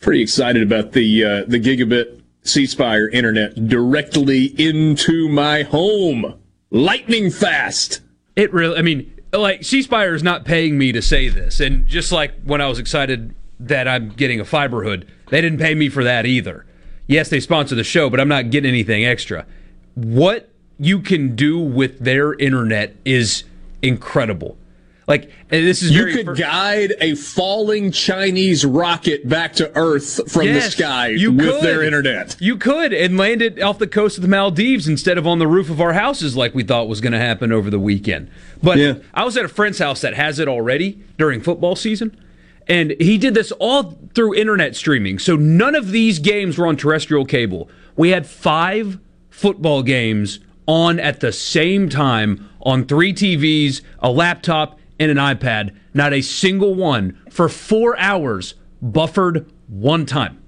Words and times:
Pretty 0.00 0.22
excited 0.22 0.62
about 0.62 0.92
the 0.92 1.22
uh, 1.22 1.44
the 1.46 1.60
gigabit 1.60 2.22
C 2.48 2.66
Spire 2.66 3.08
internet 3.08 3.68
directly 3.68 4.46
into 4.58 5.28
my 5.28 5.62
home. 5.62 6.38
Lightning 6.70 7.30
fast. 7.30 8.00
It 8.34 8.52
really, 8.52 8.76
I 8.76 8.82
mean, 8.82 9.12
like, 9.32 9.64
C 9.64 9.82
Spire 9.82 10.14
is 10.14 10.22
not 10.22 10.44
paying 10.44 10.76
me 10.76 10.92
to 10.92 11.02
say 11.02 11.28
this. 11.28 11.60
And 11.60 11.86
just 11.86 12.12
like 12.12 12.34
when 12.44 12.60
I 12.60 12.68
was 12.68 12.78
excited 12.78 13.34
that 13.60 13.88
I'm 13.88 14.10
getting 14.10 14.40
a 14.40 14.44
fiber 14.44 14.84
hood, 14.84 15.10
they 15.30 15.40
didn't 15.40 15.58
pay 15.58 15.74
me 15.74 15.88
for 15.88 16.04
that 16.04 16.26
either. 16.26 16.66
Yes, 17.06 17.28
they 17.30 17.40
sponsor 17.40 17.74
the 17.74 17.84
show, 17.84 18.10
but 18.10 18.20
I'm 18.20 18.28
not 18.28 18.50
getting 18.50 18.68
anything 18.68 19.04
extra. 19.04 19.46
What 19.94 20.50
you 20.78 21.00
can 21.00 21.36
do 21.36 21.58
with 21.58 21.98
their 22.00 22.34
internet 22.34 22.96
is 23.04 23.44
incredible. 23.80 24.58
Like 25.06 25.30
this 25.48 25.82
is 25.82 25.92
you 25.92 26.06
could 26.06 26.36
guide 26.36 26.94
a 27.00 27.14
falling 27.14 27.92
Chinese 27.92 28.64
rocket 28.64 29.28
back 29.28 29.52
to 29.54 29.70
Earth 29.76 30.32
from 30.32 30.42
yes, 30.42 30.64
the 30.64 30.70
sky 30.72 31.08
you 31.08 31.30
with 31.30 31.46
could. 31.46 31.62
their 31.62 31.82
internet. 31.84 32.36
You 32.40 32.56
could 32.56 32.92
and 32.92 33.16
land 33.16 33.40
it 33.40 33.62
off 33.62 33.78
the 33.78 33.86
coast 33.86 34.18
of 34.18 34.22
the 34.22 34.28
Maldives 34.28 34.88
instead 34.88 35.16
of 35.16 35.24
on 35.24 35.38
the 35.38 35.46
roof 35.46 35.70
of 35.70 35.80
our 35.80 35.92
houses, 35.92 36.36
like 36.36 36.56
we 36.56 36.64
thought 36.64 36.88
was 36.88 37.00
going 37.00 37.12
to 37.12 37.20
happen 37.20 37.52
over 37.52 37.70
the 37.70 37.78
weekend. 37.78 38.28
But 38.60 38.78
yeah. 38.78 38.94
I 39.14 39.24
was 39.24 39.36
at 39.36 39.44
a 39.44 39.48
friend's 39.48 39.78
house 39.78 40.00
that 40.00 40.14
has 40.14 40.40
it 40.40 40.48
already 40.48 41.00
during 41.18 41.40
football 41.40 41.76
season. 41.76 42.20
And 42.66 42.96
he 42.98 43.16
did 43.16 43.34
this 43.34 43.52
all 43.52 43.96
through 44.14 44.34
internet 44.34 44.74
streaming. 44.74 45.20
So 45.20 45.36
none 45.36 45.76
of 45.76 45.92
these 45.92 46.18
games 46.18 46.58
were 46.58 46.66
on 46.66 46.76
terrestrial 46.76 47.24
cable. 47.24 47.70
We 47.94 48.10
had 48.10 48.26
five 48.26 48.98
football 49.30 49.84
games 49.84 50.40
on 50.66 50.98
at 50.98 51.20
the 51.20 51.30
same 51.30 51.88
time 51.88 52.48
on 52.60 52.84
three 52.86 53.12
TVs, 53.12 53.82
a 54.00 54.10
laptop, 54.10 54.80
and 54.98 55.10
an 55.10 55.16
iPad, 55.16 55.76
not 55.94 56.12
a 56.12 56.22
single 56.22 56.74
one 56.74 57.20
for 57.30 57.48
four 57.48 57.98
hours 57.98 58.54
buffered 58.80 59.50
one 59.68 60.06
time. 60.06 60.42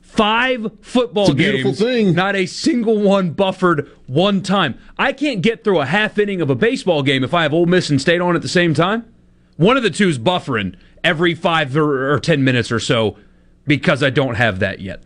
Five 0.00 0.72
football 0.80 1.32
games, 1.32 1.78
thing. 1.78 2.14
not 2.14 2.34
a 2.34 2.44
single 2.46 3.00
one 3.00 3.30
buffered 3.30 3.88
one 4.06 4.42
time. 4.42 4.76
I 4.98 5.12
can't 5.12 5.40
get 5.40 5.62
through 5.62 5.80
a 5.80 5.86
half 5.86 6.18
inning 6.18 6.40
of 6.40 6.50
a 6.50 6.56
baseball 6.56 7.02
game 7.04 7.22
if 7.22 7.32
I 7.32 7.44
have 7.44 7.54
Ole 7.54 7.66
Miss 7.66 7.90
and 7.90 8.00
State 8.00 8.20
on 8.20 8.34
at 8.34 8.42
the 8.42 8.48
same 8.48 8.74
time. 8.74 9.12
One 9.56 9.76
of 9.76 9.84
the 9.84 9.90
two 9.90 10.08
is 10.08 10.18
buffering 10.18 10.74
every 11.04 11.34
five 11.34 11.76
or, 11.76 12.12
or 12.12 12.18
ten 12.18 12.42
minutes 12.42 12.72
or 12.72 12.80
so 12.80 13.16
because 13.66 14.02
I 14.02 14.10
don't 14.10 14.34
have 14.34 14.58
that 14.58 14.80
yet. 14.80 15.02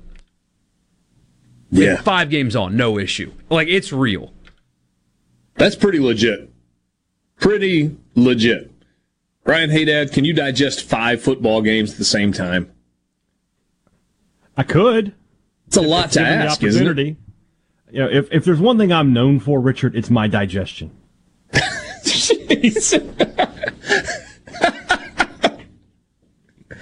Yeah, 1.71 2.01
five 2.01 2.31
games 2.31 2.57
on, 2.57 2.77
no 2.77 2.99
issue. 2.99 3.33
Like 3.51 3.69
it's 3.69 3.93
real. 3.93 4.33
That's 5.57 5.77
pretty 5.77 6.01
legit 6.01 6.54
pretty 7.45 7.95
legit. 8.15 8.71
Brian 9.45 9.71
Haydad, 9.71 10.13
can 10.13 10.25
you 10.25 10.33
digest 10.33 10.83
five 10.83 11.23
football 11.23 11.61
games 11.61 11.93
at 11.93 11.99
the 11.99 12.05
same 12.05 12.33
time? 12.33 12.73
I 14.57 14.63
could. 14.63 15.15
It's 15.67 15.77
a 15.77 15.83
if, 15.83 15.87
lot 15.87 16.13
to 16.13 16.21
ask, 16.23 16.63
isn't 16.63 16.99
it? 16.99 17.17
You 17.91 18.01
know, 18.01 18.09
if, 18.09 18.33
if 18.33 18.45
there's 18.45 18.61
one 18.61 18.79
thing 18.79 18.93
I'm 18.93 19.13
known 19.13 19.41
for, 19.41 19.61
Richard, 19.61 19.95
it's 19.95 20.09
my 20.09 20.27
digestion. 20.27 20.91
Jeez. 21.53 22.95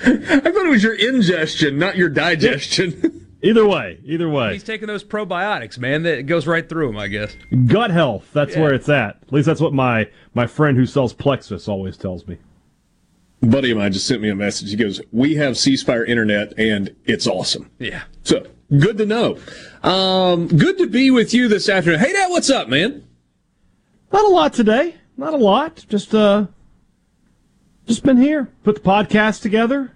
I 0.05 0.41
thought 0.41 0.67
it 0.67 0.70
was 0.70 0.82
your 0.82 0.94
ingestion, 0.94 1.79
not 1.79 1.97
your 1.97 2.08
digestion. 2.08 3.19
Either 3.44 3.67
way, 3.67 3.99
either 4.05 4.29
way. 4.29 4.53
He's 4.53 4.62
taking 4.62 4.87
those 4.87 5.03
probiotics, 5.03 5.77
man. 5.77 6.05
That 6.05 6.27
goes 6.27 6.47
right 6.47 6.69
through 6.69 6.91
him, 6.91 6.97
I 6.97 7.09
guess. 7.09 7.37
Gut 7.67 7.91
health. 7.91 8.29
That's 8.33 8.55
yeah. 8.55 8.62
where 8.62 8.73
it's 8.73 8.89
at. 8.89 9.19
At 9.23 9.33
least 9.33 9.47
that's 9.47 9.61
what 9.61 9.73
my 9.73 10.09
my 10.33 10.47
friend 10.47 10.77
who 10.77 10.87
sells 10.87 11.12
Plexus 11.12 11.67
always 11.67 11.97
tells 11.97 12.27
me. 12.27 12.39
A 13.43 13.47
buddy 13.47 13.73
of 13.73 13.79
mine 13.79 13.93
just 13.93 14.06
sent 14.06 14.23
me 14.23 14.29
a 14.29 14.37
message. 14.37 14.71
He 14.71 14.77
goes, 14.77 15.00
"We 15.11 15.35
have 15.35 15.59
C 15.59 15.77
Spire 15.77 16.05
internet, 16.05 16.56
and 16.56 16.94
it's 17.05 17.27
awesome." 17.27 17.69
Yeah. 17.81 18.03
So 18.23 18.47
good 18.79 18.97
to 18.99 19.06
know. 19.06 19.39
Um, 19.83 20.47
good 20.47 20.79
to 20.79 20.87
be 20.87 21.11
with 21.11 21.35
you 21.35 21.49
this 21.49 21.69
afternoon. 21.69 21.99
Hey, 21.99 22.12
Dad, 22.12 22.31
what's 22.31 22.49
up, 22.49 22.69
man? 22.69 23.05
Not 24.12 24.25
a 24.25 24.29
lot 24.29 24.53
today. 24.53 24.94
Not 25.17 25.35
a 25.35 25.39
lot. 25.39 25.85
Just 25.89 26.15
uh, 26.15 26.47
just 27.87 28.05
been 28.05 28.19
here. 28.19 28.50
Put 28.62 28.77
the 28.77 28.89
podcast 28.89 29.43
together 29.43 29.91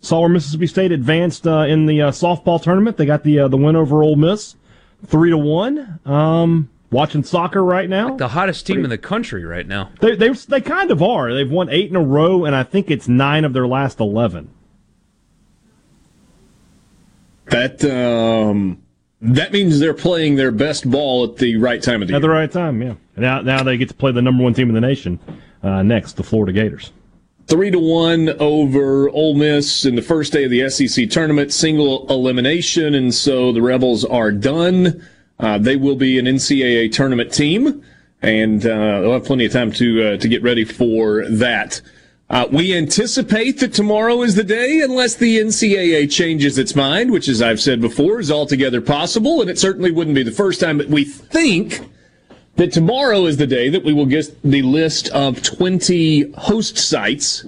Saw 0.00 0.20
where 0.20 0.28
Mississippi 0.28 0.66
State 0.66 0.92
advanced 0.92 1.46
uh, 1.46 1.60
in 1.68 1.86
the 1.86 2.00
uh, 2.02 2.10
softball 2.10 2.60
tournament. 2.62 2.96
They 2.96 3.06
got 3.06 3.22
the 3.22 3.40
uh, 3.40 3.48
the 3.48 3.56
win 3.58 3.76
over 3.76 4.02
Ole 4.02 4.16
Miss. 4.16 4.56
three 5.06 5.30
to 5.30 5.36
one. 5.38 6.00
Um, 6.06 6.70
watching 6.90 7.22
soccer 7.22 7.62
right 7.62 7.88
now. 7.88 8.16
The 8.16 8.28
hottest 8.28 8.66
team 8.66 8.82
in 8.82 8.90
the 8.90 8.98
country 8.98 9.44
right 9.44 9.66
now. 9.66 9.90
They, 10.00 10.16
they 10.16 10.30
they 10.30 10.60
kind 10.62 10.90
of 10.90 11.02
are. 11.02 11.32
They've 11.34 11.50
won 11.50 11.68
eight 11.68 11.90
in 11.90 11.96
a 11.96 12.02
row, 12.02 12.44
and 12.44 12.54
I 12.56 12.62
think 12.62 12.90
it's 12.90 13.08
nine 13.08 13.44
of 13.44 13.52
their 13.52 13.66
last 13.66 14.00
eleven. 14.00 14.50
That 17.46 17.84
um, 17.84 18.82
that 19.20 19.52
means 19.52 19.80
they're 19.80 19.92
playing 19.92 20.36
their 20.36 20.52
best 20.52 20.88
ball 20.90 21.24
at 21.24 21.36
the 21.36 21.56
right 21.56 21.82
time 21.82 22.00
of 22.00 22.08
the 22.08 22.14
at 22.14 22.18
year. 22.18 22.20
the 22.22 22.30
right 22.30 22.50
time. 22.50 22.80
Yeah. 22.80 22.94
Now 23.16 23.40
now 23.42 23.62
they 23.62 23.76
get 23.76 23.88
to 23.88 23.94
play 23.94 24.12
the 24.12 24.22
number 24.22 24.42
one 24.44 24.54
team 24.54 24.68
in 24.68 24.74
the 24.74 24.80
nation 24.80 25.18
uh, 25.62 25.82
next, 25.82 26.14
the 26.14 26.22
Florida 26.22 26.52
Gators. 26.52 26.92
Three 27.50 27.72
to 27.72 27.80
one 27.80 28.28
over 28.38 29.10
Ole 29.10 29.34
Miss 29.34 29.84
in 29.84 29.96
the 29.96 30.02
first 30.02 30.32
day 30.32 30.44
of 30.44 30.52
the 30.52 30.70
SEC 30.70 31.10
tournament, 31.10 31.52
single 31.52 32.06
elimination, 32.08 32.94
and 32.94 33.12
so 33.12 33.50
the 33.50 33.60
Rebels 33.60 34.04
are 34.04 34.30
done. 34.30 35.04
Uh, 35.40 35.58
they 35.58 35.74
will 35.74 35.96
be 35.96 36.20
an 36.20 36.26
NCAA 36.26 36.92
tournament 36.92 37.32
team, 37.32 37.84
and 38.22 38.64
uh, 38.64 39.00
they'll 39.00 39.14
have 39.14 39.24
plenty 39.24 39.46
of 39.46 39.52
time 39.52 39.72
to 39.72 40.12
uh, 40.12 40.16
to 40.18 40.28
get 40.28 40.44
ready 40.44 40.64
for 40.64 41.28
that. 41.28 41.82
Uh, 42.28 42.46
we 42.52 42.72
anticipate 42.72 43.58
that 43.58 43.74
tomorrow 43.74 44.22
is 44.22 44.36
the 44.36 44.44
day, 44.44 44.80
unless 44.82 45.16
the 45.16 45.40
NCAA 45.40 46.08
changes 46.08 46.56
its 46.56 46.76
mind, 46.76 47.10
which, 47.10 47.26
as 47.26 47.42
I've 47.42 47.60
said 47.60 47.80
before, 47.80 48.20
is 48.20 48.30
altogether 48.30 48.80
possible, 48.80 49.40
and 49.40 49.50
it 49.50 49.58
certainly 49.58 49.90
wouldn't 49.90 50.14
be 50.14 50.22
the 50.22 50.30
first 50.30 50.60
time. 50.60 50.78
But 50.78 50.86
we 50.86 51.02
think 51.02 51.80
that 52.60 52.72
tomorrow 52.74 53.24
is 53.24 53.38
the 53.38 53.46
day 53.46 53.70
that 53.70 53.82
we 53.84 53.94
will 53.94 54.04
get 54.04 54.42
the 54.42 54.60
list 54.60 55.08
of 55.12 55.42
20 55.42 56.32
host 56.32 56.76
sites, 56.76 57.46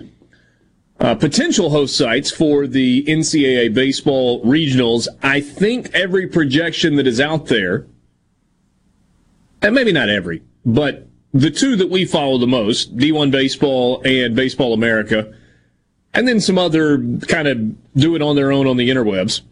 uh, 1.00 1.14
potential 1.14 1.68
host 1.68 1.94
sites 1.98 2.30
for 2.30 2.66
the 2.66 3.04
NCAA 3.04 3.74
baseball 3.74 4.42
regionals. 4.42 5.08
I 5.22 5.42
think 5.42 5.90
every 5.92 6.26
projection 6.28 6.96
that 6.96 7.06
is 7.06 7.20
out 7.20 7.44
there, 7.44 7.84
and 9.60 9.74
maybe 9.74 9.92
not 9.92 10.08
every, 10.08 10.40
but 10.64 11.06
the 11.34 11.50
two 11.50 11.76
that 11.76 11.90
we 11.90 12.06
follow 12.06 12.38
the 12.38 12.46
most, 12.46 12.96
D1 12.96 13.30
Baseball 13.30 14.00
and 14.06 14.34
Baseball 14.34 14.72
America, 14.72 15.30
and 16.14 16.26
then 16.26 16.40
some 16.40 16.56
other 16.56 16.96
kind 17.28 17.48
of 17.48 17.94
do 17.94 18.16
it 18.16 18.22
on 18.22 18.34
their 18.34 18.50
own 18.50 18.66
on 18.66 18.78
the 18.78 18.88
interwebs 18.88 19.42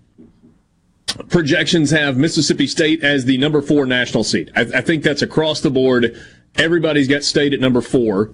projections 1.29 1.91
have 1.91 2.17
Mississippi 2.17 2.67
State 2.67 3.03
as 3.03 3.25
the 3.25 3.39
number 3.39 3.63
four 3.63 3.87
national 3.87 4.25
seed. 4.25 4.51
I, 4.55 4.63
I, 4.63 4.81
think 4.81 5.03
that's 5.03 5.23
across 5.23 5.61
the 5.61 5.71
board. 5.71 6.17
Everybody's 6.57 7.09
got 7.09 7.25
State 7.25 7.53
at 7.53 7.61
number 7.61 7.81
four. 7.81 8.33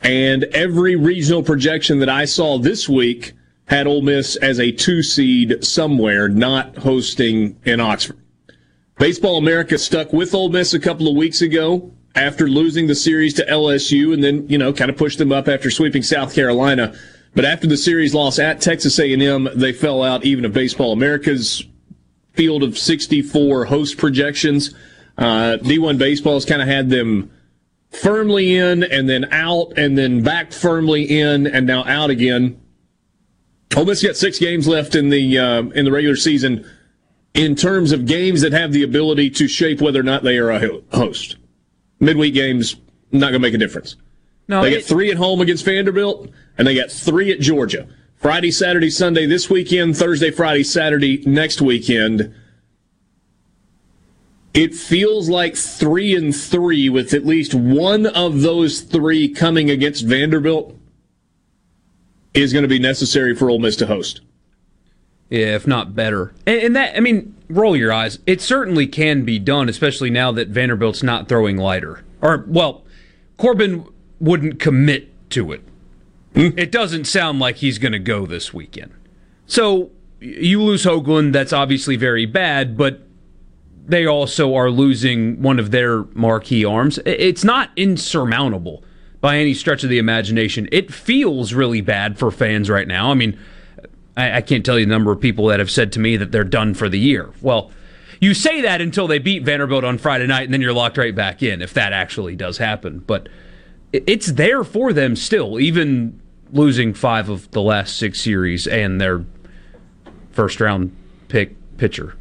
And 0.00 0.44
every 0.44 0.96
regional 0.96 1.42
projection 1.42 1.98
that 2.00 2.08
I 2.08 2.24
saw 2.24 2.58
this 2.58 2.88
week 2.88 3.32
had 3.66 3.86
Ole 3.86 4.02
Miss 4.02 4.36
as 4.36 4.60
a 4.60 4.70
two 4.70 5.02
seed 5.02 5.64
somewhere, 5.64 6.28
not 6.28 6.76
hosting 6.78 7.58
in 7.64 7.80
Oxford. 7.80 8.18
Baseball 8.98 9.36
America 9.36 9.78
stuck 9.78 10.12
with 10.12 10.34
Ole 10.34 10.48
Miss 10.48 10.72
a 10.72 10.78
couple 10.78 11.08
of 11.08 11.16
weeks 11.16 11.42
ago 11.42 11.92
after 12.14 12.48
losing 12.48 12.86
the 12.86 12.94
series 12.94 13.34
to 13.34 13.44
LSU 13.46 14.14
and 14.14 14.22
then, 14.24 14.48
you 14.48 14.56
know, 14.56 14.72
kind 14.72 14.90
of 14.90 14.96
pushed 14.96 15.18
them 15.18 15.32
up 15.32 15.48
after 15.48 15.70
sweeping 15.70 16.02
South 16.02 16.34
Carolina. 16.34 16.96
But 17.34 17.44
after 17.44 17.66
the 17.66 17.76
series 17.76 18.14
loss 18.14 18.38
at 18.38 18.62
Texas 18.62 18.98
A&M, 18.98 19.48
they 19.54 19.72
fell 19.72 20.02
out 20.02 20.24
even 20.24 20.46
of 20.46 20.54
Baseball 20.54 20.92
America's 20.92 21.62
field 22.36 22.62
of 22.62 22.78
64 22.78 23.64
host 23.66 23.96
projections. 23.96 24.74
Uh, 25.18 25.56
D1 25.60 25.98
Baseball's 25.98 26.44
kind 26.44 26.60
of 26.60 26.68
had 26.68 26.90
them 26.90 27.30
firmly 27.90 28.56
in 28.56 28.82
and 28.82 29.08
then 29.08 29.32
out 29.32 29.72
and 29.78 29.96
then 29.96 30.22
back 30.22 30.52
firmly 30.52 31.04
in 31.04 31.46
and 31.46 31.66
now 31.66 31.84
out 31.84 32.10
again. 32.10 32.60
Ole 33.76 33.86
Miss 33.86 34.02
got 34.02 34.16
six 34.16 34.38
games 34.38 34.68
left 34.68 34.94
in 34.94 35.08
the 35.08 35.38
uh, 35.38 35.62
in 35.62 35.84
the 35.84 35.92
regular 35.92 36.16
season. 36.16 36.66
In 37.34 37.54
terms 37.54 37.92
of 37.92 38.06
games 38.06 38.40
that 38.40 38.52
have 38.52 38.72
the 38.72 38.82
ability 38.82 39.28
to 39.30 39.48
shape 39.48 39.82
whether 39.82 40.00
or 40.00 40.04
not 40.04 40.22
they 40.22 40.38
are 40.38 40.50
a 40.50 40.80
host, 40.92 41.36
midweek 42.00 42.32
games 42.32 42.76
not 43.12 43.26
going 43.28 43.34
to 43.34 43.38
make 43.40 43.52
a 43.52 43.58
difference. 43.58 43.96
No, 44.48 44.62
they 44.62 44.68
it, 44.68 44.76
get 44.76 44.84
three 44.84 45.10
at 45.10 45.18
home 45.18 45.40
against 45.42 45.64
Vanderbilt, 45.64 46.30
and 46.56 46.66
they 46.66 46.74
got 46.74 46.90
three 46.90 47.30
at 47.32 47.40
Georgia. 47.40 47.86
Friday, 48.16 48.50
Saturday, 48.50 48.90
Sunday 48.90 49.26
this 49.26 49.50
weekend, 49.50 49.96
Thursday, 49.96 50.30
Friday, 50.30 50.64
Saturday 50.64 51.22
next 51.26 51.60
weekend. 51.60 52.34
It 54.54 54.74
feels 54.74 55.28
like 55.28 55.54
three 55.54 56.16
and 56.16 56.34
three 56.34 56.88
with 56.88 57.12
at 57.12 57.26
least 57.26 57.54
one 57.54 58.06
of 58.06 58.40
those 58.40 58.80
three 58.80 59.28
coming 59.28 59.70
against 59.70 60.06
Vanderbilt 60.06 60.74
is 62.32 62.52
going 62.52 62.62
to 62.62 62.68
be 62.68 62.78
necessary 62.78 63.34
for 63.34 63.50
Ole 63.50 63.58
Miss 63.58 63.76
to 63.76 63.86
host. 63.86 64.22
Yeah, 65.28 65.54
if 65.56 65.66
not 65.66 65.94
better. 65.94 66.32
And, 66.46 66.74
that, 66.76 66.96
I 66.96 67.00
mean, 67.00 67.34
roll 67.50 67.76
your 67.76 67.92
eyes. 67.92 68.18
It 68.26 68.40
certainly 68.40 68.86
can 68.86 69.24
be 69.24 69.38
done, 69.38 69.68
especially 69.68 70.08
now 70.08 70.32
that 70.32 70.48
Vanderbilt's 70.48 71.02
not 71.02 71.28
throwing 71.28 71.58
Leiter. 71.58 72.04
Or, 72.22 72.44
well, 72.46 72.84
Corbin 73.36 73.86
wouldn't 74.20 74.58
commit 74.58 75.30
to 75.30 75.52
it. 75.52 75.62
Hmm? 76.36 76.50
It 76.56 76.70
doesn't 76.70 77.06
sound 77.06 77.40
like 77.40 77.56
he's 77.56 77.78
going 77.78 77.92
to 77.92 77.98
go 77.98 78.26
this 78.26 78.52
weekend. 78.52 78.92
So 79.46 79.90
you 80.20 80.62
lose 80.62 80.84
Hoglund, 80.84 81.32
that's 81.32 81.52
obviously 81.52 81.96
very 81.96 82.26
bad, 82.26 82.76
but 82.76 83.00
they 83.86 84.06
also 84.06 84.54
are 84.54 84.70
losing 84.70 85.40
one 85.40 85.58
of 85.58 85.70
their 85.70 86.04
marquee 86.12 86.64
arms. 86.64 86.98
It's 87.06 87.42
not 87.42 87.70
insurmountable 87.76 88.84
by 89.20 89.38
any 89.38 89.54
stretch 89.54 89.82
of 89.82 89.90
the 89.90 89.98
imagination. 89.98 90.68
It 90.72 90.92
feels 90.92 91.54
really 91.54 91.80
bad 91.80 92.18
for 92.18 92.30
fans 92.30 92.68
right 92.68 92.86
now. 92.86 93.10
I 93.10 93.14
mean, 93.14 93.38
I 94.16 94.40
can't 94.40 94.64
tell 94.64 94.78
you 94.78 94.86
the 94.86 94.90
number 94.90 95.12
of 95.12 95.20
people 95.20 95.46
that 95.46 95.58
have 95.58 95.70
said 95.70 95.92
to 95.92 96.00
me 96.00 96.16
that 96.16 96.32
they're 96.32 96.44
done 96.44 96.74
for 96.74 96.88
the 96.88 96.98
year. 96.98 97.30
Well, 97.42 97.70
you 98.20 98.34
say 98.34 98.62
that 98.62 98.80
until 98.80 99.06
they 99.06 99.18
beat 99.18 99.42
Vanderbilt 99.42 99.84
on 99.84 99.98
Friday 99.98 100.26
night, 100.26 100.44
and 100.44 100.52
then 100.52 100.62
you're 100.62 100.72
locked 100.72 100.96
right 100.96 101.14
back 101.14 101.42
in 101.42 101.60
if 101.60 101.74
that 101.74 101.92
actually 101.92 102.34
does 102.34 102.58
happen. 102.58 103.00
But 103.00 103.28
it's 103.92 104.28
there 104.28 104.64
for 104.64 104.92
them 104.92 105.16
still, 105.16 105.60
even 105.60 106.20
losing 106.52 106.94
five 106.94 107.28
of 107.28 107.50
the 107.50 107.62
last 107.62 107.96
six 107.96 108.20
series 108.20 108.66
and 108.66 109.00
their 109.00 109.24
first 110.30 110.60
round 110.60 110.94
pick 111.28 111.56
pitcher. 111.76 112.16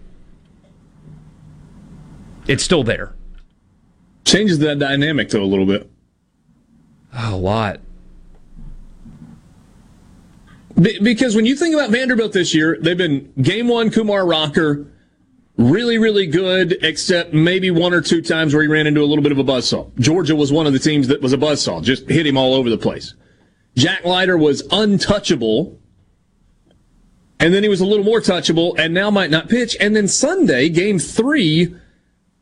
It's 2.47 2.63
still 2.63 2.83
there. 2.83 3.13
Changes 4.23 4.59
that 4.59 4.79
dynamic 4.79 5.29
though 5.29 5.43
a 5.43 5.45
little 5.45 5.65
bit. 5.65 5.89
A 7.13 7.35
lot. 7.35 7.79
Be- 10.79 10.99
because 10.99 11.35
when 11.35 11.45
you 11.45 11.55
think 11.55 11.73
about 11.73 11.89
Vanderbilt 11.89 12.33
this 12.33 12.53
year, 12.53 12.77
they've 12.81 12.97
been 12.97 13.31
game 13.41 13.67
one 13.67 13.89
Kumar 13.89 14.25
Rocker, 14.25 14.85
really, 15.57 15.97
really 15.97 16.27
good, 16.27 16.77
except 16.81 17.33
maybe 17.33 17.71
one 17.71 17.93
or 17.93 18.01
two 18.01 18.21
times 18.21 18.53
where 18.53 18.61
he 18.61 18.67
ran 18.67 18.85
into 18.85 19.01
a 19.01 19.05
little 19.05 19.23
bit 19.23 19.31
of 19.31 19.39
a 19.39 19.43
buzzsaw. 19.43 19.89
Georgia 19.99 20.35
was 20.35 20.51
one 20.51 20.67
of 20.67 20.73
the 20.73 20.79
teams 20.79 21.07
that 21.07 21.21
was 21.21 21.31
a 21.31 21.37
buzzsaw, 21.37 21.81
just 21.81 22.09
hit 22.09 22.27
him 22.27 22.37
all 22.37 22.53
over 22.53 22.69
the 22.69 22.77
place. 22.77 23.13
Jack 23.75 24.05
Leiter 24.05 24.37
was 24.37 24.63
untouchable, 24.71 25.79
and 27.39 27.53
then 27.53 27.63
he 27.63 27.69
was 27.69 27.81
a 27.81 27.85
little 27.85 28.05
more 28.05 28.21
touchable, 28.21 28.77
and 28.79 28.93
now 28.93 29.11
might 29.11 29.29
not 29.29 29.49
pitch. 29.49 29.75
And 29.79 29.95
then 29.95 30.07
Sunday, 30.07 30.69
game 30.69 30.97
three, 30.97 31.75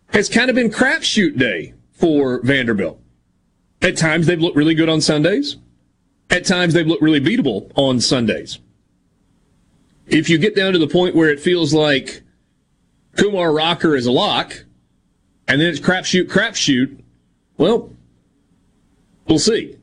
has 0.10 0.30
kind 0.30 0.50
of 0.50 0.56
been 0.56 0.70
crapshoot 0.70 1.38
day 1.38 1.74
for 1.92 2.40
Vanderbilt. 2.42 3.00
At 3.82 3.98
times 3.98 4.28
they've 4.28 4.40
looked 4.40 4.56
really 4.56 4.76
good 4.76 4.90
on 4.90 5.02
Sundays. 5.02 5.58
At 6.30 6.46
times 6.46 6.74
they've 6.74 6.88
looked 6.88 7.02
really 7.02 7.20
beatable 7.20 7.72
on 7.76 8.00
Sundays. 8.00 8.60
If 10.08 10.30
you 10.30 10.38
get 10.38 10.56
down 10.56 10.74
to 10.74 10.80
the 10.80 10.88
point 10.88 11.16
where 11.16 11.30
it 11.30 11.40
feels 11.40 11.74
like 11.74 12.22
Kumar 13.18 13.52
Rocker 13.52 13.96
is 13.96 14.06
a 14.06 14.12
lock, 14.12 14.66
and 15.48 15.60
then 15.60 15.70
it's 15.70 15.80
crapshoot, 15.80 16.26
crapshoot, 16.26 17.02
well, 17.58 17.92
we'll 19.28 19.40
see. 19.40 19.78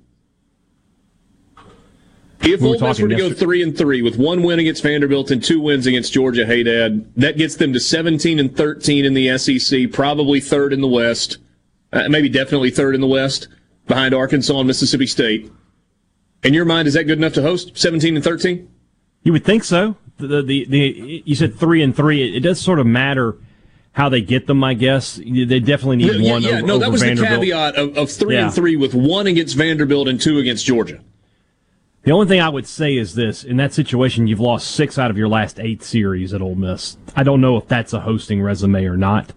If 2.43 2.63
we 2.63 2.69
Ole 2.69 2.81
Miss 2.81 3.01
were 3.01 3.09
to 3.09 3.17
go 3.17 3.33
three 3.33 3.63
and 3.63 3.77
three 3.77 4.01
with 4.01 4.17
one 4.17 4.43
win 4.43 4.59
against 4.59 4.83
Vanderbilt 4.83 5.31
and 5.31 5.43
two 5.43 5.61
wins 5.61 5.87
against 5.87 6.13
Georgia, 6.13 6.47
hey 6.47 6.63
Dad, 6.63 7.13
that 7.17 7.37
gets 7.37 7.57
them 7.57 7.73
to 7.75 7.81
17 7.81 8.39
and 8.39 8.57
13 8.57 9.05
in 9.05 9.13
the 9.13 9.37
SEC, 9.37 9.93
probably 9.93 10.41
third 10.41 10.73
in 10.73 10.81
the 10.81 10.89
West, 10.89 11.39
uh, 11.93 12.09
maybe 12.09 12.31
definitely 12.31 12.71
third 12.71 12.95
in 12.95 13.03
the 13.03 13.07
West, 13.07 13.49
behind 13.87 14.15
Arkansas 14.15 14.59
and 14.59 14.67
Mississippi 14.67 15.07
State. 15.07 15.53
In 16.43 16.55
your 16.55 16.65
mind, 16.65 16.89
is 16.89 16.95
that 16.95 17.05
good 17.05 17.19
enough 17.19 17.35
to 17.35 17.43
host 17.43 17.77
17 17.77 18.17
and 18.17 18.25
13? 18.25 18.71
You 19.23 19.33
would 19.33 19.45
think 19.45 19.65
so. 19.65 19.97
The 20.17 20.43
the, 20.43 20.65
the 20.67 21.23
you 21.27 21.35
said 21.35 21.59
three 21.59 21.83
and 21.83 21.95
three. 21.95 22.23
It, 22.23 22.37
it 22.37 22.41
does 22.41 22.61
sort 22.61 22.79
of 22.79 22.87
matter 22.87 23.37
how 23.93 24.09
they 24.09 24.23
get 24.23 24.47
them, 24.47 24.65
I 24.65 24.75
guess. 24.75 25.17
They 25.17 25.61
definitely 25.61 25.97
need 25.97 26.15
yeah, 26.15 26.33
one. 26.33 26.43
Yeah, 26.43 26.51
over, 26.59 26.67
no, 26.67 26.79
that 26.79 26.91
was 26.91 27.03
Vanderbilt. 27.03 27.41
the 27.41 27.47
caveat 27.47 27.77
of, 27.77 27.99
of 27.99 28.11
three 28.11 28.37
yeah. 28.37 28.47
and 28.47 28.55
three 28.55 28.77
with 28.77 28.95
one 28.95 29.27
against 29.27 29.57
Vanderbilt 29.57 30.09
and 30.09 30.21
two 30.21 30.39
against 30.39 30.65
Georgia. 30.65 31.03
The 32.03 32.13
only 32.13 32.27
thing 32.27 32.41
I 32.41 32.49
would 32.49 32.67
say 32.67 32.97
is 32.97 33.15
this: 33.15 33.45
in 33.45 33.59
that 33.59 33.75
situation, 33.75 34.27
you've 34.27 34.41
lost 34.41 34.71
six 34.71 34.99
out 34.99 35.11
of 35.11 35.19
your 35.19 35.29
last 35.29 35.61
eight 35.61 35.83
series 35.83 36.33
at 36.33 36.41
Ole 36.41 36.55
Miss. 36.55 36.97
I 37.15 37.23
don't 37.23 37.41
know 37.41 37.57
if 37.57 37.69
that's 37.69 37.93
a 37.93 38.01
hosting 38.01 38.41
resume 38.41 38.85
or 38.87 38.97
not, 38.97 39.33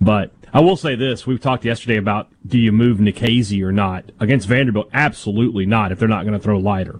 but 0.00 0.32
I 0.52 0.60
will 0.60 0.76
say 0.76 0.96
this: 0.96 1.26
we've 1.26 1.40
talked 1.40 1.64
yesterday 1.64 1.96
about 1.96 2.28
do 2.44 2.58
you 2.58 2.72
move 2.72 2.98
Nikhazy 2.98 3.62
or 3.62 3.70
not 3.70 4.10
against 4.18 4.48
Vanderbilt? 4.48 4.88
Absolutely 4.92 5.64
not. 5.64 5.92
If 5.92 6.00
they're 6.00 6.08
not 6.08 6.24
going 6.24 6.38
to 6.38 6.42
throw 6.42 6.58
Leiter, 6.58 6.98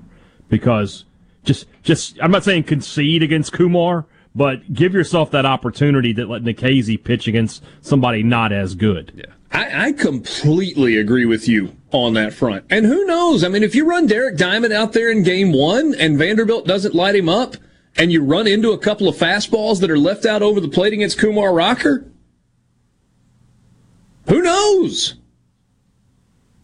because 0.48 1.04
just 1.44 1.66
just 1.82 2.18
I'm 2.22 2.30
not 2.30 2.44
saying 2.44 2.64
concede 2.64 3.24
against 3.24 3.52
Kumar, 3.52 4.06
but 4.36 4.72
give 4.72 4.94
yourself 4.94 5.32
that 5.32 5.46
opportunity 5.46 6.14
to 6.14 6.26
let 6.26 6.42
Nikhazy 6.42 7.02
pitch 7.02 7.26
against 7.26 7.64
somebody 7.80 8.22
not 8.22 8.52
as 8.52 8.76
good. 8.76 9.12
Yeah. 9.16 9.34
I, 9.52 9.88
I, 9.88 9.92
completely 9.92 10.98
agree 10.98 11.24
with 11.24 11.48
you 11.48 11.76
on 11.92 12.14
that 12.14 12.32
front. 12.32 12.64
And 12.68 12.84
who 12.84 13.04
knows? 13.06 13.44
I 13.44 13.48
mean, 13.48 13.62
if 13.62 13.74
you 13.74 13.88
run 13.88 14.06
Derek 14.06 14.36
Diamond 14.36 14.72
out 14.72 14.92
there 14.92 15.10
in 15.10 15.22
game 15.22 15.52
one 15.52 15.94
and 15.94 16.18
Vanderbilt 16.18 16.66
doesn't 16.66 16.94
light 16.94 17.14
him 17.14 17.28
up 17.28 17.56
and 17.96 18.12
you 18.12 18.22
run 18.22 18.46
into 18.46 18.72
a 18.72 18.78
couple 18.78 19.08
of 19.08 19.16
fastballs 19.16 19.80
that 19.80 19.90
are 19.90 19.98
left 19.98 20.26
out 20.26 20.42
over 20.42 20.60
the 20.60 20.68
plate 20.68 20.92
against 20.92 21.18
Kumar 21.18 21.54
Rocker, 21.54 22.10
who 24.28 24.42
knows? 24.42 25.14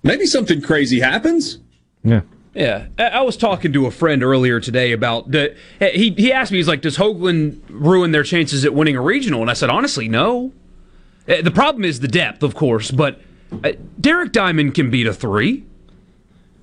Maybe 0.03 0.27
something 0.27 0.61
crazy 0.61 1.01
happens. 1.01 1.59
Yeah. 2.03 2.23
Yeah, 2.55 2.89
I 2.99 3.23
was 3.23 3.39
talking 3.39 3.73
to 3.73 3.87
a 3.87 3.91
friend 3.91 4.23
earlier 4.23 4.61
today 4.61 4.93
about 4.93 5.31
the. 5.31 5.57
He 5.81 6.11
he 6.11 6.31
asked 6.31 6.53
me, 6.53 6.59
he's 6.59 6.69
like, 6.69 6.83
"Does 6.83 6.99
Hoglund 6.99 7.63
ruin 7.71 8.13
their 8.13 8.25
chances 8.25 8.67
at 8.67 8.75
winning 8.75 8.95
a 8.95 9.01
regional?" 9.01 9.41
And 9.41 9.51
I 9.51 9.55
said, 9.55 9.71
honestly, 9.71 10.07
no. 10.07 10.53
Uh, 11.29 11.43
the 11.43 11.51
problem 11.51 11.85
is 11.85 12.01
the 12.01 12.09
depth, 12.09 12.43
of 12.43 12.55
course, 12.55 12.91
but 12.91 13.21
uh, 13.65 13.73
Derek 14.01 14.33
Diamond 14.33 14.75
can 14.75 14.91
beat 14.91 15.07
a 15.07 15.13
three. 15.13 15.65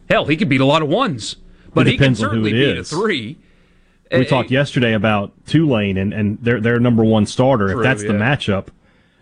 Hell, 0.09 0.25
he 0.25 0.35
could 0.35 0.49
beat 0.49 0.61
a 0.61 0.65
lot 0.65 0.81
of 0.81 0.89
ones, 0.89 1.37
but 1.73 1.87
he 1.87 1.97
can 1.97 2.15
certainly 2.15 2.51
beat 2.51 2.77
is. 2.77 2.91
a 2.91 2.95
three. 2.95 3.37
We 4.11 4.25
uh, 4.25 4.29
talked 4.29 4.49
yesterday 4.49 4.93
about 4.93 5.33
Tulane 5.45 5.97
and, 5.97 6.13
and 6.13 6.39
their 6.41 6.59
their 6.59 6.79
number 6.79 7.03
one 7.03 7.25
starter. 7.25 7.69
True, 7.69 7.79
if 7.79 7.83
that's 7.83 8.03
yeah. 8.03 8.11
the 8.11 8.17
matchup, 8.17 8.67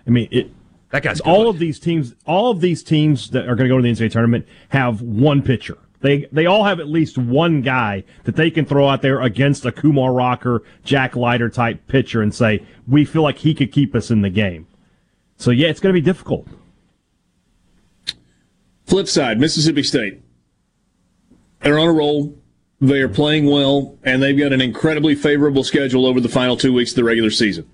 I 0.05 0.09
mean 0.09 0.29
it. 0.31 0.51
That 0.91 1.03
guy's 1.03 1.19
all 1.19 1.43
good. 1.43 1.49
of 1.49 1.59
these 1.59 1.79
teams. 1.79 2.15
All 2.25 2.49
of 2.49 2.61
these 2.61 2.81
teams 2.81 3.31
that 3.31 3.43
are 3.43 3.55
going 3.55 3.67
to 3.69 3.75
go 3.75 3.77
to 3.77 3.83
the 3.83 3.91
NCAA 3.91 4.11
tournament 4.11 4.47
have 4.69 5.01
one 5.01 5.41
pitcher. 5.41 5.77
They 5.99 6.27
they 6.31 6.45
all 6.45 6.63
have 6.63 6.79
at 6.79 6.87
least 6.87 7.17
one 7.17 7.61
guy 7.61 8.05
that 8.23 8.37
they 8.37 8.49
can 8.49 8.65
throw 8.65 8.87
out 8.87 9.01
there 9.01 9.19
against 9.21 9.65
a 9.65 9.71
Kumar 9.71 10.13
Rocker, 10.13 10.63
Jack 10.85 11.15
Leiter 11.17 11.49
type 11.49 11.85
pitcher 11.87 12.21
and 12.21 12.33
say 12.33 12.65
we 12.87 13.03
feel 13.03 13.23
like 13.23 13.39
he 13.39 13.53
could 13.53 13.73
keep 13.73 13.93
us 13.93 14.09
in 14.09 14.21
the 14.21 14.29
game. 14.29 14.67
So 15.37 15.51
yeah, 15.51 15.67
it's 15.67 15.79
going 15.79 15.93
to 15.93 15.99
be 15.99 16.05
difficult. 16.05 16.47
Flip 18.85 19.07
side, 19.07 19.39
Mississippi 19.39 19.83
State. 19.83 20.21
They're 21.61 21.79
on 21.79 21.87
a 21.87 21.93
roll. 21.93 22.37
They 22.79 23.01
are 23.01 23.09
playing 23.09 23.47
well, 23.47 23.97
and 24.03 24.21
they've 24.21 24.37
got 24.37 24.53
an 24.53 24.61
incredibly 24.61 25.15
favorable 25.15 25.63
schedule 25.63 26.05
over 26.05 26.21
the 26.21 26.29
final 26.29 26.55
two 26.55 26.71
weeks 26.73 26.91
of 26.91 26.97
the 26.97 27.03
regular 27.03 27.31
season. 27.31 27.67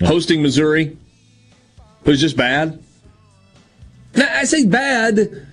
Yeah. 0.00 0.08
Hosting 0.08 0.42
Missouri 0.42 0.96
who's 2.04 2.20
just 2.20 2.36
bad. 2.36 2.82
Now, 4.14 4.28
I 4.32 4.44
say 4.44 4.66
bad, 4.66 5.46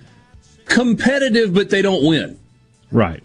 competitive, 0.66 1.52
but 1.52 1.70
they 1.70 1.82
don't 1.82 2.06
win. 2.06 2.38
Right. 2.90 3.22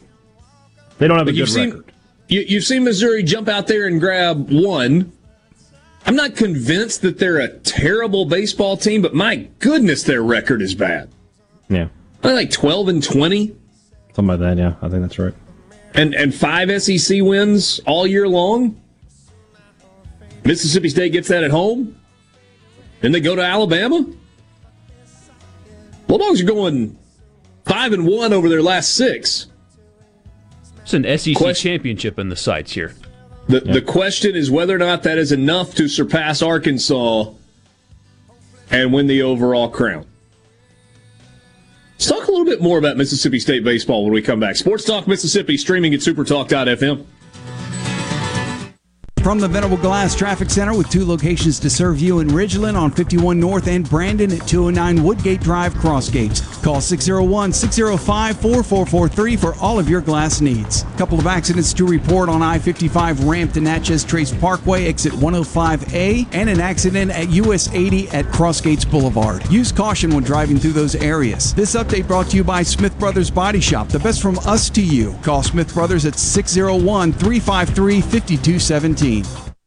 They 0.98 1.08
don't 1.08 1.18
have 1.18 1.28
a 1.28 1.32
good 1.32 1.40
you've 1.40 1.56
record. 1.56 1.86
Seen, 1.86 1.94
you, 2.30 2.42
you've 2.42 2.64
seen 2.64 2.84
Missouri 2.84 3.24
jump 3.24 3.48
out 3.48 3.68
there 3.68 3.86
and 3.86 4.00
grab 4.00 4.50
one 4.50 5.12
I'm 6.08 6.16
not 6.16 6.38
convinced 6.38 7.02
that 7.02 7.20
they're 7.20 7.40
a 7.40 7.50
terrible 7.50 8.24
baseball 8.24 8.78
team, 8.78 9.02
but 9.02 9.14
my 9.14 9.48
goodness, 9.60 10.04
their 10.04 10.24
record 10.24 10.62
is 10.62 10.74
bad. 10.74 11.10
Yeah. 11.68 11.90
They're 12.22 12.34
like 12.34 12.50
12 12.50 12.88
and 12.88 13.04
20. 13.04 13.56
Something 14.14 14.28
like 14.28 14.40
that, 14.40 14.58
yeah. 14.58 14.76
I 14.82 14.88
think 14.88 15.02
that's 15.02 15.20
right. 15.20 15.34
And 15.94 16.14
and 16.16 16.34
five 16.34 16.70
SEC 16.82 17.22
wins 17.22 17.80
all 17.86 18.08
year 18.08 18.28
long. 18.28 18.80
Mississippi 20.46 20.90
State 20.90 21.12
gets 21.12 21.28
that 21.28 21.44
at 21.44 21.52
home. 21.52 22.00
Then 23.02 23.12
they 23.12 23.20
go 23.20 23.36
to 23.36 23.42
Alabama. 23.42 24.06
Bulldogs 26.08 26.42
are 26.42 26.46
going 26.46 26.98
five 27.66 27.92
and 27.94 28.08
one 28.08 28.32
over 28.32 28.48
their 28.48 28.62
last 28.62 28.96
six. 28.96 29.48
It's 30.84 30.94
an 30.94 31.04
SEC 31.18 31.36
Question. 31.36 31.72
championship 31.72 32.18
in 32.18 32.30
the 32.30 32.36
sights 32.36 32.72
here. 32.72 32.96
The, 33.48 33.62
the 33.62 33.82
question 33.82 34.36
is 34.36 34.52
whether 34.52 34.76
or 34.76 34.80
not 34.80 35.04
that 35.04 35.18
is 35.18 35.32
enough 35.32 35.74
to 35.76 35.88
surpass 35.88 36.42
Arkansas 36.42 37.32
and 38.70 38.92
win 38.92 39.08
the 39.08 39.22
overall 39.22 39.70
crown. 39.70 40.06
Let's 41.94 42.08
talk 42.08 42.28
a 42.28 42.32
little 42.32 42.46
bit 42.46 42.62
more 42.62 42.78
about 42.78 42.98
Mississippi 42.98 43.40
State 43.40 43.64
baseball 43.64 44.04
when 44.04 44.14
we 44.14 44.22
come 44.22 44.40
back. 44.40 44.56
Sports 44.56 44.84
Talk 44.84 45.08
Mississippi 45.08 45.58
streaming 45.58 45.94
at 45.94 46.02
supertalk.fm. 46.02 47.06
From 49.28 49.40
the 49.40 49.48
Venable 49.50 49.76
Glass 49.76 50.16
Traffic 50.16 50.50
Center 50.50 50.74
with 50.74 50.90
two 50.90 51.06
locations 51.06 51.60
to 51.60 51.70
serve 51.70 52.00
you 52.00 52.20
in 52.20 52.30
Ridgeland 52.30 52.80
on 52.80 52.92
51 52.92 53.38
North 53.38 53.68
and 53.68 53.90
Brandon 53.90 54.32
at 54.32 54.48
209 54.48 55.04
Woodgate 55.04 55.42
Drive, 55.42 55.74
Crossgates. 55.74 56.64
Call 56.64 56.80
601 56.80 57.52
605 57.52 58.40
4443 58.40 59.36
for 59.36 59.54
all 59.60 59.80
of 59.80 59.90
your 59.90 60.00
glass 60.00 60.40
needs. 60.40 60.86
Couple 60.96 61.20
of 61.20 61.28
accidents 61.28 61.74
to 61.74 61.86
report 61.86 62.30
on 62.30 62.42
I 62.42 62.58
55 62.58 63.26
ramp 63.26 63.52
to 63.56 63.60
Natchez 63.60 64.06
Trace 64.06 64.34
Parkway, 64.34 64.86
exit 64.86 65.12
105A, 65.12 66.28
and 66.32 66.50
an 66.50 66.62
accident 66.62 67.12
at 67.12 67.30
US 67.32 67.70
80 67.74 68.08
at 68.12 68.24
Crossgates 68.28 68.90
Boulevard. 68.90 69.46
Use 69.52 69.74
caution 69.74 70.16
when 70.16 70.24
driving 70.24 70.58
through 70.58 70.72
those 70.72 70.96
areas. 70.96 71.54
This 71.54 71.76
update 71.76 72.08
brought 72.08 72.28
to 72.28 72.38
you 72.38 72.46
by 72.46 72.64
Smith 72.64 72.98
Brothers 72.98 73.30
Body 73.30 73.60
Shop, 73.60 73.90
the 73.90 74.00
best 74.00 74.22
from 74.22 74.40
us 74.40 74.70
to 74.70 74.82
you. 74.82 75.20
Call 75.22 75.44
Smith 75.44 75.74
Brothers 75.74 76.06
at 76.06 76.16
601 76.16 77.12
353 77.12 78.00
5217 78.00 79.17
need 79.18 79.47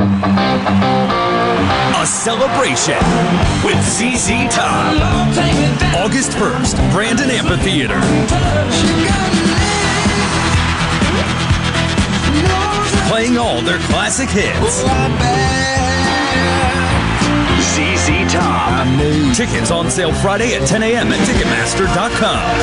A 0.00 0.02
celebration 2.06 2.96
with 3.62 3.76
ZZ 3.84 4.48
Top. 4.48 4.96
August 5.94 6.32
1st, 6.32 6.90
Brandon 6.90 7.28
Amphitheater. 7.28 8.00
Playing 13.10 13.36
all 13.36 13.60
their 13.60 13.78
classic 13.90 14.30
hits. 14.30 14.80
ZZ 17.60 18.32
Top. 18.32 18.88
Tickets 19.36 19.70
on 19.70 19.90
sale 19.90 20.14
Friday 20.14 20.54
at 20.54 20.66
10 20.66 20.82
a.m. 20.82 21.12
at 21.12 21.18
Ticketmaster.com. 21.28 22.56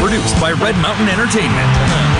Produced 0.00 0.40
by 0.40 0.52
Red 0.52 0.76
Mountain 0.76 1.08
Entertainment. 1.08 2.15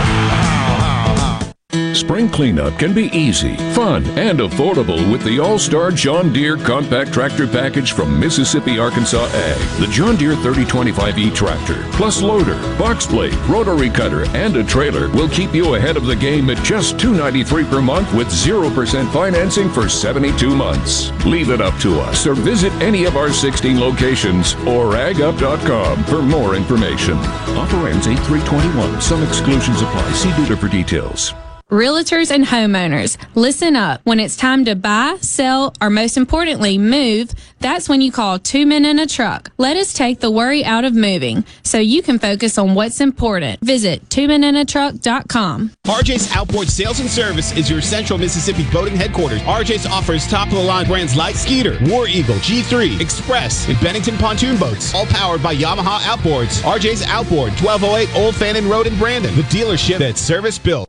Spring 1.97 2.29
cleanup 2.29 2.79
can 2.79 2.93
be 2.93 3.05
easy, 3.17 3.57
fun, 3.73 4.05
and 4.19 4.41
affordable 4.41 5.11
with 5.11 5.25
the 5.25 5.39
All 5.39 5.59
Star 5.59 5.91
John 5.91 6.31
Deere 6.31 6.59
Compact 6.59 7.11
Tractor 7.11 7.47
Package 7.47 7.93
from 7.93 8.21
Mississippi 8.21 8.79
Arkansas 8.79 9.25
Ag. 9.25 9.81
The 9.81 9.87
John 9.87 10.17
Deere 10.17 10.35
3025E 10.35 11.35
tractor, 11.35 11.83
plus 11.93 12.21
loader, 12.21 12.57
box 12.77 13.07
blade, 13.07 13.35
rotary 13.49 13.89
cutter, 13.89 14.27
and 14.37 14.55
a 14.57 14.63
trailer 14.63 15.09
will 15.09 15.31
keep 15.31 15.55
you 15.55 15.77
ahead 15.77 15.97
of 15.97 16.05
the 16.05 16.15
game 16.15 16.51
at 16.51 16.63
just 16.63 17.01
293 17.01 17.65
per 17.65 17.81
month 17.81 18.13
with 18.13 18.29
0% 18.29 19.11
financing 19.11 19.71
for 19.71 19.89
72 19.89 20.55
months. 20.55 21.11
Leave 21.25 21.49
it 21.49 21.63
up 21.63 21.81
to 21.81 21.99
us 21.99 22.27
or 22.27 22.35
visit 22.35 22.73
any 22.75 23.07
of 23.07 23.17
our 23.17 23.33
16 23.33 23.81
locations 23.81 24.53
or 24.67 24.93
agup.com 24.93 26.05
for 26.05 26.21
more 26.21 26.57
information. 26.57 27.17
Offer 27.57 27.89
ends 27.89 28.07
8321. 28.07 29.01
Some 29.01 29.23
exclusions 29.23 29.81
apply. 29.81 30.13
See 30.13 30.31
dealer 30.37 30.57
for 30.57 30.69
details. 30.69 31.33
Realtors 31.71 32.31
and 32.31 32.45
homeowners, 32.45 33.17
listen 33.35 33.75
up. 33.75 34.01
When 34.05 34.21
it's 34.21 34.37
time 34.37 34.65
to 34.67 34.77
buy, 34.77 35.17
sell, 35.21 35.75
or 35.81 35.91
most 35.91 36.17
importantly, 36.17 36.79
move, 36.79 37.33
that's 37.59 37.89
when 37.89 38.01
you 38.01 38.13
call 38.13 38.39
two 38.39 38.67
men 38.67 38.85
in 38.85 39.01
a 39.01 39.07
truck. 39.09 39.51
Let 39.59 39.77
us 39.77 39.93
take 39.93 40.21
the 40.21 40.31
worry 40.31 40.65
out 40.65 40.85
of 40.85 40.95
moving 40.95 41.45
so 41.65 41.79
you 41.79 42.03
can 42.03 42.21
focus 42.21 42.57
on 42.57 42.77
what's 42.77 43.01
important. 43.01 43.59
Visit 43.63 44.09
twomeninatruck.com. 44.11 45.73
RJ's 45.89 46.31
Outboard 46.37 46.69
Sales 46.69 47.01
and 47.01 47.11
Service 47.11 47.51
is 47.57 47.69
your 47.69 47.81
central 47.81 48.17
Mississippi 48.17 48.65
boating 48.73 48.95
headquarters. 48.95 49.41
RJ's 49.43 49.87
offers 49.87 50.29
top 50.29 50.47
of 50.47 50.55
the 50.55 50.63
line 50.63 50.87
brands 50.87 51.17
like 51.17 51.35
Skeeter, 51.35 51.77
War 51.87 52.07
Eagle, 52.07 52.37
G3, 52.37 53.01
Express, 53.01 53.69
and 53.69 53.81
Bennington 53.81 54.17
pontoon 54.19 54.57
boats, 54.57 54.95
all 54.95 55.07
powered 55.07 55.43
by 55.43 55.57
Yamaha 55.57 55.99
Outboards. 56.03 56.63
RJ's 56.63 57.03
Outboard, 57.09 57.51
1208 57.61 58.15
Old 58.17 58.37
Fannin 58.37 58.69
Road 58.69 58.87
in 58.87 58.97
Brandon, 58.97 59.35
the 59.35 59.43
dealership 59.43 59.99
that's 59.99 60.21
service 60.21 60.61
built. 60.61 60.89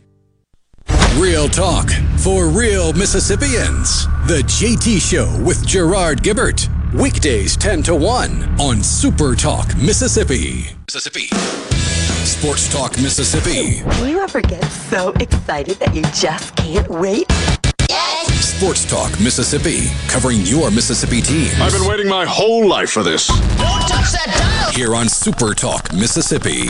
Real 1.17 1.47
talk 1.47 1.89
for 2.17 2.47
real 2.47 2.93
Mississippians. 2.93 4.05
The 4.27 4.41
JT 4.45 4.99
Show 5.01 5.43
with 5.43 5.65
Gerard 5.67 6.23
Gibert. 6.23 6.67
Weekdays 6.93 7.55
10 7.57 7.83
to 7.83 7.95
1 7.95 8.59
on 8.59 8.81
Super 8.81 9.35
Talk 9.35 9.67
Mississippi. 9.77 10.65
Mississippi. 10.87 11.27
Sports 12.25 12.71
Talk 12.71 12.97
Mississippi. 12.97 13.83
Do 13.99 14.07
you 14.09 14.19
ever 14.21 14.41
get 14.41 14.63
so 14.65 15.09
excited 15.19 15.77
that 15.77 15.93
you 15.93 16.01
just 16.13 16.55
can't 16.55 16.89
wait? 16.89 17.25
Yes. 17.89 18.55
Sports 18.55 18.89
Talk 18.89 19.11
Mississippi, 19.19 19.87
covering 20.07 20.39
your 20.41 20.71
Mississippi 20.71 21.21
teams. 21.21 21.59
I've 21.59 21.71
been 21.71 21.87
waiting 21.87 22.07
my 22.09 22.25
whole 22.25 22.67
life 22.67 22.89
for 22.89 23.03
this. 23.03 23.27
Don't 23.27 23.39
touch 23.87 24.11
that 24.11 24.65
dial! 24.65 24.73
Here 24.73 24.95
on 24.95 25.07
Super 25.07 25.53
Talk 25.53 25.93
Mississippi. 25.93 26.69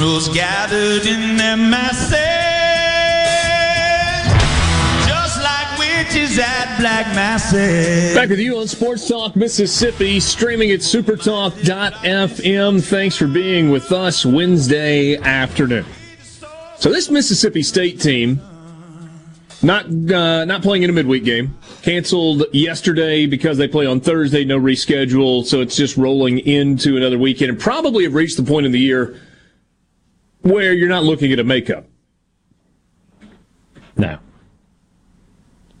Gathered 0.00 1.04
in 1.04 1.36
their 1.36 1.58
masses, 1.58 2.16
just 5.06 5.42
like 5.42 5.78
witches 5.78 6.38
at 6.38 6.78
black 6.80 7.04
masses. 7.14 8.14
Back 8.14 8.30
with 8.30 8.38
you 8.38 8.56
on 8.56 8.66
Sports 8.66 9.06
Talk 9.06 9.36
Mississippi, 9.36 10.18
streaming 10.18 10.70
at 10.70 10.80
supertalk.fm. 10.80 12.82
Thanks 12.82 13.14
for 13.14 13.26
being 13.26 13.68
with 13.68 13.92
us 13.92 14.24
Wednesday 14.24 15.18
afternoon. 15.18 15.84
So 16.78 16.90
this 16.90 17.10
Mississippi 17.10 17.62
State 17.62 18.00
team, 18.00 18.40
not 19.62 19.84
uh, 19.84 20.46
not 20.46 20.62
playing 20.62 20.82
in 20.82 20.88
a 20.88 20.94
midweek 20.94 21.24
game, 21.24 21.58
canceled 21.82 22.44
yesterday 22.54 23.26
because 23.26 23.58
they 23.58 23.68
play 23.68 23.84
on 23.84 24.00
Thursday, 24.00 24.46
no 24.46 24.58
reschedule, 24.58 25.44
so 25.44 25.60
it's 25.60 25.76
just 25.76 25.98
rolling 25.98 26.38
into 26.38 26.96
another 26.96 27.18
weekend, 27.18 27.50
and 27.50 27.60
probably 27.60 28.04
have 28.04 28.14
reached 28.14 28.38
the 28.38 28.42
point 28.42 28.64
in 28.64 28.72
the 28.72 28.80
year 28.80 29.20
where 30.42 30.72
you're 30.72 30.88
not 30.88 31.04
looking 31.04 31.32
at 31.32 31.38
a 31.38 31.44
makeup. 31.44 31.86
No. 33.96 34.18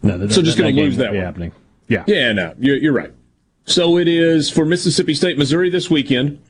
No, 0.02 0.18
that, 0.18 0.32
So 0.32 0.42
just 0.42 0.58
gonna 0.58 0.70
lose 0.70 0.96
that 0.96 1.12
one. 1.12 1.22
happening. 1.22 1.52
Yeah. 1.88 2.04
Yeah, 2.06 2.32
no, 2.32 2.54
you're, 2.58 2.76
you're 2.76 2.92
right. 2.92 3.12
So 3.64 3.98
it 3.98 4.08
is 4.08 4.50
for 4.50 4.64
Mississippi 4.64 5.14
State, 5.14 5.38
Missouri 5.38 5.70
this 5.70 5.90
weekend, 5.90 6.40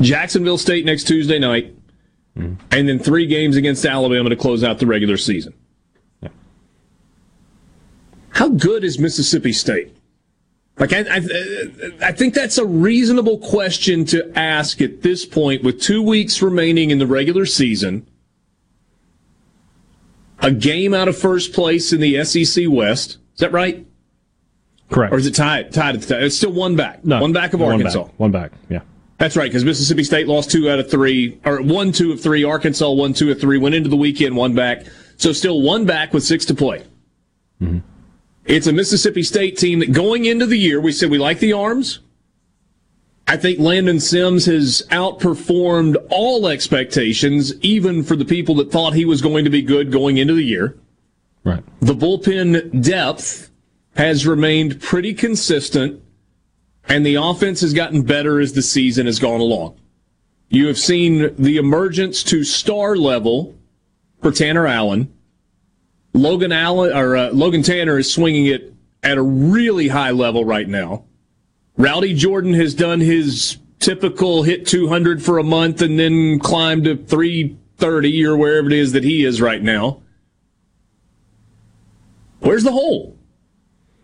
Jacksonville 0.00 0.58
State 0.58 0.84
next 0.84 1.04
Tuesday 1.04 1.38
night, 1.38 1.74
mm-hmm. 2.36 2.54
and 2.70 2.88
then 2.88 2.98
three 2.98 3.26
games 3.26 3.56
against 3.56 3.84
Alabama 3.84 4.28
to 4.28 4.36
close 4.36 4.62
out 4.62 4.78
the 4.78 4.86
regular 4.86 5.16
season. 5.16 5.54
How 8.30 8.48
good 8.48 8.84
is 8.84 8.98
Mississippi 8.98 9.52
State? 9.52 9.94
Like 10.80 10.94
I, 10.94 11.00
I, 11.00 12.08
I 12.08 12.12
think 12.12 12.32
that's 12.32 12.56
a 12.56 12.64
reasonable 12.64 13.38
question 13.38 14.06
to 14.06 14.32
ask 14.36 14.80
at 14.80 15.02
this 15.02 15.26
point, 15.26 15.62
with 15.62 15.80
two 15.80 16.02
weeks 16.02 16.40
remaining 16.40 16.88
in 16.90 16.98
the 16.98 17.06
regular 17.06 17.44
season, 17.44 18.06
a 20.40 20.50
game 20.50 20.94
out 20.94 21.06
of 21.06 21.18
first 21.18 21.52
place 21.52 21.92
in 21.92 22.00
the 22.00 22.24
SEC 22.24 22.64
West. 22.68 23.18
Is 23.34 23.40
that 23.40 23.52
right? 23.52 23.86
Correct. 24.90 25.12
Or 25.12 25.18
is 25.18 25.26
it 25.26 25.34
tied? 25.34 25.70
Tied 25.70 25.96
at 25.96 26.00
the 26.00 26.14
time? 26.14 26.24
It's 26.24 26.36
still 26.36 26.52
one 26.52 26.76
back. 26.76 27.04
No. 27.04 27.20
one 27.20 27.34
back 27.34 27.52
of 27.52 27.60
one 27.60 27.72
Arkansas. 27.72 28.04
Back. 28.04 28.18
One 28.18 28.32
back. 28.32 28.52
Yeah. 28.70 28.80
That's 29.18 29.36
right, 29.36 29.50
because 29.50 29.66
Mississippi 29.66 30.02
State 30.02 30.28
lost 30.28 30.50
two 30.50 30.70
out 30.70 30.78
of 30.78 30.90
three, 30.90 31.38
or 31.44 31.60
one, 31.60 31.92
two 31.92 32.12
of 32.12 32.22
three. 32.22 32.42
Arkansas 32.42 32.90
won 32.90 33.12
two 33.12 33.30
of 33.30 33.38
three. 33.38 33.58
Went 33.58 33.74
into 33.74 33.90
the 33.90 33.96
weekend 33.96 34.34
one 34.34 34.54
back, 34.54 34.86
so 35.18 35.34
still 35.34 35.60
one 35.60 35.84
back 35.84 36.14
with 36.14 36.24
six 36.24 36.46
to 36.46 36.54
play. 36.54 36.86
Mm-hmm. 37.60 37.80
It's 38.44 38.66
a 38.66 38.72
Mississippi 38.72 39.22
State 39.22 39.56
team 39.58 39.80
that 39.80 39.92
going 39.92 40.24
into 40.24 40.46
the 40.46 40.58
year, 40.58 40.80
we 40.80 40.92
said 40.92 41.10
we 41.10 41.18
like 41.18 41.38
the 41.38 41.52
arms. 41.52 42.00
I 43.28 43.36
think 43.36 43.60
Landon 43.60 44.00
Sims 44.00 44.46
has 44.46 44.82
outperformed 44.90 45.96
all 46.10 46.48
expectations, 46.48 47.54
even 47.60 48.02
for 48.02 48.16
the 48.16 48.24
people 48.24 48.56
that 48.56 48.72
thought 48.72 48.94
he 48.94 49.04
was 49.04 49.22
going 49.22 49.44
to 49.44 49.50
be 49.50 49.62
good 49.62 49.92
going 49.92 50.16
into 50.16 50.34
the 50.34 50.42
year. 50.42 50.76
Right. 51.44 51.62
The 51.80 51.94
bullpen 51.94 52.82
depth 52.82 53.50
has 53.94 54.26
remained 54.26 54.80
pretty 54.80 55.14
consistent, 55.14 56.02
and 56.88 57.06
the 57.06 57.14
offense 57.14 57.60
has 57.60 57.72
gotten 57.72 58.02
better 58.02 58.40
as 58.40 58.52
the 58.52 58.62
season 58.62 59.06
has 59.06 59.20
gone 59.20 59.40
along. 59.40 59.78
You 60.48 60.66
have 60.66 60.78
seen 60.78 61.32
the 61.36 61.56
emergence 61.56 62.24
to 62.24 62.42
star 62.42 62.96
level 62.96 63.56
for 64.20 64.32
Tanner 64.32 64.66
Allen. 64.66 65.12
Logan 66.12 66.52
Allen 66.52 66.92
or 66.92 67.16
uh, 67.16 67.30
Logan 67.30 67.62
Tanner 67.62 67.98
is 67.98 68.12
swinging 68.12 68.46
it 68.46 68.74
at 69.02 69.18
a 69.18 69.22
really 69.22 69.88
high 69.88 70.10
level 70.10 70.44
right 70.44 70.68
now. 70.68 71.04
Rowdy 71.76 72.14
Jordan 72.14 72.54
has 72.54 72.74
done 72.74 73.00
his 73.00 73.58
typical 73.78 74.42
hit 74.42 74.66
200 74.66 75.22
for 75.22 75.38
a 75.38 75.42
month 75.42 75.80
and 75.80 75.98
then 75.98 76.38
climbed 76.38 76.84
to 76.84 76.96
330 76.96 78.26
or 78.26 78.36
wherever 78.36 78.66
it 78.66 78.74
is 78.74 78.92
that 78.92 79.04
he 79.04 79.24
is 79.24 79.40
right 79.40 79.62
now. 79.62 80.02
Where's 82.40 82.64
the 82.64 82.72
hole? 82.72 83.16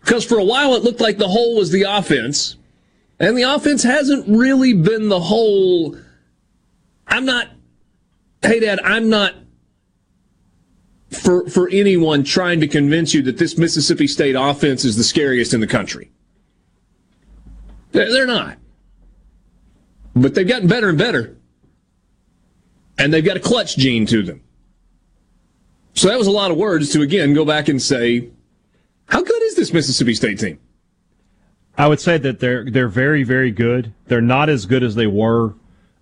Because 0.00 0.24
for 0.24 0.38
a 0.38 0.44
while 0.44 0.74
it 0.74 0.84
looked 0.84 1.00
like 1.00 1.18
the 1.18 1.28
hole 1.28 1.56
was 1.56 1.70
the 1.70 1.82
offense, 1.82 2.56
and 3.18 3.36
the 3.36 3.42
offense 3.42 3.82
hasn't 3.82 4.28
really 4.28 4.72
been 4.72 5.08
the 5.08 5.20
hole. 5.20 5.96
I'm 7.08 7.24
not, 7.24 7.48
hey, 8.42 8.60
Dad, 8.60 8.78
I'm 8.84 9.08
not 9.08 9.34
for, 11.10 11.48
for 11.48 11.68
anyone 11.68 12.24
trying 12.24 12.60
to 12.60 12.68
convince 12.68 13.14
you 13.14 13.22
that 13.22 13.38
this 13.38 13.56
Mississippi 13.56 14.06
State 14.06 14.34
offense 14.34 14.84
is 14.84 14.96
the 14.96 15.04
scariest 15.04 15.54
in 15.54 15.60
the 15.60 15.66
country. 15.66 16.10
They're, 17.92 18.26
not. 18.26 18.58
But 20.14 20.34
they've 20.34 20.46
gotten 20.46 20.68
better 20.68 20.90
and 20.90 20.98
better. 20.98 21.36
And 22.98 23.12
they've 23.12 23.24
got 23.24 23.36
a 23.36 23.40
clutch 23.40 23.76
gene 23.76 24.04
to 24.06 24.22
them. 24.22 24.42
So 25.94 26.08
that 26.08 26.18
was 26.18 26.26
a 26.26 26.32
lot 26.32 26.50
of 26.50 26.58
words 26.58 26.90
to 26.92 27.00
again 27.00 27.32
go 27.32 27.44
back 27.44 27.68
and 27.68 27.80
say, 27.80 28.28
how 29.06 29.22
good 29.22 29.42
is 29.42 29.54
this 29.54 29.72
Mississippi 29.72 30.14
State 30.14 30.38
team? 30.38 30.58
I 31.78 31.88
would 31.88 32.00
say 32.00 32.18
that 32.18 32.40
they're 32.40 32.70
they're 32.70 32.88
very 32.88 33.22
very 33.22 33.50
good. 33.50 33.94
They're 34.06 34.20
not 34.20 34.50
as 34.50 34.66
good 34.66 34.82
as 34.82 34.94
they 34.94 35.06
were 35.06 35.54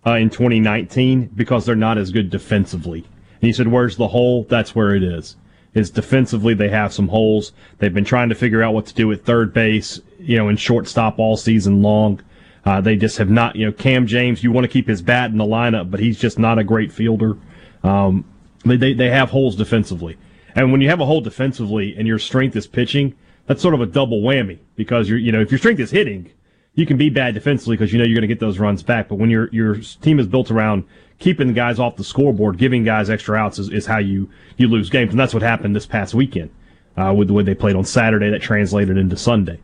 uh, 0.04 0.14
in 0.14 0.30
2019 0.30 1.26
because 1.34 1.66
they're 1.66 1.76
not 1.76 1.98
as 1.98 2.10
good 2.10 2.30
defensively. 2.30 3.04
You 3.44 3.52
said, 3.52 3.68
"Where's 3.68 3.96
the 3.96 4.08
hole?" 4.08 4.46
That's 4.48 4.74
where 4.74 4.94
it 4.94 5.02
is. 5.02 5.36
Is 5.74 5.90
defensively 5.90 6.54
they 6.54 6.68
have 6.68 6.92
some 6.92 7.08
holes. 7.08 7.52
They've 7.78 7.92
been 7.92 8.04
trying 8.04 8.28
to 8.28 8.34
figure 8.34 8.62
out 8.62 8.74
what 8.74 8.86
to 8.86 8.94
do 8.94 9.10
at 9.10 9.24
third 9.24 9.52
base, 9.52 10.00
you 10.20 10.36
know, 10.36 10.48
and 10.48 10.58
shortstop 10.58 11.18
all 11.18 11.36
season 11.36 11.82
long. 11.82 12.20
Uh, 12.64 12.80
they 12.80 12.96
just 12.96 13.18
have 13.18 13.28
not, 13.28 13.56
you 13.56 13.66
know, 13.66 13.72
Cam 13.72 14.06
James. 14.06 14.42
You 14.42 14.52
want 14.52 14.64
to 14.64 14.68
keep 14.68 14.86
his 14.86 15.02
bat 15.02 15.30
in 15.30 15.38
the 15.38 15.44
lineup, 15.44 15.90
but 15.90 16.00
he's 16.00 16.18
just 16.18 16.38
not 16.38 16.58
a 16.58 16.64
great 16.64 16.92
fielder. 16.92 17.36
Um, 17.82 18.24
they, 18.64 18.76
they 18.76 18.94
they 18.94 19.10
have 19.10 19.30
holes 19.30 19.56
defensively, 19.56 20.16
and 20.54 20.72
when 20.72 20.80
you 20.80 20.88
have 20.88 21.00
a 21.00 21.06
hole 21.06 21.20
defensively 21.20 21.94
and 21.96 22.06
your 22.06 22.18
strength 22.18 22.56
is 22.56 22.66
pitching, 22.66 23.14
that's 23.46 23.60
sort 23.60 23.74
of 23.74 23.80
a 23.80 23.86
double 23.86 24.22
whammy 24.22 24.58
because 24.76 25.08
you're 25.08 25.18
you 25.18 25.32
know 25.32 25.40
if 25.40 25.50
your 25.50 25.58
strength 25.58 25.80
is 25.80 25.90
hitting, 25.90 26.30
you 26.74 26.86
can 26.86 26.96
be 26.96 27.10
bad 27.10 27.34
defensively 27.34 27.76
because 27.76 27.92
you 27.92 27.98
know 27.98 28.04
you're 28.04 28.14
going 28.14 28.28
to 28.28 28.34
get 28.34 28.40
those 28.40 28.58
runs 28.58 28.82
back. 28.82 29.08
But 29.08 29.16
when 29.16 29.28
your 29.28 29.48
your 29.52 29.76
team 29.76 30.18
is 30.18 30.26
built 30.26 30.50
around 30.50 30.84
keeping 31.18 31.48
the 31.48 31.52
guys 31.52 31.78
off 31.78 31.96
the 31.96 32.04
scoreboard, 32.04 32.58
giving 32.58 32.84
guys 32.84 33.10
extra 33.10 33.36
outs 33.36 33.58
is, 33.58 33.68
is 33.70 33.86
how 33.86 33.98
you 33.98 34.28
you 34.56 34.68
lose 34.68 34.90
games, 34.90 35.10
and 35.10 35.18
that's 35.18 35.34
what 35.34 35.42
happened 35.42 35.74
this 35.74 35.86
past 35.86 36.14
weekend 36.14 36.50
uh, 36.96 37.14
with 37.16 37.28
the 37.28 37.34
way 37.34 37.42
they 37.42 37.54
played 37.54 37.76
on 37.76 37.84
Saturday. 37.84 38.30
That 38.30 38.42
translated 38.42 38.96
into 38.96 39.16
Sunday. 39.16 39.60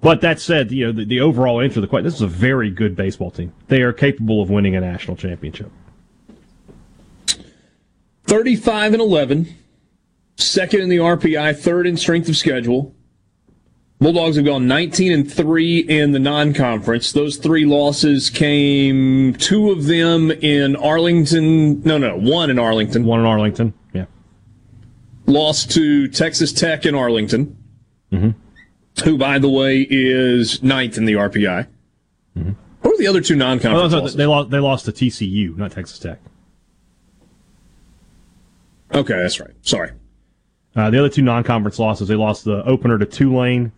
But 0.00 0.20
that 0.22 0.40
said, 0.40 0.72
you 0.72 0.86
know 0.86 0.92
the, 0.92 1.04
the 1.04 1.20
overall 1.20 1.60
answer 1.60 1.74
to 1.74 1.80
the 1.80 1.86
question: 1.86 2.04
this 2.04 2.14
is 2.14 2.22
a 2.22 2.26
very 2.26 2.70
good 2.70 2.96
baseball 2.96 3.30
team. 3.30 3.52
They 3.68 3.82
are 3.82 3.92
capable 3.92 4.42
of 4.42 4.50
winning 4.50 4.76
a 4.76 4.80
national 4.80 5.16
championship. 5.16 5.70
35 8.24 8.94
and 8.94 9.02
11, 9.02 9.54
second 10.36 10.80
in 10.80 10.88
the 10.88 10.96
RPI, 10.96 11.58
third 11.58 11.86
in 11.86 11.96
strength 11.96 12.28
of 12.28 12.36
schedule. 12.36 12.94
Bulldogs 14.02 14.34
have 14.36 14.44
gone 14.44 14.66
19 14.66 15.12
and 15.12 15.32
3 15.32 15.78
in 15.78 16.10
the 16.10 16.18
non-conference. 16.18 17.12
Those 17.12 17.36
three 17.36 17.64
losses 17.64 18.30
came 18.30 19.34
two 19.34 19.70
of 19.70 19.84
them 19.86 20.32
in 20.32 20.74
Arlington. 20.74 21.80
No, 21.84 21.98
no, 21.98 22.16
one 22.18 22.50
in 22.50 22.58
Arlington. 22.58 23.04
One 23.04 23.20
in 23.20 23.26
Arlington. 23.26 23.72
Yeah. 23.92 24.06
Lost 25.26 25.70
to 25.72 26.08
Texas 26.08 26.52
Tech 26.52 26.84
in 26.84 26.94
Arlington, 26.96 27.56
Mm-hmm. 28.12 29.04
who, 29.04 29.16
by 29.16 29.38
the 29.38 29.48
way, 29.48 29.86
is 29.88 30.62
ninth 30.64 30.98
in 30.98 31.04
the 31.04 31.12
RPI. 31.14 31.68
Mm-hmm. 32.36 32.50
Who 32.82 32.94
are 32.94 32.98
the 32.98 33.06
other 33.06 33.20
two 33.20 33.36
non-conference 33.36 33.94
Oh, 33.94 33.98
losses? 34.00 34.16
they 34.16 34.26
lost. 34.26 34.50
They 34.50 34.58
lost 34.58 34.84
to 34.86 34.92
TCU, 34.92 35.56
not 35.56 35.70
Texas 35.70 35.98
Tech. 36.00 36.18
Okay, 38.92 39.14
that's 39.14 39.38
right. 39.40 39.52
Sorry. 39.62 39.92
Uh, 40.74 40.90
the 40.90 40.98
other 40.98 41.08
two 41.08 41.22
non-conference 41.22 41.78
losses, 41.78 42.08
they 42.08 42.16
lost 42.16 42.44
the 42.44 42.62
opener 42.64 42.98
to 42.98 43.06
Tulane, 43.06 43.72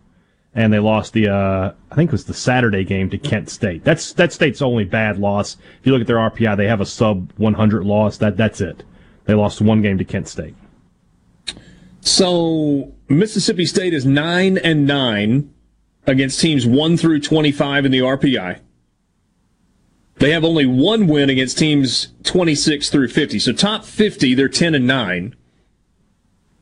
and 0.55 0.71
they 0.71 0.79
lost 0.79 1.13
the 1.13 1.27
uh, 1.27 1.73
I 1.91 1.95
think 1.95 2.09
it 2.09 2.13
was 2.13 2.25
the 2.25 2.33
Saturday 2.33 2.85
game 2.85 3.09
to 3.09 3.17
Kent 3.17 3.49
State. 3.49 3.83
That's 3.83 4.13
that 4.13 4.31
State's 4.31 4.61
only 4.61 4.85
bad 4.85 5.19
loss. 5.19 5.57
If 5.79 5.85
you 5.85 5.91
look 5.91 6.01
at 6.01 6.07
their 6.07 6.17
RPI, 6.17 6.55
they 6.57 6.67
have 6.67 6.81
a 6.81 6.85
sub 6.85 7.31
100 7.37 7.85
loss. 7.85 8.17
That 8.17 8.37
that's 8.37 8.61
it. 8.61 8.83
They 9.25 9.33
lost 9.33 9.61
one 9.61 9.81
game 9.81 9.97
to 9.97 10.05
Kent 10.05 10.29
State. 10.29 10.55
So 11.99 12.93
Mississippi 13.09 13.65
State 13.65 13.93
is 13.93 14.05
nine 14.05 14.57
and 14.57 14.87
nine 14.87 15.53
against 16.07 16.39
teams 16.39 16.65
one 16.65 16.97
through 16.97 17.19
twenty-five 17.19 17.83
in 17.83 17.91
the 17.91 17.99
RPI. 17.99 18.59
They 20.17 20.31
have 20.31 20.45
only 20.45 20.65
one 20.65 21.07
win 21.07 21.29
against 21.29 21.57
teams 21.57 22.13
twenty-six 22.23 22.89
through 22.89 23.09
fifty. 23.09 23.39
So 23.39 23.51
top 23.51 23.83
fifty, 23.83 24.33
they're 24.33 24.47
ten 24.47 24.73
and 24.73 24.87
nine. 24.87 25.35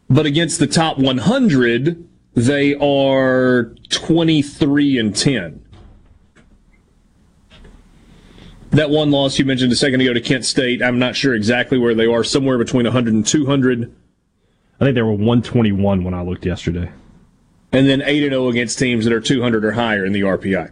But 0.10 0.26
against 0.26 0.60
the 0.60 0.68
top 0.68 0.98
one 0.98 1.20
hundred, 1.20 2.08
they 2.36 2.74
are 2.76 3.76
twenty-three 3.94 4.98
and 4.98 5.16
ten. 5.16 5.64
That 8.72 8.90
one 8.90 9.12
loss 9.12 9.38
you 9.38 9.46
mentioned 9.46 9.72
a 9.72 9.76
second 9.76 10.02
ago 10.02 10.14
to 10.14 10.22
Kent 10.22 10.46
State, 10.46 10.82
I'm 10.82 10.98
not 10.98 11.16
sure 11.16 11.36
exactly 11.36 11.78
where 11.78 11.94
they 11.94 12.08
are, 12.08 12.24
somewhere 12.24 12.58
between 12.58 12.86
100 12.86 13.14
and 13.14 13.26
200. 13.26 13.96
I 14.80 14.84
think 14.84 14.96
they 14.96 15.04
were 15.04 15.12
121 15.12 16.04
when 16.04 16.16
I 16.16 16.24
looked 16.24 16.44
yesterday. 16.44 16.92
And 17.72 17.88
then 17.88 18.02
8 18.02 18.24
and 18.24 18.32
0 18.32 18.48
against 18.48 18.80
teams 18.80 19.06
that 19.06 19.14
are 19.14 19.22
200 19.22 19.64
or 19.64 19.74
higher 19.74 20.04
in 20.04 20.12
the 20.12 20.22
RPI. 20.22 20.72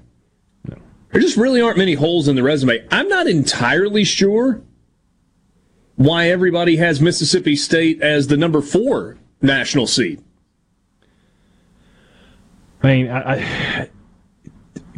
No. 0.67 0.77
There 1.11 1.21
just 1.21 1.37
really 1.37 1.61
aren't 1.61 1.77
many 1.77 1.93
holes 1.93 2.27
in 2.27 2.35
the 2.35 2.41
resume. 2.41 2.83
I'm 2.89 3.07
not 3.07 3.27
entirely 3.27 4.03
sure 4.03 4.63
why 5.95 6.29
everybody 6.29 6.77
has 6.77 7.01
Mississippi 7.01 7.55
State 7.55 8.01
as 8.01 8.27
the 8.27 8.37
number 8.37 8.61
four 8.61 9.17
national 9.43 9.85
seed. 9.85 10.23
I 12.83 12.87
mean, 12.87 13.09
I, 13.09 13.33
I, 13.35 13.89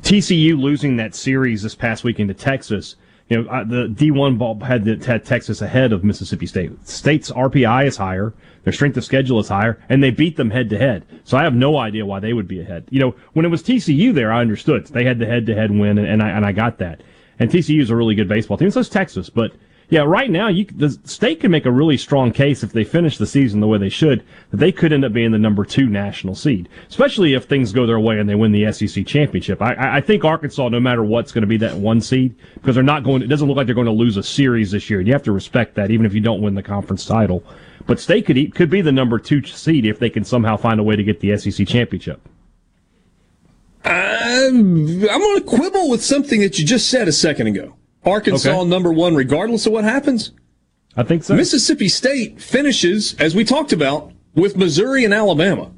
TCU 0.01 0.59
losing 0.59 0.97
that 0.97 1.15
series 1.15 1.63
this 1.63 1.75
past 1.75 2.03
weekend 2.03 2.29
to 2.29 2.33
Texas. 2.33 2.95
You 3.29 3.43
know, 3.43 3.49
I, 3.49 3.63
the 3.63 3.87
D1 3.87 4.37
ball 4.37 4.59
had, 4.59 4.83
the, 4.85 5.03
had 5.05 5.25
Texas 5.25 5.61
ahead 5.61 5.93
of 5.93 6.03
Mississippi 6.03 6.45
State. 6.45 6.87
State's 6.87 7.31
RPI 7.31 7.87
is 7.87 7.97
higher, 7.97 8.33
their 8.63 8.73
strength 8.73 8.97
of 8.97 9.03
schedule 9.03 9.39
is 9.39 9.47
higher, 9.47 9.81
and 9.89 10.03
they 10.03 10.11
beat 10.11 10.35
them 10.35 10.51
head 10.51 10.69
to 10.69 10.77
head. 10.77 11.05
So 11.23 11.37
I 11.37 11.43
have 11.43 11.55
no 11.55 11.77
idea 11.77 12.05
why 12.05 12.19
they 12.19 12.33
would 12.33 12.47
be 12.47 12.59
ahead. 12.59 12.85
You 12.89 12.99
know, 12.99 13.15
when 13.33 13.45
it 13.45 13.49
was 13.49 13.63
TCU 13.63 14.13
there, 14.13 14.31
I 14.31 14.41
understood 14.41 14.87
they 14.87 15.03
had 15.03 15.19
the 15.19 15.25
head 15.25 15.45
to 15.47 15.55
head 15.55 15.71
win, 15.71 15.97
and, 15.97 16.07
and 16.07 16.21
I 16.21 16.29
and 16.29 16.45
I 16.45 16.51
got 16.51 16.77
that. 16.79 17.01
And 17.39 17.49
TCU 17.49 17.81
is 17.81 17.89
a 17.89 17.95
really 17.95 18.15
good 18.15 18.29
baseball 18.29 18.57
team. 18.57 18.71
So 18.71 18.79
is 18.79 18.89
Texas, 18.89 19.29
but 19.29 19.53
yeah, 19.89 20.01
right 20.01 20.29
now 20.29 20.47
you 20.47 20.65
the 20.65 20.89
state 21.03 21.41
can 21.41 21.51
make 21.51 21.65
a 21.65 21.71
really 21.71 21.97
strong 21.97 22.31
case 22.31 22.63
if 22.63 22.71
they 22.71 22.83
finish 22.83 23.17
the 23.17 23.27
season 23.27 23.59
the 23.59 23.67
way 23.67 23.77
they 23.77 23.89
should 23.89 24.23
that 24.51 24.57
they 24.57 24.71
could 24.71 24.93
end 24.93 25.05
up 25.05 25.13
being 25.13 25.31
the 25.31 25.37
number 25.37 25.65
two 25.65 25.87
national 25.87 26.35
seed, 26.35 26.69
especially 26.89 27.33
if 27.33 27.45
things 27.45 27.71
go 27.71 27.85
their 27.85 27.99
way 27.99 28.19
and 28.19 28.27
they 28.27 28.35
win 28.35 28.51
the 28.51 28.71
SEC 28.71 29.05
championship. 29.05 29.61
I, 29.61 29.97
I 29.97 30.01
think 30.01 30.23
Arkansas, 30.23 30.69
no 30.69 30.79
matter 30.79 31.03
what's 31.03 31.31
going 31.31 31.41
to 31.41 31.47
be 31.47 31.57
that 31.57 31.75
one 31.75 32.01
seed 32.01 32.35
because 32.55 32.75
they're 32.75 32.83
not 32.83 33.03
going. 33.03 33.21
It 33.21 33.27
doesn't 33.27 33.47
look 33.47 33.57
like 33.57 33.65
they're 33.65 33.75
going 33.75 33.85
to 33.85 33.91
lose 33.91 34.17
a 34.17 34.23
series 34.23 34.71
this 34.71 34.89
year. 34.89 34.99
And 34.99 35.07
You 35.07 35.13
have 35.13 35.23
to 35.23 35.31
respect 35.31 35.75
that, 35.75 35.91
even 35.91 36.05
if 36.05 36.13
you 36.13 36.21
don't 36.21 36.41
win 36.41 36.55
the 36.55 36.63
conference 36.63 37.05
title. 37.05 37.43
But 37.85 37.99
state 37.99 38.25
could 38.25 38.55
could 38.55 38.69
be 38.69 38.81
the 38.81 38.91
number 38.91 39.19
two 39.19 39.43
seed 39.43 39.85
if 39.85 39.99
they 39.99 40.09
can 40.09 40.23
somehow 40.23 40.57
find 40.57 40.79
a 40.79 40.83
way 40.83 40.95
to 40.95 41.03
get 41.03 41.19
the 41.19 41.37
SEC 41.37 41.67
championship. 41.67 42.21
I'm, 43.85 45.03
I'm 45.09 45.19
going 45.19 45.39
to 45.39 45.45
quibble 45.45 45.89
with 45.89 46.03
something 46.03 46.39
that 46.39 46.57
you 46.57 46.65
just 46.65 46.89
said 46.89 47.07
a 47.07 47.11
second 47.11 47.47
ago. 47.47 47.75
Arkansas 48.05 48.49
Okay. 48.49 48.65
number 48.69 48.91
one, 48.91 49.15
regardless 49.15 49.65
of 49.65 49.71
what 49.73 49.83
happens. 49.83 50.31
I 50.95 51.03
think 51.03 51.23
so. 51.23 51.35
Mississippi 51.35 51.87
State 51.89 52.41
finishes, 52.41 53.15
as 53.19 53.33
we 53.35 53.43
talked 53.43 53.73
about, 53.73 54.11
with 54.35 54.57
Missouri 54.57 55.05
and 55.05 55.13
Alabama. 55.13 55.71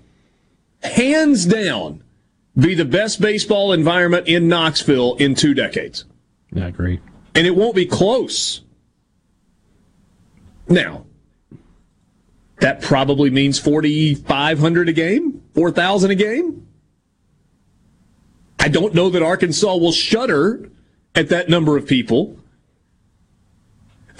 hands 0.82 1.46
down, 1.46 2.02
be 2.58 2.74
the 2.74 2.84
best 2.84 3.20
baseball 3.20 3.72
environment 3.72 4.26
in 4.26 4.48
Knoxville 4.48 5.14
in 5.14 5.36
two 5.36 5.54
decades. 5.54 6.04
Yeah, 6.52 6.64
I 6.64 6.68
agree. 6.68 7.00
And 7.36 7.46
it 7.46 7.54
won't 7.54 7.76
be 7.76 7.86
close. 7.86 8.62
Now, 10.68 11.06
that 12.58 12.82
probably 12.82 13.30
means 13.30 13.60
4,500 13.60 14.88
a 14.88 14.92
game, 14.92 15.42
4,000 15.54 16.10
a 16.10 16.14
game. 16.16 16.66
I 18.58 18.66
don't 18.66 18.94
know 18.94 19.10
that 19.10 19.22
Arkansas 19.22 19.76
will 19.76 19.92
shudder 19.92 20.70
at 21.14 21.28
that 21.28 21.48
number 21.48 21.76
of 21.76 21.86
people, 21.86 22.36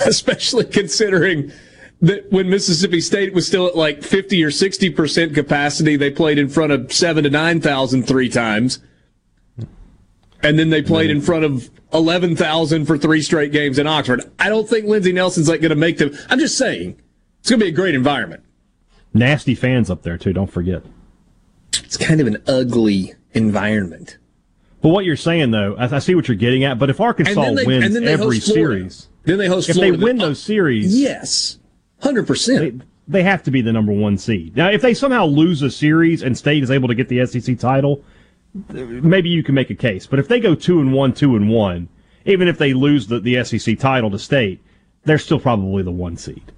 especially 0.07 0.65
considering 0.65 1.53
that 2.01 2.31
when 2.33 2.51
Mississippi 2.51 3.01
State 3.01 3.33
was 3.33 3.47
still 3.47 3.67
at 3.67 3.77
like 3.77 4.03
50 4.03 4.43
or 4.43 4.51
60% 4.51 5.35
capacity, 5.35 5.97
they 5.97 6.11
played 6.11 6.39
in 6.39 6.49
front 6.49 6.73
of 6.73 6.93
seven 6.93 7.25
to 7.25 7.31
9,000 7.31 8.03
three 8.03 8.29
times. 8.29 8.81
And 10.43 10.59
then 10.59 10.71
they 10.71 10.83
played 10.83 11.11
in 11.11 11.19
mm-hmm. 11.19 11.27
front 11.27 11.45
of 11.45 11.71
11,000 11.93 12.87
for 12.87 12.99
three 12.99 13.23
straight 13.23 13.53
games 13.53 13.79
in 13.79 13.87
Oxford. 13.87 14.23
I 14.41 14.49
don't 14.49 14.69
think 14.69 14.87
Lindsey 14.87 15.13
Nelson's 15.13 15.49
like 15.49 15.61
going 15.61 15.71
to 15.71 15.77
make 15.77 15.99
them. 15.99 16.17
I'm 16.29 16.41
just 16.41 16.59
saying 16.59 17.01
it's 17.39 17.51
going 17.51 17.61
to 17.61 17.67
be 17.67 17.71
a 17.71 17.75
great 17.75 17.95
environment. 17.95 18.43
Nasty 19.15 19.55
fans 19.55 19.89
up 19.89 20.03
there 20.03 20.19
too. 20.19 20.33
Don't 20.33 20.51
forget. 20.51 20.83
It's 21.85 21.97
kind 21.97 22.21
of 22.21 22.27
an 22.27 22.43
ugly 22.49 23.15
environment. 23.33 24.19
But 24.81 24.89
what 24.89 25.05
you're 25.05 25.17
saying 25.17 25.53
though, 25.53 25.77
I, 25.77 25.95
I 25.95 25.99
see 26.01 26.15
what 26.15 26.27
you're 26.27 26.37
getting 26.37 26.65
at. 26.65 26.79
But 26.79 26.91
if 26.91 27.01
Arkansas 27.01 27.41
And 27.41 27.57
they- 27.57 27.65
wins 27.65 27.95
and 27.95 28.07
every 28.07 28.39
host 28.39 28.53
Florida. 28.53 28.91
series, 28.91 29.09
Then 29.25 29.39
they 29.39 29.47
host 29.47 29.69
if 29.69 29.77
Florida. 29.77 29.97
they 29.97 30.05
win 30.05 30.19
those 30.19 30.43
series, 30.43 30.99
yes, 30.99 31.59
hundred 32.01 32.27
percent. 32.27 32.83
They, 33.09 33.23
have 33.23 33.43
to 33.45 33.51
be 33.51 33.61
the 33.61 33.73
number 33.73 33.93
one 33.93 34.17
seed. 34.19 34.57
Now, 34.57 34.71
if 34.71 34.81
they 34.83 34.95
somehow 34.95 35.27
lose 35.27 35.63
a 35.63 35.71
series 35.71 36.23
and 36.23 36.37
State 36.37 36.63
is 36.63 36.71
able 36.71 36.89
to 36.89 36.95
get 36.95 37.09
the 37.09 37.25
SEC 37.27 37.59
title, 37.59 38.05
maybe 38.71 39.29
you 39.29 39.43
can 39.43 39.55
make 39.55 39.71
a 39.71 39.75
case. 39.75 40.07
But 40.07 40.19
if 40.19 40.29
they 40.29 40.41
go 40.41 40.55
two 40.55 40.81
and 40.81 40.93
one, 40.93 41.13
two 41.13 41.37
and 41.37 41.49
one, 41.49 41.89
even 42.25 42.49
if 42.49 42.59
they 42.59 42.73
lose 42.75 43.09
the, 43.09 43.21
the 43.21 43.45
SEC 43.45 43.79
title 43.79 44.11
to 44.11 44.19
State, 44.19 44.61
they're 45.05 45.19
still 45.19 45.41
probably 45.41 45.83
the 45.83 45.91
one 45.91 46.17
seed 46.17 46.53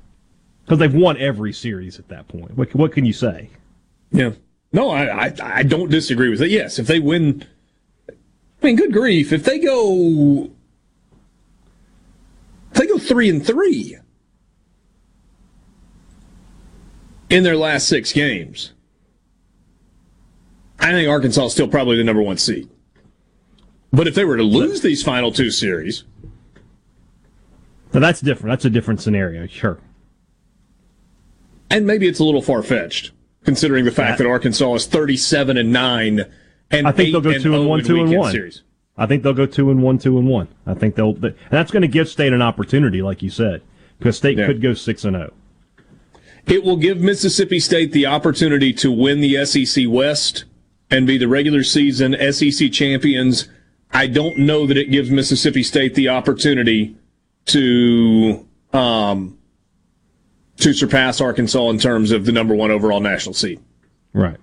because 0.65 0.79
they've 0.79 0.95
won 0.95 1.17
every 1.19 1.53
series 1.53 1.99
at 1.99 2.09
that 2.09 2.29
point. 2.29 2.57
What, 2.57 2.75
what 2.75 2.93
can 2.93 3.05
you 3.05 3.13
say? 3.13 3.51
Yeah. 4.11 4.33
No, 4.73 4.91
I, 4.91 5.27
I 5.27 5.33
I 5.41 5.63
don't 5.63 5.89
disagree 5.89 6.29
with 6.31 6.43
it. 6.43 6.51
Yes, 6.51 6.81
if 6.81 6.89
they 6.89 6.99
win, 6.99 7.45
I 8.11 8.67
mean, 8.67 8.77
good 8.77 8.93
grief, 8.93 9.33
if 9.33 9.45
they 9.45 9.61
go, 9.61 10.51
they 12.75 12.87
go 12.87 12.99
three 12.99 13.29
and 13.29 13.45
three 13.45 13.97
in 17.31 17.43
their 17.43 17.57
last 17.57 17.89
six 17.89 18.13
games, 18.13 18.73
I 20.79 20.91
think 20.93 21.09
Arkansas 21.09 21.47
is 21.47 21.53
still 21.53 21.69
probably 21.69 21.97
the 21.97 22.05
number 22.05 22.23
one 22.23 22.37
seed. 22.37 22.69
But 23.93 24.07
if 24.09 24.15
they 24.15 24.25
were 24.25 24.37
to 24.37 24.43
lose 24.43 24.81
these 24.83 25.03
final 25.03 25.31
two 25.33 25.51
series, 25.51 26.05
Now 27.93 28.01
that's 28.01 28.21
different. 28.21 28.53
That's 28.53 28.65
a 28.65 28.71
different 28.71 29.01
scenario. 29.01 29.47
Sure. 29.47 29.79
and 31.71 31.87
maybe 31.87 32.07
it's 32.09 32.19
a 32.21 32.25
little 32.25 32.43
far 32.43 32.63
fetched 32.63 33.13
considering 33.45 33.85
the 33.85 33.91
fact 33.93 34.19
that 34.19 34.27
Arkansas 34.27 34.75
is 34.75 34.87
thirty-seven 34.87 35.57
and 35.57 35.73
nine, 35.73 36.25
and 36.71 36.87
I 36.89 36.93
think 36.93 37.13
they'll 37.13 37.21
go 37.21 37.39
two 37.39 37.55
and 37.55 37.65
oh 37.65 37.69
one, 37.69 37.85
two 37.85 38.01
and 38.01 38.17
one. 38.17 38.33
Series. 38.33 38.63
I 38.97 39.07
think 39.07 39.23
they'll 39.23 39.33
go 39.33 39.47
two 39.47 39.71
and 39.71 39.83
one, 39.83 39.99
two 39.99 40.19
and 40.19 40.29
one. 40.29 40.49
I 40.67 40.75
think 40.75 40.95
they'll, 40.95 41.11
and 41.11 41.35
that's 41.51 41.71
going 41.71 41.83
to 41.83 41.89
give 41.89 42.09
State 42.09 42.33
an 42.33 42.43
opportunity, 42.43 43.03
like 43.03 43.23
you 43.23 43.31
said, 43.31 43.63
because 43.99 44.17
State 44.17 44.39
Yeah. 44.39 44.47
could 44.47 44.63
go 44.63 44.75
six 44.75 45.05
and 45.05 45.17
oh. 45.17 45.19
zero. 45.19 45.33
It 46.47 46.63
will 46.63 46.77
give 46.77 47.01
Mississippi 47.01 47.59
State 47.59 47.93
the 47.93 48.07
opportunity 48.07 48.73
to 48.75 48.93
win 48.93 49.21
the 49.21 49.45
SEC 49.47 49.85
West 49.89 50.45
and 50.91 51.07
be 51.07 51.17
the 51.17 51.29
regular 51.29 51.63
season 51.63 52.15
SEC 52.33 52.71
champions. 52.71 53.49
I 53.93 54.07
don't 54.07 54.39
know 54.39 54.67
that 54.67 54.77
it 54.77 54.91
gives 54.91 55.11
Mississippi 55.11 55.63
State 55.63 55.95
the 55.95 56.11
opportunity 56.11 56.97
to 57.47 58.47
um, 58.73 59.39
to 60.59 60.73
surpass 60.73 61.21
Arkansas 61.21 61.71
in 61.71 61.79
terms 61.79 62.13
of 62.13 62.27
the 62.27 62.33
number 62.33 62.55
one 62.55 62.71
overall 62.71 63.01
national 63.01 63.35
seed. 63.35 63.61
Right. 64.13 64.37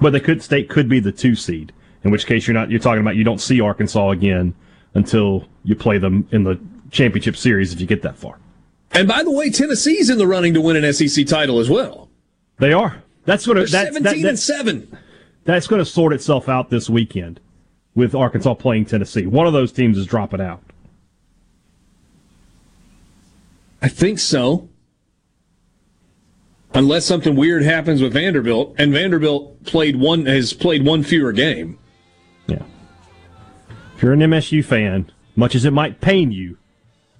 But 0.00 0.10
they 0.12 0.20
could 0.20 0.42
state 0.42 0.68
could 0.68 0.88
be 0.88 1.00
the 1.00 1.12
two 1.12 1.34
seed, 1.34 1.72
in 2.04 2.10
which 2.10 2.26
case 2.26 2.46
you're 2.46 2.54
not 2.54 2.70
you're 2.70 2.80
talking 2.80 3.00
about 3.00 3.16
you 3.16 3.24
don't 3.24 3.40
see 3.40 3.60
Arkansas 3.60 4.10
again 4.10 4.54
until 4.94 5.46
you 5.64 5.74
play 5.74 5.98
them 5.98 6.26
in 6.32 6.44
the 6.44 6.58
championship 6.90 7.36
series 7.36 7.72
if 7.72 7.80
you 7.80 7.86
get 7.86 8.02
that 8.02 8.16
far. 8.16 8.38
And 8.92 9.06
by 9.06 9.22
the 9.22 9.30
way, 9.30 9.50
Tennessee's 9.50 10.10
in 10.10 10.18
the 10.18 10.26
running 10.26 10.54
to 10.54 10.60
win 10.60 10.82
an 10.82 10.92
SEC 10.92 11.26
title 11.26 11.60
as 11.60 11.70
well. 11.70 12.08
They 12.58 12.72
are. 12.72 13.02
That's 13.24 13.46
going 13.46 13.56
to 13.56 13.70
that's, 13.70 13.94
seventeen 13.94 14.22
that, 14.22 14.28
and 14.28 14.38
seven. 14.38 14.98
That's 15.44 15.66
going 15.66 15.78
to 15.78 15.84
sort 15.84 16.12
itself 16.12 16.48
out 16.48 16.70
this 16.70 16.90
weekend 16.90 17.40
with 17.94 18.14
Arkansas 18.14 18.54
playing 18.54 18.86
Tennessee. 18.86 19.26
One 19.26 19.46
of 19.46 19.52
those 19.52 19.72
teams 19.72 19.96
is 19.96 20.06
dropping 20.06 20.40
out. 20.40 20.62
I 23.82 23.88
think 23.88 24.18
so. 24.18 24.68
Unless 26.74 27.04
something 27.04 27.34
weird 27.34 27.62
happens 27.62 28.00
with 28.00 28.12
Vanderbilt, 28.12 28.74
and 28.78 28.92
Vanderbilt 28.92 29.64
played 29.64 29.96
one 29.96 30.26
has 30.26 30.52
played 30.52 30.84
one 30.84 31.02
fewer 31.02 31.32
game. 31.32 31.78
If 34.00 34.04
you're 34.04 34.14
an 34.14 34.20
MSU 34.20 34.64
fan, 34.64 35.12
much 35.36 35.54
as 35.54 35.66
it 35.66 35.74
might 35.74 36.00
pain 36.00 36.32
you, 36.32 36.56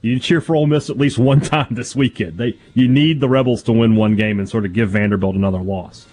you 0.01 0.19
cheer 0.19 0.41
for 0.41 0.57
Ole 0.57 0.67
Miss 0.67 0.89
at 0.89 0.97
least 0.97 1.19
one 1.29 1.43
time 1.43 1.67
this 1.73 1.95
weekend. 1.95 2.39
They 2.39 2.59
you 2.73 2.89
need 2.89 3.21
the 3.21 3.29
Rebels 3.29 3.63
to 3.65 3.73
win 3.73 3.97
one 3.97 4.17
game 4.17 4.39
and 4.39 4.49
sort 4.49 4.65
of 4.65 4.73
give 4.73 4.89
Vanderbilt 4.89 5.37
another 5.37 5.59
loss. 5.59 6.07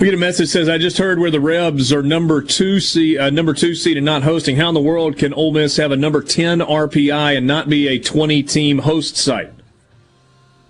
We 0.00 0.06
get 0.06 0.14
a 0.14 0.18
message 0.18 0.48
says, 0.48 0.68
"I 0.68 0.78
just 0.78 0.98
heard 0.98 1.20
where 1.20 1.30
the 1.30 1.38
Rebs 1.38 1.92
are 1.92 2.02
number 2.02 2.42
two 2.42 2.80
seed, 2.80 3.18
uh, 3.18 3.30
number 3.30 3.54
two 3.54 3.76
seed, 3.76 3.96
and 3.96 4.04
not 4.04 4.24
hosting. 4.24 4.56
How 4.56 4.70
in 4.70 4.74
the 4.74 4.80
world 4.80 5.16
can 5.16 5.32
Ole 5.32 5.52
Miss 5.52 5.76
have 5.76 5.92
a 5.92 5.96
number 5.96 6.20
ten 6.20 6.58
RPI 6.58 7.36
and 7.36 7.46
not 7.46 7.68
be 7.68 7.86
a 7.86 8.00
twenty 8.00 8.42
team 8.42 8.78
host 8.78 9.16
site?" 9.16 9.52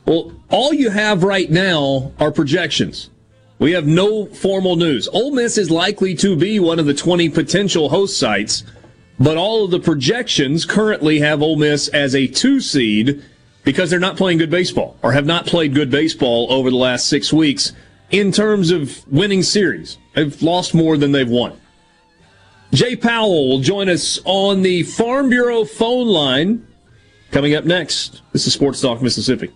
Well, 0.04 0.32
all 0.50 0.74
you 0.74 0.90
have 0.90 1.24
right 1.24 1.50
now 1.50 2.12
are 2.20 2.30
projections. 2.30 3.08
We 3.58 3.72
have 3.72 3.86
no 3.86 4.26
formal 4.26 4.76
news. 4.76 5.08
Ole 5.08 5.30
Miss 5.30 5.58
is 5.58 5.70
likely 5.70 6.14
to 6.16 6.36
be 6.36 6.58
one 6.58 6.78
of 6.78 6.86
the 6.86 6.94
20 6.94 7.28
potential 7.28 7.88
host 7.88 8.18
sites, 8.18 8.64
but 9.18 9.36
all 9.36 9.64
of 9.64 9.70
the 9.70 9.78
projections 9.78 10.64
currently 10.64 11.20
have 11.20 11.40
Ole 11.40 11.56
Miss 11.56 11.88
as 11.88 12.14
a 12.14 12.26
two 12.26 12.60
seed 12.60 13.22
because 13.62 13.90
they're 13.90 14.00
not 14.00 14.16
playing 14.16 14.38
good 14.38 14.50
baseball 14.50 14.96
or 15.02 15.12
have 15.12 15.26
not 15.26 15.46
played 15.46 15.74
good 15.74 15.90
baseball 15.90 16.52
over 16.52 16.68
the 16.70 16.76
last 16.76 17.06
six 17.06 17.32
weeks 17.32 17.72
in 18.10 18.32
terms 18.32 18.70
of 18.70 19.06
winning 19.10 19.42
series. 19.42 19.98
They've 20.14 20.42
lost 20.42 20.74
more 20.74 20.96
than 20.96 21.12
they've 21.12 21.28
won. 21.28 21.58
Jay 22.72 22.96
Powell 22.96 23.48
will 23.48 23.60
join 23.60 23.88
us 23.88 24.18
on 24.24 24.62
the 24.62 24.82
Farm 24.82 25.30
Bureau 25.30 25.64
phone 25.64 26.08
line 26.08 26.66
coming 27.30 27.54
up 27.54 27.64
next. 27.64 28.22
This 28.32 28.46
is 28.46 28.52
Sports 28.52 28.80
Talk 28.80 29.00
Mississippi. 29.00 29.52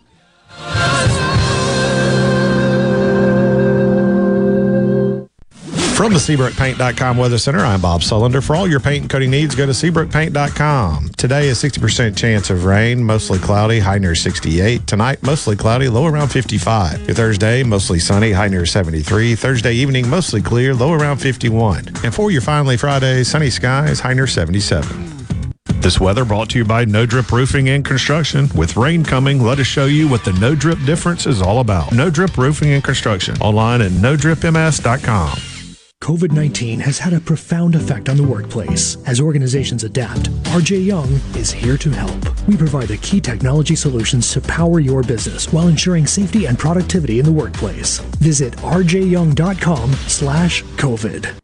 From 5.99 6.13
the 6.13 6.21
SeabrookPaint.com 6.21 7.17
Weather 7.17 7.39
Center, 7.39 7.59
I'm 7.59 7.81
Bob 7.81 8.03
Sullender. 8.03 8.41
For 8.41 8.55
all 8.55 8.69
your 8.69 8.79
paint 8.79 9.01
and 9.01 9.11
coating 9.11 9.33
needs, 9.33 9.57
go 9.57 9.67
to 9.67 9.73
SeabrookPaint.com. 9.73 11.09
Today, 11.17 11.49
a 11.49 11.53
60% 11.53 12.17
chance 12.17 12.51
of 12.51 12.67
rain, 12.67 13.03
mostly 13.03 13.41
cloudy, 13.41 13.81
high 13.81 13.99
near 13.99 14.15
68. 14.15 14.87
Tonight, 14.87 15.21
mostly 15.25 15.57
cloudy, 15.57 15.89
low 15.89 16.07
around 16.07 16.29
55. 16.29 17.01
Your 17.01 17.17
Thursday, 17.17 17.65
mostly 17.65 17.99
sunny, 17.99 18.31
high 18.31 18.47
near 18.47 18.65
73. 18.65 19.35
Thursday 19.35 19.75
evening, 19.75 20.09
mostly 20.09 20.41
clear, 20.41 20.73
low 20.73 20.93
around 20.93 21.17
51. 21.17 21.89
And 22.05 22.15
for 22.15 22.31
your 22.31 22.43
finally 22.43 22.77
Friday, 22.77 23.25
sunny 23.25 23.51
skies, 23.51 23.99
high 23.99 24.15
near 24.15 24.29
77. 24.29 25.33
This 25.81 25.99
weather 25.99 26.25
brought 26.25 26.51
to 26.51 26.59
you 26.59 26.65
by 26.65 26.85
No 26.85 27.07
Drip 27.07 27.33
Roofing 27.33 27.71
and 27.71 27.85
Construction. 27.85 28.49
With 28.55 28.77
rain 28.77 29.03
coming, 29.03 29.43
let 29.43 29.59
us 29.59 29.67
show 29.67 29.87
you 29.87 30.07
what 30.07 30.25
the 30.25 30.33
No 30.35 30.55
Drip 30.55 30.79
difference 30.87 31.27
is 31.27 31.43
all 31.43 31.59
about. 31.59 31.91
No 31.91 32.09
Drip 32.09 32.39
Roofing 32.39 32.71
and 32.71 32.85
Construction. 32.85 33.37
Online 33.41 33.83
at 33.83 33.91
NoDripMS.com. 33.91 35.58
COVID 36.03 36.33
19 36.33 36.81
has 36.81 36.99
had 36.99 37.13
a 37.13 37.21
profound 37.21 37.75
effect 37.75 38.09
on 38.09 38.17
the 38.17 38.23
workplace. 38.23 38.97
As 39.07 39.21
organizations 39.21 39.85
adapt, 39.85 40.31
RJ 40.55 40.87
Young 40.87 41.13
is 41.37 41.51
here 41.51 41.77
to 41.77 41.91
help. 41.91 42.47
We 42.47 42.57
provide 42.57 42.89
the 42.89 42.97
key 42.99 43.21
technology 43.21 43.75
solutions 43.75 44.33
to 44.33 44.41
power 44.41 44.81
your 44.81 45.03
business 45.03 45.53
while 45.53 45.69
ensuring 45.69 46.07
safety 46.07 46.47
and 46.47 46.59
productivity 46.59 47.19
in 47.19 47.27
the 47.27 47.33
workplace. 47.33 47.99
Visit 48.21 48.55
rjyoung.com 48.59 49.93
slash 49.93 50.63
COVID. 50.63 51.35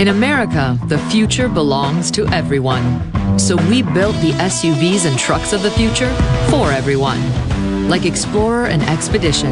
In 0.00 0.08
America, 0.08 0.78
the 0.86 0.98
future 1.10 1.48
belongs 1.48 2.10
to 2.12 2.26
everyone. 2.28 3.38
So 3.38 3.56
we 3.68 3.82
built 3.82 4.14
the 4.22 4.30
SUVs 4.38 5.06
and 5.06 5.18
trucks 5.18 5.52
of 5.52 5.62
the 5.62 5.72
future 5.72 6.12
for 6.50 6.72
everyone. 6.72 7.20
Like 7.88 8.06
Explorer 8.06 8.66
and 8.66 8.82
Expedition, 8.84 9.50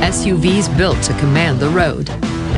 SUVs 0.00 0.74
built 0.78 1.02
to 1.02 1.12
command 1.18 1.58
the 1.58 1.68
road 1.70 2.08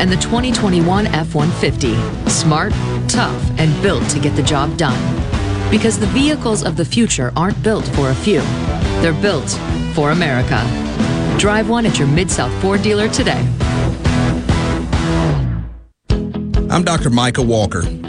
and 0.01 0.11
the 0.11 0.17
2021 0.17 1.07
F 1.09 1.35
150. 1.35 1.95
Smart, 2.31 2.73
tough, 3.09 3.51
and 3.59 3.71
built 3.83 4.09
to 4.11 4.19
get 4.19 4.35
the 4.37 4.43
job 4.43 4.77
done. 4.77 4.99
Because 5.71 5.99
the 5.99 6.07
vehicles 6.07 6.65
of 6.65 6.77
the 6.77 6.85
future 6.85 7.33
aren't 7.37 7.63
built 7.63 7.87
for 7.89 8.11
a 8.11 8.15
few, 8.15 8.41
they're 9.01 9.21
built 9.21 9.51
for 9.95 10.11
America. 10.11 10.61
Drive 11.39 11.69
one 11.69 11.87
at 11.87 11.99
your 11.99 12.09
Mid 12.09 12.31
South 12.31 12.53
Ford 12.61 12.83
dealer 12.83 13.09
today. 13.09 13.47
I'm 16.71 16.85
Dr. 16.85 17.11
Micah 17.11 17.43
Walker, 17.43 17.83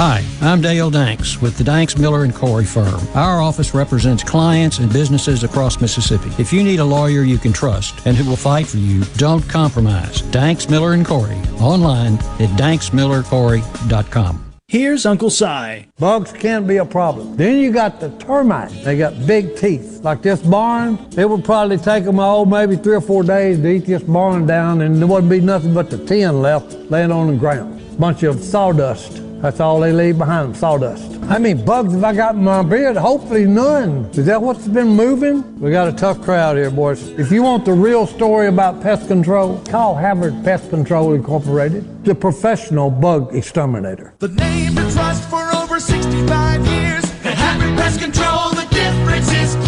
Hi, 0.00 0.24
I'm 0.40 0.60
Dale 0.60 0.90
Danks 0.90 1.42
with 1.42 1.58
the 1.58 1.64
Danks 1.64 1.98
Miller 1.98 2.22
and 2.22 2.32
Corey 2.32 2.64
firm. 2.64 3.00
Our 3.16 3.42
office 3.42 3.74
represents 3.74 4.22
clients 4.22 4.78
and 4.78 4.92
businesses 4.92 5.42
across 5.42 5.80
Mississippi. 5.80 6.30
If 6.40 6.52
you 6.52 6.62
need 6.62 6.78
a 6.78 6.84
lawyer 6.84 7.22
you 7.22 7.36
can 7.36 7.52
trust 7.52 8.06
and 8.06 8.16
who 8.16 8.30
will 8.30 8.36
fight 8.36 8.68
for 8.68 8.76
you, 8.76 9.02
don't 9.16 9.42
compromise. 9.48 10.20
Danks 10.30 10.70
Miller 10.70 10.92
and 10.92 11.04
Corey 11.04 11.34
online 11.58 12.14
at 12.14 12.48
danksmillercorey.com. 12.50 14.54
Here's 14.68 15.04
Uncle 15.04 15.30
Si. 15.30 15.86
Bugs 15.98 16.30
can 16.30 16.64
be 16.64 16.76
a 16.76 16.84
problem. 16.84 17.36
Then 17.36 17.58
you 17.58 17.72
got 17.72 17.98
the 17.98 18.10
termites. 18.18 18.84
They 18.84 18.96
got 18.96 19.26
big 19.26 19.56
teeth. 19.56 20.04
Like 20.04 20.22
this 20.22 20.40
barn, 20.40 20.96
it 21.16 21.28
would 21.28 21.44
probably 21.44 21.76
take 21.76 22.04
them, 22.04 22.20
oh, 22.20 22.44
maybe 22.44 22.76
three 22.76 22.94
or 22.94 23.00
four 23.00 23.24
days 23.24 23.58
to 23.58 23.68
eat 23.68 23.86
this 23.86 24.04
barn 24.04 24.46
down, 24.46 24.82
and 24.82 25.00
there 25.00 25.08
wouldn't 25.08 25.28
be 25.28 25.40
nothing 25.40 25.74
but 25.74 25.90
the 25.90 25.98
tin 26.06 26.40
left 26.40 26.74
laying 26.88 27.10
on 27.10 27.26
the 27.26 27.36
ground. 27.36 27.98
Bunch 27.98 28.22
of 28.22 28.38
sawdust. 28.38 29.22
That's 29.40 29.60
all 29.60 29.78
they 29.78 29.92
leave 29.92 30.18
behind 30.18 30.48
them, 30.48 30.54
sawdust. 30.54 31.12
How 31.26 31.38
many 31.38 31.54
bugs 31.54 31.92
have 31.94 32.02
I 32.02 32.12
got 32.12 32.34
in 32.34 32.42
my 32.42 32.62
beard? 32.62 32.96
Hopefully 32.96 33.44
none. 33.44 34.06
Is 34.12 34.26
that 34.26 34.42
what's 34.42 34.66
been 34.66 34.88
moving? 34.88 35.60
We 35.60 35.70
got 35.70 35.86
a 35.86 35.92
tough 35.92 36.20
crowd 36.22 36.56
here, 36.56 36.72
boys. 36.72 37.06
If 37.10 37.30
you 37.30 37.44
want 37.44 37.64
the 37.64 37.72
real 37.72 38.06
story 38.08 38.48
about 38.48 38.82
pest 38.82 39.06
control, 39.06 39.62
call 39.66 39.94
Havard 39.94 40.42
Pest 40.42 40.70
Control 40.70 41.14
Incorporated, 41.14 42.04
the 42.04 42.16
professional 42.16 42.90
bug 42.90 43.32
exterminator. 43.34 44.12
The 44.18 44.28
name 44.28 44.74
to 44.74 44.90
trust 44.90 45.28
for 45.30 45.48
over 45.54 45.78
65 45.78 46.66
years. 46.66 47.04
At 47.24 47.34
Havard 47.34 47.78
Pest 47.78 48.00
Control, 48.00 48.50
the 48.50 48.66
difference 48.72 49.32
is. 49.32 49.67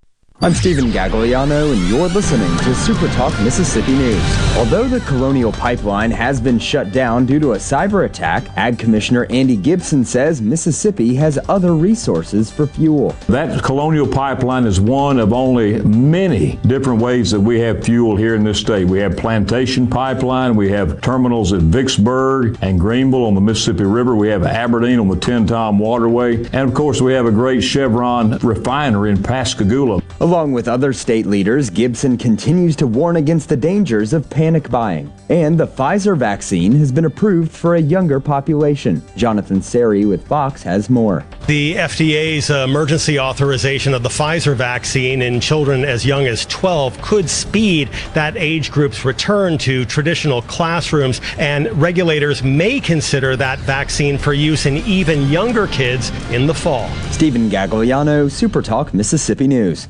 I'm 0.43 0.55
Stephen 0.55 0.85
Gagliano, 0.85 1.71
and 1.71 1.87
you're 1.87 2.07
listening 2.07 2.57
to 2.63 2.73
Super 2.73 3.07
Talk 3.09 3.39
Mississippi 3.41 3.91
News. 3.91 4.55
Although 4.57 4.87
the 4.87 4.99
Colonial 5.01 5.51
Pipeline 5.51 6.09
has 6.09 6.41
been 6.41 6.57
shut 6.57 6.91
down 6.91 7.27
due 7.27 7.39
to 7.39 7.51
a 7.51 7.57
cyber 7.57 8.05
attack, 8.05 8.45
Ag 8.57 8.79
Commissioner 8.79 9.27
Andy 9.29 9.55
Gipson 9.55 10.03
says 10.03 10.41
Mississippi 10.41 11.13
has 11.13 11.37
other 11.47 11.75
resources 11.75 12.49
for 12.49 12.65
fuel. 12.65 13.15
That 13.29 13.61
Colonial 13.61 14.07
Pipeline 14.07 14.65
is 14.65 14.81
one 14.81 15.19
of 15.19 15.31
only 15.31 15.79
many 15.83 16.57
different 16.65 16.99
ways 16.99 17.29
that 17.29 17.39
we 17.39 17.59
have 17.59 17.83
fuel 17.83 18.15
here 18.15 18.33
in 18.33 18.43
this 18.43 18.59
state. 18.59 18.87
We 18.87 18.97
have 18.97 19.15
Plantation 19.15 19.85
Pipeline, 19.85 20.55
we 20.55 20.71
have 20.71 21.01
terminals 21.01 21.53
at 21.53 21.61
Vicksburg 21.61 22.57
and 22.63 22.79
Greenville 22.79 23.25
on 23.25 23.35
the 23.35 23.41
Mississippi 23.41 23.83
River, 23.83 24.15
we 24.15 24.29
have 24.29 24.43
Aberdeen 24.43 24.97
on 24.97 25.07
the 25.07 25.17
Tenn-Tom 25.17 25.77
Waterway, 25.77 26.37
and 26.45 26.67
of 26.67 26.73
course 26.73 26.99
we 26.99 27.13
have 27.13 27.27
a 27.27 27.31
great 27.31 27.61
Chevron 27.61 28.39
refinery 28.39 29.11
in 29.11 29.21
Pascagoula. 29.21 30.01
Along 30.31 30.53
with 30.53 30.69
other 30.69 30.93
state 30.93 31.25
leaders, 31.25 31.69
Gipson 31.69 32.17
continues 32.17 32.77
to 32.77 32.87
warn 32.87 33.17
against 33.17 33.49
the 33.49 33.57
dangers 33.57 34.13
of 34.13 34.29
panic 34.29 34.69
buying. 34.69 35.11
And 35.27 35.59
the 35.59 35.67
Pfizer 35.67 36.15
vaccine 36.15 36.71
has 36.71 36.89
been 36.89 37.03
approved 37.03 37.51
for 37.51 37.75
a 37.75 37.81
younger 37.81 38.21
population. 38.21 39.03
Jonathan 39.17 39.59
Serrie 39.59 40.07
with 40.07 40.25
Fox 40.25 40.63
has 40.63 40.89
more. 40.89 41.25
The 41.47 41.75
FDA's 41.75 42.49
emergency 42.49 43.19
authorization 43.19 43.93
of 43.93 44.03
the 44.03 44.09
Pfizer 44.09 44.55
vaccine 44.55 45.21
in 45.21 45.41
children 45.41 45.83
as 45.83 46.05
young 46.05 46.25
as 46.27 46.45
12 46.45 47.01
could 47.01 47.29
speed 47.29 47.89
that 48.13 48.37
age 48.37 48.71
group's 48.71 49.03
return 49.03 49.57
to 49.57 49.83
traditional 49.83 50.43
classrooms, 50.43 51.19
and 51.39 51.69
regulators 51.73 52.41
may 52.41 52.79
consider 52.79 53.35
that 53.35 53.59
vaccine 53.59 54.17
for 54.17 54.31
use 54.31 54.65
in 54.65 54.77
even 54.77 55.27
younger 55.27 55.67
kids 55.67 56.09
in 56.31 56.47
the 56.47 56.53
fall. 56.53 56.87
Stephen 57.11 57.49
Gagliano, 57.49 58.27
Supertalk, 58.27 58.93
Mississippi 58.93 59.45
News. 59.45 59.89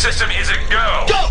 Communication 0.00 0.12
system 0.12 0.30
is 0.30 0.48
a 0.48 0.56
go. 0.70 1.06
Go! 1.08 1.28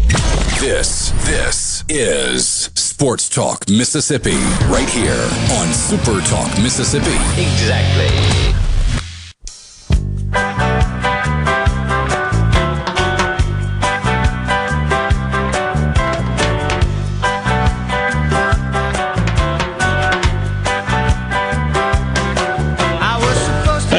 This, 0.60 1.12
this 1.25 1.84
is 1.89 2.69
Sports 2.75 3.29
Talk 3.29 3.67
Mississippi, 3.69 4.36
right 4.67 4.89
here 4.89 5.27
on 5.60 5.73
Super 5.73 6.21
Talk 6.27 6.49
Mississippi. 6.62 7.15
Exactly. 7.41 8.48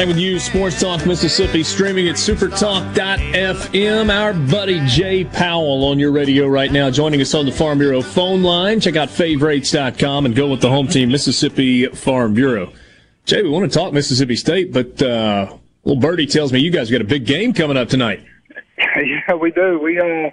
Back 0.01 0.07
with 0.07 0.17
you, 0.17 0.39
Sports 0.39 0.81
Talk 0.81 1.05
Mississippi, 1.05 1.61
streaming 1.61 2.07
at 2.07 2.15
supertalk.fm. 2.15 4.09
Our 4.11 4.33
buddy 4.33 4.83
Jay 4.87 5.23
Powell 5.23 5.85
on 5.85 5.99
your 5.99 6.11
radio 6.11 6.47
right 6.47 6.71
now, 6.71 6.89
joining 6.89 7.21
us 7.21 7.35
on 7.35 7.45
the 7.45 7.51
Farm 7.51 7.77
Bureau 7.77 8.01
phone 8.01 8.41
line. 8.41 8.79
Check 8.79 8.95
out 8.95 9.11
favorites.com 9.11 10.25
and 10.25 10.35
go 10.35 10.49
with 10.49 10.59
the 10.59 10.69
home 10.69 10.87
team, 10.87 11.09
Mississippi 11.09 11.85
Farm 11.85 12.33
Bureau. 12.33 12.73
Jay, 13.25 13.43
we 13.43 13.49
want 13.49 13.71
to 13.71 13.77
talk 13.77 13.93
Mississippi 13.93 14.35
State, 14.35 14.73
but 14.73 14.99
uh, 15.03 15.55
little 15.83 16.01
birdie 16.01 16.25
tells 16.25 16.51
me 16.51 16.61
you 16.61 16.71
guys 16.71 16.89
got 16.89 17.01
a 17.01 17.03
big 17.03 17.27
game 17.27 17.53
coming 17.53 17.77
up 17.77 17.87
tonight. 17.87 18.25
yeah, 18.79 19.35
we 19.35 19.51
do. 19.51 19.77
We 19.77 19.99
uh, 19.99 20.31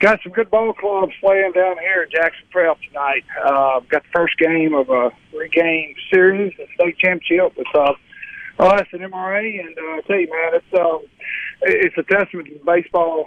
got 0.00 0.18
some 0.24 0.32
good 0.32 0.50
ball 0.50 0.72
clubs 0.72 1.12
playing 1.20 1.52
down 1.52 1.78
here 1.78 2.02
at 2.02 2.10
Jackson 2.10 2.46
Prep 2.50 2.76
tonight. 2.88 3.22
Uh, 3.40 3.78
got 3.88 4.02
the 4.02 4.08
first 4.12 4.36
game 4.36 4.74
of 4.74 4.90
a 4.90 5.12
three-game 5.30 5.94
series, 6.12 6.52
the 6.58 6.66
state 6.74 6.98
championship 6.98 7.56
with 7.56 7.68
uh, 7.72 7.92
us 8.58 8.86
an 8.92 9.00
MRA. 9.00 9.60
And 9.60 9.76
uh, 9.78 9.80
I 9.82 10.00
tell 10.06 10.18
you, 10.18 10.28
man, 10.30 10.54
it's 10.60 10.74
um, 10.80 11.00
it's 11.62 11.96
a 11.98 12.02
testament 12.02 12.48
to 12.48 12.60
baseball. 12.64 13.26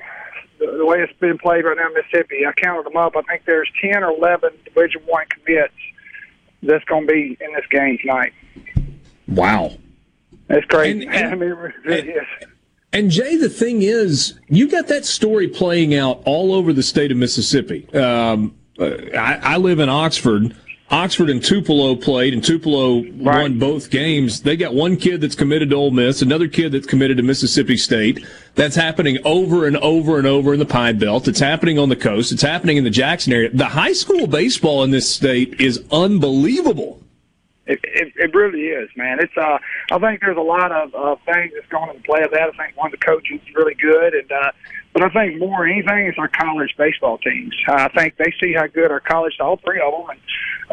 The, 0.60 0.76
the 0.78 0.86
way 0.86 1.02
it's 1.02 1.14
been 1.20 1.38
played 1.38 1.64
right 1.66 1.78
now 1.78 1.88
in 1.88 1.94
Mississippi, 1.94 2.46
I 2.46 2.52
counted 2.54 2.86
them 2.86 2.98
up. 2.98 3.16
I 3.16 3.22
think 3.24 3.46
there's 3.46 3.70
ten 3.82 4.04
or 4.04 4.12
eleven 4.12 4.52
Division 4.66 5.02
One 5.06 5.26
commits 5.30 5.74
that's 6.64 6.84
going 6.86 7.08
to 7.08 7.14
be 7.14 7.38
in 7.40 7.54
this 7.54 7.66
game 7.72 7.98
tonight. 8.02 8.34
Wow. 9.28 9.72
That's 10.48 10.66
crazy. 10.66 11.06
And- 11.06 11.16
and- 11.16 11.28
I 11.32 11.36
mean, 11.36 11.50
it 11.52 11.56
really 11.86 12.10
is. 12.10 12.28
And 12.92 13.12
Jay, 13.12 13.36
the 13.38 13.50
thing 13.50 13.84
is, 13.84 14.40
you 14.50 14.68
got 14.68 14.88
that 14.88 15.06
story 15.06 15.48
playing 15.48 15.94
out 15.94 16.24
all 16.26 16.52
over 16.54 16.74
the 16.74 16.82
state 16.82 17.12
of 17.12 17.18
Mississippi. 17.18 17.88
Um, 17.94 18.56
uh, 18.80 18.86
I, 19.16 19.40
I 19.44 19.58
live 19.58 19.80
in 19.80 19.90
Oxford. 19.90 20.56
Oxford 20.92 21.30
and 21.30 21.44
Tupelo 21.44 21.96
played, 21.96 22.34
and 22.34 22.44
Tupelo 22.44 23.04
won 23.18 23.60
both 23.60 23.92
games. 23.92 24.42
They 24.42 24.58
got 24.58 24.74
one 24.74 24.98
kid 24.98 25.22
that's 25.22 25.36
committed 25.36 25.70
to 25.70 25.76
Ole 25.76 25.92
Miss, 25.92 26.22
another 26.24 26.48
kid 26.48 26.72
that's 26.72 26.88
committed 26.88 27.18
to 27.18 27.24
Mississippi 27.24 27.78
State. 27.78 28.26
That's 28.56 28.76
happening 28.76 29.20
over 29.24 29.68
and 29.68 29.78
over 29.78 30.18
and 30.18 30.26
over 30.26 30.52
in 30.52 30.60
the 30.60 30.66
Pine 30.66 30.98
Belt. 30.98 31.28
It's 31.28 31.40
happening 31.40 31.78
on 31.78 31.90
the 31.90 31.96
coast. 31.96 32.32
It's 32.32 32.42
happening 32.42 32.78
in 32.78 32.84
the 32.84 32.90
Jackson 32.90 33.34
area. 33.34 33.52
The 33.54 33.66
high 33.66 33.94
school 33.94 34.26
baseball 34.26 34.84
in 34.84 34.90
this 34.90 35.08
state 35.08 35.62
is 35.62 35.84
unbelievable. 35.92 37.00
It, 37.68 37.80
it, 37.84 38.14
it 38.16 38.34
really 38.34 38.62
is, 38.62 38.90
man. 38.96 39.20
It's 39.20 39.38
uh, 39.38 39.60
I 39.92 40.00
think 40.00 40.22
there's 40.22 40.38
a 40.38 40.42
lot 40.42 40.72
of 40.72 40.96
uh, 40.96 41.16
things 41.32 41.52
that's 41.54 41.68
going 41.68 41.92
into 41.92 42.02
play 42.02 42.24
of 42.24 42.32
that. 42.32 42.50
I 42.52 42.66
think 42.66 42.76
one 42.76 42.88
of 42.88 43.00
the 43.00 43.06
coaches 43.06 43.40
is 43.48 43.56
really 43.56 43.76
good, 43.76 44.16
and 44.16 44.32
uh, 44.32 44.52
but 44.94 45.04
I 45.04 45.10
think 45.10 45.40
more 45.40 45.66
than 45.66 45.72
anything 45.76 46.08
is 46.08 46.16
our 46.18 46.28
college 46.28 46.74
baseball 46.78 47.18
teams. 47.20 47.56
I 47.68 47.88
think 47.90 48.18
they 48.18 48.34
see 48.42 48.54
how 48.54 48.68
good 48.68 48.92
our 48.92 49.00
college, 49.00 49.34
all 49.40 49.58
three 49.58 49.80
of 49.82 49.92
them, 49.94 50.10
and 50.10 50.20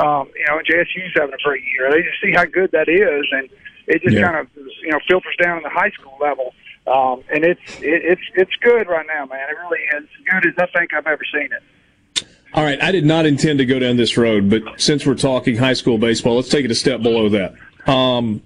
um, 0.05 0.29
you 0.37 0.45
know, 0.49 0.59
JSU's 0.59 1.13
having 1.15 1.35
a 1.35 1.43
great 1.43 1.63
year. 1.75 1.91
They 1.91 2.03
just 2.03 2.21
see 2.23 2.33
how 2.33 2.45
good 2.45 2.71
that 2.73 2.89
is, 2.89 3.27
and 3.33 3.49
it 3.87 4.03
just 4.03 4.17
Yeah. 4.17 4.25
kind 4.25 4.37
of 4.39 4.49
you 4.83 4.91
know 4.91 4.99
filters 5.09 5.37
down 5.43 5.57
to 5.57 5.63
the 5.63 5.71
high 5.71 5.91
school 5.91 6.17
level. 6.21 6.55
Um, 6.87 7.23
and 7.33 7.45
it's 7.45 7.61
it, 7.81 8.03
it's 8.05 8.23
it's 8.35 8.53
good 8.63 8.89
right 8.89 9.07
now, 9.07 9.27
man. 9.27 9.49
It 9.51 9.57
really 9.61 9.81
is 9.97 10.05
as 10.05 10.43
good 10.43 10.47
as 10.51 10.55
I 10.59 10.79
think 10.79 10.95
I've 10.95 11.07
ever 11.07 11.23
seen 11.33 11.49
it. 11.53 12.27
All 12.55 12.63
right, 12.65 12.81
I 12.83 12.91
did 12.93 13.05
not 13.05 13.27
intend 13.27 13.59
to 13.59 13.67
go 13.67 13.79
down 13.79 13.97
this 13.97 14.17
road, 14.17 14.49
but 14.49 14.63
since 14.81 15.05
we're 15.05 15.15
talking 15.17 15.57
high 15.57 15.73
school 15.75 15.99
baseball, 15.99 16.37
let's 16.37 16.49
take 16.49 16.65
it 16.65 16.71
a 16.71 16.75
step 16.77 17.03
below 17.03 17.29
that. 17.31 17.55
Um, 17.91 18.41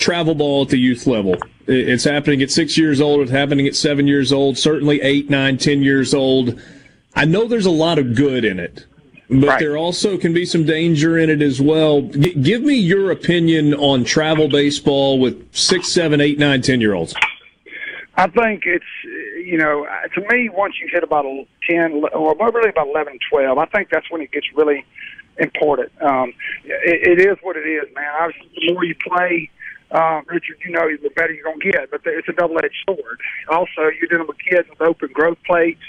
travel 0.00 0.34
ball 0.34 0.62
at 0.62 0.68
the 0.70 0.78
youth 0.78 1.06
level. 1.06 1.36
It's 1.66 2.02
happening 2.02 2.42
at 2.42 2.50
six 2.50 2.76
years 2.76 3.00
old. 3.00 3.20
It's 3.20 3.30
happening 3.30 3.66
at 3.68 3.76
seven 3.76 4.08
years 4.08 4.32
old. 4.32 4.58
Certainly 4.58 5.02
eight, 5.02 5.30
nine, 5.30 5.56
ten 5.58 5.82
years 5.82 6.12
old. 6.12 6.60
I 7.14 7.26
know 7.26 7.46
there's 7.46 7.66
a 7.66 7.70
lot 7.70 7.98
of 7.98 8.14
good 8.16 8.44
in 8.44 8.58
it, 8.58 8.86
but 9.28 9.60
there 9.60 9.76
also 9.76 10.16
can 10.16 10.32
be 10.32 10.44
some 10.44 10.64
danger 10.64 11.18
in 11.18 11.30
it 11.30 11.42
as 11.42 11.60
well. 11.60 12.02
G- 12.02 12.34
give 12.34 12.62
me 12.62 12.74
your 12.74 13.10
opinion 13.10 13.74
on 13.74 14.04
travel 14.04 14.48
baseball 14.48 15.20
with 15.20 15.54
six, 15.54 15.92
seven, 15.92 16.20
eight, 16.20 16.38
nine, 16.38 16.62
ten 16.62 16.80
year 16.80 16.94
olds. 16.94 17.14
I 18.16 18.26
think 18.28 18.64
it's 18.66 18.84
you 19.36 19.58
know 19.58 19.86
to 20.14 20.20
me 20.32 20.48
once 20.48 20.74
you 20.80 20.88
hit 20.90 21.04
about 21.04 21.24
a 21.24 21.46
ten 21.68 22.04
or 22.12 22.34
really 22.36 22.70
about 22.70 22.88
eleven, 22.88 23.18
twelve, 23.28 23.58
I 23.58 23.66
think 23.66 23.90
that's 23.90 24.10
when 24.10 24.22
it 24.22 24.32
gets 24.32 24.46
really 24.54 24.84
important. 25.38 25.92
Um, 26.02 26.32
it, 26.64 27.18
it 27.18 27.26
is 27.26 27.36
what 27.42 27.56
it 27.56 27.66
is, 27.68 27.84
man. 27.94 28.08
Obviously, 28.20 28.50
the 28.66 28.72
more 28.72 28.84
you 28.84 28.94
play, 28.94 29.50
uh, 29.90 30.20
Richard, 30.26 30.58
you 30.64 30.70
know, 30.70 30.86
the 31.02 31.10
better 31.10 31.32
you're 31.32 31.44
gonna 31.44 31.58
get. 31.58 31.90
But 31.90 32.02
it's 32.04 32.28
a 32.28 32.32
double-edged 32.32 32.74
sword. 32.86 33.20
Also, 33.48 33.90
you're 33.98 34.08
dealing 34.08 34.28
with 34.28 34.38
kids 34.38 34.68
with 34.68 34.80
open 34.80 35.10
growth 35.12 35.38
plates, 35.46 35.82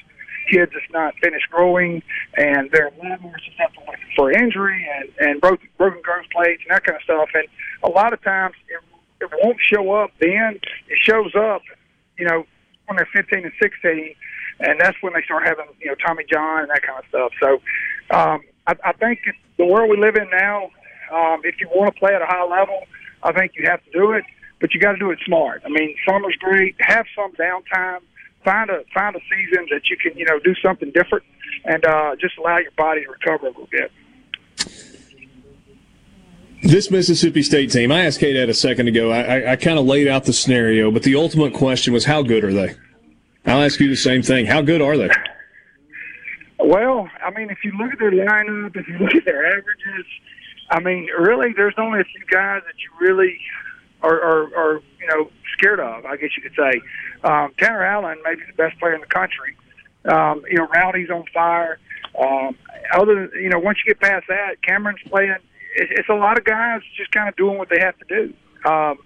kids 0.51 0.71
that's 0.73 0.91
not 0.91 1.13
finished 1.21 1.49
growing, 1.49 2.01
and 2.35 2.69
they're 2.71 2.87
a 2.87 3.07
lot 3.07 3.21
more 3.21 3.35
susceptible 3.45 3.93
for 4.15 4.31
injury 4.31 4.87
and 4.97 5.09
and 5.19 5.41
broken, 5.41 5.67
broken 5.77 6.01
growth 6.01 6.25
plates 6.31 6.63
and 6.67 6.75
that 6.75 6.83
kind 6.83 6.97
of 6.97 7.03
stuff. 7.03 7.29
And 7.33 7.47
a 7.83 7.89
lot 7.89 8.13
of 8.13 8.21
times, 8.23 8.55
it, 8.67 8.81
it 9.23 9.29
won't 9.43 9.57
show 9.61 9.93
up 9.93 10.11
then. 10.19 10.59
It 10.89 10.99
shows 11.01 11.33
up, 11.35 11.61
you 12.17 12.25
know, 12.25 12.45
when 12.87 12.97
they're 12.97 13.07
15 13.13 13.43
and 13.43 13.53
16, 13.61 14.15
and 14.61 14.79
that's 14.79 14.97
when 15.01 15.13
they 15.13 15.21
start 15.23 15.43
having, 15.47 15.65
you 15.79 15.87
know, 15.87 15.95
Tommy 16.05 16.25
John 16.31 16.61
and 16.61 16.69
that 16.69 16.81
kind 16.81 16.99
of 16.99 17.05
stuff. 17.09 17.31
So, 17.39 17.61
um, 18.15 18.41
I, 18.67 18.75
I 18.83 18.93
think 18.93 19.19
the 19.57 19.65
world 19.65 19.89
we 19.89 19.97
live 19.97 20.15
in 20.15 20.29
now, 20.31 20.69
um, 21.11 21.41
if 21.43 21.59
you 21.59 21.69
want 21.69 21.93
to 21.93 21.99
play 21.99 22.13
at 22.13 22.21
a 22.21 22.25
high 22.25 22.45
level, 22.45 22.83
I 23.23 23.31
think 23.33 23.53
you 23.55 23.65
have 23.69 23.83
to 23.83 23.91
do 23.91 24.11
it, 24.11 24.23
but 24.59 24.73
you 24.73 24.79
got 24.79 24.93
to 24.93 24.97
do 24.97 25.11
it 25.11 25.19
smart. 25.25 25.61
I 25.65 25.69
mean, 25.69 25.95
summer's 26.07 26.35
great. 26.37 26.75
Have 26.79 27.05
some 27.15 27.31
downtime. 27.33 27.99
Find 28.43 28.69
a 28.71 28.83
find 28.93 29.15
a 29.15 29.19
season 29.29 29.67
that 29.69 29.81
you 29.89 29.97
can, 29.97 30.17
you 30.17 30.25
know, 30.25 30.39
do 30.39 30.55
something 30.63 30.91
different, 30.91 31.23
and 31.65 31.85
uh, 31.85 32.15
just 32.19 32.37
allow 32.39 32.57
your 32.57 32.71
body 32.71 33.03
to 33.03 33.11
recover 33.11 33.47
a 33.47 33.49
little 33.49 33.69
bit. 33.71 33.91
This 36.63 36.91
Mississippi 36.91 37.41
State 37.41 37.71
team, 37.71 37.91
I 37.91 38.05
asked 38.05 38.19
Kate 38.19 38.35
Ed 38.35 38.49
a 38.49 38.53
second 38.53 38.87
ago. 38.87 39.11
I, 39.11 39.21
I, 39.21 39.51
I 39.51 39.55
kind 39.55 39.79
of 39.79 39.85
laid 39.85 40.07
out 40.07 40.25
the 40.25 40.33
scenario, 40.33 40.91
but 40.91 41.03
the 41.03 41.15
ultimate 41.15 41.53
question 41.53 41.91
was 41.91 42.05
how 42.05 42.21
good 42.21 42.43
are 42.43 42.53
they? 42.53 42.75
I'll 43.45 43.63
ask 43.63 43.79
you 43.79 43.89
the 43.89 43.95
same 43.95 44.21
thing. 44.21 44.45
How 44.45 44.61
good 44.61 44.81
are 44.81 44.97
they? 44.97 45.09
Well, 46.63 47.09
I 47.25 47.31
mean, 47.31 47.49
if 47.49 47.63
you 47.63 47.71
look 47.71 47.91
at 47.91 47.97
their 47.97 48.11
lineup, 48.11 48.75
if 48.75 48.87
you 48.87 48.97
look 48.99 49.15
at 49.15 49.25
their 49.25 49.47
averages, 49.47 50.05
I 50.71 50.79
mean, 50.79 51.07
really, 51.19 51.53
there's 51.55 51.75
only 51.77 51.99
a 51.99 52.03
few 52.05 52.25
guys 52.31 52.61
that 52.65 52.75
you 52.79 53.05
really 53.05 53.37
are, 54.01 54.19
are, 54.19 54.55
are 54.55 54.81
you 54.99 55.07
know, 55.07 55.29
scared 55.53 55.79
of. 55.79 56.05
I 56.05 56.15
guess 56.15 56.29
you 56.35 56.41
could 56.41 56.55
say. 56.57 56.81
Um, 57.23 57.53
Tanner 57.59 57.83
Allen, 57.83 58.17
maybe 58.23 58.41
the 58.47 58.53
best 58.53 58.79
player 58.79 58.95
in 58.95 59.01
the 59.01 59.07
country. 59.07 59.55
Um, 60.05 60.43
you 60.49 60.57
know, 60.57 60.67
Rowdy's 60.67 61.09
on 61.09 61.25
fire. 61.33 61.77
Um, 62.17 62.57
other 62.93 63.27
than 63.27 63.41
you 63.41 63.49
know, 63.49 63.59
once 63.59 63.79
you 63.85 63.93
get 63.93 64.01
past 64.01 64.25
that, 64.29 64.61
Cameron's 64.63 65.01
playing. 65.07 65.35
It's, 65.75 65.91
it's 65.91 66.09
a 66.09 66.15
lot 66.15 66.37
of 66.37 66.45
guys 66.45 66.81
just 66.97 67.11
kind 67.11 67.29
of 67.29 67.35
doing 67.35 67.57
what 67.57 67.69
they 67.69 67.79
have 67.79 67.95
to 67.99 68.05
do. 68.07 68.33
Um, 68.69 68.97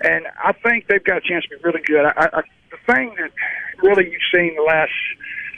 and 0.00 0.26
I 0.42 0.52
think 0.52 0.88
they've 0.88 1.02
got 1.02 1.18
a 1.18 1.20
chance 1.20 1.44
to 1.44 1.56
be 1.56 1.62
really 1.62 1.82
good. 1.86 2.04
I, 2.04 2.28
I, 2.32 2.42
the 2.70 2.92
thing 2.92 3.14
that 3.18 3.30
really 3.82 4.10
you've 4.10 4.20
seen 4.34 4.56
the 4.56 4.62
last, 4.62 4.90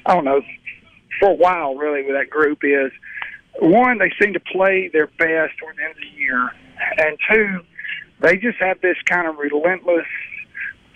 I 0.07 0.15
don't 0.15 0.25
know, 0.25 0.43
for 1.21 1.31
a 1.31 1.35
while 1.35 1.77
really 1.77 2.03
with 2.03 2.17
that 2.17 2.31
group 2.31 2.59
is 2.63 2.93
one, 3.61 3.99
they 3.99 4.13
seem 4.21 4.33
to 4.33 4.41
play 4.41 4.89
their 4.93 5.07
best 5.07 5.59
toward 5.59 5.77
the 5.77 5.85
end 5.85 5.93
of 5.93 6.01
the 6.01 6.19
year, 6.19 6.51
and 6.99 7.19
two, 7.31 7.61
they 8.21 8.37
just 8.37 8.59
have 8.59 8.81
this 8.81 8.97
kind 9.07 9.27
of 9.27 9.39
relentless 9.39 10.07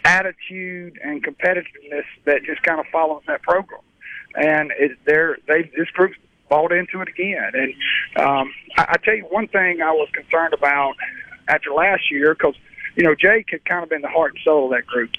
attitude 0.04 0.98
and 1.02 1.22
competitiveness 1.22 2.04
that 2.24 2.42
just 2.44 2.62
kind 2.62 2.80
of 2.80 2.86
follows 2.90 3.22
that 3.26 3.42
program. 3.42 3.80
And 4.34 4.72
it, 4.78 4.98
they're 5.04 5.38
they 5.46 5.70
this 5.76 5.88
group's 5.92 6.16
bought 6.48 6.72
into 6.72 7.00
it 7.00 7.09
again. 7.09 7.52
And 7.54 7.74
um, 8.16 8.52
I, 8.76 8.86
I 8.90 8.96
tell 9.04 9.14
you 9.14 9.24
one 9.24 9.48
thing 9.48 9.80
I 9.82 9.90
was 9.90 10.09
concerned 10.12 10.54
about 10.54 10.94
after 11.48 11.70
last 11.70 12.11
year 12.11 12.34
because 12.34 12.54
you 12.96 13.04
know 13.04 13.14
Jake 13.14 13.48
had 13.50 13.64
kind 13.64 13.82
of 13.82 13.88
been 13.88 14.02
the 14.02 14.09
heart 14.09 14.32
and 14.34 14.40
soul 14.44 14.66
of 14.66 14.70
that 14.70 14.86
group, 14.86 15.11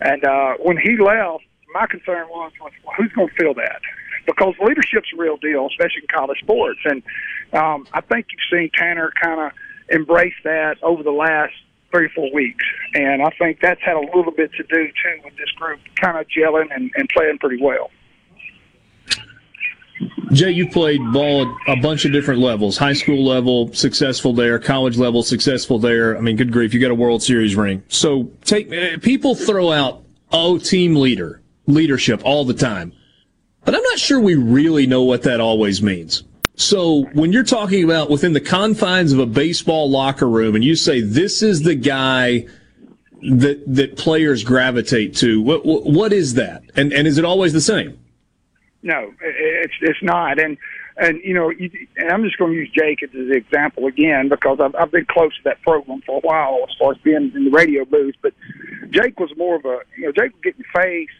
and 0.00 0.24
uh, 0.24 0.54
when 0.58 0.76
he 0.76 0.96
left, 0.96 1.44
my 1.74 1.86
concern 1.86 2.28
was, 2.28 2.52
was 2.60 2.72
who's 2.96 3.12
going 3.12 3.28
to 3.28 3.34
fill 3.34 3.54
that? 3.54 3.80
Because 4.28 4.54
leadership's 4.60 5.08
a 5.14 5.16
real 5.16 5.38
deal, 5.38 5.66
especially 5.66 6.02
in 6.02 6.08
college 6.14 6.38
sports. 6.40 6.78
And 6.84 7.02
um, 7.54 7.86
I 7.94 8.02
think 8.02 8.26
you've 8.30 8.60
seen 8.60 8.70
Tanner 8.78 9.10
kind 9.20 9.40
of 9.40 9.52
embrace 9.88 10.34
that 10.44 10.76
over 10.82 11.02
the 11.02 11.10
last 11.10 11.54
three 11.90 12.06
or 12.06 12.10
four 12.10 12.30
weeks. 12.34 12.64
And 12.94 13.22
I 13.22 13.30
think 13.38 13.60
that's 13.60 13.80
had 13.80 13.96
a 13.96 14.16
little 14.16 14.32
bit 14.32 14.52
to 14.52 14.62
do, 14.64 14.86
too, 14.86 15.20
with 15.24 15.34
this 15.36 15.50
group 15.56 15.80
kind 15.96 16.18
of 16.18 16.26
gelling 16.28 16.68
and, 16.70 16.90
and 16.94 17.08
playing 17.08 17.38
pretty 17.38 17.62
well. 17.62 17.90
Jay, 20.30 20.50
you've 20.50 20.72
played 20.72 21.00
ball 21.12 21.42
at 21.66 21.78
a 21.78 21.80
bunch 21.80 22.04
of 22.04 22.12
different 22.12 22.40
levels 22.40 22.76
high 22.76 22.92
school 22.92 23.24
level, 23.24 23.72
successful 23.72 24.34
there, 24.34 24.58
college 24.58 24.98
level, 24.98 25.22
successful 25.22 25.78
there. 25.78 26.16
I 26.16 26.20
mean, 26.20 26.36
good 26.36 26.52
grief, 26.52 26.74
you 26.74 26.80
got 26.80 26.90
a 26.90 26.94
World 26.94 27.22
Series 27.22 27.56
ring. 27.56 27.82
So 27.88 28.30
take 28.44 28.70
people 29.00 29.34
throw 29.34 29.72
out, 29.72 30.02
oh, 30.30 30.58
team 30.58 30.96
leader, 30.96 31.40
leadership 31.66 32.20
all 32.24 32.44
the 32.44 32.54
time. 32.54 32.92
But 33.68 33.74
I'm 33.74 33.82
not 33.82 33.98
sure 33.98 34.18
we 34.18 34.34
really 34.34 34.86
know 34.86 35.02
what 35.02 35.24
that 35.24 35.42
always 35.42 35.82
means. 35.82 36.24
So 36.54 37.02
when 37.12 37.34
you're 37.34 37.44
talking 37.44 37.84
about 37.84 38.08
within 38.08 38.32
the 38.32 38.40
confines 38.40 39.12
of 39.12 39.18
a 39.18 39.26
baseball 39.26 39.90
locker 39.90 40.26
room 40.26 40.54
and 40.54 40.64
you 40.64 40.74
say 40.74 41.02
this 41.02 41.42
is 41.42 41.64
the 41.64 41.74
guy 41.74 42.46
that 43.30 43.62
that 43.66 43.98
players 43.98 44.42
gravitate 44.42 45.14
to, 45.16 45.42
what 45.42 45.66
what 45.66 46.14
is 46.14 46.32
that? 46.32 46.62
And 46.76 46.94
and 46.94 47.06
is 47.06 47.18
it 47.18 47.26
always 47.26 47.52
the 47.52 47.60
same? 47.60 47.98
No, 48.82 49.12
it's 49.20 49.74
it's 49.82 50.02
not. 50.02 50.40
And 50.40 50.56
and 50.96 51.20
you 51.22 51.34
know, 51.34 51.50
you, 51.50 51.70
and 51.98 52.10
I'm 52.10 52.24
just 52.24 52.38
going 52.38 52.52
to 52.52 52.58
use 52.58 52.70
Jake 52.70 53.02
as 53.02 53.10
an 53.12 53.34
example 53.34 53.84
again 53.84 54.30
because 54.30 54.60
I've, 54.62 54.74
I've 54.76 54.92
been 54.92 55.04
close 55.10 55.36
to 55.36 55.42
that 55.44 55.60
program 55.60 56.00
for 56.06 56.16
a 56.16 56.20
while 56.20 56.64
as 56.66 56.74
far 56.78 56.92
as 56.92 56.98
being 57.02 57.32
in 57.34 57.44
the 57.44 57.50
radio 57.50 57.84
booth. 57.84 58.14
But 58.22 58.32
Jake 58.88 59.20
was 59.20 59.30
more 59.36 59.56
of 59.56 59.66
a 59.66 59.80
you 59.98 60.06
know 60.06 60.12
Jake 60.12 60.32
would 60.32 60.42
get 60.42 60.54
in 60.56 60.64
your 60.64 60.82
face. 60.82 61.10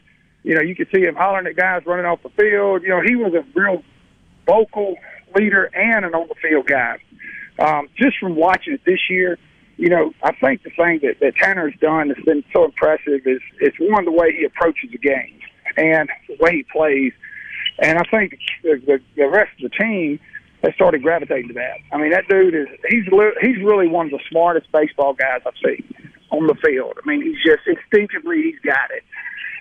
You 0.42 0.54
know, 0.54 0.62
you 0.62 0.74
could 0.74 0.88
see 0.94 1.02
him 1.02 1.14
hollering 1.14 1.46
at 1.46 1.56
guys 1.56 1.82
running 1.86 2.06
off 2.06 2.22
the 2.22 2.30
field. 2.30 2.82
You 2.82 2.90
know, 2.90 3.02
he 3.04 3.16
was 3.16 3.34
a 3.34 3.44
real 3.58 3.82
vocal 4.46 4.96
leader 5.36 5.64
and 5.74 6.04
an 6.04 6.14
on 6.14 6.28
the 6.28 6.34
field 6.36 6.66
guy. 6.66 6.98
Um, 7.58 7.88
just 7.96 8.18
from 8.18 8.36
watching 8.36 8.74
it 8.74 8.80
this 8.86 9.10
year, 9.10 9.38
you 9.76 9.88
know, 9.88 10.12
I 10.22 10.32
think 10.32 10.62
the 10.62 10.70
thing 10.70 11.00
that, 11.02 11.20
that 11.20 11.36
Tanner's 11.36 11.74
done 11.80 12.08
that's 12.08 12.20
been 12.22 12.44
so 12.52 12.64
impressive 12.64 13.26
is 13.26 13.40
is 13.60 13.72
one 13.78 14.04
the 14.04 14.12
way 14.12 14.34
he 14.34 14.44
approaches 14.44 14.90
the 14.90 14.98
game 14.98 15.38
and 15.76 16.08
the 16.28 16.36
way 16.40 16.56
he 16.56 16.62
plays. 16.64 17.12
And 17.80 17.98
I 17.98 18.02
think 18.10 18.38
the, 18.62 18.80
the, 18.84 19.00
the 19.16 19.28
rest 19.28 19.50
of 19.62 19.70
the 19.70 19.76
team 19.76 20.18
has 20.64 20.74
started 20.74 21.02
gravitating 21.02 21.48
to 21.48 21.54
that. 21.54 21.78
I 21.92 21.98
mean, 21.98 22.10
that 22.10 22.26
dude 22.28 22.54
is 22.54 22.66
he's 22.88 23.04
he's 23.40 23.58
really 23.62 23.86
one 23.86 24.06
of 24.06 24.12
the 24.12 24.20
smartest 24.28 24.70
baseball 24.72 25.14
guys 25.14 25.42
I've 25.46 25.54
seen 25.64 25.84
on 26.30 26.46
the 26.46 26.54
field. 26.54 26.98
I 27.02 27.08
mean, 27.08 27.22
he's 27.22 27.42
just 27.44 27.66
instinctively 27.66 28.42
he's 28.42 28.60
got 28.60 28.90
it. 28.90 29.04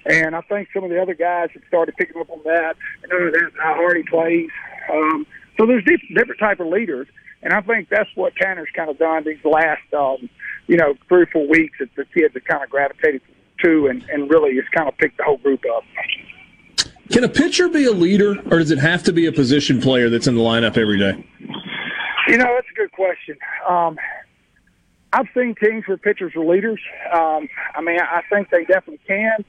And 0.07 0.35
I 0.35 0.41
think 0.41 0.69
some 0.73 0.83
of 0.83 0.89
the 0.89 1.01
other 1.01 1.13
guys 1.13 1.49
have 1.53 1.63
started 1.67 1.95
picking 1.97 2.19
up 2.19 2.29
on 2.29 2.39
that 2.45 2.75
and 3.03 3.11
understand 3.11 3.51
how 3.61 3.75
hard 3.75 3.97
he 3.97 4.03
plays. 4.03 4.49
Um, 4.91 5.27
so 5.57 5.65
there's 5.65 5.83
different, 5.83 6.15
different 6.15 6.39
type 6.39 6.59
of 6.59 6.67
leaders, 6.67 7.07
and 7.43 7.53
I 7.53 7.61
think 7.61 7.89
that's 7.89 8.09
what 8.15 8.35
Tanner's 8.35 8.69
kind 8.75 8.89
of 8.89 8.97
done 8.97 9.25
these 9.25 9.43
last, 9.43 9.93
um, 9.93 10.29
you 10.67 10.77
know, 10.77 10.95
three 11.09 11.23
or 11.23 11.25
four 11.27 11.47
weeks. 11.47 11.77
That 11.79 11.89
the 11.95 12.05
kids 12.05 12.33
have 12.35 12.43
kind 12.45 12.63
of 12.63 12.69
gravitated 12.69 13.21
to, 13.63 13.87
and, 13.87 14.03
and 14.03 14.29
really 14.29 14.55
has 14.55 14.65
kind 14.73 14.87
of 14.87 14.97
picked 14.97 15.17
the 15.17 15.23
whole 15.23 15.37
group 15.37 15.63
up. 15.75 15.83
Can 17.11 17.23
a 17.23 17.29
pitcher 17.29 17.67
be 17.69 17.85
a 17.85 17.91
leader, 17.91 18.37
or 18.51 18.59
does 18.59 18.71
it 18.71 18.79
have 18.79 19.03
to 19.03 19.13
be 19.13 19.25
a 19.25 19.31
position 19.31 19.81
player 19.81 20.09
that's 20.09 20.27
in 20.27 20.35
the 20.35 20.41
lineup 20.41 20.77
every 20.77 20.99
day? 20.99 21.25
You 22.27 22.37
know, 22.37 22.53
that's 22.55 22.67
a 22.71 22.75
good 22.75 22.91
question. 22.91 23.37
Um, 23.67 23.97
I've 25.13 25.27
seen 25.33 25.55
teams 25.55 25.87
where 25.87 25.97
pitchers 25.97 26.35
are 26.35 26.45
leaders. 26.45 26.79
Um, 27.13 27.47
I 27.75 27.81
mean, 27.81 27.99
I 27.99 28.21
think 28.29 28.49
they 28.49 28.65
definitely 28.65 28.99
can. 29.07 29.45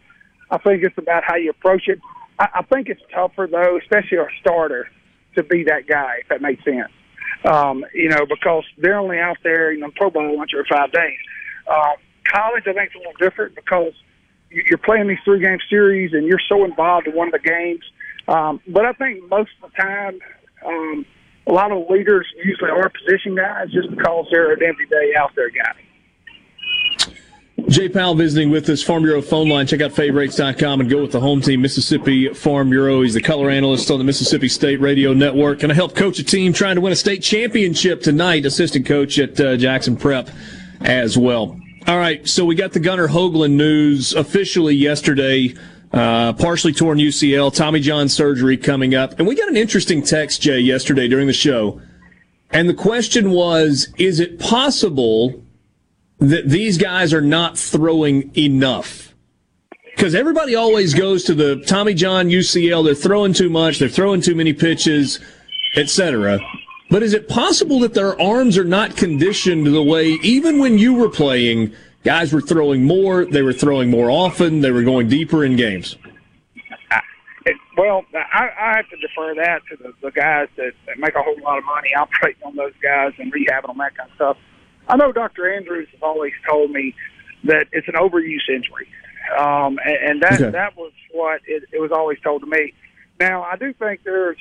I 0.51 0.59
think 0.59 0.83
it's 0.83 0.99
about 0.99 1.25
how 1.25 1.37
you 1.37 1.51
approach 1.51 1.89
it. 1.89 2.01
I, 2.39 2.49
I 2.57 2.63
think 2.63 2.89
it's 2.89 3.03
tougher 3.13 3.49
though, 3.51 3.79
especially 3.79 4.19
our 4.19 4.31
starter, 4.41 4.89
to 5.37 5.43
be 5.43 5.65
that 5.65 5.87
guy. 5.87 6.17
If 6.23 6.29
that 6.29 6.43
makes 6.43 6.65
sense, 6.65 6.91
um, 7.45 7.85
you 7.95 8.09
know, 8.09 8.27
because 8.29 8.65
they're 8.79 8.99
only 8.99 9.19
out 9.19 9.37
there 9.43 9.73
in 9.73 9.81
the 9.81 9.91
Pro 9.97 10.11
Bowl 10.11 10.37
once 10.37 10.51
every 10.55 10.67
five 10.71 10.91
days. 10.93 11.19
Um, 11.69 11.97
college, 12.25 12.65
I 12.67 12.73
think, 12.73 12.91
is 12.91 12.95
a 12.97 12.99
little 12.99 13.13
different 13.19 13.55
because 13.55 13.93
you- 14.51 14.65
you're 14.69 14.79
playing 14.79 15.07
these 15.09 15.19
three 15.25 15.41
game 15.41 15.59
series 15.69 16.13
and 16.13 16.27
you're 16.27 16.41
so 16.49 16.65
involved 16.65 17.07
in 17.07 17.15
one 17.15 17.29
of 17.29 17.33
the 17.33 17.39
games. 17.39 17.85
Um, 18.27 18.61
but 18.67 18.85
I 18.85 18.93
think 18.93 19.29
most 19.29 19.51
of 19.63 19.71
the 19.71 19.77
time, 19.83 20.19
um, 20.65 21.07
a 21.47 21.53
lot 21.53 21.73
of 21.73 21.89
leaders 21.89 22.27
usually 22.45 22.71
are 22.71 22.89
position 22.91 23.35
guys 23.35 23.71
just 23.73 23.91
because 23.91 24.27
they're 24.31 24.53
an 24.53 24.63
everyday 24.63 25.15
out 25.17 25.35
there 25.35 25.51
guy. 25.51 25.73
Jay 27.67 27.89
Powell 27.89 28.15
visiting 28.15 28.51
with 28.51 28.69
us, 28.71 28.83
Farm 28.83 29.03
Bureau 29.03 29.21
phone 29.21 29.49
line. 29.49 29.67
Check 29.67 29.81
out 29.81 29.93
favorites.com 29.93 30.81
and 30.81 30.89
go 30.89 31.03
with 31.03 31.13
the 31.13 31.21
home 31.21 31.41
team, 31.43 31.61
Mississippi 31.61 32.33
Farm 32.33 32.71
Bureau. 32.71 33.03
He's 33.03 33.15
the 33.15 33.21
color 33.21 33.51
analyst 33.51 33.91
on 33.91 33.99
the 33.99 34.05
Mississippi 34.05 34.49
State 34.49 34.81
Radio 34.81 35.13
Network. 35.13 35.59
Going 35.59 35.69
to 35.69 35.75
help 35.75 35.95
coach 35.95 36.19
a 36.19 36.25
team 36.25 36.53
trying 36.53 36.77
to 36.77 36.81
win 36.81 36.93
a 36.93 36.97
state 36.97 37.23
championship 37.23 38.01
tonight. 38.01 38.47
Assistant 38.47 38.87
coach 38.87 39.19
at 39.19 39.39
uh, 39.41 39.57
Jackson 39.57 39.97
Prep 39.97 40.31
as 40.81 41.19
well. 41.19 41.61
All 41.87 41.99
right, 41.99 42.27
so 42.29 42.45
we 42.45 42.55
got 42.55 42.73
the 42.73 42.81
Gunnar 42.81 43.09
Hoglund 43.09 43.53
news 43.53 44.15
officially 44.15 44.75
yesterday. 44.75 45.55
Uh, 45.93 46.35
partially 46.35 46.73
torn 46.73 46.99
UCL, 46.99 47.55
Tommy 47.55 47.81
John 47.81 48.09
surgery 48.09 48.57
coming 48.57 48.95
up. 48.95 49.19
And 49.19 49.27
we 49.27 49.35
got 49.35 49.49
an 49.49 49.57
interesting 49.57 50.03
text, 50.03 50.43
Jay, 50.43 50.59
yesterday 50.61 51.09
during 51.09 51.27
the 51.27 51.33
show. 51.33 51.81
And 52.51 52.69
the 52.69 52.75
question 52.75 53.31
was, 53.31 53.89
is 53.97 54.21
it 54.21 54.39
possible 54.39 55.43
that 56.19 56.49
these 56.49 56.79
guys 56.79 57.13
are 57.15 57.21
not 57.21 57.57
throwing 57.59 58.37
enough. 58.37 59.15
because 59.95 60.15
everybody 60.15 60.55
always 60.55 60.95
goes 60.95 61.25
to 61.25 61.35
the 61.35 61.57
Tommy 61.67 61.93
John 61.95 62.29
UCL. 62.29 62.85
They're 62.85 62.95
throwing 62.95 63.33
too 63.33 63.51
much. 63.51 63.79
They're 63.79 63.89
throwing 63.89 64.21
too 64.21 64.35
many 64.35 64.53
pitches, 64.53 65.19
etc. 65.77 66.39
But 66.91 67.03
is 67.03 67.15
it 67.15 67.29
possible 67.29 67.81
that 67.81 67.95
their 67.95 68.21
arms 68.21 68.57
are 68.57 68.65
not 68.65 68.97
conditioned 68.97 69.67
the 69.67 69.83
way, 69.83 70.11
even 70.23 70.59
when 70.59 70.79
you 70.79 70.95
were 70.95 71.09
playing, 71.09 71.73
guys 72.05 72.33
were 72.33 72.41
throwing 72.41 72.85
more, 72.85 73.25
they 73.27 73.43
were 73.43 73.53
throwing 73.53 73.91
more 73.91 74.11
often, 74.11 74.61
they 74.61 74.71
were 74.71 74.85
going 74.85 75.09
deeper 75.09 75.45
in 75.45 75.57
games? 75.57 75.97
Well, 77.77 78.05
I, 78.15 78.49
I 78.59 78.77
have 78.77 78.89
to 78.91 78.97
defer 78.97 79.35
that 79.37 79.61
to 79.71 79.77
the, 79.77 79.93
the 80.03 80.11
guys 80.11 80.49
that, 80.57 80.73
that 80.87 80.99
make 80.99 81.15
a 81.15 81.23
whole 81.23 81.41
lot 81.43 81.59
of 81.59 81.65
money 81.65 81.91
operating 81.97 82.43
on 82.45 82.57
those 82.57 82.73
guys 82.83 83.13
and 83.19 83.33
rehabbing 83.33 83.69
them, 83.69 83.79
that 83.79 83.97
kind 83.97 84.11
of 84.11 84.15
stuff. 84.17 84.37
I 84.89 84.97
know 84.97 85.13
Dr. 85.13 85.53
Andrews 85.55 85.89
has 85.93 86.01
always 86.03 86.33
told 86.49 86.71
me 86.71 86.95
that 87.45 87.67
it's 87.73 87.89
an 87.89 87.95
overuse 87.95 88.49
injury, 88.49 88.89
um, 89.39 89.79
and, 89.85 89.97
and 90.11 90.23
that 90.23 90.41
Okay. 90.41 90.51
that 90.51 90.77
was 90.77 90.93
what 91.13 91.41
it, 91.47 91.65
it 91.73 91.81
was 91.81 91.91
always 91.93 92.19
told 92.21 92.43
to 92.43 92.47
me. 92.47 92.75
Now, 93.21 93.43
I 93.43 93.57
do 93.57 93.73
think 93.75 94.01
there's, 94.05 94.39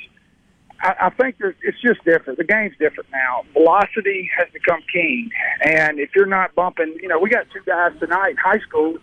I, 0.82 0.96
I 1.02 1.10
think 1.10 1.38
there's, 1.40 1.56
it's 1.64 1.82
just 1.82 2.04
different. 2.06 2.38
The 2.38 2.46
game's 2.46 2.76
different 2.80 3.10
now. 3.12 3.44
Velocity 3.54 4.30
has 4.38 4.48
become 4.54 4.80
king, 4.92 5.30
and 5.64 6.00
if 6.00 6.12
you're 6.16 6.26
not 6.26 6.56
bumping, 6.56 6.98
you 7.02 7.08
know, 7.08 7.20
we 7.20 7.30
got 7.30 7.46
two 7.52 7.62
guys 7.66 7.92
tonight 8.00 8.32
in 8.32 8.38
high 8.38 8.60
school 8.60 8.98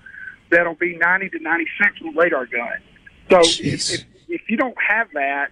that'll 0.50 0.74
be 0.74 0.96
90 0.96 1.30
to 1.30 1.38
96 1.40 2.00
with 2.02 2.14
a 2.16 2.18
radar 2.20 2.46
gun. 2.46 2.78
So 3.30 3.40
if, 3.40 3.90
if, 3.90 4.04
if 4.28 4.42
you 4.48 4.56
don't 4.56 4.76
have 4.88 5.08
that, 5.14 5.48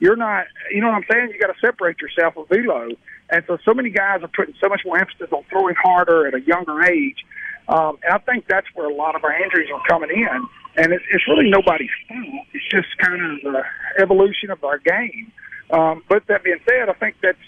you're 0.00 0.16
not, 0.16 0.46
you 0.70 0.80
know 0.80 0.88
what 0.88 0.96
I'm 0.96 1.04
saying? 1.10 1.30
You 1.34 1.40
got 1.40 1.52
to 1.52 1.60
separate 1.60 1.96
yourself 2.00 2.36
with 2.36 2.48
velo. 2.48 2.90
And 3.30 3.44
so, 3.46 3.58
so 3.64 3.74
many 3.74 3.90
guys 3.90 4.22
are 4.22 4.28
putting 4.28 4.54
so 4.60 4.68
much 4.68 4.82
more 4.84 4.98
emphasis 4.98 5.28
on 5.32 5.44
throwing 5.50 5.74
harder 5.74 6.26
at 6.26 6.34
a 6.34 6.40
younger 6.40 6.82
age. 6.82 7.24
Um, 7.68 7.98
and 8.02 8.14
I 8.14 8.18
think 8.18 8.46
that's 8.48 8.66
where 8.74 8.88
a 8.88 8.94
lot 8.94 9.14
of 9.14 9.24
our 9.24 9.32
injuries 9.32 9.68
are 9.72 9.82
coming 9.86 10.10
in. 10.10 10.48
And 10.76 10.92
it's, 10.92 11.04
it's 11.12 11.24
really 11.28 11.50
nobody's 11.50 11.90
fault. 12.08 12.46
It's 12.54 12.64
just 12.70 12.88
kind 12.98 13.20
of 13.20 13.52
the 13.52 13.62
evolution 14.00 14.50
of 14.50 14.64
our 14.64 14.78
game. 14.78 15.32
Um, 15.70 16.02
but 16.08 16.26
that 16.28 16.44
being 16.44 16.60
said, 16.66 16.88
I 16.88 16.94
think 16.94 17.16
that's 17.22 17.38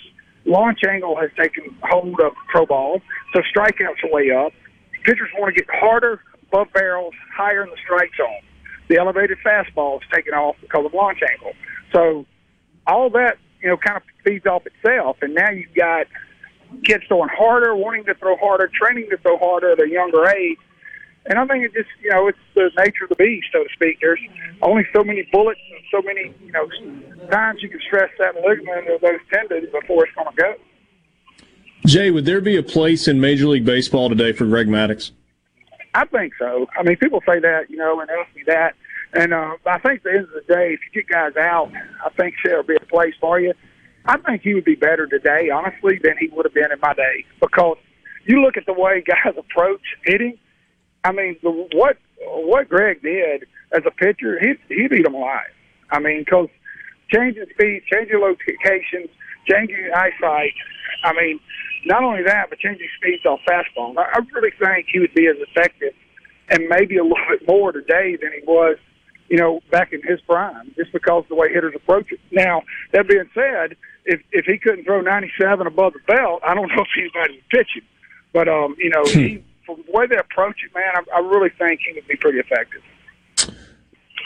launch 0.44 0.80
angle 0.88 1.16
has 1.16 1.30
taken 1.36 1.74
hold 1.82 2.20
of 2.20 2.32
pro 2.48 2.66
ball. 2.66 3.00
So 3.32 3.40
strikeouts 3.54 4.04
are 4.04 4.12
way 4.12 4.30
up. 4.30 4.52
Pitchers 5.04 5.30
want 5.38 5.54
to 5.54 5.62
get 5.62 5.70
harder, 5.72 6.20
above 6.48 6.68
barrels, 6.74 7.14
higher 7.34 7.62
in 7.62 7.70
the 7.70 7.76
strike 7.82 8.10
zone. 8.16 8.42
The 8.88 8.98
elevated 8.98 9.38
fastball 9.44 9.96
is 9.96 10.08
taken 10.12 10.34
off 10.34 10.56
because 10.60 10.84
of 10.84 10.92
launch 10.92 11.20
angle. 11.22 11.52
So 11.94 12.26
all 12.86 13.08
that, 13.10 13.38
you 13.62 13.68
know, 13.68 13.76
kind 13.76 13.96
of 13.96 14.02
feeds 14.24 14.46
off 14.46 14.62
itself. 14.66 15.18
And 15.22 15.34
now 15.34 15.50
you've 15.50 15.74
got 15.74 16.06
kids 16.84 17.04
throwing 17.08 17.28
harder, 17.28 17.74
wanting 17.74 18.04
to 18.04 18.14
throw 18.14 18.36
harder, 18.36 18.70
training 18.72 19.08
to 19.11 19.18
throw 19.18 19.38
harder 19.38 19.72
at 19.72 19.82
a 19.82 19.88
younger 19.88 20.26
age. 20.28 20.58
And 21.26 21.38
I 21.38 21.46
think 21.46 21.64
it 21.64 21.74
just, 21.74 21.90
you 22.02 22.11
know, 22.11 22.28
it's 22.28 22.38
the 22.54 22.70
nature 22.78 23.04
of 23.04 23.11
the 23.11 23.16
beast, 23.16 23.48
so 23.52 23.62
to 23.62 23.68
speak. 23.74 23.98
There's 24.00 24.20
only 24.62 24.86
so 24.94 25.04
many 25.04 25.28
bullets 25.30 25.61
and 25.70 25.80
so 25.90 26.00
many, 26.02 26.34
you 26.42 26.52
know, 26.52 26.66
times 27.28 27.62
you 27.62 27.68
can 27.68 27.80
stress 27.86 28.11
that 28.18 28.36
ligament 28.36 28.88
or 28.88 28.98
those 28.98 29.20
tendons 29.32 29.68
before 29.70 30.06
it's 30.06 30.14
going 30.14 30.34
to 30.34 30.36
go. 30.36 30.54
Jay, 31.86 32.11
would 32.11 32.24
there 32.24 32.40
be 32.40 32.56
a 32.56 32.62
place 32.62 33.06
in 33.06 33.20
Major 33.20 33.46
League 33.46 33.64
Baseball 33.64 34.08
today 34.08 34.32
for 34.32 34.46
Greg 34.46 34.68
Maddux? 34.68 35.12
I 35.92 36.06
think 36.06 36.32
so. 36.38 36.66
I 36.78 36.82
mean, 36.82 36.96
people 36.96 37.20
say 37.26 37.40
that, 37.40 37.68
you 37.68 37.76
know, 37.76 38.00
and 38.00 38.08
ask 38.11 38.34
me 38.34 38.42
that. 38.46 38.74
And 39.12 39.34
uh, 39.34 39.56
I 39.66 39.78
think 39.78 39.98
at 39.98 40.02
the 40.04 40.11
end 40.11 40.24
of 40.24 40.30
the 40.34 40.54
day, 40.54 40.74
if 40.74 40.80
you 40.86 41.02
get 41.02 41.08
guys 41.08 41.36
out, 41.36 41.72
I 42.04 42.11
think 42.11 42.34
there'll 42.44 42.62
be 42.62 42.76
a 42.76 42.86
place 42.86 43.14
for 43.20 43.40
you. 43.40 43.54
I 44.04 44.18
think 44.18 44.42
he 44.42 44.54
would 44.54 44.64
be 44.64 44.76
better 44.76 45.06
today, 45.06 45.50
honestly, 45.50 46.00
than 46.02 46.16
he 46.18 46.28
would 46.28 46.46
have 46.46 46.54
been 46.54 46.72
in 46.72 46.80
my 46.80 46.94
day. 46.94 47.24
Because 47.40 47.76
you 48.24 48.40
look 48.42 48.56
at 48.56 48.66
the 48.66 48.72
way 48.72 49.02
guys 49.06 49.34
approach 49.36 49.82
hitting. 50.04 50.38
I 51.04 51.12
mean, 51.12 51.36
the, 51.42 51.50
what 51.72 51.96
what 52.22 52.68
Greg 52.68 53.02
did 53.02 53.46
as 53.72 53.82
a 53.86 53.90
pitcher, 53.90 54.38
he 54.40 54.54
he 54.74 54.88
beat 54.88 55.04
them 55.04 55.14
alive. 55.14 55.50
I 55.90 55.98
mean, 55.98 56.20
because 56.20 56.48
changing 57.11 57.46
speed, 57.50 57.82
changing 57.90 58.20
locations, 58.20 59.11
changing 59.48 59.90
eyesight. 59.94 60.52
I 61.02 61.12
mean, 61.14 61.40
not 61.86 62.04
only 62.04 62.22
that, 62.24 62.50
but 62.50 62.58
changing 62.58 62.88
speeds 62.96 63.24
off 63.24 63.40
fastball. 63.48 63.96
I, 63.96 64.02
I 64.14 64.18
really 64.32 64.52
think 64.58 64.86
he 64.92 65.00
would 65.00 65.14
be 65.14 65.26
as 65.26 65.36
effective 65.38 65.94
and 66.50 66.68
maybe 66.68 66.96
a 66.96 67.02
little 67.02 67.16
bit 67.30 67.46
more 67.48 67.72
today 67.72 68.16
than 68.20 68.32
he 68.32 68.44
was, 68.46 68.76
you 69.30 69.36
know, 69.36 69.60
back 69.70 69.92
in 69.92 70.02
his 70.02 70.20
prime, 70.22 70.72
just 70.76 70.92
because 70.92 71.22
of 71.22 71.28
the 71.28 71.36
way 71.36 71.52
hitters 71.52 71.72
approach 71.74 72.10
it. 72.10 72.18
Now, 72.32 72.62
that 72.92 73.08
being 73.08 73.30
said, 73.32 73.76
if 74.04 74.20
if 74.32 74.44
he 74.44 74.58
couldn't 74.58 74.84
throw 74.84 75.00
97 75.00 75.66
above 75.66 75.92
the 75.94 76.00
belt, 76.12 76.42
I 76.44 76.54
don't 76.54 76.68
know 76.76 76.82
if 76.82 76.88
anybody 76.98 77.34
would 77.34 77.48
pitch 77.48 77.68
him. 77.76 77.84
But 78.32 78.48
um, 78.48 78.74
you 78.78 78.90
know, 78.90 79.04
he, 79.04 79.42
from 79.64 79.82
the 79.86 79.92
way 79.92 80.06
they 80.06 80.16
approach 80.16 80.56
it, 80.64 80.74
man, 80.74 80.92
I, 80.94 81.18
I 81.18 81.20
really 81.20 81.50
think 81.50 81.80
he 81.86 81.94
would 81.94 82.06
be 82.08 82.16
pretty 82.16 82.38
effective. 82.38 82.82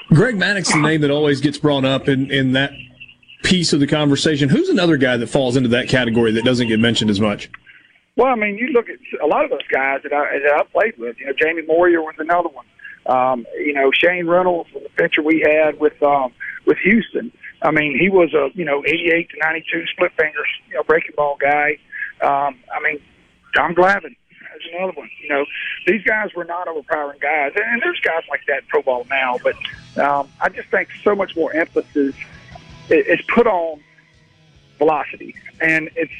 Greg 0.08 0.36
Maddux, 0.36 0.72
the 0.72 0.80
name 0.80 1.00
that 1.00 1.10
always 1.10 1.40
gets 1.40 1.58
brought 1.58 1.84
up 1.84 2.08
in, 2.08 2.30
in 2.30 2.52
that 2.52 2.72
piece 3.42 3.72
of 3.72 3.80
the 3.80 3.86
conversation. 3.86 4.48
Who's 4.48 4.68
another 4.68 4.96
guy 4.96 5.16
that 5.16 5.26
falls 5.26 5.56
into 5.56 5.68
that 5.70 5.88
category 5.88 6.32
that 6.32 6.44
doesn't 6.44 6.68
get 6.68 6.78
mentioned 6.78 7.10
as 7.10 7.20
much? 7.20 7.50
Well, 8.16 8.28
I 8.28 8.36
mean, 8.36 8.56
you 8.56 8.68
look 8.68 8.88
at 8.88 8.98
a 9.22 9.26
lot 9.26 9.44
of 9.44 9.50
those 9.50 9.66
guys 9.72 10.00
that 10.04 10.12
I, 10.12 10.38
that 10.38 10.54
I 10.54 10.62
played 10.72 10.96
with. 10.98 11.18
You 11.18 11.26
know, 11.26 11.32
Jamie 11.32 11.62
Moyer 11.62 12.00
was 12.00 12.14
another 12.18 12.48
one. 12.48 12.64
Um, 13.06 13.46
you 13.58 13.74
know, 13.74 13.90
Shane 13.92 14.26
Reynolds 14.26 14.70
the 14.72 14.88
pitcher 14.96 15.22
we 15.22 15.40
had 15.40 15.78
with 15.78 16.00
um, 16.02 16.32
with 16.66 16.78
Houston. 16.78 17.32
I 17.62 17.70
mean, 17.70 17.98
he 17.98 18.08
was 18.08 18.32
a 18.34 18.50
you 18.54 18.64
know 18.64 18.82
88 18.86 19.30
to 19.30 19.36
92 19.38 19.86
split 19.92 20.12
fingers, 20.16 20.48
you 20.68 20.74
know, 20.74 20.82
breaking 20.82 21.14
ball 21.16 21.36
guy. 21.40 21.78
Um, 22.20 22.58
I 22.72 22.80
mean, 22.82 23.00
John 23.54 23.74
Glavine 23.74 24.16
is 24.56 24.62
another 24.74 24.92
one. 24.92 25.10
You 25.22 25.28
know, 25.28 25.44
these 25.86 26.02
guys 26.02 26.30
were 26.34 26.44
not 26.44 26.68
overpowering 26.68 27.18
guys, 27.20 27.52
and, 27.56 27.82
there's 27.82 28.00
guys 28.00 28.22
like 28.30 28.40
that 28.46 28.58
in 28.58 28.66
pro 28.68 28.82
ball 28.82 29.06
now. 29.10 29.38
But 29.42 29.56
um, 29.98 30.28
I 30.40 30.48
just 30.48 30.68
think 30.68 30.88
so 31.02 31.14
much 31.14 31.36
more 31.36 31.52
emphasis 31.54 32.14
is 32.90 33.20
put 33.34 33.46
on 33.46 33.80
velocity, 34.78 35.34
and 35.60 35.90
it's 35.96 36.12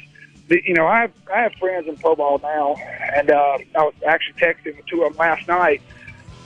you 0.49 0.75
know 0.75 0.87
I 0.87 1.03
have 1.03 1.13
I 1.33 1.41
have 1.43 1.53
friends 1.55 1.89
in 1.89 1.97
pro 1.97 2.17
ball 2.17 2.39
now, 2.43 2.75
and 3.15 3.31
uh, 3.31 3.59
I 3.77 3.83
was 3.83 3.95
actually 4.07 4.41
texting 4.41 4.77
with 4.77 4.87
two 4.87 5.03
of 5.03 5.13
them 5.13 5.19
last 5.19 5.49
night, 5.49 5.83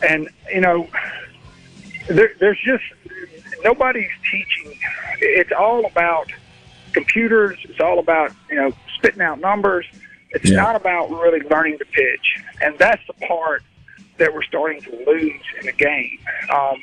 and 0.06 0.28
you 0.52 0.60
know 0.60 0.88
there, 2.08 2.32
there's 2.38 2.60
just 2.64 2.84
nobody's 3.62 4.10
teaching. 4.30 4.78
It's 5.20 5.52
all 5.52 5.86
about 5.86 6.30
computers. 6.92 7.58
It's 7.64 7.80
all 7.80 7.98
about 7.98 8.32
you 8.50 8.56
know 8.56 8.72
spitting 8.96 9.22
out 9.22 9.40
numbers. 9.40 9.86
It's 10.30 10.50
not 10.50 10.76
about 10.76 11.10
really 11.10 11.40
learning 11.48 11.78
to 11.78 11.84
pitch, 11.86 12.42
and 12.60 12.78
that's 12.78 13.04
the 13.06 13.14
part 13.26 13.62
that 14.18 14.34
we're 14.34 14.42
starting 14.42 14.82
to 14.82 14.90
lose 15.06 15.42
in 15.58 15.66
the 15.66 15.72
game. 15.72 16.18
Um, 16.50 16.82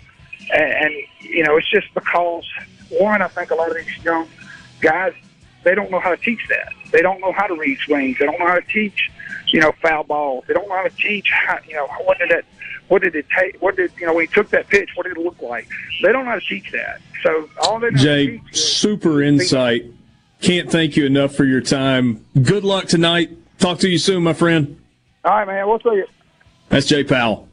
and, 0.54 0.74
and 0.74 0.94
you 1.22 1.44
know, 1.44 1.58
it's 1.58 1.70
just 1.70 1.94
because 1.94 2.46
one, 2.90 3.22
I 3.22 3.28
think 3.28 3.52
a 3.52 3.56
lot 3.56 3.70
of 3.70 3.78
these 3.78 4.04
young 4.04 4.28
guys 4.82 5.14
they 5.66 5.76
don't 5.76 5.92
know 5.92 6.00
how 6.00 6.12
to 6.12 6.18
teach 6.18 6.48
that. 6.48 6.72
They 6.92 7.02
don't 7.02 7.20
know 7.20 7.34
how 7.34 7.48
to 7.48 7.56
read 7.56 7.78
swings. 7.80 8.18
They 8.20 8.26
don't 8.26 8.40
know 8.40 8.48
how 8.48 8.56
to 8.56 8.68
teach, 8.68 9.10
you 9.48 9.60
know, 9.60 9.74
foul 9.82 10.04
balls. 10.04 10.46
They 10.48 10.54
don't 10.54 10.70
know 10.70 10.76
how 10.76 10.84
to 10.84 10.96
teach 10.96 11.28
how, 11.32 11.58
you 11.68 11.74
know, 11.74 11.88
what 12.04 12.20
did 12.20 12.30
that, 12.30 12.46
what 12.88 13.02
did 13.02 13.16
it 13.16 13.26
take? 13.38 13.62
What 13.62 13.76
did 13.76 13.92
you 14.00 14.06
know 14.06 14.14
when 14.14 14.28
he 14.28 14.34
took 14.34 14.50
that 14.50 14.68
pitch? 14.68 14.92
What 14.96 15.06
did 15.06 15.18
it 15.18 15.22
look 15.22 15.42
like? 15.42 15.68
They 16.02 16.12
don't 16.12 16.26
know 16.26 16.32
how 16.32 16.40
to 16.40 16.46
teach 16.46 16.72
that. 16.72 17.02
So 17.24 17.50
all 17.62 17.80
they 17.80 17.90
know 17.90 17.98
Jay, 17.98 18.42
super 18.52 19.22
insight. 19.22 19.86
Can't 20.42 20.70
thank 20.70 20.96
you 20.96 21.06
enough 21.06 21.34
for 21.34 21.46
your 21.46 21.62
time. 21.62 22.26
Good 22.40 22.64
luck 22.64 22.86
tonight. 22.86 23.32
Talk 23.58 23.80
to 23.80 23.90
you 23.90 23.98
soon, 23.98 24.24
my 24.24 24.34
friend. 24.34 24.80
All 25.24 25.32
right, 25.32 25.48
man. 25.48 25.68
We'll 25.68 25.80
see 25.80 25.90
you. 25.90 26.06
That's 26.70 26.86
Jay 26.86 27.04
Powell. 27.04 27.48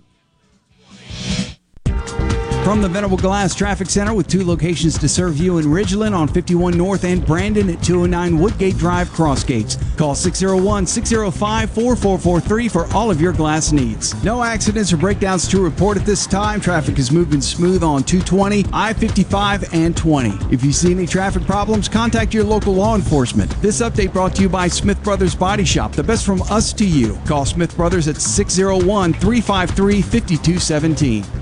From 2.64 2.80
the 2.80 2.88
Venable 2.88 3.16
Glass 3.16 3.56
Traffic 3.56 3.90
Center 3.90 4.14
with 4.14 4.28
two 4.28 4.44
locations 4.44 4.96
to 4.98 5.08
serve 5.08 5.36
you 5.36 5.58
in 5.58 5.64
Ridgeland 5.64 6.16
on 6.16 6.28
51 6.28 6.78
North 6.78 7.02
and 7.02 7.26
Brandon 7.26 7.68
at 7.68 7.82
209 7.82 8.38
Woodgate 8.38 8.78
Drive 8.78 9.08
Crossgates. 9.10 9.76
Call 9.98 10.14
601 10.14 10.86
605 10.86 11.70
4443 11.70 12.68
for 12.68 12.86
all 12.94 13.10
of 13.10 13.20
your 13.20 13.32
glass 13.32 13.72
needs. 13.72 14.14
No 14.22 14.44
accidents 14.44 14.92
or 14.92 14.96
breakdowns 14.96 15.48
to 15.48 15.60
report 15.60 15.98
at 15.98 16.06
this 16.06 16.24
time. 16.24 16.60
Traffic 16.60 17.00
is 17.00 17.10
moving 17.10 17.40
smooth 17.40 17.82
on 17.82 18.04
220, 18.04 18.64
I 18.72 18.92
55, 18.92 19.74
and 19.74 19.96
20. 19.96 20.54
If 20.54 20.64
you 20.64 20.72
see 20.72 20.92
any 20.92 21.08
traffic 21.08 21.44
problems, 21.44 21.88
contact 21.88 22.32
your 22.32 22.44
local 22.44 22.74
law 22.74 22.94
enforcement. 22.94 23.50
This 23.60 23.82
update 23.82 24.12
brought 24.12 24.36
to 24.36 24.42
you 24.42 24.48
by 24.48 24.68
Smith 24.68 25.02
Brothers 25.02 25.34
Body 25.34 25.64
Shop, 25.64 25.90
the 25.92 26.04
best 26.04 26.24
from 26.24 26.40
us 26.42 26.72
to 26.74 26.86
you. 26.86 27.18
Call 27.26 27.44
Smith 27.44 27.76
Brothers 27.76 28.06
at 28.06 28.18
601 28.18 29.14
353 29.14 30.00
5217. 30.00 31.41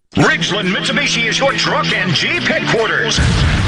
Ridgeland 0.17 0.75
Mitsubishi 0.75 1.29
is 1.29 1.39
your 1.39 1.53
truck 1.53 1.87
and 1.93 2.11
Jeep 2.11 2.43
headquarters. 2.43 3.15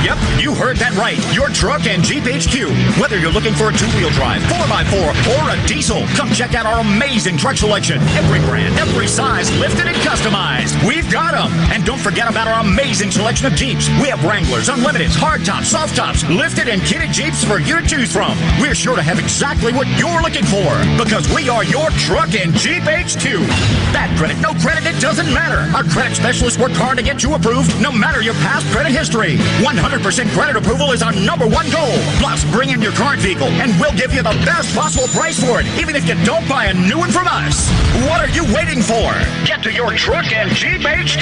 Yep, 0.04 0.20
you 0.44 0.52
heard 0.52 0.76
that 0.84 0.92
right. 1.00 1.16
Your 1.32 1.48
truck 1.56 1.88
and 1.88 2.04
Jeep 2.04 2.28
HQ. 2.28 2.68
Whether 3.00 3.16
you're 3.16 3.32
looking 3.32 3.56
for 3.56 3.72
a 3.72 3.74
two-wheel 3.74 4.12
drive, 4.12 4.44
4x4, 4.52 5.40
or 5.40 5.44
a 5.48 5.58
diesel, 5.64 6.04
come 6.20 6.28
check 6.36 6.52
out 6.52 6.68
our 6.68 6.84
amazing 6.84 7.40
truck 7.40 7.56
selection. 7.56 8.04
Every 8.20 8.44
brand, 8.44 8.76
every 8.76 9.08
size, 9.08 9.48
lifted 9.56 9.88
and 9.88 9.96
customized. 10.04 10.76
We've 10.84 11.08
got 11.08 11.32
them. 11.32 11.48
And 11.72 11.88
don't 11.88 12.04
forget 12.04 12.28
about 12.28 12.52
our 12.52 12.60
amazing 12.60 13.12
selection 13.16 13.48
of 13.48 13.56
Jeeps. 13.56 13.88
We 14.04 14.12
have 14.12 14.20
Wranglers, 14.28 14.68
Unlimiteds, 14.68 15.16
hardtops, 15.16 15.72
soft 15.72 15.96
tops, 15.96 16.28
lifted 16.28 16.68
and 16.68 16.82
kitted 16.84 17.16
Jeeps 17.16 17.48
for 17.48 17.64
you 17.64 17.80
to 17.80 17.88
choose 17.88 18.12
from. 18.12 18.36
We're 18.60 18.76
sure 18.76 19.00
to 19.00 19.02
have 19.02 19.16
exactly 19.16 19.72
what 19.72 19.88
you're 19.96 20.20
looking 20.20 20.44
for 20.44 20.68
because 21.00 21.24
we 21.32 21.48
are 21.48 21.64
your 21.64 21.88
truck 22.04 22.36
and 22.36 22.52
Jeep 22.60 22.84
HQ. 22.84 23.48
Bad 23.96 24.12
credit, 24.20 24.44
no 24.44 24.52
credit, 24.60 24.84
it 24.84 25.00
doesn't 25.00 25.32
matter. 25.32 25.72
Our 25.72 25.88
credit 25.88 26.20
specialists 26.34 26.58
work 26.58 26.74
hard 26.74 26.98
to 26.98 27.04
get 27.04 27.22
you 27.22 27.36
approved 27.36 27.70
no 27.80 27.92
matter 27.92 28.20
your 28.26 28.34
past 28.42 28.66
credit 28.74 28.90
history. 28.92 29.38
100% 29.62 30.02
credit 30.34 30.58
approval 30.58 30.90
is 30.90 31.06
our 31.06 31.14
number 31.14 31.46
one 31.46 31.70
goal. 31.70 31.94
Plus, 32.18 32.42
bring 32.50 32.74
in 32.74 32.82
your 32.82 32.92
current 32.98 33.22
vehicle 33.22 33.54
and 33.62 33.70
we'll 33.78 33.94
give 33.94 34.10
you 34.10 34.26
the 34.26 34.34
best 34.42 34.74
possible 34.74 35.06
price 35.14 35.38
for 35.38 35.62
it, 35.62 35.70
even 35.78 35.96
if 35.96 36.10
you 36.10 36.18
don't 36.26 36.42
buy 36.50 36.74
a 36.74 36.74
new 36.74 36.98
one 36.98 37.14
from 37.14 37.30
us. 37.30 37.70
What 38.10 38.18
are 38.18 38.34
you 38.34 38.50
waiting 38.50 38.82
for? 38.82 39.14
Get 39.46 39.62
to 39.62 39.72
your 39.72 39.94
truck 39.94 40.26
and 40.34 40.50
Jeep 40.58 40.82
HQ 40.82 41.22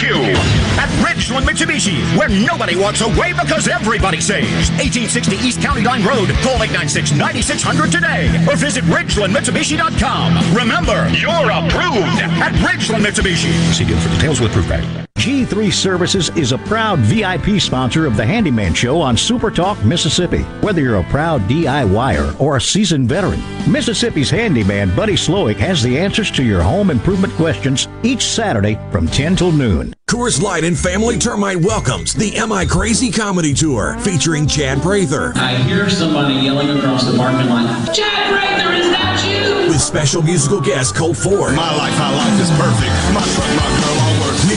at 0.79 0.87
Ridgeland 1.03 1.43
Mitsubishi, 1.43 1.99
where 2.15 2.31
nobody 2.31 2.79
walks 2.79 3.03
away 3.03 3.35
because 3.35 3.67
everybody 3.67 4.23
saves. 4.23 4.71
1860 4.79 5.35
East 5.43 5.59
County 5.59 5.83
Line 5.83 6.07
Road. 6.07 6.31
Call 6.39 6.63
896-9600 6.63 7.91
today 7.91 8.31
or 8.47 8.55
visit 8.55 8.87
RidgelandMitsubishi.com. 8.87 10.55
Remember, 10.55 11.03
you're 11.19 11.51
approved 11.51 12.23
at 12.39 12.55
Ridgeland 12.63 13.03
Mitsubishi. 13.03 13.51
See 13.75 13.83
deal 13.83 13.99
for 13.99 14.07
details 14.15 14.39
with 14.39 14.55
proof 14.55 14.69
bag. 14.69 15.00
G3 15.17 15.71
Services 15.71 16.29
is 16.35 16.51
a 16.51 16.57
proud 16.57 16.97
VIP 16.99 17.61
sponsor 17.61 18.07
of 18.07 18.17
the 18.17 18.25
Handyman 18.25 18.73
Show 18.73 18.99
on 18.99 19.15
Super 19.15 19.51
Talk, 19.51 19.83
Mississippi. 19.85 20.41
Whether 20.61 20.81
you're 20.81 20.95
a 20.95 21.03
proud 21.03 21.41
DIYer 21.41 22.39
or 22.41 22.57
a 22.57 22.61
seasoned 22.61 23.07
veteran, 23.07 23.39
Mississippi's 23.71 24.31
handyman 24.31 24.95
Buddy 24.95 25.13
Slowick 25.13 25.57
has 25.57 25.83
the 25.83 25.99
answers 25.99 26.31
to 26.31 26.43
your 26.43 26.63
home 26.63 26.89
improvement 26.89 27.33
questions 27.33 27.87
each 28.01 28.25
Saturday 28.25 28.79
from 28.91 29.05
10 29.07 29.35
till 29.35 29.51
noon. 29.51 29.93
Coors 30.09 30.41
Light 30.41 30.63
and 30.63 30.77
Family 30.77 31.19
Termite 31.19 31.63
welcomes 31.63 32.13
the 32.15 32.35
Am 32.37 32.51
I 32.51 32.65
Crazy 32.65 33.11
Comedy 33.11 33.53
Tour 33.53 33.97
featuring 33.99 34.47
Chad 34.47 34.81
Prather. 34.81 35.33
I 35.35 35.55
hear 35.55 35.87
somebody 35.89 36.33
yelling 36.33 36.69
across 36.79 37.05
the 37.05 37.15
parking 37.15 37.47
lot, 37.47 37.93
Chad 37.93 38.31
Prather, 38.33 38.73
is 38.73 38.89
that 38.89 39.23
you? 39.29 39.69
With 39.69 39.79
special 39.79 40.23
musical 40.23 40.59
guest 40.59 40.95
Colt 40.95 41.15
Ford. 41.15 41.55
My 41.55 41.75
life, 41.77 41.97
my 41.99 42.13
life 42.13 42.41
is 42.41 42.49
perfect. 42.57 42.91
My 43.13 43.21
truck, 43.35 43.60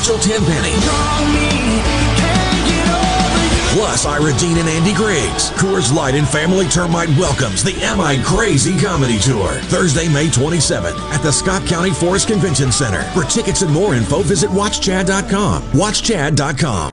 Mitchell 0.05 0.19
Tenpenny. 0.19 0.75
Plus, 3.73 4.05
Ira 4.05 4.35
Dean 4.39 4.59
and 4.59 4.69
Andy 4.69 4.93
Griggs. 4.93 5.51
Coors 5.53 5.95
Light 5.95 6.15
and 6.15 6.29
Family 6.29 6.67
Termite 6.67 7.09
welcomes 7.17 7.65
the 7.65 7.73
Am 7.83 8.03
I 8.03 8.23
Crazy 8.23 8.79
Comedy 8.79 9.19
Tour. 9.19 9.53
Thursday, 9.63 10.07
May 10.09 10.27
27th 10.27 10.99
at 11.11 11.23
the 11.23 11.33
Scott 11.33 11.67
County 11.67 11.91
Forest 11.91 12.29
Convention 12.29 12.71
Center. 12.71 13.03
For 13.13 13.25
tickets 13.25 13.63
and 13.63 13.73
more 13.73 13.95
info, 13.95 14.21
visit 14.21 14.51
watchchad.com. 14.51 15.63
Watchchad.com. 15.73 16.93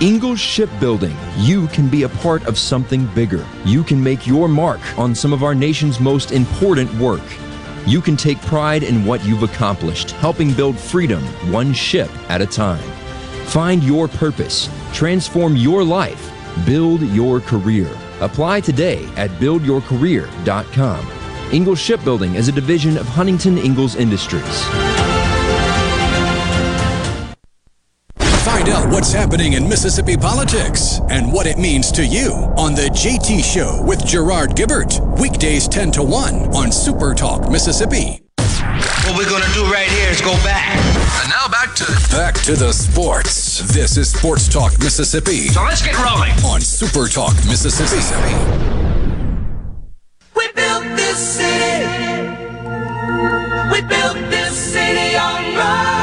Ingalls 0.00 0.38
Shipbuilding, 0.38 1.16
you 1.38 1.66
can 1.68 1.88
be 1.88 2.04
a 2.04 2.08
part 2.08 2.46
of 2.46 2.56
something 2.56 3.04
bigger. 3.16 3.44
You 3.64 3.82
can 3.82 4.00
make 4.00 4.28
your 4.28 4.46
mark 4.46 4.78
on 4.96 5.12
some 5.12 5.32
of 5.32 5.42
our 5.42 5.56
nation's 5.56 5.98
most 5.98 6.30
important 6.30 6.94
work. 7.00 7.24
You 7.84 8.00
can 8.00 8.16
take 8.16 8.40
pride 8.42 8.84
in 8.84 9.04
what 9.04 9.24
you've 9.24 9.42
accomplished, 9.42 10.12
helping 10.12 10.52
build 10.52 10.78
freedom 10.78 11.20
one 11.50 11.72
ship 11.72 12.08
at 12.30 12.40
a 12.40 12.46
time. 12.46 12.78
Find 13.46 13.82
your 13.82 14.06
purpose, 14.06 14.70
transform 14.92 15.56
your 15.56 15.82
life, 15.82 16.30
build 16.64 17.02
your 17.02 17.40
career. 17.40 17.90
Apply 18.20 18.60
today 18.60 19.04
at 19.16 19.30
buildyourcareer.com. 19.40 21.08
Ingalls 21.52 21.80
Shipbuilding 21.80 22.36
is 22.36 22.46
a 22.46 22.52
division 22.52 22.96
of 22.98 23.08
Huntington 23.08 23.58
Ingalls 23.58 23.96
Industries. 23.96 25.07
What's 28.98 29.12
happening 29.12 29.52
in 29.52 29.68
Mississippi 29.68 30.16
politics 30.16 30.98
and 31.08 31.32
what 31.32 31.46
it 31.46 31.56
means 31.56 31.92
to 31.92 32.04
you 32.04 32.32
on 32.58 32.74
The 32.74 32.90
JT 32.90 33.44
Show 33.44 33.80
with 33.86 34.04
Gerard 34.04 34.56
Gibert. 34.56 34.98
Weekdays 35.20 35.68
10 35.68 35.92
to 35.92 36.02
1 36.02 36.34
on 36.52 36.72
Super 36.72 37.14
Talk, 37.14 37.48
Mississippi. 37.48 38.20
What 38.36 39.16
we're 39.16 39.30
going 39.30 39.44
to 39.44 39.52
do 39.54 39.62
right 39.70 39.86
here 39.86 40.10
is 40.10 40.20
go 40.20 40.32
back. 40.42 40.76
And 41.22 41.30
now 41.30 41.46
back 41.46 41.76
to 41.76 41.84
back 42.10 42.34
to 42.42 42.56
the 42.56 42.72
sports. 42.72 43.60
This 43.72 43.96
is 43.96 44.10
Sports 44.10 44.48
Talk 44.48 44.76
Mississippi. 44.80 45.46
So 45.46 45.62
let's 45.62 45.80
get 45.80 45.96
rolling 45.96 46.32
on 46.44 46.60
Super 46.60 47.06
Talk 47.06 47.36
Mississippi. 47.46 48.34
We 50.34 50.50
built 50.56 50.82
this 50.96 51.36
city. 51.36 51.86
We 53.70 53.80
built 53.80 54.16
this 54.28 54.56
city 54.56 55.16
on 55.16 55.54
rock 55.54 55.97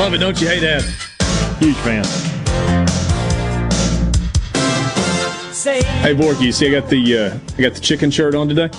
Love 0.00 0.14
it, 0.14 0.18
don't 0.18 0.40
you 0.40 0.48
hate 0.48 0.60
that? 0.60 0.82
Huge 1.58 1.76
fan. 1.76 2.04
Hey, 6.00 6.14
Borky, 6.14 6.46
you 6.46 6.52
see, 6.52 6.68
I 6.68 6.80
got 6.80 6.88
the 6.88 7.18
uh, 7.18 7.38
I 7.58 7.62
got 7.62 7.74
the 7.74 7.80
chicken 7.80 8.10
shirt 8.10 8.34
on 8.34 8.48
today. 8.48 8.70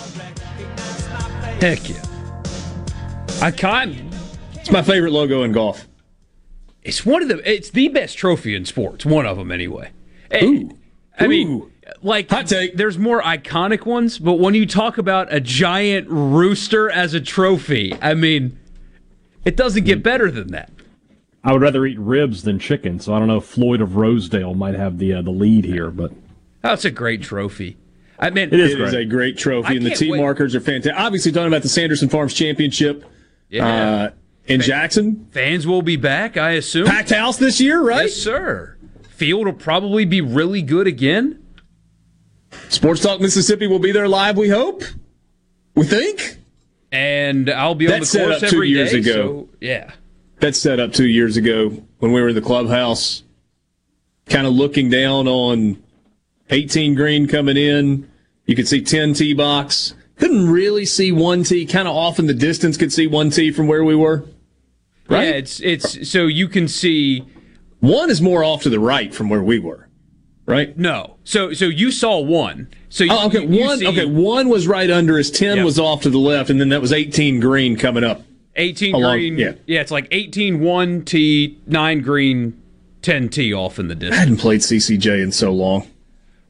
Heck 1.59 1.87
yeah! 1.89 2.01
I 3.39 3.51
can't. 3.51 3.95
It's 4.55 4.71
my 4.71 4.81
favorite 4.81 5.11
logo 5.11 5.43
in 5.43 5.51
golf. 5.51 5.87
It's 6.83 7.05
one 7.05 7.21
of 7.21 7.27
the. 7.29 7.49
It's 7.51 7.69
the 7.69 7.87
best 7.89 8.17
trophy 8.17 8.55
in 8.55 8.65
sports. 8.65 9.05
One 9.05 9.25
of 9.25 9.37
them, 9.37 9.51
anyway. 9.51 9.91
Ooh. 10.41 10.77
I 11.19 11.27
mean, 11.27 11.71
like 12.01 12.29
hot 12.29 12.47
take. 12.47 12.75
There's 12.77 12.97
more 12.97 13.21
iconic 13.21 13.85
ones, 13.85 14.17
but 14.17 14.33
when 14.39 14.55
you 14.55 14.65
talk 14.65 14.97
about 14.97 15.31
a 15.31 15.39
giant 15.39 16.07
rooster 16.09 16.89
as 16.89 17.13
a 17.13 17.21
trophy, 17.21 17.93
I 18.01 18.15
mean, 18.15 18.57
it 19.45 19.55
doesn't 19.55 19.83
get 19.83 20.01
better 20.01 20.31
than 20.31 20.47
that. 20.51 20.71
I 21.43 21.53
would 21.53 21.61
rather 21.61 21.85
eat 21.85 21.99
ribs 21.99 22.43
than 22.43 22.57
chicken, 22.59 22.99
so 22.99 23.13
I 23.13 23.19
don't 23.19 23.27
know 23.27 23.37
if 23.37 23.45
Floyd 23.45 23.81
of 23.81 23.95
Rosedale 23.95 24.53
might 24.55 24.75
have 24.75 24.97
the 24.97 25.13
uh, 25.13 25.21
the 25.21 25.31
lead 25.31 25.65
here, 25.65 25.91
but 25.91 26.11
that's 26.61 26.85
a 26.85 26.91
great 26.91 27.21
trophy. 27.21 27.77
I 28.19 28.29
mean, 28.29 28.49
It 28.51 28.59
is 28.59 28.73
It 28.73 28.81
is 28.81 28.93
a 28.93 29.05
great 29.05 29.37
trophy, 29.37 29.67
I 29.69 29.71
and 29.73 29.85
the 29.85 29.89
can't 29.91 30.11
wait. 30.11 30.19
markers 30.21 30.55
are 30.55 30.59
fantastic. 30.61 30.93
Obviously, 30.99 31.31
talking 31.31 31.47
about 31.47 31.63
the 31.63 31.69
Sanderson 31.69 32.09
Farms 32.09 32.33
Championship 32.35 33.03
Yeah. 33.49 33.65
uh, 33.67 34.09
in 34.45 34.61
Jackson. 34.61 35.27
Fans 35.31 35.65
will 35.67 35.81
be 35.81 35.95
back, 35.95 36.37
I 36.37 36.51
assume. 36.51 36.87
Packed 36.87 37.11
house 37.11 37.37
this 37.37 37.59
year, 37.59 37.81
right? 37.81 38.03
Yes, 38.03 38.15
sir. 38.15 38.77
Field 39.09 39.45
will 39.45 39.53
probably 39.53 40.05
be 40.05 40.21
really 40.21 40.61
good 40.61 40.87
again. 40.87 41.43
Sports 42.69 43.01
Talk 43.01 43.21
Mississippi 43.21 43.67
will 43.67 43.79
be 43.79 43.91
there 43.91 44.07
live. 44.07 44.37
We 44.37 44.49
hope. 44.49 44.83
We 45.75 45.85
think. 45.85 46.37
And 46.91 47.49
I'll 47.49 47.75
be 47.75 47.87
on 47.87 47.91
That 47.91 47.99
the 48.01 48.05
set 48.05 48.27
course 48.27 48.43
up 48.43 48.49
two 48.49 48.63
years 48.63 48.91
day, 48.91 48.99
ago. 48.99 49.11
so, 49.11 49.49
yeah. 49.61 49.91
That 50.39 50.55
set 50.55 50.79
up 50.79 50.91
two 50.91 51.07
years 51.07 51.37
ago 51.37 51.69
when 51.99 52.11
we 52.11 52.21
were 52.21 52.29
in 52.29 52.35
the 52.35 52.41
clubhouse, 52.41 53.23
kind 54.27 54.47
of 54.47 54.53
looking 54.53 54.89
down 54.89 55.27
on 55.27 55.81
18 56.49 56.95
green 56.95 57.27
coming 57.27 57.55
in. 57.57 58.09
You 58.45 58.55
could 58.55 58.67
see 58.67 58.81
10 58.81 59.13
tee 59.13 59.33
box, 59.33 59.93
couldn't 60.21 60.49
really 60.49 60.85
see 60.85 61.11
one 61.11 61.43
tee, 61.43 61.65
kind 61.65 61.87
of 61.87 61.95
off 61.95 62.19
in 62.19 62.27
the 62.27 62.33
distance, 62.33 62.77
could 62.77 62.93
see 62.93 63.07
one 63.07 63.31
tee 63.31 63.51
from 63.51 63.67
where 63.67 63.83
we 63.83 63.95
were. 63.95 64.23
Right? 65.09 65.23
Yeah, 65.25 65.31
it's 65.31 65.59
it's 65.59 66.09
so 66.09 66.27
you 66.27 66.47
can 66.47 66.67
see 66.69 67.25
one 67.79 68.09
is 68.09 68.21
more 68.21 68.43
off 68.43 68.61
to 68.63 68.69
the 68.69 68.79
right 68.79 69.13
from 69.13 69.27
where 69.29 69.43
we 69.43 69.59
were. 69.59 69.89
Right? 70.45 70.77
No. 70.77 71.17
So 71.23 71.53
so 71.53 71.65
you 71.65 71.91
saw 71.91 72.19
one. 72.19 72.69
So 72.89 73.03
you, 73.03 73.11
oh, 73.13 73.27
okay, 73.27 73.43
you- 73.43 73.49
you 73.59 73.65
one 73.65 73.79
see 73.79 73.87
okay, 73.87 74.05
one 74.05 74.47
was 74.49 74.67
right 74.67 74.89
under 74.91 75.17
us, 75.19 75.29
10 75.29 75.57
Yeah. 75.57 75.63
was 75.63 75.79
off 75.79 76.01
to 76.03 76.09
the 76.09 76.17
left 76.17 76.49
and 76.49 76.59
then 76.61 76.69
that 76.69 76.81
was 76.81 76.91
18 76.93 77.39
green 77.39 77.75
coming 77.77 78.03
up. 78.03 78.21
18 78.57 78.93
along- 78.95 79.13
green. 79.17 79.37
yeah. 79.37 79.53
yeah, 79.65 79.79
it's 79.81 79.91
like 79.91 80.07
18 80.11 80.59
1 80.59 81.03
T, 81.03 81.57
9 81.67 82.01
green, 82.01 82.61
10 83.01 83.29
T 83.29 83.53
off 83.53 83.79
in 83.79 83.87
the 83.87 83.95
distance. 83.95 84.15
I 84.17 84.19
hadn't 84.19 84.37
played 84.37 84.59
CCJ 84.61 85.21
in 85.23 85.31
so 85.31 85.51
long. 85.51 85.87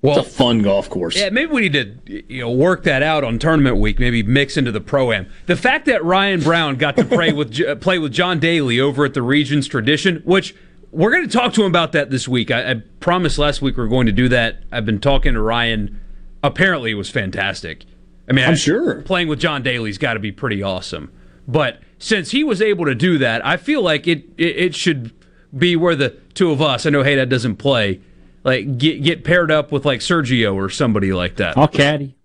Well, 0.01 0.19
it's 0.19 0.27
a 0.27 0.31
fun 0.31 0.63
golf 0.63 0.89
course. 0.89 1.15
Yeah, 1.15 1.29
maybe 1.29 1.51
we 1.51 1.61
need 1.69 1.73
to 1.73 2.23
you 2.27 2.41
know 2.41 2.51
work 2.51 2.83
that 2.83 3.03
out 3.03 3.23
on 3.23 3.37
tournament 3.37 3.77
week. 3.77 3.99
Maybe 3.99 4.23
mix 4.23 4.57
into 4.57 4.71
the 4.71 4.81
pro 4.81 5.11
am. 5.11 5.27
The 5.45 5.55
fact 5.55 5.85
that 5.85 6.03
Ryan 6.03 6.39
Brown 6.41 6.75
got 6.77 6.97
to 6.97 7.05
play 7.05 7.31
with 7.33 7.55
play 7.81 7.99
with 7.99 8.11
John 8.11 8.39
Daly 8.39 8.79
over 8.79 9.05
at 9.05 9.13
the 9.13 9.21
Regions 9.21 9.67
Tradition, 9.67 10.21
which 10.25 10.55
we're 10.91 11.11
going 11.11 11.27
to 11.27 11.31
talk 11.31 11.53
to 11.53 11.61
him 11.61 11.67
about 11.67 11.91
that 11.91 12.09
this 12.09 12.27
week. 12.27 12.49
I, 12.51 12.71
I 12.71 12.73
promised 12.99 13.37
last 13.37 13.61
week 13.61 13.77
we 13.77 13.83
are 13.83 13.87
going 13.87 14.07
to 14.07 14.11
do 14.11 14.27
that. 14.29 14.63
I've 14.71 14.85
been 14.85 14.99
talking 14.99 15.33
to 15.35 15.41
Ryan. 15.41 15.99
Apparently, 16.43 16.91
it 16.91 16.95
was 16.95 17.09
fantastic. 17.09 17.85
I 18.27 18.33
mean, 18.33 18.45
I'm 18.45 18.53
I- 18.53 18.55
sure. 18.55 19.01
playing 19.03 19.27
with 19.27 19.39
John 19.39 19.61
Daly's 19.61 19.99
got 19.99 20.15
to 20.15 20.19
be 20.19 20.31
pretty 20.31 20.63
awesome. 20.63 21.11
But 21.47 21.79
since 21.99 22.31
he 22.31 22.43
was 22.43 22.61
able 22.61 22.85
to 22.85 22.95
do 22.95 23.17
that, 23.19 23.45
I 23.45 23.57
feel 23.57 23.83
like 23.83 24.07
it 24.07 24.25
it, 24.37 24.55
it 24.57 24.75
should 24.75 25.13
be 25.55 25.75
where 25.75 25.95
the 25.95 26.09
two 26.33 26.49
of 26.49 26.59
us. 26.61 26.87
I 26.87 26.89
know 26.89 27.03
Haydad 27.03 27.29
doesn't 27.29 27.57
play. 27.57 28.01
Like 28.43 28.77
get 28.77 29.03
get 29.03 29.23
paired 29.23 29.51
up 29.51 29.71
with 29.71 29.85
like 29.85 29.99
Sergio 29.99 30.55
or 30.55 30.69
somebody 30.69 31.13
like 31.13 31.35
that. 31.37 31.57
I'll 31.57 31.67
caddy. 31.67 32.15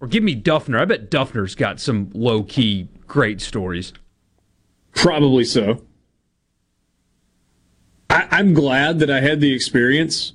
Or 0.00 0.08
give 0.08 0.22
me 0.22 0.40
Duffner. 0.40 0.80
I 0.80 0.84
bet 0.84 1.10
Duffner's 1.10 1.54
got 1.54 1.80
some 1.80 2.10
low 2.12 2.42
key 2.42 2.88
great 3.06 3.40
stories. 3.40 3.92
Probably 4.94 5.44
so. 5.44 5.82
I, 8.10 8.28
I'm 8.30 8.54
glad 8.54 8.98
that 8.98 9.10
I 9.10 9.20
had 9.20 9.40
the 9.40 9.54
experience 9.54 10.34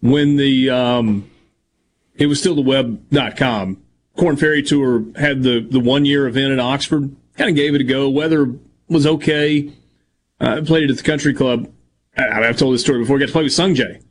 when 0.00 0.36
the 0.36 0.70
um, 0.70 1.30
it 2.14 2.26
was 2.26 2.40
still 2.40 2.54
the 2.54 2.62
web.com. 2.62 3.82
Korn 4.16 4.36
Ferry 4.36 4.62
Tour 4.62 5.04
had 5.16 5.42
the, 5.42 5.60
the 5.60 5.80
one 5.80 6.04
year 6.04 6.26
event 6.26 6.52
at 6.52 6.60
Oxford. 6.60 7.14
Kind 7.36 7.50
of 7.50 7.56
gave 7.56 7.74
it 7.74 7.80
a 7.80 7.84
go. 7.84 8.08
Weather 8.08 8.54
was 8.88 9.06
okay. 9.06 9.72
Uh, 10.40 10.58
I 10.58 10.60
played 10.60 10.84
it 10.84 10.90
at 10.90 10.96
the 10.96 11.02
country 11.02 11.34
club. 11.34 11.72
I, 12.16 12.48
I've 12.48 12.56
told 12.56 12.74
this 12.74 12.82
story 12.82 13.00
before. 13.00 13.16
I 13.16 13.20
got 13.20 13.26
to 13.26 13.32
play 13.32 13.44
with 13.44 13.52
Sung 13.52 13.74
Jae. 13.74 14.02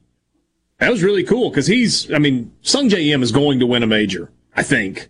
That 0.80 0.92
was 0.92 1.04
really 1.04 1.24
cool 1.24 1.50
because 1.50 1.68
he's, 1.68 2.12
I 2.12 2.18
mean, 2.18 2.54
Sung 2.62 2.90
Jae 2.90 3.12
Im 3.14 3.24
is 3.24 3.32
going 3.32 3.60
to 3.60 3.66
win 3.66 3.84
a 3.84 3.88
major, 3.88 4.32
I 4.56 4.64
think. 4.64 5.10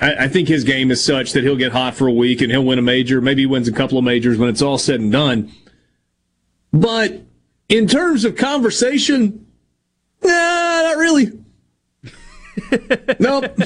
I, 0.00 0.24
I 0.24 0.28
think 0.28 0.48
his 0.48 0.64
game 0.64 0.90
is 0.90 1.02
such 1.02 1.32
that 1.32 1.44
he'll 1.44 1.56
get 1.56 1.72
hot 1.72 1.94
for 1.94 2.06
a 2.06 2.12
week 2.12 2.40
and 2.40 2.50
he'll 2.50 2.64
win 2.64 2.78
a 2.78 2.82
major. 2.82 3.20
Maybe 3.20 3.42
he 3.42 3.46
wins 3.46 3.68
a 3.68 3.72
couple 3.72 3.98
of 3.98 4.04
majors 4.04 4.38
when 4.38 4.48
it's 4.48 4.62
all 4.62 4.78
said 4.78 5.00
and 5.00 5.12
done. 5.12 5.52
But 6.72 7.22
in 7.68 7.86
terms 7.86 8.24
of 8.24 8.36
conversation, 8.36 9.46
nah, 10.22 10.30
not 10.30 10.96
really. 10.96 11.32
nope. 13.20 13.56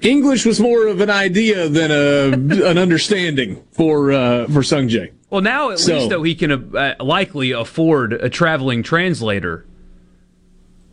English 0.00 0.44
was 0.44 0.60
more 0.60 0.86
of 0.86 1.00
an 1.00 1.10
idea 1.10 1.68
than 1.68 1.90
a 1.90 2.66
an 2.68 2.78
understanding 2.78 3.64
for 3.72 4.12
uh, 4.12 4.46
for 4.48 4.62
Sung 4.62 4.88
Jae. 4.88 5.12
Well, 5.34 5.42
now 5.42 5.70
at 5.70 5.80
So- 5.80 5.96
least 5.96 6.10
though 6.10 6.22
he 6.22 6.36
can 6.36 6.76
uh, 6.76 6.94
likely 7.00 7.50
afford 7.50 8.12
a 8.12 8.30
traveling 8.30 8.84
translator, 8.84 9.66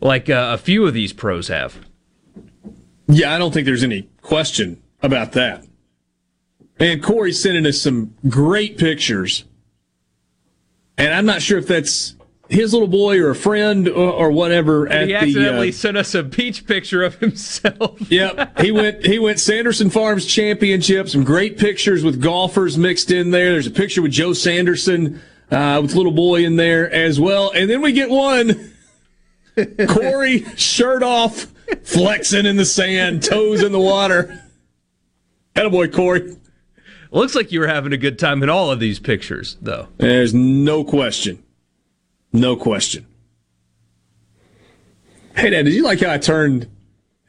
like 0.00 0.28
uh, 0.28 0.50
a 0.54 0.58
few 0.58 0.84
of 0.84 0.94
these 0.94 1.12
pros 1.12 1.46
have. 1.46 1.76
Yeah, 3.06 3.32
I 3.32 3.38
don't 3.38 3.54
think 3.54 3.66
there's 3.66 3.84
any 3.84 4.08
question 4.20 4.82
about 5.00 5.30
that. 5.32 5.64
And 6.80 7.00
Corey's 7.00 7.40
sending 7.40 7.64
us 7.66 7.80
some 7.80 8.16
great 8.28 8.78
pictures. 8.78 9.44
And 10.98 11.14
I'm 11.14 11.24
not 11.24 11.40
sure 11.40 11.58
if 11.58 11.68
that's 11.68 12.16
his 12.52 12.72
little 12.72 12.88
boy 12.88 13.18
or 13.20 13.30
a 13.30 13.34
friend 13.34 13.88
or, 13.88 14.12
or 14.12 14.30
whatever 14.30 14.88
at 14.88 15.02
he 15.08 15.12
the. 15.12 15.14
accidentally 15.16 15.68
Uh, 15.70 15.72
sent 15.72 15.96
us 15.96 16.14
a 16.14 16.22
beach 16.22 16.66
picture 16.66 17.02
of 17.02 17.18
himself. 17.18 17.98
yep, 18.10 18.58
he 18.60 18.70
went. 18.70 19.04
He 19.04 19.18
went 19.18 19.40
Sanderson 19.40 19.90
Farms 19.90 20.26
Championship. 20.26 21.08
Some 21.08 21.24
great 21.24 21.58
pictures 21.58 22.04
with 22.04 22.20
golfers 22.20 22.76
mixed 22.78 23.10
in 23.10 23.30
there. 23.30 23.52
There's 23.52 23.66
a 23.66 23.70
picture 23.70 24.02
with 24.02 24.12
Joe 24.12 24.32
Sanderson 24.32 25.20
uh, 25.50 25.80
with 25.82 25.94
little 25.94 26.12
boy 26.12 26.44
in 26.44 26.56
there 26.56 26.90
as 26.92 27.18
well. 27.18 27.50
And 27.54 27.68
then 27.70 27.80
we 27.80 27.92
get 27.92 28.10
one. 28.10 28.72
Corey 29.88 30.44
shirt 30.56 31.02
off, 31.02 31.46
flexing 31.82 32.46
in 32.46 32.56
the 32.56 32.64
sand, 32.64 33.22
toes 33.22 33.62
in 33.62 33.72
the 33.72 33.80
water. 33.80 34.40
Hello 35.54 35.68
boy, 35.70 35.88
Corey. 35.88 36.36
Looks 37.10 37.34
like 37.34 37.52
you 37.52 37.60
were 37.60 37.66
having 37.66 37.92
a 37.92 37.98
good 37.98 38.18
time 38.18 38.42
in 38.42 38.48
all 38.48 38.70
of 38.70 38.80
these 38.80 38.98
pictures, 38.98 39.58
though. 39.60 39.88
There's 39.98 40.32
no 40.32 40.82
question. 40.84 41.42
No 42.32 42.56
question. 42.56 43.06
Hey, 45.36 45.50
Dad, 45.50 45.64
did 45.64 45.74
you 45.74 45.82
like 45.82 46.00
how 46.00 46.12
I 46.12 46.18
turned, 46.18 46.68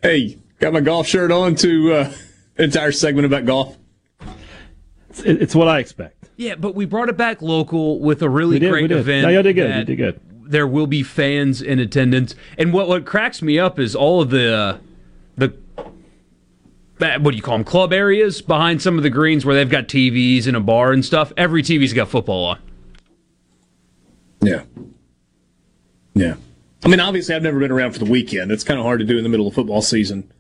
hey, 0.02 0.38
got 0.60 0.74
my 0.74 0.82
golf 0.82 1.08
shirt 1.08 1.32
on 1.32 1.56
to 1.56 1.94
uh, 1.94 2.14
entire 2.58 2.92
segment 2.92 3.26
about 3.26 3.46
golf? 3.46 3.78
It's, 5.10 5.20
it's 5.22 5.56
what 5.56 5.68
I 5.68 5.80
expect. 5.80 6.30
Yeah, 6.36 6.56
but 6.56 6.76
we 6.76 6.86
brought 6.86 7.10
it 7.10 7.18
back 7.18 7.42
local 7.42 8.00
with 8.00 8.22
a 8.22 8.30
really 8.30 8.56
We 8.56 8.60
did, 8.60 8.66
we 8.68 8.72
great 8.80 8.88
did. 8.88 8.98
event. 8.98 9.24
No, 9.24 9.30
you 9.30 9.42
did 9.42 9.54
good, 9.54 9.76
you 9.78 9.84
did 9.86 9.96
good. 9.96 10.20
There 10.46 10.68
will 10.68 10.88
be 10.88 11.04
fans 11.04 11.62
in 11.62 11.80
attendance, 11.80 12.36
and 12.58 12.74
what 12.74 12.88
what 12.90 13.06
cracks 13.06 13.42
me 13.42 13.58
up 13.58 13.80
is 13.80 13.96
all 13.96 14.22
of 14.22 14.30
the 14.30 14.54
uh, 14.54 14.78
the 15.38 15.54
what 17.20 17.32
do 17.32 17.38
you 17.38 17.42
call 17.42 17.58
them 17.58 17.64
club 17.64 17.94
areas 17.94 18.42
behind 18.42 18.82
some 18.82 18.98
of 18.98 19.04
the 19.04 19.10
greens 19.10 19.46
where 19.46 19.56
they've 19.56 19.70
got 19.70 19.88
TVs 19.88 20.46
and 20.48 20.58
a 20.58 20.60
bar 20.60 20.92
and 20.92 21.06
stuff. 21.06 21.32
Every 21.38 21.64
TV's 21.64 21.94
got 21.94 22.10
football 22.10 22.46
on. 22.46 22.60
Yeah. 24.42 24.64
Yeah. 26.14 26.36
I 26.84 26.88
mean, 26.90 27.00
obviously, 27.00 27.34
I've 27.36 27.44
never 27.44 27.60
been 27.60 27.72
around 27.72 27.94
for 27.94 28.00
the 28.00 28.10
weekend. 28.10 28.52
It's 28.52 28.64
kind 28.64 28.80
of 28.80 28.86
hard 28.86 29.00
to 29.00 29.06
do 29.06 29.18
in 29.18 29.24
the 29.24 29.30
middle 29.30 29.48
of 29.48 29.54
football 29.54 29.82
season. 29.82 30.32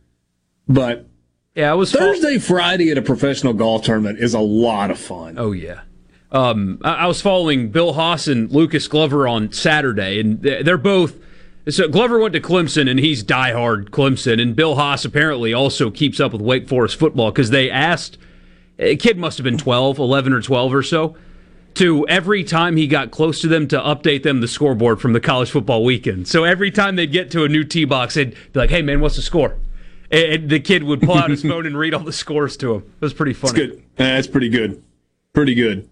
But 0.67 1.07
yeah, 1.55 1.71
I 1.71 1.73
was 1.73 1.91
Thursday, 1.91 2.37
Friday 2.37 2.91
at 2.91 2.97
a 2.97 3.01
professional 3.01 3.53
golf 3.53 3.83
tournament 3.83 4.19
is 4.19 4.33
a 4.33 4.39
lot 4.39 4.91
of 4.91 4.99
fun. 4.99 5.35
Oh 5.37 5.51
yeah. 5.51 5.81
Um, 6.31 6.79
I, 6.83 6.93
I 6.93 7.05
was 7.07 7.21
following 7.21 7.69
Bill 7.69 7.93
Haas 7.93 8.27
and 8.27 8.51
Lucas 8.51 8.87
Glover 8.87 9.27
on 9.27 9.51
Saturday, 9.51 10.19
and 10.19 10.41
they- 10.41 10.63
they're 10.63 10.77
both. 10.77 11.17
So 11.69 11.87
Glover 11.87 12.19
went 12.19 12.33
to 12.33 12.41
Clemson, 12.41 12.89
and 12.89 12.99
he's 12.99 13.23
diehard 13.23 13.89
Clemson, 13.91 14.41
and 14.41 14.53
Bill 14.55 14.75
Haas 14.75 15.05
apparently 15.05 15.53
also 15.53 15.89
keeps 15.91 16.19
up 16.19 16.33
with 16.33 16.41
Wake 16.41 16.67
Forest 16.67 16.97
football 16.97 17.31
because 17.31 17.51
they 17.51 17.69
asked. 17.69 18.17
A 18.79 18.95
kid 18.97 19.17
must 19.19 19.37
have 19.37 19.45
been 19.45 19.57
12, 19.59 19.99
11 19.99 20.33
or 20.33 20.41
12 20.41 20.73
or 20.73 20.83
so. 20.83 21.15
To 21.75 22.07
every 22.07 22.43
time 22.43 22.77
he 22.77 22.85
got 22.85 23.09
close 23.09 23.41
to 23.41 23.47
them 23.47 23.67
to 23.69 23.79
update 23.79 24.21
them 24.21 24.41
the 24.41 24.47
scoreboard 24.47 25.01
from 25.01 25.13
the 25.13 25.19
college 25.19 25.49
football 25.49 25.83
weekend. 25.83 26.27
So 26.27 26.43
every 26.43 26.69
time 26.69 26.95
they'd 26.95 27.11
get 27.11 27.31
to 27.31 27.45
a 27.45 27.49
new 27.49 27.63
tee 27.63 27.85
box, 27.85 28.13
they'd 28.13 28.31
be 28.31 28.59
like, 28.59 28.69
"Hey 28.69 28.83
man, 28.83 29.01
what's 29.01 29.15
the 29.15 29.23
score?" 29.23 29.55
And 30.11 30.49
the 30.49 30.59
kid 30.59 30.83
would 30.83 31.01
pull 31.01 31.17
out 31.17 31.31
his 31.31 31.41
phone 31.49 31.65
and 31.65 31.75
read 31.75 31.95
all 31.95 32.03
the 32.03 32.13
scores 32.13 32.55
to 32.57 32.75
him. 32.75 32.81
It 32.81 33.01
was 33.01 33.13
pretty 33.13 33.33
funny. 33.33 33.53
That's 33.53 33.71
good. 33.71 33.83
That's 33.95 34.27
pretty 34.27 34.49
good. 34.49 34.83
Pretty 35.33 35.55
good. 35.55 35.89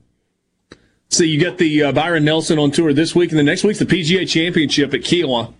So 1.09 1.23
you 1.23 1.41
got 1.41 1.57
the 1.57 1.83
uh, 1.83 1.91
Byron 1.91 2.23
Nelson 2.23 2.59
on 2.59 2.71
tour 2.71 2.93
this 2.93 3.15
week, 3.15 3.31
and 3.31 3.39
the 3.39 3.43
next 3.43 3.63
week's 3.63 3.79
the 3.79 3.85
PGA 3.85 4.29
Championship 4.29 4.93
at 4.93 5.01
Kiawah. 5.01 5.53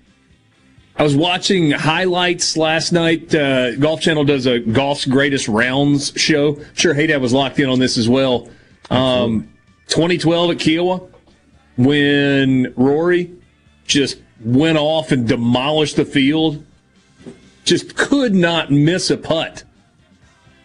I 0.95 1.03
was 1.03 1.15
watching 1.15 1.71
highlights 1.71 2.55
last 2.55 2.91
night. 2.91 3.33
Uh, 3.33 3.75
Golf 3.75 4.01
Channel 4.01 4.23
does 4.23 4.45
a 4.45 4.59
golf's 4.59 5.05
greatest 5.05 5.47
rounds 5.47 6.13
show. 6.15 6.59
Sure, 6.73 6.93
Haydad 6.93 7.21
was 7.21 7.33
locked 7.33 7.59
in 7.59 7.69
on 7.69 7.79
this 7.79 7.97
as 7.97 8.07
well. 8.07 8.49
Um, 8.89 9.51
2012 9.91 10.51
at 10.51 10.57
Kiawah, 10.57 11.09
when 11.77 12.73
Rory 12.75 13.33
just 13.85 14.19
went 14.43 14.77
off 14.77 15.11
and 15.11 15.27
demolished 15.27 15.97
the 15.97 16.05
field, 16.05 16.65
just 17.65 17.95
could 17.97 18.33
not 18.33 18.71
miss 18.71 19.09
a 19.09 19.17
putt. 19.17 19.65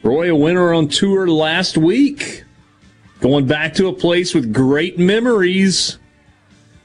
Roy, 0.03 0.31
a 0.31 0.35
winner 0.35 0.73
on 0.73 0.89
tour 0.89 1.27
last 1.27 1.77
week. 1.77 2.45
Going 3.21 3.47
back 3.47 3.75
to 3.75 3.89
a 3.89 3.93
place 3.93 4.33
with 4.33 4.53
great 4.53 4.99
memories. 4.99 5.99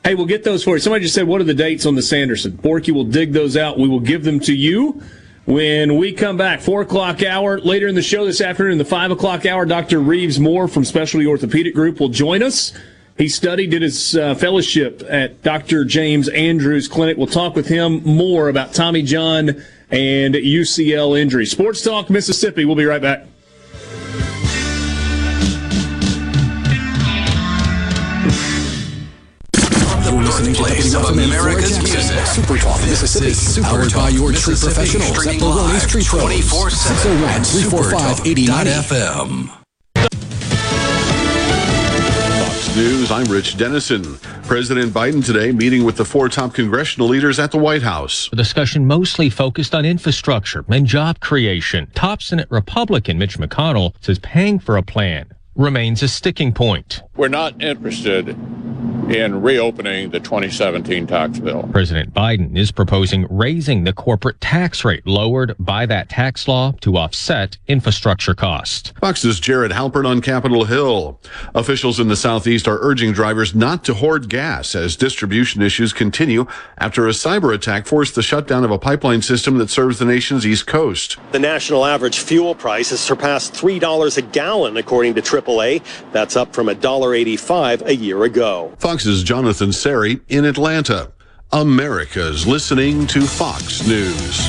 Hey, 0.03 0.15
we'll 0.15 0.25
get 0.25 0.43
those 0.43 0.63
for 0.63 0.71
you. 0.71 0.79
Somebody 0.79 1.03
just 1.03 1.13
said, 1.13 1.27
What 1.27 1.41
are 1.41 1.45
the 1.45 1.53
dates 1.53 1.85
on 1.85 1.93
the 1.93 2.01
Sanderson? 2.01 2.53
Borky 2.53 2.91
will 2.91 3.03
dig 3.03 3.33
those 3.33 3.55
out. 3.55 3.77
We 3.77 3.87
will 3.87 3.99
give 3.99 4.23
them 4.23 4.39
to 4.41 4.53
you 4.53 5.03
when 5.45 5.97
we 5.97 6.13
come 6.13 6.37
back. 6.37 6.61
Four 6.61 6.81
o'clock 6.81 7.23
hour. 7.23 7.59
Later 7.59 7.87
in 7.87 7.95
the 7.95 8.01
show 8.01 8.25
this 8.25 8.41
afternoon, 8.41 8.77
the 8.77 8.85
five 8.85 9.11
o'clock 9.11 9.45
hour, 9.45 9.65
Dr. 9.65 9.99
Reeves 9.99 10.39
Moore 10.39 10.67
from 10.67 10.85
Specialty 10.85 11.25
Orthopedic 11.25 11.73
Group 11.73 11.99
will 11.99 12.09
join 12.09 12.43
us. 12.43 12.73
He 13.17 13.27
studied, 13.27 13.71
did 13.71 13.81
his 13.81 14.15
uh, 14.15 14.35
fellowship 14.35 15.03
at 15.07 15.43
Dr. 15.43 15.85
James 15.85 16.27
Andrews 16.29 16.87
Clinic. 16.87 17.17
We'll 17.17 17.27
talk 17.27 17.55
with 17.55 17.67
him 17.67 18.01
more 18.03 18.49
about 18.49 18.73
Tommy 18.73 19.03
John 19.03 19.61
and 19.91 20.33
UCL 20.33 21.19
injuries. 21.19 21.51
Sports 21.51 21.83
Talk 21.83 22.09
Mississippi. 22.09 22.65
We'll 22.65 22.75
be 22.75 22.85
right 22.85 23.01
back. 23.01 23.27
You're 31.11 31.19
listening 31.19 31.33
to 31.33 31.39
of 31.39 31.45
America's 31.45 31.77
music. 31.79 32.25
Super 32.25 32.57
Talk 32.57 32.79
Mississippi. 32.81 33.33
Super 33.33 33.67
powered 33.67 33.93
by 33.93 34.09
your 34.09 34.31
tree 34.31 34.55
professionals 34.55 35.27
at 35.27 35.39
Baroni's 35.39 35.85
Tree 35.85 36.03
Pros. 36.03 36.73
601 36.73 37.43
345 37.43 38.25
8090. 38.27 39.51
Fox 42.39 42.75
News, 42.77 43.11
I'm 43.11 43.25
Rich 43.25 43.57
Dennison. 43.57 44.15
President 44.43 44.93
Biden 44.93 45.25
today 45.25 45.51
meeting 45.51 45.83
with 45.83 45.97
the 45.97 46.05
four 46.05 46.29
top 46.29 46.53
congressional 46.53 47.09
leaders 47.09 47.39
at 47.39 47.51
the 47.51 47.57
White 47.57 47.83
House. 47.83 48.29
The 48.29 48.37
discussion 48.37 48.87
mostly 48.87 49.29
focused 49.29 49.75
on 49.75 49.83
infrastructure 49.85 50.63
and 50.69 50.85
job 50.85 51.19
creation. 51.19 51.91
Top 51.93 52.21
Senate 52.21 52.47
Republican 52.49 53.17
Mitch 53.17 53.37
McConnell 53.37 53.93
says 53.99 54.19
paying 54.19 54.59
for 54.59 54.77
a 54.77 54.83
plan 54.83 55.29
remains 55.57 56.01
a 56.01 56.07
sticking 56.07 56.53
point. 56.53 57.01
We're 57.17 57.27
not 57.27 57.61
interested 57.61 58.37
in 59.15 59.41
reopening 59.41 60.09
the 60.09 60.19
2017 60.19 61.07
tax 61.07 61.39
bill. 61.39 61.67
President 61.71 62.13
Biden 62.13 62.57
is 62.57 62.71
proposing 62.71 63.27
raising 63.29 63.83
the 63.83 63.93
corporate 63.93 64.39
tax 64.39 64.85
rate 64.85 65.05
lowered 65.05 65.55
by 65.59 65.85
that 65.85 66.09
tax 66.09 66.47
law 66.47 66.71
to 66.81 66.97
offset 66.97 67.57
infrastructure 67.67 68.33
costs. 68.33 68.93
Fox's 68.99 69.39
Jared 69.39 69.71
Halpern 69.71 70.07
on 70.07 70.21
Capitol 70.21 70.65
Hill. 70.65 71.19
Officials 71.53 71.99
in 71.99 72.07
the 72.07 72.15
Southeast 72.15 72.67
are 72.67 72.79
urging 72.81 73.11
drivers 73.11 73.53
not 73.53 73.83
to 73.85 73.93
hoard 73.93 74.29
gas 74.29 74.75
as 74.75 74.95
distribution 74.95 75.61
issues 75.61 75.93
continue 75.93 76.45
after 76.77 77.07
a 77.07 77.11
cyber 77.11 77.53
attack 77.53 77.85
forced 77.85 78.15
the 78.15 78.23
shutdown 78.23 78.63
of 78.63 78.71
a 78.71 78.79
pipeline 78.79 79.21
system 79.21 79.57
that 79.57 79.69
serves 79.69 79.99
the 79.99 80.05
nation's 80.05 80.45
East 80.45 80.67
Coast. 80.67 81.17
The 81.31 81.39
national 81.39 81.85
average 81.85 82.19
fuel 82.19 82.55
price 82.55 82.91
has 82.91 82.99
surpassed 82.99 83.53
$3 83.53 84.17
a 84.17 84.21
gallon, 84.21 84.77
according 84.77 85.15
to 85.15 85.21
AAA. 85.21 85.81
That's 86.11 86.35
up 86.35 86.53
from 86.53 86.67
$1.85 86.67 87.85
a 87.85 87.95
year 87.95 88.23
ago. 88.23 88.73
Fox's 89.01 89.23
Jonathan 89.23 89.71
Serrie 89.71 90.21
in 90.27 90.45
Atlanta. 90.45 91.11
America's 91.51 92.45
listening 92.45 93.07
to 93.07 93.21
Fox 93.21 93.87
News. 93.87 94.45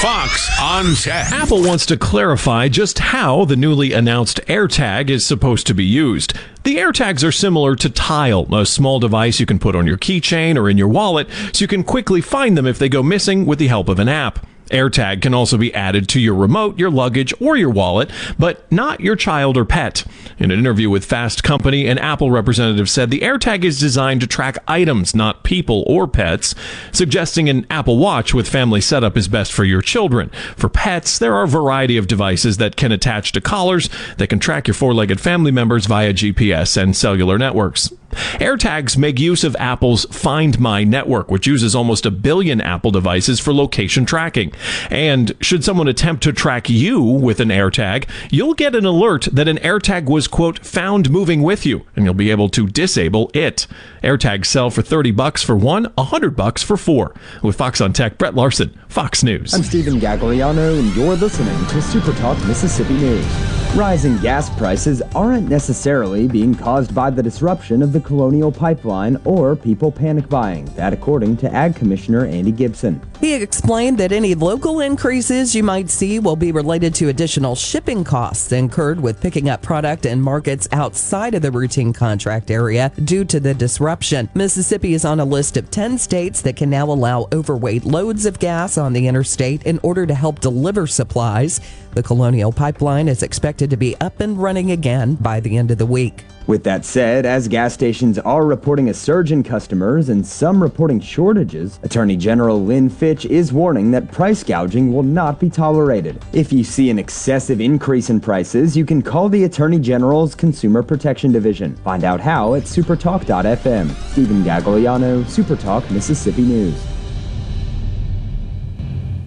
Fox 0.00 0.48
on 0.58 0.94
Tech. 0.94 1.30
Apple 1.30 1.62
wants 1.62 1.84
to 1.84 1.98
clarify 1.98 2.68
just 2.68 2.98
how 2.98 3.44
the 3.44 3.56
newly 3.56 3.92
announced 3.92 4.40
AirTag 4.46 5.10
is 5.10 5.26
supposed 5.26 5.66
to 5.66 5.74
be 5.74 5.84
used. 5.84 6.32
The 6.64 6.76
AirTags 6.76 7.22
are 7.28 7.32
similar 7.32 7.76
to 7.76 7.90
Tile, 7.90 8.46
a 8.54 8.64
small 8.64 8.98
device 9.00 9.38
you 9.38 9.44
can 9.44 9.58
put 9.58 9.76
on 9.76 9.86
your 9.86 9.98
keychain 9.98 10.56
or 10.56 10.70
in 10.70 10.78
your 10.78 10.88
wallet 10.88 11.28
so 11.52 11.62
you 11.62 11.68
can 11.68 11.84
quickly 11.84 12.22
find 12.22 12.56
them 12.56 12.66
if 12.66 12.78
they 12.78 12.88
go 12.88 13.02
missing 13.02 13.44
with 13.44 13.58
the 13.58 13.66
help 13.68 13.90
of 13.90 13.98
an 13.98 14.08
app. 14.08 14.46
AirTag 14.70 15.22
can 15.22 15.34
also 15.34 15.56
be 15.56 15.74
added 15.74 16.08
to 16.08 16.20
your 16.20 16.34
remote, 16.34 16.78
your 16.78 16.90
luggage, 16.90 17.34
or 17.40 17.56
your 17.56 17.70
wallet, 17.70 18.10
but 18.38 18.70
not 18.70 19.00
your 19.00 19.16
child 19.16 19.56
or 19.56 19.64
pet. 19.64 20.04
In 20.38 20.50
an 20.50 20.58
interview 20.58 20.90
with 20.90 21.04
Fast 21.04 21.42
Company, 21.42 21.86
an 21.86 21.98
Apple 21.98 22.30
representative 22.30 22.88
said 22.88 23.10
the 23.10 23.20
AirTag 23.20 23.64
is 23.64 23.80
designed 23.80 24.20
to 24.20 24.26
track 24.26 24.58
items, 24.68 25.14
not 25.14 25.44
people 25.44 25.84
or 25.86 26.06
pets, 26.06 26.54
suggesting 26.92 27.48
an 27.48 27.66
Apple 27.70 27.98
Watch 27.98 28.34
with 28.34 28.48
family 28.48 28.80
setup 28.80 29.16
is 29.16 29.28
best 29.28 29.52
for 29.52 29.64
your 29.64 29.82
children. 29.82 30.30
For 30.56 30.68
pets, 30.68 31.18
there 31.18 31.34
are 31.34 31.44
a 31.44 31.48
variety 31.48 31.96
of 31.96 32.06
devices 32.06 32.58
that 32.58 32.76
can 32.76 32.92
attach 32.92 33.32
to 33.32 33.40
collars 33.40 33.90
that 34.16 34.28
can 34.28 34.38
track 34.38 34.66
your 34.66 34.74
four-legged 34.74 35.20
family 35.20 35.50
members 35.50 35.86
via 35.86 36.12
GPS 36.12 36.80
and 36.80 36.96
cellular 36.96 37.38
networks. 37.38 37.92
AirTags 38.10 38.96
make 38.96 39.18
use 39.18 39.44
of 39.44 39.56
Apple's 39.56 40.04
Find 40.06 40.58
My 40.58 40.84
network, 40.84 41.30
which 41.30 41.46
uses 41.46 41.74
almost 41.74 42.06
a 42.06 42.10
billion 42.10 42.60
Apple 42.60 42.90
devices 42.90 43.40
for 43.40 43.52
location 43.52 44.06
tracking. 44.06 44.52
And 44.90 45.34
should 45.40 45.64
someone 45.64 45.88
attempt 45.88 46.22
to 46.22 46.32
track 46.32 46.70
you 46.70 47.00
with 47.00 47.40
an 47.40 47.48
AirTag, 47.48 48.08
you'll 48.30 48.54
get 48.54 48.74
an 48.74 48.84
alert 48.84 49.28
that 49.32 49.48
an 49.48 49.58
AirTag 49.58 50.06
was, 50.06 50.28
quote, 50.28 50.64
found 50.64 51.10
moving 51.10 51.42
with 51.42 51.66
you, 51.66 51.84
and 51.96 52.04
you'll 52.04 52.14
be 52.14 52.30
able 52.30 52.48
to 52.50 52.66
disable 52.66 53.30
it. 53.34 53.66
AirTags 54.02 54.46
sell 54.46 54.70
for 54.70 54.82
30 54.82 55.10
bucks 55.10 55.42
for 55.42 55.56
one, 55.56 55.84
100 55.96 56.36
bucks 56.36 56.62
for 56.62 56.76
four. 56.76 57.14
With 57.42 57.56
Fox 57.56 57.80
on 57.80 57.92
Tech, 57.92 58.16
Brett 58.16 58.34
Larson, 58.34 58.78
Fox 58.88 59.24
News. 59.24 59.54
I'm 59.54 59.62
Stephen 59.62 59.98
Gagliano, 59.98 60.78
and 60.78 60.94
you're 60.94 61.16
listening 61.16 61.66
to 61.66 61.82
Super 61.82 62.12
Talk 62.14 62.38
Mississippi 62.46 62.94
News. 62.94 63.26
Rising 63.74 64.16
gas 64.18 64.48
prices 64.56 65.02
aren't 65.14 65.48
necessarily 65.48 66.26
being 66.26 66.54
caused 66.54 66.94
by 66.94 67.10
the 67.10 67.22
disruption 67.22 67.82
of 67.82 67.92
the 67.92 68.00
Colonial 68.00 68.50
Pipeline 68.50 69.20
or 69.24 69.54
people 69.54 69.92
panic 69.92 70.28
buying, 70.28 70.64
that 70.76 70.92
according 70.92 71.36
to 71.38 71.52
Ag 71.52 71.76
Commissioner 71.76 72.24
Andy 72.24 72.50
Gipson. 72.50 72.98
He 73.20 73.34
explained 73.34 73.98
that 73.98 74.10
any 74.10 74.34
local 74.34 74.80
increases 74.80 75.54
you 75.54 75.62
might 75.62 75.90
see 75.90 76.18
will 76.18 76.36
be 76.36 76.50
related 76.50 76.94
to 76.94 77.08
additional 77.08 77.54
shipping 77.54 78.04
costs 78.04 78.52
incurred 78.52 79.00
with 79.00 79.20
picking 79.20 79.50
up 79.50 79.60
product 79.60 80.06
in 80.06 80.20
markets 80.20 80.66
outside 80.72 81.34
of 81.34 81.42
the 81.42 81.50
routine 81.50 81.92
contract 81.92 82.50
area 82.50 82.90
due 83.04 83.24
to 83.26 83.38
the 83.38 83.52
disruption. 83.52 83.87
Mississippi 84.34 84.92
is 84.92 85.04
on 85.04 85.18
a 85.18 85.24
list 85.24 85.56
of 85.56 85.70
10 85.70 85.96
states 85.96 86.42
that 86.42 86.56
can 86.56 86.68
now 86.68 86.84
allow 86.84 87.26
overweight 87.32 87.84
loads 87.84 88.26
of 88.26 88.38
gas 88.38 88.76
on 88.76 88.92
the 88.92 89.08
interstate 89.08 89.62
in 89.64 89.80
order 89.82 90.04
to 90.04 90.14
help 90.14 90.40
deliver 90.40 90.86
supplies. 90.86 91.60
The 91.98 92.04
Colonial 92.04 92.52
Pipeline 92.52 93.08
is 93.08 93.24
expected 93.24 93.70
to 93.70 93.76
be 93.76 93.96
up 93.96 94.20
and 94.20 94.40
running 94.40 94.70
again 94.70 95.16
by 95.16 95.40
the 95.40 95.56
end 95.56 95.72
of 95.72 95.78
the 95.78 95.84
week. 95.84 96.22
With 96.46 96.62
that 96.62 96.84
said, 96.84 97.26
as 97.26 97.48
gas 97.48 97.74
stations 97.74 98.20
are 98.20 98.46
reporting 98.46 98.88
a 98.88 98.94
surge 98.94 99.32
in 99.32 99.42
customers 99.42 100.08
and 100.08 100.24
some 100.24 100.62
reporting 100.62 101.00
shortages, 101.00 101.80
Attorney 101.82 102.16
General 102.16 102.64
Lynn 102.64 102.88
Fitch 102.88 103.24
is 103.24 103.52
warning 103.52 103.90
that 103.90 104.12
price 104.12 104.44
gouging 104.44 104.92
will 104.92 105.02
not 105.02 105.40
be 105.40 105.50
tolerated. 105.50 106.24
If 106.32 106.52
you 106.52 106.62
see 106.62 106.88
an 106.88 107.00
excessive 107.00 107.60
increase 107.60 108.10
in 108.10 108.20
prices, 108.20 108.76
you 108.76 108.84
can 108.86 109.02
call 109.02 109.28
the 109.28 109.42
Attorney 109.42 109.80
General's 109.80 110.36
Consumer 110.36 110.84
Protection 110.84 111.32
Division. 111.32 111.74
Find 111.78 112.04
out 112.04 112.20
how 112.20 112.54
at 112.54 112.62
supertalk.fm. 112.62 114.12
Stephen 114.12 114.44
Gagliano, 114.44 115.24
Supertalk, 115.24 115.90
Mississippi 115.90 116.42
News. 116.42 116.80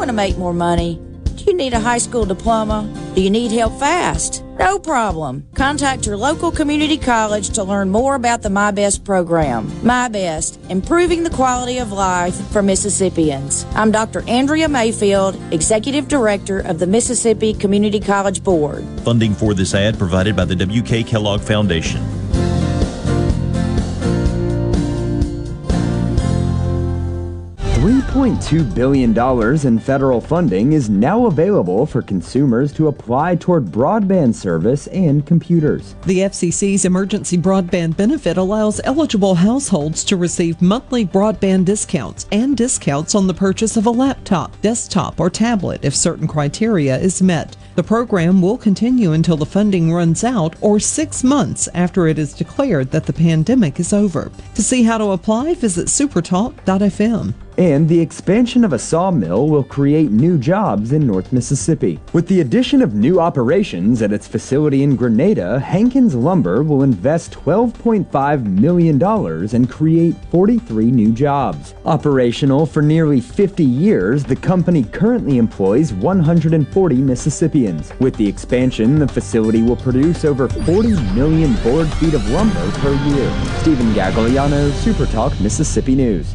Want 0.00 0.08
to 0.08 0.14
make 0.14 0.38
more 0.38 0.54
money? 0.54 0.98
Do 1.36 1.44
you 1.44 1.52
need 1.52 1.74
a 1.74 1.78
high 1.78 1.98
school 1.98 2.24
diploma? 2.24 2.90
Do 3.14 3.20
you 3.20 3.28
need 3.28 3.52
help 3.52 3.78
fast? 3.78 4.42
No 4.58 4.78
problem. 4.78 5.46
Contact 5.54 6.06
your 6.06 6.16
local 6.16 6.50
community 6.50 6.96
college 6.96 7.50
to 7.50 7.62
learn 7.62 7.90
more 7.90 8.14
about 8.14 8.40
the 8.40 8.48
My 8.48 8.70
Best 8.70 9.04
program. 9.04 9.70
My 9.86 10.08
Best, 10.08 10.58
improving 10.70 11.22
the 11.22 11.28
quality 11.28 11.76
of 11.76 11.92
life 11.92 12.34
for 12.50 12.62
Mississippians. 12.62 13.66
I'm 13.72 13.90
Dr. 13.90 14.26
Andrea 14.26 14.70
Mayfield, 14.70 15.38
Executive 15.52 16.08
Director 16.08 16.60
of 16.60 16.78
the 16.78 16.86
Mississippi 16.86 17.52
Community 17.52 18.00
College 18.00 18.42
Board. 18.42 18.86
Funding 19.00 19.34
for 19.34 19.52
this 19.52 19.74
ad 19.74 19.98
provided 19.98 20.34
by 20.34 20.46
the 20.46 20.56
W.K. 20.56 21.02
Kellogg 21.02 21.42
Foundation. 21.42 22.19
$3.2 27.80 28.74
billion 28.74 29.66
in 29.66 29.78
federal 29.78 30.20
funding 30.20 30.74
is 30.74 30.90
now 30.90 31.24
available 31.24 31.86
for 31.86 32.02
consumers 32.02 32.74
to 32.74 32.88
apply 32.88 33.34
toward 33.34 33.64
broadband 33.64 34.34
service 34.34 34.86
and 34.88 35.24
computers. 35.24 35.94
The 36.04 36.18
FCC's 36.18 36.84
emergency 36.84 37.38
broadband 37.38 37.96
benefit 37.96 38.36
allows 38.36 38.82
eligible 38.84 39.34
households 39.34 40.04
to 40.04 40.18
receive 40.18 40.60
monthly 40.60 41.06
broadband 41.06 41.64
discounts 41.64 42.26
and 42.30 42.54
discounts 42.54 43.14
on 43.14 43.26
the 43.26 43.32
purchase 43.32 43.78
of 43.78 43.86
a 43.86 43.90
laptop, 43.90 44.60
desktop, 44.60 45.18
or 45.18 45.30
tablet 45.30 45.82
if 45.82 45.96
certain 45.96 46.28
criteria 46.28 46.98
is 46.98 47.22
met. 47.22 47.56
The 47.76 47.82
program 47.82 48.42
will 48.42 48.58
continue 48.58 49.12
until 49.12 49.38
the 49.38 49.46
funding 49.46 49.90
runs 49.90 50.22
out 50.22 50.54
or 50.60 50.80
six 50.80 51.24
months 51.24 51.66
after 51.72 52.08
it 52.08 52.18
is 52.18 52.34
declared 52.34 52.90
that 52.90 53.06
the 53.06 53.14
pandemic 53.14 53.80
is 53.80 53.94
over. 53.94 54.30
To 54.56 54.62
see 54.62 54.82
how 54.82 54.98
to 54.98 55.12
apply, 55.12 55.54
visit 55.54 55.86
supertalk.fm. 55.86 57.32
And 57.58 57.88
the 57.88 58.00
expansion 58.00 58.64
of 58.64 58.72
a 58.72 58.78
sawmill 58.78 59.48
will 59.48 59.64
create 59.64 60.10
new 60.10 60.38
jobs 60.38 60.92
in 60.92 61.06
North 61.06 61.32
Mississippi. 61.32 62.00
With 62.12 62.26
the 62.26 62.40
addition 62.40 62.80
of 62.80 62.94
new 62.94 63.20
operations 63.20 64.02
at 64.02 64.12
its 64.12 64.26
facility 64.26 64.82
in 64.82 64.96
Grenada, 64.96 65.58
Hankins 65.60 66.14
Lumber 66.14 66.62
will 66.62 66.82
invest 66.82 67.32
$12.5 67.32 68.46
million 68.46 69.02
and 69.02 69.70
create 69.70 70.14
43 70.30 70.90
new 70.90 71.12
jobs. 71.12 71.74
Operational 71.84 72.66
for 72.66 72.82
nearly 72.82 73.20
50 73.20 73.64
years, 73.64 74.24
the 74.24 74.36
company 74.36 74.84
currently 74.84 75.38
employs 75.38 75.92
140 75.92 76.94
Mississippians. 76.96 77.92
With 78.00 78.16
the 78.16 78.26
expansion, 78.26 78.98
the 78.98 79.08
facility 79.08 79.62
will 79.62 79.76
produce 79.76 80.24
over 80.24 80.48
40 80.48 80.88
million 81.14 81.54
board 81.62 81.88
feet 81.94 82.14
of 82.14 82.28
lumber 82.30 82.70
per 82.78 82.92
year. 83.08 83.30
Stephen 83.60 83.92
Gagliano, 83.92 84.70
SuperTalk, 84.70 85.38
Mississippi 85.40 85.94
News. 85.94 86.34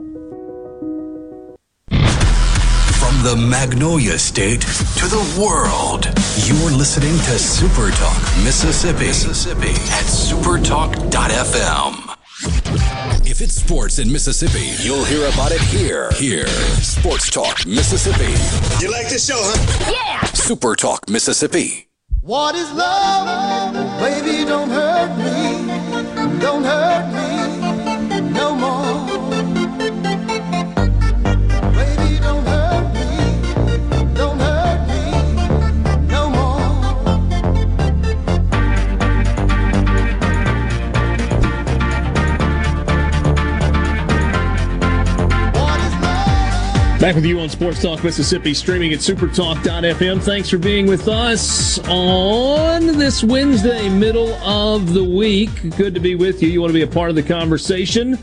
the 3.21 3.35
Magnolia 3.35 4.17
State 4.17 4.61
to 4.61 5.05
the 5.05 5.21
world, 5.39 6.05
you're 6.47 6.71
listening 6.71 7.13
to 7.13 7.37
Super 7.37 7.91
Talk 7.91 8.17
Mississippi, 8.43 9.05
Mississippi 9.05 9.69
at 9.69 10.05
supertalk.fm. 10.05 10.97
If 13.29 13.41
it's 13.41 13.53
sports 13.53 13.99
in 13.99 14.11
Mississippi, 14.11 14.73
you'll 14.83 15.05
hear 15.05 15.27
about 15.27 15.51
it 15.51 15.61
here. 15.61 16.09
Here, 16.13 16.47
Sports 16.81 17.29
Talk 17.29 17.63
Mississippi. 17.67 18.33
You 18.83 18.91
like 18.91 19.07
this 19.07 19.27
show, 19.27 19.37
huh? 19.37 19.91
Yeah! 19.91 20.23
Super 20.33 20.75
Talk 20.75 21.07
Mississippi. 21.07 21.89
What 22.21 22.55
is 22.55 22.71
love? 22.73 23.75
Baby, 23.99 24.45
don't 24.45 24.71
hurt 24.71 25.15
me. 25.17 26.39
Don't 26.39 26.63
hurt 26.63 27.13
me 27.13 27.20
Back 47.01 47.15
with 47.15 47.25
you 47.25 47.39
on 47.39 47.49
Sports 47.49 47.81
Talk 47.81 48.03
Mississippi, 48.03 48.53
streaming 48.53 48.93
at 48.93 48.99
supertalk.fm. 48.99 50.21
Thanks 50.21 50.51
for 50.51 50.59
being 50.59 50.85
with 50.85 51.07
us 51.07 51.79
on 51.87 52.85
this 52.85 53.23
Wednesday, 53.23 53.89
middle 53.89 54.35
of 54.35 54.93
the 54.93 55.03
week. 55.03 55.49
Good 55.77 55.95
to 55.95 55.99
be 55.99 56.13
with 56.13 56.43
you. 56.43 56.49
You 56.49 56.61
want 56.61 56.69
to 56.69 56.75
be 56.75 56.83
a 56.83 56.87
part 56.87 57.09
of 57.09 57.15
the 57.15 57.23
conversation? 57.23 58.19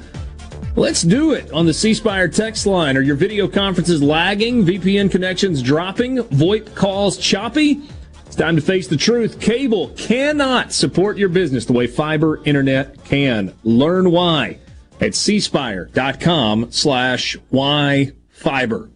Let's 0.77 1.03
do 1.03 1.33
it 1.33 1.51
on 1.51 1.67
the 1.67 1.75
C 1.75 1.93
Spire 1.93 2.29
text 2.29 2.67
line. 2.67 2.97
Are 2.97 3.01
your 3.01 3.17
video 3.17 3.49
conferences 3.49 4.01
lagging? 4.01 4.65
VPN 4.65 5.11
connections 5.11 5.61
dropping? 5.61 6.19
VoIP 6.19 6.73
calls 6.77 7.17
choppy? 7.17 7.83
It's 8.27 8.37
time 8.37 8.55
to 8.55 8.63
face 8.63 8.87
the 8.87 8.97
truth. 8.97 9.41
Cable 9.41 9.89
cannot 9.97 10.73
support 10.73 11.19
your 11.19 11.31
business 11.31 11.65
the 11.65 11.73
way 11.73 11.89
fiber 11.89 12.45
internet 12.45 13.03
can. 13.03 13.53
Learn 13.65 14.13
why 14.13 14.61
at 15.01 15.13
cspire.com 15.13 16.71
slash 16.71 17.37
why 17.51 18.13
fiber. 18.39 18.91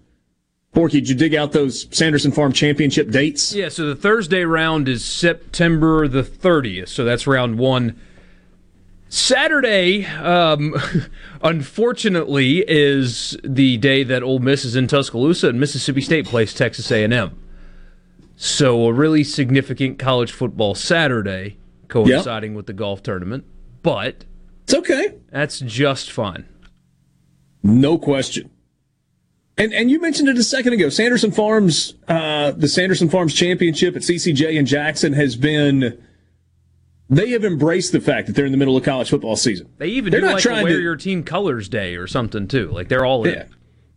Porky, 0.73 1.01
did 1.01 1.11
you 1.11 1.15
dig 1.15 1.35
out 1.35 1.53
those 1.53 1.87
Sanderson 1.91 2.33
Farm 2.33 2.53
Championship 2.53 3.11
dates? 3.11 3.53
Yeah, 3.55 3.69
so 3.69 3.87
the 3.87 3.95
Thursday 3.95 4.45
round 4.45 4.89
is 4.89 5.05
September 5.05 6.09
the 6.09 6.23
30th, 6.23 6.89
so 6.89 7.05
that's 7.05 7.27
round 7.27 7.59
one. 7.59 8.01
Saturday, 9.11 10.07
um, 10.07 10.75
unfortunately, 11.43 12.65
is 12.67 13.37
the 13.45 13.77
day 13.77 14.03
that 14.03 14.23
Ole 14.23 14.39
Miss 14.39 14.65
is 14.65 14.75
in 14.75 14.87
Tuscaloosa 14.87 15.51
and 15.51 15.61
Mississippi 15.61 16.01
State 16.01 16.25
plays 16.25 16.55
Texas 16.55 16.91
A&M. 16.91 17.39
So 18.37 18.87
a 18.87 18.93
really 18.93 19.25
significant 19.25 19.99
college 19.99 20.33
football 20.33 20.75
Saturday 20.75 21.59
coinciding 21.89 22.55
with 22.55 22.67
the 22.67 22.73
golf 22.73 23.03
tournament, 23.03 23.45
but 23.83 24.25
it's 24.63 24.73
okay. 24.73 25.19
That's 25.31 25.61
just 25.61 26.11
fine. 26.11 26.49
No 27.63 27.99
question. 27.99 28.49
And 29.63 29.73
and 29.73 29.91
you 29.93 30.01
mentioned 30.01 30.29
it 30.29 30.37
a 30.37 30.43
second 30.43 30.73
ago. 30.73 30.89
Sanderson 30.89 31.31
Farms, 31.31 31.95
uh, 32.09 32.51
the 32.51 32.67
Sanderson 32.67 33.09
Farms 33.09 33.33
Championship 33.33 33.95
at 33.95 34.03
CCJ 34.03 34.55
in 34.57 34.67
Jackson 34.67 35.13
has 35.13 35.37
been. 35.37 36.03
They 37.09 37.31
have 37.31 37.45
embraced 37.45 37.93
the 37.93 38.01
fact 38.01 38.27
that 38.27 38.35
they're 38.35 38.47
in 38.47 38.53
the 38.53 38.59
middle 38.59 38.77
of 38.77 38.83
college 38.85 39.11
football 39.11 39.37
season. 39.37 39.69
They 39.79 39.89
even 39.89 40.11
They're 40.11 40.21
do 40.21 40.27
not 40.27 40.35
like 40.35 40.43
trying 40.43 40.65
wear 40.65 40.77
to- 40.77 40.83
your 40.83 40.97
team 40.97 41.23
colors 41.23 41.69
day 41.69 41.95
or 41.95 42.07
something 42.07 42.49
too. 42.49 42.71
Like 42.71 42.89
they're 42.89 43.05
all 43.05 43.25
in. 43.25 43.35
Yeah. 43.35 43.45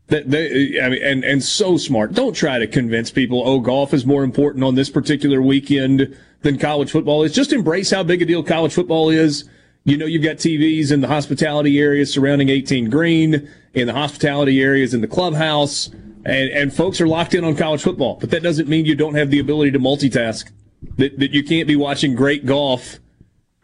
That 0.08 0.30
they, 0.30 0.80
I 0.80 0.90
mean, 0.90 1.02
and 1.02 1.24
and 1.24 1.42
so 1.44 1.78
smart. 1.78 2.14
Don't 2.14 2.34
try 2.36 2.60
to 2.60 2.68
convince 2.68 3.10
people. 3.10 3.42
Oh, 3.44 3.60
golf 3.60 3.92
is 3.92 4.06
more 4.06 4.24
important 4.24 4.64
on 4.64 4.76
this 4.76 4.92
particular 4.92 5.42
weekend 5.42 6.16
than 6.42 6.60
college 6.60 6.92
football 6.92 7.24
is. 7.24 7.34
Just 7.34 7.54
embrace 7.54 7.90
how 7.90 8.04
big 8.04 8.22
a 8.22 8.26
deal 8.26 8.44
college 8.44 8.74
football 8.74 9.10
is. 9.10 9.50
You 9.86 9.98
know, 9.98 10.08
you've 10.08 10.24
got 10.24 10.38
TVs 10.38 10.92
in 10.92 11.02
the 11.02 11.08
hospitality 11.08 11.80
areas 11.80 12.12
surrounding 12.12 12.50
18 12.50 12.90
Green, 12.90 13.48
in 13.76 13.86
the 13.86 13.94
hospitality 13.94 14.60
areas 14.60 14.96
in 14.96 15.02
the 15.02 15.08
clubhouse, 15.08 15.90
and 16.26 16.50
and 16.50 16.74
folks 16.74 17.00
are 17.00 17.08
locked 17.08 17.36
in 17.36 17.44
on 17.44 17.56
college 17.56 17.84
football. 17.84 18.18
But 18.20 18.32
that 18.32 18.42
doesn't 18.42 18.68
mean 18.68 18.86
you 18.86 18.96
don't 18.96 19.14
have 19.14 19.30
the 19.30 19.40
ability 19.40 19.72
to 19.72 19.80
multitask. 19.80 20.52
That 20.98 21.20
that 21.20 21.32
you 21.32 21.44
can't 21.44 21.68
be 21.68 21.76
watching 21.76 22.16
great 22.16 22.48
golf 22.48 22.98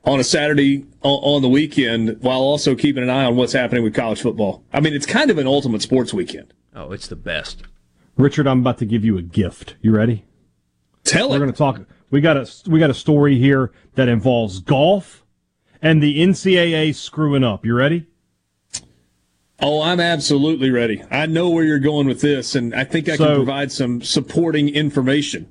on 0.06 0.20
a 0.20 0.24
Saturday 0.24 0.86
on, 1.02 1.20
on 1.24 1.42
the 1.42 1.50
weekend 1.50 2.18
while 2.22 2.42
also 2.42 2.76
keeping 2.76 3.02
an 3.02 3.10
eye 3.10 3.26
on 3.26 3.36
what's 3.36 3.54
happening 3.54 3.84
with 3.84 3.96
college 3.96 4.22
football. 4.22 4.64
I 4.72 4.80
mean, 4.80 4.94
it's 4.94 5.08
kind 5.08 5.32
of 5.32 5.40
an 5.40 5.48
ultimate 5.48 5.82
sports 5.82 6.14
weekend. 6.14 6.54
Oh, 6.76 6.92
it's 6.92 7.08
the 7.08 7.16
best. 7.16 7.64
Richard, 8.16 8.48
I'm 8.48 8.60
about 8.60 8.78
to 8.80 8.86
give 8.86 9.04
you 9.04 9.18
a 9.18 9.22
gift. 9.24 9.76
You 9.82 9.92
ready? 9.92 10.26
Tell 11.04 11.30
it. 11.30 11.32
We're 11.32 11.40
going 11.40 11.52
to 11.52 11.58
talk. 11.58 11.82
We 12.12 12.22
got 12.22 12.38
a 12.38 12.48
we 12.68 12.80
got 12.80 12.92
a 12.92 12.96
story 12.96 13.40
here 13.40 13.72
that 13.96 14.08
involves 14.08 14.60
golf 14.60 15.21
and 15.82 16.02
the 16.02 16.20
NCAA 16.22 16.94
screwing 16.96 17.44
up. 17.44 17.66
You 17.66 17.74
ready? 17.76 18.06
Oh, 19.60 19.82
I'm 19.82 20.00
absolutely 20.00 20.72
ready. 20.72 21.04
I 21.12 21.28
know 21.28 21.50
where 21.50 21.64
you're 21.64 21.80
going 21.80 22.08
with 22.08 22.22
this, 22.22 22.56
and 22.56 22.74
I 22.74 22.84
think 22.84 23.08
I 23.08 23.16
So- 23.16 23.26
can 23.26 23.36
provide 23.36 23.72
some 23.72 24.02
supporting 24.02 24.70
information. 24.70 25.48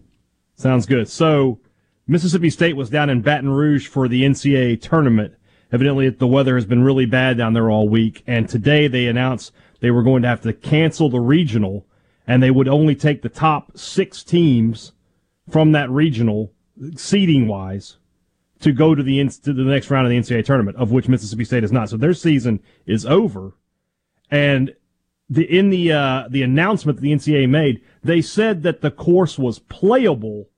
Sounds 0.57 0.85
good. 0.85 1.09
So, 1.09 1.61
Mississippi 2.09 2.51
State 2.51 2.77
was 2.77 2.91
down 2.91 3.09
in 3.09 3.21
Baton 3.23 3.51
Rouge 3.51 3.87
for 3.87 4.09
the 4.09 4.25
NCAA 4.25 4.77
tournament. 4.77 5.35
Evidently, 5.73 6.09
the 6.09 6.27
weather 6.27 6.57
has 6.57 6.67
been 6.67 6.83
really 6.83 7.07
bad 7.07 7.39
down 7.39 7.53
there 7.53 7.71
all 7.71 7.89
week, 7.89 8.25
and 8.27 8.49
today 8.49 8.89
they 8.89 9.07
announced 9.07 9.53
they 9.79 9.93
were 9.93 10.03
going 10.03 10.23
to 10.23 10.29
have 10.29 10.41
to 10.41 10.53
cancel 10.53 11.09
the 11.09 11.21
regional, 11.21 11.87
and 12.27 12.43
they 12.43 12.51
would 12.51 12.67
only 12.67 12.97
take 12.97 13.23
the 13.23 13.29
top 13.29 13.79
six 13.79 14.25
teams 14.25 14.91
from 15.49 15.71
that 15.73 15.89
regional, 15.89 16.53
seeding 16.97 17.47
wise, 17.47 17.99
to 18.61 18.73
go 18.73 18.95
to 18.95 19.03
the 19.03 19.27
to 19.29 19.53
the 19.53 19.63
next 19.63 19.91
round 19.91 20.07
of 20.07 20.11
the 20.11 20.19
NCAA 20.19 20.45
tournament, 20.45 20.77
of 20.77 20.93
which 20.93 21.09
Mississippi 21.09 21.45
State 21.45 21.65
is 21.65 21.73
not. 21.73 21.89
So 21.89 21.97
their 21.97 22.15
season 22.15 22.61
is 22.87 23.07
over, 23.07 23.55
and 24.31 24.75
the 25.29 25.45
in 25.45 25.71
the 25.71 25.93
uh, 25.93 26.25
the 26.29 26.43
announcement 26.43 26.97
that 26.97 27.03
the 27.03 27.13
NCAA 27.13 27.49
made, 27.49 27.81
they 28.03 28.21
said 28.21 28.63
that 28.63 28.81
the 28.81 28.91
course 28.91 29.39
was 29.39 29.59
playable, 29.59 30.49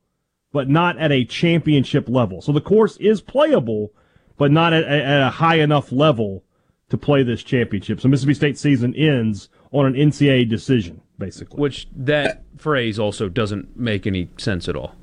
but 0.53 0.68
not 0.68 0.98
at 0.98 1.12
a 1.12 1.24
championship 1.24 2.09
level. 2.09 2.42
So 2.42 2.53
the 2.53 2.61
course 2.61 2.96
is 2.96 3.20
playable, 3.20 3.92
but 4.36 4.50
not 4.50 4.72
at, 4.72 4.84
at 4.84 5.22
a 5.22 5.30
high 5.30 5.57
enough 5.57 5.92
level 5.92 6.44
to 6.88 6.98
play 6.98 7.22
this 7.22 7.42
championship. 7.42 8.00
So 8.00 8.09
Mississippi 8.09 8.34
State 8.34 8.59
season 8.59 8.94
ends 8.94 9.48
on 9.70 9.86
an 9.86 9.94
NCAA 9.94 10.48
decision, 10.48 11.00
basically. 11.18 11.61
Which 11.61 11.88
that 11.94 12.42
phrase 12.57 12.98
also 12.98 13.28
doesn't 13.28 13.76
make 13.76 14.07
any 14.07 14.28
sense 14.36 14.68
at 14.68 14.76
all. 14.76 14.94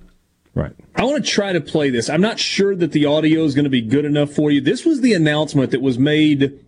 Right. 0.55 0.73
I 0.95 1.05
want 1.05 1.23
to 1.23 1.31
try 1.31 1.53
to 1.53 1.61
play 1.61 1.89
this. 1.89 2.09
I'm 2.09 2.21
not 2.21 2.39
sure 2.39 2.75
that 2.75 2.91
the 2.91 3.05
audio 3.05 3.43
is 3.43 3.55
going 3.55 3.65
to 3.65 3.69
be 3.69 3.81
good 3.81 4.05
enough 4.05 4.31
for 4.31 4.51
you. 4.51 4.61
This 4.61 4.83
was 4.83 5.01
the 5.01 5.13
announcement 5.13 5.71
that 5.71 5.81
was 5.81 5.97
made 5.97 6.59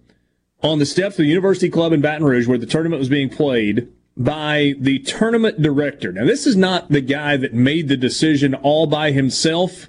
on 0.63 0.79
the 0.79 0.85
steps 0.85 1.15
of 1.15 1.23
the 1.23 1.29
University 1.31 1.69
Club 1.69 1.91
in 1.91 2.01
Baton 2.01 2.23
Rouge 2.23 2.47
where 2.47 2.57
the 2.57 2.65
tournament 2.65 2.99
was 2.99 3.09
being 3.09 3.29
played 3.29 3.91
by 4.15 4.75
the 4.79 4.99
tournament 4.99 5.61
director. 5.61 6.11
Now, 6.11 6.25
this 6.25 6.45
is 6.45 6.55
not 6.55 6.89
the 6.89 7.01
guy 7.01 7.37
that 7.37 7.53
made 7.53 7.87
the 7.87 7.97
decision 7.97 8.53
all 8.53 8.85
by 8.85 9.11
himself. 9.11 9.87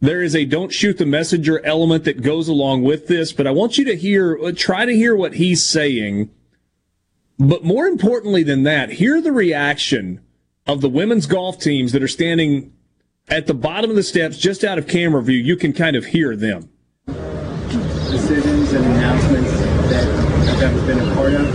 There 0.00 0.22
is 0.22 0.34
a 0.34 0.44
don't 0.44 0.72
shoot 0.72 0.98
the 0.98 1.06
messenger 1.06 1.64
element 1.64 2.04
that 2.04 2.22
goes 2.22 2.48
along 2.48 2.82
with 2.82 3.08
this, 3.08 3.32
but 3.32 3.46
I 3.46 3.50
want 3.50 3.78
you 3.78 3.84
to 3.86 3.96
hear, 3.96 4.38
uh, 4.42 4.52
try 4.54 4.84
to 4.84 4.94
hear 4.94 5.14
what 5.16 5.34
he's 5.34 5.64
saying. 5.64 6.30
But 7.38 7.64
more 7.64 7.86
importantly 7.86 8.42
than 8.42 8.62
that, 8.62 8.92
hear 8.92 9.20
the 9.20 9.32
reaction 9.32 10.20
of 10.66 10.80
the 10.80 10.88
women's 10.88 11.26
golf 11.26 11.60
teams 11.60 11.92
that 11.92 12.02
are 12.02 12.08
standing 12.08 12.72
at 13.28 13.46
the 13.46 13.54
bottom 13.54 13.90
of 13.90 13.96
the 13.96 14.02
steps 14.02 14.38
just 14.38 14.64
out 14.64 14.78
of 14.78 14.86
camera 14.86 15.22
view. 15.22 15.38
You 15.38 15.56
can 15.56 15.72
kind 15.72 15.96
of 15.96 16.06
hear 16.06 16.36
them. 16.36 16.70
decisions 17.06 18.72
and 18.72 18.84
announcements 18.84 19.50
that 19.90 20.06
I've 20.48 20.62
ever 20.62 20.86
been 20.86 21.00
a 21.00 21.14
part 21.14 21.34
of. 21.34 21.46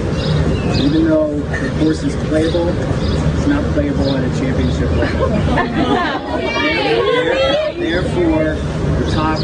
Even 0.81 1.05
though 1.05 1.39
the 1.39 1.69
course 1.79 2.03
is 2.03 2.15
playable, 2.27 2.67
it's 2.67 3.47
not 3.47 3.63
playable 3.73 4.15
at 4.15 4.23
a 4.23 4.39
championship 4.39 4.89
level. 4.91 5.29
Therefore, 7.79 8.55
the 8.99 9.11
top 9.11 9.39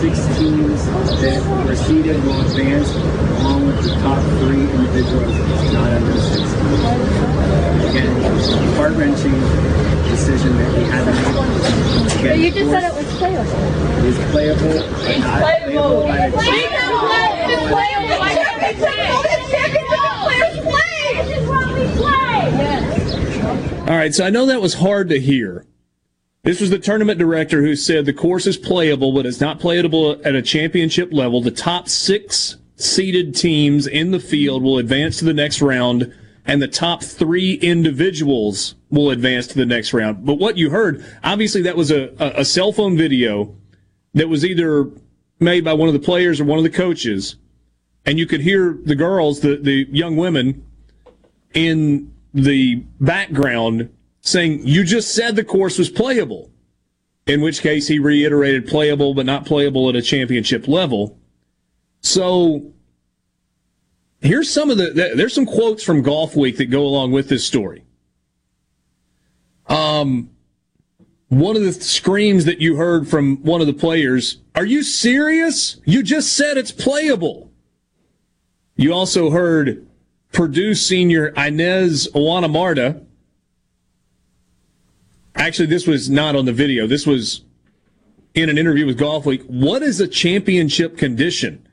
six 0.00 0.26
teams 0.38 0.86
that 1.20 1.66
were 1.66 1.76
seeded 1.76 2.22
will 2.24 2.40
advance 2.42 2.90
along 3.40 3.66
with 3.66 3.82
the 3.82 3.94
top 4.00 4.22
three 4.38 4.62
individuals 4.62 5.72
not 5.72 5.92
under 5.92 6.20
16. 6.20 7.51
Again, 7.92 8.08
heart-wrenching 8.76 9.38
decision 10.08 10.56
that 10.56 10.70
we 10.78 10.84
had 10.84 11.04
to 11.04 11.12
make. 11.12 12.20
Again, 12.20 12.40
you 12.40 12.50
just 12.50 12.64
the 12.64 12.70
said 12.70 12.84
it 12.84 12.94
was 12.94 13.06
playable. 13.18 13.52
is 14.06 14.16
playable, 14.30 14.74
but 14.96 15.18
not 15.18 15.42
playable. 15.42 16.02
by 16.08 16.18
a 16.18 16.30
All 23.90 23.98
right, 23.98 24.14
so 24.14 24.24
I 24.24 24.30
know 24.30 24.46
that 24.46 24.62
was 24.62 24.72
hard 24.72 25.10
to 25.10 25.20
hear. 25.20 25.66
This 26.44 26.62
was 26.62 26.70
the 26.70 26.78
tournament 26.78 27.18
director 27.18 27.60
who 27.60 27.76
said 27.76 28.06
the 28.06 28.14
course 28.14 28.46
is 28.46 28.56
playable, 28.56 29.12
but 29.12 29.26
it's 29.26 29.40
not 29.40 29.60
playable 29.60 30.18
at 30.24 30.34
a 30.34 30.40
championship 30.40 31.12
level. 31.12 31.42
The 31.42 31.50
top 31.50 31.90
six 31.90 32.56
seeded 32.76 33.34
teams 33.34 33.86
in 33.86 34.12
the 34.12 34.18
field 34.18 34.62
will 34.62 34.78
advance 34.78 35.18
to 35.18 35.26
the 35.26 35.34
next 35.34 35.60
round, 35.60 36.10
and 36.44 36.60
the 36.60 36.68
top 36.68 37.02
three 37.02 37.54
individuals 37.54 38.74
will 38.90 39.10
advance 39.10 39.46
to 39.48 39.54
the 39.54 39.66
next 39.66 39.92
round. 39.92 40.24
But 40.24 40.34
what 40.34 40.58
you 40.58 40.70
heard, 40.70 41.04
obviously, 41.22 41.62
that 41.62 41.76
was 41.76 41.90
a, 41.90 42.12
a, 42.18 42.44
cell 42.44 42.72
phone 42.72 42.96
video 42.96 43.54
that 44.14 44.28
was 44.28 44.44
either 44.44 44.90
made 45.38 45.64
by 45.64 45.72
one 45.72 45.88
of 45.88 45.94
the 45.94 46.00
players 46.00 46.40
or 46.40 46.44
one 46.44 46.58
of 46.58 46.64
the 46.64 46.70
coaches, 46.70 47.36
and 48.04 48.18
you 48.18 48.26
could 48.26 48.40
hear 48.40 48.78
the 48.84 48.96
girls, 48.96 49.40
the, 49.40 49.56
the 49.56 49.86
young 49.90 50.16
women, 50.16 50.66
in 51.54 52.12
the 52.34 52.76
background 53.00 53.90
saying, 54.20 54.66
You 54.66 54.84
just 54.84 55.14
said 55.14 55.36
the 55.36 55.44
course 55.44 55.78
was 55.78 55.90
playable. 55.90 56.50
In 57.24 57.40
which 57.40 57.60
case 57.60 57.86
he 57.86 58.00
reiterated 58.00 58.66
playable, 58.66 59.14
but 59.14 59.26
not 59.26 59.46
playable 59.46 59.88
at 59.88 59.94
a 59.94 60.02
championship 60.02 60.66
level. 60.66 61.16
So 62.00 62.72
here's 64.22 64.50
some 64.50 64.70
of 64.70 64.78
the, 64.78 65.12
there's 65.14 65.34
some 65.34 65.46
quotes 65.46 65.82
from 65.82 66.02
Golf 66.02 66.34
Week 66.34 66.56
that 66.56 66.66
go 66.66 66.82
along 66.82 67.12
with 67.12 67.28
this 67.28 67.44
story. 67.44 67.84
Um, 69.66 70.30
one 71.28 71.56
of 71.56 71.62
the 71.62 71.72
screams 71.72 72.44
that 72.44 72.60
you 72.60 72.76
heard 72.76 73.08
from 73.08 73.38
one 73.42 73.60
of 73.60 73.66
the 73.66 73.72
players, 73.72 74.38
Are 74.54 74.64
you 74.64 74.82
serious? 74.82 75.80
You 75.84 76.02
just 76.02 76.34
said 76.34 76.56
it's 76.56 76.72
playable. 76.72 77.50
You 78.76 78.92
also 78.92 79.30
heard 79.30 79.86
Purdue 80.32 80.74
senior 80.74 81.28
Inez 81.28 82.08
Owana 82.14 83.04
Actually, 85.34 85.66
this 85.66 85.86
was 85.86 86.10
not 86.10 86.36
on 86.36 86.44
the 86.44 86.52
video. 86.52 86.86
This 86.86 87.06
was 87.06 87.42
in 88.34 88.48
an 88.48 88.58
interview 88.58 88.86
with 88.86 88.98
Golf 88.98 89.26
Week. 89.26 89.42
What 89.44 89.82
is 89.82 90.00
a 90.00 90.08
championship 90.08 90.96
condition? 90.96 91.66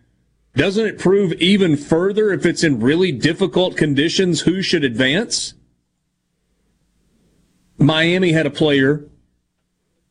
Doesn't 0.56 0.86
it 0.86 1.00
prove 1.00 1.34
even 1.34 1.78
further 1.78 2.32
if 2.34 2.46
it's 2.46 2.64
in 2.64 2.80
really 2.80 3.12
difficult 3.12 3.78
conditions 3.78 4.42
who 4.42 4.62
should 4.62 4.84
advance? 4.84 5.54
Miami 7.78 8.34
had 8.34 8.46
a 8.46 8.52
player, 8.52 9.06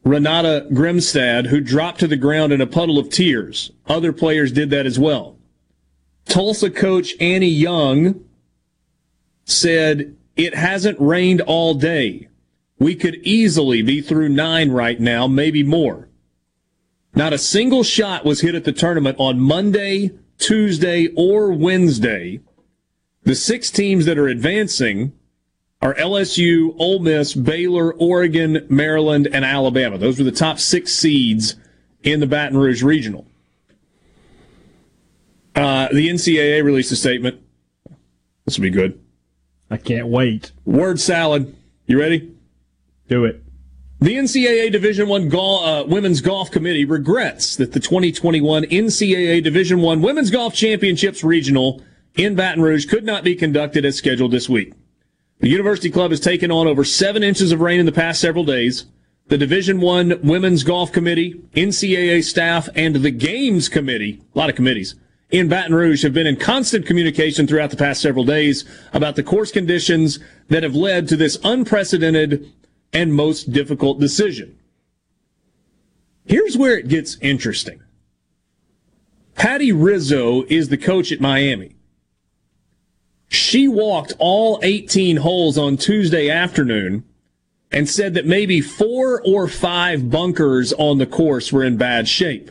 Renata 0.05 0.66
Grimstad, 0.72 1.49
who 1.49 1.61
dropped 1.61 2.01
to 2.01 2.07
the 2.07 2.16
ground 2.16 2.53
in 2.53 2.61
a 2.61 2.66
puddle 2.66 2.99
of 2.99 3.11
tears. 3.11 3.70
Other 3.86 4.12
players 4.12 4.53
did 4.53 4.70
that 4.70 4.86
as 4.86 4.99
well. 4.99 5.36
Tulsa 6.24 6.70
coach 6.70 7.14
Annie 7.20 7.49
Young 7.49 8.24
said, 9.45 10.16
It 10.36 10.55
hasn't 10.55 11.01
rained 11.01 11.41
all 11.43 11.74
day. 11.74 12.28
We 12.78 12.95
could 12.95 13.16
easily 13.16 13.82
be 13.82 14.01
through 14.01 14.28
nine 14.28 14.70
right 14.70 15.01
now, 15.01 15.26
maybe 15.26 15.62
more. 15.62 16.09
Not 17.14 17.32
a 17.32 17.39
single 17.39 17.82
shot 17.82 18.24
was 18.24 18.43
hit 18.43 18.55
at 18.55 18.64
the 18.64 18.72
tournament 18.72 19.16
on 19.18 19.41
Monday, 19.41 20.12
Tuesday, 20.39 21.09
or 21.16 21.53
Wednesday. 21.53 22.41
The 23.24 23.34
six 23.34 23.70
teams 23.70 24.07
that 24.07 24.18
are 24.18 24.28
advancing 24.28 25.12
are 25.80 25.95
LSU, 25.95 26.74
Ole 26.78 27.01
Miss, 27.01 27.34
Baylor, 27.34 27.93
Oregon, 27.95 28.66
Maryland, 28.68 29.28
and 29.32 29.45
Alabama. 29.45 29.99
Those 29.99 30.18
were 30.18 30.24
the 30.24 30.32
top 30.32 30.59
six 30.59 30.93
seeds 30.93 31.57
in 32.03 32.20
the 32.20 32.26
Baton 32.26 32.57
Rouge 32.57 32.82
Regional. 32.82 33.26
Uh, 35.55 35.89
the 35.89 36.09
NCAA 36.09 36.62
released 36.62 36.93
a 36.93 36.97
statement. 36.97 37.41
This 38.45 38.59
will 38.59 38.62
be 38.62 38.70
good. 38.70 39.01
I 39.70 39.76
can't 39.76 40.07
wait. 40.07 40.53
Word 40.64 41.01
salad. 41.01 41.55
You 41.86 41.99
ready? 41.99 42.34
Do 43.09 43.24
it. 43.24 43.43
The 44.01 44.14
NCAA 44.14 44.70
Division 44.70 45.09
One 45.09 45.28
Gol- 45.28 45.64
uh, 45.64 45.82
Women's 45.82 46.20
Golf 46.20 46.53
Committee 46.53 46.84
regrets 46.84 47.57
that 47.57 47.72
the 47.72 47.80
2021 47.80 48.62
NCAA 48.66 49.42
Division 49.42 49.80
One 49.80 50.03
Women's 50.03 50.30
Golf 50.30 50.55
Championships 50.55 51.24
Regional 51.24 51.82
in 52.14 52.36
Baton 52.36 52.62
Rouge 52.62 52.86
could 52.86 53.05
not 53.05 53.24
be 53.24 53.34
conducted 53.34 53.84
as 53.84 53.96
scheduled 53.96 54.30
this 54.30 54.49
week. 54.49 54.72
The 55.40 55.49
University 55.49 55.90
Club 55.90 56.12
has 56.12 56.20
taken 56.20 56.53
on 56.53 56.68
over 56.68 56.84
seven 56.84 57.24
inches 57.24 57.51
of 57.51 57.61
rain 57.61 57.80
in 57.80 57.86
the 57.86 57.92
past 57.92 58.20
several 58.20 58.44
days. 58.44 58.86
The 59.26 59.38
Division 59.38 59.80
One 59.80 60.20
Women's 60.22 60.62
Golf 60.62 60.92
Committee, 60.92 61.42
NCAA 61.57 62.22
staff, 62.22 62.68
and 62.76 62.94
the 62.94 63.11
Games 63.11 63.68
Committee, 63.68 64.22
a 64.32 64.38
lot 64.38 64.49
of 64.49 64.55
committees, 64.55 64.94
in 65.30 65.49
Baton 65.49 65.74
Rouge 65.74 66.05
have 66.05 66.14
been 66.14 66.26
in 66.28 66.36
constant 66.36 66.86
communication 66.86 67.49
throughout 67.49 67.70
the 67.70 67.76
past 67.76 68.01
several 68.01 68.24
days 68.24 68.64
about 68.92 69.16
the 69.16 69.24
course 69.24 69.51
conditions 69.51 70.20
that 70.51 70.62
have 70.62 70.76
led 70.76 71.09
to 71.09 71.16
this 71.16 71.36
unprecedented 71.42 72.51
and 72.93 73.14
most 73.14 73.53
difficult 73.53 74.01
decision. 74.01 74.59
Here's 76.24 76.57
where 76.57 76.76
it 76.76 76.89
gets 76.89 77.16
interesting. 77.20 77.82
Patti 79.34 79.72
Rizzo 79.72 80.45
is 80.49 80.68
the 80.68 80.76
coach 80.76 81.12
at 81.12 81.20
Miami. 81.20 81.76
She 83.28 83.68
walked 83.68 84.14
all 84.18 84.59
18 84.62 85.18
holes 85.18 85.57
on 85.57 85.76
Tuesday 85.76 86.28
afternoon 86.28 87.05
and 87.70 87.89
said 87.89 88.14
that 88.14 88.26
maybe 88.26 88.61
four 88.61 89.22
or 89.24 89.47
five 89.47 90.11
bunkers 90.11 90.72
on 90.72 90.99
the 90.99 91.07
course 91.07 91.53
were 91.53 91.64
in 91.64 91.76
bad 91.76 92.08
shape. 92.08 92.50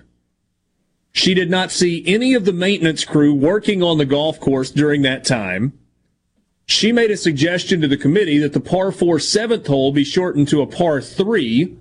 She 1.12 1.34
did 1.34 1.50
not 1.50 1.72
see 1.72 2.04
any 2.06 2.36
of 2.36 2.46
the 2.46 2.54
maintenance 2.54 3.04
crew 3.04 3.34
working 3.34 3.82
on 3.82 3.98
the 3.98 4.06
golf 4.06 4.40
course 4.40 4.70
during 4.70 5.02
that 5.02 5.26
time. 5.26 5.74
She 6.68 6.92
made 6.92 7.12
a 7.12 7.18
suggestion 7.18 7.80
to 7.82 7.88
the 7.88 7.98
committee 7.98 8.38
that 8.40 8.52
the 8.52 8.60
par 8.60 8.92
4 8.92 9.20
seventh 9.20 9.68
hole 9.68 9.94
be 9.94 10.04
shortened 10.04 10.50
to 10.50 10.62
a 10.62 10.68
par 10.68 11.02
3 11.02 11.78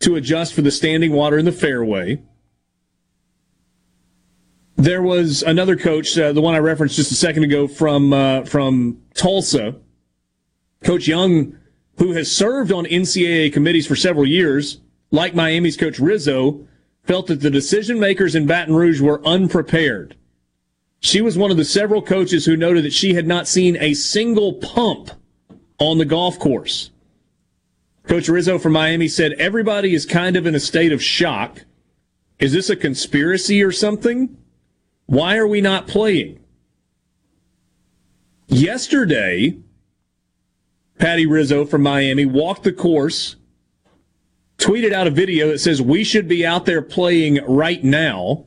to 0.00 0.14
adjust 0.14 0.52
for 0.52 0.60
the 0.60 0.70
standing 0.70 1.12
water 1.12 1.38
in 1.38 1.46
the 1.46 1.52
fairway. 1.52 2.20
There 4.76 5.02
was 5.02 5.42
another 5.42 5.74
coach, 5.74 6.18
uh, 6.18 6.32
the 6.34 6.42
one 6.42 6.54
I 6.54 6.58
referenced 6.58 6.96
just 6.96 7.10
a 7.10 7.14
second 7.14 7.44
ago 7.44 7.66
from 7.66 8.12
uh, 8.12 8.44
from 8.44 9.00
Tulsa, 9.14 9.76
Coach 10.84 11.08
Young, 11.08 11.56
who 11.96 12.12
has 12.12 12.30
served 12.30 12.72
on 12.72 12.84
NCAA 12.84 13.54
committees 13.54 13.86
for 13.86 13.96
several 13.96 14.26
years, 14.26 14.82
like 15.10 15.34
Miami's 15.34 15.78
Coach 15.78 15.98
Rizzo, 15.98 16.68
felt 17.04 17.28
that 17.28 17.40
the 17.40 17.48
decision 17.48 17.98
makers 17.98 18.34
in 18.34 18.46
Baton 18.46 18.74
Rouge 18.74 19.00
were 19.00 19.26
unprepared. 19.26 20.14
She 21.00 21.20
was 21.20 21.38
one 21.38 21.50
of 21.50 21.56
the 21.56 21.64
several 21.64 22.02
coaches 22.02 22.46
who 22.46 22.56
noted 22.56 22.84
that 22.84 22.92
she 22.92 23.14
had 23.14 23.26
not 23.26 23.46
seen 23.46 23.76
a 23.76 23.94
single 23.94 24.54
pump 24.54 25.10
on 25.78 25.98
the 25.98 26.04
golf 26.04 26.38
course. 26.38 26.90
Coach 28.06 28.28
Rizzo 28.28 28.58
from 28.58 28.72
Miami 28.72 29.08
said 29.08 29.32
everybody 29.32 29.94
is 29.94 30.06
kind 30.06 30.36
of 30.36 30.46
in 30.46 30.54
a 30.54 30.60
state 30.60 30.92
of 30.92 31.02
shock. 31.02 31.64
Is 32.38 32.52
this 32.52 32.70
a 32.70 32.76
conspiracy 32.76 33.62
or 33.62 33.72
something? 33.72 34.36
Why 35.06 35.36
are 35.36 35.46
we 35.46 35.60
not 35.60 35.86
playing? 35.86 36.40
Yesterday, 38.48 39.58
Patti 40.98 41.26
Rizzo 41.26 41.64
from 41.64 41.82
Miami 41.82 42.24
walked 42.24 42.62
the 42.62 42.72
course, 42.72 43.36
tweeted 44.58 44.92
out 44.92 45.06
a 45.06 45.10
video 45.10 45.48
that 45.48 45.58
says 45.58 45.82
we 45.82 46.04
should 46.04 46.28
be 46.28 46.46
out 46.46 46.64
there 46.64 46.82
playing 46.82 47.40
right 47.46 47.82
now. 47.82 48.46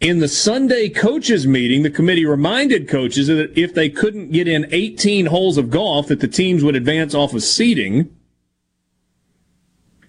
In 0.00 0.20
the 0.20 0.28
Sunday 0.28 0.88
coaches 0.88 1.44
meeting, 1.46 1.82
the 1.82 1.90
committee 1.90 2.24
reminded 2.24 2.88
coaches 2.88 3.26
that 3.26 3.58
if 3.58 3.74
they 3.74 3.88
couldn't 3.88 4.30
get 4.30 4.46
in 4.46 4.68
18 4.70 5.26
holes 5.26 5.58
of 5.58 5.70
golf, 5.70 6.06
that 6.06 6.20
the 6.20 6.28
teams 6.28 6.62
would 6.62 6.76
advance 6.76 7.14
off 7.14 7.34
of 7.34 7.42
seeding. 7.42 8.14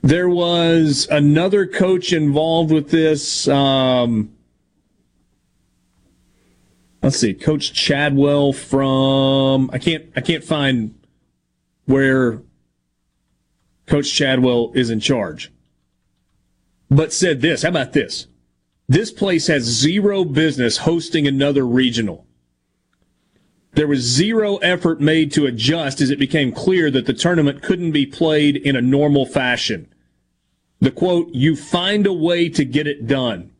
There 0.03 0.29
was 0.29 1.07
another 1.09 1.65
coach 1.65 2.13
involved 2.13 2.71
with 2.71 2.91
this. 2.91 3.47
Um, 3.47 4.31
let's 7.01 7.17
see, 7.17 7.33
Coach 7.33 7.73
Chadwell 7.73 8.53
from 8.53 9.71
I 9.73 9.79
can't 9.79 10.05
I 10.15 10.21
can't 10.21 10.43
find 10.43 10.97
where 11.85 12.43
Coach 13.87 14.13
Chadwell 14.13 14.71
is 14.75 14.91
in 14.91 14.99
charge, 14.99 15.51
but 16.91 17.11
said 17.11 17.41
this. 17.41 17.63
How 17.63 17.69
about 17.69 17.93
this? 17.93 18.27
This 18.89 19.11
place 19.11 19.45
has 19.45 19.63
zero 19.65 20.25
business 20.25 20.77
hosting 20.77 21.27
another 21.27 21.65
regional. 21.65 22.25
There 23.73 23.87
was 23.87 23.99
zero 23.99 24.57
effort 24.57 24.99
made 24.99 25.31
to 25.33 25.45
adjust 25.45 26.01
as 26.01 26.09
it 26.09 26.17
became 26.17 26.51
clear 26.51 26.89
that 26.89 27.05
the 27.05 27.13
tournament 27.13 27.61
couldn't 27.61 27.91
be 27.91 28.07
played 28.07 28.57
in 28.57 28.75
a 28.75 28.81
normal 28.81 29.27
fashion. 29.27 29.93
The 30.79 30.89
quote, 30.89 31.29
you 31.33 31.55
find 31.55 32.07
a 32.07 32.13
way 32.13 32.49
to 32.49 32.65
get 32.65 32.87
it 32.87 33.05
done. 33.05 33.51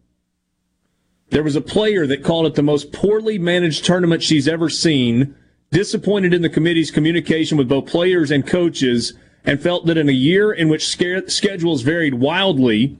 There 1.30 1.44
was 1.44 1.56
a 1.56 1.62
player 1.62 2.08
that 2.08 2.24
called 2.24 2.48
it 2.48 2.56
the 2.56 2.64
most 2.64 2.92
poorly 2.92 3.38
managed 3.38 3.86
tournament 3.86 4.24
she's 4.24 4.48
ever 4.48 4.68
seen, 4.68 5.36
disappointed 5.70 6.34
in 6.34 6.42
the 6.42 6.50
committee's 6.50 6.90
communication 6.90 7.56
with 7.56 7.70
both 7.70 7.86
players 7.86 8.32
and 8.32 8.48
coaches, 8.48 9.14
and 9.46 9.62
felt 9.62 9.86
that 9.86 9.98
in 9.98 10.10
a 10.10 10.14
year 10.14 10.52
in 10.52 10.70
which 10.70 10.88
schedules 10.88 11.84
varied 11.84 12.16
wildly 12.16 12.98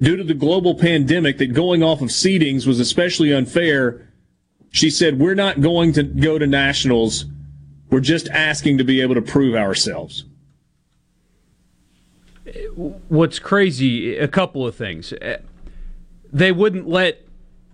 due 0.00 0.16
to 0.16 0.24
the 0.24 0.34
global 0.34 0.74
pandemic, 0.74 1.38
that 1.38 1.52
going 1.52 1.82
off 1.82 2.00
of 2.00 2.08
seedings 2.08 2.66
was 2.66 2.80
especially 2.80 3.32
unfair. 3.32 4.08
She 4.70 4.90
said, 4.90 5.18
We're 5.18 5.34
not 5.34 5.60
going 5.60 5.92
to 5.94 6.02
go 6.02 6.38
to 6.38 6.46
nationals. 6.46 7.24
We're 7.90 8.00
just 8.00 8.28
asking 8.28 8.78
to 8.78 8.84
be 8.84 9.00
able 9.00 9.14
to 9.14 9.22
prove 9.22 9.54
ourselves. 9.54 10.24
What's 12.74 13.38
crazy, 13.38 14.16
a 14.16 14.28
couple 14.28 14.66
of 14.66 14.74
things. 14.74 15.12
They 16.32 16.52
wouldn't 16.52 16.88
let 16.88 17.26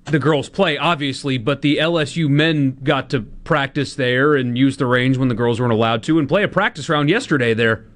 the 0.06 0.18
girls 0.18 0.48
play, 0.48 0.76
obviously, 0.76 1.38
but 1.38 1.62
the 1.62 1.78
LSU 1.78 2.28
men 2.28 2.78
got 2.82 3.10
to 3.10 3.22
practice 3.22 3.94
there 3.94 4.34
and 4.34 4.56
use 4.58 4.76
the 4.76 4.86
range 4.86 5.16
when 5.16 5.28
the 5.28 5.34
girls 5.34 5.60
weren't 5.60 5.72
allowed 5.72 6.02
to 6.04 6.18
and 6.18 6.28
play 6.28 6.42
a 6.42 6.48
practice 6.48 6.88
round 6.88 7.08
yesterday 7.08 7.54
there. 7.54 7.86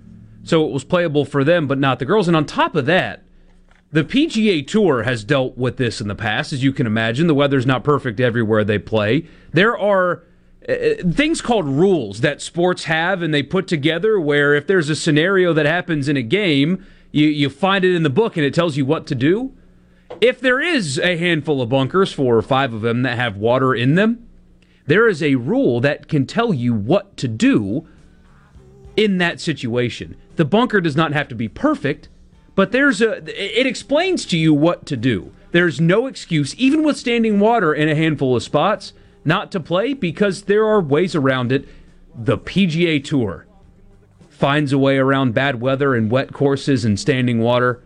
So 0.45 0.67
it 0.67 0.73
was 0.73 0.85
playable 0.85 1.25
for 1.25 1.45
them, 1.45 1.67
but 1.67 1.79
not 1.79 1.99
the 1.99 2.05
girls. 2.05 2.29
And 2.29 2.37
on 2.37 2.47
top 2.47 2.75
of 2.75 2.87
that, 2.87 3.25
the 3.91 4.05
PGA 4.05 4.67
Tour 4.67 5.05
has 5.05 5.25
dealt 5.25 5.57
with 5.57 5.79
this 5.79 6.01
in 6.01 6.09
the 6.09 6.15
past, 6.15 6.53
as 6.53 6.63
you 6.63 6.73
can 6.73 6.87
imagine. 6.87 7.27
The 7.27 7.35
weather's 7.35 7.67
not 7.67 7.85
perfect 7.85 8.21
everywhere 8.21 8.65
they 8.65 8.79
play. 8.79 9.27
There 9.53 9.79
are 9.79 10.25
uh, 10.69 10.97
things 11.11 11.41
called 11.41 11.67
rules 11.67 12.21
that 12.21 12.43
sports 12.43 12.85
have 12.85 13.23
and 13.23 13.33
they 13.33 13.43
put 13.43 13.67
together 13.67 14.21
where 14.21 14.55
if 14.55 14.67
there's 14.67 14.91
a 14.91 14.97
scenario 14.97 15.55
that 15.55 15.65
happens 15.65 16.09
in 16.09 16.17
a 16.19 16.23
game, 16.23 16.85
you, 17.11 17.27
you 17.27 17.49
find 17.49 17.85
it 17.85 17.95
in 17.95 18.03
the 18.03 18.11
book 18.11 18.37
and 18.37 18.45
it 18.45 18.53
tells 18.53 18.77
you 18.77 18.85
what 18.85 19.07
to 19.07 19.15
do. 19.15 19.55
If 20.21 20.41
there 20.41 20.61
is 20.61 20.99
a 20.99 21.17
handful 21.17 21.63
of 21.63 21.71
bunkers, 21.71 22.13
four 22.13 22.37
or 22.37 22.43
five 22.43 22.75
of 22.75 22.83
them, 22.83 23.03
that 23.03 23.17
have 23.17 23.37
water 23.37 23.75
in 23.75 23.95
them, 23.95 24.29
there 24.87 25.09
is 25.09 25.23
a 25.23 25.37
rule 25.37 25.81
that 25.81 26.09
can 26.09 26.27
tell 26.27 26.53
you 26.53 26.75
what 26.75 27.17
to 27.19 27.29
do 27.29 27.87
in 28.97 29.19
that 29.19 29.41
situation. 29.41 30.17
The 30.37 30.45
bunker 30.45 30.81
does 30.81 30.97
not 30.97 31.13
have 31.13 31.29
to 31.29 31.35
be 31.35 31.49
perfect, 31.49 32.09
but 32.59 32.73
there's 32.73 33.01
a 33.01 33.19
it 33.29 33.69
explains 33.69 34.27
to 34.27 34.37
you 34.37 34.53
what 34.53 34.85
to 34.87 34.97
do. 34.97 35.33
There's 35.53 35.81
no 35.81 36.09
excuse, 36.09 36.57
even 36.57 36.83
with 36.83 36.97
standing 36.97 37.39
water 37.39 37.73
in 37.73 37.89
a 37.89 37.95
handful 37.95 38.35
of 38.35 38.43
spots, 38.43 38.93
not 39.25 39.53
to 39.53 39.61
play 39.61 39.95
because 39.95 40.43
there 40.43 40.67
are 40.67 40.81
ways 40.81 41.15
around 41.15 41.53
it. 41.53 41.69
The 42.17 42.37
PGA 42.37 43.05
Tour 43.05 43.47
finds 44.29 44.73
a 44.73 44.79
way 44.79 44.99
around 44.99 45.35
bad 45.35 45.61
weather 45.61 45.95
and 45.95 46.11
wet 46.11 46.33
courses 46.33 46.85
and 46.85 46.99
standing 46.99 47.39
water. 47.39 47.81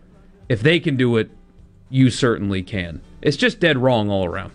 If 0.49 0.63
they 0.63 0.79
can 0.79 0.97
do 0.97 1.17
it, 1.17 1.29
you 1.91 2.09
certainly 2.09 2.63
can. 2.63 3.01
It's 3.21 3.37
just 3.37 3.59
dead 3.59 3.77
wrong 3.77 4.09
all 4.09 4.25
around. 4.25 4.53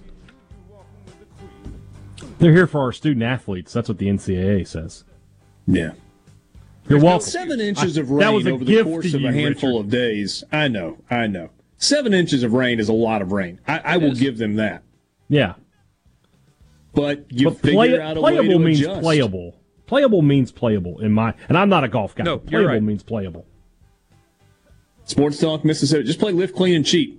They're 2.40 2.52
here 2.52 2.66
for 2.66 2.80
our 2.80 2.92
student 2.92 3.22
athletes. 3.22 3.72
That's 3.72 3.88
what 3.88 3.98
the 3.98 4.08
NCAA 4.08 4.66
says. 4.66 5.04
Yeah. 5.68 5.92
You're 6.88 7.00
welcome. 7.00 7.26
Seven 7.26 7.60
inches 7.60 7.96
of 7.96 8.10
rain 8.10 8.48
over 8.48 8.64
the 8.64 8.82
course 8.82 9.14
of 9.14 9.24
a 9.24 9.32
handful 9.32 9.82
Richard. 9.82 9.86
of 9.86 9.90
days. 9.90 10.44
I 10.52 10.68
know, 10.68 10.98
I 11.10 11.26
know. 11.26 11.50
Seven 11.76 12.14
inches 12.14 12.42
of 12.42 12.52
rain 12.52 12.80
is 12.80 12.88
a 12.88 12.92
lot 12.92 13.22
of 13.22 13.32
rain. 13.32 13.60
I, 13.66 13.78
I 13.78 13.96
will 13.98 14.12
is. 14.12 14.20
give 14.20 14.38
them 14.38 14.56
that. 14.56 14.82
Yeah. 15.28 15.54
But 16.94 17.26
you 17.30 17.50
but 17.50 17.62
play, 17.62 17.88
figure 17.88 18.00
out 18.00 18.16
a 18.16 18.20
playable 18.20 18.42
way 18.42 18.48
to 18.48 18.58
means 18.58 18.80
adjust. 18.80 19.00
playable. 19.02 19.54
Playable 19.86 20.22
means 20.22 20.50
playable 20.50 21.00
in 21.00 21.12
my 21.12 21.34
and 21.48 21.56
I'm 21.56 21.68
not 21.68 21.84
a 21.84 21.88
golf 21.88 22.14
guy. 22.14 22.24
No, 22.24 22.38
playable 22.38 22.68
right. 22.70 22.82
means 22.82 23.02
playable. 23.02 23.46
Sports 25.04 25.38
Talk 25.38 25.64
Mississippi. 25.64 26.04
Just 26.04 26.18
play 26.18 26.32
lift, 26.32 26.54
clean, 26.54 26.74
and 26.74 26.84
cheat 26.84 27.18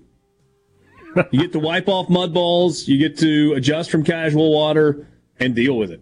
you 1.32 1.40
get 1.42 1.52
to 1.54 1.60
wipe 1.60 1.88
off 1.88 2.10
mud 2.10 2.34
balls, 2.34 2.88
you 2.88 2.98
get 2.98 3.18
to 3.20 3.54
adjust 3.54 3.92
from 3.92 4.04
casual 4.04 4.54
water 4.54 5.08
and 5.40 5.56
deal 5.56 5.78
with 5.78 5.92
it. 5.92 6.02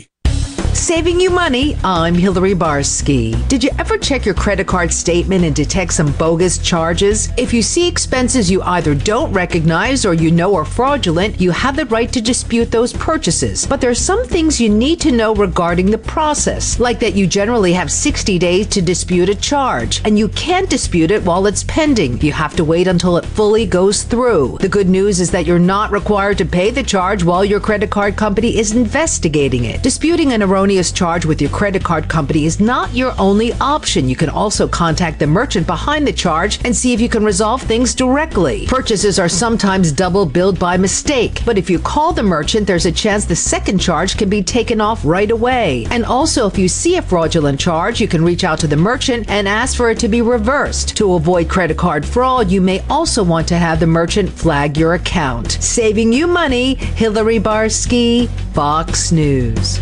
Saving 0.73 1.19
you 1.19 1.29
money, 1.29 1.77
I'm 1.83 2.15
Hillary 2.15 2.55
Barsky. 2.55 3.47
Did 3.49 3.61
you 3.61 3.69
ever 3.77 3.97
check 3.97 4.25
your 4.25 4.33
credit 4.33 4.67
card 4.67 4.91
statement 4.91 5.43
and 5.43 5.53
detect 5.53 5.93
some 5.93 6.13
bogus 6.13 6.57
charges? 6.57 7.29
If 7.37 7.53
you 7.53 7.61
see 7.61 7.87
expenses 7.87 8.49
you 8.49 8.61
either 8.63 8.95
don't 8.95 9.33
recognize 9.33 10.05
or 10.05 10.13
you 10.13 10.31
know 10.31 10.55
are 10.55 10.65
fraudulent, 10.65 11.39
you 11.41 11.51
have 11.51 11.75
the 11.75 11.85
right 11.87 12.11
to 12.13 12.21
dispute 12.21 12.71
those 12.71 12.93
purchases. 12.93 13.67
But 13.67 13.81
there 13.81 13.89
are 13.89 13.95
some 13.95 14.25
things 14.25 14.61
you 14.61 14.69
need 14.69 15.01
to 15.01 15.11
know 15.11 15.35
regarding 15.35 15.91
the 15.91 15.97
process, 15.97 16.79
like 16.79 16.99
that 17.01 17.15
you 17.15 17.27
generally 17.27 17.73
have 17.73 17.91
60 17.91 18.39
days 18.39 18.67
to 18.67 18.81
dispute 18.81 19.29
a 19.29 19.35
charge, 19.35 20.01
and 20.05 20.17
you 20.17 20.29
can't 20.29 20.69
dispute 20.69 21.11
it 21.11 21.23
while 21.23 21.47
it's 21.47 21.65
pending. 21.65 22.19
You 22.21 22.31
have 22.31 22.55
to 22.55 22.63
wait 22.63 22.87
until 22.87 23.17
it 23.17 23.25
fully 23.25 23.65
goes 23.65 24.03
through. 24.03 24.57
The 24.61 24.69
good 24.69 24.89
news 24.89 25.19
is 25.19 25.31
that 25.31 25.45
you're 25.45 25.59
not 25.59 25.91
required 25.91 26.37
to 26.39 26.45
pay 26.45 26.71
the 26.71 26.83
charge 26.83 27.25
while 27.25 27.43
your 27.43 27.59
credit 27.59 27.89
card 27.89 28.15
company 28.15 28.57
is 28.57 28.71
investigating 28.71 29.65
it. 29.65 29.83
Disputing 29.83 30.31
an 30.31 30.41
erroneous 30.41 30.60
erroneous 30.61 30.91
charge 30.91 31.25
with 31.25 31.41
your 31.41 31.49
credit 31.49 31.83
card 31.83 32.07
company 32.07 32.45
is 32.45 32.59
not 32.59 32.93
your 32.93 33.15
only 33.17 33.51
option. 33.53 34.07
You 34.07 34.15
can 34.15 34.29
also 34.29 34.67
contact 34.67 35.17
the 35.17 35.25
merchant 35.25 35.65
behind 35.65 36.05
the 36.05 36.13
charge 36.13 36.63
and 36.63 36.75
see 36.75 36.93
if 36.93 37.01
you 37.01 37.09
can 37.09 37.25
resolve 37.25 37.63
things 37.63 37.95
directly. 37.95 38.67
Purchases 38.67 39.17
are 39.17 39.27
sometimes 39.27 39.91
double 39.91 40.23
billed 40.23 40.59
by 40.59 40.77
mistake, 40.77 41.41
but 41.47 41.57
if 41.57 41.67
you 41.67 41.79
call 41.79 42.13
the 42.13 42.21
merchant, 42.21 42.67
there's 42.67 42.85
a 42.85 42.91
chance 42.91 43.25
the 43.25 43.35
second 43.35 43.79
charge 43.79 44.17
can 44.17 44.29
be 44.29 44.43
taken 44.43 44.79
off 44.79 45.03
right 45.03 45.31
away. 45.31 45.87
And 45.89 46.05
also, 46.05 46.45
if 46.45 46.59
you 46.59 46.67
see 46.67 46.97
a 46.97 47.01
fraudulent 47.01 47.59
charge, 47.59 47.99
you 47.99 48.07
can 48.07 48.23
reach 48.23 48.43
out 48.43 48.59
to 48.59 48.67
the 48.67 48.77
merchant 48.77 49.31
and 49.31 49.47
ask 49.47 49.75
for 49.75 49.89
it 49.89 49.97
to 49.97 50.07
be 50.07 50.21
reversed. 50.21 50.95
To 50.97 51.15
avoid 51.15 51.49
credit 51.49 51.77
card 51.77 52.05
fraud, 52.05 52.51
you 52.51 52.61
may 52.61 52.81
also 52.87 53.23
want 53.23 53.47
to 53.47 53.57
have 53.57 53.79
the 53.79 53.87
merchant 53.87 54.29
flag 54.29 54.77
your 54.77 54.93
account. 54.93 55.53
Saving 55.53 56.13
you 56.13 56.27
money, 56.27 56.75
Hillary 56.75 57.39
Barsky, 57.39 58.29
Fox 58.53 59.11
News. 59.11 59.81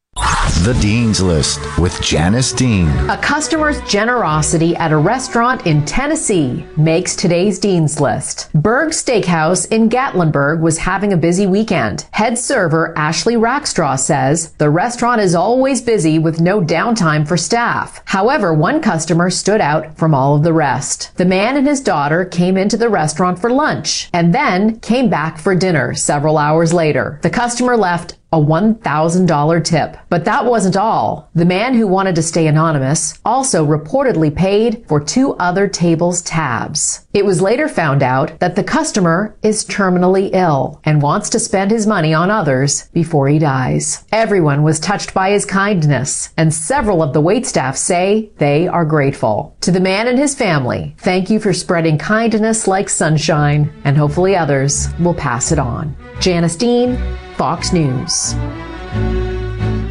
The 0.61 0.77
Dean's 0.79 1.19
List 1.19 1.59
with 1.79 1.99
Janice 2.03 2.51
Dean. 2.51 2.87
A 3.09 3.17
customer's 3.17 3.81
generosity 3.89 4.75
at 4.75 4.91
a 4.91 4.97
restaurant 4.97 5.65
in 5.65 5.83
Tennessee 5.85 6.63
makes 6.77 7.15
today's 7.15 7.57
Dean's 7.57 7.99
List. 7.99 8.51
Berg 8.53 8.89
Steakhouse 8.89 9.71
in 9.71 9.89
Gatlinburg 9.89 10.59
was 10.59 10.77
having 10.77 11.13
a 11.13 11.17
busy 11.17 11.47
weekend. 11.47 12.05
Head 12.11 12.37
server 12.37 12.95
Ashley 12.95 13.33
Rackstraw 13.37 13.97
says 13.97 14.51
the 14.59 14.69
restaurant 14.69 15.19
is 15.19 15.33
always 15.33 15.81
busy 15.81 16.19
with 16.19 16.39
no 16.39 16.61
downtime 16.61 17.27
for 17.27 17.37
staff. 17.37 18.03
However, 18.05 18.53
one 18.53 18.81
customer 18.81 19.31
stood 19.31 19.61
out 19.61 19.97
from 19.97 20.13
all 20.13 20.35
of 20.35 20.43
the 20.43 20.53
rest. 20.53 21.11
The 21.15 21.25
man 21.25 21.57
and 21.57 21.65
his 21.65 21.81
daughter 21.81 22.23
came 22.23 22.55
into 22.55 22.77
the 22.77 22.89
restaurant 22.89 23.39
for 23.39 23.49
lunch 23.49 24.11
and 24.13 24.35
then 24.35 24.79
came 24.81 25.09
back 25.09 25.39
for 25.39 25.55
dinner 25.55 25.95
several 25.95 26.37
hours 26.37 26.71
later. 26.71 27.19
The 27.23 27.31
customer 27.31 27.75
left 27.75 28.17
a 28.31 28.37
$1,000 28.37 29.63
tip. 29.63 29.97
But 30.09 30.25
that 30.25 30.45
wasn't 30.45 30.77
all. 30.77 31.29
The 31.35 31.45
man 31.45 31.73
who 31.73 31.87
wanted 31.87 32.15
to 32.15 32.21
stay 32.21 32.47
anonymous 32.47 33.19
also 33.25 33.65
reportedly 33.65 34.33
paid 34.33 34.85
for 34.87 34.99
two 34.99 35.33
other 35.33 35.67
tables' 35.67 36.21
tabs. 36.21 37.07
It 37.13 37.25
was 37.25 37.41
later 37.41 37.67
found 37.67 38.01
out 38.01 38.39
that 38.39 38.55
the 38.55 38.63
customer 38.63 39.35
is 39.43 39.65
terminally 39.65 40.29
ill 40.33 40.79
and 40.85 41.01
wants 41.01 41.29
to 41.31 41.39
spend 41.39 41.71
his 41.71 41.85
money 41.85 42.13
on 42.13 42.31
others 42.31 42.87
before 42.93 43.27
he 43.27 43.37
dies. 43.37 44.05
Everyone 44.11 44.63
was 44.63 44.79
touched 44.79 45.13
by 45.13 45.31
his 45.31 45.45
kindness, 45.45 46.29
and 46.37 46.53
several 46.53 47.03
of 47.03 47.13
the 47.13 47.21
waitstaff 47.21 47.75
say 47.75 48.31
they 48.37 48.67
are 48.67 48.85
grateful. 48.85 49.57
To 49.61 49.71
the 49.71 49.79
man 49.79 50.07
and 50.07 50.17
his 50.17 50.35
family, 50.35 50.95
thank 50.99 51.29
you 51.29 51.39
for 51.39 51.53
spreading 51.53 51.97
kindness 51.97 52.67
like 52.67 52.87
sunshine, 52.87 53.71
and 53.83 53.97
hopefully 53.97 54.35
others 54.35 54.87
will 54.99 55.13
pass 55.13 55.51
it 55.51 55.59
on. 55.59 55.95
Janice 56.21 56.55
Dean, 56.55 56.97
Fox 57.35 57.73
News. 57.73 58.33
From 58.33 59.89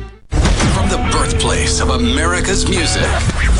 the 0.88 1.08
birthplace 1.10 1.80
of 1.80 1.90
America's 1.90 2.68
music, 2.68 3.02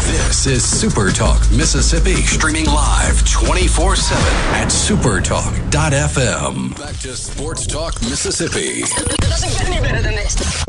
this 0.07 0.47
is 0.47 0.65
Super 0.65 1.11
Talk 1.11 1.41
Mississippi, 1.51 2.15
streaming 2.15 2.67
live 2.67 3.29
24 3.29 3.97
7 3.97 4.23
at 4.55 4.69
supertalk.fm. 4.69 6.79
Back 6.79 6.95
to 7.01 7.17
Sports 7.17 7.67
Talk 7.67 8.01
Mississippi. 8.03 8.83
doesn't 8.83 9.51
get 9.51 9.69
any 9.69 9.81
better 9.81 10.01
than 10.01 10.15
this. 10.15 10.65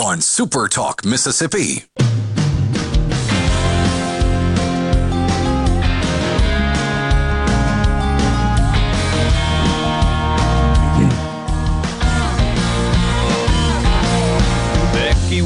On 0.00 0.20
Super 0.20 0.66
Talk 0.66 1.04
Mississippi. 1.04 1.84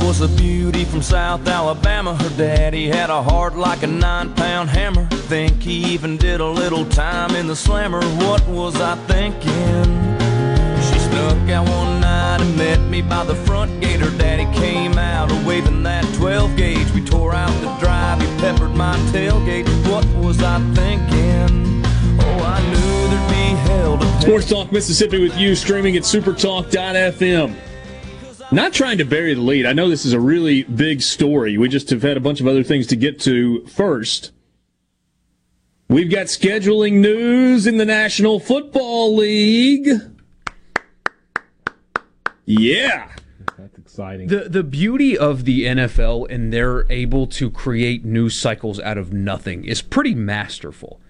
Was 0.06 0.20
a 0.20 0.28
beauty 0.28 0.84
from 0.84 1.02
South 1.02 1.48
Alabama. 1.48 2.14
Her 2.14 2.28
daddy 2.36 2.86
had 2.86 3.10
a 3.10 3.20
heart 3.20 3.56
like 3.56 3.82
a 3.82 3.88
nine 3.88 4.32
pound 4.34 4.70
hammer. 4.70 5.04
Think 5.26 5.60
he 5.60 5.84
even 5.94 6.16
did 6.16 6.40
a 6.40 6.46
little 6.48 6.84
time 6.86 7.34
in 7.34 7.48
the 7.48 7.56
slammer. 7.56 8.00
What 8.18 8.46
was 8.46 8.80
I 8.80 8.94
thinking? 9.08 9.84
She 10.86 10.98
snuck 11.00 11.50
out 11.50 11.68
one 11.68 12.00
night 12.00 12.40
and 12.40 12.56
met 12.56 12.80
me 12.88 13.02
by 13.02 13.24
the 13.24 13.34
front 13.34 13.80
gate. 13.80 13.98
Her 13.98 14.16
daddy 14.16 14.44
came 14.56 14.96
out 14.96 15.28
waving 15.44 15.82
that 15.82 16.04
12 16.14 16.56
gauge. 16.56 16.88
We 16.92 17.04
tore 17.04 17.34
out 17.34 17.50
the 17.60 17.74
drive, 17.84 18.20
he 18.20 18.26
peppered 18.38 18.76
my 18.76 18.96
tailgate. 19.10 19.66
What 19.90 20.06
was 20.24 20.40
I 20.40 20.60
thinking? 20.74 21.84
Oh, 22.20 22.42
I 22.44 22.60
knew 22.70 23.08
there'd 23.10 23.30
be 23.30 23.70
hell 23.70 23.98
to 23.98 24.04
pay. 24.04 24.20
Sports 24.20 24.48
Talk 24.48 24.70
Mississippi 24.70 25.20
with 25.20 25.36
you, 25.36 25.56
streaming 25.56 25.96
at 25.96 26.04
supertalk.fm. 26.04 27.56
Not 28.52 28.72
trying 28.72 28.98
to 28.98 29.04
bury 29.04 29.34
the 29.34 29.40
lead. 29.40 29.66
I 29.66 29.72
know 29.72 29.88
this 29.88 30.04
is 30.04 30.12
a 30.12 30.20
really 30.20 30.62
big 30.62 31.02
story. 31.02 31.58
We 31.58 31.68
just 31.68 31.90
have 31.90 32.02
had 32.02 32.16
a 32.16 32.20
bunch 32.20 32.40
of 32.40 32.46
other 32.46 32.62
things 32.62 32.86
to 32.88 32.96
get 32.96 33.18
to 33.20 33.66
first. 33.66 34.30
We've 35.88 36.10
got 36.10 36.26
scheduling 36.26 36.94
news 36.94 37.66
in 37.66 37.76
the 37.76 37.84
National 37.84 38.38
Football 38.38 39.16
League. 39.16 39.88
Yeah. 42.44 43.10
That's 43.58 43.78
exciting. 43.78 44.28
The 44.28 44.48
the 44.48 44.62
beauty 44.62 45.16
of 45.16 45.44
the 45.44 45.64
NFL 45.64 46.30
and 46.30 46.52
they're 46.52 46.90
able 46.90 47.26
to 47.28 47.50
create 47.50 48.04
news 48.04 48.38
cycles 48.38 48.78
out 48.80 48.98
of 48.98 49.12
nothing 49.12 49.64
is 49.64 49.82
pretty 49.82 50.14
masterful. 50.14 51.00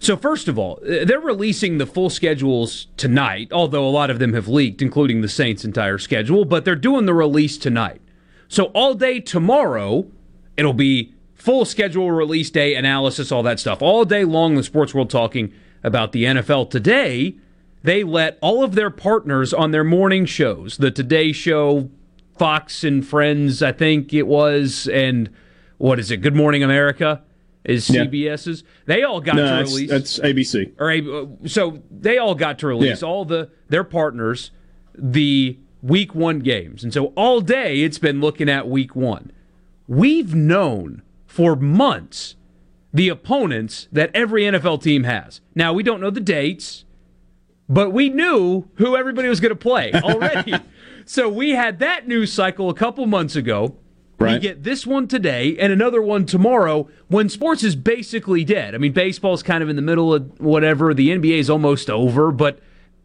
So 0.00 0.16
first 0.16 0.48
of 0.48 0.58
all, 0.58 0.80
uh, 0.82 1.04
they're 1.04 1.20
releasing 1.20 1.76
the 1.76 1.84
full 1.84 2.08
schedules 2.08 2.86
tonight, 2.96 3.52
although 3.52 3.86
a 3.86 3.90
lot 3.90 4.08
of 4.08 4.18
them 4.18 4.32
have 4.32 4.48
leaked, 4.48 4.80
including 4.80 5.20
the 5.20 5.28
Saints' 5.28 5.62
entire 5.64 5.98
schedule, 5.98 6.46
but 6.46 6.64
they're 6.64 6.74
doing 6.74 7.04
the 7.04 7.14
release 7.14 7.58
tonight. 7.58 8.00
So 8.48 8.64
all 8.74 8.94
day 8.94 9.20
tomorrow, 9.20 10.10
it'll 10.56 10.72
be 10.72 11.12
full 11.34 11.66
schedule 11.66 12.10
release 12.10 12.48
day 12.50 12.74
analysis, 12.74 13.30
all 13.30 13.42
that 13.42 13.60
stuff. 13.60 13.82
All 13.82 14.06
day 14.06 14.24
long, 14.24 14.54
the 14.54 14.62
sports 14.62 14.94
world 14.94 15.10
talking 15.10 15.52
about 15.84 16.12
the 16.12 16.24
NFL. 16.24 16.70
Today, 16.70 17.36
they 17.82 18.02
let 18.02 18.38
all 18.40 18.64
of 18.64 18.74
their 18.74 18.90
partners 18.90 19.52
on 19.52 19.70
their 19.70 19.84
morning 19.84 20.24
shows, 20.24 20.78
the 20.78 20.90
Today 20.90 21.30
Show, 21.32 21.90
Fox 22.38 22.84
and 22.84 23.06
Friends, 23.06 23.62
I 23.62 23.72
think 23.72 24.14
it 24.14 24.26
was, 24.26 24.88
and 24.88 25.28
what 25.76 25.98
is 25.98 26.10
it, 26.10 26.18
Good 26.18 26.34
Morning 26.34 26.62
America? 26.62 27.22
Is 27.64 27.90
Yeah. 27.90 28.04
CBS's? 28.04 28.64
They 28.86 29.02
all 29.02 29.20
got 29.20 29.36
No, 29.36 29.42
to 29.42 29.48
that's- 29.48 29.72
release. 29.74 29.90
that's 29.90 30.18
ABC. 30.20 30.72
Or 30.78 30.90
A- 30.90 31.48
so 31.48 31.82
they 31.90 32.16
all 32.18 32.34
got 32.34 32.58
to 32.60 32.66
release 32.66 33.02
Yeah. 33.02 33.08
all 33.08 33.24
the 33.24 33.50
their 33.68 33.84
partners 33.84 34.50
the 34.96 35.58
week 35.82 36.14
one 36.14 36.40
games, 36.40 36.82
and 36.84 36.92
so 36.92 37.06
all 37.16 37.40
day 37.40 37.82
it's 37.82 37.98
been 37.98 38.20
looking 38.20 38.48
at 38.48 38.68
week 38.68 38.94
one. 38.96 39.30
We've 39.86 40.34
known 40.34 41.02
for 41.26 41.54
months 41.56 42.34
the 42.92 43.08
opponents 43.08 43.88
that 43.92 44.10
every 44.14 44.44
NFL 44.46 44.78
team 44.78 45.04
has. 45.04 45.40
Now 45.54 45.72
we 45.72 45.82
don't 45.82 46.00
know 46.00 46.10
the 46.10 46.20
dates, 46.20 46.84
but 47.68 47.90
we 47.92 48.08
knew 48.08 48.64
who 48.74 48.96
everybody 48.96 49.28
was 49.28 49.38
going 49.40 49.50
to 49.50 49.56
play 49.56 49.92
already. 49.92 50.54
so 51.04 51.28
we 51.28 51.50
had 51.50 51.78
that 51.78 52.08
news 52.08 52.32
cycle 52.32 52.68
a 52.68 52.74
couple 52.74 53.06
months 53.06 53.36
ago. 53.36 53.76
We 54.20 54.26
Right. 54.26 54.42
get 54.42 54.64
this 54.64 54.86
one 54.86 55.08
today 55.08 55.56
and 55.58 55.72
another 55.72 56.02
one 56.02 56.26
tomorrow 56.26 56.88
when 57.08 57.30
sports 57.30 57.64
is 57.64 57.74
basically 57.74 58.44
dead. 58.44 58.74
I 58.74 58.78
mean, 58.78 58.92
baseball's 58.92 59.42
kind 59.42 59.62
of 59.62 59.70
in 59.70 59.76
the 59.76 59.82
middle 59.82 60.12
of 60.12 60.38
whatever. 60.38 60.92
The 60.92 61.08
NBA 61.08 61.38
is 61.38 61.48
almost 61.48 61.88
over, 61.88 62.30
but 62.30 62.58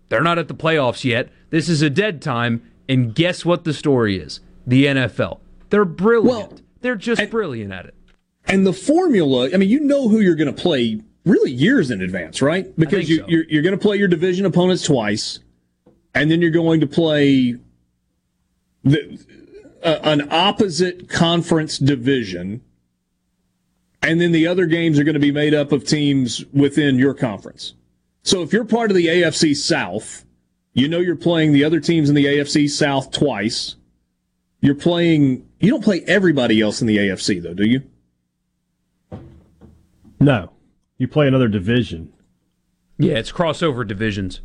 they're 0.09 0.21
not 0.21 0.37
at 0.37 0.49
the 0.49 0.53
playoffs 0.53 1.05
yet. 1.05 1.29
This 1.51 1.69
is 1.69 1.81
a 1.81 1.89
dead 1.89 2.21
time. 2.21 2.69
And 2.89 3.15
guess 3.15 3.45
what 3.45 3.63
the 3.63 3.73
story 3.73 4.19
is? 4.19 4.41
The 4.67 4.85
NFL. 4.87 5.39
They're 5.69 5.85
brilliant. 5.85 6.61
They're 6.81 6.95
just 6.97 7.29
brilliant 7.31 7.71
at 7.71 7.85
it. 7.85 7.95
And 8.47 8.67
the 8.67 8.73
formula, 8.73 9.49
I 9.53 9.57
mean, 9.57 9.69
you 9.69 9.79
know 9.79 10.09
who 10.09 10.19
you're 10.19 10.35
going 10.35 10.53
to 10.53 10.61
play 10.61 11.01
really 11.25 11.49
years 11.51 11.89
in 11.91 12.01
advance, 12.01 12.41
right? 12.41 12.67
Because 12.77 13.09
you, 13.09 13.19
so. 13.19 13.25
you're, 13.27 13.45
you're 13.45 13.63
going 13.63 13.73
to 13.77 13.81
play 13.81 13.97
your 13.97 14.07
division 14.07 14.45
opponents 14.45 14.83
twice, 14.83 15.39
and 16.13 16.29
then 16.29 16.41
you're 16.41 16.51
going 16.51 16.81
to 16.81 16.87
play 16.87 17.55
the, 18.83 19.17
uh, 19.85 19.99
an 20.03 20.27
opposite 20.31 21.07
conference 21.07 21.77
division, 21.77 22.61
and 24.01 24.19
then 24.19 24.31
the 24.31 24.47
other 24.47 24.65
games 24.65 24.99
are 24.99 25.03
going 25.03 25.13
to 25.13 25.19
be 25.19 25.31
made 25.31 25.53
up 25.53 25.71
of 25.71 25.85
teams 25.85 26.43
within 26.51 26.97
your 26.97 27.13
conference. 27.13 27.75
So 28.23 28.41
if 28.41 28.51
you're 28.51 28.65
part 28.65 28.89
of 28.89 28.97
the 28.97 29.05
AFC 29.05 29.55
South, 29.55 30.25
you 30.73 30.87
know 30.87 30.99
you're 30.99 31.15
playing 31.15 31.53
the 31.53 31.63
other 31.63 31.79
teams 31.79 32.09
in 32.09 32.15
the 32.15 32.25
AFC 32.25 32.69
South 32.69 33.11
twice. 33.11 33.75
You're 34.59 34.75
playing, 34.75 35.47
you 35.59 35.69
don't 35.69 35.83
play 35.83 36.01
everybody 36.07 36.59
else 36.59 36.81
in 36.81 36.87
the 36.87 36.97
AFC, 36.97 37.41
though, 37.41 37.53
do 37.53 37.69
you? 37.69 37.83
No, 40.19 40.51
you 40.97 41.07
play 41.07 41.27
another 41.27 41.47
division. 41.47 42.11
Yeah, 42.97 43.13
it's 43.15 43.31
crossover 43.31 43.87
divisions. 43.87 44.41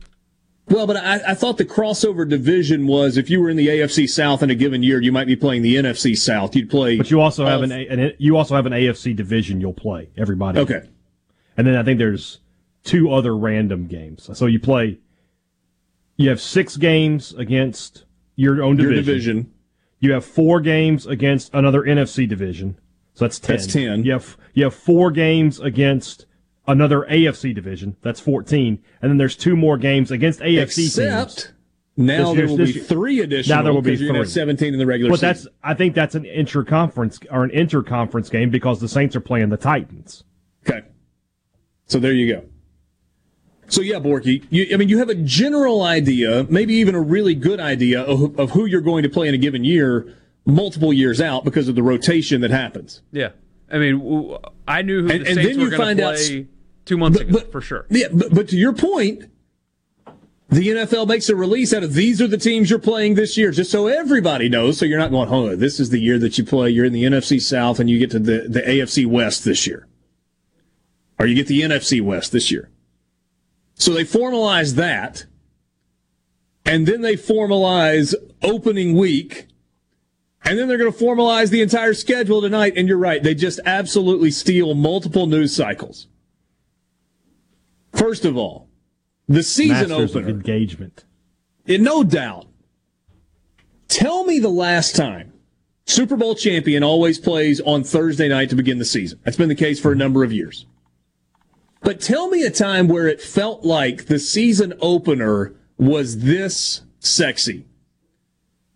Well, 0.70 0.86
but 0.86 0.97
I, 0.97 1.32
I 1.32 1.34
thought 1.34 1.59
the 1.59 1.64
crossover 1.64 2.28
division 2.28 2.86
was 2.86 3.16
if 3.16 3.28
you 3.28 3.40
were 3.40 3.51
in 3.51 3.56
the 3.56 3.66
AFC 3.66 4.09
South 4.09 4.42
in 4.42 4.51
a 4.51 4.55
given 4.55 4.84
year, 4.84 5.02
you 5.02 5.10
might 5.10 5.26
be 5.26 5.34
playing 5.34 5.62
the 5.62 5.74
NFC 5.74 6.16
South. 6.16 6.55
You'd 6.55 6.70
play. 6.70 6.97
But 6.97 7.10
you 7.10 7.20
also 7.20 7.44
have 7.44 7.62
an, 7.62 7.72
A- 7.72 7.88
an 7.88 8.12
you 8.18 8.36
also 8.36 8.55
have 8.55 8.66
an 8.66 8.72
AFC 8.72 9.14
division 9.14 9.60
you'll 9.60 9.72
play 9.72 10.10
everybody. 10.16 10.60
Okay. 10.60 10.88
And 11.56 11.66
then 11.66 11.76
I 11.76 11.82
think 11.82 11.98
there's 11.98 12.38
two 12.84 13.12
other 13.12 13.36
random 13.36 13.88
games. 13.88 14.30
So 14.32 14.47
you 14.47 14.60
play 14.60 14.98
you 16.16 16.28
have 16.28 16.40
6 16.40 16.76
games 16.76 17.32
against 17.32 18.05
your 18.36 18.62
own 18.62 18.76
division. 18.76 18.94
Your 18.94 19.02
division. 19.02 19.55
You 20.01 20.12
have 20.12 20.24
4 20.24 20.60
games 20.60 21.06
against 21.06 21.52
another 21.52 21.82
NFC 21.82 22.28
division. 22.28 22.78
So 23.14 23.24
that's 23.24 23.38
10. 23.38 23.56
That's 23.56 23.72
10. 23.72 24.05
You 24.05 24.12
have 24.12 24.36
you 24.55 24.64
have 24.64 24.74
4 24.74 25.10
games 25.10 25.59
against 25.59 26.26
another 26.66 27.07
AFC 27.11 27.55
division. 27.55 27.97
That's 28.03 28.20
14. 28.20 28.82
And 29.03 29.11
then 29.11 29.16
there's 29.19 29.37
two 29.37 29.57
more 29.57 29.77
games 29.77 30.11
against 30.11 30.41
AFC 30.41 30.74
teams. 30.77 30.99
Except 30.99 31.53
now 31.97 32.32
there 32.35 32.47
will 32.47 32.57
this 32.57 32.73
be 32.73 32.74
year- 32.77 32.85
three 32.85 33.20
additional. 33.20 33.59
Now 33.59 33.62
there 33.62 33.73
will 33.73 33.82
be 33.82 33.91
because 33.93 34.03
you're 34.03 34.15
three. 34.15 34.27
17 34.27 34.73
in 34.73 34.78
the 34.78 34.87
regular 34.87 35.11
But 35.11 35.20
season. 35.20 35.28
that's 35.28 35.47
I 35.62 35.74
think 35.74 35.95
that's 35.95 36.15
an 36.15 36.24
interconference 36.24 37.24
or 37.31 37.45
an 37.45 37.51
interconference 37.51 38.31
game 38.31 38.51
because 38.51 38.81
the 38.81 38.89
Saints 38.89 39.15
are 39.16 39.20
playing 39.20 39.49
the 39.51 39.57
Titans. 39.57 40.24
Okay. 40.69 40.87
So 41.87 41.99
there 41.99 42.12
you 42.12 42.32
go. 42.32 42.45
So 43.69 43.82
yeah, 43.82 43.97
Borky, 44.01 44.45
you, 44.51 44.66
I 44.73 44.77
mean, 44.77 44.89
you 44.89 44.99
have 44.99 45.11
a 45.11 45.15
general 45.15 45.82
idea, 45.82 46.45
maybe 46.51 46.74
even 46.74 46.97
a 46.97 47.01
really 47.01 47.37
good 47.37 47.61
idea 47.61 48.03
of, 48.03 48.37
of 48.39 48.51
who 48.51 48.66
you're 48.66 48.81
going 48.81 49.05
to 49.05 49.09
play 49.09 49.28
in 49.28 49.35
a 49.35 49.39
given 49.39 49.62
year, 49.65 50.12
multiple 50.45 50.93
years 50.93 51.20
out 51.20 51.45
because 51.45 51.69
of 51.69 51.77
the 51.77 51.82
rotation 51.82 52.41
that 52.41 52.51
happens. 52.51 53.03
Yeah, 53.12 53.31
I 53.70 53.78
mean, 53.78 54.36
I 54.66 54.82
knew 54.82 55.02
who 55.02 55.10
And- 55.10 55.20
the 55.22 55.34
Saints 55.34 55.56
then 55.56 55.60
were 55.60 55.70
going 55.70 55.97
to 55.97 56.05
out- 56.09 56.14
play 56.16 56.47
two 56.84 56.97
months 56.98 57.20
ago 57.20 57.40
for 57.52 57.60
sure. 57.60 57.86
Yeah, 57.90 58.06
but, 58.12 58.34
but 58.34 58.48
to 58.48 58.56
your 58.56 58.72
point, 58.72 59.24
the 60.48 60.68
NFL 60.68 61.06
makes 61.06 61.28
a 61.28 61.36
release 61.36 61.72
out 61.72 61.84
of 61.84 61.94
these 61.94 62.20
are 62.20 62.26
the 62.26 62.36
teams 62.36 62.70
you're 62.70 62.80
playing 62.80 63.14
this 63.14 63.36
year, 63.38 63.52
just 63.52 63.70
so 63.70 63.86
everybody 63.86 64.48
knows. 64.48 64.78
So 64.78 64.84
you're 64.84 64.98
not 64.98 65.12
going, 65.12 65.28
oh, 65.28 65.55
this 65.55 65.78
is 65.78 65.90
the 65.90 66.01
year 66.01 66.18
that 66.18 66.36
you 66.38 66.44
play. 66.44 66.70
You're 66.70 66.86
in 66.86 66.92
the 66.92 67.05
NFC 67.05 67.40
South 67.40 67.78
and 67.78 67.88
you 67.88 68.01
get 68.01 68.10
to 68.10 68.18
the, 68.18 68.47
the 68.48 68.60
AFC 68.62 69.06
West 69.06 69.44
this 69.44 69.66
year. 69.66 69.86
Or 71.20 71.26
you 71.26 71.36
get 71.36 71.47
the 71.47 71.60
NFC 71.60 72.01
West 72.01 72.32
this 72.32 72.51
year. 72.51 72.70
So 73.74 73.92
they 73.92 74.05
formalize 74.05 74.74
that. 74.74 75.26
And 76.64 76.86
then 76.86 77.02
they 77.02 77.14
formalize 77.14 78.14
opening 78.42 78.97
week. 78.97 79.47
And 80.45 80.59
then 80.59 80.69
they're 80.69 80.79
going 80.79 80.93
to 80.93 80.99
formalize 80.99 81.51
the 81.51 81.62
entire 81.62 81.95
schedule 81.95 82.41
tonight. 82.41 82.73
And 82.77 82.89
you're 82.89 82.97
right. 82.97 83.23
They 83.23 83.35
just 83.35 83.61
absolutely 83.65 84.31
steal 84.31 84.75
multiple 84.75 85.27
news 85.27 85.55
cycles. 85.55 86.07
First 87.93 88.25
of 88.25 88.37
all, 88.37 88.69
the 89.29 89.43
season 89.43 89.91
Masters 89.91 90.17
opener. 90.17 90.29
engagement. 90.29 91.05
It, 91.67 91.81
no 91.81 92.03
doubt. 92.03 92.47
Tell 93.89 94.25
me 94.25 94.39
the 94.39 94.49
last 94.49 94.97
time 94.97 95.33
Super 95.87 96.17
Bowl 96.17 96.35
champion 96.35 96.83
always 96.83 97.19
plays 97.19 97.61
on 97.61 97.83
Thursday 97.83 98.29
night 98.29 98.49
to 98.51 98.57
begin 98.57 98.79
the 98.79 98.85
season. 98.85 99.21
That's 99.25 99.37
been 99.37 99.49
the 99.49 99.55
case 99.55 99.81
for 99.81 99.93
a 99.93 99.97
number 99.97 100.23
of 100.25 100.33
years. 100.33 100.67
But 101.83 102.01
tell 102.01 102.29
me 102.29 102.45
a 102.45 102.51
time 102.51 102.89
where 102.89 103.09
it 103.09 103.21
felt 103.21 103.65
like 103.65 104.07
the 104.07 104.19
season 104.19 104.75
opener 104.81 105.55
was 105.79 106.21
this 106.21 106.83
sexy. 107.01 107.67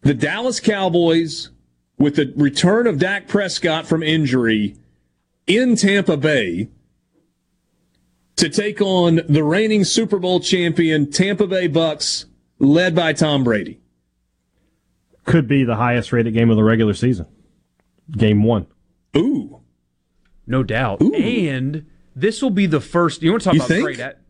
The 0.03 0.15
Dallas 0.15 0.59
Cowboys, 0.59 1.51
with 1.99 2.17
the 2.17 2.33
return 2.37 2.87
of 2.87 2.99
Dak 2.99 3.29
Prescott 3.29 3.87
from 3.87 4.03
injury 4.03 4.77
in 5.47 5.77
Tampa 5.77 6.17
Bay, 6.17 6.71
to 8.37 8.49
take 8.49 8.81
on 8.81 9.21
the 9.29 9.45
reigning 9.45 9.85
Super 9.85 10.19
Bowl 10.19 10.41
champion 10.41 11.11
Tampa 11.11 11.47
Bay 11.47 11.69
Bucks, 11.69 12.27
led 12.59 12.95
by 12.95 13.13
Tom 13.13 13.45
Brady. 13.45 13.81
Could 15.25 15.47
be 15.47 15.65
the 15.65 15.77
highest 15.77 16.13
rated 16.13 16.35
game 16.35 16.51
of 16.51 16.57
the 16.57 16.65
regular 16.65 16.95
season. 16.95 17.27
Game 18.11 18.43
one. 18.43 18.67
Ooh. 19.17 19.61
No 20.47 20.63
doubt. 20.63 21.01
Ooh. 21.01 21.15
And 21.15 21.87
this 22.15 22.43
will 22.43 22.51
be 22.51 22.67
the 22.67 22.81
first. 22.81 23.23
You 23.23 23.31
want 23.31 23.43
to 23.43 23.45
talk 23.45 23.55
You 23.55 23.61
about 23.61 23.69
think? 23.69 23.85
great? 23.85 24.01
At, 24.01 24.21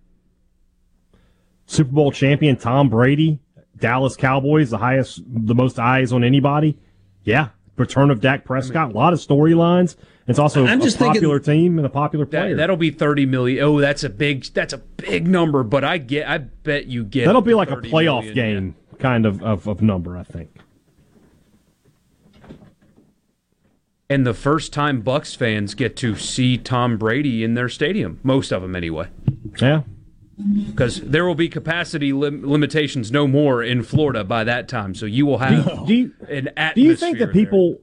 Super 1.67 1.91
Bowl 1.91 2.13
champion 2.13 2.57
Tom 2.57 2.91
Brady, 2.91 3.41
Dallas 3.79 4.17
Cowboys, 4.17 4.71
the 4.71 4.79
highest, 4.79 5.23
the 5.27 5.55
most 5.55 5.79
eyes 5.79 6.13
on 6.13 6.23
anybody. 6.23 6.79
Yeah, 7.25 7.49
return 7.77 8.11
of 8.11 8.21
Dak 8.21 8.45
Prescott, 8.45 8.93
a 8.93 8.95
lot 8.95 9.13
of 9.13 9.19
storylines. 9.19 9.97
It's 10.27 10.39
also 10.39 10.67
I'm 10.67 10.81
a 10.81 10.85
just 10.85 10.99
popular 10.99 11.39
team 11.39 11.79
and 11.79 11.87
a 11.87 11.91
popular 11.91 12.25
player. 12.25 12.51
that, 12.51 12.57
that'll 12.57 12.77
be 12.77 12.91
thirty 12.91 13.27
million. 13.27 13.63
Oh, 13.63 13.81
that's 13.81 14.05
a 14.05 14.09
big. 14.09 14.45
That's 14.55 14.73
a 14.73 14.79
big 14.79 15.27
number. 15.27 15.63
But 15.63 15.85
I 15.85 15.99
get. 15.99 16.29
I 16.29 16.39
bet 16.39 16.87
you 16.87 17.05
get. 17.05 17.27
That'll 17.27 17.43
be 17.43 17.55
like 17.55 17.71
a 17.71 17.77
playoff 17.77 18.25
million, 18.25 18.35
game 18.35 18.75
kind 18.99 19.27
of, 19.27 19.43
of, 19.43 19.67
of 19.67 19.83
number, 19.83 20.17
I 20.17 20.23
think. 20.23 20.51
And 24.09 24.27
the 24.27 24.35
first 24.35 24.73
time 24.73 25.01
Bucks 25.01 25.35
fans 25.35 25.75
get 25.75 25.97
to 25.97 26.15
see 26.15 26.57
Tom 26.57 26.99
Brady 26.99 27.43
in 27.43 27.55
their 27.55 27.69
stadium, 27.69 28.21
most 28.23 28.53
of 28.53 28.63
them 28.63 28.77
anyway. 28.77 29.09
Yeah. 29.61 29.83
Because 30.67 31.01
there 31.01 31.25
will 31.25 31.35
be 31.35 31.49
capacity 31.49 32.13
lim- 32.13 32.49
limitations 32.49 33.13
no 33.13 33.27
more 33.29 33.63
in 33.63 33.83
Florida 33.83 34.25
by 34.25 34.43
that 34.45 34.69
time. 34.69 34.95
So 34.95 35.07
you 35.07 35.27
will 35.27 35.39
have 35.39 35.87
Do 35.87 35.95
you, 35.95 36.13
an 36.29 36.49
atmosphere. 36.57 36.75
do 36.75 36.81
you 36.83 36.97
think 36.97 37.19
that 37.19 37.33
people, 37.33 37.79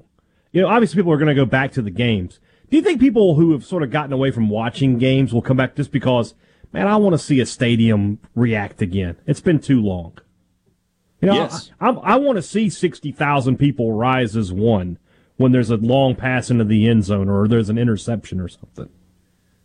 you 0.52 0.62
know, 0.62 0.68
obviously 0.68 0.98
people 0.98 1.14
are 1.14 1.18
going 1.18 1.30
to 1.30 1.36
go 1.36 1.46
back 1.46 1.72
to 1.74 1.82
the 1.82 1.92
games. 1.92 2.40
Do 2.70 2.78
you 2.78 2.84
think 2.84 3.00
people 3.00 3.36
who 3.36 3.52
have 3.54 3.66
sort 3.66 3.84
of 3.84 3.90
gotten 3.92 4.14
away 4.14 4.32
from 4.32 4.50
watching 4.50 4.98
games 4.98 5.34
will 5.34 5.42
come 5.42 5.58
back 5.58 5.76
just 5.76 5.92
because, 5.92 6.34
man, 6.74 6.88
I 6.88 6.96
want 6.98 7.14
to 7.14 7.20
see 7.20 7.40
a 7.40 7.46
stadium 7.46 8.20
react 8.36 8.82
again? 8.82 9.18
It's 9.26 9.42
been 9.42 9.60
too 9.60 9.82
long. 9.82 10.18
You 11.22 11.28
know, 11.30 11.36
Yes. 11.36 11.72
I, 11.80 11.90
I, 11.90 12.14
I 12.14 12.16
want 12.16 12.38
to 12.38 12.42
see 12.42 12.70
60,000 12.70 13.58
people 13.58 13.94
rise 13.94 14.36
as 14.36 14.52
one 14.52 14.98
when 15.38 15.52
there's 15.52 15.70
a 15.70 15.78
long 15.78 16.16
pass 16.16 16.50
into 16.50 16.64
the 16.64 16.88
end 16.90 17.04
zone 17.06 17.30
or 17.30 17.48
there's 17.48 17.70
an 17.70 17.78
interception 17.78 18.40
or 18.40 18.48
something. 18.48 18.90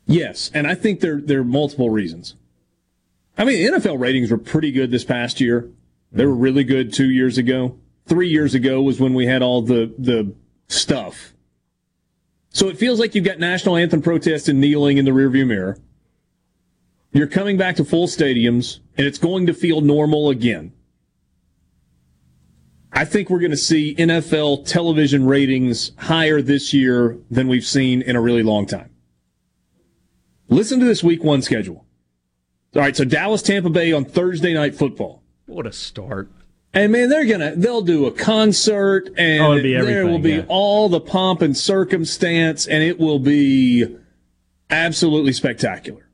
Yes, 0.06 0.50
and 0.54 0.66
I 0.68 0.74
think 0.76 1.00
there 1.00 1.20
there 1.20 1.40
are 1.40 1.44
multiple 1.44 1.90
reasons. 1.90 2.36
I 3.38 3.44
mean, 3.44 3.70
NFL 3.72 4.00
ratings 4.00 4.30
were 4.30 4.38
pretty 4.38 4.72
good 4.72 4.90
this 4.90 5.04
past 5.04 5.40
year. 5.40 5.70
They 6.12 6.24
were 6.24 6.34
really 6.34 6.64
good 6.64 6.92
two 6.92 7.10
years 7.10 7.38
ago. 7.38 7.78
Three 8.06 8.28
years 8.28 8.54
ago 8.54 8.80
was 8.80 9.00
when 9.00 9.14
we 9.14 9.26
had 9.26 9.42
all 9.42 9.62
the 9.62 9.92
the 9.98 10.34
stuff. 10.68 11.34
So 12.50 12.68
it 12.68 12.78
feels 12.78 12.98
like 12.98 13.14
you've 13.14 13.24
got 13.24 13.38
national 13.38 13.76
anthem 13.76 14.00
protests 14.00 14.48
and 14.48 14.60
kneeling 14.60 14.96
in 14.96 15.04
the 15.04 15.10
rearview 15.10 15.46
mirror. 15.46 15.76
You're 17.12 17.26
coming 17.26 17.56
back 17.56 17.76
to 17.76 17.84
full 17.84 18.06
stadiums, 18.06 18.80
and 18.96 19.06
it's 19.06 19.18
going 19.18 19.46
to 19.46 19.54
feel 19.54 19.80
normal 19.80 20.30
again. 20.30 20.72
I 22.92 23.04
think 23.04 23.28
we're 23.28 23.40
going 23.40 23.50
to 23.50 23.56
see 23.56 23.94
NFL 23.94 24.66
television 24.66 25.26
ratings 25.26 25.92
higher 25.98 26.40
this 26.40 26.72
year 26.72 27.18
than 27.30 27.48
we've 27.48 27.66
seen 27.66 28.00
in 28.00 28.16
a 28.16 28.20
really 28.20 28.42
long 28.42 28.66
time. 28.66 28.90
Listen 30.48 30.78
to 30.80 30.86
this 30.86 31.02
week 31.02 31.22
one 31.22 31.42
schedule. 31.42 31.85
All 32.74 32.82
right, 32.82 32.96
so 32.96 33.04
Dallas, 33.04 33.42
Tampa 33.42 33.70
Bay 33.70 33.92
on 33.92 34.04
Thursday 34.04 34.52
night 34.52 34.74
football. 34.74 35.22
What 35.46 35.66
a 35.66 35.72
start. 35.72 36.30
And 36.74 36.92
man, 36.92 37.08
they're 37.08 37.24
gonna 37.24 37.54
they'll 37.56 37.80
do 37.80 38.04
a 38.04 38.10
concert 38.12 39.08
and 39.16 39.42
Oh, 39.42 39.60
there 39.62 40.06
will 40.06 40.18
be 40.18 40.32
yeah. 40.34 40.44
all 40.48 40.90
the 40.90 41.00
pomp 41.00 41.40
and 41.40 41.56
circumstance 41.56 42.66
and 42.66 42.82
it 42.82 42.98
will 42.98 43.18
be 43.18 43.96
absolutely 44.68 45.32
spectacular. 45.32 46.06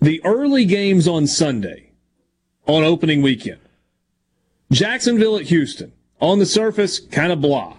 The 0.00 0.20
early 0.24 0.64
games 0.64 1.06
on 1.06 1.26
Sunday 1.28 1.92
on 2.66 2.82
opening 2.82 3.22
weekend. 3.22 3.60
Jacksonville 4.72 5.36
at 5.36 5.44
Houston. 5.44 5.92
On 6.20 6.38
the 6.38 6.46
surface, 6.46 6.98
kind 6.98 7.32
of 7.32 7.40
blah. 7.40 7.76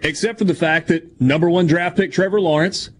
Except 0.00 0.38
for 0.38 0.44
the 0.44 0.54
fact 0.54 0.88
that 0.88 1.20
number 1.20 1.50
one 1.50 1.66
draft 1.66 1.96
pick 1.96 2.12
Trevor 2.12 2.40
Lawrence 2.40 2.90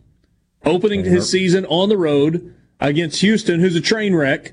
opening 0.64 1.04
his 1.04 1.30
season 1.30 1.64
on 1.66 1.88
the 1.88 1.96
road 1.96 2.54
against 2.81 3.20
Houston, 3.20 3.61
who's 3.61 3.77
a 3.77 3.81
train 3.81 4.15
wreck. 4.15 4.53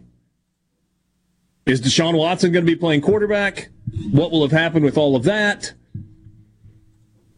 Is 1.65 1.81
Deshaun 1.81 2.17
Watson 2.17 2.51
going 2.51 2.65
to 2.65 2.71
be 2.71 2.77
playing 2.77 3.01
quarterback? 3.01 3.69
What 4.11 4.31
will 4.31 4.41
have 4.41 4.51
happened 4.51 4.85
with 4.85 4.97
all 4.97 5.15
of 5.15 5.23
that? 5.23 5.73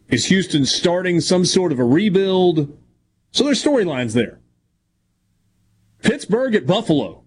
Is 0.08 0.26
Houston 0.26 0.64
starting 0.64 1.20
some 1.20 1.44
sort 1.44 1.72
of 1.72 1.78
a 1.78 1.84
rebuild? 1.84 2.76
So 3.32 3.44
there's 3.44 3.62
storylines 3.62 4.14
there. 4.14 4.40
Pittsburgh 6.02 6.54
at 6.54 6.66
Buffalo. 6.66 7.24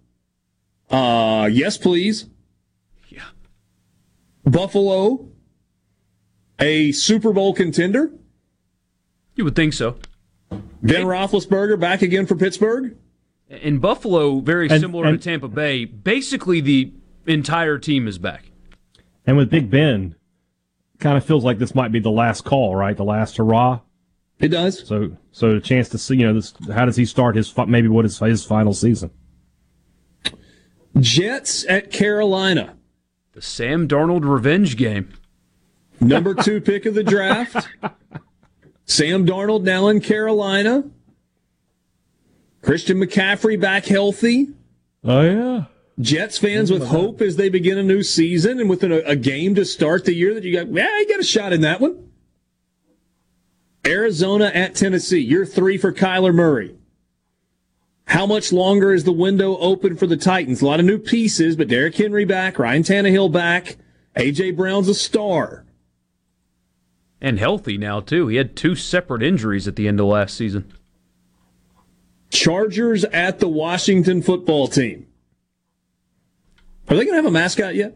Uh, 0.89 1.49
yes, 1.51 1.77
please. 1.77 2.27
Yeah. 3.09 3.29
Buffalo, 4.43 5.29
a 6.59 6.91
Super 6.93 7.31
Bowl 7.31 7.53
contender. 7.53 8.11
You 9.35 9.43
would 9.45 9.55
think 9.55 9.73
so. 9.73 9.97
Ben 10.81 11.05
Roethlisberger 11.05 11.79
back 11.79 12.01
again 12.01 12.25
for 12.25 12.35
Pittsburgh. 12.35 12.95
In 13.49 13.79
Buffalo, 13.79 14.39
very 14.41 14.69
And- 14.69 14.79
similar 14.81 15.05
and- 15.05 15.19
to 15.21 15.23
Tampa 15.23 15.47
Bay, 15.47 15.85
basically 15.85 16.61
the 16.61 16.91
entire 17.25 17.77
team 17.77 18.07
is 18.07 18.17
back. 18.17 18.51
And 19.25 19.37
with 19.37 19.49
Big 19.49 19.69
Ben, 19.69 20.15
kind 20.99 21.17
of 21.17 21.23
feels 21.23 21.43
like 21.43 21.59
this 21.59 21.73
might 21.75 21.91
be 21.91 21.99
the 21.99 22.11
last 22.11 22.43
call, 22.43 22.75
right? 22.75 22.95
The 22.95 23.03
last 23.03 23.37
hurrah. 23.37 23.79
It 24.39 24.49
does. 24.49 24.87
So, 24.87 25.17
so 25.31 25.55
a 25.57 25.59
chance 25.59 25.89
to 25.89 25.97
see, 25.97 26.15
you 26.17 26.25
know, 26.25 26.33
this. 26.33 26.53
How 26.73 26.85
does 26.85 26.95
he 26.95 27.05
start 27.05 27.35
his 27.35 27.53
maybe 27.67 27.87
what 27.87 28.05
is 28.05 28.19
his 28.19 28.45
final 28.45 28.73
season? 28.73 29.11
Jets 30.99 31.65
at 31.67 31.91
Carolina. 31.91 32.75
The 33.33 33.41
Sam 33.41 33.87
Darnold 33.87 34.23
revenge 34.23 34.75
game. 34.77 35.09
Number 35.99 36.33
two 36.33 36.61
pick 36.61 36.85
of 36.85 36.93
the 36.95 37.03
draft. 37.03 37.67
Sam 38.85 39.25
Darnold 39.25 39.63
now 39.63 39.87
in 39.87 39.99
Carolina. 40.01 40.85
Christian 42.69 42.99
McCaffrey 42.99 43.59
back 43.59 43.85
healthy. 43.85 44.49
Oh 45.03 45.21
yeah. 45.21 45.63
Jets 45.99 46.37
fans 46.37 46.71
with 46.71 46.85
hope 46.85 47.19
as 47.19 47.35
they 47.35 47.49
begin 47.49 47.79
a 47.79 47.83
new 47.83 48.03
season 48.03 48.59
and 48.59 48.69
with 48.69 48.83
a, 48.83 49.03
a 49.09 49.15
game 49.15 49.55
to 49.55 49.65
start 49.65 50.05
the 50.05 50.13
year 50.13 50.35
that 50.35 50.43
you 50.43 50.53
got, 50.53 50.67
yeah, 50.67 50.99
you 50.99 51.07
got 51.09 51.19
a 51.19 51.23
shot 51.23 51.51
in 51.51 51.61
that 51.61 51.81
one. 51.81 52.11
Arizona 53.87 54.51
at 54.53 54.75
Tennessee. 54.75 55.17
You're 55.17 55.47
three 55.47 55.79
for 55.79 55.91
Kyler 55.91 56.31
Murray. 56.31 56.75
How 58.05 58.27
much 58.27 58.53
longer 58.53 58.93
is 58.93 59.03
the 59.03 59.11
window 59.13 59.57
open 59.57 59.97
for 59.97 60.05
the 60.05 60.15
Titans? 60.15 60.61
A 60.61 60.67
lot 60.67 60.79
of 60.79 60.85
new 60.85 60.99
pieces, 60.99 61.55
but 61.55 61.69
Derrick 61.69 61.95
Henry 61.95 62.23
back, 62.23 62.59
Ryan 62.59 62.83
Tannehill 62.83 63.31
back, 63.31 63.77
AJ 64.15 64.55
Brown's 64.55 64.87
a 64.87 64.93
star. 64.93 65.65
And 67.19 67.39
healthy 67.39 67.79
now, 67.79 67.99
too. 67.99 68.27
He 68.27 68.35
had 68.35 68.55
two 68.55 68.75
separate 68.75 69.23
injuries 69.23 69.67
at 69.67 69.75
the 69.75 69.87
end 69.87 69.99
of 69.99 70.05
last 70.05 70.37
season. 70.37 70.71
Chargers 72.29 73.03
at 73.05 73.39
the 73.39 73.47
Washington 73.47 74.21
football 74.21 74.67
team. 74.67 75.07
Are 76.87 76.95
they 76.95 77.03
going 77.05 77.09
to 77.09 77.15
have 77.15 77.25
a 77.25 77.31
mascot 77.31 77.75
yet? 77.75 77.95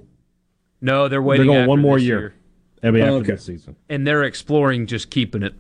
No, 0.82 1.08
they're 1.08 1.22
waiting. 1.22 1.48
They're 1.48 1.54
going 1.54 1.62
after 1.62 1.70
one 1.70 1.82
more 1.82 1.98
this 1.98 2.08
year. 2.08 2.34
That'll 2.82 2.94
be 2.96 3.02
oh, 3.02 3.06
after 3.06 3.16
Okay. 3.18 3.32
this 3.34 3.46
season. 3.46 3.76
and 3.90 4.06
they're 4.06 4.24
exploring 4.24 4.88
just 4.88 5.10
keeping 5.10 5.42
it. 5.44 5.54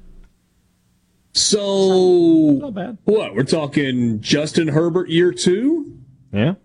So, 1.35 2.51
not 2.61 2.73
bad. 2.75 2.97
what? 3.05 3.33
We're 3.33 3.43
talking 3.43 4.21
Justin 4.21 4.67
Herbert 4.67 5.09
year 5.09 5.31
two? 5.31 5.97
Yeah. 6.31 6.55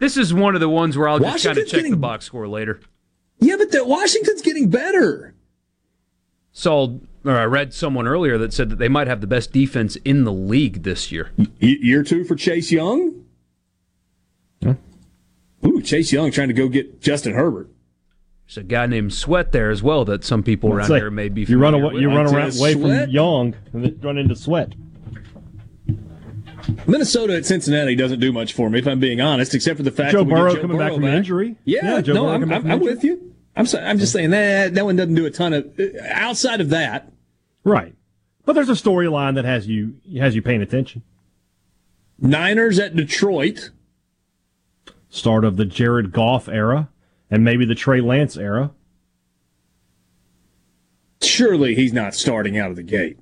This 0.00 0.16
is 0.18 0.34
one 0.34 0.54
of 0.54 0.60
the 0.60 0.68
ones 0.68 0.98
where 0.98 1.08
I'll 1.08 1.18
just 1.18 1.44
kind 1.44 1.56
of 1.56 1.62
Washington's 1.62 1.82
check 1.82 1.90
the 1.90 1.96
box 1.96 2.26
score 2.26 2.46
later. 2.46 2.80
Yeah, 3.38 3.56
but 3.56 3.70
the, 3.70 3.84
Washington's 3.84 4.42
getting 4.42 4.68
better. 4.68 5.34
Saw 6.52 6.98
or 7.24 7.36
I 7.38 7.44
read 7.44 7.72
someone 7.74 8.06
earlier 8.06 8.36
that 8.38 8.52
said 8.52 8.68
that 8.70 8.76
they 8.76 8.88
might 8.88 9.06
have 9.06 9.20
the 9.20 9.26
best 9.26 9.52
defense 9.52 9.96
in 10.04 10.24
the 10.24 10.32
league 10.32 10.82
this 10.82 11.10
year. 11.10 11.30
Y- 11.38 11.46
year 11.60 12.02
two 12.02 12.24
for 12.24 12.34
Chase 12.36 12.70
Young? 12.72 13.24
Ooh, 15.66 15.80
Chase 15.80 16.12
Young 16.12 16.30
trying 16.30 16.48
to 16.48 16.54
go 16.54 16.68
get 16.68 17.00
Justin 17.00 17.32
Herbert. 17.34 17.70
There's 18.46 18.58
a 18.58 18.62
guy 18.62 18.84
named 18.86 19.14
Sweat 19.14 19.52
there 19.52 19.70
as 19.70 19.82
well 19.82 20.04
that 20.04 20.22
some 20.24 20.42
people 20.42 20.70
around 20.70 20.88
Say, 20.88 20.96
here 20.98 21.10
may 21.10 21.30
be. 21.30 21.42
you 21.44 21.56
run 21.58 21.72
familiar 21.72 21.84
away, 21.86 21.94
with. 21.94 22.02
you 22.02 22.08
run 22.08 22.26
around 22.26 22.58
away 22.58 22.72
Sweat? 22.74 23.00
from 23.04 23.10
Young 23.10 23.54
and 23.72 23.84
then 23.84 23.98
run 24.02 24.18
into 24.18 24.36
Sweat. 24.36 24.74
Minnesota 26.86 27.36
at 27.36 27.46
Cincinnati 27.46 27.94
doesn't 27.94 28.20
do 28.20 28.32
much 28.32 28.52
for 28.52 28.68
me, 28.70 28.78
if 28.78 28.86
I'm 28.86 29.00
being 29.00 29.20
honest, 29.20 29.54
except 29.54 29.76
for 29.78 29.82
the 29.82 29.90
fact 29.90 30.12
Joe 30.12 30.18
that 30.18 30.24
we 30.24 30.30
get 30.30 30.36
Burrow 30.36 30.54
Joe 30.54 30.60
coming 30.60 30.78
back 30.78 30.88
Burrow 30.90 30.96
from 30.96 31.04
injury. 31.04 31.56
Yeah, 31.64 31.80
Yeah, 31.96 32.00
Joe 32.02 32.12
no, 32.14 32.22
Burrow 32.24 32.32
I'm, 32.34 32.40
coming 32.40 32.48
back 32.48 32.56
I'm, 32.56 32.62
from 32.62 32.70
I'm 32.70 32.78
injury. 32.80 32.94
with 32.94 33.04
you. 33.04 33.34
I'm 33.56 33.66
so, 33.66 33.78
I'm 33.80 33.98
just 33.98 34.12
saying 34.12 34.30
that 34.30 34.74
that 34.74 34.84
one 34.84 34.96
doesn't 34.96 35.14
do 35.14 35.26
a 35.26 35.30
ton 35.30 35.52
of 35.54 35.78
uh, 35.78 35.84
outside 36.10 36.60
of 36.60 36.70
that. 36.70 37.10
Right. 37.64 37.94
But 38.44 38.52
there's 38.52 38.68
a 38.68 38.72
storyline 38.72 39.34
that 39.34 39.44
has 39.44 39.66
you 39.66 39.94
has 40.18 40.34
you 40.34 40.42
paying 40.42 40.62
attention. 40.62 41.02
Niners 42.18 42.78
at 42.78 42.94
Detroit. 42.94 43.70
Start 45.08 45.44
of 45.44 45.56
the 45.56 45.64
Jared 45.64 46.12
Goff 46.12 46.48
era 46.48 46.88
and 47.30 47.44
maybe 47.44 47.64
the 47.64 47.74
Trey 47.74 48.00
Lance 48.00 48.36
era. 48.36 48.72
Surely 51.22 51.74
he's 51.74 51.92
not 51.92 52.14
starting 52.14 52.58
out 52.58 52.70
of 52.70 52.76
the 52.76 52.82
gate. 52.82 53.18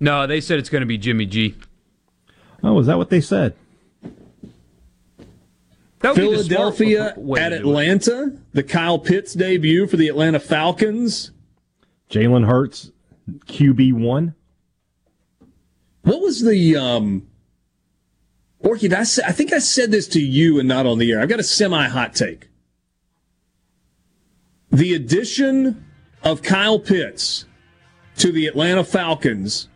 No, 0.00 0.26
they 0.26 0.40
said 0.40 0.58
it's 0.58 0.68
going 0.68 0.82
to 0.82 0.86
be 0.86 0.98
Jimmy 0.98 1.26
G. 1.26 1.54
Oh, 2.62 2.78
is 2.78 2.86
that 2.86 2.96
what 2.96 3.10
they 3.10 3.20
said? 3.20 3.54
That 6.00 6.16
would 6.16 6.16
the 6.16 6.22
Philadelphia 6.22 7.08
at. 7.08 7.52
Atlanta. 7.52 8.38
The 8.52 8.62
Kyle 8.62 8.98
Pitts 8.98 9.34
debut 9.34 9.86
for 9.86 9.96
the 9.96 10.08
Atlanta 10.08 10.38
Falcons. 10.38 11.30
Jalen 12.10 12.46
Hurts, 12.46 12.92
QB 13.28 13.94
one. 13.94 14.34
What 16.02 16.20
was 16.20 16.42
the 16.42 16.76
um? 16.76 17.26
Orky, 18.62 18.80
did 18.80 18.94
I, 18.94 19.00
I 19.00 19.32
think 19.32 19.52
I 19.52 19.58
said 19.58 19.90
this 19.90 20.08
to 20.08 20.20
you 20.20 20.58
and 20.58 20.66
not 20.66 20.86
on 20.86 20.98
the 20.98 21.12
air. 21.12 21.20
I've 21.20 21.28
got 21.28 21.40
a 21.40 21.44
semi 21.44 21.86
hot 21.86 22.14
take. 22.14 22.48
The 24.70 24.94
addition 24.94 25.84
of 26.22 26.42
Kyle 26.42 26.78
Pitts 26.78 27.44
to 28.16 28.32
the 28.32 28.46
Atlanta 28.46 28.82
Falcons 28.82 29.68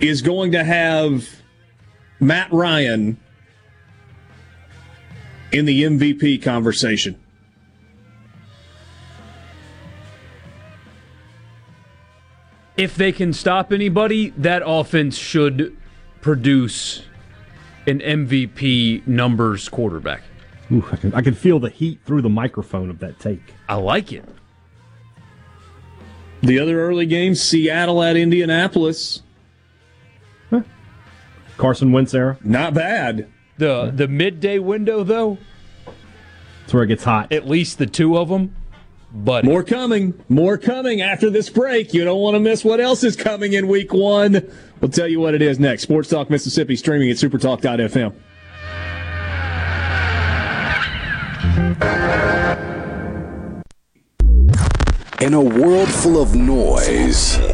is 0.00 0.22
going 0.22 0.52
to 0.52 0.64
have 0.64 1.28
Matt 2.18 2.50
Ryan 2.52 3.18
in 5.52 5.64
the 5.64 5.82
MVP 5.82 6.42
conversation. 6.42 7.20
If 12.80 12.96
they 12.96 13.12
can 13.12 13.32
stop 13.34 13.72
anybody, 13.72 14.30
that 14.38 14.62
offense 14.64 15.18
should 15.18 15.76
produce 16.22 17.02
an 17.86 17.98
MVP 18.00 19.06
numbers 19.06 19.68
quarterback. 19.68 20.22
Ooh, 20.72 20.84
I 20.90 20.96
can, 20.96 21.14
I 21.14 21.20
can 21.20 21.34
feel 21.34 21.58
the 21.58 21.68
heat 21.68 22.00
through 22.06 22.22
the 22.22 22.30
microphone 22.30 22.88
of 22.88 23.00
that 23.00 23.18
take. 23.18 23.42
I 23.68 23.74
like 23.74 24.12
it. 24.12 24.24
The 26.42 26.58
other 26.58 26.80
early 26.80 27.04
game, 27.04 27.34
Seattle 27.34 28.02
at 28.02 28.16
Indianapolis. 28.16 29.22
Carson 31.58 31.92
Wentz 31.92 32.14
era. 32.14 32.38
Not 32.42 32.72
bad. 32.72 33.28
The 33.58 33.92
the 33.94 34.08
midday 34.08 34.58
window 34.58 35.04
though, 35.04 35.36
That's 36.62 36.72
where 36.72 36.84
it 36.84 36.86
gets 36.86 37.04
hot. 37.04 37.30
at 37.30 37.46
least 37.46 37.76
the 37.76 37.84
two 37.86 38.16
of 38.16 38.30
them. 38.30 38.56
But 39.12 39.44
More 39.44 39.64
coming. 39.64 40.14
More 40.28 40.56
coming 40.56 41.00
after 41.00 41.30
this 41.30 41.50
break. 41.50 41.92
You 41.92 42.04
don't 42.04 42.20
want 42.20 42.36
to 42.36 42.40
miss 42.40 42.64
what 42.64 42.80
else 42.80 43.02
is 43.02 43.16
coming 43.16 43.54
in 43.54 43.66
week 43.66 43.92
one. 43.92 44.48
We'll 44.80 44.90
tell 44.90 45.08
you 45.08 45.20
what 45.20 45.34
it 45.34 45.42
is 45.42 45.58
next. 45.58 45.82
Sports 45.82 46.08
Talk 46.08 46.30
Mississippi 46.30 46.76
streaming 46.76 47.10
at 47.10 47.16
supertalk.fm. 47.16 48.14
In 55.20 55.34
a 55.34 55.40
world 55.40 55.88
full 55.90 56.20
of 56.20 56.34
noise, 56.34 57.36
uh, 57.36 57.52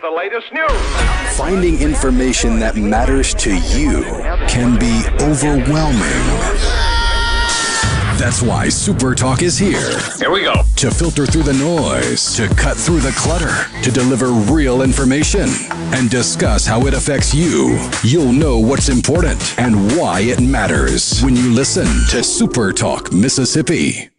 The 0.00 0.10
latest 0.16 0.52
news. 0.52 1.36
finding 1.36 1.80
information 1.80 2.58
that 2.60 2.76
matters 2.76 3.34
to 3.34 3.54
you 3.54 4.02
can 4.48 4.78
be 4.78 5.04
overwhelming. 5.22 6.87
That's 8.18 8.42
why 8.42 8.68
Super 8.68 9.14
Talk 9.14 9.42
is 9.42 9.56
here. 9.56 9.96
Here 10.18 10.32
we 10.32 10.42
go. 10.42 10.64
To 10.76 10.90
filter 10.90 11.24
through 11.24 11.44
the 11.44 11.52
noise, 11.52 12.34
to 12.34 12.48
cut 12.56 12.76
through 12.76 12.98
the 12.98 13.12
clutter, 13.12 13.70
to 13.80 13.92
deliver 13.92 14.30
real 14.30 14.82
information, 14.82 15.48
and 15.70 16.10
discuss 16.10 16.66
how 16.66 16.84
it 16.88 16.94
affects 16.94 17.32
you. 17.32 17.78
You'll 18.02 18.32
know 18.32 18.58
what's 18.58 18.88
important 18.88 19.56
and 19.56 19.96
why 19.96 20.22
it 20.22 20.40
matters 20.40 21.22
when 21.22 21.36
you 21.36 21.52
listen 21.52 21.86
to 22.10 22.24
Super 22.24 22.72
Talk 22.72 23.12
Mississippi. 23.12 24.10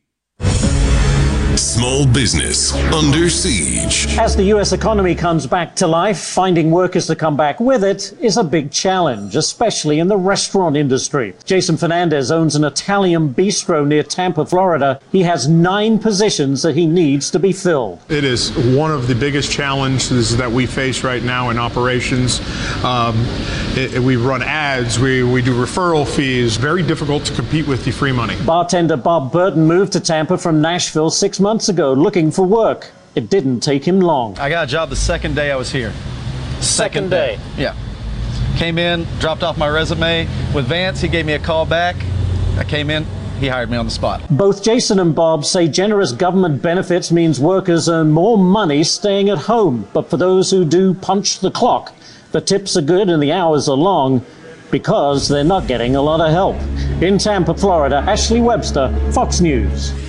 Small 1.63 2.05
business 2.07 2.73
under 2.93 3.29
siege. 3.29 4.07
As 4.17 4.33
the 4.33 4.43
U.S. 4.45 4.71
economy 4.71 5.13
comes 5.13 5.45
back 5.45 5.75
to 5.75 5.87
life, 5.87 6.17
finding 6.17 6.71
workers 6.71 7.05
to 7.07 7.17
come 7.17 7.35
back 7.35 7.59
with 7.59 7.83
it 7.83 8.13
is 8.21 8.37
a 8.37 8.45
big 8.45 8.71
challenge, 8.71 9.35
especially 9.35 9.99
in 9.99 10.07
the 10.07 10.15
restaurant 10.15 10.77
industry. 10.77 11.35
Jason 11.43 11.75
Fernandez 11.75 12.31
owns 12.31 12.55
an 12.55 12.63
Italian 12.63 13.33
bistro 13.33 13.85
near 13.85 14.03
Tampa, 14.03 14.45
Florida. 14.45 15.01
He 15.11 15.23
has 15.23 15.49
nine 15.49 15.99
positions 15.99 16.61
that 16.61 16.75
he 16.77 16.85
needs 16.85 17.29
to 17.31 17.39
be 17.39 17.51
filled. 17.51 17.99
It 18.09 18.23
is 18.23 18.51
one 18.57 18.91
of 18.91 19.07
the 19.09 19.15
biggest 19.15 19.51
challenges 19.51 20.37
that 20.37 20.49
we 20.49 20.65
face 20.65 21.03
right 21.03 21.21
now 21.21 21.49
in 21.49 21.57
operations. 21.57 22.39
Um, 22.85 23.17
it- 23.75 23.95
it- 23.95 23.99
we 24.01 24.15
run 24.15 24.41
ads, 24.41 24.97
we, 24.97 25.23
we 25.23 25.41
do 25.41 25.53
referral 25.53 26.07
fees, 26.07 26.55
very 26.55 26.83
difficult 26.83 27.25
to 27.25 27.33
compete 27.33 27.67
with 27.67 27.83
the 27.83 27.91
free 27.91 28.13
money. 28.13 28.37
Bartender 28.45 28.95
Bob 28.95 29.33
Burton 29.33 29.67
moved 29.67 29.91
to 29.93 29.99
Tampa 29.99 30.37
from 30.37 30.61
Nashville 30.61 31.09
six 31.09 31.37
months 31.37 31.48
ago 31.49 31.93
looking 31.93 32.31
for 32.31 32.43
work. 32.43 32.91
It 33.15 33.29
didn't 33.29 33.61
take 33.61 33.83
him 33.83 33.99
long. 33.99 34.37
I 34.37 34.49
got 34.49 34.65
a 34.65 34.67
job 34.67 34.89
the 34.89 34.95
second 34.95 35.35
day 35.35 35.51
I 35.51 35.55
was 35.55 35.71
here. 35.71 35.91
Second 36.59 37.09
day. 37.09 37.39
Yeah. 37.57 37.75
Came 38.57 38.77
in, 38.77 39.07
dropped 39.19 39.41
off 39.41 39.57
my 39.57 39.67
resume 39.67 40.27
with 40.53 40.67
Vance. 40.67 41.01
He 41.01 41.07
gave 41.07 41.25
me 41.25 41.33
a 41.33 41.39
call 41.39 41.65
back. 41.65 41.95
I 42.57 42.63
came 42.63 42.91
in, 42.91 43.05
he 43.39 43.47
hired 43.47 43.71
me 43.71 43.77
on 43.77 43.85
the 43.85 43.91
spot. 43.91 44.21
Both 44.29 44.63
Jason 44.63 44.99
and 44.99 45.15
Bob 45.15 45.43
say 45.43 45.67
generous 45.67 46.11
government 46.11 46.61
benefits 46.61 47.11
means 47.11 47.39
workers 47.39 47.89
earn 47.89 48.11
more 48.11 48.37
money 48.37 48.83
staying 48.83 49.29
at 49.29 49.39
home. 49.39 49.87
But 49.91 50.09
for 50.09 50.17
those 50.17 50.51
who 50.51 50.65
do 50.65 50.93
punch 50.93 51.39
the 51.39 51.49
clock, 51.49 51.95
the 52.31 52.41
tips 52.41 52.77
are 52.77 52.81
good 52.81 53.09
and 53.09 53.23
the 53.23 53.31
hours 53.31 53.67
are 53.67 53.75
long 53.77 54.23
because 54.69 55.27
they're 55.27 55.43
not 55.43 55.67
getting 55.67 55.95
a 55.95 56.01
lot 56.01 56.21
of 56.21 56.29
help. 56.31 56.57
In 57.01 57.17
Tampa, 57.17 57.55
Florida, 57.55 58.03
Ashley 58.07 58.39
Webster, 58.39 58.93
Fox 59.13 59.41
News. 59.41 60.08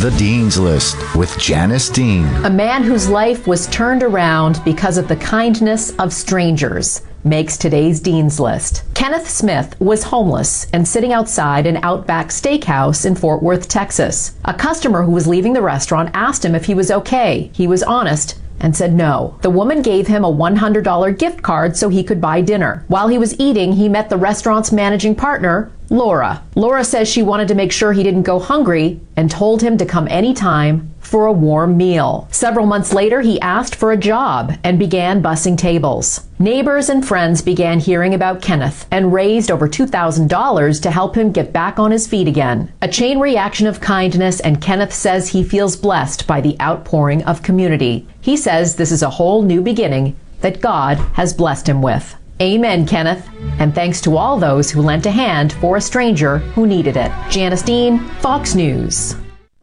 The 0.00 0.14
Dean's 0.18 0.58
List 0.58 0.96
with 1.14 1.38
Janice 1.38 1.88
Dean. 1.88 2.26
A 2.44 2.50
man 2.50 2.82
whose 2.82 3.08
life 3.08 3.46
was 3.46 3.66
turned 3.68 4.02
around 4.02 4.60
because 4.62 4.98
of 4.98 5.08
the 5.08 5.16
kindness 5.16 5.92
of 5.96 6.12
strangers 6.12 7.00
makes 7.24 7.56
today's 7.56 7.98
Dean's 8.00 8.38
List. 8.38 8.82
Kenneth 8.92 9.26
Smith 9.26 9.74
was 9.80 10.02
homeless 10.04 10.66
and 10.74 10.86
sitting 10.86 11.14
outside 11.14 11.66
an 11.66 11.78
Outback 11.82 12.28
Steakhouse 12.28 13.06
in 13.06 13.14
Fort 13.14 13.42
Worth, 13.42 13.66
Texas. 13.66 14.36
A 14.44 14.52
customer 14.52 15.02
who 15.02 15.12
was 15.12 15.26
leaving 15.26 15.54
the 15.54 15.62
restaurant 15.62 16.10
asked 16.12 16.44
him 16.44 16.54
if 16.54 16.66
he 16.66 16.74
was 16.74 16.90
okay. 16.90 17.50
He 17.54 17.66
was 17.66 17.82
honest 17.82 18.38
and 18.60 18.76
said 18.76 18.92
no. 18.92 19.38
The 19.42 19.50
woman 19.50 19.82
gave 19.82 20.06
him 20.06 20.24
a 20.24 20.32
$100 20.32 21.18
gift 21.18 21.42
card 21.42 21.76
so 21.76 21.88
he 21.88 22.04
could 22.04 22.20
buy 22.20 22.40
dinner. 22.40 22.84
While 22.88 23.08
he 23.08 23.18
was 23.18 23.38
eating, 23.40 23.72
he 23.72 23.88
met 23.88 24.10
the 24.10 24.16
restaurant's 24.16 24.72
managing 24.72 25.14
partner, 25.14 25.72
Laura. 25.90 26.42
Laura 26.54 26.84
says 26.84 27.08
she 27.08 27.22
wanted 27.22 27.48
to 27.48 27.54
make 27.54 27.72
sure 27.72 27.92
he 27.92 28.02
didn't 28.02 28.22
go 28.22 28.38
hungry 28.38 29.00
and 29.16 29.30
told 29.30 29.62
him 29.62 29.76
to 29.78 29.84
come 29.84 30.08
anytime 30.08 30.94
for 31.00 31.26
a 31.26 31.32
warm 31.32 31.76
meal. 31.76 32.26
Several 32.30 32.66
months 32.66 32.92
later, 32.92 33.20
he 33.20 33.40
asked 33.40 33.74
for 33.76 33.92
a 33.92 33.96
job 33.96 34.54
and 34.64 34.78
began 34.78 35.22
bussing 35.22 35.56
tables. 35.56 36.26
Neighbors 36.38 36.88
and 36.88 37.06
friends 37.06 37.42
began 37.42 37.78
hearing 37.78 38.14
about 38.14 38.42
Kenneth 38.42 38.86
and 38.90 39.12
raised 39.12 39.50
over 39.50 39.68
$2,000 39.68 40.82
to 40.82 40.90
help 40.90 41.16
him 41.16 41.30
get 41.30 41.52
back 41.52 41.78
on 41.78 41.90
his 41.90 42.06
feet 42.06 42.26
again. 42.26 42.72
A 42.82 42.88
chain 42.88 43.18
reaction 43.20 43.66
of 43.66 43.80
kindness, 43.80 44.40
and 44.40 44.60
Kenneth 44.60 44.92
says 44.92 45.28
he 45.28 45.44
feels 45.44 45.76
blessed 45.76 46.26
by 46.26 46.40
the 46.40 46.56
outpouring 46.60 47.22
of 47.24 47.42
community. 47.42 48.08
He 48.20 48.36
says 48.36 48.76
this 48.76 48.90
is 48.90 49.02
a 49.02 49.10
whole 49.10 49.42
new 49.42 49.60
beginning 49.60 50.16
that 50.40 50.60
God 50.60 50.98
has 51.14 51.32
blessed 51.34 51.68
him 51.68 51.82
with. 51.82 52.16
Amen, 52.40 52.86
Kenneth. 52.86 53.28
And 53.58 53.74
thanks 53.74 54.00
to 54.02 54.16
all 54.16 54.38
those 54.38 54.70
who 54.70 54.82
lent 54.82 55.06
a 55.06 55.10
hand 55.10 55.52
for 55.54 55.76
a 55.76 55.80
stranger 55.80 56.38
who 56.38 56.66
needed 56.66 56.96
it. 56.96 57.12
Janice 57.30 57.62
Dean, 57.62 58.00
Fox 58.20 58.54
News. 58.54 59.16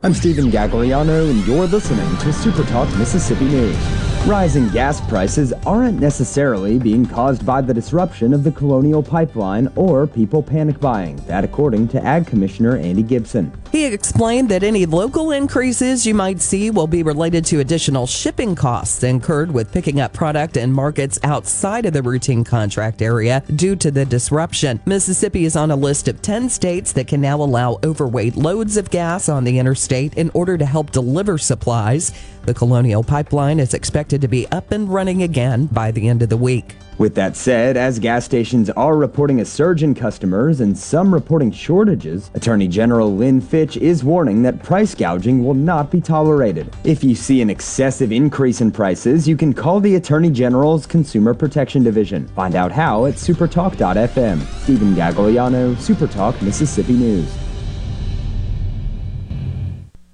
I'm 0.04 0.14
Stephen 0.14 0.50
Gagliano, 0.50 1.30
and 1.30 1.46
you're 1.46 1.68
listening 1.68 2.18
to 2.18 2.34
Super 2.34 2.64
Talk 2.64 2.90
Mississippi 2.98 3.46
News. 3.46 4.11
Rising 4.28 4.70
gas 4.70 5.02
prices 5.10 5.52
aren't 5.66 6.00
necessarily 6.00 6.78
being 6.78 7.08
caused 7.08 7.44
by 7.44 7.60
the 7.60 7.74
disruption 7.74 8.36
of 8.36 8.44
the 8.44 8.52
Colonial 8.52 9.02
Pipeline 9.02 9.68
or 9.76 10.06
people 10.06 10.44
panic 10.44 10.80
buying, 10.80 11.16
that 11.26 11.44
according 11.44 11.88
to 11.88 12.06
Ag 12.06 12.28
Commissioner 12.28 12.78
Andy 12.78 13.04
Gipson. 13.04 13.52
He 13.72 13.86
explained 13.86 14.50
that 14.50 14.62
any 14.62 14.86
local 14.86 15.32
increases 15.32 16.06
you 16.06 16.14
might 16.14 16.40
see 16.40 16.70
will 16.70 16.86
be 16.86 17.02
related 17.02 17.46
to 17.46 17.62
additional 17.62 18.06
shipping 18.06 18.54
costs 18.54 19.02
incurred 19.02 19.52
with 19.52 19.72
picking 19.72 20.00
up 20.00 20.14
product 20.14 20.56
in 20.56 20.72
markets 20.72 21.18
outside 21.24 21.88
of 21.88 21.94
the 21.94 22.04
routine 22.04 22.44
contract 22.44 23.02
area 23.02 23.42
due 23.56 23.76
to 23.78 23.90
the 23.90 24.06
disruption. 24.06 24.80
Mississippi 24.86 25.46
is 25.46 25.56
on 25.56 25.72
a 25.72 25.76
list 25.76 26.08
of 26.08 26.22
10 26.22 26.50
states 26.50 26.92
that 26.94 27.08
can 27.08 27.22
now 27.22 27.42
allow 27.42 27.80
overweight 27.84 28.36
loads 28.36 28.78
of 28.78 28.92
gas 28.92 29.30
on 29.30 29.46
the 29.46 29.58
interstate 29.58 30.14
in 30.14 30.30
order 30.36 30.60
to 30.60 30.66
help 30.66 30.92
deliver 30.92 31.40
supplies. 31.40 32.12
The 32.44 32.54
Colonial 32.54 33.04
Pipeline 33.04 33.60
is 33.60 33.74
expected 34.12 34.22
to 34.22 34.28
be 34.28 34.48
up 34.52 34.72
and 34.72 34.90
running 34.90 35.24
again 35.24 35.68
by 35.68 35.90
the 35.92 36.10
end 36.10 36.22
of 36.22 36.28
the 36.28 36.38
week. 36.38 36.76
With 36.98 37.16
that 37.16 37.38
said, 37.38 37.78
as 37.78 37.98
gas 37.98 38.26
stations 38.26 38.70
are 38.72 38.96
reporting 38.96 39.40
a 39.40 39.46
surge 39.46 39.84
in 39.84 39.96
customers 39.96 40.60
and 40.60 40.78
some 40.78 41.14
reporting 41.14 41.52
shortages, 41.52 42.30
Attorney 42.36 42.68
General 42.68 43.16
Lynn 43.16 43.40
Fitch 43.40 43.78
is 43.78 44.04
warning 44.04 44.44
that 44.44 44.62
price 44.62 44.94
gouging 44.94 45.44
will 45.44 45.56
not 45.56 45.90
be 45.90 46.02
tolerated. 46.02 46.76
If 46.84 47.04
you 47.04 47.16
see 47.16 47.42
an 47.42 47.50
excessive 47.50 48.12
increase 48.12 48.60
in 48.60 48.72
prices, 48.72 49.28
you 49.28 49.38
can 49.38 49.54
call 49.54 49.80
the 49.80 49.96
Attorney 49.96 50.30
General's 50.30 50.86
Consumer 50.86 51.34
Protection 51.34 51.82
Division. 51.82 52.28
Find 52.36 52.56
out 52.56 52.72
how 52.72 53.06
at 53.06 53.16
supertalk.fm. 53.16 54.42
Stephen 54.64 54.94
Gagliano, 54.94 55.74
Supertalk, 55.76 56.40
Mississippi 56.42 56.94
News. 56.94 57.51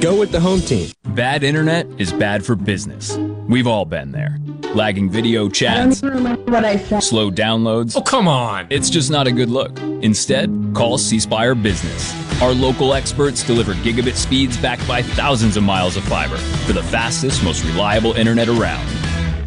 Go 0.00 0.18
with 0.18 0.32
the 0.32 0.40
home 0.40 0.62
team. 0.62 0.90
Bad 1.08 1.42
internet 1.42 1.86
is 1.98 2.10
bad 2.10 2.42
for 2.42 2.54
business. 2.56 3.18
We've 3.18 3.66
all 3.66 3.84
been 3.84 4.12
there. 4.12 4.38
Lagging 4.74 5.10
video 5.10 5.50
chats, 5.50 5.98
slow 5.98 7.30
downloads. 7.30 7.94
Oh, 7.96 8.00
come 8.00 8.26
on. 8.26 8.66
It's 8.70 8.88
just 8.88 9.10
not 9.10 9.26
a 9.26 9.32
good 9.32 9.50
look. 9.50 9.78
Instead, 10.00 10.72
call 10.74 10.96
C 10.96 11.20
Spire 11.20 11.54
Business. 11.54 12.14
Our 12.40 12.52
local 12.52 12.94
experts 12.94 13.44
deliver 13.44 13.74
gigabit 13.74 14.14
speeds 14.14 14.56
backed 14.56 14.88
by 14.88 15.02
thousands 15.02 15.58
of 15.58 15.64
miles 15.64 15.98
of 15.98 16.04
fiber 16.04 16.38
for 16.38 16.72
the 16.72 16.82
fastest, 16.84 17.44
most 17.44 17.62
reliable 17.64 18.14
internet 18.14 18.48
around. 18.48 18.88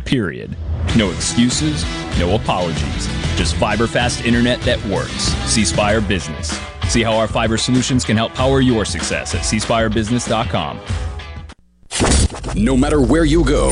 Period. 0.05 0.55
No 0.95 1.09
excuses, 1.09 1.83
no 2.19 2.35
apologies. 2.35 3.07
Just 3.35 3.55
fiber 3.55 3.87
fast 3.87 4.25
internet 4.25 4.61
that 4.61 4.83
works. 4.85 5.33
C 5.51 5.65
Spire 5.65 6.01
Business. 6.01 6.59
See 6.89 7.03
how 7.03 7.15
our 7.15 7.27
fiber 7.27 7.57
solutions 7.57 8.03
can 8.03 8.17
help 8.17 8.33
power 8.33 8.61
your 8.61 8.85
success 8.85 9.33
at 9.33 9.41
cspirebusiness.com. 9.41 10.79
No 12.55 12.77
matter 12.77 13.01
where 13.01 13.25
you 13.25 13.43
go, 13.45 13.71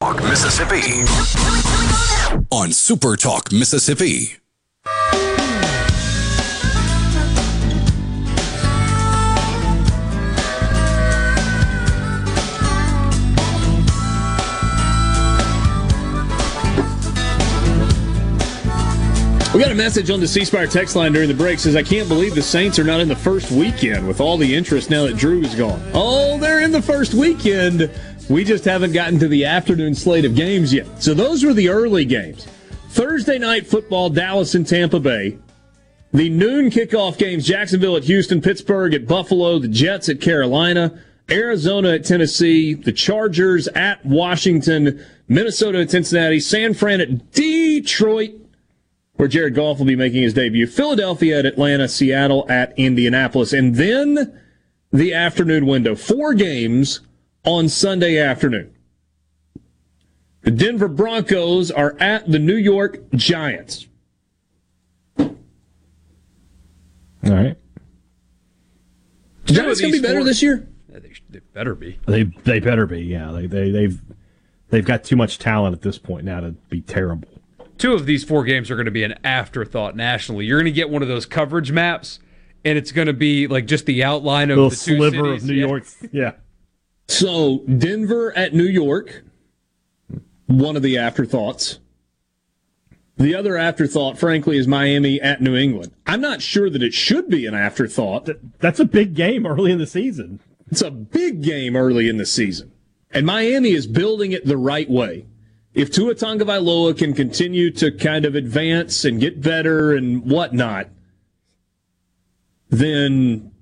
Talk 0.00 0.22
Mississippi. 0.22 1.02
On 2.52 2.70
Super 2.70 3.16
Talk 3.16 3.50
Mississippi. 3.50 4.36
We 19.52 19.64
got 19.64 19.72
a 19.72 19.74
message 19.74 20.10
on 20.10 20.20
the 20.20 20.28
C 20.28 20.44
Spire 20.44 20.68
text 20.68 20.94
line 20.94 21.12
during 21.12 21.26
the 21.26 21.34
break 21.34 21.58
says, 21.58 21.74
I 21.74 21.82
can't 21.82 22.06
believe 22.06 22.36
the 22.36 22.42
Saints 22.42 22.78
are 22.78 22.84
not 22.84 23.00
in 23.00 23.08
the 23.08 23.16
first 23.16 23.50
weekend 23.50 24.06
with 24.06 24.20
all 24.20 24.36
the 24.36 24.54
interest 24.54 24.90
now 24.90 25.06
that 25.06 25.16
Drew 25.16 25.42
is 25.42 25.56
gone. 25.56 25.82
Oh, 25.92 26.38
they're 26.38 26.60
in 26.62 26.70
the 26.70 26.82
first 26.82 27.14
weekend. 27.14 27.90
We 28.28 28.44
just 28.44 28.64
haven't 28.64 28.92
gotten 28.92 29.18
to 29.20 29.28
the 29.28 29.46
afternoon 29.46 29.94
slate 29.94 30.26
of 30.26 30.34
games 30.34 30.72
yet. 30.72 31.02
So 31.02 31.14
those 31.14 31.44
were 31.44 31.54
the 31.54 31.70
early 31.70 32.04
games. 32.04 32.46
Thursday 32.90 33.38
night 33.38 33.66
football, 33.66 34.10
Dallas 34.10 34.54
and 34.54 34.66
Tampa 34.66 35.00
Bay. 35.00 35.38
The 36.12 36.28
noon 36.28 36.70
kickoff 36.70 37.18
games, 37.18 37.46
Jacksonville 37.46 37.96
at 37.96 38.04
Houston, 38.04 38.40
Pittsburgh 38.40 38.94
at 38.94 39.06
Buffalo, 39.06 39.58
the 39.58 39.68
Jets 39.68 40.08
at 40.08 40.20
Carolina, 40.20 41.02
Arizona 41.30 41.90
at 41.90 42.04
Tennessee, 42.04 42.74
the 42.74 42.92
Chargers 42.92 43.68
at 43.68 44.04
Washington, 44.04 45.04
Minnesota 45.26 45.80
at 45.80 45.90
Cincinnati, 45.90 46.40
San 46.40 46.72
Fran 46.72 47.00
at 47.00 47.32
Detroit, 47.32 48.32
where 49.14 49.28
Jared 49.28 49.54
Goff 49.54 49.78
will 49.78 49.86
be 49.86 49.96
making 49.96 50.22
his 50.22 50.32
debut, 50.32 50.66
Philadelphia 50.66 51.38
at 51.38 51.46
Atlanta, 51.46 51.88
Seattle 51.88 52.46
at 52.50 52.78
Indianapolis, 52.78 53.52
and 53.52 53.74
then 53.76 54.38
the 54.90 55.12
afternoon 55.12 55.66
window. 55.66 55.94
Four 55.94 56.32
games 56.32 57.00
on 57.44 57.68
Sunday 57.68 58.18
afternoon. 58.18 58.74
The 60.42 60.50
Denver 60.50 60.88
Broncos 60.88 61.70
are 61.70 61.96
at 62.00 62.30
the 62.30 62.38
New 62.38 62.56
York 62.56 62.98
Giants. 63.14 63.86
All 65.18 65.36
right. 67.24 67.56
Giants 69.44 69.80
going 69.80 69.92
to 69.92 69.98
be 70.00 70.06
better 70.06 70.24
this 70.24 70.42
year? 70.42 70.68
They 71.30 71.40
better 71.52 71.74
be. 71.74 71.98
They 72.06 72.24
they 72.24 72.60
better 72.60 72.86
be. 72.86 73.00
Yeah, 73.02 73.32
they 73.32 73.46
they 73.46 73.70
they've 73.70 74.00
they've 74.70 74.84
got 74.84 75.04
too 75.04 75.16
much 75.16 75.38
talent 75.38 75.74
at 75.74 75.82
this 75.82 75.98
point 75.98 76.24
now 76.24 76.40
to 76.40 76.52
be 76.70 76.80
terrible. 76.80 77.28
Two 77.76 77.92
of 77.94 78.06
these 78.06 78.24
four 78.24 78.44
games 78.44 78.70
are 78.70 78.76
going 78.76 78.86
to 78.86 78.90
be 78.92 79.04
an 79.04 79.14
afterthought 79.24 79.94
nationally. 79.96 80.44
You're 80.46 80.58
going 80.58 80.72
to 80.72 80.76
get 80.76 80.90
one 80.90 81.02
of 81.02 81.08
those 81.08 81.26
coverage 81.26 81.70
maps, 81.70 82.18
and 82.64 82.76
it's 82.78 82.92
going 82.92 83.06
to 83.06 83.12
be 83.12 83.46
like 83.46 83.66
just 83.66 83.86
the 83.86 84.02
outline 84.04 84.50
of 84.50 84.56
the 84.56 84.68
two 84.70 84.96
sliver 84.96 85.36
cities. 85.36 85.42
of 85.44 85.48
New 85.50 85.54
Yeah. 85.56 85.66
York. 85.66 85.84
Yeah. 86.12 86.32
So 87.18 87.60
Denver 87.66 88.36
at 88.36 88.54
New 88.54 88.64
York, 88.66 89.24
one 90.46 90.76
of 90.76 90.82
the 90.82 90.98
afterthoughts. 90.98 91.80
The 93.16 93.34
other 93.34 93.56
afterthought, 93.56 94.16
frankly, 94.18 94.58
is 94.58 94.68
Miami 94.68 95.20
at 95.20 95.40
New 95.42 95.56
England. 95.56 95.92
I'm 96.06 96.20
not 96.20 96.40
sure 96.40 96.70
that 96.70 96.82
it 96.82 96.94
should 96.94 97.28
be 97.28 97.46
an 97.46 97.54
afterthought. 97.54 98.28
That's 98.60 98.78
a 98.78 98.84
big 98.84 99.14
game 99.14 99.44
early 99.44 99.72
in 99.72 99.78
the 99.78 99.86
season. 99.88 100.38
It's 100.70 100.82
a 100.82 100.90
big 100.90 101.42
game 101.42 101.74
early 101.74 102.08
in 102.08 102.18
the 102.18 102.26
season. 102.26 102.70
And 103.10 103.26
Miami 103.26 103.70
is 103.72 103.86
building 103.86 104.30
it 104.32 104.44
the 104.46 104.58
right 104.58 104.88
way. 104.88 105.24
if 105.74 105.90
Tua 105.92 106.14
Tagovailoa 106.14 106.96
can 106.98 107.12
continue 107.14 107.70
to 107.72 107.90
kind 107.92 108.24
of 108.24 108.34
advance 108.34 109.04
and 109.04 109.20
get 109.20 109.40
better 109.40 109.94
and 109.94 110.22
whatnot, 110.24 110.88
then 112.68 113.52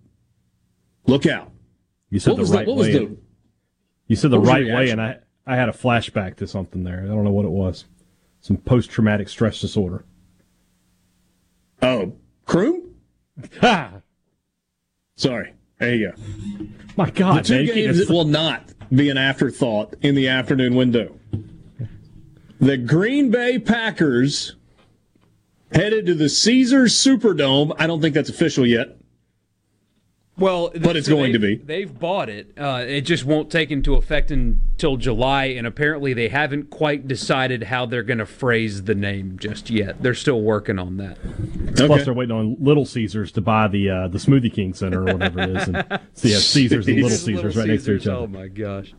look 1.06 1.26
out. 1.26 1.50
You 2.10 2.18
said 2.18 2.30
What 2.30 2.36
the 2.36 2.40
was 2.42 2.50
the- 2.50 2.56
right 2.56 2.66
was 2.66 2.86
way. 2.88 3.08
You 4.06 4.16
said 4.16 4.30
the 4.30 4.38
what 4.38 4.58
was 4.58 4.66
the 4.66 4.72
right 4.72 4.78
way, 4.78 4.90
and 4.90 5.00
I 5.00 5.18
I 5.46 5.56
had 5.56 5.68
a 5.68 5.72
flashback 5.72 6.36
to 6.36 6.46
something 6.46 6.84
there. 6.84 7.00
I 7.02 7.06
don't 7.06 7.24
know 7.24 7.30
what 7.30 7.44
it 7.44 7.50
was. 7.50 7.84
Some 8.40 8.56
post 8.58 8.90
traumatic 8.90 9.28
stress 9.28 9.60
disorder. 9.60 10.04
Oh, 11.82 12.14
Croom? 12.44 12.94
Ha! 13.60 14.00
Sorry. 15.16 15.52
There 15.78 15.94
you 15.94 16.12
go. 16.12 16.22
My 16.96 17.10
God, 17.10 17.44
the 17.44 17.48
two 17.48 17.54
man, 17.66 17.74
games 17.74 17.96
just- 17.98 18.10
will 18.10 18.24
not 18.24 18.72
be 18.94 19.10
an 19.10 19.18
afterthought 19.18 19.94
in 20.00 20.14
the 20.14 20.28
afternoon 20.28 20.74
window. 20.74 21.18
The 22.60 22.78
Green 22.78 23.30
Bay 23.30 23.58
Packers 23.58 24.56
headed 25.72 26.06
to 26.06 26.14
the 26.14 26.28
Caesars 26.28 26.94
Superdome. 26.94 27.74
I 27.78 27.86
don't 27.86 28.00
think 28.00 28.14
that's 28.14 28.30
official 28.30 28.66
yet. 28.66 28.96
Well, 30.38 30.70
But 30.74 30.96
it's 30.96 31.06
so 31.06 31.16
going 31.16 31.32
to 31.32 31.38
be. 31.38 31.56
They've 31.56 31.98
bought 31.98 32.28
it. 32.28 32.52
Uh, 32.58 32.84
it 32.86 33.02
just 33.02 33.24
won't 33.24 33.50
take 33.50 33.70
into 33.70 33.94
effect 33.94 34.30
until 34.30 34.98
July, 34.98 35.46
and 35.46 35.66
apparently 35.66 36.12
they 36.12 36.28
haven't 36.28 36.68
quite 36.68 37.08
decided 37.08 37.64
how 37.64 37.86
they're 37.86 38.02
going 38.02 38.18
to 38.18 38.26
phrase 38.26 38.82
the 38.82 38.94
name 38.94 39.38
just 39.40 39.70
yet. 39.70 40.02
They're 40.02 40.14
still 40.14 40.42
working 40.42 40.78
on 40.78 40.98
that. 40.98 41.16
Plus, 41.76 42.04
they're 42.04 42.12
waiting 42.12 42.36
on 42.36 42.56
Little 42.60 42.84
Caesars 42.84 43.32
to 43.32 43.40
buy 43.40 43.68
the 43.68 43.88
uh, 43.88 44.08
the 44.08 44.18
Smoothie 44.18 44.52
King 44.52 44.74
Center 44.74 45.02
or 45.02 45.14
whatever 45.14 45.40
it 45.40 45.56
is, 45.56 45.68
and 45.68 46.00
so 46.12 46.28
you 46.28 46.34
have 46.34 46.42
Caesars 46.42 46.86
and 46.86 46.96
Little 46.96 47.10
Jeez. 47.10 47.24
Caesars 47.24 47.56
right 47.56 47.68
next 47.68 47.84
to 47.84 47.96
each 47.96 48.06
other. 48.06 48.24
Oh 48.24 48.26
my 48.26 48.48
gosh! 48.48 48.92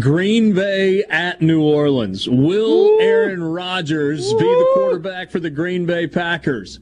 Green 0.00 0.52
Bay 0.52 1.04
at 1.04 1.40
New 1.40 1.62
Orleans. 1.62 2.28
Will 2.28 3.00
Aaron 3.00 3.42
Rodgers 3.42 4.32
be 4.32 4.40
the 4.40 4.70
quarterback 4.74 5.30
for 5.30 5.38
the 5.38 5.50
Green 5.50 5.86
Bay 5.86 6.08
Packers? 6.08 6.80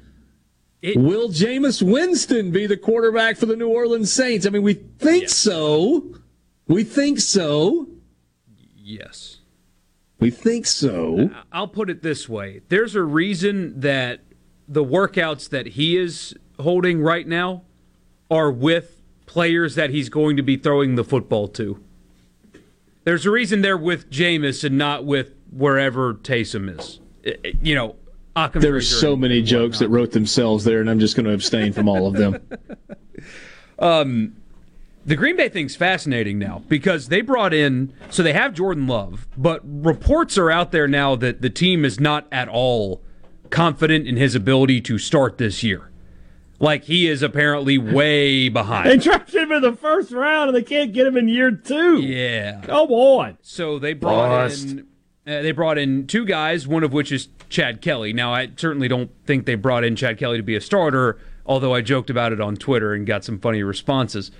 Will 0.96 1.30
Jameis 1.30 1.82
Winston 1.82 2.50
be 2.50 2.66
the 2.66 2.76
quarterback 2.76 3.36
for 3.38 3.46
the 3.46 3.56
New 3.56 3.68
Orleans 3.68 4.12
Saints? 4.12 4.46
I 4.46 4.50
mean, 4.50 4.62
we 4.62 4.74
think 4.74 5.30
so. 5.30 6.14
We 6.68 6.84
think 6.84 7.20
so. 7.20 7.88
Yes. 8.76 9.38
We 10.20 10.30
think 10.30 10.66
so. 10.66 11.30
I'll 11.52 11.68
put 11.68 11.88
it 11.88 12.02
this 12.02 12.28
way: 12.28 12.60
there's 12.68 12.94
a 12.94 13.02
reason 13.02 13.80
that 13.80 14.20
the 14.68 14.84
workouts 14.84 15.48
that 15.50 15.68
he 15.68 15.96
is 15.96 16.34
holding 16.58 17.00
right 17.02 17.26
now 17.26 17.62
are 18.30 18.50
with 18.50 19.02
players 19.26 19.74
that 19.74 19.90
he's 19.90 20.08
going 20.08 20.36
to 20.36 20.42
be 20.42 20.56
throwing 20.56 20.94
the 20.94 21.04
football 21.04 21.48
to. 21.48 21.82
There's 23.04 23.26
a 23.26 23.30
reason 23.30 23.60
they're 23.62 23.76
with 23.76 24.10
Jameis 24.10 24.64
and 24.64 24.78
not 24.78 25.04
with 25.04 25.34
wherever 25.50 26.14
Taysom 26.14 26.78
is. 26.78 27.00
You 27.62 27.74
know, 27.74 27.96
Occam's 28.36 28.62
There 28.64 28.74
are 28.74 28.80
so 28.80 29.16
many 29.16 29.42
jokes 29.42 29.78
that 29.78 29.88
wrote 29.88 30.12
themselves 30.12 30.64
there, 30.64 30.80
and 30.80 30.90
I'm 30.90 30.98
just 30.98 31.16
going 31.16 31.26
to 31.26 31.32
abstain 31.32 31.72
from 31.72 31.88
all 31.88 32.06
of 32.06 32.14
them. 32.14 32.40
Um, 33.76 34.36
the 35.04 35.16
Green 35.16 35.36
Bay 35.36 35.48
thing's 35.48 35.76
fascinating 35.76 36.38
now 36.38 36.62
because 36.68 37.08
they 37.08 37.20
brought 37.20 37.52
in, 37.52 37.92
so 38.08 38.22
they 38.22 38.32
have 38.32 38.54
Jordan 38.54 38.86
Love, 38.86 39.26
but 39.36 39.60
reports 39.64 40.38
are 40.38 40.50
out 40.50 40.72
there 40.72 40.88
now 40.88 41.16
that 41.16 41.42
the 41.42 41.50
team 41.50 41.84
is 41.84 42.00
not 42.00 42.26
at 42.32 42.48
all 42.48 43.02
confident 43.50 44.06
in 44.06 44.16
his 44.16 44.34
ability 44.34 44.80
to 44.82 44.96
start 44.98 45.38
this 45.38 45.62
year. 45.62 45.90
Like 46.60 46.84
he 46.84 47.08
is 47.08 47.22
apparently 47.22 47.76
way 47.76 48.48
behind. 48.48 48.88
They 48.88 48.96
drafted 48.96 49.42
him 49.42 49.52
in 49.52 49.62
the 49.62 49.74
first 49.74 50.12
round, 50.12 50.48
and 50.48 50.56
they 50.56 50.62
can't 50.62 50.92
get 50.92 51.06
him 51.06 51.16
in 51.16 51.28
year 51.28 51.50
two. 51.50 52.00
Yeah. 52.00 52.62
Come 52.62 52.90
on. 52.90 53.38
So 53.42 53.78
they 53.78 53.92
brought 53.92 54.28
Bust. 54.28 54.68
in 54.68 54.86
uh, 55.26 55.42
they 55.42 55.52
brought 55.52 55.78
in 55.78 56.06
two 56.06 56.24
guys, 56.24 56.66
one 56.66 56.82
of 56.84 56.92
which 56.92 57.10
is 57.12 57.28
Chad 57.48 57.80
Kelly. 57.80 58.12
Now 58.12 58.32
I 58.34 58.50
certainly 58.56 58.88
don't 58.88 59.10
think 59.26 59.46
they 59.46 59.54
brought 59.54 59.84
in 59.84 59.96
Chad 59.96 60.18
Kelly 60.18 60.36
to 60.36 60.42
be 60.42 60.56
a 60.56 60.60
starter, 60.60 61.18
although 61.46 61.74
I 61.74 61.80
joked 61.80 62.10
about 62.10 62.32
it 62.32 62.40
on 62.40 62.56
Twitter 62.56 62.92
and 62.94 63.06
got 63.06 63.24
some 63.24 63.38
funny 63.38 63.62
responses. 63.62 64.30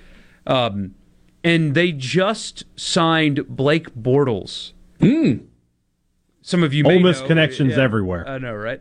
Um, 0.47 0.95
and 1.43 1.75
they 1.75 1.93
just 1.93 2.65
signed 2.77 3.47
Blake 3.49 3.95
Bortles. 3.95 4.73
Some 5.01 6.63
of 6.63 6.75
you 6.75 6.85
may 6.85 6.97
Ole 6.97 7.01
Miss 7.03 7.21
know- 7.21 7.27
connections 7.27 7.77
yeah, 7.77 7.83
everywhere. 7.83 8.29
I 8.29 8.39
know, 8.39 8.55
right? 8.55 8.81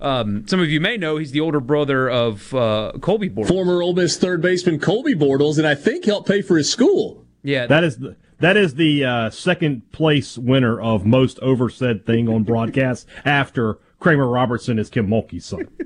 Um, 0.00 0.46
some 0.48 0.60
of 0.60 0.70
you 0.70 0.80
may 0.80 0.96
know 0.96 1.18
he's 1.18 1.32
the 1.32 1.40
older 1.40 1.60
brother 1.60 2.08
of 2.08 2.54
uh, 2.54 2.92
Colby 3.02 3.28
Bortles. 3.28 3.48
Former 3.48 3.82
Ole 3.82 3.92
Miss 3.94 4.16
third 4.16 4.40
baseman 4.40 4.78
Colby 4.80 5.14
Bortles, 5.14 5.58
and 5.58 5.66
I 5.66 5.74
think 5.74 6.06
helped 6.06 6.26
pay 6.26 6.40
for 6.40 6.56
his 6.56 6.70
school. 6.70 7.26
Yeah, 7.42 7.66
That 7.66 7.84
is 7.84 7.98
the 7.98 8.16
that 8.40 8.56
is 8.56 8.74
the 8.74 9.04
uh, 9.04 9.30
second 9.30 9.90
place 9.92 10.36
winner 10.36 10.80
of 10.80 11.06
most 11.06 11.38
oversaid 11.40 12.04
thing 12.04 12.28
on 12.28 12.42
broadcast 12.42 13.06
after 13.24 13.78
Kramer 13.98 14.28
Robertson 14.28 14.78
is 14.78 14.90
Kim 14.90 15.06
Mulkey's 15.06 15.44
son. 15.44 15.68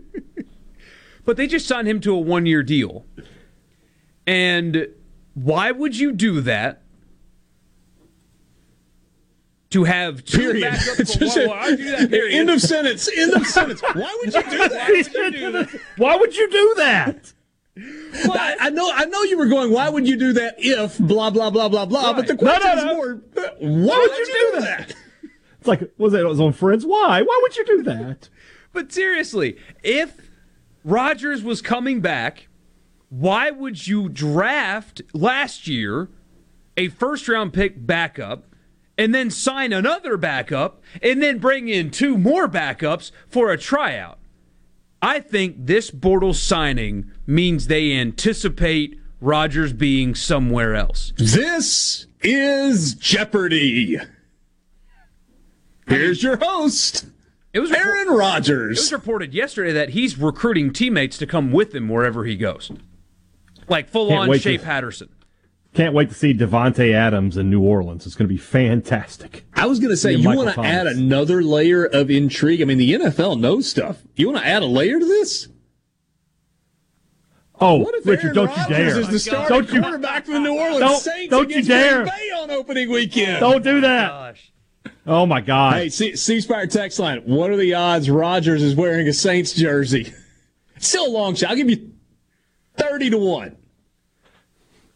But 1.24 1.36
they 1.36 1.47
just 1.47 1.66
signed 1.66 1.89
him 1.89 2.01
to 2.01 2.14
a 2.14 2.18
one 2.18 2.47
year 2.47 2.62
deal. 2.62 3.06
And 4.26 4.89
why 5.35 5.70
would 5.72 5.97
you 5.98 6.12
do 6.12 6.40
that? 6.43 6.82
To 9.70 9.85
have 9.85 10.24
two 10.24 10.52
Period. 10.52 10.72
why 11.48 11.74
do 11.74 11.90
that? 11.90 12.09
Period. 12.09 12.39
End 12.39 12.51
of 12.51 12.60
sentence. 12.60 13.10
End 13.16 13.32
of 13.32 13.44
sentence. 13.44 13.82
Why 13.82 14.16
would 14.20 14.32
you 14.32 14.43
do 14.43 14.59
that? 14.68 15.81
Why 15.97 16.16
would 16.16 16.36
you 16.36 16.48
do 16.48 16.74
that? 16.76 17.32
I, 17.77 18.57
I 18.61 18.71
know. 18.71 18.91
I 18.95 19.05
know 19.07 19.23
you 19.23 19.37
were 19.37 19.47
going. 19.47 19.73
Why 19.73 19.89
would 19.89 20.07
you 20.07 20.17
do 20.17 20.33
that 20.35 20.55
if 20.59 20.99
blah 20.99 21.31
blah 21.31 21.51
blah 21.51 21.69
blah 21.69 21.87
blah? 21.87 22.13
But 22.13 22.27
the 22.29 22.35
No, 22.35 22.43
no, 22.45 22.59
question 22.61 22.77
no. 22.77 22.91
is 22.91 22.97
more. 22.97 23.15
Why 23.61 23.99
would 23.99 24.19
you 24.19 24.51
do 24.53 24.61
that? 24.61 24.95
It's 25.59 25.67
like 25.69 25.93
was 25.99 26.13
that 26.13 26.21
it 26.21 26.29
was 26.29 26.41
on 26.41 26.53
Friends? 26.53 26.87
Why? 26.87 27.23
Why 27.23 27.39
would 27.43 27.57
you 27.57 27.65
do 27.65 27.83
that? 27.85 28.29
But 28.73 28.93
seriously, 28.93 29.57
if 29.83 30.31
Rodgers 30.85 31.43
was 31.43 31.63
coming 31.63 32.01
back, 32.01 32.49
why 33.09 33.51
would 33.51 33.87
you 33.87 34.09
draft 34.09 35.03
last 35.13 35.67
year 35.67 36.11
a 36.77 36.89
first 36.89 37.29
round 37.29 37.53
pick 37.53 37.87
backup 37.87 38.45
and 38.99 39.13
then 39.15 39.31
sign 39.31 39.73
another 39.73 40.17
backup 40.17 40.81
and 41.03 41.23
then 41.23 41.39
bring 41.39 41.69
in 41.69 41.91
two 41.91 42.19
more 42.19 42.47
backups 42.49 43.11
for 43.29 43.51
a 43.51 43.59
tryout? 43.59 44.19
I 45.05 45.20
think 45.20 45.66
this 45.66 45.90
Bortles 45.90 46.36
signing 46.36 47.10
means 47.26 47.66
they 47.66 47.93
anticipate 47.93 48.98
Rodgers 49.20 49.74
being 49.74 50.14
somewhere 50.14 50.74
else. 50.74 51.12
This 51.18 52.06
is 52.22 52.94
Jeopardy. 52.94 53.98
Here's 55.86 56.22
your 56.22 56.39
host. 56.39 57.05
It 57.52 57.60
was 57.60 57.70
Aaron 57.70 58.09
Rodgers. 58.09 58.78
It 58.78 58.81
was 58.81 58.93
reported 58.94 59.35
yesterday 59.35 59.72
that 59.72 59.90
he's 59.90 60.16
recruiting 60.18 60.72
teammates 60.72 61.18
to 61.18 61.26
come 61.26 61.52
with 61.52 61.74
him 61.74 61.90
wherever 61.90 62.24
he 62.24 62.35
goes. 62.35 62.72
Like 63.68 63.90
full 63.90 64.09
Can't 64.09 64.31
on 64.31 64.39
Shea 64.39 64.56
to- 64.56 64.64
Patterson. 64.64 65.10
Can't 65.75 65.93
wait 65.93 66.09
to 66.09 66.15
see 66.15 66.33
Davante 66.33 66.93
Adams 66.95 67.37
in 67.37 67.51
New 67.51 67.61
Orleans. 67.61 68.07
It's 68.07 68.15
going 68.15 68.29
to 68.29 68.33
be 68.33 68.39
fantastic. 68.39 69.45
I 69.55 69.67
was 69.67 69.81
going 69.81 69.91
to 69.91 69.97
say, 69.97 70.13
you 70.13 70.23
Michael 70.23 70.45
want 70.45 70.51
to 70.51 70.55
Thomas. 70.55 70.71
add 70.71 70.87
another 70.87 71.43
layer 71.43 71.85
of 71.85 72.11
intrigue? 72.13 72.63
I 72.63 72.65
mean, 72.65 72.79
the 72.79 72.93
NFL 72.93 73.41
knows 73.41 73.69
stuff. 73.69 74.03
You 74.15 74.31
want 74.31 74.39
to 74.45 74.47
add 74.49 74.63
a 74.63 74.67
layer 74.67 75.01
to 75.01 75.05
this? 75.05 75.49
Oh, 77.61 77.77
What 77.77 77.95
if 77.97 78.07
Richard, 78.07 78.37
Aaron 78.37 78.49
don't 78.49 78.57
you 78.59 78.67
dare! 78.69 78.99
is 79.01 79.09
the 79.09 79.15
oh 79.15 79.19
starting 79.19 79.49
don't 79.49 79.73
you 79.73 79.81
quarterback 79.81 80.27
for 80.27 80.33
the 80.33 80.41
New 80.41 80.59
Orleans 80.59 80.81
Don't- 80.81 81.01
Saints 81.01 81.31
don't 81.31 81.51
you 81.51 81.63
dare. 81.63 82.03
Green 82.03 82.07
Bay 82.07 82.31
on 82.37 82.51
opening 82.51 82.91
weekend? 82.91 83.41
don't 83.41 83.63
do 83.63 83.81
that! 83.81 84.37
Oh 85.07 85.25
my 85.25 85.41
oh 85.41 85.45
God! 85.45 85.75
Hey, 85.75 85.89
C- 85.89 86.17
C 86.17 86.41
Spire 86.41 86.67
text 86.67 86.99
line. 86.99 87.23
What 87.25 87.51
are 87.51 87.57
the 87.57 87.75
odds 87.75 88.11
Rodgers 88.11 88.61
is 88.63 88.75
wearing 88.75 89.07
a 89.07 89.13
Saints 89.13 89.53
jersey? 89.53 90.13
Still 90.79 91.07
a 91.07 91.11
long 91.11 91.37
shot. 91.37 91.51
I'll 91.51 91.57
give 91.57 91.71
you 91.71 91.93
thirty 92.77 93.09
to 93.11 93.19
one. 93.19 93.57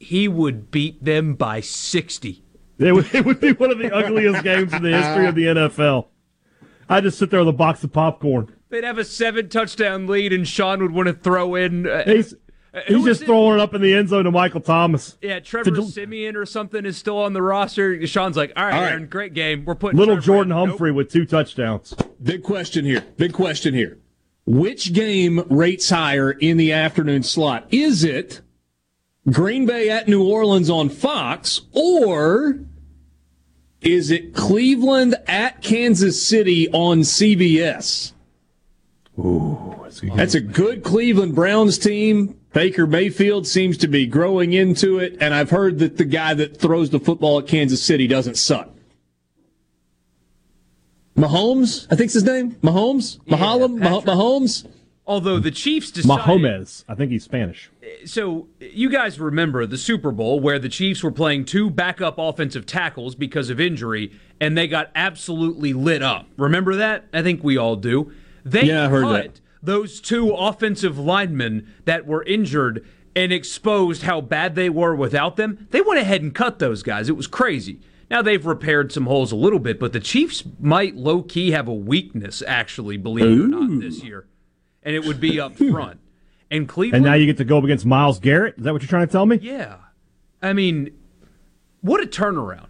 He 0.09 0.27
would 0.27 0.71
beat 0.71 1.05
them 1.05 1.35
by 1.35 1.61
60. 1.61 2.43
It 2.79 2.93
would, 2.93 3.15
it 3.15 3.27
would 3.27 3.41
be 3.41 3.53
one 3.53 3.71
of 3.71 3.77
the 3.79 3.95
ugliest 3.95 4.43
games 4.43 4.73
in 4.73 4.83
the 4.83 4.91
history 4.97 5.27
of 5.27 5.35
the 5.35 5.45
NFL. 5.45 6.07
I 6.89 7.03
just 7.03 7.19
sit 7.19 7.29
there 7.31 7.41
with 7.41 7.49
a 7.49 7.53
box 7.53 7.85
of 7.85 7.93
popcorn. 7.93 8.55
They'd 8.71 8.85
have 8.85 8.97
a 8.97 9.05
seven 9.05 9.51
touchdown 9.51 10.07
lead, 10.07 10.33
and 10.33 10.49
Sean 10.49 10.81
would 10.81 10.93
want 10.93 11.09
to 11.09 11.13
throw 11.13 11.55
in. 11.57 11.87
Uh, 11.87 12.05
He's 12.07 12.33
uh, 12.73 12.81
he's 12.87 13.05
just 13.05 13.21
it? 13.23 13.27
throwing 13.27 13.59
it 13.59 13.61
up 13.61 13.75
in 13.75 13.83
the 13.83 13.93
end 13.93 14.09
zone 14.09 14.25
to 14.25 14.31
Michael 14.31 14.63
Thomas. 14.63 15.19
Yeah, 15.21 15.41
Trevor 15.41 15.73
To- 15.73 15.85
Siemian 15.85 16.37
or 16.37 16.47
something 16.47 16.87
is 16.87 16.97
still 16.97 17.19
on 17.19 17.35
the 17.35 17.43
roster. 17.43 18.07
Sean's 18.07 18.37
like, 18.39 18.53
all 18.57 18.65
right, 18.65 18.75
All 18.75 18.81
right. 18.81 18.93
Aaron, 18.93 19.09
great 19.09 19.35
game. 19.35 19.67
We're 19.67 19.75
putting 19.75 19.99
Little 19.99 20.15
Trevor 20.15 20.25
Jordan 20.27 20.53
in." 20.53 20.59
Nope. 20.59 20.69
Humphrey 20.69 20.93
with 20.93 21.11
two 21.13 21.27
touchdowns. 21.27 21.95
Big 22.23 22.43
question 22.43 22.87
here. 22.87 23.03
Big 23.19 23.35
question 23.35 23.75
here. 23.75 23.99
Which 24.47 24.95
game 24.95 25.45
rates 25.51 25.91
higher 25.91 26.31
in 26.31 26.57
the 26.57 26.73
afternoon 26.73 27.23
slot? 27.25 27.67
Is 27.71 28.03
it 28.03 28.41
Green 29.31 29.67
Bay 29.67 29.91
at 29.91 30.09
New 30.09 30.27
Orleans 30.27 30.71
on 30.71 30.89
Fox, 30.89 31.63
or 31.73 32.61
is 33.81 34.11
it 34.11 34.35
Cleveland 34.35 35.17
at 35.27 35.63
Kansas 35.63 36.25
City 36.25 36.69
on 36.71 37.01
CBS? 37.01 38.13
Ooh, 39.19 39.77
that's 39.83 40.03
a 40.03 40.07
good 40.07 40.17
That's 40.17 40.35
a 40.35 40.41
good 40.41 40.85
Cleveland 40.85 41.35
Browns 41.35 41.79
team. 41.79 42.39
Baker 42.53 42.87
Mayfield 42.87 43.47
seems 43.47 43.77
to 43.79 43.89
be 43.89 44.07
growing 44.07 44.53
into 44.53 44.99
it, 44.99 45.17
and 45.21 45.35
I've 45.35 45.51
heard 45.51 45.79
that 45.81 45.99
the 45.99 46.05
guy 46.05 46.35
that 46.35 46.57
throws 46.57 46.91
the 46.91 46.99
football 46.99 47.39
at 47.39 47.47
Kansas 47.47 47.83
City 47.83 48.07
doesn't 48.07 48.37
suck. 48.37 48.71
Mahomes, 51.17 51.87
I 51.91 51.97
think's 51.97 52.15
his 52.15 52.25
name. 52.25 52.53
Mahomes, 52.63 53.19
Mahomes, 53.27 53.79
Mah- 53.79 54.01
Mahomes. 54.03 54.67
Although 55.09 55.39
the 55.41 55.51
Chiefs 55.51 55.91
decided. 55.91 56.23
Mahomes. 56.23 56.85
I 56.87 56.95
think 56.95 57.11
he's 57.11 57.25
Spanish. 57.25 57.71
So 58.05 58.47
you 58.61 58.91
guys 58.91 59.19
remember 59.19 59.65
the 59.67 59.79
Super 59.79 60.13
Bowl 60.13 60.39
where 60.39 60.59
the 60.59 60.69
Chiefs 60.69 61.03
were 61.03 61.11
playing 61.11 61.47
two 61.47 61.71
backup 61.71 62.17
offensive 62.19 62.67
tackles 62.67 63.15
because 63.15 63.49
of 63.49 63.59
injury, 63.59 64.13
and 64.39 64.57
they 64.57 64.69
got 64.69 64.91
absolutely 64.95 65.73
lit 65.73 66.03
up. 66.03 66.27
Remember 66.37 66.77
that? 66.77 67.07
I 67.13 67.23
think 67.23 67.43
we 67.43 67.57
all 67.57 67.75
do. 67.77 68.13
They 68.45 68.65
Yeah, 68.65 68.85
I 68.85 68.89
heard 68.89 69.03
cut 69.03 69.23
that. 69.35 69.41
those 69.63 70.01
two 70.01 70.31
offensive 70.31 70.99
linemen 70.99 71.73
that 71.87 72.07
were 72.07 72.23
injured 72.25 72.87
and 73.17 73.33
exposed 73.33 74.03
how 74.03 74.21
bad 74.21 74.55
they 74.55 74.69
were 74.69 74.95
without 74.95 75.37
them. 75.37 75.67
They 75.71 75.81
went 75.81 76.01
ahead 76.01 76.21
and 76.23 76.35
cut 76.35 76.59
those 76.59 76.83
guys. 76.83 77.09
It 77.09 77.17
was 77.17 77.27
crazy. 77.27 77.81
Now 78.11 78.23
they've 78.23 78.45
repaired 78.45 78.93
some 78.93 79.07
holes 79.07 79.33
a 79.33 79.37
little 79.37 79.59
bit, 79.59 79.81
but 79.81 79.93
the 79.93 80.01
Chiefs 80.01 80.45
might 80.61 80.97
low 80.97 81.23
key 81.23 81.51
have 81.53 81.67
a 81.67 81.75
weakness, 81.75 82.43
actually, 82.47 82.97
believe 82.97 83.25
it 83.25 83.45
or 83.45 83.49
not, 83.49 83.81
this 83.81 84.03
year, 84.05 84.27
and 84.83 84.95
it 84.95 85.05
would 85.05 85.21
be 85.21 85.41
up 85.41 85.57
front. 85.71 86.01
And 86.51 86.67
Cleveland. 86.69 87.05
And 87.05 87.11
now 87.11 87.15
you 87.17 87.27
get 87.27 87.37
to 87.39 87.45
go 87.45 87.59
up 87.59 87.65
against 87.65 87.85
Myles 87.85 88.19
Garrett. 88.19 88.55
Is 88.59 88.65
that 88.65 88.73
what 88.73 88.81
you're 88.83 88.89
trying 88.89 89.07
to 89.07 89.13
tell 89.13 89.27
me? 89.27 89.39
Yeah. 89.43 89.77
I 90.41 90.53
mean, 90.55 90.91
what 91.83 92.03
a 92.03 92.07
turnaround 92.07 92.69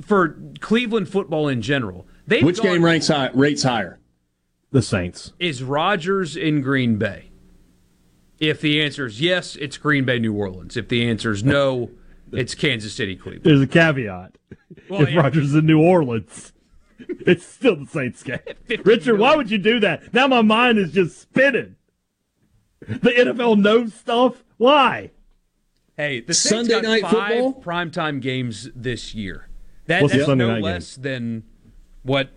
for 0.00 0.36
Cleveland 0.60 1.08
football 1.08 1.48
in 1.48 1.62
general. 1.62 2.06
They've 2.26 2.42
Which 2.44 2.56
gone- 2.58 2.66
game 2.66 2.84
ranks 2.84 3.08
high, 3.08 3.30
rates 3.34 3.62
higher? 3.62 3.98
The 4.72 4.82
Saints. 4.82 5.32
is 5.40 5.62
Rodgers 5.64 6.36
in 6.36 6.60
Green 6.60 6.96
Bay? 6.96 7.30
If 8.38 8.60
the 8.60 8.80
answer 8.80 9.04
is 9.06 9.20
yes, 9.20 9.56
it's 9.56 9.76
Green 9.76 10.04
Bay, 10.04 10.18
New 10.18 10.32
Orleans. 10.32 10.76
If 10.76 10.88
the 10.88 11.08
answer 11.08 11.32
is 11.32 11.42
no, 11.44 11.90
it's 12.32 12.54
Kansas 12.54 12.94
City, 12.94 13.16
Cleveland. 13.16 13.44
There's 13.44 13.60
a 13.60 13.66
caveat. 13.66 14.38
Well, 14.88 15.02
if 15.02 15.10
yeah. 15.10 15.20
Rodgers 15.20 15.50
is 15.50 15.54
in 15.56 15.66
New 15.66 15.80
Orleans, 15.82 16.52
it's 17.26 17.44
still 17.46 17.76
the 17.76 17.86
Saints 17.86 18.22
game. 18.22 18.38
Richard, 18.84 19.18
why 19.18 19.36
would 19.36 19.50
you 19.50 19.58
do 19.58 19.80
that? 19.80 20.12
Now 20.14 20.26
my 20.26 20.42
mind 20.42 20.78
is 20.78 20.92
just 20.92 21.20
spinning. 21.20 21.76
The 22.80 23.10
NFL 23.10 23.58
knows 23.60 23.92
stuff. 23.94 24.42
Why? 24.56 25.10
Hey, 25.96 26.20
the 26.20 26.32
Saints 26.34 26.70
Sunday 26.70 26.86
got 26.86 26.88
night 26.88 27.02
five 27.02 27.32
football? 27.32 27.62
primetime 27.62 28.20
games 28.20 28.70
this 28.74 29.14
year. 29.14 29.48
That, 29.86 30.02
What's 30.02 30.12
the 30.12 30.18
that's 30.20 30.28
Sunday 30.28 30.44
no 30.46 30.50
night 30.52 30.56
game? 30.56 30.64
less 30.64 30.96
than 30.96 31.42
what 32.02 32.30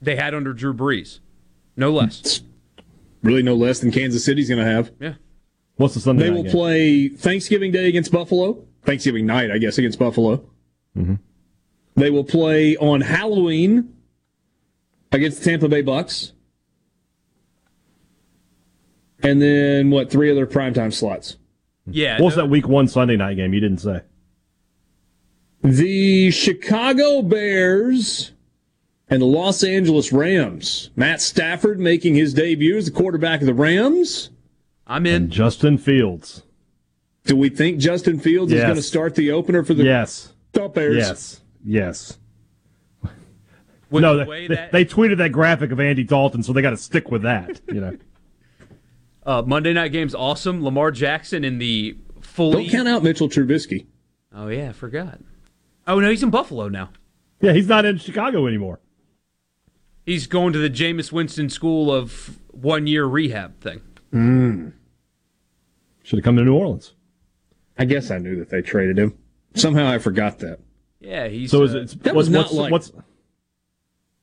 they 0.00 0.16
had 0.16 0.34
under 0.34 0.52
Drew 0.52 0.72
Brees. 0.72 1.20
No 1.76 1.90
less. 1.92 2.40
Really, 3.22 3.42
no 3.42 3.54
less 3.54 3.80
than 3.80 3.90
Kansas 3.90 4.24
City's 4.24 4.48
going 4.48 4.64
to 4.64 4.70
have. 4.70 4.90
Yeah. 4.98 5.14
What's 5.76 5.94
the 5.94 6.00
Sunday 6.00 6.24
night? 6.24 6.28
They 6.28 6.30
night 6.30 6.36
will 6.36 6.42
game? 6.44 6.52
play 6.52 7.08
Thanksgiving 7.08 7.72
Day 7.72 7.88
against 7.88 8.10
Buffalo. 8.10 8.64
Thanksgiving 8.84 9.26
night, 9.26 9.50
I 9.50 9.58
guess, 9.58 9.76
against 9.76 9.98
Buffalo. 9.98 10.36
Mm-hmm. 10.96 11.14
They 12.00 12.10
will 12.10 12.24
play 12.24 12.78
on 12.78 13.02
Halloween 13.02 13.94
against 15.12 15.42
the 15.42 15.50
Tampa 15.50 15.68
Bay 15.68 15.82
Bucks. 15.82 16.32
And 19.22 19.40
then, 19.42 19.90
what, 19.90 20.10
three 20.10 20.30
other 20.30 20.46
primetime 20.46 20.94
slots? 20.94 21.36
Yeah. 21.86 22.14
What 22.14 22.22
What's 22.22 22.36
that 22.36 22.48
week 22.48 22.66
one 22.66 22.88
Sunday 22.88 23.16
night 23.16 23.36
game? 23.36 23.52
You 23.52 23.60
didn't 23.60 23.78
say. 23.78 24.00
The 25.62 26.30
Chicago 26.30 27.20
Bears 27.20 28.32
and 29.10 29.20
the 29.20 29.26
Los 29.26 29.62
Angeles 29.62 30.10
Rams. 30.10 30.90
Matt 30.96 31.20
Stafford 31.20 31.78
making 31.78 32.14
his 32.14 32.32
debut 32.32 32.78
as 32.78 32.86
the 32.86 32.92
quarterback 32.92 33.40
of 33.40 33.46
the 33.46 33.52
Rams. 33.52 34.30
I'm 34.86 35.04
in. 35.04 35.28
Justin 35.28 35.76
Fields. 35.76 36.44
Do 37.24 37.36
we 37.36 37.50
think 37.50 37.78
Justin 37.78 38.18
Fields 38.18 38.52
is 38.52 38.62
going 38.62 38.76
to 38.76 38.82
start 38.82 39.16
the 39.16 39.32
opener 39.32 39.62
for 39.64 39.74
the 39.74 39.84
Yes. 39.84 40.32
Bears? 40.52 40.96
Yes. 40.96 41.40
Yes. 41.64 42.18
With 43.90 44.02
no, 44.02 44.16
the 44.16 44.24
they, 44.24 44.30
way 44.30 44.46
they- 44.48 44.54
that- 44.54 44.72
they 44.72 44.84
tweeted 44.84 45.18
that 45.18 45.30
graphic 45.32 45.72
of 45.72 45.80
Andy 45.80 46.04
Dalton, 46.04 46.42
so 46.42 46.52
they 46.52 46.62
got 46.62 46.70
to 46.70 46.76
stick 46.76 47.10
with 47.10 47.22
that. 47.22 47.60
You 47.68 47.80
know. 47.80 47.96
Uh, 49.22 49.42
Monday 49.46 49.74
night 49.74 49.92
game's 49.92 50.14
awesome. 50.14 50.64
Lamar 50.64 50.90
Jackson 50.90 51.44
in 51.44 51.58
the 51.58 51.94
fully. 52.22 52.64
Don't 52.64 52.70
count 52.72 52.88
out 52.88 53.02
Mitchell 53.02 53.28
Trubisky. 53.28 53.86
Oh 54.34 54.48
yeah, 54.48 54.70
I 54.70 54.72
forgot. 54.72 55.20
Oh 55.86 56.00
no, 56.00 56.08
he's 56.08 56.22
in 56.22 56.30
Buffalo 56.30 56.68
now. 56.68 56.88
Yeah, 57.42 57.52
he's 57.52 57.68
not 57.68 57.84
in 57.84 57.98
Chicago 57.98 58.46
anymore. 58.46 58.80
He's 60.06 60.26
going 60.26 60.54
to 60.54 60.58
the 60.58 60.70
Jameis 60.70 61.12
Winston 61.12 61.50
School 61.50 61.92
of 61.92 62.38
one 62.48 62.86
year 62.86 63.04
rehab 63.04 63.60
thing. 63.60 63.82
Mm. 64.10 64.72
Should 66.02 66.18
have 66.18 66.24
come 66.24 66.36
to 66.36 66.42
New 66.42 66.54
Orleans. 66.54 66.94
I 67.78 67.84
guess 67.84 68.10
I 68.10 68.16
knew 68.16 68.36
that 68.36 68.48
they 68.48 68.62
traded 68.62 68.98
him. 68.98 69.18
Somehow 69.54 69.86
I 69.86 69.98
forgot 69.98 70.38
that. 70.38 70.60
Yeah, 71.00 71.28
he's. 71.28 71.50
So 71.50 71.62
is 71.62 71.74
uh, 71.74 71.78
it? 71.80 72.02
That 72.02 72.14
what's, 72.14 72.28
was 72.28 72.30
not 72.30 72.40
what's, 72.44 72.54
like- 72.54 72.72
what's 72.72 72.92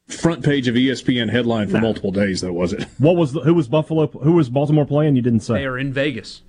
Front 0.07 0.41
page 0.45 0.69
of 0.69 0.75
ESPN 0.75 1.29
headline 1.29 1.67
for 1.67 1.73
Nah. 1.73 1.81
multiple 1.81 2.13
days, 2.13 2.39
though, 2.39 2.53
was 2.53 2.71
it? 2.71 2.83
what 2.97 3.17
was 3.17 3.33
the, 3.33 3.41
who 3.41 3.53
was 3.53 3.67
Buffalo? 3.67 4.07
Who 4.07 4.33
was 4.33 4.49
Baltimore 4.49 4.85
playing? 4.85 5.17
You 5.17 5.21
didn't 5.21 5.41
say. 5.41 5.55
They 5.55 5.65
are 5.65 5.77
in 5.77 5.91
Vegas. 5.91 6.43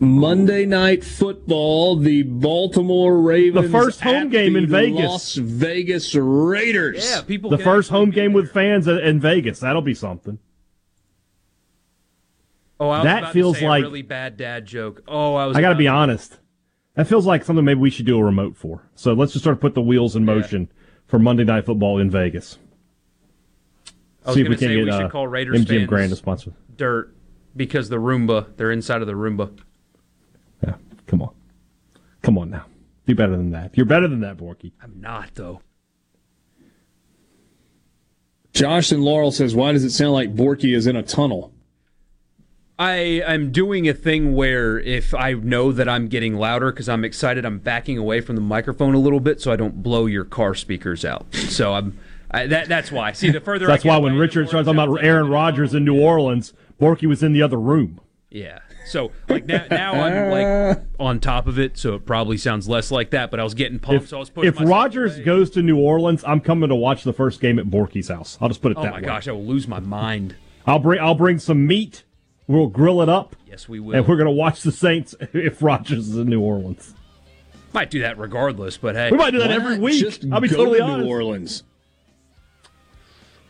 Monday 0.00 0.64
Night 0.64 1.04
Football, 1.04 1.96
the 1.96 2.22
Baltimore 2.22 3.20
Ravens. 3.20 3.66
The 3.66 3.72
first 3.72 4.00
home 4.00 4.26
at 4.26 4.30
game 4.30 4.56
in 4.56 4.68
Vegas. 4.68 4.98
Las 4.98 5.34
Vegas 5.36 6.14
Raiders. 6.14 7.08
Yeah, 7.08 7.22
people. 7.22 7.50
the 7.50 7.58
first 7.58 7.90
home 7.90 8.10
game 8.10 8.32
there. 8.32 8.42
with 8.42 8.52
fans 8.52 8.88
in 8.88 8.98
in 8.98 9.20
Vegas. 9.20 9.60
That'll 9.60 9.82
be 9.82 9.94
something. 9.94 10.38
Oh, 12.80 12.88
I 12.88 12.98
was 12.98 13.04
that 13.04 13.18
about 13.18 13.32
feels 13.32 13.54
to 13.56 13.60
say 13.60 13.68
like- 13.68 13.82
a 13.82 13.86
really 13.86 14.02
bad 14.02 14.36
dad 14.36 14.66
joke. 14.66 15.02
Oh, 15.06 15.34
I 15.36 15.46
was. 15.46 15.56
I 15.56 15.60
got 15.60 15.70
to 15.70 15.76
be 15.76 15.88
honest. 15.88 16.36
That 16.98 17.06
feels 17.06 17.26
like 17.26 17.44
something 17.44 17.64
maybe 17.64 17.78
we 17.78 17.90
should 17.90 18.06
do 18.06 18.18
a 18.18 18.24
remote 18.24 18.56
for. 18.56 18.82
So 18.96 19.12
let's 19.12 19.30
just 19.30 19.44
start 19.44 19.58
to 19.58 19.60
put 19.60 19.76
the 19.76 19.80
wheels 19.80 20.16
in 20.16 20.24
motion 20.24 20.68
for 21.06 21.20
Monday 21.20 21.44
Night 21.44 21.64
Football 21.64 22.00
in 22.00 22.10
Vegas. 22.10 22.58
I 24.24 24.30
was 24.30 24.34
See 24.34 24.40
if 24.40 24.48
we 24.48 24.56
can 24.56 24.70
get 24.70 24.84
we 24.84 24.90
uh, 24.90 25.08
call 25.08 25.28
Raiders 25.28 25.64
MGM 25.64 25.68
fans 25.68 25.86
Grand 25.86 26.10
to 26.10 26.16
sponsor. 26.16 26.54
dirt 26.74 27.14
because 27.54 27.88
the 27.88 27.98
Roomba. 27.98 28.48
They're 28.56 28.72
inside 28.72 29.00
of 29.00 29.06
the 29.06 29.12
Roomba. 29.12 29.56
Yeah, 30.64 30.74
come 31.06 31.22
on, 31.22 31.30
come 32.22 32.36
on 32.36 32.50
now. 32.50 32.66
Be 33.06 33.12
better 33.12 33.36
than 33.36 33.52
that. 33.52 33.76
You're 33.76 33.86
better 33.86 34.08
than 34.08 34.18
that, 34.22 34.36
Borky. 34.36 34.72
I'm 34.82 35.00
not 35.00 35.36
though. 35.36 35.60
Josh 38.52 38.90
and 38.90 39.04
Laurel 39.04 39.30
says, 39.30 39.54
"Why 39.54 39.70
does 39.70 39.84
it 39.84 39.90
sound 39.90 40.14
like 40.14 40.34
Borky 40.34 40.74
is 40.74 40.88
in 40.88 40.96
a 40.96 41.04
tunnel?" 41.04 41.52
I 42.78 42.94
am 43.26 43.50
doing 43.50 43.88
a 43.88 43.94
thing 43.94 44.34
where 44.34 44.78
if 44.78 45.12
I 45.12 45.32
know 45.32 45.72
that 45.72 45.88
I'm 45.88 46.06
getting 46.06 46.36
louder 46.36 46.70
because 46.70 46.88
I'm 46.88 47.04
excited, 47.04 47.44
I'm 47.44 47.58
backing 47.58 47.98
away 47.98 48.20
from 48.20 48.36
the 48.36 48.42
microphone 48.42 48.94
a 48.94 48.98
little 48.98 49.18
bit 49.18 49.40
so 49.40 49.50
I 49.50 49.56
don't 49.56 49.82
blow 49.82 50.06
your 50.06 50.24
car 50.24 50.54
speakers 50.54 51.04
out. 51.04 51.34
So 51.34 51.74
I'm 51.74 51.98
I, 52.30 52.46
that. 52.46 52.68
That's 52.68 52.92
why. 52.92 53.12
See, 53.12 53.30
the 53.30 53.40
further 53.40 53.66
That's 53.66 53.84
why 53.84 53.96
when 53.98 54.16
Richard 54.16 54.48
started 54.48 54.66
talking 54.66 54.80
about 54.80 55.02
Aaron 55.02 55.28
Rodgers 55.28 55.74
in 55.74 55.84
New 55.84 56.00
Orleans, 56.00 56.52
Borky 56.80 57.08
was 57.08 57.22
in 57.22 57.32
the 57.32 57.42
other 57.42 57.58
room. 57.58 58.00
Yeah. 58.30 58.60
So 58.86 59.12
like 59.28 59.46
now, 59.46 59.66
now 59.70 59.94
I'm 59.94 60.30
like 60.30 60.82
on 61.00 61.20
top 61.20 61.46
of 61.46 61.58
it, 61.58 61.76
so 61.76 61.94
it 61.94 62.06
probably 62.06 62.36
sounds 62.36 62.68
less 62.68 62.90
like 62.90 63.10
that. 63.10 63.30
But 63.30 63.40
I 63.40 63.44
was 63.44 63.54
getting 63.54 63.78
pumped, 63.78 64.04
If, 64.04 64.08
so 64.10 64.16
I 64.18 64.20
was 64.20 64.30
pushing 64.30 64.48
if 64.48 64.60
Rodgers 64.60 65.16
away. 65.16 65.24
goes 65.24 65.50
to 65.50 65.62
New 65.62 65.78
Orleans, 65.78 66.22
I'm 66.26 66.40
coming 66.40 66.68
to 66.68 66.74
watch 66.74 67.04
the 67.04 67.12
first 67.12 67.40
game 67.40 67.58
at 67.58 67.66
Borky's 67.66 68.08
house. 68.08 68.38
I'll 68.40 68.48
just 68.48 68.62
put 68.62 68.72
it 68.72 68.78
oh 68.78 68.82
that 68.82 68.92
way. 68.92 68.98
Oh 68.98 69.02
my 69.02 69.06
gosh, 69.06 69.28
I 69.28 69.32
will 69.32 69.44
lose 69.44 69.66
my 69.66 69.80
mind. 69.80 70.36
I'll 70.66 70.78
bring 70.78 71.00
I'll 71.00 71.14
bring 71.14 71.38
some 71.38 71.66
meat. 71.66 72.04
We'll 72.48 72.66
grill 72.68 73.02
it 73.02 73.08
up, 73.08 73.36
Yes, 73.46 73.68
we 73.68 73.78
will. 73.78 73.94
and 73.94 74.08
we're 74.08 74.16
gonna 74.16 74.32
watch 74.32 74.62
the 74.62 74.72
Saints 74.72 75.14
if 75.32 75.62
Rodgers 75.62 76.08
is 76.08 76.16
in 76.16 76.28
New 76.28 76.40
Orleans. 76.40 76.94
Might 77.74 77.90
do 77.90 78.00
that 78.00 78.18
regardless, 78.18 78.76
but 78.78 78.96
hey, 78.96 79.10
We 79.10 79.18
might 79.18 79.30
do 79.32 79.38
that 79.38 79.50
every 79.50 79.78
week. 79.78 80.00
Just 80.00 80.24
I'll 80.32 80.40
be 80.40 80.48
go 80.48 80.56
totally 80.56 80.78
to 80.78 80.84
honest. 80.84 81.04
New 81.06 81.12
Orleans. 81.12 81.62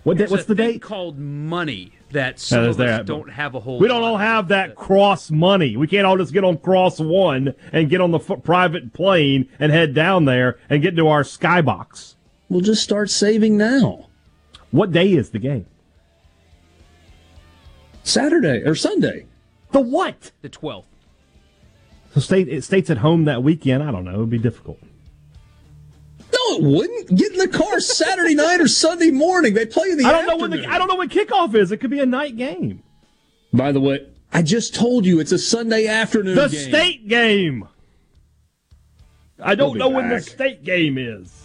What 0.04 0.16
day, 0.16 0.26
what's 0.26 0.44
a 0.44 0.48
the 0.48 0.54
thing 0.54 0.72
date? 0.72 0.82
called 0.82 1.18
money 1.18 1.92
that 2.12 2.38
some 2.40 2.62
there's 2.62 2.76
of 2.76 2.80
us 2.80 2.98
that. 2.98 3.06
don't 3.06 3.30
have 3.30 3.54
a 3.54 3.60
whole. 3.60 3.78
We 3.78 3.88
don't 3.88 4.00
lot 4.02 4.08
all 4.08 4.14
of. 4.14 4.20
have 4.20 4.48
that 4.48 4.74
cross 4.74 5.30
money. 5.30 5.76
We 5.76 5.86
can't 5.86 6.06
all 6.06 6.16
just 6.16 6.32
get 6.32 6.44
on 6.44 6.56
cross 6.58 6.98
one 6.98 7.54
and 7.72 7.90
get 7.90 8.00
on 8.00 8.10
the 8.12 8.18
f- 8.18 8.42
private 8.42 8.92
plane 8.94 9.48
and 9.60 9.70
head 9.70 9.94
down 9.94 10.24
there 10.24 10.58
and 10.70 10.82
get 10.82 10.90
into 10.94 11.08
our 11.08 11.22
skybox. 11.22 12.14
We'll 12.48 12.62
just 12.62 12.82
start 12.82 13.10
saving 13.10 13.56
now. 13.58 14.06
What 14.70 14.90
day 14.92 15.12
is 15.12 15.30
the 15.30 15.38
game? 15.38 15.66
Saturday 18.02 18.62
or 18.64 18.74
Sunday. 18.74 19.26
The 19.72 19.80
what? 19.80 20.30
the 20.42 20.48
twelfth. 20.48 20.88
So 22.14 22.20
state 22.20 22.48
it 22.48 22.64
states 22.64 22.88
at 22.90 22.98
home 22.98 23.24
that 23.26 23.42
weekend. 23.42 23.82
I 23.82 23.90
don't 23.90 24.04
know. 24.04 24.14
It'd 24.14 24.30
be 24.30 24.38
difficult. 24.38 24.78
No, 26.32 26.56
it 26.56 26.62
wouldn't. 26.62 27.14
Get 27.16 27.32
in 27.32 27.38
the 27.38 27.48
car 27.48 27.80
Saturday 27.80 28.34
night 28.36 28.60
or 28.60 28.68
Sunday 28.68 29.10
morning. 29.10 29.54
They 29.54 29.66
play 29.66 29.90
in 29.90 29.98
the 29.98 30.04
I 30.04 30.12
don't 30.12 30.26
know 30.26 30.36
when 30.36 30.50
the. 30.50 30.66
I 30.66 30.78
don't 30.78 30.88
know 30.88 30.96
when 30.96 31.08
kickoff 31.08 31.54
is. 31.54 31.70
It 31.72 31.78
could 31.78 31.90
be 31.90 32.00
a 32.00 32.06
night 32.06 32.36
game. 32.36 32.82
By 33.52 33.72
the 33.72 33.80
way, 33.80 34.06
I 34.32 34.42
just 34.42 34.74
told 34.74 35.04
you 35.06 35.20
it's 35.20 35.32
a 35.32 35.38
Sunday 35.38 35.86
afternoon 35.86 36.34
The 36.36 36.48
game. 36.48 36.68
state 36.68 37.08
game. 37.08 37.68
I 39.40 39.54
don't 39.54 39.74
be 39.74 39.78
know 39.78 39.88
when 39.88 40.08
the 40.08 40.20
state 40.20 40.64
game 40.64 40.98
is. 40.98 41.44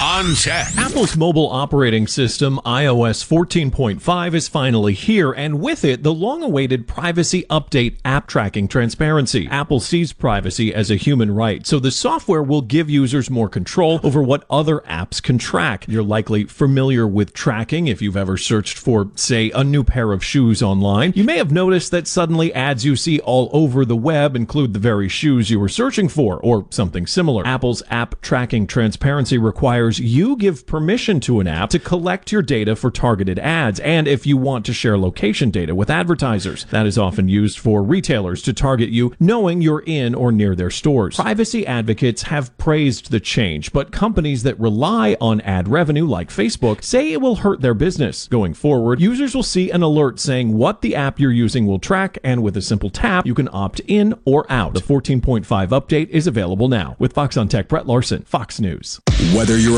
on 0.00 0.34
Tech. 0.34 0.68
Apple's 0.76 1.16
mobile 1.16 1.48
operating 1.50 2.06
system, 2.06 2.60
iOS 2.64 3.26
14.5, 3.26 4.34
is 4.34 4.46
finally 4.46 4.92
here, 4.92 5.32
and 5.32 5.60
with 5.60 5.84
it, 5.84 6.02
the 6.02 6.14
long 6.14 6.42
awaited 6.42 6.86
privacy 6.86 7.44
update 7.50 7.96
app 8.04 8.26
tracking 8.28 8.68
transparency. 8.68 9.48
Apple 9.48 9.80
sees 9.80 10.12
privacy 10.12 10.72
as 10.72 10.90
a 10.90 10.96
human 10.96 11.34
right, 11.34 11.66
so 11.66 11.80
the 11.80 11.90
software 11.90 12.42
will 12.42 12.60
give 12.60 12.88
users 12.88 13.28
more 13.28 13.48
control 13.48 13.98
over 14.04 14.22
what 14.22 14.44
other 14.48 14.78
apps 14.80 15.20
can 15.20 15.36
track. 15.36 15.84
You're 15.88 16.02
likely 16.02 16.44
familiar 16.44 17.06
with 17.06 17.32
tracking 17.32 17.88
if 17.88 18.00
you've 18.00 18.16
ever 18.16 18.36
searched 18.36 18.78
for, 18.78 19.10
say, 19.16 19.50
a 19.50 19.64
new 19.64 19.82
pair 19.82 20.12
of 20.12 20.24
shoes 20.24 20.62
online. 20.62 21.12
You 21.16 21.24
may 21.24 21.38
have 21.38 21.50
noticed 21.50 21.90
that 21.90 22.06
suddenly 22.06 22.54
ads 22.54 22.84
you 22.84 22.94
see 22.94 23.18
all 23.20 23.50
over 23.52 23.84
the 23.84 23.96
web 23.96 24.36
include 24.36 24.74
the 24.74 24.78
very 24.78 25.08
shoes 25.08 25.50
you 25.50 25.58
were 25.58 25.68
searching 25.68 26.08
for, 26.08 26.38
or 26.38 26.66
something 26.70 27.06
similar. 27.06 27.44
Apple's 27.46 27.82
app 27.90 28.20
tracking 28.20 28.66
transparency 28.66 29.38
requires 29.38 29.87
you 29.96 30.36
give 30.36 30.66
permission 30.66 31.20
to 31.20 31.40
an 31.40 31.46
app 31.46 31.70
to 31.70 31.78
collect 31.78 32.32
your 32.32 32.42
data 32.42 32.76
for 32.76 32.90
targeted 32.90 33.38
ads 33.38 33.80
and 33.80 34.08
if 34.08 34.26
you 34.26 34.36
want 34.36 34.66
to 34.66 34.72
share 34.72 34.98
location 34.98 35.50
data 35.50 35.74
with 35.74 35.88
advertisers. 35.88 36.64
That 36.66 36.86
is 36.86 36.98
often 36.98 37.28
used 37.28 37.58
for 37.58 37.82
retailers 37.82 38.42
to 38.42 38.52
target 38.52 38.90
you 38.90 39.14
knowing 39.20 39.62
you're 39.62 39.84
in 39.86 40.14
or 40.14 40.32
near 40.32 40.54
their 40.54 40.70
stores. 40.70 41.16
Privacy 41.16 41.66
advocates 41.66 42.22
have 42.22 42.56
praised 42.58 43.10
the 43.10 43.20
change, 43.20 43.72
but 43.72 43.92
companies 43.92 44.42
that 44.42 44.58
rely 44.58 45.16
on 45.20 45.40
ad 45.42 45.68
revenue 45.68 46.06
like 46.06 46.28
Facebook 46.30 46.82
say 46.82 47.12
it 47.12 47.20
will 47.20 47.36
hurt 47.36 47.60
their 47.60 47.74
business. 47.74 48.26
Going 48.28 48.54
forward, 48.54 49.00
users 49.00 49.34
will 49.34 49.42
see 49.42 49.70
an 49.70 49.82
alert 49.82 50.18
saying 50.18 50.52
what 50.56 50.82
the 50.82 50.96
app 50.96 51.20
you're 51.20 51.30
using 51.30 51.66
will 51.66 51.78
track 51.78 52.18
and 52.24 52.42
with 52.42 52.56
a 52.56 52.62
simple 52.62 52.90
tap, 52.90 53.26
you 53.26 53.34
can 53.34 53.48
opt 53.52 53.80
in 53.86 54.14
or 54.24 54.50
out. 54.50 54.74
The 54.74 54.80
14.5 54.80 55.44
update 55.68 56.08
is 56.08 56.26
available 56.26 56.68
now. 56.68 56.96
With 56.98 57.12
Fox 57.12 57.36
on 57.36 57.48
Tech, 57.48 57.68
Brett 57.68 57.86
Larson, 57.86 58.22
Fox 58.22 58.60
News. 58.60 59.00
Whether 59.34 59.58
you're 59.58 59.77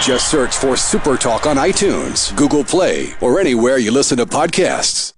Just 0.00 0.30
search 0.30 0.56
for 0.56 0.76
Supertalk 0.76 1.44
on 1.48 1.58
iTunes, 1.58 2.34
Google 2.34 2.64
Play, 2.64 3.14
or 3.20 3.38
anywhere 3.38 3.76
you 3.76 3.90
listen 3.90 4.16
to 4.16 4.24
podcasts. 4.24 5.12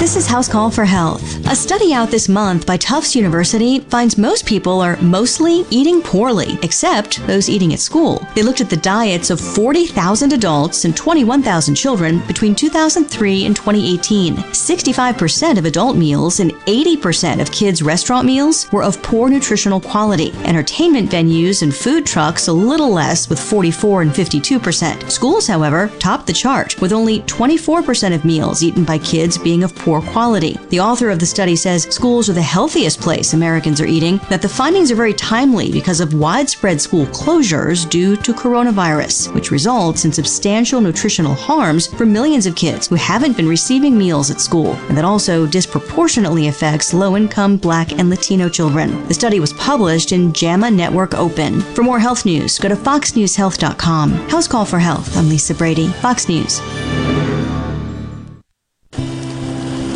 This 0.00 0.16
is 0.16 0.26
House 0.26 0.48
Call 0.48 0.70
for 0.70 0.86
Health. 0.86 1.22
A 1.46 1.54
study 1.54 1.92
out 1.92 2.10
this 2.10 2.26
month 2.26 2.66
by 2.66 2.78
Tufts 2.78 3.14
University 3.14 3.80
finds 3.80 4.16
most 4.16 4.46
people 4.46 4.80
are 4.80 4.96
mostly 5.02 5.66
eating 5.68 6.00
poorly, 6.00 6.58
except 6.62 7.24
those 7.26 7.50
eating 7.50 7.74
at 7.74 7.80
school. 7.80 8.26
They 8.34 8.42
looked 8.42 8.62
at 8.62 8.70
the 8.70 8.78
diets 8.78 9.28
of 9.28 9.38
40,000 9.38 10.32
adults 10.32 10.86
and 10.86 10.96
21,000 10.96 11.74
children 11.74 12.20
between 12.26 12.54
2003 12.54 13.44
and 13.44 13.54
2018. 13.54 14.36
65% 14.36 15.58
of 15.58 15.66
adult 15.66 15.98
meals 15.98 16.40
and 16.40 16.52
80% 16.52 17.42
of 17.42 17.52
kids' 17.52 17.82
restaurant 17.82 18.24
meals 18.24 18.72
were 18.72 18.82
of 18.82 19.02
poor 19.02 19.28
nutritional 19.28 19.82
quality. 19.82 20.32
Entertainment 20.46 21.10
venues 21.10 21.62
and 21.62 21.74
food 21.74 22.06
trucks 22.06 22.48
a 22.48 22.52
little 22.54 22.90
less 22.90 23.28
with 23.28 23.38
44 23.38 24.00
and 24.00 24.12
52%. 24.12 25.10
Schools, 25.10 25.46
however, 25.46 25.92
topped 25.98 26.26
the 26.26 26.32
chart 26.32 26.80
with 26.80 26.94
only 26.94 27.20
24% 27.20 28.14
of 28.14 28.24
meals 28.24 28.62
eaten 28.62 28.84
by 28.84 28.96
kids 28.96 29.36
being 29.36 29.62
of 29.62 29.76
poor 29.76 29.89
quality. 29.98 30.56
The 30.68 30.78
author 30.78 31.10
of 31.10 31.18
the 31.18 31.26
study 31.26 31.56
says 31.56 31.84
schools 31.84 32.28
are 32.28 32.34
the 32.34 32.42
healthiest 32.42 33.00
place 33.00 33.32
Americans 33.32 33.80
are 33.80 33.86
eating, 33.86 34.20
that 34.28 34.42
the 34.42 34.48
findings 34.48 34.92
are 34.92 34.94
very 34.94 35.14
timely 35.14 35.72
because 35.72 36.00
of 36.00 36.14
widespread 36.14 36.80
school 36.80 37.06
closures 37.06 37.88
due 37.90 38.16
to 38.18 38.32
coronavirus, 38.32 39.34
which 39.34 39.50
results 39.50 40.04
in 40.04 40.12
substantial 40.12 40.80
nutritional 40.80 41.34
harms 41.34 41.86
for 41.86 42.06
millions 42.06 42.46
of 42.46 42.54
kids 42.54 42.86
who 42.86 42.94
haven't 42.94 43.36
been 43.36 43.48
receiving 43.48 43.96
meals 43.98 44.30
at 44.30 44.40
school, 44.40 44.74
and 44.88 44.96
that 44.96 45.04
also 45.04 45.46
disproportionately 45.46 46.48
affects 46.48 46.94
low 46.94 47.16
income 47.16 47.56
Black 47.56 47.92
and 47.92 48.10
Latino 48.10 48.48
children. 48.48 49.06
The 49.08 49.14
study 49.14 49.40
was 49.40 49.52
published 49.54 50.12
in 50.12 50.32
JAMA 50.32 50.70
Network 50.70 51.14
Open. 51.14 51.60
For 51.74 51.82
more 51.82 51.98
health 51.98 52.24
news, 52.24 52.58
go 52.58 52.68
to 52.68 52.76
foxnewshealth.com. 52.76 54.12
House 54.28 54.46
Call 54.46 54.64
for 54.64 54.78
Health. 54.78 55.16
I'm 55.16 55.28
Lisa 55.28 55.54
Brady, 55.54 55.88
Fox 55.88 56.28
News. 56.28 56.60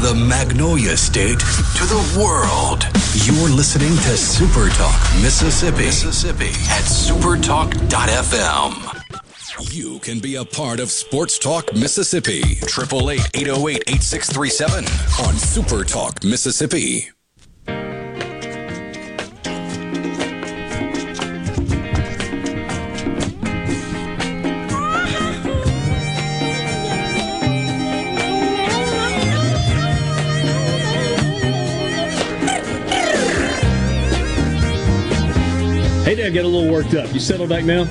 The 0.00 0.14
Magnolia 0.14 0.96
State 0.96 1.40
to 1.40 1.84
the 1.84 2.20
world, 2.20 2.86
you're 3.26 3.50
listening 3.50 3.90
to 3.90 4.16
Super 4.16 4.68
Talk 4.68 4.94
Mississippi, 5.20 5.86
Mississippi 5.86 6.50
at 6.70 6.84
supertalk.fm. 6.84 9.74
You 9.74 9.98
can 9.98 10.20
be 10.20 10.36
a 10.36 10.44
part 10.44 10.78
of 10.78 10.92
Sports 10.92 11.36
Talk 11.36 11.74
Mississippi. 11.74 12.42
888-808-8637 12.42 15.26
on 15.26 15.36
Super 15.36 15.82
Talk 15.82 16.22
Mississippi. 16.22 17.08
Hey, 36.08 36.14
Dad, 36.14 36.32
get 36.32 36.46
a 36.46 36.48
little 36.48 36.72
worked 36.72 36.94
up. 36.94 37.12
You 37.12 37.20
settled 37.20 37.50
back 37.50 37.66
now? 37.66 37.82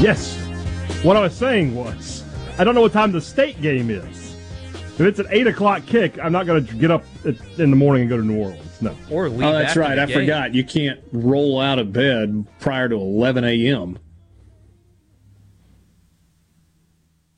Yes. 0.00 0.38
What 1.02 1.16
I 1.16 1.20
was 1.22 1.34
saying 1.34 1.74
was, 1.74 2.22
I 2.60 2.62
don't 2.62 2.76
know 2.76 2.80
what 2.80 2.92
time 2.92 3.10
the 3.10 3.20
state 3.20 3.60
game 3.60 3.90
is. 3.90 4.36
If 4.72 5.00
it's 5.00 5.18
an 5.18 5.26
eight 5.30 5.48
o'clock 5.48 5.84
kick, 5.84 6.16
I'm 6.20 6.30
not 6.30 6.46
going 6.46 6.64
to 6.64 6.74
get 6.76 6.92
up 6.92 7.02
in 7.24 7.70
the 7.72 7.76
morning 7.76 8.02
and 8.02 8.08
go 8.08 8.18
to 8.18 8.22
New 8.22 8.38
Orleans. 8.38 8.80
No. 8.80 8.96
Or 9.10 9.28
leave. 9.28 9.42
Oh, 9.42 9.52
that's 9.52 9.74
right. 9.74 9.98
I 9.98 10.06
game. 10.06 10.16
forgot. 10.16 10.54
You 10.54 10.62
can't 10.62 11.00
roll 11.10 11.58
out 11.58 11.80
of 11.80 11.92
bed 11.92 12.46
prior 12.60 12.88
to 12.88 12.94
11 12.94 13.42
a.m. 13.46 13.98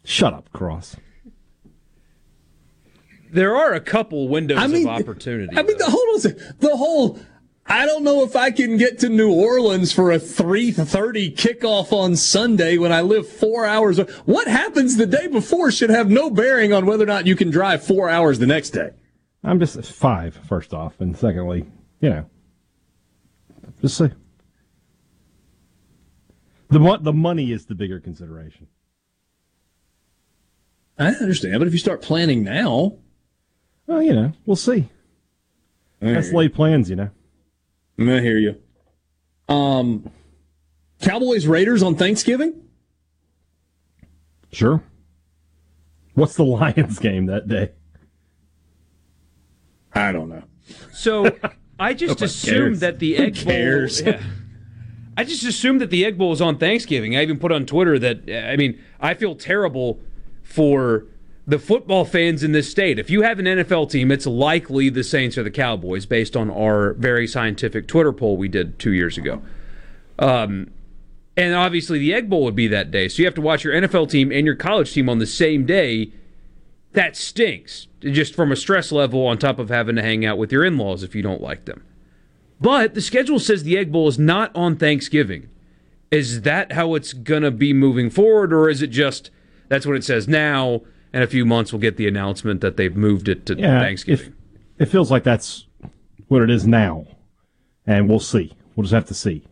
Shut 0.05 0.35
up, 0.35 0.53
Cross. 0.53 0.97
There 3.33 3.57
are 3.57 3.73
a 3.73 3.81
couple 3.81 4.29
windows 4.29 4.59
I 4.59 4.67
mean- 4.67 4.87
of 4.87 5.01
opportunity. 5.01 5.57
I 5.57 5.63
mean, 5.63 5.79
the, 5.79 5.87
hold 5.87 6.23
on. 6.23 6.55
The 6.59 6.77
whole 6.77 7.19
I 7.67 7.87
don't 7.87 8.05
know 8.05 8.23
if 8.25 8.37
I 8.37 8.51
can 8.51 8.77
get 8.77 8.99
to 9.01 9.09
New 9.09 9.33
Orleans 9.33 9.91
for 9.93 10.13
a 10.13 10.19
3:30 10.19 11.35
kickoff 11.35 11.93
on 11.93 12.15
Sunday 12.15 12.77
when 12.77 12.93
I 12.93 13.01
live 13.01 13.27
4 13.27 13.65
hours. 13.65 13.99
What 14.27 14.47
happens 14.47 14.97
the 14.97 15.07
day 15.07 15.29
before 15.29 15.71
should 15.71 15.91
have 15.91 16.11
no 16.11 16.29
bearing 16.29 16.73
on 16.75 16.85
whether 16.85 17.05
or 17.05 17.07
not 17.07 17.27
you 17.27 17.35
can 17.35 17.51
drive 17.51 17.83
4 17.83 18.11
hours 18.11 18.39
the 18.39 18.47
next 18.47 18.71
day. 18.71 18.91
I'm 19.43 19.59
just 19.59 19.81
five, 19.93 20.35
first 20.47 20.75
off, 20.75 21.01
and 21.01 21.17
secondly, 21.17 21.65
you 22.01 22.11
know, 22.11 22.27
just 23.81 23.97
say 23.97 24.11
the 26.69 26.99
the 27.01 27.13
money 27.13 27.51
is 27.51 27.67
the 27.67 27.75
bigger 27.75 27.99
consideration. 27.99 28.67
I 30.99 31.09
understand, 31.09 31.59
but 31.59 31.67
if 31.67 31.73
you 31.73 31.79
start 31.79 32.03
planning 32.03 32.45
now, 32.45 32.99
well, 33.87 34.03
you 34.03 34.13
know, 34.13 34.33
we'll 34.47 34.57
see. 34.57 34.89
That's 36.01 36.33
lay 36.33 36.49
plans, 36.49 36.91
you 36.91 36.97
know. 36.97 37.11
I 37.99 38.21
hear 38.21 38.39
you. 38.39 38.57
Um, 39.49 40.11
Cowboys 41.01 41.47
Raiders 41.47 41.83
on 41.83 41.97
Thanksgiving. 41.97 42.63
Sure. 44.53 44.83
What's 46.15 46.37
the 46.37 46.45
Lions 46.45 46.99
game 46.99 47.27
that 47.27 47.49
day? 47.49 47.71
I 49.95 50.13
don't 50.13 50.29
know. 50.29 50.43
So 50.93 51.37
I 51.79 51.95
just 51.95 52.23
assumed 52.23 52.77
that 52.77 52.99
the 52.99 53.17
Egg 53.17 53.37
Who 53.37 53.45
cares? 53.45 54.03
Bowl. 54.03 54.15
Yeah. 54.15 54.23
I 55.17 55.23
just 55.25 55.45
assumed 55.45 55.81
that 55.81 55.91
the 55.91 56.05
Egg 56.05 56.19
Bowl 56.19 56.31
was 56.31 56.41
on 56.41 56.59
Thanksgiving. 56.59 57.17
I 57.17 57.23
even 57.23 57.39
put 57.39 57.53
on 57.53 57.67
Twitter 57.67 57.99
that 58.01 58.29
I 58.49 58.57
mean 58.57 58.81
I 59.01 59.15
feel 59.15 59.37
terrible 59.37 60.01
for 60.43 61.07
the 61.47 61.59
football 61.59 62.05
fans 62.05 62.43
in 62.43 62.53
this 62.53 62.71
state. 62.71 62.99
If 62.99 63.11
you 63.11 63.23
have 63.23 63.39
an 63.39 63.45
NFL 63.45 63.91
team, 63.91 64.11
it's 64.11 64.27
likely 64.27 64.89
the 64.89 65.05
Saints 65.05 65.37
or 65.37 65.43
the 65.43 65.51
Cowboys, 65.51 66.07
based 66.07 66.37
on 66.37 66.51
our 66.51 66.95
very 66.95 67.27
scientific 67.27 67.87
Twitter 67.87 68.13
poll 68.13 68.37
we 68.37 68.49
did 68.49 68.79
two 68.79 68.93
years 68.93 69.19
ago. 69.19 69.43
Um, 70.19 70.71
and 71.37 71.55
obviously 71.55 71.99
the 71.99 72.15
Egg 72.15 72.31
Bowl 72.31 72.45
would 72.45 72.55
be 72.55 72.69
that 72.69 72.91
day, 72.91 73.09
so 73.09 73.21
you 73.21 73.27
have 73.27 73.35
to 73.35 73.41
watch 73.41 73.65
your 73.65 73.75
NFL 73.75 74.11
team 74.11 74.31
and 74.33 74.47
your 74.47 74.55
college 74.55 74.93
team 74.93 75.09
on 75.09 75.19
the 75.19 75.27
same 75.27 75.67
day. 75.67 76.13
That 76.93 77.17
stinks, 77.17 77.89
just 78.01 78.35
from 78.37 78.53
a 78.53 78.57
stress 78.57 78.93
level, 78.93 79.27
on 79.27 79.37
top 79.37 79.59
of 79.59 79.69
having 79.69 79.97
to 79.97 80.03
hang 80.03 80.25
out 80.25 80.39
with 80.39 80.53
your 80.53 80.65
in-laws 80.65 81.03
if 81.03 81.15
you 81.15 81.23
don't 81.23 81.43
like 81.43 81.65
them. 81.65 81.85
But 82.61 82.95
the 82.95 83.01
schedule 83.01 83.41
says 83.41 83.65
the 83.65 83.77
Egg 83.77 83.91
Bowl 83.91 84.07
is 84.07 84.19
not 84.19 84.55
on 84.55 84.77
Thanksgiving. 84.77 85.49
Is 86.13 86.43
that 86.43 86.73
how 86.73 86.95
it's 86.95 87.13
gonna 87.13 87.51
be 87.51 87.73
moving 87.73 88.11
forward, 88.11 88.53
or 88.53 88.71
is 88.71 88.81
it 88.81 88.87
just 88.89 89.31
that's 89.69 89.85
what 89.85 89.97
it 89.97 90.05
says 90.05 90.29
now? 90.29 90.83
In 91.15 91.23
a 91.23 91.29
few 91.29 91.45
months, 91.45 91.73
we'll 91.73 91.81
get 91.81 91.97
the 91.97 92.09
announcement 92.09 92.61
that 92.61 92.77
they've 92.77 92.97
moved 92.97 93.29
it 93.29 93.47
to 93.47 93.55
Yeah, 93.55 93.79
Thanksgiving. 93.79 94.35
It 94.81 94.87
feels 94.87 95.13
like 95.13 95.23
that's 95.23 95.65
what 96.27 96.43
it 96.43 96.51
is 96.51 96.67
now, 96.67 97.07
and 97.87 98.09
we'll 98.09 98.19
see. 98.19 98.53
We'll 98.75 98.83
just 98.83 98.95
have 98.95 99.07
to 99.07 99.15
see. 99.15 99.45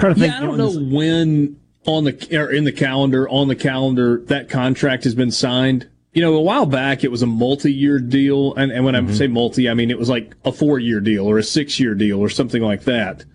Trying 0.00 0.14
to 0.14 0.20
think. 0.20 0.32
yeah, 0.32 0.38
I 0.38 0.40
don't 0.40 0.56
know 0.56 0.72
when 0.72 1.60
on 1.84 2.04
the 2.04 2.38
or 2.38 2.50
in 2.50 2.64
the 2.64 2.72
calendar 2.72 3.28
on 3.28 3.48
the 3.48 3.56
calendar 3.56 4.22
that 4.28 4.48
contract 4.48 5.04
has 5.04 5.14
been 5.14 5.30
signed. 5.30 5.90
You 6.14 6.22
know, 6.22 6.34
a 6.34 6.40
while 6.40 6.64
back 6.64 7.04
it 7.04 7.10
was 7.10 7.20
a 7.20 7.26
multi-year 7.26 7.98
deal, 7.98 8.54
and, 8.54 8.72
and 8.72 8.86
when 8.86 8.94
I 8.94 9.00
mm-hmm. 9.00 9.12
say 9.12 9.26
multi, 9.26 9.68
I 9.68 9.74
mean 9.74 9.90
it 9.90 9.98
was 9.98 10.08
like 10.08 10.34
a 10.46 10.52
four-year 10.52 11.00
deal 11.00 11.26
or 11.26 11.36
a 11.36 11.42
six-year 11.42 11.94
deal 11.94 12.18
or 12.18 12.30
something 12.30 12.62
like 12.62 12.84
that. 12.84 13.26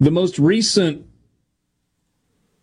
The 0.00 0.10
most 0.10 0.40
recent 0.40 1.07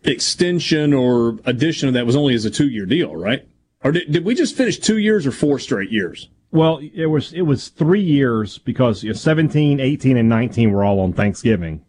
extension 0.06 0.94
or 0.94 1.38
addition 1.44 1.88
of 1.88 1.94
that 1.94 2.06
was 2.06 2.16
only 2.16 2.34
as 2.34 2.44
a 2.44 2.50
two-year 2.50 2.86
deal, 2.86 3.14
right? 3.14 3.46
Or 3.84 3.92
did, 3.92 4.10
did 4.10 4.24
we 4.24 4.34
just 4.34 4.56
finish 4.56 4.78
two 4.78 4.98
years 4.98 5.26
or 5.26 5.32
four 5.32 5.58
straight 5.58 5.90
years? 5.90 6.28
Well, 6.50 6.78
it 6.78 7.06
was 7.06 7.32
it 7.32 7.42
was 7.42 7.68
three 7.68 8.02
years 8.02 8.58
because 8.58 9.02
you 9.02 9.10
know, 9.10 9.16
17, 9.16 9.80
18, 9.80 10.16
and 10.16 10.28
19 10.28 10.72
were 10.72 10.84
all 10.84 11.00
on 11.00 11.12
Thanksgiving. 11.12 11.84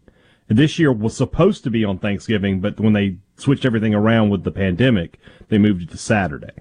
And 0.48 0.58
this 0.58 0.78
year 0.78 0.92
was 0.92 1.16
supposed 1.16 1.64
to 1.64 1.70
be 1.70 1.84
on 1.84 1.98
Thanksgiving, 1.98 2.60
but 2.60 2.80
when 2.80 2.92
they 2.92 3.18
switched 3.36 3.64
everything 3.64 3.94
around 3.94 4.30
with 4.30 4.44
the 4.44 4.50
pandemic, 4.50 5.18
they 5.48 5.58
moved 5.58 5.82
it 5.82 5.90
to 5.90 5.98
Saturday. 5.98 6.52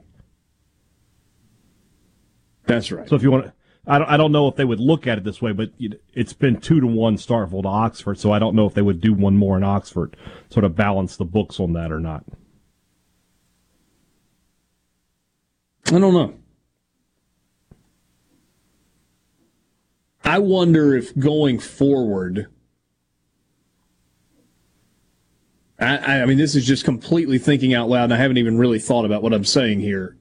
That's 2.65 2.91
right. 2.91 3.07
So 3.07 3.15
if 3.15 3.23
you 3.23 3.31
want 3.31 3.45
to, 3.45 3.53
I 3.89 3.99
don't, 3.99 4.09
I 4.09 4.18
don't 4.18 4.34
know 4.34 4.49
if 4.49 4.57
they 4.57 4.65
would 4.65 4.81
look 4.81 5.07
at 5.07 5.18
it 5.18 5.23
this 5.23 5.41
way, 5.41 5.53
but 5.53 5.72
it's 6.14 6.34
been 6.34 6.59
two 6.59 6.81
to 6.81 6.88
one 6.88 7.15
Starkville 7.15 7.61
to 7.61 7.69
Oxford, 7.69 8.19
so 8.19 8.34
I 8.34 8.39
don't 8.39 8.53
know 8.53 8.65
if 8.65 8.73
they 8.73 8.81
would 8.81 8.99
do 8.99 9.14
one 9.14 9.38
more 9.38 9.55
in 9.55 9.64
Oxford, 9.64 10.18
sort 10.49 10.65
of 10.65 10.76
balance 10.76 11.15
the 11.15 11.23
books 11.23 11.57
on 11.57 11.72
that 11.73 11.91
or 11.91 12.01
not. 12.01 12.26
I 15.88 15.99
don't 15.99 16.14
know. 16.14 16.34
I 20.26 20.39
wonder 20.39 20.93
if 20.93 21.18
going 21.18 21.57
forward, 21.57 22.47
I, 25.80 26.22
I 26.22 26.26
mean, 26.26 26.38
this 26.38 26.55
is 26.55 26.65
just 26.65 26.84
completely 26.84 27.39
thinking 27.39 27.73
out 27.73 27.88
loud, 27.88 28.05
and 28.05 28.14
I 28.14 28.18
haven't 28.18 28.38
even 28.38 28.57
really 28.57 28.80
thought 28.80 29.05
about 29.05 29.23
what 29.23 29.31
I'm 29.31 29.45
saying 29.45 29.80
here. 29.80 30.18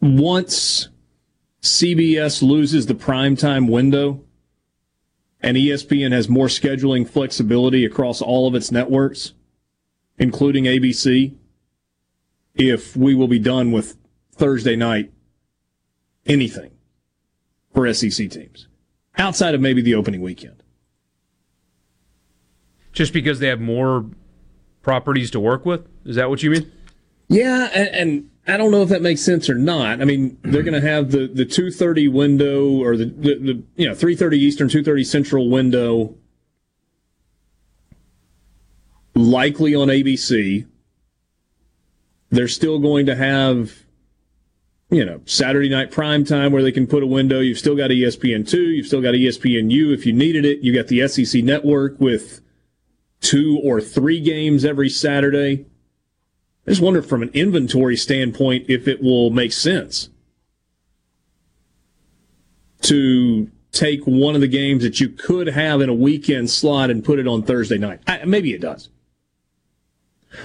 Once 0.00 0.88
CBS 1.62 2.42
loses 2.42 2.86
the 2.86 2.94
primetime 2.94 3.70
window 3.70 4.22
and 5.40 5.56
ESPN 5.56 6.12
has 6.12 6.28
more 6.28 6.46
scheduling 6.46 7.08
flexibility 7.08 7.84
across 7.84 8.20
all 8.22 8.48
of 8.48 8.54
its 8.54 8.72
networks, 8.72 9.32
including 10.18 10.64
ABC, 10.64 11.34
if 12.54 12.96
we 12.96 13.14
will 13.14 13.28
be 13.28 13.38
done 13.38 13.70
with 13.70 13.96
Thursday 14.32 14.76
night 14.76 15.12
anything 16.26 16.72
for 17.72 17.92
SEC 17.92 18.30
teams 18.30 18.66
outside 19.18 19.54
of 19.54 19.60
maybe 19.60 19.82
the 19.82 19.94
opening 19.94 20.20
weekend. 20.20 20.62
Just 22.92 23.12
because 23.12 23.38
they 23.38 23.48
have 23.48 23.60
more 23.60 24.06
properties 24.82 25.30
to 25.32 25.40
work 25.40 25.66
with? 25.66 25.86
Is 26.04 26.16
that 26.16 26.30
what 26.30 26.42
you 26.42 26.50
mean? 26.50 26.72
Yeah, 27.28 27.68
and, 27.74 27.88
and 27.88 28.30
I 28.48 28.56
don't 28.56 28.70
know 28.70 28.82
if 28.82 28.90
that 28.90 29.02
makes 29.02 29.22
sense 29.22 29.50
or 29.50 29.56
not. 29.56 30.00
I 30.00 30.04
mean, 30.04 30.38
they're 30.42 30.62
going 30.62 30.80
to 30.80 30.88
have 30.88 31.10
the 31.10 31.26
the 31.26 31.44
two 31.44 31.70
thirty 31.70 32.06
window 32.06 32.70
or 32.80 32.96
the, 32.96 33.06
the, 33.06 33.34
the 33.34 33.62
you 33.76 33.88
know 33.88 33.94
three 33.94 34.14
thirty 34.14 34.38
Eastern, 34.38 34.68
two 34.68 34.84
thirty 34.84 35.02
Central 35.02 35.50
window, 35.50 36.14
likely 39.14 39.74
on 39.74 39.88
ABC. 39.88 40.66
They're 42.30 42.48
still 42.48 42.78
going 42.78 43.06
to 43.06 43.16
have, 43.16 43.84
you 44.90 45.04
know, 45.04 45.22
Saturday 45.24 45.68
night 45.68 45.90
prime 45.90 46.24
time 46.24 46.52
where 46.52 46.62
they 46.62 46.72
can 46.72 46.86
put 46.86 47.02
a 47.02 47.06
window. 47.06 47.40
You've 47.40 47.58
still 47.58 47.76
got 47.76 47.90
ESPN 47.90 48.48
two. 48.48 48.70
You've 48.70 48.86
still 48.86 49.02
got 49.02 49.14
ESPN 49.14 49.70
ESPNU 49.70 49.92
if 49.92 50.06
you 50.06 50.12
needed 50.12 50.44
it. 50.44 50.60
You 50.60 50.72
got 50.74 50.86
the 50.86 51.06
SEC 51.08 51.42
network 51.42 52.00
with 52.00 52.42
two 53.20 53.60
or 53.64 53.80
three 53.80 54.20
games 54.20 54.64
every 54.64 54.88
Saturday. 54.88 55.66
I 56.66 56.70
just 56.70 56.82
wonder 56.82 57.00
from 57.02 57.22
an 57.22 57.30
inventory 57.32 57.96
standpoint 57.96 58.66
if 58.68 58.88
it 58.88 59.02
will 59.02 59.30
make 59.30 59.52
sense 59.52 60.10
to 62.82 63.50
take 63.72 64.02
one 64.04 64.34
of 64.34 64.40
the 64.40 64.48
games 64.48 64.82
that 64.82 65.00
you 65.00 65.08
could 65.08 65.48
have 65.48 65.80
in 65.80 65.88
a 65.88 65.94
weekend 65.94 66.50
slot 66.50 66.90
and 66.90 67.04
put 67.04 67.18
it 67.18 67.28
on 67.28 67.42
Thursday 67.42 67.78
night. 67.78 68.00
I, 68.06 68.24
maybe 68.24 68.52
it 68.52 68.60
does. 68.60 68.88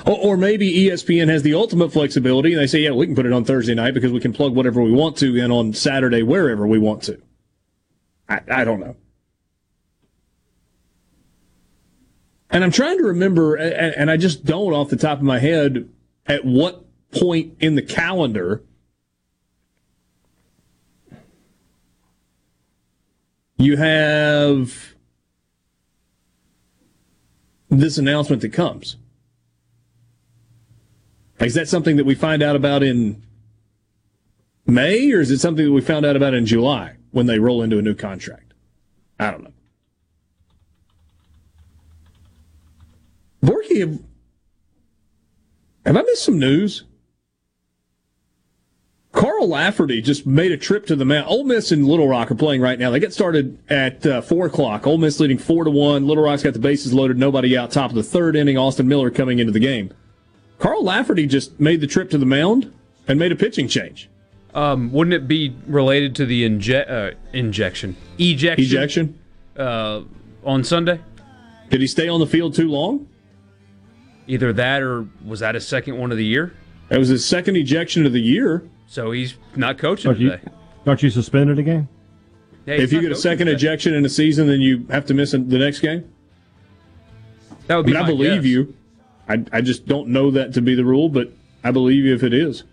Or, 0.06 0.18
or 0.18 0.38
maybe 0.38 0.72
ESPN 0.85 1.27
has 1.30 1.41
the 1.43 1.53
ultimate 1.53 1.91
flexibility 1.91 2.53
and 2.53 2.61
they 2.61 2.68
say, 2.68 2.80
yeah, 2.80 2.91
we 2.91 3.06
can 3.07 3.15
put 3.15 3.26
it 3.26 3.34
on 3.34 3.43
Thursday 3.43 3.73
night 3.73 3.93
because 3.93 4.11
we 4.11 4.19
can 4.19 4.34
plug 4.34 4.53
whatever 4.56 4.81
we 4.81 4.91
want 4.91 5.18
to 5.18 5.35
in 5.38 5.49
on 5.52 5.73
Saturday 5.73 6.22
wherever 6.23 6.68
we 6.68 6.77
want 6.77 7.03
to. 7.03 7.19
I, 8.30 8.41
I 8.49 8.64
don't 8.64 8.80
know. 8.80 8.95
And 12.49 12.64
I'm 12.64 12.72
trying 12.72 12.98
to 12.98 13.03
remember, 13.06 13.56
a- 13.56 13.61
a- 13.61 13.98
and 13.99 14.11
I 14.11 14.18
just 14.18 14.45
don't 14.45 14.73
off 14.73 14.89
the 14.89 14.98
top 14.98 15.18
of 15.19 15.23
my 15.23 15.39
head, 15.39 15.89
at 16.26 16.45
what 16.45 16.85
point 17.11 17.56
in 17.60 17.76
the 17.76 17.81
calendar 17.81 18.64
you 23.57 23.77
have 23.77 24.95
this 27.69 27.98
announcement 27.98 28.41
that 28.41 28.53
comes. 28.53 28.98
Is 31.39 31.53
that 31.56 31.68
something 31.68 31.95
that 31.98 32.06
we 32.06 32.14
find 32.14 32.43
out 32.43 32.56
about 32.56 32.84
in 32.84 33.23
May, 34.65 35.11
or 35.11 35.22
is 35.22 35.31
it 35.31 35.39
something 35.39 35.65
that 35.65 35.72
we 35.72 35.81
found 35.81 36.06
out 36.06 36.15
about 36.15 36.34
in 36.34 36.45
July 36.45 36.98
when 37.11 37.26
they 37.26 37.39
roll 37.39 37.61
into 37.61 37.80
a 37.80 37.81
new 37.81 37.95
contract? 37.95 38.53
I 39.19 39.31
don't 39.31 39.43
know. 39.43 39.53
Borky, 43.43 44.03
have, 45.85 45.97
I 45.97 46.01
missed 46.01 46.23
some 46.23 46.39
news? 46.39 46.83
Carl 49.11 49.49
Lafferty 49.49 50.01
just 50.01 50.25
made 50.25 50.53
a 50.53 50.57
trip 50.57 50.85
to 50.85 50.95
the 50.95 51.03
mound. 51.03 51.27
Ole 51.27 51.43
Miss 51.43 51.71
and 51.71 51.85
Little 51.85 52.07
Rock 52.07 52.31
are 52.31 52.35
playing 52.35 52.61
right 52.61 52.79
now. 52.79 52.89
They 52.91 52.99
get 52.99 53.13
started 53.13 53.59
at 53.69 54.05
uh, 54.05 54.21
four 54.21 54.45
o'clock. 54.45 54.87
Ole 54.87 54.97
Miss 54.97 55.19
leading 55.19 55.37
four 55.37 55.65
to 55.65 55.69
one. 55.69 56.07
Little 56.07 56.23
Rock's 56.23 56.43
got 56.43 56.53
the 56.53 56.59
bases 56.59 56.93
loaded. 56.93 57.17
Nobody 57.17 57.57
out. 57.57 57.71
Top 57.71 57.89
of 57.89 57.95
the 57.95 58.03
third 58.03 58.37
inning. 58.37 58.57
Austin 58.57 58.87
Miller 58.87 59.11
coming 59.11 59.39
into 59.39 59.51
the 59.51 59.59
game. 59.59 59.93
Carl 60.59 60.83
Lafferty 60.83 61.27
just 61.27 61.59
made 61.59 61.81
the 61.81 61.87
trip 61.87 62.09
to 62.11 62.17
the 62.17 62.25
mound 62.25 62.73
and 63.07 63.19
made 63.19 63.33
a 63.33 63.35
pitching 63.35 63.67
change. 63.67 64.09
Um, 64.53 64.91
wouldn't 64.93 65.13
it 65.13 65.27
be 65.27 65.55
related 65.67 66.15
to 66.17 66.25
the 66.25 66.47
inje- 66.47 66.89
uh, 66.89 67.15
injection, 67.33 67.95
ejection, 68.19 68.63
Ejection? 68.65 69.19
uh, 69.57 70.01
on 70.45 70.63
Sunday. 70.63 70.99
Did 71.69 71.81
he 71.81 71.87
stay 71.87 72.07
on 72.09 72.19
the 72.19 72.27
field 72.27 72.53
too 72.53 72.69
long? 72.69 73.07
Either 74.27 74.53
that 74.53 74.81
or 74.81 75.07
was 75.26 75.39
that 75.41 75.56
his 75.56 75.68
second 75.68 75.98
one 75.98 76.11
of 76.11 76.18
the 76.18 76.26
year? 76.26 76.53
That 76.89 76.99
was 76.99 77.10
his 77.10 77.26
second 77.26 77.56
ejection 77.57 78.06
of 78.06 78.14
the 78.14 78.22
year. 78.22 78.64
So 78.88 79.11
he's 79.11 79.35
not 79.56 79.77
coaching 79.77 80.11
Don't 80.11 80.19
you, 80.22 80.30
today. 80.31 80.43
don't 80.85 81.02
you 81.02 81.10
suspended 81.10 81.57
a 81.60 81.64
game? 81.64 81.88
Yeah, 82.65 82.76
if 82.76 82.91
you 82.93 83.02
get 83.02 83.11
a 83.11 83.15
second 83.15 83.48
today. 83.48 83.56
ejection 83.56 83.93
in 83.93 84.06
a 84.06 84.10
season, 84.10 84.48
then 84.48 84.60
you 84.61 84.85
have 84.89 85.06
to 85.07 85.14
miss 85.14 85.31
the 85.31 85.39
next 85.39 85.80
game. 85.80 86.11
That 87.68 87.77
would 87.77 87.85
I 87.85 87.88
be 87.88 87.93
mean, 87.93 88.02
I 88.03 88.06
believe 88.06 88.41
guess. 88.43 88.52
you. 88.52 88.76
I, 89.30 89.45
I 89.53 89.61
just 89.61 89.85
don't 89.88 90.10
know 90.10 90.30
that 90.31 90.53
to 90.53 90.61
be 90.61 90.76
the 90.76 90.84
rule, 90.85 91.07
but 91.10 91.31
I 91.64 91.72
believe 91.72 92.03
you 92.06 92.14
if 92.14 92.23
it 92.23 92.34
is. 92.34 92.64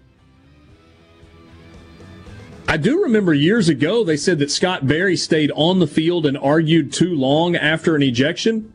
I 2.67 2.77
do 2.77 3.03
remember 3.03 3.33
years 3.33 3.69
ago 3.69 4.05
they 4.05 4.17
said 4.17 4.39
that 4.41 4.51
Scott 4.51 4.87
Berry 4.87 5.17
stayed 5.17 5.51
on 5.55 5.79
the 5.79 5.87
field 5.87 6.27
and 6.27 6.37
argued 6.37 6.93
too 6.93 7.15
long 7.15 7.57
after 7.57 7.97
an 7.97 8.03
ejection, 8.03 8.75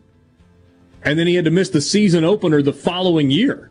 and 1.06 1.20
then 1.20 1.28
he 1.28 1.36
had 1.36 1.46
to 1.46 1.52
miss 1.52 1.70
the 1.70 1.82
season 1.82 2.24
opener 2.24 2.62
the 2.62 2.74
following 2.74 3.32
year. 3.32 3.70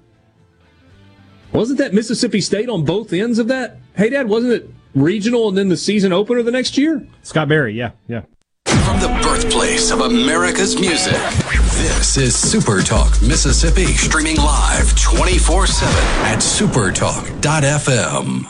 Wasn't 1.52 1.78
that 1.78 1.92
Mississippi 1.92 2.40
State 2.40 2.68
on 2.68 2.84
both 2.84 3.12
ends 3.12 3.38
of 3.38 3.48
that? 3.48 3.76
Hey, 3.94 4.10
Dad, 4.10 4.28
wasn't 4.28 4.54
it 4.54 4.70
regional 4.94 5.48
and 5.48 5.58
then 5.58 5.68
the 5.68 5.76
season 5.76 6.12
opener 6.12 6.42
the 6.42 6.50
next 6.50 6.78
year? 6.78 7.06
Scott 7.22 7.48
Berry, 7.48 7.74
yeah, 7.74 7.90
yeah. 8.08 8.22
From 8.66 9.00
the 9.00 9.08
birthplace 9.22 9.90
of 9.90 10.00
America's 10.00 10.78
music, 10.80 11.12
this 11.12 12.16
is 12.16 12.34
Super 12.34 12.80
Talk 12.82 13.20
Mississippi, 13.22 13.86
streaming 13.86 14.36
live 14.36 14.98
24 15.00 15.66
7 15.66 15.94
at 16.24 16.38
supertalk.fm. 16.38 18.46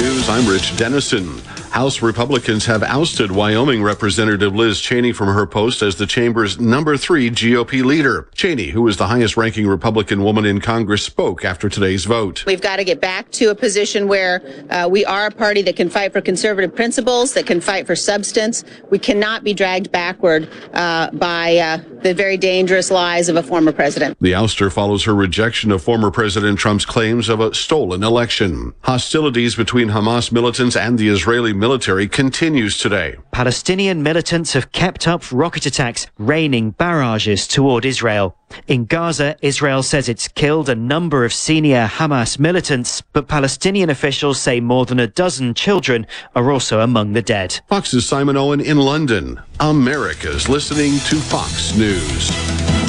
News, 0.00 0.28
I'm 0.28 0.48
Rich 0.48 0.76
Dennison. 0.76 1.40
House 1.72 2.02
Republicans 2.02 2.66
have 2.66 2.82
ousted 2.82 3.32
Wyoming 3.32 3.82
Representative 3.82 4.54
Liz 4.54 4.78
Cheney 4.78 5.10
from 5.10 5.28
her 5.28 5.46
post 5.46 5.80
as 5.80 5.96
the 5.96 6.06
chamber's 6.06 6.60
number 6.60 6.98
three 6.98 7.30
GOP 7.30 7.82
leader. 7.82 8.28
Cheney, 8.34 8.68
who 8.68 8.86
is 8.88 8.98
the 8.98 9.06
highest 9.06 9.38
ranking 9.38 9.66
Republican 9.66 10.22
woman 10.22 10.44
in 10.44 10.60
Congress, 10.60 11.02
spoke 11.02 11.46
after 11.46 11.70
today's 11.70 12.04
vote. 12.04 12.44
We've 12.44 12.60
got 12.60 12.76
to 12.76 12.84
get 12.84 13.00
back 13.00 13.30
to 13.32 13.46
a 13.46 13.54
position 13.54 14.06
where 14.06 14.42
uh, 14.68 14.86
we 14.86 15.06
are 15.06 15.24
a 15.24 15.30
party 15.30 15.62
that 15.62 15.76
can 15.76 15.88
fight 15.88 16.12
for 16.12 16.20
conservative 16.20 16.76
principles, 16.76 17.32
that 17.32 17.46
can 17.46 17.62
fight 17.62 17.86
for 17.86 17.96
substance. 17.96 18.64
We 18.90 18.98
cannot 18.98 19.42
be 19.42 19.54
dragged 19.54 19.90
backward 19.90 20.50
uh, 20.74 21.10
by 21.12 21.56
uh, 21.56 21.78
the 22.02 22.12
very 22.12 22.36
dangerous 22.36 22.90
lies 22.90 23.30
of 23.30 23.36
a 23.36 23.42
former 23.42 23.72
president. 23.72 24.18
The 24.20 24.32
ouster 24.32 24.70
follows 24.70 25.04
her 25.04 25.14
rejection 25.14 25.72
of 25.72 25.82
former 25.82 26.10
President 26.10 26.58
Trump's 26.58 26.84
claims 26.84 27.30
of 27.30 27.40
a 27.40 27.54
stolen 27.54 28.02
election. 28.02 28.74
Hostilities 28.82 29.54
between 29.54 29.88
Hamas 29.88 30.30
militants 30.30 30.76
and 30.76 30.98
the 30.98 31.08
Israeli 31.08 31.54
military 31.62 32.08
continues 32.08 32.76
today. 32.76 33.14
Palestinian 33.30 34.02
militants 34.02 34.52
have 34.52 34.72
kept 34.72 35.06
up 35.06 35.22
rocket 35.30 35.64
attacks, 35.64 36.08
raining 36.18 36.72
barrages 36.72 37.46
toward 37.46 37.84
Israel. 37.84 38.36
In 38.66 38.84
Gaza, 38.84 39.36
Israel 39.42 39.84
says 39.84 40.08
it's 40.08 40.26
killed 40.26 40.68
a 40.68 40.74
number 40.74 41.24
of 41.24 41.32
senior 41.32 41.86
Hamas 41.86 42.36
militants, 42.36 43.00
but 43.12 43.28
Palestinian 43.28 43.90
officials 43.90 44.40
say 44.40 44.58
more 44.58 44.86
than 44.86 44.98
a 44.98 45.06
dozen 45.06 45.54
children 45.54 46.04
are 46.34 46.50
also 46.50 46.80
among 46.80 47.12
the 47.12 47.22
dead. 47.22 47.60
Fox's 47.68 48.08
Simon 48.08 48.36
Owen 48.36 48.60
in 48.60 48.78
London. 48.78 49.40
America's 49.60 50.48
listening 50.48 50.98
to 51.08 51.20
Fox 51.20 51.76
News. 51.76 52.81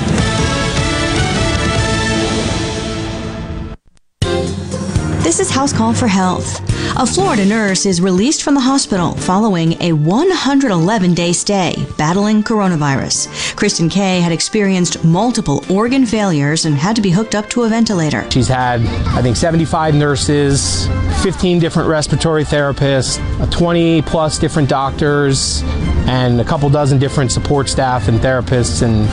This 5.24 5.40
is 5.40 5.50
House 5.50 5.72
Call 5.72 5.94
for 5.94 6.08
Health. 6.08 6.60
A 7.00 7.06
Florida 7.06 7.46
nurse 7.46 7.86
is 7.86 8.02
released 8.02 8.44
from 8.44 8.56
the 8.56 8.60
hospital 8.60 9.14
following 9.16 9.82
a 9.82 9.94
111 9.94 11.14
day 11.14 11.32
stay 11.32 11.88
battling 11.98 12.44
coronavirus. 12.44 13.56
Kristen 13.56 13.88
Kay 13.88 14.20
had 14.20 14.34
experienced 14.34 15.02
multiple 15.06 15.64
organ 15.70 16.06
failures 16.06 16.66
and 16.66 16.76
had 16.76 16.98
to 16.98 17.02
be 17.02 17.10
hooked 17.10 17.36
up 17.36 17.50
to 17.52 17.64
a 17.64 17.70
ventilator. 17.70 18.30
She's 18.32 18.50
had, 18.50 18.82
I 19.16 19.22
think, 19.22 19.38
75 19.38 19.96
nurses, 19.96 20.88
15 21.24 21.58
different 21.58 21.88
respiratory 21.88 22.44
therapists, 22.44 23.18
20 23.50 24.02
plus 24.02 24.38
different 24.38 24.68
doctors, 24.68 25.62
and 26.06 26.42
a 26.42 26.44
couple 26.44 26.70
dozen 26.70 27.00
different 27.00 27.32
support 27.32 27.70
staff 27.70 28.10
and 28.10 28.20
therapists, 28.20 28.82
and 28.82 29.08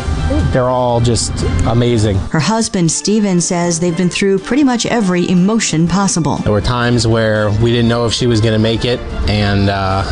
they're 0.52 0.68
all 0.68 1.00
just 1.00 1.32
amazing. 1.66 2.16
Her 2.16 2.40
husband, 2.40 2.90
Steven, 2.90 3.40
says 3.40 3.80
they've 3.80 3.96
been 3.96 4.08
through 4.08 4.38
pretty 4.38 4.64
much 4.64 4.86
every 4.86 5.28
emotion 5.28 5.88
possible. 5.88 6.36
There 6.36 6.52
were 6.52 6.60
times 6.60 7.06
where 7.06 7.50
we 7.60 7.70
didn't 7.70 7.88
know 7.88 8.06
if 8.06 8.12
she 8.12 8.26
was 8.26 8.40
going 8.40 8.52
to 8.54 8.58
make 8.58 8.84
it, 8.84 9.00
and 9.28 9.68
uh, 9.68 10.02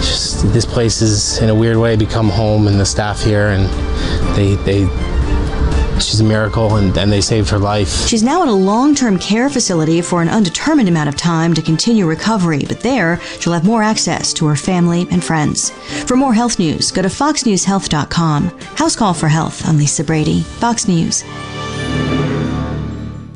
just 0.00 0.52
this 0.52 0.64
place 0.64 1.00
has, 1.00 1.38
in 1.40 1.50
a 1.50 1.54
weird 1.54 1.76
way, 1.76 1.96
become 1.96 2.28
home, 2.28 2.66
and 2.66 2.80
the 2.80 2.86
staff 2.86 3.22
here, 3.22 3.48
and 3.48 3.66
they 4.36 4.56
they. 4.64 4.88
She's 6.00 6.20
a 6.20 6.24
miracle, 6.24 6.76
and, 6.76 6.96
and 6.96 7.10
they 7.10 7.20
saved 7.20 7.50
her 7.50 7.58
life. 7.58 8.06
She's 8.08 8.22
now 8.22 8.42
at 8.42 8.48
a 8.48 8.52
long 8.52 8.94
term 8.94 9.18
care 9.18 9.48
facility 9.48 10.00
for 10.00 10.22
an 10.22 10.28
undetermined 10.28 10.88
amount 10.88 11.08
of 11.08 11.16
time 11.16 11.54
to 11.54 11.62
continue 11.62 12.06
recovery, 12.06 12.64
but 12.66 12.80
there 12.80 13.20
she'll 13.38 13.52
have 13.52 13.64
more 13.64 13.82
access 13.82 14.32
to 14.34 14.46
her 14.46 14.56
family 14.56 15.06
and 15.10 15.22
friends. 15.22 15.70
For 16.06 16.16
more 16.16 16.34
health 16.34 16.58
news, 16.58 16.90
go 16.90 17.02
to 17.02 17.08
foxnewshealth.com. 17.08 18.48
House 18.76 18.96
Call 18.96 19.14
for 19.14 19.28
Health. 19.28 19.66
I'm 19.66 19.78
Lisa 19.78 20.04
Brady. 20.04 20.42
Fox 20.42 20.88
News. 20.88 21.24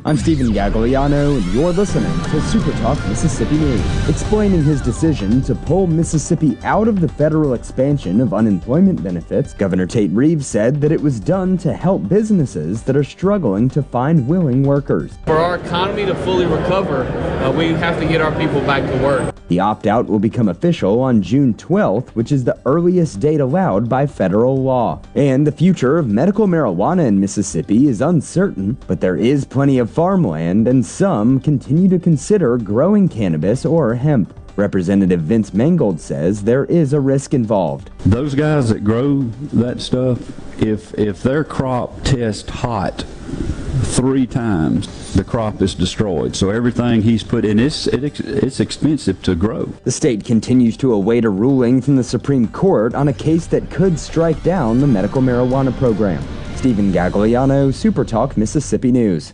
I'm 0.07 0.15
Stephen 0.15 0.53
Gagliano, 0.53 1.35
and 1.35 1.45
you're 1.53 1.73
listening 1.73 2.17
to 2.31 2.41
Super 2.43 2.71
Talk 2.79 2.97
Mississippi 3.09 3.57
News. 3.57 4.07
Explaining 4.07 4.63
his 4.63 4.79
decision 4.79 5.41
to 5.41 5.53
pull 5.53 5.85
Mississippi 5.85 6.57
out 6.63 6.87
of 6.87 7.01
the 7.01 7.09
federal 7.09 7.55
expansion 7.55 8.21
of 8.21 8.33
unemployment 8.33 9.03
benefits, 9.03 9.53
Governor 9.53 9.85
Tate 9.85 10.11
Reeves 10.11 10.47
said 10.47 10.79
that 10.79 10.93
it 10.93 11.01
was 11.01 11.19
done 11.19 11.57
to 11.57 11.73
help 11.73 12.07
businesses 12.07 12.83
that 12.83 12.95
are 12.95 13.03
struggling 13.03 13.67
to 13.67 13.83
find 13.83 14.25
willing 14.29 14.63
workers. 14.63 15.17
For 15.25 15.39
our 15.39 15.57
economy 15.57 16.05
to 16.05 16.15
fully 16.15 16.45
recover, 16.45 17.03
uh, 17.03 17.51
we 17.51 17.73
have 17.73 17.99
to 17.99 18.07
get 18.07 18.21
our 18.21 18.31
people 18.39 18.61
back 18.61 18.89
to 18.89 19.03
work. 19.03 19.35
The 19.49 19.59
opt 19.61 19.87
out 19.87 20.07
will 20.07 20.19
become 20.19 20.49
official 20.49 20.99
on 20.99 21.21
June 21.21 21.53
12th, 21.53 22.09
which 22.09 22.33
is 22.33 22.43
the 22.43 22.59
earliest 22.65 23.21
date 23.21 23.39
allowed 23.39 23.87
by 23.87 24.05
federal 24.05 24.61
law. 24.61 25.01
And 25.15 25.47
the 25.47 25.53
future 25.53 25.97
of 25.97 26.07
medical 26.07 26.47
marijuana 26.47 27.07
in 27.07 27.19
Mississippi 27.19 27.87
is 27.87 28.01
uncertain, 28.01 28.77
but 28.87 28.99
there 28.99 29.15
is 29.15 29.45
plenty 29.45 29.79
of 29.79 29.89
farmland, 29.97 30.67
and 30.67 30.85
some 30.85 31.39
continue 31.39 31.89
to 31.89 31.97
consider 31.97 32.55
growing 32.59 33.09
cannabis 33.09 33.65
or 33.65 33.95
hemp. 33.95 34.31
Representative 34.55 35.21
Vince 35.21 35.55
Mangold 35.55 35.99
says 35.99 36.43
there 36.43 36.65
is 36.65 36.93
a 36.93 36.99
risk 36.99 37.33
involved. 37.33 37.89
Those 38.05 38.35
guys 38.35 38.69
that 38.69 38.83
grow 38.83 39.23
that 39.53 39.81
stuff, 39.81 40.19
if 40.61 40.93
if 40.99 41.23
their 41.23 41.43
crop 41.43 42.03
tests 42.03 42.47
hot 42.47 43.05
three 43.81 44.27
times, 44.27 45.15
the 45.15 45.23
crop 45.23 45.63
is 45.63 45.73
destroyed. 45.73 46.35
So 46.35 46.51
everything 46.51 47.01
he's 47.01 47.23
put 47.23 47.43
in, 47.43 47.57
it's 47.57 47.87
it, 47.87 48.19
it's 48.19 48.59
expensive 48.59 49.23
to 49.23 49.33
grow. 49.33 49.65
The 49.83 49.91
state 49.91 50.23
continues 50.23 50.77
to 50.77 50.93
await 50.93 51.25
a 51.25 51.31
ruling 51.31 51.81
from 51.81 51.95
the 51.95 52.03
Supreme 52.03 52.49
Court 52.49 52.93
on 52.93 53.07
a 53.07 53.13
case 53.13 53.47
that 53.47 53.71
could 53.71 53.97
strike 53.97 54.43
down 54.43 54.79
the 54.79 54.85
medical 54.85 55.23
marijuana 55.23 55.75
program. 55.75 56.23
Stephen 56.55 56.93
Gagliano, 56.93 57.69
SuperTalk 57.69 58.37
Mississippi 58.37 58.91
News. 58.91 59.33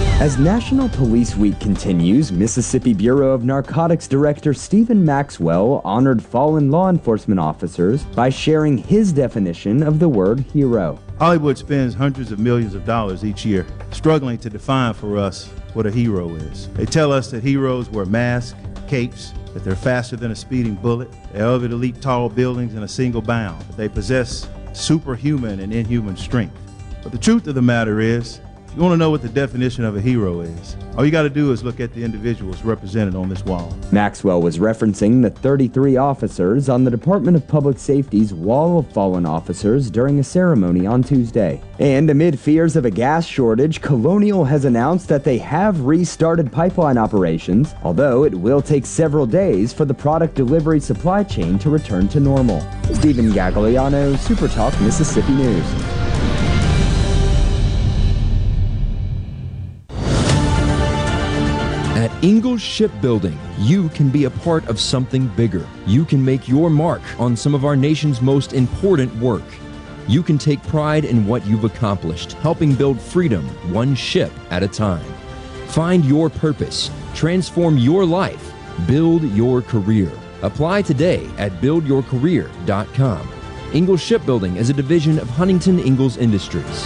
As 0.21 0.37
National 0.37 0.87
Police 0.89 1.35
Week 1.35 1.59
continues, 1.59 2.31
Mississippi 2.31 2.93
Bureau 2.93 3.31
of 3.31 3.43
Narcotics 3.43 4.07
Director 4.07 4.53
Stephen 4.53 5.03
Maxwell 5.03 5.81
honored 5.83 6.21
fallen 6.21 6.69
law 6.69 6.89
enforcement 6.89 7.39
officers 7.39 8.03
by 8.03 8.29
sharing 8.29 8.77
his 8.77 9.11
definition 9.11 9.81
of 9.81 9.97
the 9.97 10.07
word 10.07 10.41
hero. 10.53 10.99
Hollywood 11.17 11.57
spends 11.57 11.95
hundreds 11.95 12.31
of 12.31 12.37
millions 12.37 12.75
of 12.75 12.85
dollars 12.85 13.25
each 13.25 13.45
year 13.45 13.65
struggling 13.89 14.37
to 14.37 14.49
define 14.51 14.93
for 14.93 15.17
us 15.17 15.47
what 15.73 15.87
a 15.87 15.91
hero 15.91 16.35
is. 16.35 16.69
They 16.73 16.85
tell 16.85 17.11
us 17.11 17.31
that 17.31 17.43
heroes 17.43 17.89
wear 17.89 18.05
masks, 18.05 18.55
capes, 18.87 19.33
that 19.55 19.63
they're 19.63 19.75
faster 19.75 20.17
than 20.17 20.29
a 20.29 20.35
speeding 20.35 20.75
bullet, 20.75 21.11
they 21.33 21.39
elevate 21.39 21.71
leap 21.71 21.99
tall 21.99 22.29
buildings 22.29 22.75
in 22.75 22.83
a 22.83 22.87
single 22.87 23.23
bound, 23.23 23.59
that 23.63 23.75
they 23.75 23.89
possess 23.89 24.47
superhuman 24.73 25.61
and 25.61 25.73
inhuman 25.73 26.15
strength. 26.15 26.55
But 27.01 27.11
the 27.11 27.17
truth 27.17 27.47
of 27.47 27.55
the 27.55 27.61
matter 27.63 27.99
is, 27.99 28.39
you 28.75 28.81
want 28.81 28.93
to 28.93 28.97
know 28.97 29.09
what 29.09 29.21
the 29.21 29.29
definition 29.29 29.83
of 29.83 29.97
a 29.97 30.01
hero 30.01 30.41
is, 30.41 30.77
all 30.97 31.05
you 31.05 31.11
got 31.11 31.23
to 31.23 31.29
do 31.29 31.51
is 31.51 31.63
look 31.63 31.79
at 31.79 31.93
the 31.93 32.03
individuals 32.03 32.61
represented 32.63 33.15
on 33.15 33.27
this 33.27 33.43
wall. 33.43 33.75
Maxwell 33.91 34.41
was 34.41 34.59
referencing 34.59 35.21
the 35.21 35.29
33 35.29 35.97
officers 35.97 36.69
on 36.69 36.83
the 36.83 36.91
Department 36.91 37.35
of 37.35 37.47
Public 37.47 37.77
Safety's 37.77 38.33
Wall 38.33 38.79
of 38.79 38.91
Fallen 38.91 39.25
Officers 39.25 39.89
during 39.89 40.19
a 40.19 40.23
ceremony 40.23 40.85
on 40.85 41.03
Tuesday. 41.03 41.61
And 41.79 42.09
amid 42.09 42.39
fears 42.39 42.75
of 42.75 42.85
a 42.85 42.91
gas 42.91 43.25
shortage, 43.25 43.81
Colonial 43.81 44.45
has 44.45 44.65
announced 44.65 45.07
that 45.09 45.23
they 45.23 45.37
have 45.37 45.81
restarted 45.81 46.51
pipeline 46.51 46.97
operations, 46.97 47.75
although 47.83 48.23
it 48.23 48.35
will 48.35 48.61
take 48.61 48.85
several 48.85 49.25
days 49.25 49.73
for 49.73 49.85
the 49.85 49.93
product 49.93 50.35
delivery 50.35 50.79
supply 50.79 51.23
chain 51.23 51.59
to 51.59 51.69
return 51.69 52.07
to 52.09 52.19
normal. 52.19 52.61
Stephen 52.93 53.31
Gagliano, 53.31 54.15
SuperTalk 54.15 54.79
Mississippi 54.81 55.33
News. 55.33 56.00
Ingalls 62.23 62.61
Shipbuilding, 62.61 63.39
you 63.57 63.89
can 63.89 64.11
be 64.11 64.25
a 64.25 64.29
part 64.29 64.67
of 64.67 64.79
something 64.79 65.27
bigger. 65.29 65.67
You 65.87 66.05
can 66.05 66.23
make 66.23 66.47
your 66.47 66.69
mark 66.69 67.01
on 67.19 67.35
some 67.35 67.55
of 67.55 67.65
our 67.65 67.75
nation's 67.75 68.21
most 68.21 68.53
important 68.53 69.15
work. 69.15 69.43
You 70.07 70.21
can 70.21 70.37
take 70.37 70.61
pride 70.67 71.03
in 71.03 71.25
what 71.25 71.43
you've 71.47 71.63
accomplished, 71.63 72.33
helping 72.33 72.75
build 72.75 73.01
freedom 73.01 73.43
one 73.73 73.95
ship 73.95 74.31
at 74.51 74.61
a 74.61 74.67
time. 74.67 75.03
Find 75.69 76.05
your 76.05 76.29
purpose, 76.29 76.91
transform 77.15 77.79
your 77.79 78.05
life, 78.05 78.53
build 78.85 79.23
your 79.31 79.63
career. 79.63 80.11
Apply 80.43 80.83
today 80.83 81.27
at 81.39 81.53
buildyourcareer.com. 81.53 83.29
Ingalls 83.73 84.01
Shipbuilding 84.01 84.57
is 84.57 84.69
a 84.69 84.73
division 84.73 85.17
of 85.17 85.27
Huntington 85.29 85.79
Ingalls 85.79 86.17
Industries. 86.17 86.85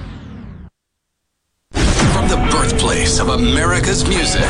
birthplace 2.91 3.19
of 3.19 3.29
America's 3.29 4.05
music. 4.07 4.41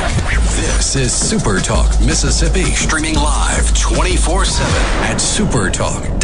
This 0.58 0.96
is 0.96 1.14
Super 1.14 1.60
Talk 1.60 1.92
Mississippi, 2.02 2.64
streaming 2.64 3.14
live 3.16 3.78
24 3.80 4.46
7 4.46 4.72
at 5.04 5.18
supertalk.fm. 5.18 6.18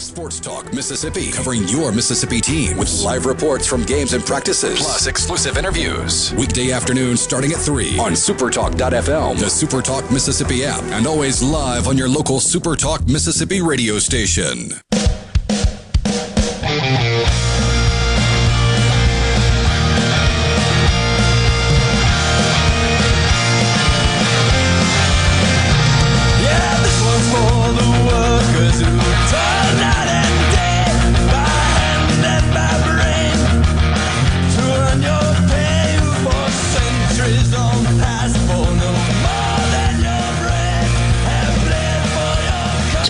Sports 0.00 0.38
Talk 0.38 0.72
Mississippi, 0.72 1.32
covering 1.32 1.66
your 1.66 1.90
Mississippi 1.90 2.40
team 2.40 2.76
with 2.76 3.02
live 3.02 3.26
reports 3.26 3.66
from 3.66 3.82
games 3.84 4.12
and 4.12 4.24
practices, 4.24 4.78
plus 4.78 5.08
exclusive 5.08 5.56
interviews. 5.56 6.32
Weekday 6.34 6.70
afternoon 6.70 7.16
starting 7.16 7.50
at 7.52 7.58
3 7.58 7.98
on 7.98 8.12
supertalk.fm, 8.12 9.38
the 9.38 9.46
Supertalk 9.46 10.08
Mississippi 10.12 10.64
app, 10.64 10.82
and 10.92 11.08
always 11.08 11.42
live 11.42 11.88
on 11.88 11.98
your 11.98 12.08
local 12.08 12.38
Supertalk 12.38 13.08
Mississippi 13.08 13.60
radio 13.62 13.98
station. 13.98 14.70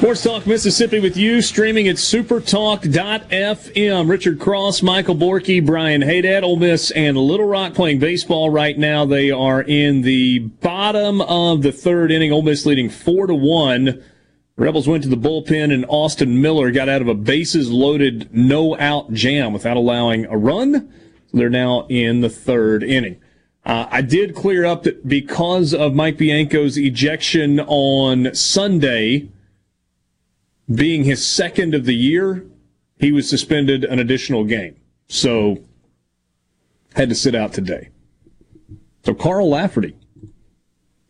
Sports 0.04 0.22
Talk 0.22 0.46
Mississippi 0.46 1.00
with 1.00 1.16
you, 1.16 1.40
streaming 1.40 1.88
at 1.88 1.96
supertalk.fm. 1.96 4.06
Richard 4.06 4.38
Cross, 4.38 4.82
Michael 4.82 5.14
Borky, 5.14 5.64
Brian 5.64 6.02
Haydad, 6.02 6.42
Ole 6.42 6.56
Miss, 6.56 6.90
and 6.90 7.16
Little 7.16 7.46
Rock 7.46 7.72
playing 7.72 8.00
baseball 8.00 8.50
right 8.50 8.78
now. 8.78 9.06
They 9.06 9.30
are 9.30 9.62
in 9.62 10.02
the 10.02 10.40
bottom 10.40 11.22
of 11.22 11.62
the 11.62 11.72
third 11.72 12.12
inning. 12.12 12.32
Ole 12.32 12.42
Miss 12.42 12.66
leading 12.66 12.90
four 12.90 13.26
to 13.26 13.34
one. 13.34 14.04
Rebels 14.58 14.86
went 14.86 15.04
to 15.04 15.08
the 15.08 15.16
bullpen, 15.16 15.72
and 15.72 15.86
Austin 15.88 16.38
Miller 16.38 16.70
got 16.70 16.90
out 16.90 17.00
of 17.00 17.08
a 17.08 17.14
bases 17.14 17.70
loaded, 17.70 18.28
no 18.30 18.78
out 18.78 19.10
jam 19.14 19.54
without 19.54 19.78
allowing 19.78 20.26
a 20.26 20.36
run. 20.36 20.92
They're 21.32 21.48
now 21.48 21.86
in 21.88 22.20
the 22.20 22.28
third 22.28 22.82
inning. 22.82 23.22
Uh, 23.64 23.86
I 23.90 24.02
did 24.02 24.34
clear 24.34 24.66
up 24.66 24.82
that 24.82 25.08
because 25.08 25.72
of 25.72 25.94
Mike 25.94 26.18
Bianco's 26.18 26.76
ejection 26.76 27.58
on 27.60 28.34
Sunday, 28.34 29.30
being 30.72 31.04
his 31.04 31.26
second 31.26 31.74
of 31.74 31.84
the 31.84 31.94
year, 31.94 32.44
he 32.98 33.12
was 33.12 33.28
suspended 33.28 33.84
an 33.84 33.98
additional 33.98 34.44
game. 34.44 34.76
So 35.08 35.58
had 36.94 37.08
to 37.08 37.14
sit 37.14 37.34
out 37.34 37.52
today. 37.52 37.90
So 39.04 39.14
Carl 39.14 39.50
Lafferty 39.50 39.96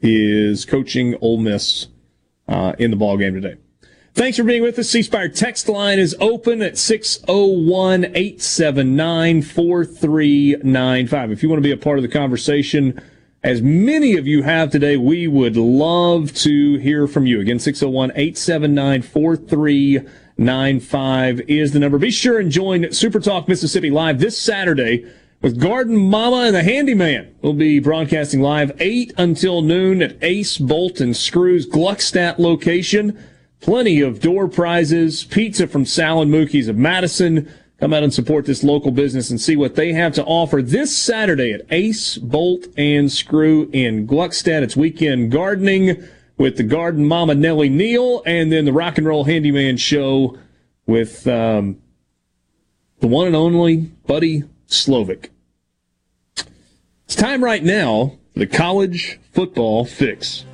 is 0.00 0.64
coaching 0.64 1.16
Ole 1.20 1.38
Miss 1.38 1.88
uh, 2.48 2.72
in 2.78 2.90
the 2.90 2.96
ball 2.96 3.16
game 3.16 3.34
today. 3.34 3.56
Thanks 4.14 4.36
for 4.36 4.44
being 4.44 4.62
with 4.62 4.78
us. 4.78 4.90
C 4.90 5.02
Spire 5.02 5.28
text 5.28 5.68
line 5.68 5.98
is 5.98 6.16
open 6.20 6.62
at 6.62 6.78
601 6.78 8.04
879 8.04 9.42
4395. 9.42 11.32
If 11.32 11.42
you 11.42 11.48
want 11.48 11.58
to 11.58 11.68
be 11.68 11.72
a 11.72 11.76
part 11.76 11.98
of 11.98 12.02
the 12.02 12.08
conversation, 12.08 13.00
as 13.44 13.60
many 13.60 14.16
of 14.16 14.26
you 14.26 14.42
have 14.42 14.70
today, 14.70 14.96
we 14.96 15.28
would 15.28 15.58
love 15.58 16.32
to 16.34 16.78
hear 16.78 17.06
from 17.06 17.26
you. 17.26 17.40
Again, 17.40 17.58
601 17.58 18.12
879 18.12 19.02
4395 19.02 21.40
is 21.42 21.72
the 21.72 21.78
number. 21.78 21.98
Be 21.98 22.10
sure 22.10 22.40
and 22.40 22.50
join 22.50 22.90
Super 22.90 23.20
Talk 23.20 23.46
Mississippi 23.46 23.90
Live 23.90 24.18
this 24.18 24.40
Saturday 24.40 25.04
with 25.42 25.60
Garden 25.60 25.94
Mama 25.94 26.44
and 26.46 26.54
the 26.54 26.62
Handyman. 26.62 27.34
We'll 27.42 27.52
be 27.52 27.80
broadcasting 27.80 28.40
live 28.40 28.72
8 28.80 29.12
until 29.18 29.60
noon 29.60 30.00
at 30.00 30.16
Ace 30.22 30.56
Bolt 30.56 31.02
and 31.02 31.14
Screws 31.14 31.68
Gluckstadt 31.68 32.38
location. 32.38 33.22
Plenty 33.60 34.00
of 34.00 34.20
door 34.20 34.48
prizes, 34.48 35.24
pizza 35.24 35.66
from 35.66 35.84
Sal 35.84 36.22
and 36.22 36.30
Mookie's 36.30 36.68
of 36.68 36.78
Madison 36.78 37.52
Come 37.84 37.92
out 37.92 38.02
and 38.02 38.14
support 38.14 38.46
this 38.46 38.64
local 38.64 38.90
business 38.90 39.28
and 39.28 39.38
see 39.38 39.56
what 39.56 39.74
they 39.74 39.92
have 39.92 40.14
to 40.14 40.24
offer 40.24 40.62
this 40.62 40.96
Saturday 40.96 41.52
at 41.52 41.66
Ace 41.68 42.16
Bolt 42.16 42.66
and 42.78 43.12
Screw 43.12 43.68
in 43.74 44.06
Gluckstadt. 44.06 44.62
It's 44.62 44.74
weekend 44.74 45.30
gardening 45.30 46.02
with 46.38 46.56
the 46.56 46.62
garden 46.62 47.04
mama 47.04 47.34
Nellie 47.34 47.68
Neal 47.68 48.22
and 48.24 48.50
then 48.50 48.64
the 48.64 48.72
rock 48.72 48.96
and 48.96 49.06
roll 49.06 49.24
handyman 49.24 49.76
show 49.76 50.38
with 50.86 51.26
um, 51.26 51.76
the 53.00 53.06
one 53.06 53.26
and 53.26 53.36
only 53.36 53.76
Buddy 54.06 54.44
Slovic. 54.66 55.28
It's 57.04 57.14
time 57.14 57.44
right 57.44 57.62
now 57.62 58.16
for 58.32 58.38
the 58.38 58.46
college 58.46 59.20
football 59.30 59.84
fix. 59.84 60.46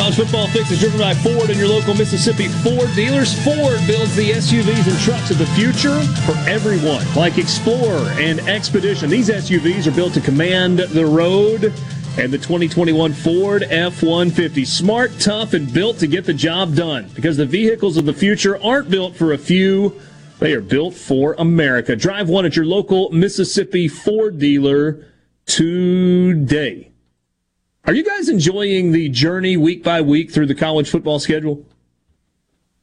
College 0.00 0.16
Football 0.16 0.46
Fix 0.46 0.70
is 0.70 0.80
driven 0.80 0.98
by 0.98 1.12
Ford 1.12 1.50
and 1.50 1.58
your 1.58 1.68
local 1.68 1.92
Mississippi 1.92 2.48
Ford 2.48 2.88
dealers. 2.94 3.34
Ford 3.44 3.78
builds 3.86 4.16
the 4.16 4.30
SUVs 4.30 4.88
and 4.90 4.98
trucks 5.00 5.30
of 5.30 5.36
the 5.36 5.44
future 5.48 6.00
for 6.24 6.32
everyone, 6.48 7.04
like 7.14 7.36
Explorer 7.36 8.08
and 8.12 8.40
Expedition. 8.48 9.10
These 9.10 9.28
SUVs 9.28 9.86
are 9.86 9.94
built 9.94 10.14
to 10.14 10.22
command 10.22 10.78
the 10.78 11.04
road 11.04 11.64
and 12.16 12.32
the 12.32 12.38
2021 12.38 13.12
Ford 13.12 13.64
F 13.64 14.02
150. 14.02 14.64
Smart, 14.64 15.12
tough, 15.20 15.52
and 15.52 15.70
built 15.70 15.98
to 15.98 16.06
get 16.06 16.24
the 16.24 16.32
job 16.32 16.74
done 16.74 17.10
because 17.14 17.36
the 17.36 17.44
vehicles 17.44 17.98
of 17.98 18.06
the 18.06 18.14
future 18.14 18.58
aren't 18.62 18.88
built 18.88 19.14
for 19.14 19.34
a 19.34 19.38
few, 19.38 20.00
they 20.38 20.54
are 20.54 20.62
built 20.62 20.94
for 20.94 21.34
America. 21.34 21.94
Drive 21.94 22.26
one 22.26 22.46
at 22.46 22.56
your 22.56 22.64
local 22.64 23.10
Mississippi 23.10 23.86
Ford 23.86 24.38
dealer 24.38 25.04
today. 25.44 26.89
Are 27.86 27.94
you 27.94 28.04
guys 28.04 28.28
enjoying 28.28 28.92
the 28.92 29.08
journey 29.08 29.56
week 29.56 29.82
by 29.82 30.00
week 30.00 30.30
through 30.30 30.46
the 30.46 30.54
college 30.54 30.88
football 30.90 31.18
schedule? 31.18 31.64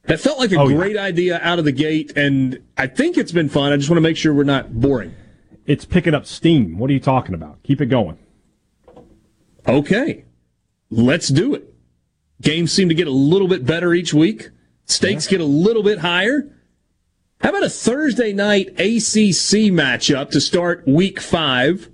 That 0.04 0.20
felt 0.20 0.38
like 0.38 0.52
a 0.52 0.56
Oh, 0.58 0.68
yeah. 0.68 0.76
great 0.76 0.96
idea 0.96 1.38
out 1.42 1.58
of 1.58 1.64
the 1.64 1.72
gate, 1.72 2.12
and 2.16 2.58
I 2.76 2.86
think 2.86 3.16
it's 3.18 3.32
been 3.32 3.48
fun. 3.48 3.72
I 3.72 3.76
just 3.76 3.90
want 3.90 3.98
to 3.98 4.02
make 4.02 4.16
sure 4.16 4.32
we're 4.34 4.44
not 4.44 4.80
boring. 4.80 5.14
It's 5.66 5.84
picking 5.84 6.14
up 6.14 6.24
steam. 6.26 6.78
What 6.78 6.88
are 6.90 6.94
you 6.94 7.00
talking 7.00 7.34
about? 7.34 7.62
Keep 7.62 7.82
it 7.82 7.86
going. 7.86 8.18
Okay, 9.66 10.24
let's 10.90 11.28
do 11.28 11.54
it. 11.54 11.74
Games 12.40 12.72
seem 12.72 12.88
to 12.88 12.94
get 12.94 13.06
a 13.06 13.10
little 13.12 13.48
bit 13.48 13.66
better 13.66 13.92
each 13.92 14.14
week. 14.14 14.48
Stakes 14.86 15.26
get 15.26 15.40
a 15.42 15.44
little 15.44 15.82
bit 15.82 15.98
higher. 15.98 16.50
How 17.42 17.50
about 17.50 17.64
a 17.64 17.68
Thursday 17.68 18.32
night 18.32 18.68
ACC 18.78 19.70
matchup 19.70 20.30
to 20.30 20.40
start 20.40 20.84
week 20.88 21.20
five? 21.20 21.90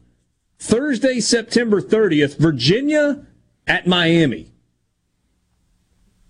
Thursday, 0.64 1.20
September 1.20 1.82
30th, 1.82 2.38
Virginia 2.38 3.26
at 3.66 3.86
Miami. 3.86 4.50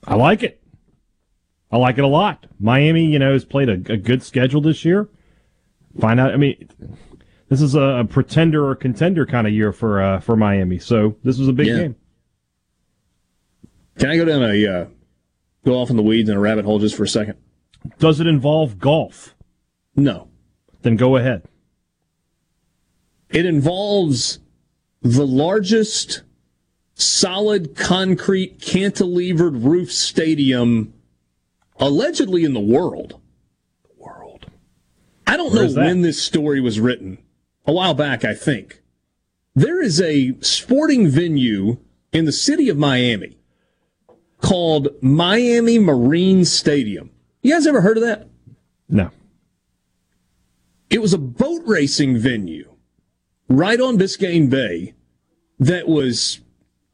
I 0.05 0.17
like 0.17 0.43
it. 0.43 0.61
I 1.71 1.77
like 1.77 1.99
it 1.99 2.05
a 2.05 2.09
lot. 2.09 2.47
Miami, 2.59 3.05
you 3.05 3.21
know, 3.21 3.33
has 3.33 3.45
played 3.45 3.69
a, 3.69 3.75
a 3.93 3.97
good 3.97 4.25
schedule 4.25 4.61
this 4.61 4.85
year. 4.85 5.09
Find 6.01 6.19
out. 6.19 6.33
I 6.33 6.37
mean, 6.37 6.69
this 7.49 7.63
is 7.63 7.77
a, 7.77 7.81
a 7.81 8.05
pretender 8.05 8.69
or 8.69 8.75
contender 8.75 9.25
kind 9.25 9.47
of 9.47 9.53
year 9.53 9.73
for 9.73 10.03
uh, 10.03 10.19
for 10.19 10.35
Miami. 10.37 10.81
So 10.81 11.15
this 11.23 11.39
was 11.39 11.47
a 11.47 11.53
big 11.53 11.69
Yeah. 11.69 11.77
game. 11.77 11.97
Can 14.01 14.11
I 14.11 14.17
go 14.17 14.25
down 14.25 14.43
a 14.43 14.67
uh, 14.67 14.87
go 15.65 15.75
off 15.75 15.91
in 15.91 15.97
the 15.97 16.03
weeds 16.03 16.29
in 16.29 16.37
a 16.37 16.41
rabbit 16.41 16.65
hole 16.65 16.81
just 16.81 16.97
for 16.97 17.05
a 17.05 17.09
second? 17.09 17.37
Does 18.01 18.19
it 18.19 18.27
involve 18.27 18.81
golf? 18.81 19.37
No. 19.95 20.29
Then 20.83 20.97
go 20.97 21.17
ahead. 21.17 21.45
It 23.31 23.47
involves 23.47 24.39
the 25.03 25.27
largest 25.27 26.23
solid 26.95 27.75
concrete 27.75 28.61
cantilevered 28.61 29.65
roof 29.65 29.93
stadium 29.93 30.95
allegedly 31.79 32.45
in 32.45 32.55
the 32.55 32.61
world. 32.61 33.21
The 33.83 34.03
World. 34.03 34.47
I 35.27 35.37
don't 35.37 35.53
Where's 35.53 35.75
know 35.75 35.83
when 35.83 36.03
this 36.03 36.23
story 36.23 36.61
was 36.61 36.81
written. 36.81 37.19
A 37.67 37.73
while 37.73 37.95
back, 37.95 38.25
I 38.25 38.35
think. 38.35 38.83
There 39.55 39.83
is 39.83 40.01
a 40.01 40.35
sporting 40.41 41.09
venue 41.09 41.79
in 42.13 42.25
the 42.25 42.33
city 42.33 42.69
of 42.69 42.77
Miami 42.77 43.39
called 44.41 44.89
Miami 45.01 45.79
Marine 45.79 46.45
Stadium. 46.45 47.11
You 47.43 47.53
guys 47.53 47.67
ever 47.67 47.81
heard 47.81 47.97
of 47.97 48.03
that? 48.03 48.29
No. 48.89 49.11
It 50.91 51.01
was 51.01 51.13
a 51.13 51.19
boat 51.19 51.63
racing 51.65 52.19
venue 52.19 52.74
right 53.59 53.81
on 53.81 53.99
Biscayne 53.99 54.51
Bay 54.51 54.95
that 55.59 55.89
was 55.89 56.41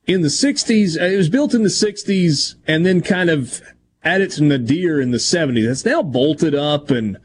in 0.06 0.22
the 0.22 0.28
60s. 0.28 1.00
uh, 1.00 1.04
It 1.04 1.16
was 1.16 1.28
built 1.28 1.54
in 1.54 1.62
the 1.62 1.68
60s 1.68 2.56
and 2.66 2.84
then 2.84 3.00
kind 3.00 3.30
of 3.30 3.62
at 4.02 4.20
its 4.20 4.40
nadir 4.40 5.00
in 5.00 5.10
the 5.10 5.18
70s. 5.18 5.70
It's 5.70 5.84
now 5.84 6.02
bolted 6.02 6.54
up 6.54 6.90
and 6.90 7.18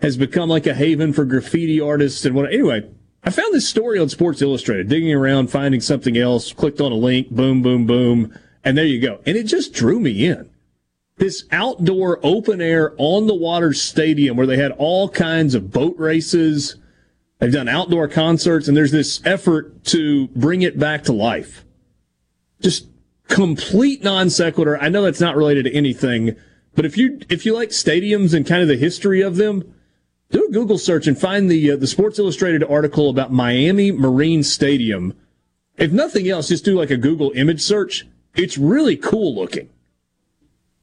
has 0.00 0.16
become 0.16 0.48
like 0.48 0.66
a 0.66 0.74
haven 0.74 1.12
for 1.12 1.24
graffiti 1.24 1.80
artists 1.80 2.24
and 2.24 2.34
what. 2.34 2.52
Anyway, 2.52 2.88
I 3.22 3.30
found 3.30 3.54
this 3.54 3.68
story 3.68 3.98
on 3.98 4.08
Sports 4.08 4.42
Illustrated, 4.42 4.88
digging 4.88 5.14
around, 5.14 5.50
finding 5.50 5.80
something 5.80 6.16
else, 6.16 6.52
clicked 6.52 6.80
on 6.80 6.92
a 6.92 6.96
link, 6.96 7.30
boom, 7.30 7.62
boom, 7.62 7.86
boom, 7.86 8.38
and 8.64 8.76
there 8.76 8.84
you 8.84 9.00
go. 9.00 9.20
And 9.24 9.36
it 9.36 9.44
just 9.44 9.72
drew 9.72 10.00
me 10.00 10.26
in 10.26 10.50
this 11.16 11.44
outdoor 11.52 12.18
open 12.22 12.60
air 12.60 12.94
on 12.98 13.26
the 13.26 13.34
water 13.34 13.72
stadium 13.72 14.36
where 14.36 14.46
they 14.46 14.56
had 14.56 14.72
all 14.72 15.08
kinds 15.08 15.54
of 15.54 15.70
boat 15.70 15.94
races. 15.98 16.76
They've 17.44 17.52
done 17.52 17.68
outdoor 17.68 18.08
concerts 18.08 18.68
and 18.68 18.74
there's 18.74 18.90
this 18.90 19.20
effort 19.26 19.84
to 19.84 20.28
bring 20.28 20.62
it 20.62 20.78
back 20.78 21.04
to 21.04 21.12
life. 21.12 21.66
Just 22.62 22.86
complete 23.28 24.02
non 24.02 24.30
sequitur. 24.30 24.78
I 24.78 24.88
know 24.88 25.02
that's 25.02 25.20
not 25.20 25.36
related 25.36 25.66
to 25.66 25.74
anything, 25.74 26.36
but 26.74 26.86
if 26.86 26.96
you, 26.96 27.20
if 27.28 27.44
you 27.44 27.52
like 27.52 27.68
stadiums 27.68 28.32
and 28.32 28.46
kind 28.46 28.62
of 28.62 28.68
the 28.68 28.78
history 28.78 29.20
of 29.20 29.36
them, 29.36 29.74
do 30.30 30.46
a 30.46 30.52
Google 30.52 30.78
search 30.78 31.06
and 31.06 31.18
find 31.20 31.50
the, 31.50 31.72
uh, 31.72 31.76
the 31.76 31.86
Sports 31.86 32.18
Illustrated 32.18 32.64
article 32.64 33.10
about 33.10 33.30
Miami 33.30 33.92
Marine 33.92 34.42
Stadium. 34.42 35.12
If 35.76 35.92
nothing 35.92 36.26
else, 36.26 36.48
just 36.48 36.64
do 36.64 36.74
like 36.74 36.88
a 36.88 36.96
Google 36.96 37.30
image 37.32 37.60
search. 37.60 38.06
It's 38.34 38.56
really 38.56 38.96
cool 38.96 39.34
looking. 39.34 39.68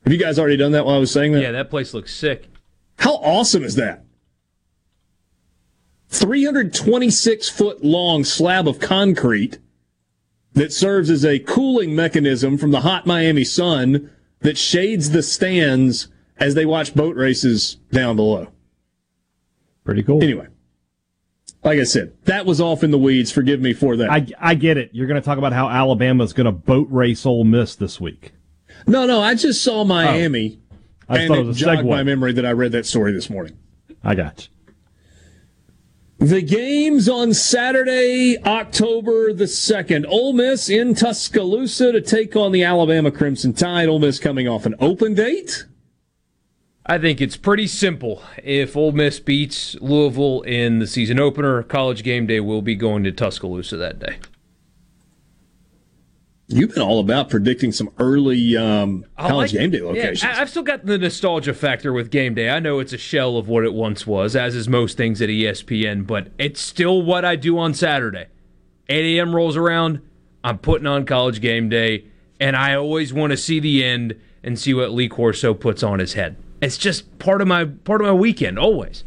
Have 0.04 0.14
you 0.14 0.20
guys 0.20 0.38
already 0.38 0.58
done 0.58 0.74
that 0.74 0.86
while 0.86 0.98
I 0.98 1.00
was 1.00 1.12
saying 1.12 1.32
that? 1.32 1.42
Yeah, 1.42 1.54
that 1.54 1.72
place 1.72 1.92
looks 1.96 2.14
sick. 2.14 2.50
How 3.00 3.16
awesome 3.16 3.64
is 3.64 3.74
that? 3.78 4.06
326 6.12 7.50
foot 7.50 7.84
long 7.84 8.24
slab 8.24 8.68
of 8.68 8.80
concrete 8.80 9.60
that 10.54 10.74
serves 10.74 11.10
as 11.10 11.26
a 11.26 11.40
cooling 11.40 11.96
mechanism 11.96 12.58
from 12.58 12.72
the 12.72 12.82
hot 12.82 13.06
Miami 13.08 13.46
sun 13.46 14.12
that 14.42 14.58
shades 14.58 15.12
the 15.12 15.24
stands 15.24 16.10
as 16.38 16.54
they 16.56 16.66
watch 16.66 16.94
boat 16.94 17.16
races 17.16 17.76
down 17.92 18.18
below. 18.18 18.48
Pretty 19.86 20.04
cool. 20.04 20.22
Anyway, 20.22 20.48
like 21.64 21.80
I 21.80 21.84
said, 21.84 22.14
that 22.26 22.46
was 22.46 22.60
off 22.60 22.84
in 22.84 22.92
the 22.92 22.98
weeds. 22.98 23.32
Forgive 23.32 23.62
me 23.62 23.74
for 23.74 23.96
that. 23.96 24.12
I, 24.12 24.28
I 24.40 24.56
get 24.56 24.78
it. 24.78 24.90
You're 24.94 25.08
going 25.08 25.22
to 25.22 25.26
talk 25.26 25.38
about 25.38 25.54
how 25.54 25.70
Alabama's 25.70 26.34
going 26.34 26.46
to 26.46 26.52
boat 26.52 26.88
race 26.92 27.26
Ole 27.26 27.46
Miss 27.46 27.76
this 27.76 28.02
week. 28.02 28.34
no, 28.86 29.06
no, 29.06 29.22
I 29.22 29.36
just 29.36 29.64
saw 29.64 29.82
oh. 29.82 29.86
Miami. 29.86 30.60
I 31.08 31.20
and 31.20 31.28
thought 31.28 31.38
it 31.38 31.46
was 31.46 31.58
a 31.58 31.60
jogged 31.60 31.82
segue. 31.82 31.90
my 31.90 32.04
memory 32.04 32.34
that 32.34 32.46
I 32.46 32.52
read 32.52 32.74
that 32.74 32.86
story 32.86 33.12
this 33.12 33.30
morning. 33.30 33.58
I 34.04 34.16
got 34.16 34.44
you. 34.44 34.61
The 36.22 36.44
games 36.44 37.10
on 37.10 37.34
Saturday, 37.34 38.38
October 38.46 39.34
the 39.34 39.46
2nd. 39.46 40.06
Ole 40.08 40.34
Miss 40.34 40.70
in 40.70 40.94
Tuscaloosa 40.94 41.92
to 41.94 42.00
take 42.00 42.36
on 42.36 42.52
the 42.52 42.64
Alabama 42.64 43.10
Crimson 43.10 43.54
Tide. 43.54 43.90
Ole 43.90 43.98
Miss 43.98 44.20
coming 44.20 44.48
off 44.48 44.68
an 44.68 44.76
open 44.80 45.16
date. 45.16 45.66
I 46.86 47.00
think 47.00 47.22
it's 47.22 47.38
pretty 47.38 47.66
simple. 47.66 48.22
If 48.44 48.78
Ole 48.78 48.92
Miss 48.92 49.20
beats 49.20 49.74
Louisville 49.82 50.44
in 50.44 50.78
the 50.78 50.86
season 50.86 51.20
opener, 51.20 51.64
College 51.64 52.04
Game 52.04 52.28
Day 52.28 52.40
will 52.40 52.62
be 52.62 52.76
going 52.76 53.04
to 53.04 53.12
Tuscaloosa 53.12 53.76
that 53.78 53.98
day. 53.98 54.20
You've 56.52 56.74
been 56.74 56.84
all 56.84 57.00
about 57.00 57.30
predicting 57.30 57.72
some 57.72 57.90
early 58.00 58.58
um, 58.58 59.06
college 59.18 59.54
like- 59.54 59.60
game 59.62 59.72
day 59.72 59.78
yeah, 59.80 59.84
locations. 59.86 60.24
I- 60.24 60.42
I've 60.42 60.50
still 60.50 60.64
got 60.64 60.86
the 60.86 60.98
nostalgia 60.98 61.54
factor 61.54 61.94
with 61.94 62.12
game 62.12 62.34
day. 62.34 62.50
I 62.50 62.60
know 62.60 62.80
it's 62.80 62.94
a 62.94 62.98
shell 62.98 63.38
of 63.38 63.48
what 63.48 63.64
it 63.64 63.74
once 63.74 64.06
was, 64.06 64.36
as 64.36 64.56
is 64.56 64.68
most 64.68 64.98
things 64.98 65.22
at 65.22 65.30
ESPN, 65.30 66.06
but 66.06 66.30
it's 66.38 66.62
still 66.62 67.02
what 67.02 67.24
I 67.26 67.36
do 67.36 67.58
on 67.58 67.74
Saturday. 67.74 68.26
8 68.90 69.18
a.m. 69.18 69.36
rolls 69.36 69.56
around, 69.56 70.02
I'm 70.44 70.58
putting 70.58 70.88
on 70.88 71.06
college 71.06 71.40
game 71.40 71.70
day, 71.70 72.06
and 72.40 72.56
I 72.56 72.76
always 72.76 73.14
want 73.14 73.32
to 73.32 73.38
see 73.38 73.60
the 73.60 73.84
end 73.84 74.20
and 74.44 74.60
see 74.60 74.74
what 74.74 74.92
Lee 74.92 75.08
Corso 75.08 75.54
puts 75.54 75.84
on 75.84 76.00
his 76.00 76.14
head. 76.14 76.36
It's 76.62 76.78
just 76.78 77.18
part 77.20 77.42
of 77.42 77.48
my 77.48 77.66
part 77.66 78.02
of 78.02 78.08
my 78.08 78.14
weekend, 78.14 78.60
always. 78.60 79.04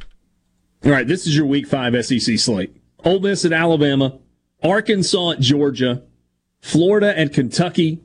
All 0.84 0.90
right, 0.90 1.06
this 1.06 1.26
is 1.26 1.36
your 1.36 1.46
Week 1.46 1.66
Five 1.66 1.94
SEC 2.04 2.38
slate: 2.38 2.76
Ole 3.04 3.20
Miss 3.20 3.44
at 3.44 3.52
Alabama, 3.52 4.18
Arkansas 4.62 5.32
at 5.32 5.40
Georgia, 5.40 6.02
Florida 6.64 7.16
at 7.16 7.34
Kentucky, 7.34 8.00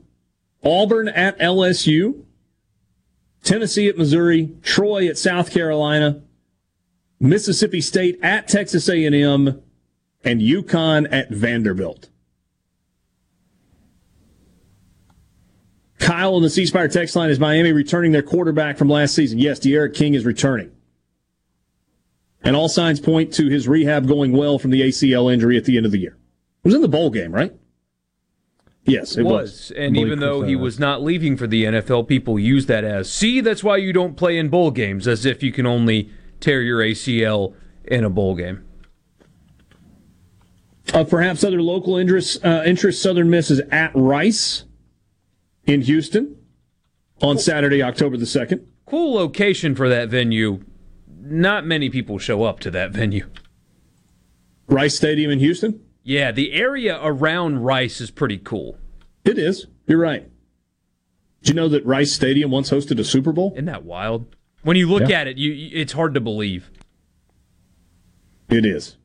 Auburn 0.62 1.08
at 1.08 1.38
LSU, 1.38 2.24
Tennessee 3.42 3.88
at 3.88 3.96
Missouri, 3.96 4.50
Troy 4.62 5.08
at 5.08 5.16
South 5.16 5.50
Carolina, 5.50 6.20
Mississippi 7.18 7.80
State 7.80 8.18
at 8.22 8.48
Texas 8.48 8.86
A&M, 8.90 9.62
and 10.22 10.40
UConn 10.42 11.08
at 11.10 11.30
Vanderbilt. 11.30 12.10
Kyle 15.98 16.34
on 16.34 16.42
the 16.42 16.50
C 16.50 16.66
Spire 16.66 16.88
text 16.88 17.16
line 17.16 17.30
is 17.30 17.40
Miami 17.40 17.72
returning 17.72 18.12
their 18.12 18.22
quarterback 18.22 18.76
from 18.76 18.90
last 18.90 19.14
season. 19.14 19.38
Yes, 19.38 19.58
D'Eriq 19.58 19.94
King 19.94 20.12
is 20.12 20.26
returning. 20.26 20.70
And 22.42 22.54
all 22.54 22.68
signs 22.68 23.00
point 23.00 23.32
to 23.34 23.48
his 23.48 23.66
rehab 23.66 24.06
going 24.06 24.32
well 24.32 24.58
from 24.58 24.70
the 24.70 24.82
ACL 24.82 25.32
injury 25.32 25.56
at 25.56 25.64
the 25.64 25.78
end 25.78 25.86
of 25.86 25.92
the 25.92 25.98
year. 25.98 26.18
It 26.62 26.68
was 26.68 26.74
in 26.74 26.82
the 26.82 26.88
bowl 26.88 27.08
game, 27.08 27.32
right? 27.32 27.54
Yes, 28.90 29.16
it 29.16 29.22
was. 29.22 29.72
And 29.76 29.96
even 29.96 30.20
though 30.20 30.42
he 30.42 30.56
was 30.56 30.78
not 30.78 31.02
leaving 31.02 31.36
for 31.36 31.46
the 31.46 31.64
NFL, 31.64 32.08
people 32.08 32.38
use 32.38 32.66
that 32.66 32.84
as, 32.84 33.10
see, 33.10 33.40
that's 33.40 33.64
why 33.64 33.76
you 33.76 33.92
don't 33.92 34.16
play 34.16 34.38
in 34.38 34.48
bowl 34.48 34.70
games, 34.70 35.06
as 35.06 35.24
if 35.24 35.42
you 35.42 35.52
can 35.52 35.66
only 35.66 36.10
tear 36.40 36.62
your 36.62 36.80
ACL 36.80 37.54
in 37.84 38.04
a 38.04 38.10
bowl 38.10 38.34
game. 38.34 38.64
Uh, 40.92 41.04
perhaps 41.04 41.44
other 41.44 41.62
local 41.62 41.96
interests, 41.96 42.42
uh, 42.44 42.64
interest 42.66 43.00
Southern 43.00 43.30
Miss 43.30 43.50
is 43.50 43.60
at 43.70 43.92
Rice 43.94 44.64
in 45.64 45.82
Houston 45.82 46.36
on 47.22 47.38
Saturday, 47.38 47.82
October 47.82 48.16
the 48.16 48.24
2nd. 48.24 48.64
Cool 48.86 49.14
location 49.14 49.74
for 49.74 49.88
that 49.88 50.08
venue. 50.08 50.64
Not 51.22 51.64
many 51.64 51.90
people 51.90 52.18
show 52.18 52.42
up 52.42 52.58
to 52.60 52.70
that 52.72 52.90
venue. 52.90 53.28
Rice 54.66 54.96
Stadium 54.96 55.30
in 55.30 55.38
Houston? 55.38 55.80
Yeah, 56.02 56.32
the 56.32 56.52
area 56.52 56.98
around 57.02 57.58
Rice 57.60 58.00
is 58.00 58.10
pretty 58.10 58.38
cool. 58.38 58.78
It 59.30 59.38
is. 59.38 59.66
You're 59.86 59.98
right. 59.98 60.28
Do 61.42 61.48
you 61.48 61.54
know 61.54 61.68
that 61.68 61.84
Rice 61.86 62.12
Stadium 62.12 62.50
once 62.50 62.70
hosted 62.70 62.98
a 62.98 63.04
Super 63.04 63.32
Bowl? 63.32 63.52
Isn't 63.54 63.64
that 63.66 63.84
wild? 63.84 64.34
When 64.62 64.76
you 64.76 64.88
look 64.90 65.08
Yeah. 65.08 65.20
at 65.20 65.26
it, 65.28 65.38
you 65.38 65.70
it's 65.72 65.92
hard 65.92 66.14
to 66.14 66.20
believe. 66.20 66.70
It 68.48 68.66
is. 68.66 68.96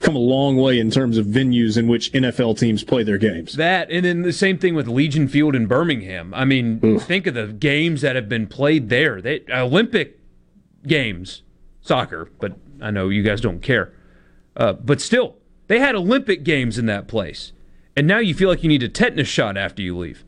Come 0.00 0.14
a 0.14 0.20
long 0.20 0.56
way 0.56 0.78
in 0.78 0.90
terms 0.90 1.18
of 1.18 1.26
venues 1.26 1.76
in 1.76 1.88
which 1.88 2.12
NFL 2.12 2.54
teams 2.58 2.84
play 2.84 3.02
their 3.02 3.18
games. 3.18 3.54
That 3.54 3.90
and 3.90 4.04
then 4.04 4.22
the 4.22 4.32
same 4.32 4.58
thing 4.58 4.74
with 4.74 4.86
Legion 4.86 5.26
Field 5.28 5.54
in 5.56 5.66
Birmingham. 5.66 6.32
I 6.34 6.44
mean, 6.44 6.98
think 7.00 7.26
of 7.26 7.34
the 7.34 7.46
games 7.48 8.00
that 8.02 8.14
have 8.16 8.28
been 8.28 8.46
played 8.46 8.88
there. 8.88 9.20
They 9.20 9.42
Olympic 9.52 10.18
games, 10.86 11.42
soccer, 11.80 12.28
but 12.40 12.56
I 12.80 12.90
know 12.90 13.08
you 13.08 13.22
guys 13.22 13.40
don't 13.40 13.62
care. 13.62 13.92
Uh, 14.56 14.74
but 14.74 15.00
still, 15.00 15.36
they 15.68 15.78
had 15.80 15.94
Olympic 15.94 16.44
games 16.44 16.78
in 16.78 16.86
that 16.86 17.08
place, 17.08 17.52
and 18.00 18.08
now 18.08 18.16
you 18.16 18.32
feel 18.32 18.48
like 18.48 18.62
you 18.62 18.68
need 18.70 18.82
a 18.82 18.88
tetanus 18.88 19.28
shot 19.28 19.58
after 19.58 19.82
you 19.82 19.94
leave. 19.94 20.24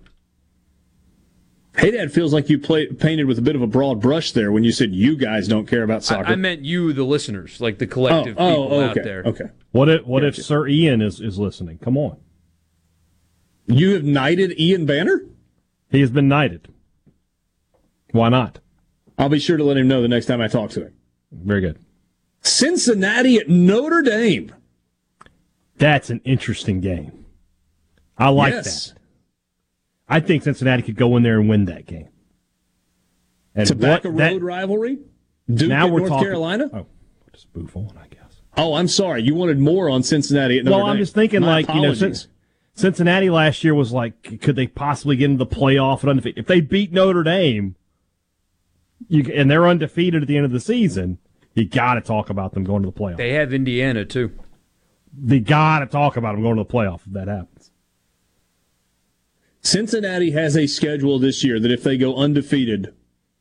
Hey, 1.75 1.91
Dad, 1.91 2.13
feels 2.13 2.35
like 2.35 2.51
you 2.51 2.59
play, 2.59 2.87
painted 2.87 3.25
with 3.25 3.39
a 3.39 3.41
bit 3.41 3.57
of 3.57 3.63
a 3.63 3.67
broad 3.67 3.99
brush 3.99 4.33
there 4.33 4.53
when 4.53 4.63
you 4.63 4.73
said 4.73 4.93
you 4.93 5.17
guys 5.17 5.49
don't 5.49 5.67
care 5.67 5.83
about 5.83 6.05
soccer. 6.05 6.29
I, 6.29 6.33
I 6.33 6.37
meant 6.37 6.67
you, 6.67 6.93
the 6.93 7.05
listeners, 7.05 7.63
like 7.63 7.79
the 7.79 7.87
collective 7.87 8.37
Oh, 8.39 8.45
oh, 8.45 8.51
people 8.51 8.79
okay, 8.79 9.01
out 9.01 9.05
there. 9.05 9.23
Okay. 9.25 9.45
What 9.71 9.89
if 9.89 10.05
what 10.07 10.23
if 10.23 10.37
Sir 10.37 10.69
Ian 10.69 11.01
is, 11.01 11.19
is 11.19 11.39
listening? 11.39 11.79
Come 11.79 11.97
on. 11.97 12.19
You 13.67 13.95
have 13.95 14.05
knighted 14.05 14.61
Ian 14.61 14.85
Banner? 14.85 15.25
He 15.89 16.03
has 16.03 16.11
been 16.11 16.29
knighted. 16.29 16.69
Why 18.11 18.29
not? 18.29 18.59
I'll 19.17 19.31
be 19.31 19.39
sure 19.39 19.57
to 19.57 19.65
let 19.65 19.79
him 19.79 19.89
know 19.89 20.03
the 20.03 20.09
next 20.09 20.27
time 20.27 20.43
I 20.43 20.49
talk 20.49 20.69
to 20.73 20.83
him. 20.83 20.93
Very 21.33 21.63
good. 21.63 21.79
Cincinnati 22.43 23.39
at 23.39 23.49
Notre 23.49 24.03
Dame. 24.03 24.55
That's 25.79 26.11
an 26.11 26.21
interesting 26.27 26.83
game. 26.83 27.22
I 28.23 28.29
like 28.29 28.53
Yes. 28.55 28.91
that. 28.91 28.99
I 30.09 30.21
think 30.21 30.43
Cincinnati 30.45 30.83
could 30.83 30.97
go 30.97 31.17
in 31.17 31.23
there 31.23 31.41
and 31.41 31.49
win 31.49 31.65
that 31.67 31.87
game. 31.87 32.09
And 33.55 33.67
Tobacco 33.67 34.11
what- 34.11 34.19
that- 34.19 34.33
Road 34.33 34.43
rivalry? 34.43 34.99
Duke 35.53 35.69
Now 35.69 35.87
we're 35.89 35.99
North 36.01 36.11
talking- 36.11 36.25
Carolina? 36.27 36.71
Oh, 36.73 36.87
just 37.33 37.49
move 37.55 37.77
on, 37.77 37.91
I 37.99 38.07
guess. 38.09 38.41
Oh, 38.57 38.75
I'm 38.75 38.89
sorry. 38.89 39.23
You 39.23 39.35
wanted 39.35 39.59
more 39.59 39.91
on 39.91 40.03
Cincinnati 40.03 40.59
at 40.59 40.65
Notre 40.65 40.79
well, 40.79 40.87
I'm 40.87 40.99
just 40.99 41.15
thinking 41.15 41.41
My 41.41 41.47
like 41.49 41.69
you 41.75 41.81
know, 41.83 41.95
since 41.95 42.29
Cincinnati 42.75 43.29
last 43.29 43.65
year 43.65 43.75
was 43.75 43.93
like, 43.93 44.41
could 44.41 44.57
they 44.57 44.67
possibly 44.67 45.17
get 45.17 45.27
into 45.31 45.45
the 45.45 45.47
playoff 45.55 46.01
and 46.03 46.11
undefeated? 46.11 46.39
If 46.39 46.47
they 46.47 46.61
beat 46.61 46.93
Notre 46.93 47.23
Dame, 47.23 47.75
you 49.09 49.25
and 49.35 49.51
they're 49.51 49.67
undefeated 49.67 50.23
at 50.23 50.29
the 50.29 50.37
end 50.37 50.47
of 50.47 50.53
the 50.53 50.61
season, 50.61 51.19
you 51.55 51.65
got 51.67 51.95
to 51.95 52.01
talk 52.01 52.31
about 52.31 52.55
them 52.55 52.65
going 52.65 52.83
to 52.83 52.87
the 52.91 52.93
playoff. 52.99 53.17
They 53.17 53.33
have 53.33 53.53
Indiana 53.53 54.05
too. 54.05 54.31
They 55.13 55.41
got 55.41 55.81
to 55.81 55.87
talk 55.87 56.17
about 56.17 56.35
them 56.35 56.43
going 56.43 56.57
to 56.57 56.63
the 56.63 56.69
playoff 56.73 57.01
if 57.07 57.13
that 57.13 57.29
happens. 57.29 57.52
Cincinnati 59.63 60.33
has 60.33 60.57
a 60.57 60.67
schedule 60.67 61.19
this 61.19 61.45
year 61.45 61.61
that 61.61 61.71
if 61.71 61.83
they 61.83 61.97
go 61.97 62.17
undefeated, 62.17 62.95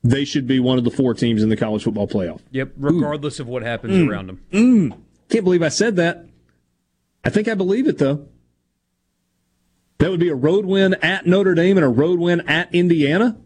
they 0.04 0.24
should 0.26 0.48
be 0.48 0.60
one 0.60 0.78
of 0.78 0.84
the 0.84 0.92
four 0.92 1.14
teams 1.14 1.42
in 1.44 1.50
the 1.50 1.58
college 1.58 1.84
football 1.84 2.08
playoff. 2.08 2.42
Yep, 2.52 2.74
regardless 2.78 3.40
of 3.40 3.48
what 3.48 3.64
happens 3.64 3.94
Mm. 3.96 4.10
around 4.10 4.28
them. 4.28 4.42
Mm. 4.52 4.98
Can't 5.30 5.44
believe 5.44 5.64
I 5.64 5.70
said 5.70 5.96
that. 5.96 6.26
I 7.24 7.30
think 7.30 7.48
I 7.48 7.54
believe 7.56 7.88
it 7.88 7.98
though. 7.98 8.28
That 10.00 10.10
would 10.10 10.20
be 10.20 10.30
a 10.30 10.36
road 10.36 10.66
win 10.66 10.96
at 10.96 11.28
Notre 11.28 11.54
Dame 11.54 11.78
and 11.78 11.86
a 11.86 11.90
road 11.90 12.20
win 12.20 12.42
at 12.48 12.74
Indiana. 12.74 13.38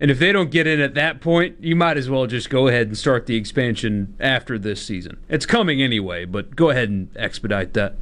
And 0.00 0.10
if 0.10 0.18
they 0.18 0.32
don't 0.32 0.50
get 0.50 0.66
in 0.66 0.80
at 0.80 0.94
that 0.94 1.20
point, 1.20 1.56
you 1.60 1.76
might 1.76 1.96
as 1.96 2.10
well 2.10 2.26
just 2.26 2.50
go 2.50 2.66
ahead 2.66 2.88
and 2.88 2.98
start 2.98 3.26
the 3.26 3.36
expansion 3.36 4.16
after 4.18 4.58
this 4.58 4.84
season. 4.84 5.18
It's 5.28 5.46
coming 5.46 5.80
anyway, 5.80 6.24
but 6.24 6.56
go 6.56 6.70
ahead 6.70 6.88
and 6.88 7.08
expedite 7.16 7.72
that. 7.74 7.96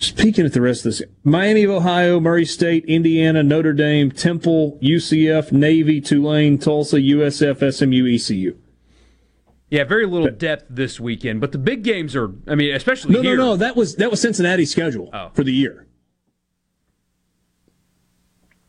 Speaking 0.00 0.46
at 0.46 0.52
the 0.52 0.60
rest 0.60 0.86
of 0.86 0.92
this, 0.92 1.02
Miami 1.24 1.64
of 1.64 1.70
Ohio, 1.70 2.20
Murray 2.20 2.44
State, 2.44 2.84
Indiana, 2.84 3.42
Notre 3.42 3.72
Dame, 3.72 4.12
Temple, 4.12 4.78
UCF, 4.80 5.50
Navy, 5.50 6.00
Tulane, 6.00 6.56
Tulsa, 6.56 6.98
USF, 6.98 7.74
SMU, 7.74 8.06
ECU. 8.06 8.56
Yeah, 9.70 9.82
very 9.84 10.06
little 10.06 10.30
depth 10.30 10.66
this 10.70 11.00
weekend, 11.00 11.40
but 11.40 11.50
the 11.50 11.58
big 11.58 11.82
games 11.82 12.14
are. 12.14 12.32
I 12.46 12.54
mean, 12.54 12.74
especially 12.74 13.12
No, 13.12 13.22
here. 13.22 13.36
no, 13.36 13.46
no. 13.46 13.56
That 13.56 13.74
was 13.74 13.96
that 13.96 14.10
was 14.10 14.20
Cincinnati's 14.20 14.70
schedule 14.70 15.10
oh. 15.12 15.30
for 15.34 15.42
the 15.42 15.52
year. 15.52 15.86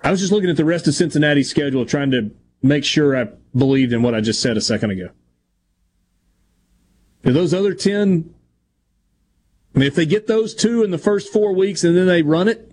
I 0.01 0.11
was 0.11 0.19
just 0.19 0.31
looking 0.31 0.49
at 0.49 0.57
the 0.57 0.65
rest 0.65 0.87
of 0.87 0.95
Cincinnati's 0.95 1.49
schedule, 1.49 1.85
trying 1.85 2.11
to 2.11 2.31
make 2.63 2.83
sure 2.83 3.15
I 3.15 3.27
believed 3.55 3.93
in 3.93 4.01
what 4.01 4.15
I 4.15 4.21
just 4.21 4.41
said 4.41 4.57
a 4.57 4.61
second 4.61 4.91
ago. 4.91 5.09
Are 7.23 7.31
those 7.31 7.53
other 7.53 7.73
ten? 7.73 8.33
I 9.75 9.79
mean, 9.79 9.87
if 9.87 9.95
they 9.95 10.05
get 10.05 10.27
those 10.27 10.55
two 10.55 10.83
in 10.83 10.91
the 10.91 10.97
first 10.97 11.31
four 11.31 11.53
weeks 11.53 11.83
and 11.83 11.95
then 11.95 12.07
they 12.07 12.21
run 12.21 12.47
it 12.47 12.71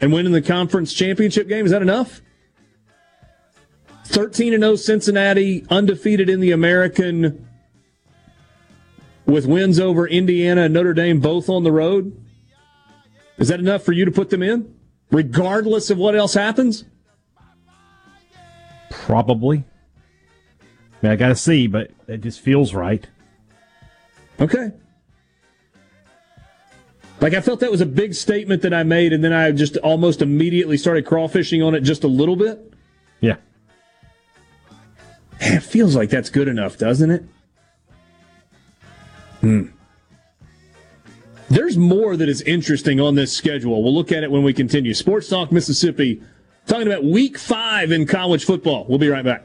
and 0.00 0.12
win 0.12 0.26
in 0.26 0.32
the 0.32 0.42
conference 0.42 0.92
championship 0.92 1.48
game, 1.48 1.64
is 1.64 1.72
that 1.72 1.82
enough? 1.82 2.20
13 4.04 4.54
and 4.54 4.62
0 4.62 4.76
Cincinnati, 4.76 5.66
undefeated 5.70 6.30
in 6.30 6.40
the 6.40 6.50
American, 6.50 7.46
with 9.26 9.46
wins 9.46 9.78
over 9.78 10.06
Indiana 10.06 10.62
and 10.62 10.74
Notre 10.74 10.94
Dame 10.94 11.20
both 11.20 11.48
on 11.48 11.62
the 11.62 11.72
road. 11.72 12.18
Is 13.36 13.48
that 13.48 13.60
enough 13.60 13.82
for 13.82 13.92
you 13.92 14.04
to 14.04 14.10
put 14.10 14.30
them 14.30 14.42
in, 14.42 14.74
regardless 15.10 15.90
of 15.90 15.98
what 15.98 16.14
else 16.14 16.34
happens? 16.34 16.84
Probably. 18.90 19.64
I 20.60 20.64
mean, 21.02 21.12
I 21.12 21.16
got 21.16 21.28
to 21.28 21.36
see, 21.36 21.66
but 21.66 21.90
it 22.08 22.22
just 22.22 22.40
feels 22.40 22.74
right. 22.74 23.06
Okay. 24.40 24.72
Like 27.20 27.34
I 27.34 27.40
felt 27.40 27.60
that 27.60 27.70
was 27.70 27.80
a 27.80 27.86
big 27.86 28.14
statement 28.14 28.62
that 28.62 28.72
I 28.72 28.84
made, 28.84 29.12
and 29.12 29.24
then 29.24 29.32
I 29.32 29.50
just 29.50 29.76
almost 29.78 30.22
immediately 30.22 30.76
started 30.76 31.04
crawfishing 31.04 31.66
on 31.66 31.74
it 31.74 31.80
just 31.80 32.04
a 32.04 32.08
little 32.08 32.36
bit. 32.36 32.72
Yeah. 33.20 33.36
Man, 35.40 35.54
it 35.54 35.62
feels 35.62 35.96
like 35.96 36.10
that's 36.10 36.30
good 36.30 36.48
enough, 36.48 36.78
doesn't 36.78 37.10
it? 37.10 37.24
Hmm. 39.40 39.66
There's 41.50 41.76
more 41.76 42.16
that 42.16 42.28
is 42.28 42.42
interesting 42.42 43.00
on 43.00 43.14
this 43.14 43.32
schedule. 43.32 43.82
We'll 43.82 43.94
look 43.94 44.12
at 44.12 44.22
it 44.22 44.30
when 44.30 44.42
we 44.42 44.52
continue. 44.52 44.94
Sports 44.94 45.28
Talk 45.28 45.50
Mississippi, 45.50 46.22
talking 46.66 46.86
about 46.86 47.04
week 47.04 47.38
five 47.38 47.90
in 47.90 48.06
college 48.06 48.44
football. 48.44 48.84
We'll 48.88 48.98
be 48.98 49.08
right 49.08 49.24
back. 49.24 49.44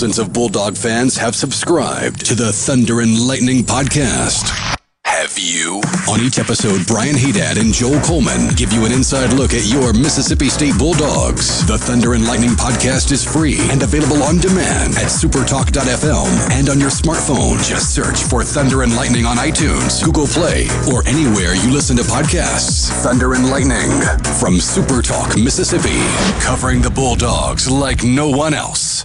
Thousands 0.00 0.18
of 0.18 0.32
Bulldog 0.32 0.78
fans 0.78 1.18
have 1.18 1.36
subscribed 1.36 2.24
to 2.24 2.34
the 2.34 2.50
Thunder 2.54 3.02
and 3.02 3.20
Lightning 3.28 3.58
podcast. 3.58 4.48
Have 5.04 5.38
you? 5.38 5.82
On 6.08 6.18
each 6.24 6.38
episode, 6.38 6.86
Brian 6.86 7.14
Haydad 7.14 7.60
and 7.60 7.74
Joel 7.74 8.00
Coleman 8.00 8.48
give 8.56 8.72
you 8.72 8.86
an 8.86 8.92
inside 8.92 9.34
look 9.34 9.52
at 9.52 9.68
your 9.68 9.92
Mississippi 9.92 10.48
State 10.48 10.78
Bulldogs. 10.78 11.66
The 11.66 11.76
Thunder 11.76 12.14
and 12.14 12.24
Lightning 12.26 12.56
podcast 12.56 13.12
is 13.12 13.22
free 13.22 13.58
and 13.68 13.82
available 13.82 14.22
on 14.22 14.38
demand 14.38 14.96
at 14.96 15.12
supertalk.fm 15.12 16.48
and 16.48 16.70
on 16.70 16.80
your 16.80 16.88
smartphone. 16.88 17.60
Just 17.60 17.94
search 17.94 18.24
for 18.24 18.42
Thunder 18.42 18.80
and 18.80 18.96
Lightning 18.96 19.26
on 19.26 19.36
iTunes, 19.36 20.02
Google 20.02 20.28
Play, 20.32 20.64
or 20.88 21.06
anywhere 21.06 21.52
you 21.52 21.68
listen 21.68 21.98
to 21.98 22.04
podcasts. 22.04 22.88
Thunder 23.04 23.34
and 23.34 23.50
Lightning 23.50 23.92
from 24.40 24.56
Supertalk, 24.56 25.36
Mississippi, 25.36 26.00
covering 26.40 26.80
the 26.80 26.88
Bulldogs 26.90 27.68
like 27.68 28.02
no 28.02 28.30
one 28.30 28.54
else. 28.54 29.04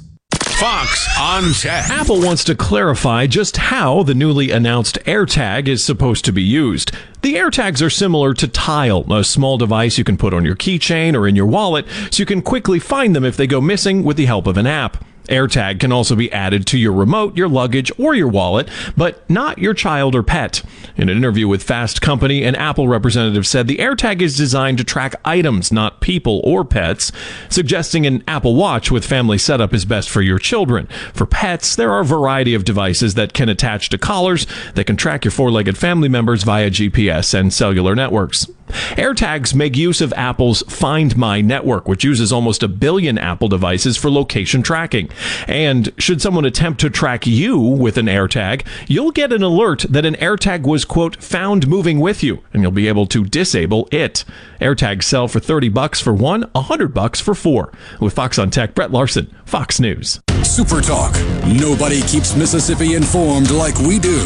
Fox 0.60 1.06
on 1.20 1.52
Tech. 1.52 1.90
Apple 1.90 2.22
wants 2.22 2.46
to 2.46 2.56
clarify 2.56 3.28
just 3.28 3.58
how 3.58 4.04
the 4.04 4.14
newly 4.14 4.52
announced 4.52 4.98
AirTag 5.04 5.68
is 5.68 5.84
supposed 5.84 6.24
to 6.24 6.32
be 6.32 6.42
used. 6.42 6.94
The 7.24 7.36
AirTags 7.36 7.86
are 7.86 7.90
similar 7.90 8.34
to 8.36 8.48
Tile, 8.48 9.04
a 9.12 9.26
small 9.26 9.58
device 9.58 9.98
you 9.98 10.06
can 10.06 10.16
put 10.16 10.34
on 10.34 10.46
your 10.46 10.56
keychain 10.56 11.14
or 11.14 11.28
in 11.28 11.36
your 11.36 11.46
wallet 11.46 11.86
so 12.10 12.22
you 12.22 12.26
can 12.26 12.42
quickly 12.42 12.80
find 12.80 13.14
them 13.14 13.26
if 13.26 13.36
they 13.36 13.48
go 13.48 13.60
missing 13.60 14.02
with 14.02 14.16
the 14.16 14.28
help 14.28 14.48
of 14.48 14.56
an 14.56 14.66
app. 14.66 15.04
AirTag 15.28 15.80
can 15.80 15.92
also 15.92 16.16
be 16.16 16.32
added 16.32 16.66
to 16.68 16.78
your 16.78 16.94
remote, 16.94 17.38
your 17.38 17.48
luggage, 17.48 17.92
or 17.98 18.16
your 18.16 18.28
wallet, 18.28 18.70
but 18.96 19.28
not 19.30 19.58
your 19.58 19.74
child 19.74 20.16
or 20.16 20.24
pet. 20.24 20.62
In 20.96 21.10
an 21.10 21.18
interview 21.18 21.48
with 21.48 21.64
Fast 21.64 22.02
Company, 22.02 22.44
an 22.44 22.56
Apple 22.56 22.88
representative 22.88 23.46
said 23.46 23.68
the 23.68 23.78
AirTag 23.78 24.22
is 24.22 24.38
designed 24.38 24.78
to 24.78 24.84
track 24.84 25.16
items, 25.26 25.72
not 25.72 26.02
people 26.02 26.42
or 26.44 26.64
pets, 26.64 27.12
suggesting 27.50 28.06
an 28.06 28.24
Apple 28.28 28.56
Watch 28.56 28.92
with 28.92 29.06
family 29.06 29.38
setup 29.38 29.74
is 29.74 29.86
best 29.86 30.10
for 30.10 30.22
your 30.22 30.40
children. 30.40 30.88
For 31.14 31.26
pets, 31.26 31.76
there 31.76 31.92
are 31.92 32.02
a 32.02 32.06
variety 32.06 32.54
of 32.54 32.66
devices 32.66 33.16
that 33.16 33.34
can 33.34 33.50
attach 33.50 33.90
to 33.90 33.98
collars 33.98 34.48
that 34.76 34.86
can 34.86 34.98
track 34.98 35.26
your 35.26 35.32
four 35.32 35.52
legged 35.52 35.78
family 35.78 36.10
members 36.10 36.44
via 36.44 36.70
GPS 36.70 37.34
and 37.34 37.54
cellular 37.54 37.96
networks. 37.96 38.48
AirTags 38.68 39.54
make 39.54 39.76
use 39.76 40.02
of 40.02 40.14
Apple's 40.14 40.62
Find 40.64 41.16
My 41.16 41.42
network, 41.42 41.88
which 41.88 42.04
uses 42.04 42.32
almost 42.32 42.64
a 42.64 42.68
billion 42.68 43.18
Apple 43.18 43.48
devices 43.48 43.98
for 43.98 44.10
location 44.10 44.64
tracking. 44.64 45.10
And 45.48 45.92
should 45.98 46.22
someone 46.22 46.46
attempt 46.46 46.82
to 46.82 46.90
track 46.90 47.28
you 47.28 47.58
with 47.60 47.98
an 47.98 48.08
AirTag, 48.08 48.66
you'll 48.88 49.12
get 49.12 49.34
an 49.34 49.44
alert 49.44 49.86
that 49.90 50.06
an 50.06 50.16
AirTag 50.16 50.64
was, 50.64 50.86
quote, 50.86 51.22
found 51.24 51.68
moving 51.68 52.00
with 52.00 52.24
you, 52.24 52.42
and 52.54 52.62
you'll 52.62 52.72
be 52.72 52.88
able 52.88 53.06
to 53.08 53.26
disable 53.26 53.88
it. 53.92 54.24
AirTags 54.60 55.04
sell 55.04 55.28
for 55.28 55.40
30 55.40 55.70
bucks 55.70 56.02
for 56.02 56.14
one, 56.14 56.44
100 56.54 56.94
bucks 56.94 57.20
for 57.20 57.36
four. 57.36 57.72
With 58.00 58.14
Fox 58.14 58.40
on 58.40 58.50
Tech, 58.50 58.74
Brett 58.74 58.92
Larson, 58.92 59.34
Fox 59.46 59.80
News. 59.80 60.20
Super 60.44 60.80
Talk. 60.80 61.14
Nobody 61.60 62.02
keeps 62.04 62.36
Mississippi 62.36 62.94
informed 62.94 63.52
like 63.52 63.78
we 63.80 64.00
do. 64.00 64.18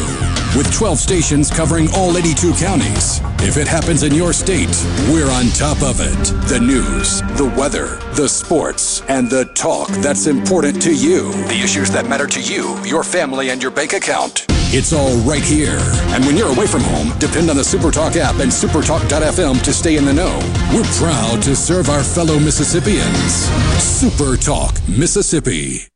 With 0.56 0.72
12 0.74 0.98
stations 0.98 1.50
covering 1.50 1.88
all 1.94 2.16
82 2.16 2.52
counties. 2.54 3.20
If 3.38 3.56
it 3.56 3.66
happens 3.66 4.02
in 4.02 4.14
your 4.14 4.29
state, 4.32 4.70
we're 5.10 5.30
on 5.30 5.46
top 5.48 5.82
of 5.82 6.00
it. 6.00 6.48
The 6.48 6.60
news, 6.60 7.20
the 7.36 7.52
weather, 7.56 7.96
the 8.14 8.28
sports, 8.28 9.02
and 9.08 9.28
the 9.28 9.44
talk 9.54 9.88
that's 10.02 10.26
important 10.26 10.80
to 10.82 10.94
you. 10.94 11.32
The 11.48 11.60
issues 11.62 11.90
that 11.90 12.08
matter 12.08 12.26
to 12.26 12.40
you, 12.40 12.82
your 12.84 13.04
family, 13.04 13.50
and 13.50 13.62
your 13.62 13.70
bank 13.70 13.92
account. 13.92 14.46
It's 14.72 14.92
all 14.92 15.16
right 15.28 15.42
here. 15.42 15.78
And 16.14 16.24
when 16.24 16.36
you're 16.36 16.54
away 16.54 16.66
from 16.66 16.82
home, 16.82 17.18
depend 17.18 17.50
on 17.50 17.56
the 17.56 17.62
SuperTalk 17.62 18.16
app 18.16 18.38
and 18.38 18.50
supertalk.fm 18.50 19.62
to 19.62 19.72
stay 19.72 19.96
in 19.96 20.04
the 20.04 20.12
know. 20.12 20.38
We're 20.72 20.84
proud 20.94 21.42
to 21.42 21.56
serve 21.56 21.90
our 21.90 22.04
fellow 22.04 22.38
Mississippians. 22.38 23.48
SuperTalk, 23.78 24.88
Mississippi. 24.96 25.89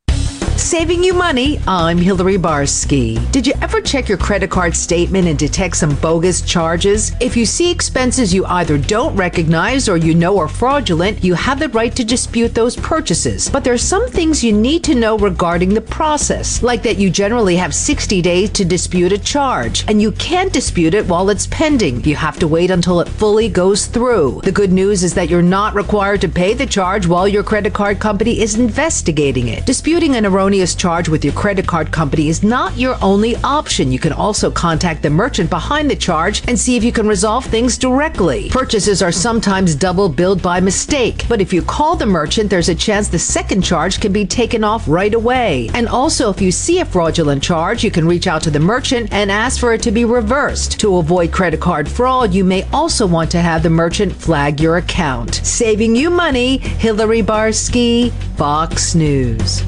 Saving 0.56 1.02
you 1.02 1.14
money, 1.14 1.60
I'm 1.66 1.98
Hillary 1.98 2.38
Barsky. 2.38 3.30
Did 3.32 3.44
you 3.44 3.54
ever 3.60 3.80
check 3.80 4.08
your 4.08 4.16
credit 4.16 4.50
card 4.50 4.74
statement 4.76 5.26
and 5.26 5.36
detect 5.36 5.76
some 5.76 5.96
bogus 5.96 6.42
charges? 6.42 7.12
If 7.20 7.36
you 7.36 7.44
see 7.44 7.70
expenses 7.70 8.32
you 8.32 8.46
either 8.46 8.78
don't 8.78 9.16
recognize 9.16 9.88
or 9.88 9.96
you 9.96 10.14
know 10.14 10.38
are 10.38 10.48
fraudulent, 10.48 11.24
you 11.24 11.34
have 11.34 11.58
the 11.58 11.68
right 11.70 11.94
to 11.96 12.04
dispute 12.04 12.54
those 12.54 12.76
purchases. 12.76 13.50
But 13.50 13.64
there 13.64 13.74
are 13.74 13.78
some 13.78 14.08
things 14.08 14.44
you 14.44 14.52
need 14.52 14.84
to 14.84 14.94
know 14.94 15.18
regarding 15.18 15.74
the 15.74 15.80
process, 15.80 16.62
like 16.62 16.84
that 16.84 16.98
you 16.98 17.10
generally 17.10 17.56
have 17.56 17.74
60 17.74 18.22
days 18.22 18.50
to 18.50 18.64
dispute 18.64 19.12
a 19.12 19.18
charge, 19.18 19.84
and 19.88 20.00
you 20.00 20.12
can't 20.12 20.52
dispute 20.52 20.94
it 20.94 21.06
while 21.06 21.30
it's 21.30 21.48
pending. 21.48 22.02
You 22.04 22.14
have 22.14 22.38
to 22.38 22.48
wait 22.48 22.70
until 22.70 23.00
it 23.00 23.08
fully 23.08 23.48
goes 23.48 23.86
through. 23.86 24.40
The 24.44 24.52
good 24.52 24.72
news 24.72 25.02
is 25.02 25.14
that 25.14 25.28
you're 25.28 25.42
not 25.42 25.74
required 25.74 26.20
to 26.22 26.28
pay 26.28 26.54
the 26.54 26.66
charge 26.66 27.08
while 27.08 27.26
your 27.26 27.42
credit 27.42 27.74
card 27.74 27.98
company 27.98 28.40
is 28.40 28.54
investigating 28.54 29.48
it. 29.48 29.66
Disputing 29.66 30.14
an 30.14 30.24
erroneous 30.24 30.43
erroneous 30.44 30.74
charge 30.74 31.08
with 31.08 31.24
your 31.24 31.32
credit 31.32 31.66
card 31.66 31.90
company 31.90 32.28
is 32.28 32.42
not 32.42 32.76
your 32.76 32.98
only 33.00 33.34
option. 33.36 33.90
You 33.90 33.98
can 33.98 34.12
also 34.12 34.50
contact 34.50 35.00
the 35.00 35.08
merchant 35.08 35.48
behind 35.48 35.90
the 35.90 35.96
charge 35.96 36.46
and 36.46 36.58
see 36.58 36.76
if 36.76 36.84
you 36.84 36.92
can 36.92 37.08
resolve 37.08 37.46
things 37.46 37.78
directly. 37.78 38.50
Purchases 38.50 39.00
are 39.00 39.10
sometimes 39.10 39.74
double 39.74 40.06
billed 40.06 40.42
by 40.42 40.60
mistake, 40.60 41.24
but 41.30 41.40
if 41.40 41.50
you 41.50 41.62
call 41.62 41.96
the 41.96 42.04
merchant, 42.04 42.50
there's 42.50 42.68
a 42.68 42.74
chance 42.74 43.08
the 43.08 43.18
second 43.18 43.62
charge 43.62 44.00
can 44.00 44.12
be 44.12 44.26
taken 44.26 44.64
off 44.64 44.86
right 44.86 45.14
away. 45.14 45.70
And 45.72 45.88
also, 45.88 46.28
if 46.28 46.42
you 46.42 46.52
see 46.52 46.80
a 46.80 46.84
fraudulent 46.84 47.42
charge, 47.42 47.82
you 47.82 47.90
can 47.90 48.06
reach 48.06 48.26
out 48.26 48.42
to 48.42 48.50
the 48.50 48.60
merchant 48.60 49.14
and 49.14 49.30
ask 49.30 49.58
for 49.58 49.72
it 49.72 49.80
to 49.84 49.92
be 49.92 50.04
reversed. 50.04 50.78
To 50.80 50.98
avoid 50.98 51.32
credit 51.32 51.60
card 51.60 51.88
fraud, 51.88 52.34
you 52.34 52.44
may 52.44 52.64
also 52.70 53.06
want 53.06 53.30
to 53.30 53.40
have 53.40 53.62
the 53.62 53.70
merchant 53.70 54.12
flag 54.12 54.60
your 54.60 54.76
account. 54.76 55.36
Saving 55.36 55.96
you 55.96 56.10
money, 56.10 56.58
Hillary 56.58 57.22
Barsky, 57.22 58.12
Fox 58.36 58.94
News 58.94 59.64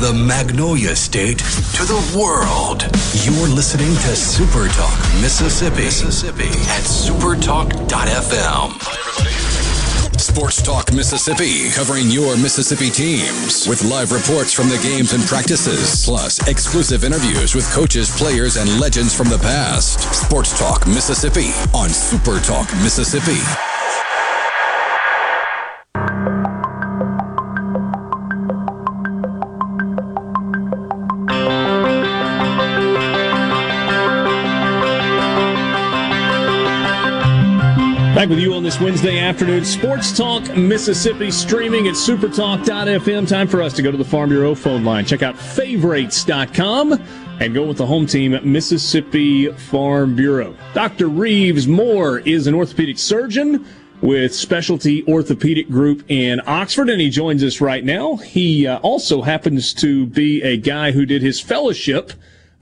the 0.00 0.12
Magnolia 0.12 0.94
State 0.94 1.38
to 1.38 1.84
the 1.84 2.18
world. 2.18 2.82
You're 3.24 3.48
listening 3.48 3.88
to 3.88 4.14
Super 4.14 4.68
Talk 4.68 4.98
Mississippi, 5.22 5.84
Mississippi 5.84 6.48
at 6.68 6.84
supertalk.fm. 6.84 8.76
Sports 10.20 10.60
Talk 10.60 10.92
Mississippi, 10.92 11.70
covering 11.70 12.10
your 12.10 12.36
Mississippi 12.36 12.90
teams 12.90 13.66
with 13.66 13.82
live 13.84 14.12
reports 14.12 14.52
from 14.52 14.68
the 14.68 14.78
games 14.78 15.14
and 15.14 15.24
practices, 15.24 16.04
plus 16.04 16.46
exclusive 16.46 17.02
interviews 17.02 17.54
with 17.54 17.66
coaches, 17.72 18.10
players, 18.16 18.56
and 18.58 18.78
legends 18.78 19.16
from 19.16 19.28
the 19.28 19.38
past. 19.38 20.00
Sports 20.14 20.58
Talk 20.58 20.86
Mississippi 20.86 21.52
on 21.72 21.88
Super 21.88 22.38
Talk 22.40 22.70
Mississippi. 22.82 23.40
Wednesday 38.80 39.18
afternoon. 39.18 39.64
Sports 39.64 40.16
Talk 40.16 40.56
Mississippi 40.56 41.30
streaming 41.30 41.88
at 41.88 41.94
supertalk.fm. 41.94 43.28
Time 43.28 43.48
for 43.48 43.62
us 43.62 43.72
to 43.74 43.82
go 43.82 43.90
to 43.90 43.96
the 43.96 44.04
Farm 44.04 44.28
Bureau 44.28 44.54
phone 44.54 44.84
line. 44.84 45.04
Check 45.04 45.22
out 45.22 45.38
favorites.com 45.38 46.92
and 47.40 47.54
go 47.54 47.66
with 47.66 47.78
the 47.78 47.86
home 47.86 48.06
team, 48.06 48.38
Mississippi 48.50 49.50
Farm 49.52 50.16
Bureau. 50.16 50.56
Dr. 50.74 51.08
Reeves 51.08 51.66
Moore 51.66 52.18
is 52.20 52.46
an 52.46 52.54
orthopedic 52.54 52.98
surgeon 52.98 53.66
with 54.00 54.34
Specialty 54.34 55.04
Orthopedic 55.06 55.68
Group 55.68 56.04
in 56.08 56.40
Oxford, 56.46 56.88
and 56.88 57.00
he 57.00 57.08
joins 57.08 57.42
us 57.42 57.60
right 57.60 57.84
now. 57.84 58.16
He 58.16 58.66
uh, 58.66 58.78
also 58.78 59.22
happens 59.22 59.72
to 59.74 60.06
be 60.06 60.42
a 60.42 60.56
guy 60.56 60.92
who 60.92 61.06
did 61.06 61.22
his 61.22 61.40
fellowship, 61.40 62.12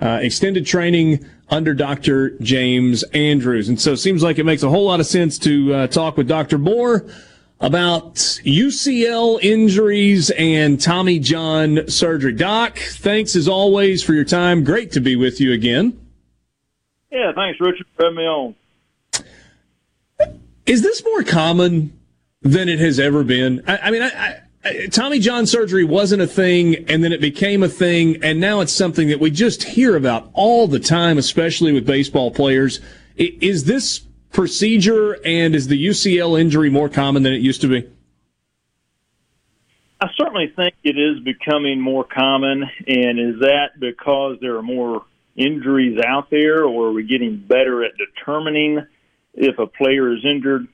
uh, 0.01 0.21
extended 0.23 0.67
training 0.67 1.25
under 1.49 1.75
Dr. 1.75 2.31
James 2.41 3.03
Andrews. 3.15 3.69
And 3.69 3.81
so 3.81 3.93
it 3.93 3.99
seems 3.99 4.23
like 4.23 4.39
it 4.39 4.45
makes 4.45 4.63
a 4.63 4.69
whole 4.69 4.87
lot 4.87 5.01
of 5.01 5.07
sense 5.07 5.39
to 5.41 5.75
uh, 5.75 5.87
talk 5.87 6.17
with 6.17 6.29
Dr. 6.29 6.59
Moore 6.59 7.07
about 7.61 8.15
UCL 8.15 9.43
injuries 9.43 10.31
and 10.31 10.81
Tommy 10.81 11.19
John 11.19 11.89
surgery. 11.89 12.33
Doc, 12.33 12.79
thanks 12.79 13.37
as 13.37 13.49
always 13.49 14.03
for 14.03 14.15
your 14.15 14.25
time. 14.25 14.65
Great 14.65 14.93
to 14.93 15.01
be 15.01 15.17
with 15.17 15.41
you 15.41 15.53
again. 15.53 15.99
Yeah, 17.11 17.33
thanks, 17.33 17.61
Richard, 17.61 17.87
for 17.97 18.05
having 18.05 18.17
me 18.17 18.25
on. 18.25 18.55
Is 20.67 20.83
this 20.83 21.05
more 21.05 21.23
common 21.23 21.99
than 22.43 22.69
it 22.69 22.81
has 22.81 22.99
ever 22.99 23.23
been? 23.23 23.63
I, 23.67 23.79
I 23.79 23.91
mean, 23.91 24.03
I, 24.03 24.41
Tommy 24.91 25.19
John 25.19 25.47
surgery 25.47 25.85
wasn't 25.85 26.23
a 26.23 26.27
thing, 26.27 26.87
and 26.89 27.05
then 27.05 27.13
it 27.13 27.21
became 27.21 27.63
a 27.63 27.69
thing, 27.69 28.23
and 28.23 28.41
now 28.41 28.61
it's 28.61 28.73
something 28.73 29.09
that 29.09 29.21
we 29.21 29.31
just 29.31 29.63
hear 29.63 29.95
about 29.95 30.31
all 30.33 30.67
the 30.67 30.81
time, 30.81 31.19
especially 31.19 31.73
with 31.73 31.87
baseball 31.87 32.31
players. 32.31 32.81
Is 33.17 33.65
this 33.65 34.01
procedure 34.33 35.19
and 35.25 35.55
is 35.55 35.69
the 35.69 35.87
UCL 35.87 36.41
injury 36.41 36.71
more 36.71 36.89
common 36.89 37.23
than 37.23 37.35
it 37.35 37.43
used 37.43 37.61
to 37.61 37.69
be? 37.69 37.87
I 40.01 40.09
certainly 40.17 40.53
think 40.57 40.75
it 40.83 40.99
is 40.99 41.21
becoming 41.21 41.79
more 41.79 42.05
common, 42.05 42.65
and 42.87 43.19
is 43.19 43.41
that 43.41 43.79
because 43.79 44.39
there 44.41 44.57
are 44.57 44.63
more 44.63 45.05
injuries 45.37 45.99
out 46.07 46.31
there, 46.31 46.65
or 46.65 46.89
are 46.89 46.93
we 46.93 47.05
getting 47.05 47.37
better 47.37 47.85
at 47.85 47.93
determining 47.99 48.87
if 49.35 49.59
a 49.59 49.67
player 49.67 50.13
is 50.15 50.25
injured? 50.25 50.69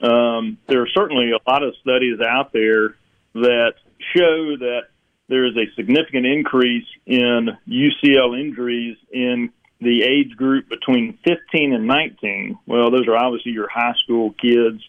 Um, 0.00 0.58
there 0.68 0.82
are 0.82 0.88
certainly 0.94 1.32
a 1.32 1.50
lot 1.50 1.62
of 1.64 1.74
studies 1.82 2.18
out 2.20 2.52
there 2.52 2.96
that 3.34 3.74
show 4.14 4.56
that 4.58 4.82
there 5.28 5.46
is 5.46 5.56
a 5.56 5.72
significant 5.76 6.26
increase 6.26 6.86
in 7.06 7.48
UCL 7.66 8.38
injuries 8.38 8.96
in 9.10 9.50
the 9.80 10.02
age 10.02 10.36
group 10.36 10.68
between 10.68 11.18
15 11.24 11.72
and 11.72 11.86
19. 11.86 12.58
Well, 12.66 12.90
those 12.90 13.08
are 13.08 13.16
obviously 13.16 13.52
your 13.52 13.68
high 13.68 13.94
school 14.04 14.34
kids, 14.40 14.82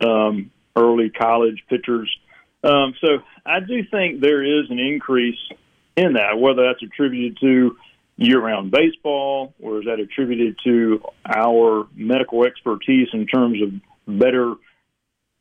um, 0.00 0.50
early 0.76 1.10
college 1.10 1.62
pitchers. 1.68 2.10
Um, 2.62 2.94
so 3.00 3.18
I 3.46 3.60
do 3.60 3.84
think 3.90 4.20
there 4.20 4.42
is 4.42 4.70
an 4.70 4.78
increase 4.78 5.38
in 5.96 6.14
that, 6.14 6.38
whether 6.38 6.66
that's 6.66 6.82
attributed 6.82 7.38
to 7.40 7.76
year-round 8.16 8.70
baseball 8.70 9.54
or 9.60 9.78
is 9.78 9.86
that 9.86 9.98
attributed 9.98 10.56
to 10.64 11.02
our 11.24 11.86
medical 11.94 12.44
expertise 12.44 13.08
in 13.12 13.26
terms 13.26 13.58
of 13.62 14.18
better 14.18 14.54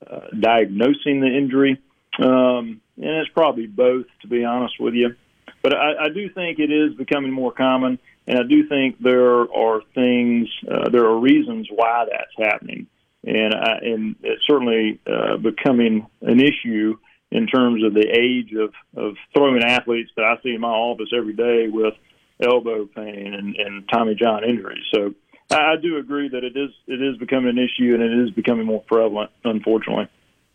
uh, 0.06 0.28
diagnosing 0.40 1.20
the 1.20 1.28
injury. 1.28 1.82
Um, 2.20 2.82
and 2.98 3.22
it's 3.22 3.30
probably 3.30 3.68
both, 3.68 4.06
to 4.22 4.28
be 4.28 4.44
honest 4.44 4.76
with 4.80 4.94
you. 4.94 5.16
But 5.62 5.74
I, 5.74 6.06
I 6.06 6.10
do 6.10 6.30
think 6.30 6.60
it 6.60 6.72
is 6.72 6.94
becoming 6.96 7.32
more 7.32 7.52
common, 7.52 8.00
and 8.28 8.40
I 8.40 8.44
do 8.44 8.68
think 8.68 9.00
there 9.00 9.52
are 9.52 9.82
things, 9.96 10.48
uh, 10.70 10.90
there 10.90 11.06
are 11.06 11.18
reasons 11.20 11.68
why 11.70 12.06
that's 12.10 12.52
happening, 12.52 12.88
and 13.26 13.54
I, 13.54 13.78
and 13.82 14.16
it's 14.22 14.46
certainly 14.48 15.00
uh, 15.08 15.38
becoming 15.38 16.08
an 16.22 16.40
issue 16.40 16.98
in 17.32 17.48
terms 17.48 17.84
of 17.84 17.94
the 17.94 18.08
age 18.08 18.54
of 18.54 18.74
of 18.96 19.16
throwing 19.34 19.64
athletes 19.64 20.12
that 20.16 20.26
I 20.26 20.42
see 20.42 20.56
in 20.56 20.62
my 20.62 20.70
office 20.70 21.10
every 21.16 21.34
day 21.34 21.68
with 21.70 21.94
elbow 22.42 22.86
pain 22.86 23.34
and, 23.34 23.56
and 23.56 23.90
Tommy 23.92 24.16
John 24.16 24.44
injuries. 24.44 24.84
So 24.94 25.14
I, 25.52 25.74
I 25.74 25.76
do 25.82 25.98
agree 25.98 26.30
that 26.30 26.44
it 26.44 26.56
is 26.56 26.72
it 26.88 27.02
is 27.02 27.18
becoming 27.18 27.50
an 27.50 27.60
issue 27.60 27.94
and 27.94 28.04
it 28.04 28.28
is 28.28 28.32
becoming 28.32 28.66
more 28.66 28.82
prevalent, 28.82 29.32
unfortunately. 29.44 30.08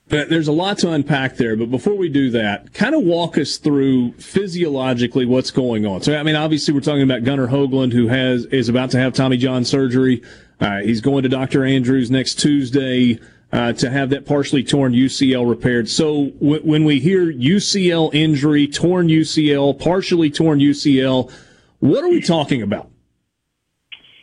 There's 0.07 0.49
a 0.49 0.52
lot 0.52 0.78
to 0.78 0.91
unpack 0.91 1.36
there, 1.36 1.57
but 1.57 1.70
before 1.70 1.94
we 1.94 2.10
do 2.10 2.31
that, 2.31 2.74
kind 2.74 2.94
of 2.94 3.02
walk 3.05 3.39
us 3.39 3.57
through 3.57 4.12
physiologically 4.12 5.24
what's 5.24 5.50
going 5.50 5.86
on. 5.86 6.02
So, 6.02 6.15
I 6.15 6.23
mean, 6.23 6.36
obviously, 6.36 6.74
we're 6.74 6.81
talking 6.81 7.02
about 7.02 7.24
Gunnar 7.24 7.49
Hoglund, 7.49 7.94
who 7.94 8.08
has 8.08 8.44
is 8.47 8.68
about 8.68 8.91
to 8.91 8.99
have 8.99 9.15
Tommy 9.15 9.39
John 9.39 9.65
surgery. 9.65 10.23
Uh, 10.60 10.81
he's 10.81 11.00
going 11.00 11.23
to 11.23 11.31
Dr. 11.31 11.65
Andrews 11.65 12.10
next 12.10 12.34
Tuesday 12.34 13.18
uh, 13.50 13.73
to 13.73 13.91
have 13.91 14.10
that 14.10 14.26
partially 14.26 14.62
torn 14.62 14.92
UCL 14.92 15.49
repaired. 15.49 15.89
So, 15.89 16.26
w- 16.33 16.60
when 16.60 16.84
we 16.84 17.00
hear 17.00 17.33
UCL 17.33 18.12
injury, 18.12 18.66
torn 18.66 19.08
UCL, 19.08 19.81
partially 19.81 20.31
torn 20.31 20.58
UCL, 20.58 21.33
what 21.81 22.05
are 22.05 22.10
we 22.10 22.20
talking 22.20 22.60
about? 22.60 22.91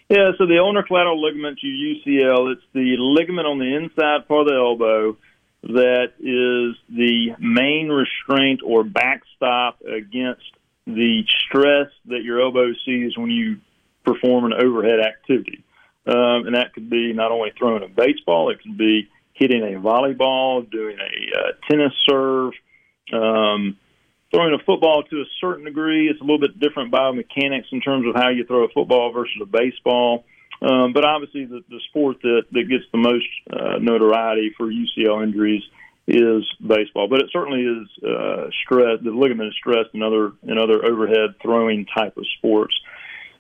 Yeah, 0.10 0.32
so 0.38 0.46
the 0.46 0.60
ulnar 0.60 0.84
collateral 0.84 1.20
ligament, 1.20 1.60
UCL, 1.64 2.52
it's 2.52 2.62
the 2.74 2.98
ligament 3.00 3.48
on 3.48 3.58
the 3.58 3.76
inside 3.76 4.28
part 4.28 4.42
of 4.42 4.48
the 4.48 4.56
elbow 4.56 5.18
that 5.64 6.14
is 6.20 6.76
the 6.90 7.36
main 7.40 7.90
restraint 7.90 8.62
or 8.66 8.84
backstop 8.84 9.80
against 9.82 10.42
the 10.88 11.24
stress 11.46 11.88
that 12.06 12.24
your 12.24 12.42
elbow 12.42 12.74
sees 12.86 13.16
when 13.18 13.30
you 13.30 13.58
perform 14.04 14.46
an 14.46 14.54
overhead 14.54 15.00
activity. 15.00 15.64
Um, 16.08 16.48
and 16.48 16.56
that 16.56 16.74
could 16.74 16.90
be 16.90 17.14
not 17.14 17.32
only 17.32 17.52
throwing 17.58 17.84
a 17.84 17.88
baseball, 17.88 18.50
it 18.50 18.62
could 18.64 18.78
be 18.78 19.10
hitting 19.34 19.62
a 19.62 19.80
volleyball, 19.80 20.70
doing 20.70 20.98
a 21.00 21.40
uh, 21.40 21.52
tennis 21.70 21.94
serve, 22.10 22.54
um, 23.14 23.78
throwing 24.34 24.54
a 24.54 24.64
football 24.66 25.04
to 25.04 25.18
a 25.18 25.26
certain 25.40 25.66
degree. 25.66 26.10
It's 26.10 26.20
a 26.20 26.24
little 26.24 26.40
bit 26.40 26.60
different 26.60 26.92
biomechanics 26.92 27.72
in 27.72 27.82
terms 27.82 28.08
of 28.08 28.16
how 28.16 28.30
you 28.30 28.46
throw 28.46 28.66
a 28.66 28.70
football 28.70 29.12
versus 29.12 29.38
a 29.42 29.46
baseball. 29.46 30.26
Um, 30.62 30.94
but 30.94 31.06
obviously, 31.06 31.46
the, 31.46 31.62
the 31.70 31.80
sport 31.90 32.18
that, 32.22 32.44
that 32.52 32.70
gets 32.70 32.84
the 32.92 33.00
most 33.00 33.26
uh, 33.52 33.80
notoriety 33.80 34.54
for 34.56 34.68
UCL 34.68 35.24
injuries 35.24 35.64
is 36.08 36.44
baseball. 36.66 37.08
But 37.10 37.22
it 37.22 37.28
certainly 37.32 37.62
is 37.62 37.88
uh, 38.04 38.50
stress. 38.64 39.00
The 39.04 39.12
ligament 39.12 39.50
is 39.50 39.56
stressed 39.56 39.90
in 39.94 40.04
other 40.04 40.34
in 40.44 40.58
other 40.58 40.86
overhead 40.86 41.36
throwing 41.42 41.86
type 41.86 42.18
of 42.18 42.26
sports. 42.38 42.74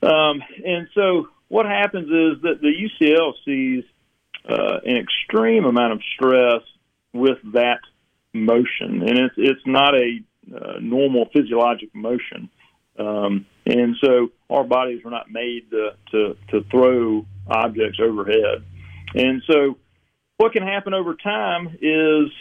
Um, 0.02 0.42
and 0.66 0.88
so, 0.96 1.28
what 1.48 1.66
happens 1.66 2.08
is 2.08 2.42
that 2.42 2.60
the 2.62 2.72
UCL 2.72 3.34
sees 3.46 3.84
uh, 4.50 4.80
an 4.84 4.98
extreme 4.98 5.66
amount 5.66 5.94
of 5.94 6.02
stress 6.16 6.62
with 7.14 7.38
that 7.54 7.80
motion, 8.34 9.04
and 9.06 9.20
it's 9.20 9.36
it's 9.38 9.62
not 9.66 9.94
a 9.94 10.20
uh, 10.56 10.80
normal 10.82 11.30
physiologic 11.34 11.94
motion. 11.94 12.50
Um, 13.02 13.46
and 13.66 13.96
so 14.04 14.32
our 14.50 14.64
bodies 14.64 15.04
were 15.04 15.12
not 15.12 15.32
made 15.32 15.70
to, 15.72 15.90
to, 16.12 16.38
to 16.50 16.64
throw 16.70 17.26
objects 17.48 18.00
overhead. 18.02 18.64
And 19.14 19.42
so 19.50 19.78
what 20.38 20.54
can 20.54 20.64
happen 20.64 20.94
over 20.94 21.16
time 21.16 21.78
is, 21.82 22.32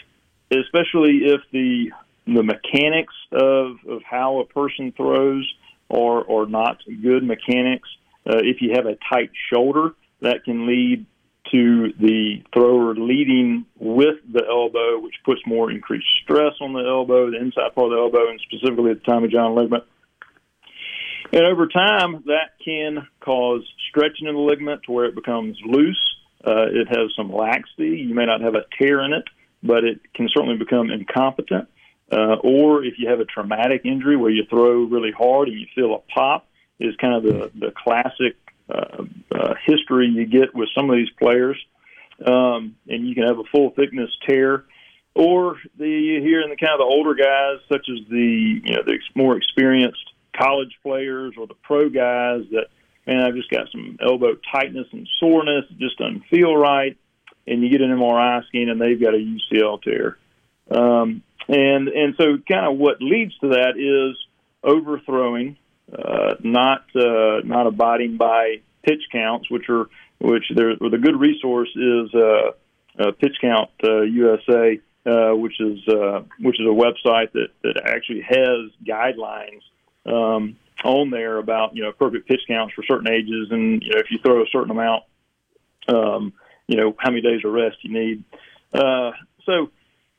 especially 0.50 1.20
if 1.24 1.40
the 1.52 1.90
the 2.26 2.42
mechanics 2.42 3.14
of, 3.32 3.76
of 3.88 4.02
how 4.08 4.40
a 4.40 4.44
person 4.44 4.92
throws 4.96 5.52
are, 5.90 6.30
are 6.30 6.46
not 6.46 6.78
good 7.02 7.24
mechanics, 7.24 7.88
uh, 8.26 8.38
if 8.38 8.60
you 8.60 8.72
have 8.74 8.86
a 8.86 8.96
tight 9.12 9.30
shoulder, 9.52 9.94
that 10.20 10.44
can 10.44 10.66
lead 10.66 11.06
to 11.50 11.92
the 11.98 12.42
thrower 12.52 12.94
leading 12.94 13.66
with 13.78 14.16
the 14.30 14.44
elbow, 14.48 15.00
which 15.00 15.14
puts 15.24 15.40
more 15.46 15.70
increased 15.70 16.06
stress 16.22 16.52
on 16.60 16.72
the 16.72 16.84
elbow, 16.86 17.30
the 17.30 17.38
inside 17.38 17.74
part 17.74 17.86
of 17.86 17.92
the 17.92 17.96
elbow, 17.96 18.30
and 18.30 18.40
specifically 18.40 18.94
the 18.94 19.00
Tommy 19.00 19.28
John 19.28 19.54
ligament. 19.54 19.84
And 21.32 21.44
over 21.44 21.68
time, 21.68 22.24
that 22.26 22.58
can 22.64 23.06
cause 23.20 23.62
stretching 23.88 24.26
of 24.26 24.34
the 24.34 24.40
ligament 24.40 24.82
to 24.84 24.92
where 24.92 25.04
it 25.04 25.14
becomes 25.14 25.56
loose. 25.64 26.00
Uh, 26.44 26.66
it 26.72 26.88
has 26.88 27.12
some 27.16 27.32
laxity. 27.32 28.04
You 28.08 28.14
may 28.14 28.26
not 28.26 28.40
have 28.40 28.54
a 28.54 28.64
tear 28.80 29.04
in 29.04 29.12
it, 29.12 29.24
but 29.62 29.84
it 29.84 30.00
can 30.14 30.28
certainly 30.34 30.56
become 30.56 30.90
incompetent. 30.90 31.68
Uh, 32.10 32.36
or 32.42 32.84
if 32.84 32.94
you 32.98 33.08
have 33.08 33.20
a 33.20 33.24
traumatic 33.24 33.82
injury 33.84 34.16
where 34.16 34.30
you 34.30 34.44
throw 34.50 34.84
really 34.84 35.12
hard 35.12 35.48
and 35.48 35.60
you 35.60 35.66
feel 35.74 35.94
a 35.94 35.98
pop, 36.12 36.46
is 36.80 36.96
kind 36.96 37.14
of 37.14 37.22
the, 37.22 37.50
the 37.54 37.72
classic 37.76 38.36
uh, 38.68 39.04
uh, 39.32 39.54
history 39.66 40.08
you 40.08 40.26
get 40.26 40.54
with 40.54 40.68
some 40.74 40.90
of 40.90 40.96
these 40.96 41.10
players. 41.18 41.56
Um, 42.24 42.76
and 42.88 43.06
you 43.06 43.14
can 43.14 43.26
have 43.26 43.38
a 43.38 43.44
full 43.52 43.70
thickness 43.70 44.10
tear. 44.28 44.64
Or 45.14 45.56
the, 45.78 45.88
you 45.88 46.20
hear 46.22 46.40
in 46.40 46.50
the 46.50 46.56
kind 46.56 46.72
of 46.72 46.78
the 46.78 46.84
older 46.84 47.14
guys, 47.14 47.60
such 47.70 47.86
as 47.90 48.08
the 48.08 48.60
you 48.64 48.74
know 48.74 48.82
the 48.84 48.98
more 49.14 49.36
experienced 49.36 50.09
college 50.40 50.76
players 50.82 51.34
or 51.38 51.46
the 51.46 51.54
pro 51.54 51.88
guys 51.88 52.42
that, 52.52 52.66
man, 53.06 53.24
I've 53.24 53.34
just 53.34 53.50
got 53.50 53.68
some 53.72 53.98
elbow 54.00 54.36
tightness 54.52 54.86
and 54.92 55.08
soreness, 55.18 55.64
it 55.70 55.78
just 55.78 55.98
doesn't 55.98 56.24
feel 56.30 56.54
right. 56.54 56.96
And 57.46 57.62
you 57.62 57.70
get 57.70 57.80
an 57.80 57.90
MRI 57.90 58.46
scan 58.48 58.68
and 58.68 58.80
they've 58.80 59.00
got 59.00 59.14
a 59.14 59.18
UCL 59.18 59.82
tear. 59.82 60.18
Um, 60.70 61.22
and, 61.48 61.88
and 61.88 62.14
so 62.16 62.38
kind 62.48 62.72
of 62.72 62.78
what 62.78 62.98
leads 63.00 63.36
to 63.38 63.48
that 63.48 63.74
is 63.76 64.16
overthrowing, 64.62 65.56
uh, 65.92 66.34
not, 66.44 66.84
uh, 66.94 67.40
not 67.44 67.66
abiding 67.66 68.16
by 68.18 68.60
pitch 68.84 69.02
counts, 69.10 69.50
which 69.50 69.68
are, 69.68 69.88
which 70.20 70.44
there, 70.54 70.76
the 70.76 70.98
good 70.98 71.18
resource 71.18 71.70
is, 71.74 72.14
uh, 72.14 72.52
uh, 72.98 73.12
Pitch 73.12 73.36
Count 73.40 73.70
uh, 73.84 74.02
USA, 74.02 74.80
uh, 75.06 75.34
which 75.34 75.60
is 75.60 75.78
uh, 75.88 76.22
which 76.40 76.60
is 76.60 76.66
a 76.66 76.74
website 76.74 77.32
that 77.32 77.48
that 77.62 77.82
actually 77.86 78.22
has 78.22 78.70
guidelines 78.86 79.62
um, 80.10 80.56
on 80.84 81.10
there 81.10 81.38
about 81.38 81.76
you 81.76 81.82
know 81.82 81.90
appropriate 81.90 82.26
pitch 82.26 82.40
counts 82.48 82.74
for 82.74 82.82
certain 82.84 83.12
ages, 83.12 83.48
and 83.50 83.82
you 83.82 83.90
know 83.90 83.98
if 83.98 84.10
you 84.10 84.18
throw 84.24 84.42
a 84.42 84.46
certain 84.50 84.70
amount, 84.70 85.04
um, 85.88 86.32
you 86.66 86.76
know 86.76 86.94
how 86.98 87.10
many 87.10 87.22
days 87.22 87.40
of 87.44 87.52
rest 87.52 87.76
you 87.82 87.92
need. 87.92 88.24
Uh, 88.72 89.12
so 89.44 89.70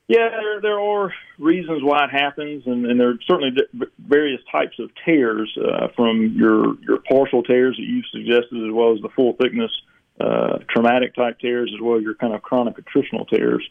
yeah, 0.08 0.30
there 0.30 0.62
there 0.62 0.80
are 0.80 1.14
reasons 1.40 1.82
why 1.84 2.04
it 2.06 2.12
happens, 2.12 2.64
and, 2.66 2.86
and 2.86 3.00
there 3.00 3.10
are 3.12 3.20
certainly 3.28 3.52
various 3.98 4.42
types 4.52 4.78
of 4.80 4.90
tears 5.06 5.50
uh, 5.58 5.88
from 5.96 6.34
your 6.36 6.76
your 6.82 6.98
partial 7.10 7.44
tears 7.44 7.78
that 7.78 7.84
you've 7.84 8.06
suggested, 8.12 8.68
as 8.68 8.74
well 8.74 8.94
as 8.94 9.02
the 9.02 9.10
full 9.16 9.34
thickness 9.42 9.72
uh, 10.20 10.60
traumatic 10.70 11.16
type 11.16 11.40
tears, 11.40 11.72
as 11.74 11.82
well 11.82 11.98
as 11.98 12.04
your 12.04 12.16
kind 12.16 12.34
of 12.34 12.42
chronic 12.42 12.76
attritional 12.76 13.28
tears. 13.30 13.68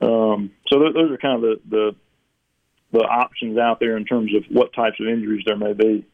Um, 0.00 0.50
so 0.68 0.78
th- 0.78 0.94
those 0.94 1.12
are 1.12 1.18
kind 1.18 1.36
of 1.36 1.42
the, 1.42 1.60
the 1.68 1.96
the 2.92 3.00
options 3.00 3.58
out 3.58 3.80
there 3.80 3.96
in 3.96 4.04
terms 4.04 4.34
of 4.34 4.44
what 4.50 4.72
types 4.72 5.00
of 5.00 5.08
injuries 5.08 5.42
there 5.46 5.56
may 5.56 5.72
be. 5.72 6.04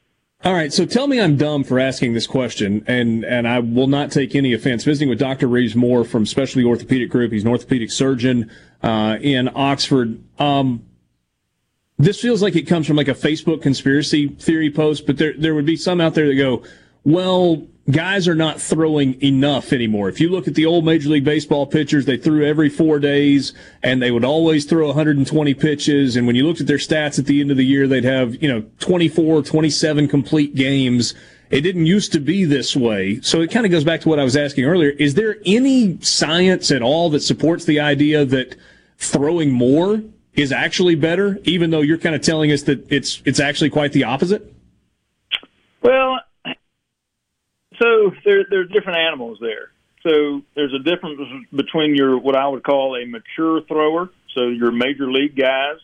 All 0.45 0.55
right, 0.55 0.73
so 0.73 0.87
tell 0.87 1.09
me 1.09 1.21
I'm 1.21 1.37
dumb 1.37 1.65
for 1.65 1.81
asking 1.81 2.13
this 2.13 2.29
question, 2.29 2.85
and, 2.87 3.25
and 3.25 3.49
I 3.49 3.59
will 3.59 3.89
not 3.89 4.13
take 4.13 4.37
any 4.37 4.53
offense. 4.53 4.85
Visiting 4.85 5.09
with 5.09 5.19
Dr. 5.19 5.49
Reeves 5.49 5.75
Moore 5.75 6.05
from 6.05 6.25
Specialty 6.27 6.65
Orthopedic 6.65 7.11
Group, 7.11 7.33
he's 7.33 7.43
an 7.43 7.51
orthopedic 7.51 7.91
surgeon 7.91 8.49
uh, 8.81 9.19
in 9.21 9.51
Oxford. 9.53 10.23
Um, 10.39 10.85
this 11.99 12.21
feels 12.21 12.41
like 12.41 12.55
it 12.55 12.69
comes 12.69 12.87
from 12.87 12.95
like 12.95 13.09
a 13.09 13.15
Facebook 13.15 13.63
conspiracy 13.63 14.29
theory 14.29 14.71
post, 14.71 15.07
but 15.07 15.19
there 15.19 15.35
there 15.37 15.57
would 15.57 15.67
be 15.67 15.77
some 15.77 16.01
out 16.01 16.15
there 16.15 16.29
that 16.29 16.37
go, 16.37 16.63
well, 17.03 17.67
guys 17.91 18.28
are 18.28 18.34
not 18.34 18.60
throwing 18.60 19.20
enough 19.23 19.73
anymore. 19.73 20.08
If 20.08 20.20
you 20.20 20.28
look 20.28 20.47
at 20.47 20.55
the 20.55 20.67
old 20.67 20.84
Major 20.84 21.08
League 21.08 21.25
Baseball 21.25 21.67
pitchers, 21.67 22.05
they 22.05 22.17
threw 22.17 22.44
every 22.44 22.68
four 22.68 22.99
days 22.99 23.55
and 23.83 24.02
they 24.02 24.10
would 24.10 24.25
always 24.25 24.65
throw 24.67 24.86
120 24.89 25.55
pitches. 25.55 26.17
And 26.17 26.26
when 26.26 26.36
you 26.36 26.47
looked 26.47 26.60
at 26.60 26.67
their 26.67 26.78
stats 26.78 27.18
at 27.18 27.26
the 27.26 27.41
end 27.41 27.50
of 27.50 27.57
the 27.57 27.65
year, 27.65 27.89
they'd 27.89 28.05
have, 28.05 28.41
you 28.42 28.49
know, 28.49 28.65
24, 28.81 29.42
27 29.42 30.08
complete 30.08 30.55
games. 30.55 31.15
It 31.50 31.62
didn't 31.62 31.86
used 31.86 32.12
to 32.12 32.20
be 32.20 32.44
this 32.44 32.76
way. 32.76 33.20
So 33.23 33.41
it 33.41 33.50
kind 33.50 33.65
of 33.65 33.73
goes 33.73 33.84
back 33.84 34.02
to 34.02 34.08
what 34.08 34.18
I 34.18 34.25
was 34.25 34.36
asking 34.36 34.65
earlier. 34.65 34.91
Is 34.91 35.15
there 35.15 35.36
any 35.47 35.99
science 36.02 36.70
at 36.70 36.83
all 36.83 37.08
that 37.10 37.20
supports 37.20 37.65
the 37.65 37.81
idea 37.81 38.26
that 38.26 38.57
throwing 38.99 39.50
more 39.50 40.02
is 40.34 40.52
actually 40.52 40.94
better, 40.94 41.39
even 41.44 41.70
though 41.70 41.81
you're 41.81 41.99
kind 41.99 42.15
of 42.15 42.20
telling 42.20 42.52
us 42.52 42.62
that 42.65 42.86
it's, 42.92 43.23
it's 43.25 43.41
actually 43.41 43.70
quite 43.70 43.92
the 43.92 44.05
opposite? 44.05 44.55
Well, 45.81 46.20
so 47.81 48.13
there, 48.25 48.45
there's 48.49 48.71
different 48.71 48.99
animals 48.99 49.39
there. 49.41 49.71
So 50.03 50.43
there's 50.55 50.73
a 50.73 50.79
difference 50.79 51.21
between 51.55 51.95
your 51.95 52.19
what 52.19 52.37
I 52.37 52.47
would 52.47 52.63
call 52.63 52.97
a 52.97 53.07
mature 53.07 53.63
thrower. 53.63 54.11
So 54.35 54.49
your 54.49 54.71
major 54.71 55.11
league 55.11 55.37
guys, 55.37 55.79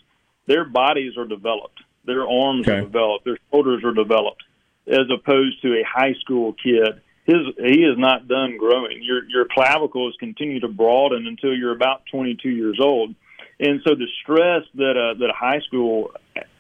their 0.46 0.64
bodies 0.64 1.16
are 1.16 1.26
developed, 1.26 1.80
their 2.04 2.26
arms 2.26 2.68
okay. 2.68 2.78
are 2.78 2.80
developed, 2.82 3.24
their 3.24 3.38
shoulders 3.50 3.82
are 3.84 3.92
developed, 3.92 4.42
as 4.86 5.06
opposed 5.12 5.62
to 5.62 5.72
a 5.72 5.82
high 5.84 6.14
school 6.20 6.52
kid. 6.52 7.00
His 7.26 7.38
he 7.56 7.80
is 7.80 7.98
not 7.98 8.28
done 8.28 8.58
growing. 8.58 9.02
Your 9.02 9.24
your 9.24 9.46
clavicles 9.46 10.14
continue 10.20 10.60
to 10.60 10.68
broaden 10.68 11.26
until 11.26 11.56
you're 11.56 11.74
about 11.74 12.02
22 12.12 12.50
years 12.50 12.78
old, 12.80 13.14
and 13.58 13.80
so 13.86 13.94
the 13.94 14.06
stress 14.22 14.62
that 14.74 14.96
a 14.96 15.18
that 15.18 15.30
a 15.30 15.34
high 15.34 15.60
school 15.66 16.12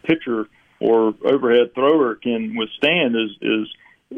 pitcher 0.04 0.48
or 0.80 1.14
overhead 1.24 1.74
thrower 1.74 2.14
can 2.14 2.56
withstand 2.56 3.14
is 3.14 3.30
is 3.42 3.68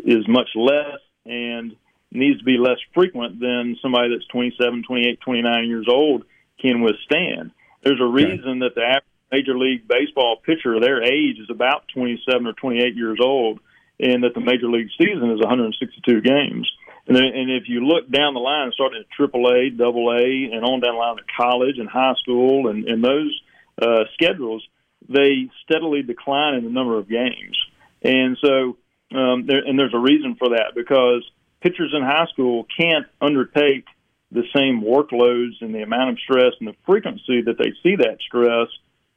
is 0.05 0.29
much 0.29 0.49
less 0.55 1.01
and 1.27 1.77
needs 2.11 2.39
to 2.39 2.45
be 2.45 2.59
less 2.59 2.79
frequent 2.95 3.41
than 3.41 3.77
somebody 3.83 4.09
that's 4.15 4.27
27, 4.29 4.85
28, 4.85 5.21
29 5.21 5.69
years 5.69 5.87
old 5.89 6.25
can 6.61 6.83
withstand. 6.83 7.51
There's 7.83 8.01
a 8.01 8.07
reason 8.07 8.61
that 8.61 8.75
the 8.75 8.83
average 8.83 9.05
Major 9.31 9.59
League 9.59 9.89
Baseball 9.89 10.37
pitcher, 10.45 10.79
their 10.81 11.03
age 11.03 11.39
is 11.39 11.51
about 11.51 11.89
27 11.95 12.47
or 12.47 12.53
28 12.53 12.95
years 12.95 13.19
old, 13.21 13.61
and 13.99 14.23
that 14.23 14.35
the 14.35 14.41
Major 14.41 14.69
League 14.69 14.89
season 14.99 15.31
is 15.31 15.41
162 15.41 16.21
games. 16.21 16.71
And, 17.07 17.17
then, 17.17 17.25
and 17.25 17.51
if 17.51 17.69
you 17.69 17.85
look 17.87 18.11
down 18.11 18.35
the 18.35 18.41
line, 18.41 18.71
starting 18.73 19.03
at 19.03 19.07
AAA, 19.19 19.77
Double 19.77 20.11
A, 20.11 20.55
and 20.55 20.65
on 20.65 20.81
down 20.81 20.95
the 20.95 20.99
line 20.99 21.17
to 21.17 21.23
college 21.37 21.79
and 21.79 21.89
high 21.89 22.15
school, 22.21 22.69
and, 22.69 22.85
and 22.85 23.03
those 23.03 23.41
uh, 23.81 24.05
schedules, 24.15 24.67
they 25.09 25.49
steadily 25.65 26.03
decline 26.03 26.55
in 26.55 26.65
the 26.65 26.71
number 26.71 26.99
of 26.99 27.09
games. 27.09 27.57
And 28.03 28.37
so, 28.41 28.77
um, 29.15 29.47
there, 29.47 29.59
and 29.65 29.79
there's 29.79 29.95
a 29.95 29.99
reason 29.99 30.37
for 30.37 30.51
that 30.51 30.75
because 30.75 31.25
pitchers 31.61 31.93
in 31.95 32.03
high 32.03 32.27
school 32.33 32.67
can't 32.77 33.07
undertake 33.21 33.85
the 34.33 34.43
same 34.55 34.83
workloads 34.83 35.61
and 35.61 35.75
the 35.75 35.83
amount 35.83 36.11
of 36.11 36.19
stress 36.19 36.53
and 36.59 36.69
the 36.69 36.75
frequency 36.85 37.43
that 37.43 37.57
they 37.59 37.73
see 37.83 37.97
that 37.97 38.19
stress 38.27 38.69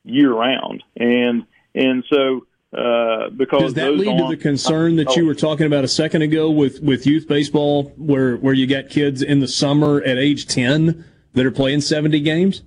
year 0.04 0.34
round. 0.34 0.84
And 0.96 1.46
and 1.74 2.04
so 2.10 2.46
uh, 2.72 3.30
because 3.30 3.62
does 3.62 3.74
that 3.76 3.96
lead 3.96 4.18
to 4.18 4.28
the 4.28 4.38
concern 4.38 4.96
that 4.98 5.16
you 5.16 5.26
were 5.26 5.34
talking 5.34 5.66
about 5.66 5.84
a 5.84 5.88
second 5.88 6.22
ago 6.22 6.52
with 6.52 6.82
with 6.82 7.08
youth 7.08 7.28
baseball, 7.28 7.92
where 7.98 8.38
where 8.38 8.54
you 8.54 8.68
got 8.68 8.90
kids 8.90 9.24
in 9.24 9.40
the 9.40 9.48
summer 9.48 10.02
at 10.04 10.18
age 10.18 10.46
ten 10.46 11.04
that 11.34 11.46
are 11.46 11.52
playing 11.52 11.82
seventy 11.82 12.20
games? 12.20 12.62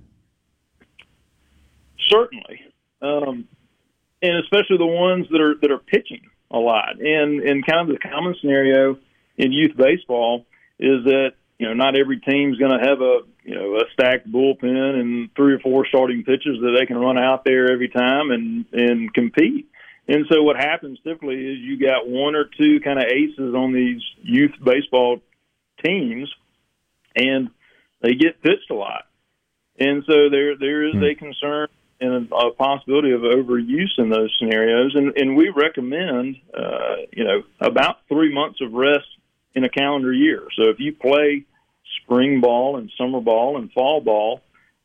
Certainly, 2.09 2.61
um, 3.01 3.47
and 4.23 4.37
especially 4.39 4.77
the 4.77 4.87
ones 4.87 5.27
that 5.31 5.41
are 5.41 5.55
that 5.61 5.71
are 5.71 5.79
pitching 5.79 6.23
a 6.53 6.59
lot. 6.59 7.01
And 7.01 7.41
and 7.41 7.67
kind 7.67 7.89
of 7.89 7.97
the 7.97 8.09
common 8.09 8.35
scenario 8.41 8.99
in 9.37 9.53
youth 9.53 9.77
baseball 9.77 10.47
is 10.79 11.05
that 11.05 11.33
you 11.59 11.67
know 11.67 11.75
not 11.75 11.99
every 11.99 12.21
team's 12.21 12.59
going 12.59 12.79
to 12.79 12.87
have 12.87 13.01
a 13.01 13.21
you 13.45 13.55
know 13.55 13.77
a 13.77 13.85
stacked 13.93 14.31
bullpen 14.31 15.01
and 15.01 15.31
three 15.35 15.55
or 15.55 15.59
four 15.61 15.87
starting 15.87 16.25
pitchers 16.25 16.59
that 16.61 16.77
they 16.79 16.87
can 16.87 16.99
run 16.99 17.19
out 17.19 17.45
there 17.45 17.73
every 17.73 17.89
time 17.89 18.31
and 18.31 18.67
and 18.73 19.13
compete. 19.15 19.69
And 20.09 20.27
so 20.31 20.43
what 20.43 20.57
happens 20.57 20.99
typically 21.05 21.37
is 21.37 21.59
you 21.61 21.79
got 21.79 22.09
one 22.09 22.35
or 22.35 22.45
two 22.45 22.81
kind 22.81 22.99
of 22.99 23.05
aces 23.05 23.55
on 23.55 23.73
these 23.73 24.03
youth 24.21 24.53
baseball 24.63 25.21
teams, 25.85 26.29
and 27.15 27.51
they 28.01 28.15
get 28.15 28.43
pitched 28.43 28.71
a 28.71 28.75
lot. 28.75 29.07
And 29.79 30.03
so 30.07 30.29
there 30.31 30.57
there 30.59 30.87
is 30.87 30.95
hmm. 30.95 31.05
a 31.05 31.15
concern 31.15 31.69
and 32.03 32.29
a, 32.33 32.51
possibility 32.51 33.13
of 33.13 33.21
overuse 33.21 33.99
in 33.99 34.11
those 34.11 34.35
scenarios. 34.39 34.95
And 34.95 35.17
and 35.17 35.37
we 35.37 35.49
recommend 35.49 36.37
uh, 36.53 36.97
you 37.13 37.25
know 37.25 37.43
about 37.61 37.99
three 38.09 38.35
months 38.35 38.61
of 38.61 38.73
rest 38.73 39.07
in 39.55 39.65
a 39.65 39.69
calendar 39.69 40.13
year. 40.13 40.43
So 40.57 40.69
if 40.69 40.81
you 40.81 40.93
play 40.93 41.45
spring 42.03 42.41
ball 42.41 42.77
and 42.77 42.91
summer 42.99 43.21
ball 43.21 43.59
and 43.59 43.71
fall 43.73 44.01
ball, 44.01 44.41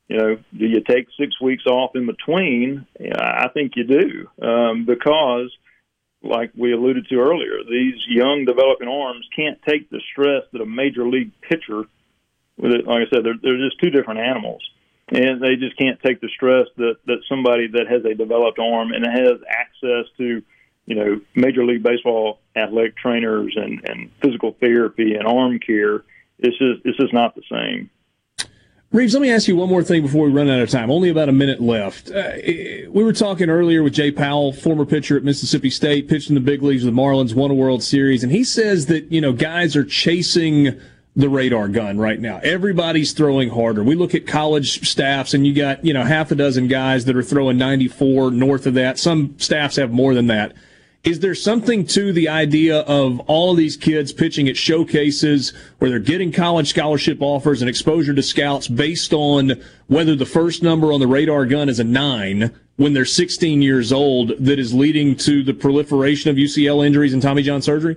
you 0.07 0.17
know, 0.17 0.37
do 0.57 0.65
you 0.65 0.81
take 0.81 1.07
six 1.19 1.39
weeks 1.41 1.65
off 1.65 1.91
in 1.95 2.05
between? 2.05 2.85
Yeah, 2.99 3.19
I 3.19 3.49
think 3.53 3.73
you 3.75 3.83
do 3.83 4.45
um, 4.45 4.85
because, 4.85 5.51
like 6.23 6.51
we 6.55 6.73
alluded 6.73 7.07
to 7.09 7.15
earlier, 7.15 7.63
these 7.69 7.95
young 8.07 8.45
developing 8.45 8.87
arms 8.87 9.27
can't 9.35 9.59
take 9.67 9.89
the 9.89 10.01
stress 10.11 10.43
that 10.53 10.61
a 10.61 10.65
major 10.65 11.07
league 11.07 11.31
pitcher. 11.41 11.83
Like 12.57 12.85
I 12.87 13.09
said, 13.13 13.23
they're, 13.23 13.37
they're 13.41 13.57
just 13.57 13.79
two 13.81 13.91
different 13.91 14.19
animals, 14.21 14.61
and 15.09 15.41
they 15.41 15.55
just 15.55 15.77
can't 15.77 16.01
take 16.01 16.21
the 16.21 16.29
stress 16.29 16.67
that 16.77 16.95
that 17.05 17.19
somebody 17.29 17.67
that 17.67 17.87
has 17.87 18.03
a 18.05 18.13
developed 18.13 18.59
arm 18.59 18.91
and 18.91 19.05
has 19.05 19.39
access 19.49 20.05
to, 20.17 20.41
you 20.85 20.95
know, 20.95 21.21
major 21.35 21.65
league 21.65 21.83
baseball 21.83 22.39
athletic 22.55 22.97
trainers 22.97 23.53
and 23.55 23.81
and 23.87 24.11
physical 24.21 24.55
therapy 24.59 25.15
and 25.15 25.27
arm 25.27 25.59
care. 25.59 26.03
It's 26.39 26.57
just 26.57 26.85
it's 26.85 26.97
just 26.97 27.13
not 27.13 27.35
the 27.35 27.43
same. 27.49 27.89
Reeves, 28.91 29.13
let 29.13 29.21
me 29.21 29.29
ask 29.29 29.49
you 29.49 29.57
one 29.57 29.67
more 29.67 29.83
thing 29.83 30.01
before 30.01 30.25
we 30.25 30.31
run 30.31 30.49
out 30.49 30.61
of 30.61 30.69
time. 30.69 30.89
Only 30.89 31.09
about 31.09 31.27
a 31.27 31.33
minute 31.33 31.61
left. 31.61 32.09
Uh, 32.09 32.31
we 32.89 33.03
were 33.03 33.11
talking 33.11 33.49
earlier 33.49 33.83
with 33.83 33.93
Jay 33.93 34.11
Powell, 34.11 34.53
former 34.53 34.85
pitcher 34.85 35.17
at 35.17 35.25
Mississippi 35.25 35.69
State, 35.69 36.07
pitched 36.07 36.29
in 36.29 36.35
the 36.35 36.41
big 36.41 36.63
leagues 36.63 36.85
with 36.85 36.95
the 36.95 37.01
Marlins, 37.01 37.35
won 37.35 37.51
a 37.51 37.53
World 37.53 37.83
Series, 37.83 38.23
and 38.23 38.31
he 38.31 38.45
says 38.45 38.85
that 38.85 39.11
you 39.11 39.19
know 39.19 39.33
guys 39.33 39.75
are 39.75 39.83
chasing 39.83 40.79
the 41.17 41.27
radar 41.27 41.67
gun 41.67 41.97
right 41.97 42.19
now. 42.19 42.39
Everybody's 42.43 43.11
throwing 43.11 43.49
harder. 43.49 43.83
We 43.83 43.95
look 43.95 44.13
at 44.13 44.27
college 44.27 44.87
staffs, 44.87 45.33
and 45.33 45.45
you 45.45 45.53
got 45.53 45.83
you 45.83 45.91
know 45.91 46.03
half 46.03 46.31
a 46.31 46.35
dozen 46.35 46.67
guys 46.67 47.05
that 47.05 47.15
are 47.17 47.23
throwing 47.23 47.57
94 47.57 48.31
north 48.31 48.67
of 48.67 48.75
that. 48.75 48.99
Some 48.99 49.37
staffs 49.39 49.75
have 49.77 49.91
more 49.91 50.13
than 50.13 50.27
that. 50.27 50.53
Is 51.03 51.19
there 51.19 51.35
something 51.35 51.87
to 51.87 52.11
the 52.13 52.29
idea 52.29 52.79
of 52.81 53.19
all 53.21 53.51
of 53.51 53.57
these 53.57 53.77
kids 53.77 54.13
pitching 54.13 54.47
at 54.47 54.57
showcases 54.57 55.53
where 55.79 55.89
they're 55.89 55.99
getting 55.99 56.31
college 56.31 56.69
scholarship 56.69 57.19
offers 57.21 57.61
and 57.61 57.69
exposure 57.69 58.13
to 58.13 58.21
scouts 58.21 58.67
based 58.67 59.13
on 59.13 59.53
whether 59.87 60.15
the 60.15 60.25
first 60.25 60.61
number 60.61 60.91
on 60.91 60.99
the 60.99 61.07
radar 61.07 61.45
gun 61.45 61.69
is 61.69 61.79
a 61.79 61.83
nine 61.83 62.53
when 62.75 62.93
they're 62.93 63.05
16 63.05 63.61
years 63.61 63.91
old 63.91 64.33
that 64.37 64.59
is 64.59 64.73
leading 64.73 65.15
to 65.15 65.43
the 65.43 65.53
proliferation 65.53 66.29
of 66.29 66.35
UCL 66.35 66.85
injuries 66.85 67.13
and 67.13 67.21
Tommy 67.21 67.41
John 67.41 67.61
surgery? 67.61 67.95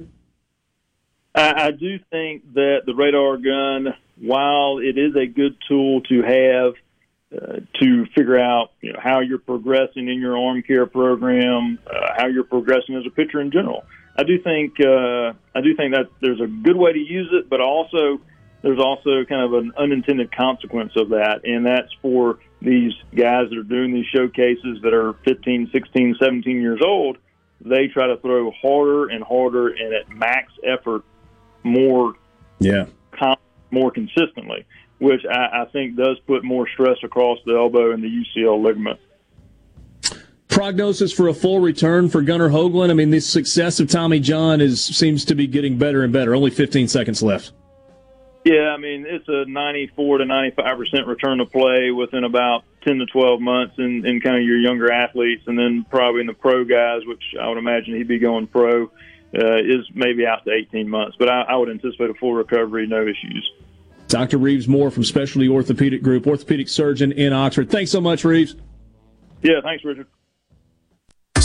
I, 1.35 1.67
I 1.67 1.71
do 1.71 1.99
think 2.11 2.55
that 2.55 2.83
the 2.87 2.95
radar 2.95 3.37
gun, 3.37 3.95
while 4.21 4.79
it 4.79 4.99
is 4.99 5.15
a 5.17 5.27
good 5.27 5.57
tool 5.69 6.01
to 6.03 6.23
have, 6.23 6.75
uh, 7.33 7.61
to 7.81 8.07
figure 8.17 8.39
out 8.39 8.73
you 8.81 8.93
know, 8.93 8.99
how 9.01 9.21
you're 9.21 9.39
progressing 9.39 10.09
in 10.09 10.19
your 10.21 10.37
arm 10.37 10.63
care 10.63 10.87
program, 10.87 11.79
uh, 11.87 12.13
how 12.17 12.27
you're 12.27 12.45
progressing 12.45 12.97
as 12.97 13.05
a 13.07 13.11
pitcher 13.11 13.41
in 13.41 13.53
general. 13.53 13.85
I 14.19 14.25
do 14.25 14.43
think 14.43 14.75
uh, 14.81 15.33
I 15.55 15.61
do 15.63 15.77
think 15.77 15.95
that 15.95 16.09
there's 16.21 16.41
a 16.41 16.47
good 16.47 16.77
way 16.77 16.93
to 16.93 16.99
use 16.99 17.31
it, 17.33 17.49
but 17.49 17.61
also 17.61 18.21
there's 18.63 18.81
also 18.81 19.25
kind 19.25 19.43
of 19.43 19.55
an 19.55 19.73
unintended 19.79 20.35
consequence 20.35 20.93
of 20.97 21.11
that, 21.11 21.43
and 21.45 21.65
that's 21.65 21.91
for 22.03 22.41
these 22.61 22.93
guys 23.15 23.49
that 23.49 23.59
are 23.59 23.63
doing 23.63 23.95
these 23.95 24.07
showcases 24.15 24.83
that 24.83 24.93
are 24.93 25.15
15, 25.25 25.71
16, 25.73 26.17
17 26.21 26.61
years 26.61 26.81
old. 26.85 27.17
They 27.63 27.89
try 27.89 28.09
to 28.09 28.17
throw 28.19 28.51
harder 28.61 29.07
and 29.07 29.23
harder 29.23 29.69
and 29.69 29.95
at 29.95 30.11
max 30.11 30.53
effort 30.65 31.05
more, 31.63 32.15
yeah, 32.59 32.87
more 33.71 33.91
consistently 33.91 34.67
which 35.01 35.23
I, 35.29 35.63
I 35.63 35.65
think 35.73 35.97
does 35.97 36.19
put 36.27 36.45
more 36.45 36.69
stress 36.69 36.99
across 37.03 37.39
the 37.45 37.57
elbow 37.57 37.93
and 37.93 38.05
the 38.05 38.09
UCL 38.09 38.63
ligament. 38.63 39.01
Prognosis 40.49 41.13
for 41.13 41.29
a 41.29 41.35
full 41.35 41.59
return 41.59 42.09
for 42.09 42.23
Gunnar 42.23 42.51
Hoglund. 42.51 42.91
I 42.91 42.95
mean, 42.95 43.11
the 43.11 43.21
success 43.21 43.81
of 43.81 43.89
Tommy 43.89 44.21
John 44.21 44.61
is 44.61 44.85
seems 44.85 45.25
to 45.27 45.35
be 45.35 45.47
getting 45.47 45.79
better 45.79 46.03
and 46.03 46.13
better. 46.13 46.35
Only 46.35 46.51
15 46.51 46.89
seconds 46.89 47.23
left. 47.23 47.53
Yeah, 48.45 48.73
I 48.75 48.79
mean 48.79 49.05
it's 49.07 49.29
a 49.29 49.45
94 49.47 50.19
to 50.19 50.25
95 50.25 50.79
percent 50.79 51.07
return 51.07 51.39
to 51.39 51.47
play 51.47 51.91
within 51.91 52.25
about 52.25 52.65
10 52.85 52.99
to 52.99 53.07
12 53.07 53.41
months 53.41 53.75
in, 53.77 54.07
in 54.07 54.21
kind 54.21 54.37
of 54.37 54.43
your 54.43 54.59
younger 54.59 54.91
athletes, 54.91 55.43
and 55.47 55.59
then 55.59 55.85
probably 55.89 56.23
in 56.23 56.27
the 56.27 56.33
pro 56.33 56.65
guys, 56.65 57.03
which 57.07 57.23
I 57.41 57.49
would 57.49 57.59
imagine 57.59 57.95
he'd 57.95 58.09
be 58.09 58.19
going 58.19 58.47
pro, 58.47 58.91
uh, 59.35 59.59
is 59.59 59.89
maybe 59.95 60.27
out 60.27 60.45
to 60.45 60.53
18 60.53 60.89
months. 60.89 61.17
But 61.19 61.29
I, 61.29 61.43
I 61.43 61.57
would 61.57 61.71
anticipate 61.71 62.11
a 62.11 62.15
full 62.15 62.35
recovery, 62.35 62.87
no 62.87 63.03
issues. 63.03 63.51
Dr. 64.09 64.39
Reeves 64.39 64.67
Moore 64.67 64.91
from 64.91 65.05
Specialty 65.05 65.49
Orthopedic 65.49 66.03
Group, 66.03 66.27
orthopedic 66.27 66.69
surgeon 66.69 67.13
in 67.13 67.33
Oxford. 67.33 67.71
Thanks 67.71 67.93
so 67.93 68.01
much, 68.01 68.25
Reeves. 68.25 68.57
Yeah, 69.43 69.61
thanks, 69.63 69.85
Richard. 69.85 70.07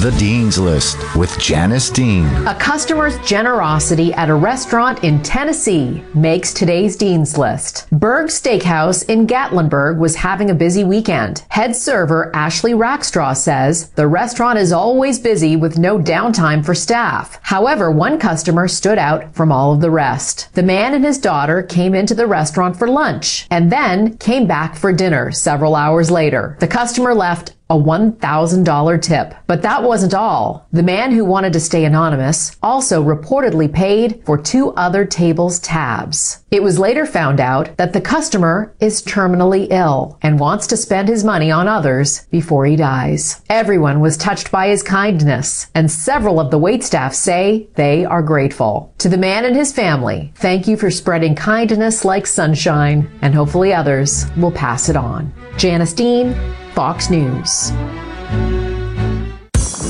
The 0.00 0.12
Dean's 0.12 0.58
List 0.58 0.96
with 1.14 1.38
Janice 1.38 1.90
Dean. 1.90 2.24
A 2.46 2.54
customer's 2.54 3.18
generosity 3.18 4.14
at 4.14 4.30
a 4.30 4.34
restaurant 4.34 5.04
in 5.04 5.22
Tennessee 5.22 6.02
makes 6.14 6.54
today's 6.54 6.96
Dean's 6.96 7.36
List. 7.36 7.86
Berg 7.92 8.28
Steakhouse 8.28 9.06
in 9.10 9.26
Gatlinburg 9.26 9.98
was 9.98 10.16
having 10.16 10.48
a 10.48 10.54
busy 10.54 10.84
weekend. 10.84 11.44
Head 11.50 11.76
server 11.76 12.34
Ashley 12.34 12.72
Rackstraw 12.72 13.36
says 13.36 13.90
the 13.90 14.08
restaurant 14.08 14.58
is 14.58 14.72
always 14.72 15.18
busy 15.18 15.54
with 15.54 15.76
no 15.76 15.98
downtime 15.98 16.64
for 16.64 16.74
staff. 16.74 17.38
However, 17.42 17.90
one 17.90 18.18
customer 18.18 18.68
stood 18.68 18.96
out 18.96 19.34
from 19.34 19.52
all 19.52 19.74
of 19.74 19.82
the 19.82 19.90
rest. 19.90 20.48
The 20.54 20.62
man 20.62 20.94
and 20.94 21.04
his 21.04 21.18
daughter 21.18 21.62
came 21.62 21.94
into 21.94 22.14
the 22.14 22.26
restaurant 22.26 22.74
for 22.78 22.88
lunch 22.88 23.46
and 23.50 23.70
then 23.70 24.16
came 24.16 24.46
back 24.46 24.76
for 24.76 24.94
dinner 24.94 25.30
several 25.30 25.76
hours 25.76 26.10
later. 26.10 26.56
The 26.58 26.68
customer 26.68 27.14
left 27.14 27.52
a 27.70 27.74
$1,000 27.74 29.02
tip. 29.02 29.34
But 29.46 29.62
that 29.62 29.82
wasn't 29.82 30.12
all. 30.12 30.66
The 30.72 30.82
man 30.82 31.12
who 31.12 31.24
wanted 31.24 31.52
to 31.54 31.60
stay 31.60 31.84
anonymous 31.84 32.56
also 32.62 33.02
reportedly 33.02 33.72
paid 33.72 34.22
for 34.26 34.36
two 34.36 34.70
other 34.72 35.04
tables' 35.04 35.60
tabs. 35.60 36.44
It 36.50 36.64
was 36.64 36.80
later 36.80 37.06
found 37.06 37.38
out 37.40 37.76
that 37.76 37.92
the 37.92 38.00
customer 38.00 38.74
is 38.80 39.02
terminally 39.02 39.68
ill 39.70 40.18
and 40.20 40.40
wants 40.40 40.66
to 40.66 40.76
spend 40.76 41.08
his 41.08 41.22
money 41.22 41.50
on 41.50 41.68
others 41.68 42.26
before 42.26 42.66
he 42.66 42.74
dies. 42.74 43.40
Everyone 43.48 44.00
was 44.00 44.16
touched 44.16 44.50
by 44.50 44.68
his 44.68 44.82
kindness, 44.82 45.68
and 45.74 45.88
several 45.90 46.40
of 46.40 46.50
the 46.50 46.58
waitstaff 46.58 47.14
say 47.14 47.68
they 47.76 48.04
are 48.04 48.22
grateful. 48.22 48.92
To 48.98 49.08
the 49.08 49.16
man 49.16 49.44
and 49.44 49.54
his 49.54 49.72
family, 49.72 50.32
thank 50.34 50.66
you 50.66 50.76
for 50.76 50.90
spreading 50.90 51.36
kindness 51.36 52.04
like 52.04 52.26
sunshine, 52.26 53.08
and 53.22 53.32
hopefully 53.32 53.72
others 53.72 54.26
will 54.36 54.50
pass 54.50 54.88
it 54.88 54.96
on. 54.96 55.32
Janice 55.56 55.92
Dean, 55.92 56.34
Fox 56.80 57.10
News. 57.10 57.72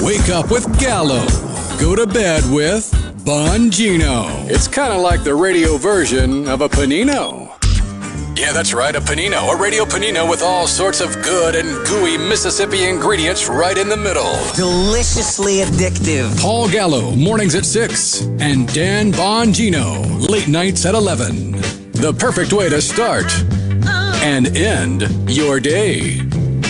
Wake 0.02 0.28
up 0.28 0.50
with 0.50 0.66
Gallo. 0.80 1.24
Go 1.78 1.94
to 1.94 2.04
bed 2.04 2.42
with 2.50 2.90
Bongino. 3.24 4.50
It's 4.50 4.66
kind 4.66 4.92
of 4.92 5.00
like 5.00 5.22
the 5.22 5.36
radio 5.36 5.76
version 5.76 6.48
of 6.48 6.62
a 6.62 6.68
panino. 6.68 7.46
Yeah, 8.36 8.52
that's 8.52 8.74
right, 8.74 8.96
a 8.96 9.00
panino, 9.00 9.54
a 9.54 9.56
radio 9.56 9.84
panino 9.84 10.28
with 10.28 10.42
all 10.42 10.66
sorts 10.66 11.00
of 11.00 11.14
good 11.22 11.54
and 11.54 11.68
gooey 11.86 12.18
Mississippi 12.18 12.82
ingredients 12.82 13.48
right 13.48 13.78
in 13.78 13.88
the 13.88 13.96
middle. 13.96 14.34
Deliciously 14.56 15.58
addictive. 15.58 16.36
Paul 16.40 16.68
Gallo, 16.68 17.12
mornings 17.14 17.54
at 17.54 17.66
6, 17.66 18.22
and 18.40 18.66
Dan 18.74 19.12
Bongino, 19.12 20.28
late 20.28 20.48
nights 20.48 20.84
at 20.84 20.96
11. 20.96 21.52
The 21.92 22.16
perfect 22.18 22.52
way 22.52 22.68
to 22.68 22.82
start 22.82 23.32
and 24.22 24.56
end 24.56 25.02
your 25.30 25.60
day 25.60 26.29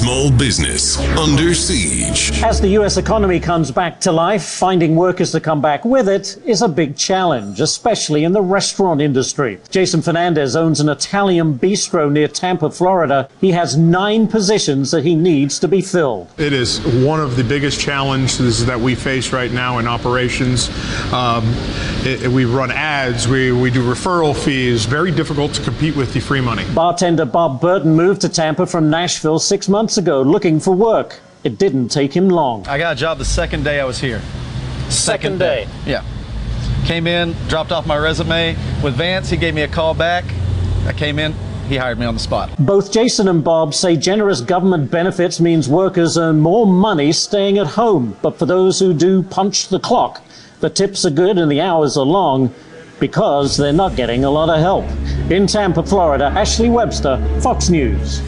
Small 0.00 0.30
business 0.30 0.96
under 1.18 1.52
siege. 1.52 2.32
As 2.42 2.58
the 2.58 2.68
U.S. 2.68 2.96
economy 2.96 3.38
comes 3.38 3.70
back 3.70 4.00
to 4.00 4.10
life, 4.10 4.42
finding 4.42 4.96
workers 4.96 5.30
to 5.32 5.40
come 5.40 5.60
back 5.60 5.84
with 5.84 6.08
it 6.08 6.38
is 6.46 6.62
a 6.62 6.68
big 6.68 6.96
challenge, 6.96 7.60
especially 7.60 8.24
in 8.24 8.32
the 8.32 8.40
restaurant 8.40 9.02
industry. 9.02 9.60
Jason 9.68 10.00
Fernandez 10.00 10.56
owns 10.56 10.80
an 10.80 10.88
Italian 10.88 11.58
bistro 11.58 12.10
near 12.10 12.28
Tampa, 12.28 12.70
Florida. 12.70 13.28
He 13.42 13.50
has 13.50 13.76
nine 13.76 14.26
positions 14.26 14.90
that 14.92 15.04
he 15.04 15.14
needs 15.14 15.58
to 15.58 15.68
be 15.68 15.82
filled. 15.82 16.30
It 16.38 16.54
is 16.54 16.80
one 17.04 17.20
of 17.20 17.36
the 17.36 17.44
biggest 17.44 17.78
challenges 17.78 18.64
that 18.64 18.80
we 18.80 18.94
face 18.94 19.34
right 19.34 19.52
now 19.52 19.80
in 19.80 19.86
operations. 19.86 20.70
Um, 21.12 21.44
it, 22.06 22.26
we 22.26 22.46
run 22.46 22.70
ads, 22.70 23.28
we, 23.28 23.52
we 23.52 23.70
do 23.70 23.82
referral 23.82 24.34
fees, 24.34 24.86
very 24.86 25.10
difficult 25.10 25.52
to 25.52 25.62
compete 25.62 25.94
with 25.94 26.14
the 26.14 26.20
free 26.20 26.40
money. 26.40 26.64
Bartender 26.74 27.26
Bob 27.26 27.60
Burton 27.60 27.94
moved 27.94 28.22
to 28.22 28.30
Tampa 28.30 28.64
from 28.64 28.88
Nashville 28.88 29.38
six 29.38 29.68
months 29.68 29.89
ago 29.98 30.22
looking 30.22 30.60
for 30.60 30.74
work. 30.74 31.20
It 31.44 31.58
didn't 31.58 31.88
take 31.88 32.14
him 32.14 32.28
long. 32.28 32.66
I 32.68 32.78
got 32.78 32.92
a 32.94 32.96
job 32.96 33.18
the 33.18 33.24
second 33.24 33.64
day 33.64 33.80
I 33.80 33.84
was 33.84 33.98
here. 33.98 34.20
Second 34.88 35.38
day. 35.38 35.66
Yeah. 35.86 36.04
Came 36.84 37.06
in, 37.06 37.34
dropped 37.48 37.72
off 37.72 37.86
my 37.86 37.96
resume 37.96 38.56
with 38.82 38.94
Vance. 38.94 39.30
He 39.30 39.36
gave 39.36 39.54
me 39.54 39.62
a 39.62 39.68
call 39.68 39.94
back. 39.94 40.24
I 40.86 40.92
came 40.92 41.18
in, 41.18 41.34
he 41.68 41.76
hired 41.76 41.98
me 41.98 42.06
on 42.06 42.14
the 42.14 42.20
spot. 42.20 42.50
Both 42.58 42.92
Jason 42.92 43.28
and 43.28 43.44
Bob 43.44 43.74
say 43.74 43.96
generous 43.96 44.40
government 44.40 44.90
benefits 44.90 45.40
means 45.40 45.68
workers 45.68 46.18
earn 46.18 46.40
more 46.40 46.66
money 46.66 47.12
staying 47.12 47.58
at 47.58 47.68
home. 47.68 48.16
But 48.22 48.38
for 48.38 48.46
those 48.46 48.78
who 48.80 48.92
do 48.92 49.22
punch 49.22 49.68
the 49.68 49.78
clock, 49.78 50.22
the 50.60 50.68
tips 50.70 51.04
are 51.04 51.10
good 51.10 51.38
and 51.38 51.50
the 51.50 51.60
hours 51.60 51.96
are 51.96 52.04
long 52.04 52.52
because 52.98 53.56
they're 53.56 53.72
not 53.72 53.96
getting 53.96 54.24
a 54.24 54.30
lot 54.30 54.50
of 54.50 54.58
help. 54.58 54.84
In 55.30 55.46
Tampa, 55.46 55.82
Florida, 55.82 56.26
Ashley 56.26 56.68
Webster, 56.68 57.16
Fox 57.40 57.70
News. 57.70 58.20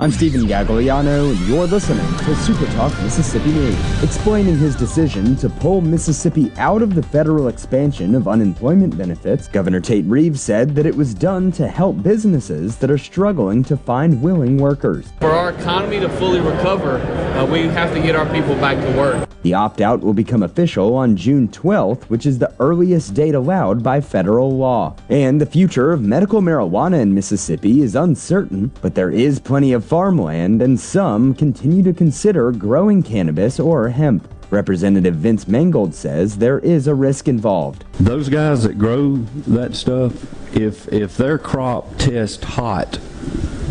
I'm 0.00 0.10
Stephen 0.10 0.40
Gagliano, 0.48 1.30
and 1.30 1.38
you're 1.46 1.68
listening 1.68 2.04
to 2.18 2.34
Super 2.34 2.66
Talk 2.72 2.92
Mississippi 3.00 3.52
News. 3.52 4.02
Explaining 4.02 4.58
his 4.58 4.74
decision 4.74 5.36
to 5.36 5.48
pull 5.48 5.82
Mississippi 5.82 6.50
out 6.56 6.82
of 6.82 6.96
the 6.96 7.02
federal 7.02 7.46
expansion 7.46 8.16
of 8.16 8.26
unemployment 8.26 8.98
benefits, 8.98 9.46
Governor 9.46 9.80
Tate 9.80 10.04
Reeves 10.06 10.40
said 10.40 10.74
that 10.74 10.84
it 10.84 10.96
was 10.96 11.14
done 11.14 11.52
to 11.52 11.68
help 11.68 12.02
businesses 12.02 12.76
that 12.78 12.90
are 12.90 12.98
struggling 12.98 13.62
to 13.62 13.76
find 13.76 14.20
willing 14.20 14.58
workers. 14.58 15.12
For 15.20 15.30
our 15.30 15.50
economy 15.50 16.00
to 16.00 16.08
fully 16.08 16.40
recover, 16.40 16.96
uh, 16.98 17.46
we 17.46 17.60
have 17.68 17.94
to 17.94 18.02
get 18.02 18.16
our 18.16 18.26
people 18.34 18.56
back 18.56 18.84
to 18.84 18.98
work. 18.98 19.28
The 19.44 19.52
opt 19.52 19.82
out 19.82 20.00
will 20.00 20.14
become 20.14 20.42
official 20.42 20.94
on 20.94 21.16
June 21.16 21.48
12th, 21.48 22.04
which 22.04 22.24
is 22.24 22.38
the 22.38 22.54
earliest 22.60 23.12
date 23.12 23.34
allowed 23.34 23.82
by 23.82 24.00
federal 24.00 24.56
law. 24.56 24.96
And 25.10 25.38
the 25.38 25.44
future 25.44 25.92
of 25.92 26.00
medical 26.00 26.40
marijuana 26.40 27.02
in 27.02 27.12
Mississippi 27.12 27.82
is 27.82 27.94
uncertain, 27.94 28.72
but 28.80 28.94
there 28.94 29.10
is 29.10 29.38
plenty 29.38 29.74
of 29.74 29.84
farmland, 29.94 30.60
and 30.60 30.80
some 30.80 31.32
continue 31.32 31.80
to 31.80 31.92
consider 31.92 32.50
growing 32.50 33.00
cannabis 33.00 33.60
or 33.60 33.88
hemp. 33.88 34.26
Representative 34.50 35.14
Vince 35.14 35.46
Mangold 35.46 35.94
says 35.94 36.38
there 36.38 36.58
is 36.58 36.88
a 36.88 36.94
risk 36.96 37.28
involved. 37.28 37.84
Those 38.00 38.28
guys 38.28 38.64
that 38.64 38.76
grow 38.76 39.18
that 39.46 39.76
stuff, 39.76 40.12
if 40.56 40.92
if 40.92 41.16
their 41.16 41.38
crop 41.38 41.96
tests 41.96 42.42
hot 42.42 42.98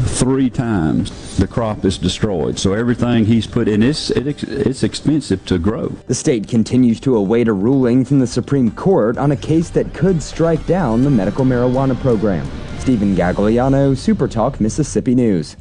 three 0.05 0.49
times, 0.49 1.35
the 1.35 1.45
crop 1.45 1.83
is 1.83 1.97
destroyed. 1.97 2.57
So 2.57 2.71
everything 2.71 3.25
he's 3.25 3.45
put 3.45 3.67
in, 3.67 3.83
it's, 3.83 4.09
it, 4.11 4.43
it's 4.43 4.83
expensive 4.83 5.43
to 5.47 5.57
grow. 5.57 5.89
The 6.07 6.15
state 6.15 6.47
continues 6.47 7.01
to 7.01 7.17
await 7.17 7.49
a 7.49 7.53
ruling 7.53 8.05
from 8.05 8.19
the 8.19 8.27
Supreme 8.27 8.71
Court 8.71 9.17
on 9.17 9.33
a 9.33 9.35
case 9.35 9.69
that 9.71 9.93
could 9.93 10.23
strike 10.23 10.65
down 10.67 11.03
the 11.03 11.09
medical 11.09 11.43
marijuana 11.43 11.99
program. 11.99 12.49
Stephen 12.79 13.13
Gagliano, 13.13 13.91
Supertalk 13.91 14.61
Mississippi 14.61 15.15
News. 15.15 15.57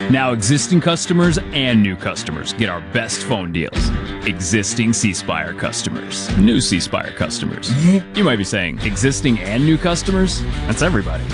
Now, 0.00 0.32
existing 0.32 0.80
customers 0.80 1.38
and 1.52 1.82
new 1.82 1.94
customers 1.94 2.54
get 2.54 2.70
our 2.70 2.80
best 2.92 3.24
phone 3.24 3.52
deals. 3.52 3.90
Existing 4.26 4.94
C 4.94 5.12
Spire 5.12 5.52
customers, 5.52 6.34
new 6.38 6.62
C 6.62 6.80
Spire 6.80 7.12
customers. 7.12 7.70
You 7.84 8.24
might 8.24 8.36
be 8.36 8.44
saying, 8.44 8.78
existing 8.80 9.38
and 9.40 9.66
new 9.66 9.76
customers? 9.76 10.42
That's 10.66 10.80
everybody. 10.80 11.24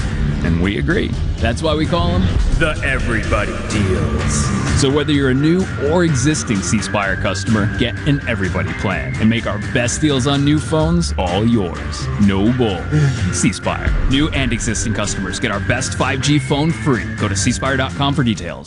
And 0.45 0.63
we 0.63 0.79
agree. 0.79 1.09
That's 1.39 1.63
why 1.63 1.75
we 1.75 1.87
call 1.87 2.13
them 2.13 2.23
the 2.59 2.81
Everybody 2.85 3.53
Deals. 3.71 4.81
So 4.81 4.91
whether 4.91 5.13
you're 5.13 5.31
a 5.31 5.35
new 5.35 5.65
or 5.91 6.05
existing 6.05 6.59
C 6.59 6.81
Spire 6.81 7.17
customer, 7.17 7.77
get 7.79 7.97
an 8.09 8.21
Everybody 8.29 8.73
plan 8.75 9.15
and 9.17 9.29
make 9.29 9.47
our 9.47 9.59
best 9.73 10.01
deals 10.01 10.27
on 10.27 10.45
new 10.45 10.59
phones 10.59 11.15
all 11.19 11.47
yours. 11.47 12.07
No 12.21 12.53
bull. 12.57 12.83
C 13.33 13.53
Spire. 13.53 13.93
New 14.09 14.29
and 14.31 14.53
existing 14.53 14.95
customers 14.95 15.41
get 15.41 15.51
our 15.51 15.61
best 15.61 15.99
5G 15.99 16.41
phone 16.41 16.71
free. 16.71 17.05
Go 17.17 17.29
to 17.29 17.35
cspire.com 17.35 18.15
for 18.15 18.23
details. 18.23 18.67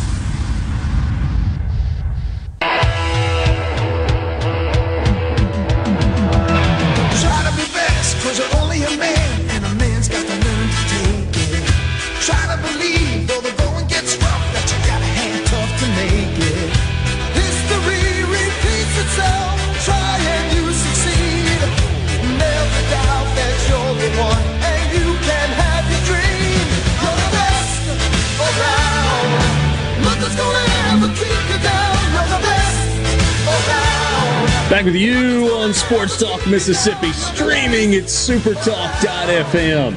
Back 34.71 34.85
with 34.85 34.95
you 34.95 35.49
on 35.53 35.73
Sports 35.73 36.17
Talk 36.17 36.47
Mississippi, 36.47 37.11
streaming 37.11 37.93
at 37.93 38.03
supertalk.fm. 38.03 39.91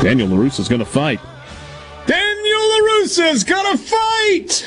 Daniel 0.00 0.28
LaRusso 0.28 0.60
is 0.60 0.68
going 0.68 0.78
to 0.78 0.84
fight. 0.84 1.18
Daniel 2.06 2.60
LaRusso 2.60 3.32
is 3.32 3.42
going 3.42 3.76
to 3.76 3.82
fight! 3.82 4.64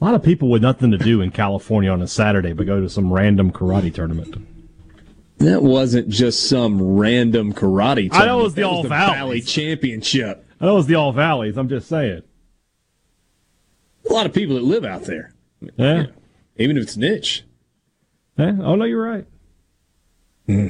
A 0.00 0.04
lot 0.04 0.14
of 0.14 0.22
people 0.22 0.48
with 0.48 0.62
nothing 0.62 0.90
to 0.92 0.96
do 0.96 1.20
in 1.20 1.30
California 1.30 1.90
on 1.90 2.00
a 2.00 2.08
Saturday 2.08 2.54
but 2.54 2.64
go 2.64 2.80
to 2.80 2.88
some 2.88 3.12
random 3.12 3.52
karate 3.52 3.92
tournament. 3.92 4.36
That 5.36 5.62
wasn't 5.62 6.08
just 6.08 6.48
some 6.48 6.96
random 6.96 7.52
karate 7.52 8.10
tournament. 8.10 8.14
I 8.14 8.24
know 8.24 8.40
it 8.40 8.44
was 8.44 8.54
the 8.54 8.62
That 8.62 8.68
All 8.68 8.82
the. 8.84 8.88
Valley 8.88 9.42
Championship. 9.42 10.46
I 10.62 10.64
know 10.64 10.72
it 10.72 10.76
was 10.76 10.86
the 10.86 10.94
All 10.94 11.12
Valleys. 11.12 11.58
I'm 11.58 11.68
just 11.68 11.88
saying. 11.90 12.22
A 14.14 14.16
lot 14.16 14.26
of 14.26 14.32
people 14.32 14.54
that 14.54 14.62
live 14.62 14.84
out 14.84 15.06
there. 15.06 15.32
Yeah. 15.76 16.04
Even 16.56 16.76
if 16.76 16.84
it's 16.84 16.96
niche. 16.96 17.42
Yeah. 18.38 18.52
Oh 18.62 18.76
no, 18.76 18.84
you're 18.84 19.04
right. 19.04 19.26
Hmm. 20.46 20.68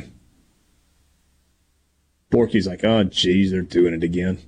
Borky's 2.32 2.66
like, 2.66 2.82
oh, 2.84 3.04
geez, 3.04 3.50
they're 3.50 3.60
doing 3.60 3.92
it 3.92 4.02
again. 4.02 4.38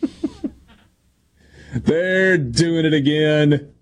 they're 1.74 2.38
doing 2.38 2.86
it 2.86 2.94
again. 2.94 3.72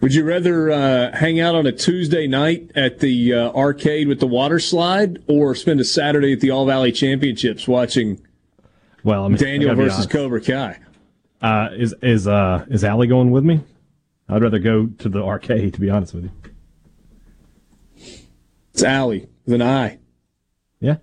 Would 0.00 0.14
you 0.14 0.22
rather 0.22 0.70
uh, 0.70 1.16
hang 1.16 1.40
out 1.40 1.56
on 1.56 1.66
a 1.66 1.72
Tuesday 1.72 2.28
night 2.28 2.70
at 2.76 3.00
the 3.00 3.34
uh, 3.34 3.50
arcade 3.50 4.06
with 4.06 4.20
the 4.20 4.28
water 4.28 4.60
slide 4.60 5.20
or 5.26 5.56
spend 5.56 5.80
a 5.80 5.84
Saturday 5.84 6.32
at 6.32 6.38
the 6.38 6.52
All 6.52 6.64
Valley 6.66 6.92
Championships 6.92 7.66
watching 7.66 8.24
Well, 9.02 9.24
I 9.24 9.28
mean, 9.28 9.38
Daniel 9.38 9.74
versus. 9.74 10.06
Cobra 10.06 10.40
Kai? 10.40 10.78
Uh, 11.42 11.70
is 11.76 11.94
is 12.02 12.28
uh 12.28 12.64
is 12.70 12.84
Allie 12.84 13.08
going 13.08 13.32
with 13.32 13.44
me? 13.44 13.60
I'd 14.28 14.42
rather 14.42 14.60
go 14.60 14.86
to 14.86 15.08
the 15.08 15.22
arcade, 15.22 15.74
to 15.74 15.80
be 15.80 15.90
honest 15.90 16.14
with 16.14 16.24
you. 16.24 16.30
It's 18.72 18.82
Allie 18.82 19.28
with 19.44 19.54
an 19.54 19.62
I. 19.62 19.98
Yeah. 20.80 20.96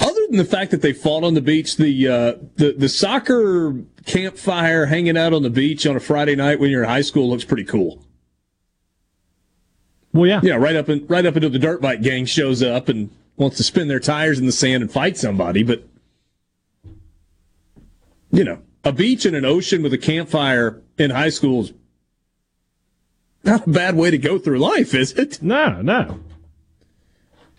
Other 0.00 0.20
than 0.28 0.36
the 0.36 0.44
fact 0.44 0.70
that 0.70 0.80
they 0.80 0.92
fought 0.92 1.24
on 1.24 1.34
the 1.34 1.40
beach, 1.40 1.76
the 1.76 2.08
uh, 2.08 2.34
the 2.56 2.72
the 2.72 2.88
soccer 2.88 3.82
campfire 4.06 4.86
hanging 4.86 5.18
out 5.18 5.32
on 5.32 5.42
the 5.42 5.50
beach 5.50 5.86
on 5.86 5.96
a 5.96 6.00
Friday 6.00 6.36
night 6.36 6.60
when 6.60 6.70
you're 6.70 6.84
in 6.84 6.88
high 6.88 7.00
school 7.00 7.28
looks 7.28 7.44
pretty 7.44 7.64
cool. 7.64 8.04
Well, 10.12 10.26
yeah, 10.26 10.40
yeah, 10.42 10.54
right 10.54 10.76
up 10.76 10.88
in, 10.88 11.06
right 11.08 11.26
up 11.26 11.34
until 11.34 11.50
the 11.50 11.58
dirt 11.58 11.80
bike 11.80 12.00
gang 12.00 12.24
shows 12.24 12.62
up 12.62 12.88
and 12.88 13.10
wants 13.36 13.56
to 13.56 13.64
spin 13.64 13.88
their 13.88 14.00
tires 14.00 14.38
in 14.38 14.46
the 14.46 14.52
sand 14.52 14.82
and 14.82 14.90
fight 14.90 15.16
somebody. 15.18 15.62
But 15.64 15.86
you 18.30 18.44
know, 18.44 18.62
a 18.84 18.92
beach 18.92 19.24
and 19.26 19.36
an 19.36 19.44
ocean 19.44 19.82
with 19.82 19.92
a 19.92 19.98
campfire 19.98 20.80
in 20.98 21.10
high 21.10 21.28
school 21.28 21.62
is 21.62 21.72
not 23.44 23.66
a 23.66 23.70
bad 23.70 23.96
way 23.96 24.10
to 24.10 24.18
go 24.18 24.38
through 24.38 24.58
life, 24.58 24.94
is 24.94 25.12
it? 25.12 25.42
No, 25.42 25.80
no. 25.82 26.20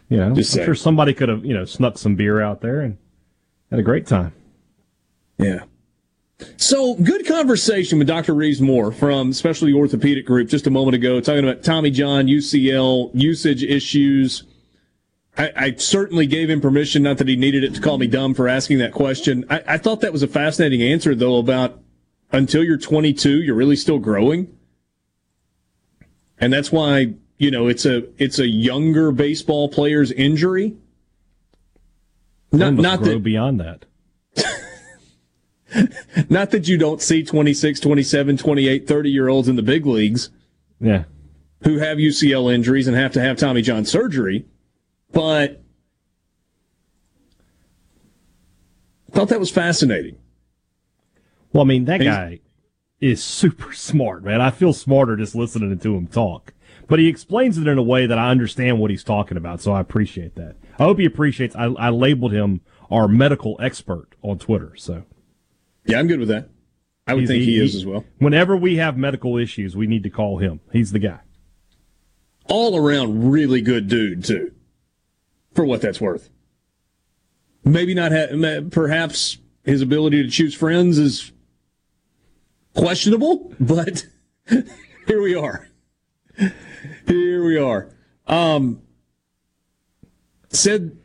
You 0.09 0.17
know, 0.17 0.35
Just 0.35 0.51
I'm 0.51 0.55
saying. 0.57 0.65
sure 0.65 0.75
somebody 0.75 1.13
could 1.13 1.29
have 1.29 1.45
you 1.45 1.53
know 1.53 1.65
snuck 1.65 1.97
some 1.97 2.15
beer 2.15 2.41
out 2.41 2.61
there 2.61 2.81
and 2.81 2.97
had 3.69 3.79
a 3.79 3.83
great 3.83 4.05
time. 4.05 4.33
Yeah. 5.37 5.63
So 6.57 6.95
good 6.95 7.25
conversation 7.27 7.99
with 7.99 8.07
Dr. 8.07 8.33
Reeves 8.33 8.61
Moore 8.61 8.91
from 8.91 9.31
Specialty 9.31 9.73
Orthopedic 9.73 10.25
Group 10.25 10.49
just 10.49 10.65
a 10.65 10.71
moment 10.71 10.95
ago, 10.95 11.21
talking 11.21 11.43
about 11.47 11.63
Tommy 11.63 11.91
John, 11.91 12.25
UCL, 12.25 13.11
usage 13.13 13.63
issues. 13.63 14.43
I, 15.41 15.51
I 15.55 15.75
certainly 15.75 16.27
gave 16.27 16.51
him 16.51 16.61
permission, 16.61 17.01
not 17.01 17.17
that 17.17 17.27
he 17.27 17.35
needed 17.35 17.63
it 17.63 17.73
to 17.73 17.81
call 17.81 17.97
me 17.97 18.05
dumb 18.05 18.35
for 18.35 18.47
asking 18.47 18.77
that 18.77 18.91
question. 18.91 19.43
I, 19.49 19.63
I 19.67 19.77
thought 19.79 20.01
that 20.01 20.13
was 20.13 20.21
a 20.21 20.27
fascinating 20.27 20.83
answer, 20.83 21.15
though, 21.15 21.37
about 21.37 21.79
until 22.31 22.63
you're 22.63 22.77
22, 22.77 23.41
you're 23.41 23.55
really 23.55 23.75
still 23.75 23.97
growing. 23.97 24.55
And 26.37 26.53
that's 26.53 26.71
why, 26.71 27.15
you 27.39 27.49
know, 27.49 27.67
it's 27.67 27.85
a 27.87 28.03
it's 28.21 28.37
a 28.37 28.47
younger 28.47 29.11
baseball 29.11 29.67
player's 29.67 30.11
injury. 30.11 30.75
Not, 32.51 32.73
not 32.73 32.99
grow 32.99 33.13
that 33.13 33.23
beyond 33.23 33.59
that. 33.61 33.85
Not 36.29 36.51
that 36.51 36.67
you 36.67 36.77
don't 36.77 37.01
see 37.01 37.23
26, 37.23 37.79
27, 37.79 38.37
28, 38.37 38.87
30 38.87 39.09
year 39.09 39.27
olds 39.29 39.47
in 39.47 39.55
the 39.55 39.61
big 39.63 39.85
leagues 39.85 40.29
Yeah. 40.81 41.05
who 41.63 41.77
have 41.77 41.97
UCL 41.97 42.53
injuries 42.53 42.87
and 42.87 42.97
have 42.97 43.13
to 43.13 43.21
have 43.21 43.37
Tommy 43.37 43.61
John 43.61 43.85
surgery, 43.85 44.45
but 45.11 45.61
I 49.09 49.13
thought 49.13 49.29
that 49.29 49.39
was 49.39 49.51
fascinating. 49.51 50.17
Well, 51.53 51.63
I 51.63 51.67
mean, 51.67 51.85
that 51.85 52.01
He's- 52.01 52.15
guy 52.15 52.39
is 52.99 53.23
super 53.23 53.73
smart, 53.73 54.23
man. 54.23 54.41
I 54.41 54.51
feel 54.51 54.73
smarter 54.73 55.15
just 55.15 55.35
listening 55.35 55.77
to 55.77 55.95
him 55.95 56.07
talk. 56.07 56.53
But 56.87 56.99
he 56.99 57.07
explains 57.07 57.57
it 57.57 57.67
in 57.67 57.77
a 57.77 57.83
way 57.83 58.05
that 58.05 58.17
I 58.17 58.29
understand 58.31 58.79
what 58.79 58.91
he's 58.91 59.03
talking 59.03 59.37
about, 59.37 59.61
so 59.61 59.71
I 59.71 59.79
appreciate 59.79 60.35
that. 60.35 60.55
I 60.77 60.83
hope 60.83 60.99
he 60.99 61.05
appreciates. 61.05 61.55
I, 61.55 61.65
I 61.65 61.89
labeled 61.89 62.31
him 62.33 62.61
our 62.89 63.07
medical 63.07 63.57
expert 63.61 64.09
on 64.21 64.39
Twitter, 64.39 64.73
so 64.75 65.03
Yeah, 65.85 65.99
I'm 65.99 66.07
good 66.07 66.19
with 66.19 66.27
that. 66.29 66.49
I 67.07 67.13
would 67.13 67.21
He's- 67.21 67.29
think 67.29 67.43
he, 67.43 67.59
is 67.59 67.75
as 67.75 67.85
well. 67.85 68.03
Whenever 68.19 68.55
we 68.57 68.75
have 68.77 68.97
medical 68.97 69.37
issues, 69.37 69.75
we 69.75 69.87
need 69.87 70.03
to 70.03 70.09
call 70.09 70.37
him. 70.37 70.59
He's 70.71 70.91
the 70.91 70.99
guy. 70.99 71.19
All 72.47 72.75
around 72.77 73.31
really 73.31 73.61
good 73.61 73.87
dude, 73.87 74.23
too, 74.25 74.51
for 75.53 75.65
what 75.65 75.81
that's 75.81 76.01
worth. 76.01 76.29
Maybe 77.63 77.93
not, 77.93 78.11
ha- 78.11 78.61
perhaps 78.69 79.37
his 79.63 79.81
ability 79.81 80.23
to 80.23 80.29
choose 80.29 80.55
friends 80.55 80.97
is 80.97 81.31
questionable, 82.75 83.53
but 83.59 84.05
here 85.07 85.21
we 85.21 85.35
are. 85.35 85.69
Here 87.07 87.43
we 87.43 87.57
are. 87.57 87.89
Um, 88.27 88.81
said 90.49 90.97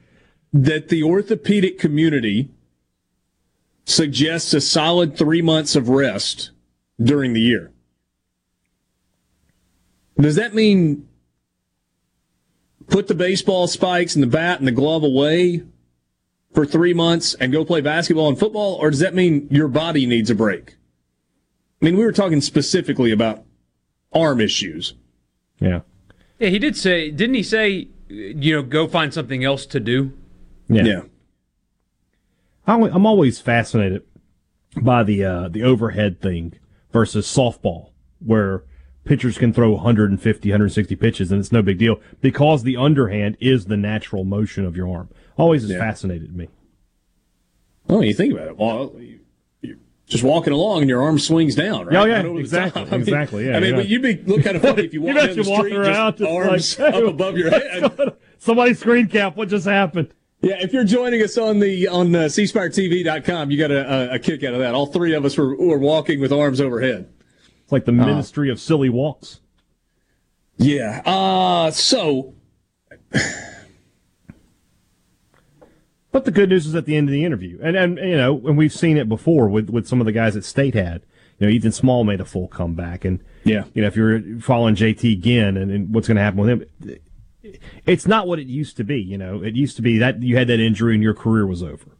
that 0.52 0.88
the 0.88 1.02
orthopedic 1.02 1.78
community 1.78 2.50
suggests 3.84 4.52
a 4.54 4.60
solid 4.60 5.16
three 5.16 5.42
months 5.42 5.76
of 5.76 5.88
rest 5.88 6.50
during 7.00 7.32
the 7.32 7.40
year. 7.40 7.72
Does 10.18 10.36
that 10.36 10.54
mean 10.54 11.08
put 12.88 13.08
the 13.08 13.14
baseball 13.14 13.66
spikes 13.66 14.14
and 14.14 14.22
the 14.22 14.28
bat 14.28 14.58
and 14.58 14.66
the 14.66 14.72
glove 14.72 15.02
away 15.02 15.62
for 16.52 16.64
three 16.64 16.94
months 16.94 17.34
and 17.34 17.52
go 17.52 17.64
play 17.64 17.80
basketball 17.80 18.28
and 18.28 18.38
football, 18.38 18.74
or 18.74 18.90
does 18.90 19.00
that 19.00 19.14
mean 19.14 19.46
your 19.50 19.68
body 19.68 20.06
needs 20.06 20.30
a 20.30 20.34
break? 20.34 20.76
I 21.80 21.84
mean, 21.84 21.96
we 21.96 22.04
were 22.04 22.12
talking 22.12 22.40
specifically 22.40 23.10
about 23.12 23.44
arm 24.12 24.40
issues. 24.40 24.94
Yeah. 25.60 25.80
Yeah, 26.38 26.48
he 26.48 26.58
did 26.58 26.76
say, 26.76 27.10
didn't 27.10 27.34
he 27.34 27.42
say, 27.42 27.88
you 28.08 28.54
know, 28.54 28.62
go 28.62 28.86
find 28.86 29.12
something 29.12 29.44
else 29.44 29.66
to 29.66 29.80
do? 29.80 30.12
Yeah. 30.68 31.02
I'm 32.66 32.82
I'm 32.82 33.06
always 33.06 33.40
fascinated 33.40 34.02
by 34.80 35.02
the 35.02 35.24
uh, 35.24 35.48
the 35.48 35.62
overhead 35.62 36.20
thing 36.20 36.54
versus 36.92 37.26
softball, 37.26 37.90
where 38.18 38.64
pitchers 39.06 39.38
can 39.38 39.52
throw 39.52 39.70
150, 39.72 40.48
160 40.50 40.96
pitches 40.96 41.32
and 41.32 41.40
it's 41.40 41.52
no 41.52 41.62
big 41.62 41.78
deal 41.78 42.00
because 42.20 42.62
the 42.64 42.76
underhand 42.76 43.36
is 43.40 43.66
the 43.66 43.76
natural 43.76 44.24
motion 44.24 44.64
of 44.66 44.76
your 44.76 44.90
arm. 44.94 45.08
Always 45.38 45.62
has 45.62 45.70
Yeah. 45.70 45.78
fascinated 45.78 46.36
me. 46.36 46.48
Oh, 47.88 48.00
you 48.02 48.12
think 48.14 48.34
about 48.34 48.48
it. 48.48 48.56
Well, 48.58 48.94
you- 48.98 49.20
you're 49.62 49.76
just 50.08 50.24
walking 50.24 50.52
along 50.52 50.80
and 50.82 50.88
your 50.88 51.02
arm 51.02 51.18
swings 51.18 51.54
down, 51.54 51.86
right? 51.86 51.96
Oh, 51.96 52.04
yeah, 52.04 52.22
the 52.22 52.36
exactly. 52.36 52.82
I 52.82 52.84
mean- 52.86 52.94
exactly, 53.00 53.46
yeah, 53.46 53.56
I 53.56 53.60
mean, 53.60 53.70
yeah. 53.70 53.76
but 53.76 53.88
you'd 53.88 54.02
be 54.02 54.16
look 54.26 54.42
kind 54.42 54.56
of 54.56 54.62
funny 54.62 54.84
if 54.84 54.92
you 54.92 55.02
walked 55.02 55.18
down 55.18 55.36
the 55.36 55.44
street, 55.44 55.72
around 55.74 56.16
just 56.18 56.30
arms 56.30 56.78
like, 56.78 56.94
up 56.94 57.04
above 57.04 57.38
your 57.38 57.50
head. 57.50 57.92
Somebody 58.38 58.74
screen 58.74 59.06
cap. 59.06 59.36
What 59.36 59.48
just 59.48 59.66
happened? 59.66 60.12
Yeah, 60.42 60.56
if 60.60 60.72
you're 60.72 60.84
joining 60.84 61.22
us 61.22 61.38
on 61.38 61.60
the 61.60 61.88
on 61.88 62.14
uh, 62.14 62.20
cspiretv.com, 62.24 63.50
you 63.50 63.58
got 63.58 63.70
a, 63.70 64.12
a, 64.12 64.14
a 64.16 64.18
kick 64.18 64.44
out 64.44 64.52
of 64.54 64.60
that. 64.60 64.74
All 64.74 64.86
three 64.86 65.14
of 65.14 65.24
us 65.24 65.36
were, 65.38 65.56
were 65.56 65.78
walking 65.78 66.20
with 66.20 66.32
arms 66.32 66.60
overhead. 66.60 67.08
It's 67.66 67.72
like 67.72 67.84
the 67.84 67.90
ministry 67.90 68.48
of 68.48 68.60
silly 68.60 68.88
walks. 68.88 69.40
Yeah. 70.56 71.02
Uh 71.04 71.72
so 71.72 72.34
But 76.12 76.24
the 76.24 76.30
good 76.30 76.48
news 76.48 76.64
is 76.64 76.74
at 76.74 76.86
the 76.86 76.96
end 76.96 77.08
of 77.08 77.12
the 77.12 77.26
interview, 77.26 77.58
and 77.60 77.76
and 77.76 77.98
you 77.98 78.16
know, 78.16 78.40
and 78.46 78.56
we've 78.56 78.72
seen 78.72 78.96
it 78.96 79.06
before 79.06 79.48
with 79.48 79.68
with 79.68 79.86
some 79.86 80.00
of 80.00 80.06
the 80.06 80.12
guys 80.12 80.32
that 80.32 80.46
State 80.46 80.72
had. 80.72 81.02
You 81.38 81.46
know, 81.46 81.52
Ethan 81.52 81.72
Small 81.72 82.04
made 82.04 82.22
a 82.22 82.24
full 82.24 82.48
comeback, 82.48 83.04
and 83.04 83.22
yeah, 83.44 83.64
you 83.74 83.82
know, 83.82 83.88
if 83.88 83.96
you're 83.96 84.40
following 84.40 84.76
JT 84.76 85.20
Ginn, 85.20 85.58
and, 85.58 85.70
and 85.70 85.94
what's 85.94 86.08
going 86.08 86.16
to 86.16 86.22
happen 86.22 86.40
with 86.40 86.48
him, 86.48 86.98
it's 87.84 88.06
not 88.06 88.26
what 88.26 88.38
it 88.38 88.46
used 88.46 88.78
to 88.78 88.84
be. 88.84 88.98
You 88.98 89.18
know, 89.18 89.42
it 89.42 89.56
used 89.56 89.76
to 89.76 89.82
be 89.82 89.98
that 89.98 90.22
you 90.22 90.38
had 90.38 90.46
that 90.48 90.58
injury 90.58 90.94
and 90.94 91.02
your 91.02 91.12
career 91.12 91.46
was 91.46 91.62
over. 91.62 91.90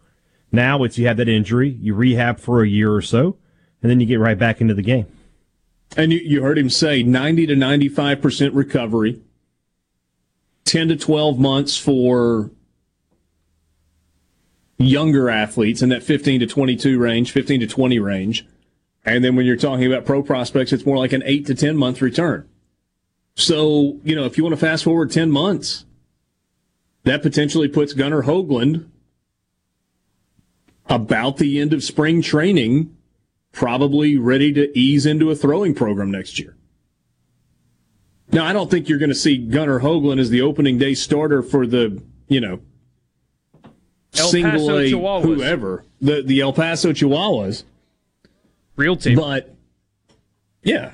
Now 0.50 0.82
it's 0.84 0.96
you 0.96 1.06
have 1.08 1.18
that 1.18 1.28
injury, 1.28 1.68
you 1.68 1.94
rehab 1.94 2.40
for 2.40 2.62
a 2.62 2.66
year 2.66 2.94
or 2.94 3.02
so, 3.02 3.36
and 3.82 3.90
then 3.90 4.00
you 4.00 4.06
get 4.06 4.18
right 4.18 4.38
back 4.38 4.62
into 4.62 4.72
the 4.72 4.80
game. 4.80 5.08
And 5.94 6.12
you, 6.12 6.18
you 6.18 6.42
heard 6.42 6.58
him 6.58 6.70
say 6.70 7.02
90 7.02 7.47
to 7.48 7.55
95% 7.55 8.50
recovery. 8.55 9.20
10 10.65 10.89
to 10.89 10.97
12 10.97 11.39
months 11.39 11.76
for 11.76 12.50
younger 14.78 15.31
athletes 15.31 15.81
in 15.81 15.89
that 15.90 16.02
15 16.02 16.40
to 16.40 16.47
22 16.47 16.98
range, 16.98 17.32
15 17.32 17.60
to 17.60 17.66
20 17.66 17.98
range. 17.98 18.47
And 19.05 19.24
then 19.24 19.36
when 19.36 19.47
you're 19.47 19.56
talking 19.56 19.86
about 19.90 20.05
pro 20.05 20.23
prospects, 20.23 20.73
it's 20.73 20.84
more 20.84 20.98
like 20.98 21.12
an 21.12 21.23
eight 21.24 21.47
to 21.47 21.55
10 21.55 21.76
month 21.76 22.02
return. 22.02 22.48
So, 23.36 24.00
you 24.02 24.16
know, 24.16 24.24
if 24.24 24.36
you 24.36 24.44
want 24.44 24.55
to 24.55 24.60
fast 24.60 24.84
forward 24.84 25.10
10 25.12 25.31
months, 25.31 25.84
that 27.05 27.23
potentially 27.23 27.68
puts 27.68 27.92
Gunnar 27.92 28.24
Hoglund 28.24 28.89
about 30.89 31.36
the 31.36 31.60
end 31.60 31.73
of 31.73 31.84
spring 31.84 32.23
training, 32.23 32.95
probably 33.57 34.18
ready 34.18 34.52
to 34.52 34.78
ease 34.78 35.07
into 35.07 35.31
a 35.31 35.35
throwing 35.35 35.75
program 35.75 36.10
next 36.10 36.39
year. 36.39 36.55
Now, 38.31 38.44
I 38.44 38.52
don't 38.52 38.70
think 38.70 38.89
you're 38.89 38.99
going 38.99 39.09
to 39.09 39.15
see 39.15 39.39
Gunnar 39.39 39.81
Hoglund 39.81 40.20
as 40.20 40.28
the 40.28 40.43
opening 40.43 40.76
day 40.78 40.93
starter 40.94 41.43
for 41.43 41.67
the, 41.67 42.02
you 42.28 42.41
know, 42.41 42.60
El 44.15 44.28
single 44.28 44.52
Paso 44.52 44.78
A 44.78 44.91
Chihuahuas. 44.91 45.23
whoever, 45.23 45.85
the, 46.01 46.23
the 46.23 46.41
El 46.41 46.52
Paso 46.52 46.93
Chihuahuas. 46.93 47.65
Real 48.76 48.94
team. 48.94 49.17
But, 49.17 49.57
yeah. 50.62 50.93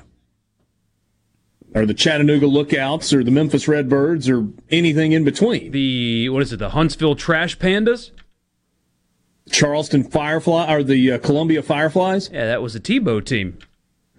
Or 1.75 1.85
the 1.85 1.93
Chattanooga 1.93 2.47
Lookouts 2.47 3.11
or 3.13 3.25
the 3.25 3.31
Memphis 3.31 3.67
Redbirds 3.67 4.29
or 4.29 4.47
anything 4.69 5.11
in 5.11 5.25
between. 5.25 5.71
The, 5.71 6.29
what 6.29 6.43
is 6.43 6.53
it, 6.53 6.57
the 6.57 6.69
Huntsville 6.69 7.15
Trash 7.15 7.57
Pandas? 7.57 8.11
Charleston 9.51 10.03
Firefly 10.03 10.73
or 10.73 10.83
the 10.83 11.13
uh, 11.13 11.17
Columbia 11.19 11.61
Fireflies? 11.61 12.29
Yeah, 12.31 12.45
that 12.45 12.61
was 12.61 12.73
the 12.73 12.79
Tebow 12.79 13.23
team. 13.23 13.57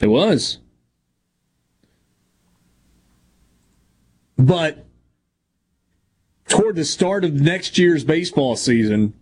It 0.00 0.08
was. 0.08 0.58
But 4.36 4.84
toward 6.48 6.76
the 6.76 6.84
start 6.84 7.24
of 7.24 7.34
next 7.34 7.78
year's 7.78 8.04
baseball 8.04 8.56
season, 8.56 9.14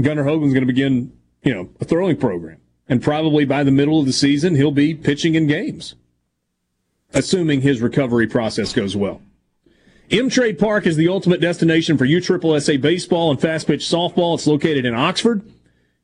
Gunnar 0.00 0.24
Hoglund's 0.24 0.52
going 0.52 0.66
to 0.66 0.72
begin, 0.72 1.12
you 1.42 1.54
know, 1.54 1.70
a 1.80 1.84
throwing 1.84 2.16
program. 2.16 2.58
And 2.88 3.02
probably 3.02 3.44
by 3.44 3.64
the 3.64 3.70
middle 3.70 4.00
of 4.00 4.06
the 4.06 4.12
season, 4.12 4.54
he'll 4.54 4.70
be 4.70 4.94
pitching 4.94 5.34
in 5.34 5.46
games, 5.46 5.94
assuming 7.12 7.60
his 7.60 7.80
recovery 7.80 8.26
process 8.26 8.72
goes 8.72 8.96
well. 8.96 9.20
M 10.10 10.30
Trade 10.30 10.58
Park 10.58 10.86
is 10.86 10.96
the 10.96 11.08
ultimate 11.08 11.40
destination 11.40 11.98
for 11.98 12.06
USSSA 12.06 12.80
baseball 12.80 13.30
and 13.30 13.38
fast 13.38 13.66
pitch 13.66 13.82
softball. 13.82 14.34
It's 14.34 14.46
located 14.46 14.86
in 14.86 14.94
Oxford. 14.94 15.42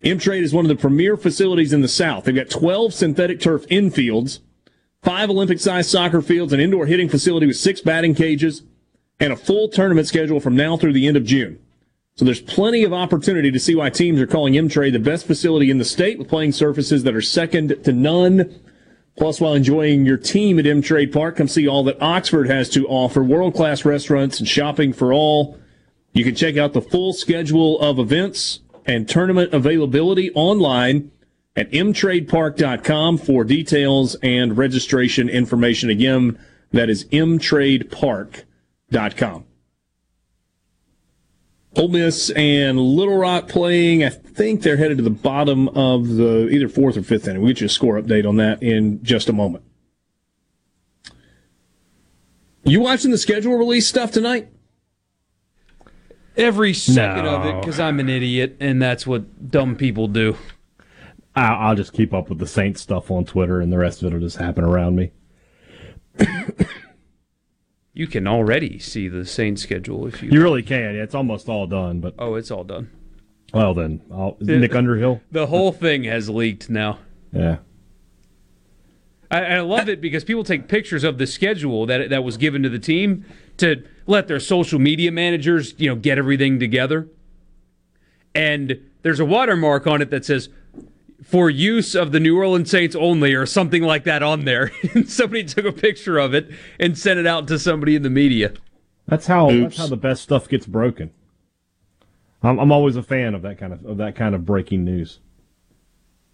M 0.03 0.19
Trade 0.19 0.45
is 0.45 0.53
one 0.53 0.67
of 0.67 0.69
the 0.69 0.77
premier 0.77 1.17
facilities 1.17 1.73
in 1.73 1.81
the 1.81 1.89
South. 1.89 2.25
They've 2.25 2.35
got 2.35 2.51
12 2.51 2.93
synthetic 2.93 3.41
turf 3.41 3.67
infields, 3.69 4.41
five 5.03 5.31
Olympic 5.31 5.59
sized 5.59 5.89
soccer 5.89 6.21
fields, 6.21 6.53
an 6.53 6.61
indoor 6.61 6.85
hitting 6.85 7.09
facility 7.09 7.47
with 7.47 7.57
six 7.57 7.81
batting 7.81 8.15
cages, 8.15 8.63
and 9.19 9.33
a 9.33 9.37
full 9.37 9.69
tournament 9.69 10.07
schedule 10.07 10.39
from 10.39 10.55
now 10.55 10.77
through 10.77 10.93
the 10.93 11.09
end 11.09 11.17
of 11.17 11.25
June. 11.25 11.59
So 12.17 12.27
there's 12.27 12.43
plenty 12.43 12.85
of 12.85 12.93
opportunity 12.93 13.51
to 13.51 13.59
see 13.59 13.75
why 13.75 13.89
teams 13.89 14.21
are 14.21 14.27
calling 14.27 14.59
M 14.59 14.69
Trade 14.69 14.93
the 14.93 14.99
best 14.99 15.27
facility 15.27 15.71
in 15.71 15.79
the 15.79 15.85
state 15.85 16.19
with 16.19 16.29
playing 16.29 16.53
surfaces 16.53 17.05
that 17.05 17.17
are 17.17 17.23
second 17.23 17.83
to 17.85 17.93
none. 17.93 18.61
Plus, 19.17 19.41
while 19.41 19.55
enjoying 19.55 20.05
your 20.05 20.17
team 20.17 20.59
at 20.59 20.67
M 20.67 20.83
Trade 20.83 21.13
Park, 21.13 21.37
come 21.37 21.47
see 21.47 21.69
all 21.69 21.85
that 21.85 22.03
Oxford 22.03 22.49
has 22.49 22.69
to 22.71 22.89
offer 22.89 23.23
world 23.23 23.55
class 23.55 23.85
restaurants 23.85 24.41
and 24.41 24.49
shopping 24.49 24.93
for 24.93 25.13
all. 25.13 25.57
You 26.13 26.25
can 26.25 26.35
check 26.35 26.57
out 26.57 26.73
the 26.73 26.83
full 26.83 27.13
schedule 27.13 27.79
of 27.81 27.99
events 27.99 28.61
and 28.87 29.09
tournament 29.09 29.55
availability 29.55 30.31
online 30.33 31.11
at 31.57 31.71
mtradepark.com 31.71 33.19
for 33.19 33.45
details 33.45 34.17
and 34.17 34.59
registration 34.59 35.29
information. 35.29 35.91
Again, 35.91 36.37
that 36.73 36.91
is 36.91 37.05
mtradepark.com. 37.07 39.45
Ole 41.77 41.89
Miss 41.89 42.31
and 42.31 42.79
Little 42.79 43.19
Rock 43.19 43.49
playing. 43.49 44.05
I 44.05 44.11
think 44.35 44.63
they're 44.63 44.77
headed 44.77 44.99
to 44.99 45.05
the 45.05 45.11
bottom 45.11 45.69
of 45.69 46.17
the 46.17 46.49
either 46.49 46.69
fourth 46.69 46.97
or 46.97 47.03
fifth 47.03 47.29
inning. 47.29 47.41
We'll 47.41 47.53
get 47.53 47.61
you 47.61 47.67
a 47.67 47.71
score 47.71 48.01
update 48.01 48.29
on 48.29 48.37
that 48.37 48.63
in 48.63 49.03
just 49.03 49.29
a 49.29 49.33
moment. 49.33 49.65
You 52.65 52.81
watching 52.81 53.11
the 53.11 53.19
schedule 53.19 53.55
release 53.57 53.87
stuff 53.87 54.11
tonight? 54.11 54.49
Every 56.37 56.75
second 56.75 57.27
of 57.27 57.47
it, 57.47 57.61
because 57.61 57.79
I'm 57.79 58.01
an 58.01 58.09
idiot, 58.09 58.57
and 58.59 58.83
that's 58.83 59.07
what 59.07 59.51
dumb 59.51 59.77
people 59.77 60.09
do. 60.09 60.37
I'll, 61.37 61.69
I'll 61.69 61.75
just 61.77 61.93
keep 61.93 62.13
up 62.13 62.29
with 62.29 62.39
the 62.39 62.47
Saints 62.47 62.81
stuff 62.81 63.11
on 63.11 63.25
Twitter, 63.25 63.61
and 63.61 63.73
the 63.73 63.79
rest 63.79 64.03
of 64.03 64.09
it 64.09 64.15
will 64.15 64.21
just 64.21 64.39
happen 64.39 64.65
around 64.65 64.97
me. 64.97 65.13
You 67.93 68.09
can 68.09 68.27
already 68.27 68.81
see 68.81 69.07
the 69.07 69.25
Saints 69.25 69.63
schedule 69.63 70.09
if 70.09 70.21
you. 70.21 70.31
You 70.31 70.43
really 70.43 70.65
can. 70.65 70.97
It's 70.97 71.15
almost 71.15 71.49
all 71.49 71.69
done. 71.69 72.01
But 72.01 72.15
oh, 72.19 72.35
it's 72.35 72.51
all 72.51 72.65
done. 72.65 72.91
Well, 73.55 73.75
then 73.75 74.01
I'll, 74.13 74.37
Nick 74.41 74.75
Underhill. 74.75 75.21
The 75.31 75.47
whole 75.47 75.73
thing 75.73 76.05
has 76.05 76.29
leaked 76.29 76.69
now. 76.69 76.99
Yeah. 77.33 77.59
I, 79.31 79.45
I 79.45 79.61
love 79.61 79.89
it 79.89 80.01
because 80.01 80.25
people 80.25 80.45
take 80.45 80.69
pictures 80.69 81.05
of 81.05 81.19
the 81.19 81.27
schedule 81.27 81.87
that 81.87 82.11
that 82.11 82.25
was 82.25 82.37
given 82.37 82.63
to 82.63 82.69
the 82.69 82.79
team 82.79 83.25
to 83.59 83.85
let 84.07 84.29
their 84.29 84.41
social 84.41 84.79
media 84.79 85.11
managers, 85.11 85.75
you 85.79 85.89
know, 85.89 85.97
get 85.97 86.19
everything 86.19 86.59
together. 86.59 87.09
And 88.35 88.81
there's 89.03 89.21
a 89.21 89.25
watermark 89.25 89.87
on 89.87 90.03
it 90.03 90.11
that 90.11 90.25
says 90.25 90.49
for 91.23 91.49
use 91.49 91.95
of 91.95 92.13
the 92.13 92.21
New 92.21 92.37
Orleans 92.37 92.71
Saints 92.71 92.95
only 92.95 93.35
or 93.35 93.47
something 93.47 93.83
like 93.83 94.05
that 94.05 94.23
on 94.23 94.45
there. 94.45 94.73
and 94.95 95.09
somebody 95.09 95.45
took 95.45 95.65
a 95.65 95.73
picture 95.73 96.19
of 96.19 96.35
it 96.35 96.51
and 96.79 96.99
sent 96.99 97.19
it 97.19 97.27
out 97.27 97.49
to 97.49 97.59
somebody 97.59 97.97
in 97.97 98.03
the 98.03 98.11
media. 98.11 98.53
That's 99.07 99.27
how 99.27 99.51
Oops. 99.51 99.77
that's 99.77 99.77
how 99.79 99.87
the 99.87 99.97
best 99.97 100.23
stuff 100.23 100.49
gets 100.49 100.67
broken. 100.67 101.11
I'm, 102.45 102.59
I'm 102.59 102.73
always 102.73 102.97
a 102.97 103.03
fan 103.03 103.35
of 103.35 103.43
that 103.43 103.59
kind 103.59 103.73
of 103.73 103.85
of 103.85 103.97
that 103.97 104.15
kind 104.15 104.35
of 104.35 104.45
breaking 104.45 104.85
news. 104.85 105.21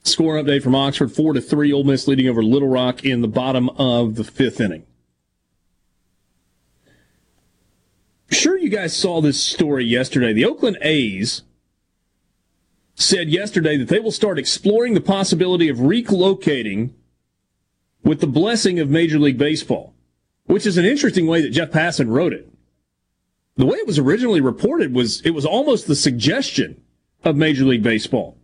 Score 0.03 0.35
update 0.35 0.63
from 0.63 0.75
Oxford: 0.75 1.13
four 1.13 1.33
to 1.33 1.41
three. 1.41 1.73
Ole 1.73 1.85
Miss 1.85 2.09
leading 2.09 2.29
over 2.29 2.43
Little 2.43 2.69
Rock 2.69 3.05
in 3.05 3.21
the 3.21 3.29
bottom 3.29 3.69
of 3.71 4.17
the 4.17 4.25
fifth 4.25 4.61
inning. 4.61 4.85
Sure, 8.31 8.57
you 8.57 8.69
guys 8.69 8.97
saw 8.97 9.21
this 9.21 9.43
story 9.43 9.85
yesterday. 9.85 10.33
The 10.33 10.45
Oakland 10.45 10.79
A's 10.83 11.43
said 12.95 13.29
yesterday 13.29 13.77
that 13.77 13.89
they 13.89 13.99
will 13.99 14.13
start 14.13 14.39
exploring 14.39 14.95
the 14.95 15.01
possibility 15.01 15.69
of 15.69 15.79
relocating 15.79 16.93
with 18.05 18.21
the 18.21 18.27
blessing 18.27 18.79
of 18.79 18.89
Major 18.89 19.19
League 19.19 19.39
Baseball, 19.39 19.95
which 20.45 20.67
is 20.67 20.79
an 20.79 20.85
interesting 20.85 21.27
way 21.27 21.41
that 21.43 21.51
Jeff 21.51 21.71
Passan 21.71 22.09
wrote 22.09 22.33
it. 22.33 22.50
The 23.61 23.67
way 23.67 23.77
it 23.77 23.87
was 23.87 23.99
originally 23.99 24.41
reported 24.41 24.95
was 24.95 25.21
it 25.21 25.33
was 25.33 25.45
almost 25.45 25.87
the 25.87 25.95
suggestion 25.95 26.81
of 27.25 27.37
Major 27.37 27.67
League 27.67 27.83
Baseball. 27.83 28.39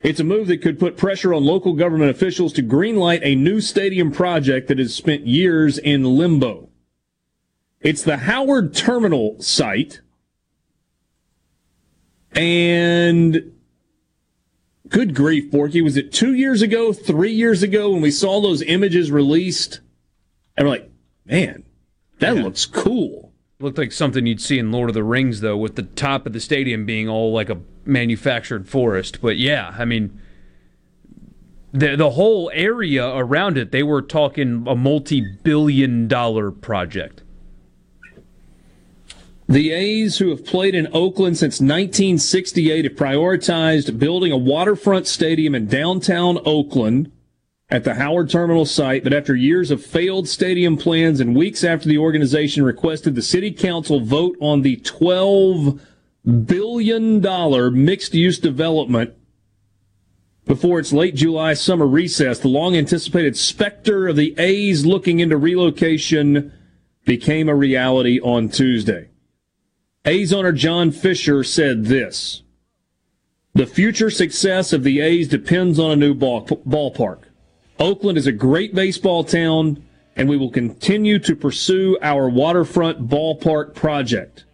It's 0.00 0.20
a 0.20 0.24
move 0.24 0.46
that 0.46 0.62
could 0.62 0.78
put 0.78 0.96
pressure 0.96 1.34
on 1.34 1.44
local 1.44 1.72
government 1.72 2.12
officials 2.12 2.52
to 2.52 2.62
greenlight 2.62 3.18
a 3.24 3.34
new 3.34 3.60
stadium 3.60 4.12
project 4.12 4.68
that 4.68 4.78
has 4.78 4.94
spent 4.94 5.26
years 5.26 5.76
in 5.76 6.04
limbo. 6.04 6.68
It's 7.80 8.04
the 8.04 8.18
Howard 8.18 8.72
Terminal 8.72 9.42
site. 9.42 10.02
And 12.36 13.52
good 14.88 15.16
grief, 15.16 15.50
Borky, 15.50 15.82
was 15.82 15.96
it 15.96 16.12
two 16.12 16.32
years 16.32 16.62
ago, 16.62 16.92
three 16.92 17.32
years 17.32 17.64
ago 17.64 17.90
when 17.90 18.02
we 18.02 18.12
saw 18.12 18.40
those 18.40 18.62
images 18.62 19.10
released? 19.10 19.80
And 20.56 20.68
we're 20.68 20.74
like, 20.74 20.90
man, 21.24 21.64
that 22.20 22.36
looks 22.36 22.66
cool. 22.66 23.19
Looked 23.60 23.76
like 23.76 23.92
something 23.92 24.26
you'd 24.26 24.40
see 24.40 24.58
in 24.58 24.72
Lord 24.72 24.88
of 24.88 24.94
the 24.94 25.04
Rings, 25.04 25.42
though, 25.42 25.56
with 25.56 25.76
the 25.76 25.82
top 25.82 26.24
of 26.24 26.32
the 26.32 26.40
stadium 26.40 26.86
being 26.86 27.10
all 27.10 27.30
like 27.30 27.50
a 27.50 27.58
manufactured 27.84 28.66
forest. 28.66 29.20
But 29.20 29.36
yeah, 29.36 29.74
I 29.78 29.84
mean, 29.84 30.18
the 31.70 31.94
the 31.94 32.10
whole 32.10 32.50
area 32.54 33.06
around 33.14 33.58
it, 33.58 33.70
they 33.70 33.82
were 33.82 34.00
talking 34.00 34.64
a 34.66 34.74
multi-billion-dollar 34.74 36.52
project. 36.52 37.22
The 39.46 39.72
A's, 39.72 40.16
who 40.16 40.30
have 40.30 40.46
played 40.46 40.74
in 40.74 40.88
Oakland 40.94 41.36
since 41.36 41.60
1968, 41.60 42.84
have 42.86 42.94
prioritized 42.94 43.98
building 43.98 44.32
a 44.32 44.38
waterfront 44.38 45.06
stadium 45.06 45.54
in 45.54 45.66
downtown 45.66 46.38
Oakland 46.46 47.12
at 47.70 47.84
the 47.84 47.94
Howard 47.94 48.30
Terminal 48.30 48.66
site. 48.66 49.04
But 49.04 49.12
after 49.12 49.34
years 49.34 49.70
of 49.70 49.84
failed 49.84 50.28
stadium 50.28 50.76
plans 50.76 51.20
and 51.20 51.36
weeks 51.36 51.62
after 51.64 51.88
the 51.88 51.98
organization 51.98 52.64
requested 52.64 53.14
the 53.14 53.22
city 53.22 53.52
council 53.52 54.00
vote 54.00 54.36
on 54.40 54.62
the 54.62 54.76
$12 54.78 55.80
billion 56.46 57.84
mixed 57.84 58.14
use 58.14 58.38
development 58.38 59.14
before 60.50 60.80
its 60.80 60.92
late 60.92 61.14
July 61.14 61.54
summer 61.54 61.86
recess, 61.86 62.40
the 62.40 62.48
long 62.48 62.76
anticipated 62.76 63.36
specter 63.36 64.08
of 64.08 64.16
the 64.16 64.34
A's 64.36 64.84
looking 64.84 65.20
into 65.20 65.36
relocation 65.36 66.52
became 67.04 67.48
a 67.48 67.54
reality 67.54 68.18
on 68.20 68.48
Tuesday. 68.48 69.10
A's 70.04 70.32
owner 70.32 70.50
John 70.50 70.90
Fisher 70.90 71.44
said 71.44 71.84
this 71.84 72.42
The 73.54 73.66
future 73.66 74.10
success 74.10 74.72
of 74.72 74.82
the 74.82 75.00
A's 75.00 75.28
depends 75.28 75.78
on 75.78 75.92
a 75.92 75.96
new 75.96 76.14
ball, 76.14 76.44
ballpark. 76.46 77.29
Oakland 77.80 78.18
is 78.18 78.26
a 78.26 78.32
great 78.32 78.74
baseball 78.74 79.24
town, 79.24 79.82
and 80.14 80.28
we 80.28 80.36
will 80.36 80.50
continue 80.50 81.18
to 81.20 81.34
pursue 81.34 81.96
our 82.02 82.28
waterfront 82.28 83.08
ballpark 83.08 83.74
project. 83.74 84.44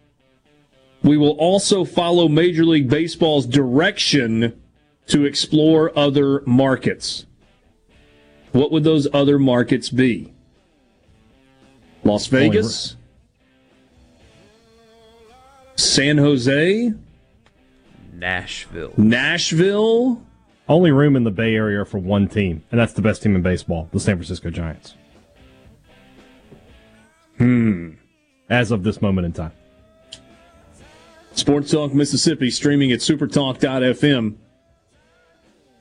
We 1.03 1.17
will 1.17 1.31
also 1.31 1.83
follow 1.83 2.29
Major 2.29 2.63
League 2.63 2.89
Baseball's 2.89 3.45
direction 3.45 4.59
to 5.07 5.25
explore 5.25 5.97
other 5.97 6.41
markets. 6.45 7.25
what 8.53 8.71
would 8.71 8.83
those 8.83 9.07
other 9.13 9.37
markets 9.37 9.89
be? 9.89 10.33
Las 12.03 12.27
Vegas, 12.27 12.95
San 15.75 16.17
Jose, 16.17 16.93
Nashville. 18.13 18.93
Nashville. 18.97 20.21
Only 20.69 20.91
room 20.91 21.15
in 21.15 21.23
the 21.23 21.31
Bay 21.31 21.55
Area 21.55 21.85
for 21.85 21.97
one 21.97 22.27
team, 22.27 22.63
and 22.71 22.79
that's 22.79 22.93
the 22.93 23.01
best 23.01 23.23
team 23.23 23.35
in 23.35 23.41
baseball, 23.41 23.87
the 23.93 23.99
San 23.99 24.17
Francisco 24.17 24.49
Giants. 24.49 24.95
Hmm. 27.37 27.91
As 28.49 28.71
of 28.71 28.83
this 28.83 29.01
moment 29.01 29.25
in 29.25 29.33
time. 29.33 29.51
Sports 31.33 31.71
Talk 31.71 31.93
Mississippi 31.93 32.49
streaming 32.49 32.91
at 32.91 32.99
supertalk.fm. 32.99 34.35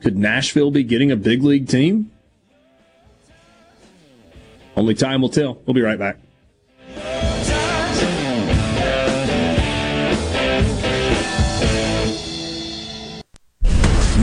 Could 0.02 0.16
Nashville 0.16 0.70
be 0.70 0.82
getting 0.82 1.10
a 1.10 1.16
big 1.16 1.42
league 1.42 1.68
team? 1.68 2.10
Only 4.76 4.94
time 4.94 5.22
will 5.22 5.30
tell. 5.30 5.54
We'll 5.64 5.74
be 5.74 5.80
right 5.80 5.98
back. 5.98 6.18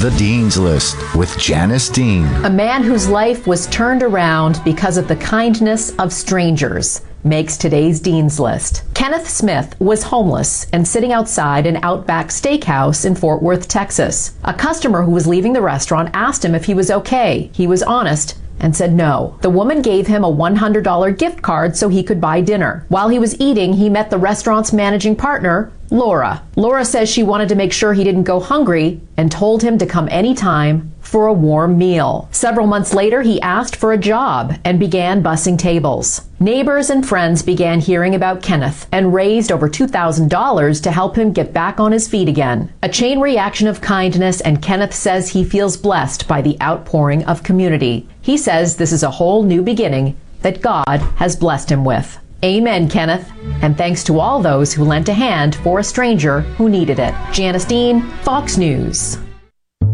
The 0.00 0.10
Dean's 0.18 0.58
List 0.58 0.96
with 1.14 1.38
Janice 1.38 1.88
Dean. 1.88 2.24
A 2.44 2.50
man 2.50 2.82
whose 2.82 3.08
life 3.08 3.46
was 3.46 3.68
turned 3.68 4.02
around 4.02 4.60
because 4.64 4.96
of 4.96 5.06
the 5.06 5.14
kindness 5.14 5.94
of 5.96 6.12
strangers 6.12 7.02
makes 7.22 7.56
today's 7.56 8.00
Dean's 8.00 8.40
List. 8.40 8.82
Kenneth 8.94 9.28
Smith 9.28 9.78
was 9.78 10.02
homeless 10.02 10.66
and 10.72 10.88
sitting 10.88 11.12
outside 11.12 11.66
an 11.66 11.78
Outback 11.84 12.28
Steakhouse 12.28 13.04
in 13.04 13.14
Fort 13.14 13.42
Worth, 13.42 13.68
Texas. 13.68 14.34
A 14.42 14.52
customer 14.54 15.02
who 15.02 15.12
was 15.12 15.28
leaving 15.28 15.52
the 15.52 15.62
restaurant 15.62 16.10
asked 16.14 16.44
him 16.44 16.56
if 16.56 16.64
he 16.64 16.74
was 16.74 16.90
okay. 16.90 17.50
He 17.52 17.68
was 17.68 17.84
honest 17.84 18.36
and 18.58 18.74
said 18.74 18.92
no. 18.94 19.36
The 19.42 19.50
woman 19.50 19.82
gave 19.82 20.06
him 20.06 20.24
a 20.24 20.32
$100 20.32 21.18
gift 21.18 21.42
card 21.42 21.76
so 21.76 21.88
he 21.88 22.02
could 22.02 22.20
buy 22.20 22.40
dinner. 22.40 22.86
While 22.88 23.08
he 23.08 23.18
was 23.18 23.38
eating, 23.40 23.74
he 23.74 23.90
met 23.90 24.08
the 24.08 24.18
restaurant's 24.18 24.72
managing 24.72 25.16
partner, 25.16 25.70
Laura. 25.92 26.42
Laura 26.56 26.86
says 26.86 27.10
she 27.10 27.22
wanted 27.22 27.50
to 27.50 27.54
make 27.54 27.70
sure 27.70 27.92
he 27.92 28.02
didn't 28.02 28.22
go 28.22 28.40
hungry 28.40 28.98
and 29.18 29.30
told 29.30 29.62
him 29.62 29.76
to 29.76 29.84
come 29.84 30.08
anytime 30.10 30.90
for 31.02 31.26
a 31.26 31.32
warm 31.34 31.76
meal. 31.76 32.30
Several 32.32 32.66
months 32.66 32.94
later, 32.94 33.20
he 33.20 33.38
asked 33.42 33.76
for 33.76 33.92
a 33.92 33.98
job 33.98 34.54
and 34.64 34.80
began 34.80 35.22
bussing 35.22 35.58
tables. 35.58 36.22
Neighbors 36.40 36.88
and 36.88 37.06
friends 37.06 37.42
began 37.42 37.78
hearing 37.78 38.14
about 38.14 38.40
Kenneth 38.40 38.86
and 38.90 39.12
raised 39.12 39.52
over 39.52 39.68
$2,000 39.68 40.82
to 40.82 40.90
help 40.90 41.16
him 41.16 41.30
get 41.30 41.52
back 41.52 41.78
on 41.78 41.92
his 41.92 42.08
feet 42.08 42.26
again. 42.26 42.72
A 42.82 42.88
chain 42.88 43.20
reaction 43.20 43.68
of 43.68 43.82
kindness, 43.82 44.40
and 44.40 44.62
Kenneth 44.62 44.94
says 44.94 45.28
he 45.28 45.44
feels 45.44 45.76
blessed 45.76 46.26
by 46.26 46.40
the 46.40 46.56
outpouring 46.62 47.22
of 47.26 47.42
community. 47.42 48.08
He 48.22 48.38
says 48.38 48.76
this 48.76 48.92
is 48.92 49.02
a 49.02 49.10
whole 49.10 49.42
new 49.42 49.60
beginning 49.60 50.16
that 50.40 50.62
God 50.62 51.00
has 51.16 51.36
blessed 51.36 51.70
him 51.70 51.84
with. 51.84 52.18
Amen, 52.44 52.88
Kenneth. 52.88 53.30
And 53.62 53.78
thanks 53.78 54.02
to 54.04 54.18
all 54.18 54.42
those 54.42 54.72
who 54.72 54.84
lent 54.84 55.08
a 55.08 55.12
hand 55.12 55.54
for 55.56 55.78
a 55.78 55.84
stranger 55.84 56.40
who 56.40 56.68
needed 56.68 56.98
it. 56.98 57.14
Janice 57.32 57.64
Dean, 57.64 58.02
Fox 58.22 58.56
News. 58.56 59.18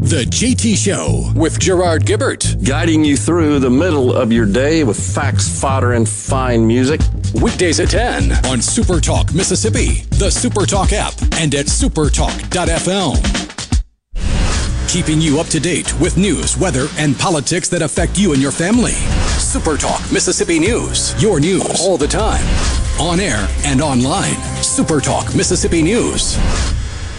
The 0.01 0.25
JT 0.25 0.77
Show 0.77 1.33
with 1.35 1.59
Gerard 1.59 2.07
Gibert. 2.07 2.65
Guiding 2.65 3.05
you 3.05 3.17
through 3.17 3.59
the 3.59 3.69
middle 3.69 4.17
of 4.17 4.33
your 4.33 4.47
day 4.47 4.85
with 4.85 4.99
facts, 4.99 5.61
fodder, 5.61 5.93
and 5.93 6.09
fine 6.09 6.67
music. 6.67 7.01
Weekdays 7.35 7.81
at 7.81 7.91
10 7.91 8.33
on 8.47 8.59
Supertalk 8.61 9.35
Mississippi, 9.35 10.05
the 10.17 10.29
Supertalk 10.29 10.93
app, 10.93 11.15
and 11.39 11.55
at 11.55 11.67
supertalk.fm. 11.67 13.58
Keeping 14.89 15.21
you 15.21 15.39
up 15.39 15.49
to 15.49 15.61
date 15.61 15.93
with 16.01 16.17
news, 16.17 16.57
weather, 16.57 16.87
and 16.97 17.17
politics 17.19 17.69
that 17.69 17.83
affect 17.83 18.19
you 18.19 18.33
and 18.33 18.41
your 18.41 18.51
family. 18.51 18.93
Supertalk 19.37 20.11
Mississippi 20.11 20.59
News. 20.59 21.21
Your 21.23 21.39
news 21.41 21.79
all 21.81 21.99
the 21.99 22.09
time. 22.09 22.45
On 22.99 23.21
air 23.21 23.47
and 23.65 23.83
online. 23.83 24.35
Supertalk 24.63 25.37
Mississippi 25.37 25.83
News. 25.83 26.39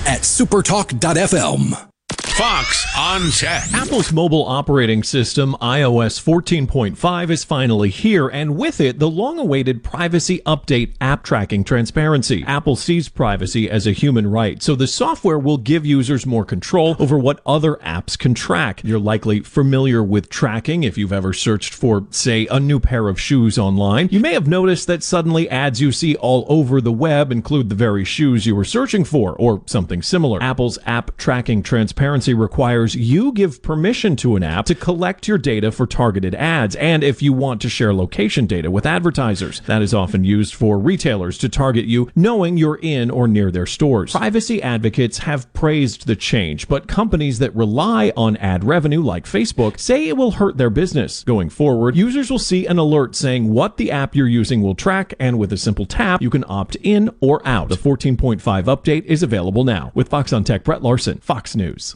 At 0.08 0.22
supertalk.fm. 0.22 1.89
Fox 2.32 2.86
on 2.98 3.30
Tech. 3.32 3.64
Apple's 3.74 4.14
mobile 4.14 4.46
operating 4.46 5.04
system, 5.04 5.56
iOS 5.62 6.22
14.5, 6.22 7.30
is 7.30 7.44
finally 7.44 7.90
here, 7.90 8.30
and 8.30 8.56
with 8.56 8.80
it, 8.80 9.00
the 9.00 9.10
long 9.10 9.38
awaited 9.40 9.84
privacy 9.84 10.40
update 10.46 10.94
app 11.02 11.24
tracking 11.24 11.64
transparency. 11.64 12.44
Apple 12.48 12.78
sees 12.78 13.10
privacy 13.10 13.70
as 13.70 13.86
a 13.86 13.92
human 13.92 14.26
right, 14.28 14.64
so 14.64 14.76
the 14.76 14.88
software 14.88 15.38
will 15.38 15.58
give 15.58 15.86
users 15.86 16.26
more 16.26 16.46
control 16.46 16.96
over 17.00 17.20
what 17.20 17.42
other 17.46 17.76
apps 17.78 18.18
can 18.18 18.34
track. 18.34 18.82
You're 18.86 19.00
likely 19.00 19.42
familiar 19.42 20.02
with 20.02 20.30
tracking 20.30 20.84
if 20.84 20.98
you've 20.98 21.14
ever 21.14 21.34
searched 21.34 21.74
for, 21.74 22.08
say, 22.12 22.48
a 22.48 22.60
new 22.60 22.80
pair 22.80 23.10
of 23.10 23.20
shoes 23.20 23.58
online. 23.58 24.08
You 24.12 24.22
may 24.22 24.34
have 24.34 24.48
noticed 24.48 24.88
that 24.88 25.04
suddenly 25.04 25.50
ads 25.50 25.82
you 25.82 25.92
see 25.92 26.16
all 26.16 26.46
over 26.48 26.80
the 26.80 26.94
web 26.94 27.32
include 27.32 27.68
the 27.70 27.76
very 27.76 28.06
shoes 28.06 28.46
you 28.46 28.56
were 28.56 28.64
searching 28.64 29.04
for, 29.04 29.36
or 29.36 29.62
something 29.66 30.02
similar. 30.02 30.42
Apple's 30.42 30.80
app 30.86 31.18
tracking 31.18 31.64
transparency 31.64 32.19
requires 32.28 32.96
you 32.96 33.32
give 33.32 33.62
permission 33.62 34.16
to 34.18 34.36
an 34.36 34.44
app 34.44 34.66
to 34.66 34.76
collect 34.76 35.28
your 35.28 35.38
data 35.38 35.72
for 35.72 35.88
targeted 35.88 36.36
ads 36.36 36.76
and 36.76 37.04
if 37.04 37.22
you 37.22 37.32
want 37.34 37.62
to 37.62 37.70
share 37.70 37.94
location 37.94 38.46
data 38.46 38.70
with 38.70 38.86
advertisers. 38.86 39.62
That 39.62 39.82
is 39.82 39.94
often 39.94 40.24
used 40.24 40.54
for 40.54 40.78
retailers 40.78 41.38
to 41.40 41.50
target 41.50 41.86
you 41.86 42.10
knowing 42.16 42.58
you're 42.58 42.80
in 42.82 43.10
or 43.10 43.28
near 43.28 43.52
their 43.52 43.66
stores. 43.66 44.12
Privacy 44.12 44.62
advocates 44.62 45.20
have 45.20 45.52
praised 45.54 46.08
the 46.08 46.16
change, 46.16 46.68
but 46.68 46.88
companies 46.88 47.40
that 47.40 47.56
rely 47.56 48.12
on 48.18 48.38
ad 48.38 48.64
revenue 48.64 49.02
like 49.02 49.26
Facebook 49.26 49.80
say 49.80 50.08
it 50.08 50.18
will 50.18 50.32
hurt 50.32 50.58
their 50.58 50.70
business. 50.70 51.24
Going 51.24 51.50
forward, 51.50 51.96
users 51.96 52.30
will 52.30 52.40
see 52.40 52.66
an 52.66 52.78
alert 52.78 53.16
saying 53.16 53.54
what 53.54 53.78
the 53.78 53.92
app 53.92 54.16
you're 54.16 54.28
using 54.28 54.62
will 54.62 54.76
track 54.76 55.14
and 55.20 55.40
with 55.40 55.54
a 55.54 55.58
simple 55.58 55.86
tap, 55.86 56.22
you 56.22 56.30
can 56.30 56.46
opt 56.48 56.76
in 56.78 57.10
or 57.20 57.46
out. 57.48 57.70
The 57.70 57.76
14.5 57.76 58.40
update 58.66 59.06
is 59.06 59.24
available 59.24 59.64
now. 59.64 59.92
With 59.94 60.10
Fox 60.10 60.34
on 60.34 60.44
Tech, 60.44 60.64
Brett 60.64 60.82
Larson, 60.82 61.20
Fox 61.20 61.56
News. 61.56 61.96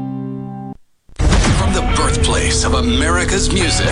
From 2.11 2.23
the 2.23 2.29
birthplace 2.29 2.63
of 2.65 2.73
America's 2.73 3.53
music, 3.53 3.85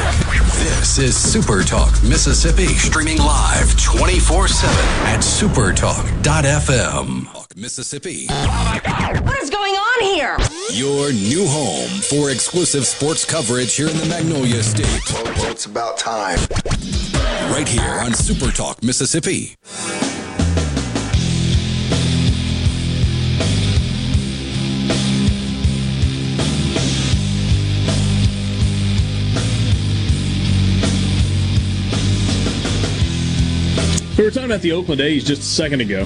this 0.59 0.97
is 0.97 1.15
Super 1.15 1.63
Talk 1.63 1.91
Mississippi, 2.03 2.67
streaming 2.67 3.17
live 3.17 3.79
24 3.81 4.47
7 4.47 4.75
at 5.05 5.19
supertalk.fm. 5.19 7.55
Mississippi. 7.55 8.27
What 8.27 9.41
is 9.41 9.49
going 9.49 9.73
on 9.73 10.03
here? 10.03 10.37
Your 10.71 11.13
new 11.13 11.45
home 11.47 11.89
for 12.01 12.31
exclusive 12.31 12.85
sports 12.85 13.25
coverage 13.25 13.75
here 13.75 13.87
in 13.87 13.97
the 13.97 14.05
Magnolia 14.05 14.63
State. 14.63 15.13
Well, 15.13 15.51
it's 15.51 15.65
about 15.65 15.97
time. 15.97 16.39
Right 17.51 17.67
here 17.67 17.99
on 18.01 18.13
Super 18.13 18.51
Talk, 18.51 18.83
Mississippi. 18.83 19.55
We 34.19 34.25
were 34.25 34.31
talking 34.31 34.51
about 34.51 34.59
the 34.59 34.73
Oakland 34.73 34.99
A's 34.99 35.23
just 35.23 35.43
a 35.43 35.45
second 35.45 35.79
ago. 35.79 36.05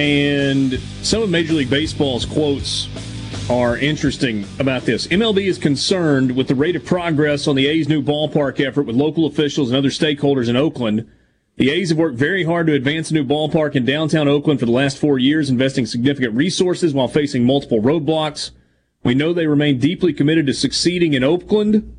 And 0.00 0.74
some 1.02 1.24
of 1.24 1.28
Major 1.28 1.54
League 1.54 1.70
Baseball's 1.70 2.24
quotes 2.24 2.88
are 3.50 3.76
interesting 3.76 4.46
about 4.60 4.82
this. 4.82 5.08
MLB 5.08 5.48
is 5.48 5.58
concerned 5.58 6.36
with 6.36 6.46
the 6.46 6.54
rate 6.54 6.76
of 6.76 6.84
progress 6.84 7.48
on 7.48 7.56
the 7.56 7.66
A's 7.66 7.88
new 7.88 8.00
ballpark 8.00 8.64
effort 8.64 8.84
with 8.84 8.94
local 8.94 9.26
officials 9.26 9.70
and 9.70 9.76
other 9.76 9.88
stakeholders 9.88 10.48
in 10.48 10.54
Oakland. 10.54 11.10
The 11.56 11.70
A's 11.70 11.88
have 11.88 11.98
worked 11.98 12.16
very 12.16 12.44
hard 12.44 12.68
to 12.68 12.74
advance 12.74 13.10
a 13.10 13.14
new 13.14 13.24
ballpark 13.24 13.74
in 13.74 13.84
downtown 13.84 14.28
Oakland 14.28 14.60
for 14.60 14.66
the 14.66 14.72
last 14.72 14.98
four 14.98 15.18
years, 15.18 15.50
investing 15.50 15.84
significant 15.84 16.32
resources 16.36 16.94
while 16.94 17.08
facing 17.08 17.44
multiple 17.44 17.82
roadblocks. 17.82 18.52
We 19.02 19.16
know 19.16 19.32
they 19.32 19.48
remain 19.48 19.80
deeply 19.80 20.12
committed 20.12 20.46
to 20.46 20.54
succeeding 20.54 21.14
in 21.14 21.24
Oakland. 21.24 21.97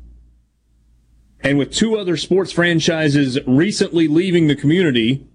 And 1.42 1.58
with 1.58 1.72
two 1.72 1.96
other 1.96 2.16
sports 2.16 2.52
franchises 2.52 3.38
recently 3.46 4.08
leaving 4.08 4.46
the 4.46 4.56
community, 4.56 5.26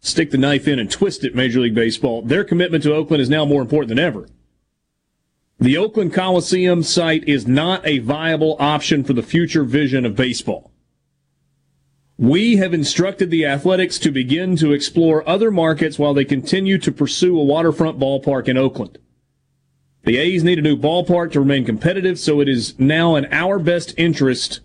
stick 0.00 0.30
the 0.30 0.38
knife 0.38 0.68
in 0.68 0.78
and 0.78 0.90
twist 0.90 1.24
it, 1.24 1.34
Major 1.34 1.60
League 1.60 1.74
Baseball, 1.74 2.22
their 2.22 2.44
commitment 2.44 2.84
to 2.84 2.94
Oakland 2.94 3.20
is 3.20 3.28
now 3.28 3.44
more 3.44 3.62
important 3.62 3.88
than 3.88 3.98
ever. 3.98 4.28
The 5.58 5.76
Oakland 5.76 6.12
Coliseum 6.12 6.82
site 6.82 7.26
is 7.28 7.46
not 7.46 7.86
a 7.86 7.98
viable 7.98 8.56
option 8.58 9.02
for 9.02 9.12
the 9.12 9.22
future 9.22 9.64
vision 9.64 10.04
of 10.04 10.16
baseball. 10.16 10.72
We 12.16 12.56
have 12.56 12.72
instructed 12.72 13.30
the 13.30 13.46
Athletics 13.46 13.98
to 14.00 14.12
begin 14.12 14.56
to 14.56 14.72
explore 14.72 15.28
other 15.28 15.50
markets 15.50 15.98
while 15.98 16.14
they 16.14 16.24
continue 16.24 16.78
to 16.78 16.92
pursue 16.92 17.38
a 17.38 17.44
waterfront 17.44 17.98
ballpark 17.98 18.46
in 18.46 18.56
Oakland. 18.56 18.98
The 20.04 20.18
A's 20.18 20.44
need 20.44 20.58
a 20.58 20.62
new 20.62 20.76
ballpark 20.76 21.32
to 21.32 21.40
remain 21.40 21.64
competitive, 21.64 22.18
so 22.18 22.40
it 22.40 22.48
is 22.48 22.78
now 22.78 23.16
in 23.16 23.26
our 23.32 23.58
best 23.58 23.94
interest 23.96 24.60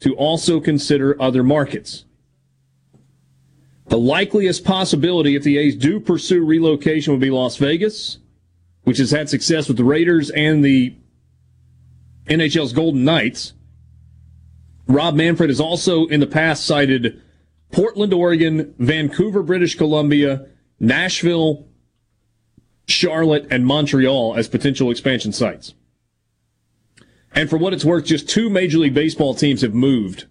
to 0.00 0.14
also 0.14 0.60
consider 0.60 1.20
other 1.20 1.42
markets. 1.42 2.04
The 3.88 3.98
likeliest 3.98 4.64
possibility 4.64 5.34
if 5.34 5.42
the 5.42 5.58
A's 5.58 5.76
do 5.76 6.00
pursue 6.00 6.44
relocation 6.44 7.12
would 7.12 7.20
be 7.20 7.30
Las 7.30 7.56
Vegas, 7.56 8.18
which 8.84 8.98
has 8.98 9.10
had 9.10 9.28
success 9.28 9.68
with 9.68 9.76
the 9.76 9.84
Raiders 9.84 10.30
and 10.30 10.64
the 10.64 10.94
NHL's 12.26 12.72
Golden 12.72 13.04
Knights. 13.04 13.52
Rob 14.86 15.14
Manfred 15.14 15.50
has 15.50 15.60
also 15.60 16.06
in 16.06 16.20
the 16.20 16.26
past 16.26 16.64
cited 16.64 17.20
Portland, 17.72 18.14
Oregon, 18.14 18.74
Vancouver, 18.78 19.42
British 19.42 19.76
Columbia, 19.76 20.46
Nashville, 20.78 21.66
Charlotte, 22.86 23.46
and 23.50 23.66
Montreal 23.66 24.34
as 24.36 24.48
potential 24.48 24.90
expansion 24.90 25.32
sites. 25.32 25.74
And 27.32 27.48
for 27.48 27.56
what 27.56 27.72
it's 27.72 27.84
worth, 27.84 28.04
just 28.04 28.28
two 28.28 28.50
Major 28.50 28.78
League 28.78 28.94
Baseball 28.94 29.34
teams 29.34 29.62
have 29.62 29.74
moved 29.74 30.26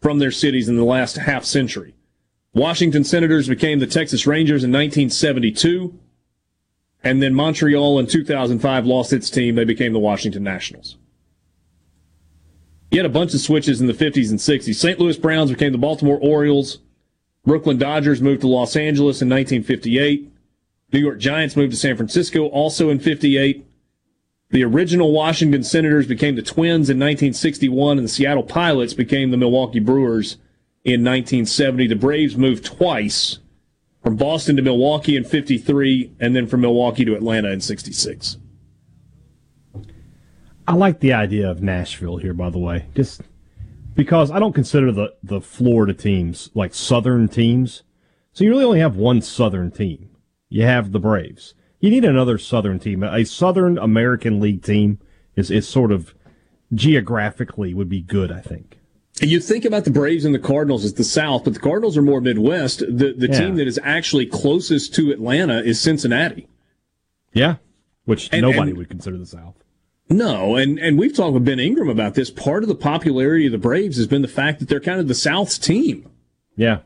from 0.00 0.18
their 0.18 0.30
cities 0.30 0.68
in 0.68 0.76
the 0.76 0.84
last 0.84 1.16
half 1.16 1.44
century. 1.44 1.94
Washington 2.52 3.04
Senators 3.04 3.48
became 3.48 3.78
the 3.78 3.86
Texas 3.86 4.26
Rangers 4.26 4.64
in 4.64 4.70
1972, 4.70 5.98
and 7.02 7.22
then 7.22 7.34
Montreal 7.34 7.98
in 7.98 8.06
2005 8.06 8.86
lost 8.86 9.12
its 9.12 9.30
team. 9.30 9.54
They 9.54 9.64
became 9.64 9.92
the 9.92 9.98
Washington 9.98 10.42
Nationals. 10.42 10.96
You 12.90 12.98
had 12.98 13.06
a 13.06 13.10
bunch 13.10 13.34
of 13.34 13.40
switches 13.40 13.80
in 13.80 13.86
the 13.86 13.92
50s 13.92 14.30
and 14.30 14.38
60s. 14.38 14.74
St. 14.74 14.98
Louis 14.98 15.16
Browns 15.16 15.50
became 15.50 15.70
the 15.72 15.78
Baltimore 15.78 16.18
Orioles. 16.20 16.78
Brooklyn 17.44 17.78
Dodgers 17.78 18.20
moved 18.20 18.40
to 18.40 18.48
Los 18.48 18.74
Angeles 18.74 19.22
in 19.22 19.28
1958. 19.28 20.32
New 20.92 20.98
York 20.98 21.20
Giants 21.20 21.56
moved 21.56 21.70
to 21.70 21.78
San 21.78 21.96
Francisco 21.96 22.46
also 22.46 22.90
in 22.90 22.98
58. 22.98 23.64
The 24.50 24.64
original 24.64 25.12
Washington 25.12 25.62
Senators 25.62 26.08
became 26.08 26.34
the 26.34 26.42
Twins 26.42 26.90
in 26.90 26.98
1961, 26.98 27.98
and 27.98 28.04
the 28.04 28.10
Seattle 28.10 28.42
Pilots 28.42 28.94
became 28.94 29.30
the 29.30 29.36
Milwaukee 29.36 29.78
Brewers 29.78 30.38
in 30.84 31.04
1970. 31.04 31.86
The 31.86 31.94
Braves 31.94 32.36
moved 32.36 32.64
twice 32.64 33.38
from 34.02 34.16
Boston 34.16 34.56
to 34.56 34.62
Milwaukee 34.62 35.16
in 35.16 35.22
53, 35.22 36.12
and 36.18 36.34
then 36.34 36.48
from 36.48 36.62
Milwaukee 36.62 37.04
to 37.04 37.14
Atlanta 37.14 37.50
in 37.50 37.60
66. 37.60 38.38
I 40.66 40.74
like 40.74 40.98
the 40.98 41.12
idea 41.12 41.48
of 41.48 41.62
Nashville 41.62 42.16
here, 42.16 42.34
by 42.34 42.50
the 42.50 42.58
way, 42.58 42.86
just 42.96 43.22
because 43.94 44.32
I 44.32 44.40
don't 44.40 44.54
consider 44.54 44.90
the, 44.90 45.14
the 45.22 45.40
Florida 45.40 45.94
teams 45.94 46.50
like 46.54 46.74
Southern 46.74 47.28
teams. 47.28 47.82
So 48.32 48.44
you 48.44 48.50
really 48.50 48.64
only 48.64 48.80
have 48.80 48.96
one 48.96 49.20
Southern 49.22 49.70
team. 49.70 50.10
You 50.48 50.64
have 50.64 50.90
the 50.90 50.98
Braves. 50.98 51.54
You 51.80 51.90
need 51.90 52.04
another 52.04 52.38
Southern 52.38 52.78
team. 52.78 53.02
A 53.02 53.24
Southern 53.24 53.78
American 53.78 54.38
League 54.38 54.62
team 54.62 54.98
is, 55.34 55.50
is 55.50 55.66
sort 55.66 55.90
of 55.90 56.14
geographically 56.72 57.74
would 57.74 57.88
be 57.88 58.02
good, 58.02 58.30
I 58.30 58.40
think. 58.40 58.78
You 59.20 59.40
think 59.40 59.64
about 59.64 59.84
the 59.84 59.90
Braves 59.90 60.24
and 60.24 60.34
the 60.34 60.38
Cardinals 60.38 60.84
as 60.84 60.94
the 60.94 61.04
South, 61.04 61.44
but 61.44 61.54
the 61.54 61.60
Cardinals 61.60 61.96
are 61.96 62.02
more 62.02 62.20
Midwest. 62.20 62.78
The 62.78 63.14
the 63.16 63.28
yeah. 63.28 63.38
team 63.38 63.56
that 63.56 63.66
is 63.66 63.78
actually 63.82 64.24
closest 64.24 64.94
to 64.94 65.10
Atlanta 65.10 65.60
is 65.62 65.78
Cincinnati. 65.78 66.48
Yeah, 67.34 67.56
which 68.06 68.30
and, 68.32 68.42
nobody 68.42 68.70
and, 68.70 68.78
would 68.78 68.88
consider 68.88 69.18
the 69.18 69.26
South. 69.26 69.56
No, 70.08 70.56
and 70.56 70.78
and 70.78 70.98
we've 70.98 71.14
talked 71.14 71.34
with 71.34 71.44
Ben 71.44 71.60
Ingram 71.60 71.90
about 71.90 72.14
this. 72.14 72.30
Part 72.30 72.62
of 72.62 72.68
the 72.68 72.74
popularity 72.74 73.46
of 73.46 73.52
the 73.52 73.58
Braves 73.58 73.98
has 73.98 74.06
been 74.06 74.22
the 74.22 74.28
fact 74.28 74.58
that 74.60 74.68
they're 74.68 74.80
kind 74.80 75.00
of 75.00 75.08
the 75.08 75.14
South's 75.14 75.58
team. 75.58 76.08
Yeah, 76.56 76.78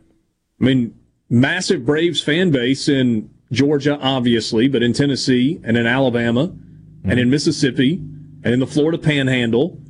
I 0.61 0.65
mean, 0.65 0.99
massive 1.31 1.87
Braves 1.87 2.21
fan 2.21 2.51
base 2.51 2.89
in 2.89 3.31
Georgia, 3.55 3.99
obviously, 4.01 4.69
but 4.69 4.83
in 4.83 4.93
Tennessee 4.93 5.61
and 5.65 5.77
in 5.77 5.87
Alabama 5.87 6.49
mm-hmm. 6.49 7.11
and 7.11 7.19
in 7.19 7.31
Mississippi 7.31 7.95
and 7.95 8.53
in 8.53 8.61
the 8.61 8.67
Florida 8.67 8.99
Panhandle, 8.99 9.81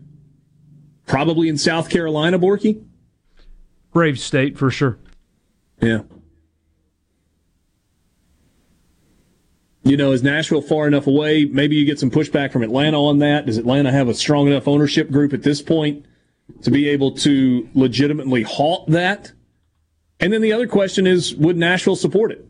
probably 1.06 1.48
in 1.48 1.58
South 1.58 1.88
Carolina, 1.90 2.38
Borky. 2.38 2.84
Brave 3.92 4.18
State 4.18 4.58
for 4.58 4.70
sure. 4.70 4.98
Yeah. 5.80 6.00
You 9.84 9.98
know, 9.98 10.12
is 10.12 10.22
Nashville 10.22 10.62
far 10.62 10.86
enough 10.86 11.06
away? 11.06 11.44
Maybe 11.44 11.76
you 11.76 11.84
get 11.84 11.98
some 11.98 12.10
pushback 12.10 12.52
from 12.52 12.62
Atlanta 12.62 13.00
on 13.00 13.18
that. 13.18 13.46
Does 13.46 13.58
Atlanta 13.58 13.92
have 13.92 14.08
a 14.08 14.14
strong 14.14 14.46
enough 14.46 14.66
ownership 14.66 15.10
group 15.10 15.34
at 15.34 15.42
this 15.42 15.60
point 15.60 16.06
to 16.62 16.70
be 16.70 16.88
able 16.88 17.12
to 17.16 17.68
legitimately 17.74 18.42
halt 18.42 18.88
that? 18.90 19.32
And 20.20 20.32
then 20.32 20.40
the 20.40 20.54
other 20.54 20.66
question 20.66 21.06
is, 21.06 21.34
would 21.34 21.58
Nashville 21.58 21.96
support 21.96 22.32
it? 22.32 22.48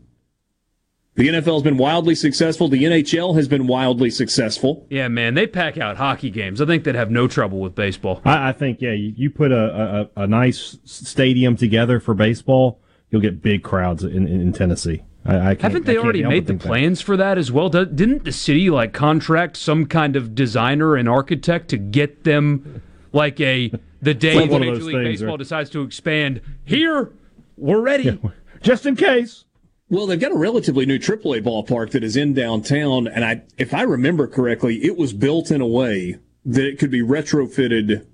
The 1.15 1.29
NFL 1.29 1.53
has 1.53 1.63
been 1.63 1.77
wildly 1.77 2.13
successful. 2.13 2.67
The 2.67 2.83
NHL 2.83 3.35
has 3.37 3.47
been 3.47 3.67
wildly 3.67 4.09
successful. 4.09 4.85
Yeah, 4.89 5.07
man, 5.07 5.33
they 5.33 5.47
pack 5.47 5.77
out 5.77 5.95
hockey 5.95 6.29
games. 6.29 6.59
I 6.59 6.65
think 6.65 6.83
they'd 6.83 6.95
have 6.95 7.09
no 7.09 7.25
trouble 7.25 7.59
with 7.59 7.73
baseball. 7.73 8.21
I, 8.25 8.49
I 8.49 8.51
think, 8.51 8.81
yeah, 8.81 8.91
you, 8.91 9.13
you 9.15 9.29
put 9.29 9.53
a, 9.53 10.09
a, 10.17 10.23
a, 10.23 10.27
nice 10.27 10.77
stadium 10.83 11.55
together 11.55 12.01
for 12.01 12.13
baseball, 12.13 12.81
you'll 13.09 13.21
get 13.21 13.41
big 13.41 13.63
crowds 13.63 14.03
in, 14.03 14.27
in, 14.27 14.41
in 14.41 14.51
Tennessee. 14.51 15.03
I, 15.25 15.51
I 15.51 15.57
Haven't 15.57 15.85
they 15.85 15.97
already 15.97 16.23
made 16.23 16.47
the 16.47 16.55
plans 16.55 16.99
that. 16.99 17.05
for 17.05 17.15
that 17.15 17.37
as 17.37 17.49
well? 17.49 17.69
Didn't 17.69 18.25
the 18.25 18.33
city 18.33 18.69
like 18.69 18.91
contract 18.91 19.55
some 19.55 19.85
kind 19.85 20.17
of 20.17 20.35
designer 20.35 20.97
and 20.97 21.07
architect 21.07 21.69
to 21.69 21.77
get 21.77 22.25
them 22.25 22.81
like 23.13 23.39
a 23.39 23.71
the 24.01 24.13
day 24.13 24.35
like 24.35 24.51
Major 24.51 24.83
League 24.83 25.03
Baseball 25.03 25.37
decides 25.37 25.69
to 25.69 25.81
expand 25.81 26.41
here? 26.65 27.13
We're 27.55 27.79
ready, 27.79 28.03
yeah, 28.03 28.31
just 28.61 28.85
in 28.85 28.97
case. 28.97 29.44
Well, 29.89 30.07
they've 30.07 30.19
got 30.19 30.31
a 30.31 30.37
relatively 30.37 30.85
new 30.85 30.97
AAA 30.97 31.43
ballpark 31.43 31.91
that 31.91 32.03
is 32.03 32.15
in 32.15 32.33
downtown, 32.33 33.07
and 33.07 33.23
I, 33.23 33.43
if 33.57 33.73
I 33.73 33.83
remember 33.83 34.27
correctly, 34.27 34.83
it 34.83 34.97
was 34.97 35.13
built 35.13 35.51
in 35.51 35.61
a 35.61 35.67
way 35.67 36.17
that 36.43 36.65
it 36.65 36.79
could 36.79 36.89
be 36.89 37.01
retrofitted 37.01 38.05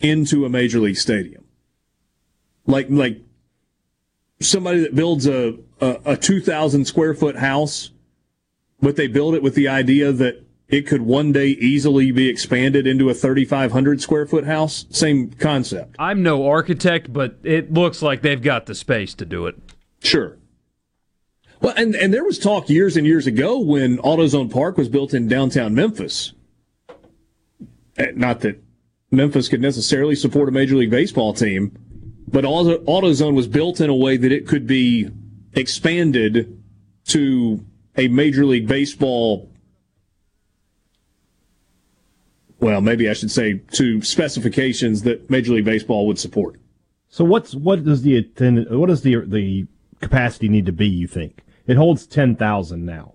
into 0.00 0.44
a 0.46 0.48
major 0.48 0.80
league 0.80 0.96
stadium. 0.96 1.44
Like, 2.66 2.86
like 2.88 3.20
somebody 4.40 4.80
that 4.80 4.94
builds 4.94 5.26
a, 5.26 5.58
a, 5.80 5.98
a 6.06 6.16
2,000 6.16 6.86
square 6.86 7.14
foot 7.14 7.36
house, 7.36 7.90
but 8.80 8.96
they 8.96 9.06
build 9.06 9.34
it 9.34 9.42
with 9.42 9.54
the 9.54 9.68
idea 9.68 10.12
that 10.12 10.44
it 10.68 10.86
could 10.86 11.02
one 11.02 11.32
day 11.32 11.48
easily 11.48 12.10
be 12.10 12.28
expanded 12.28 12.86
into 12.86 13.10
a 13.10 13.14
3,500 13.14 14.00
square 14.00 14.26
foot 14.26 14.44
house. 14.44 14.86
Same 14.88 15.30
concept. 15.30 15.94
I'm 15.98 16.22
no 16.22 16.48
architect, 16.48 17.12
but 17.12 17.36
it 17.42 17.70
looks 17.70 18.00
like 18.00 18.22
they've 18.22 18.42
got 18.42 18.64
the 18.64 18.74
space 18.74 19.12
to 19.14 19.26
do 19.26 19.46
it. 19.46 19.56
Sure. 20.02 20.38
Well, 21.62 21.74
and, 21.76 21.94
and 21.94 22.12
there 22.12 22.24
was 22.24 22.40
talk 22.40 22.68
years 22.68 22.96
and 22.96 23.06
years 23.06 23.28
ago 23.28 23.56
when 23.60 23.98
AutoZone 23.98 24.52
Park 24.52 24.76
was 24.76 24.88
built 24.88 25.14
in 25.14 25.28
downtown 25.28 25.76
Memphis. 25.76 26.32
Eh, 27.96 28.10
not 28.16 28.40
that 28.40 28.60
Memphis 29.12 29.48
could 29.48 29.60
necessarily 29.60 30.16
support 30.16 30.48
a 30.48 30.52
Major 30.52 30.74
League 30.74 30.90
Baseball 30.90 31.32
team, 31.32 31.70
but 32.26 32.42
AutoZone 32.42 33.36
was 33.36 33.46
built 33.46 33.80
in 33.80 33.88
a 33.88 33.94
way 33.94 34.16
that 34.16 34.32
it 34.32 34.48
could 34.48 34.66
be 34.66 35.08
expanded 35.52 36.60
to 37.04 37.64
a 37.96 38.08
Major 38.08 38.44
League 38.44 38.66
Baseball. 38.66 39.48
Well, 42.58 42.80
maybe 42.80 43.08
I 43.08 43.12
should 43.12 43.30
say 43.30 43.60
to 43.72 44.02
specifications 44.02 45.02
that 45.02 45.30
Major 45.30 45.52
League 45.52 45.64
Baseball 45.64 46.08
would 46.08 46.18
support. 46.18 46.58
So 47.08 47.24
what's 47.24 47.54
what 47.54 47.84
does 47.84 48.02
the 48.02 48.16
attendant, 48.16 48.68
what 48.76 48.88
does 48.88 49.02
the 49.02 49.20
the 49.26 49.66
capacity 50.00 50.48
need 50.48 50.66
to 50.66 50.72
be? 50.72 50.88
You 50.88 51.06
think 51.06 51.42
it 51.66 51.76
holds 51.76 52.06
ten 52.06 52.36
thousand 52.36 52.84
now? 52.84 53.14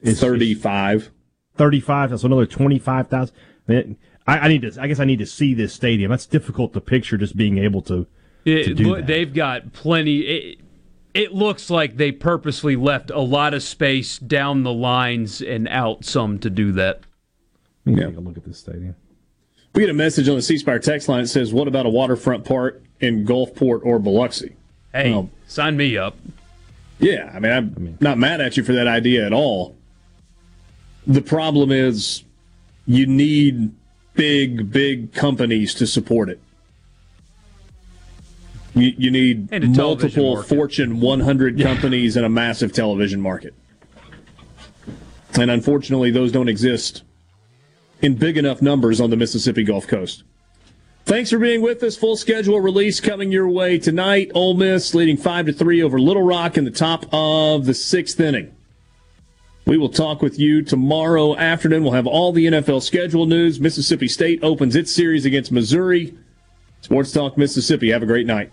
It's 0.00 0.20
thirty 0.20 0.54
five. 0.54 1.10
Thirty 1.56 1.80
five. 1.80 2.10
That's 2.10 2.24
another 2.24 2.46
twenty 2.46 2.78
five 2.78 3.08
thousand. 3.08 3.34
I, 4.26 4.38
I 4.38 4.48
need 4.48 4.62
to. 4.62 4.80
I 4.80 4.86
guess 4.86 5.00
I 5.00 5.04
need 5.04 5.18
to 5.18 5.26
see 5.26 5.54
this 5.54 5.72
stadium. 5.72 6.10
That's 6.10 6.26
difficult 6.26 6.72
to 6.74 6.80
picture. 6.80 7.16
Just 7.16 7.36
being 7.36 7.58
able 7.58 7.82
to. 7.82 8.06
It, 8.44 8.64
to 8.64 8.74
do 8.74 8.96
that. 8.96 9.06
They've 9.06 9.32
got 9.32 9.72
plenty. 9.72 10.20
It, 10.20 10.58
it 11.14 11.34
looks 11.34 11.70
like 11.70 11.96
they 11.96 12.10
purposely 12.10 12.74
left 12.74 13.10
a 13.10 13.20
lot 13.20 13.54
of 13.54 13.62
space 13.62 14.18
down 14.18 14.62
the 14.62 14.72
lines 14.72 15.42
and 15.42 15.68
out 15.68 16.04
some 16.04 16.38
to 16.40 16.50
do 16.50 16.72
that. 16.72 17.02
Let 17.84 17.94
me 17.94 18.00
yeah. 18.00 18.08
take 18.08 18.16
a 18.16 18.20
look 18.20 18.36
at 18.36 18.44
this 18.44 18.58
stadium. 18.58 18.96
We 19.74 19.82
get 19.82 19.90
a 19.90 19.94
message 19.94 20.28
on 20.28 20.36
the 20.36 20.42
C 20.42 20.58
Spire 20.58 20.78
text 20.78 21.08
line 21.08 21.22
that 21.22 21.28
says, 21.28 21.52
"What 21.52 21.68
about 21.68 21.86
a 21.86 21.90
waterfront 21.90 22.44
park 22.44 22.82
in 23.00 23.26
Gulfport 23.26 23.84
or 23.84 23.98
Biloxi?" 23.98 24.56
Hey, 24.92 25.12
well, 25.12 25.30
sign 25.46 25.76
me 25.76 25.96
up. 25.96 26.16
Yeah, 27.02 27.32
I 27.34 27.40
mean, 27.40 27.52
I'm 27.52 27.74
I 27.76 27.80
mean, 27.80 27.98
not 28.00 28.16
mad 28.16 28.40
at 28.40 28.56
you 28.56 28.62
for 28.62 28.72
that 28.74 28.86
idea 28.86 29.26
at 29.26 29.32
all. 29.32 29.76
The 31.04 31.20
problem 31.20 31.72
is, 31.72 32.22
you 32.86 33.06
need 33.06 33.72
big, 34.14 34.70
big 34.70 35.12
companies 35.12 35.74
to 35.74 35.86
support 35.86 36.28
it. 36.30 36.40
You, 38.74 38.94
you 38.96 39.10
need 39.10 39.50
multiple 39.76 40.40
Fortune 40.44 41.00
100 41.00 41.58
yeah. 41.58 41.66
companies 41.66 42.16
and 42.16 42.24
a 42.24 42.28
massive 42.28 42.72
television 42.72 43.20
market. 43.20 43.52
And 45.34 45.50
unfortunately, 45.50 46.12
those 46.12 46.30
don't 46.30 46.48
exist 46.48 47.02
in 48.00 48.14
big 48.14 48.38
enough 48.38 48.62
numbers 48.62 49.00
on 49.00 49.10
the 49.10 49.16
Mississippi 49.16 49.64
Gulf 49.64 49.88
Coast. 49.88 50.22
Thanks 51.04 51.30
for 51.30 51.38
being 51.38 51.62
with 51.62 51.82
us. 51.82 51.96
Full 51.96 52.16
schedule 52.16 52.60
release 52.60 53.00
coming 53.00 53.32
your 53.32 53.48
way 53.48 53.78
tonight. 53.78 54.30
Ole 54.34 54.54
Miss 54.54 54.94
leading 54.94 55.16
five 55.16 55.46
to 55.46 55.52
three 55.52 55.82
over 55.82 55.98
Little 55.98 56.22
Rock 56.22 56.56
in 56.56 56.64
the 56.64 56.70
top 56.70 57.06
of 57.12 57.66
the 57.66 57.74
sixth 57.74 58.20
inning. 58.20 58.54
We 59.66 59.76
will 59.76 59.88
talk 59.88 60.22
with 60.22 60.38
you 60.38 60.62
tomorrow 60.62 61.36
afternoon. 61.36 61.82
We'll 61.82 61.92
have 61.92 62.06
all 62.06 62.32
the 62.32 62.46
NFL 62.46 62.82
schedule 62.82 63.26
news. 63.26 63.60
Mississippi 63.60 64.08
State 64.08 64.40
opens 64.42 64.76
its 64.76 64.92
series 64.92 65.24
against 65.24 65.50
Missouri. 65.52 66.16
Sports 66.82 67.12
Talk 67.12 67.36
Mississippi. 67.36 67.90
Have 67.90 68.02
a 68.02 68.06
great 68.06 68.26
night. 68.26 68.52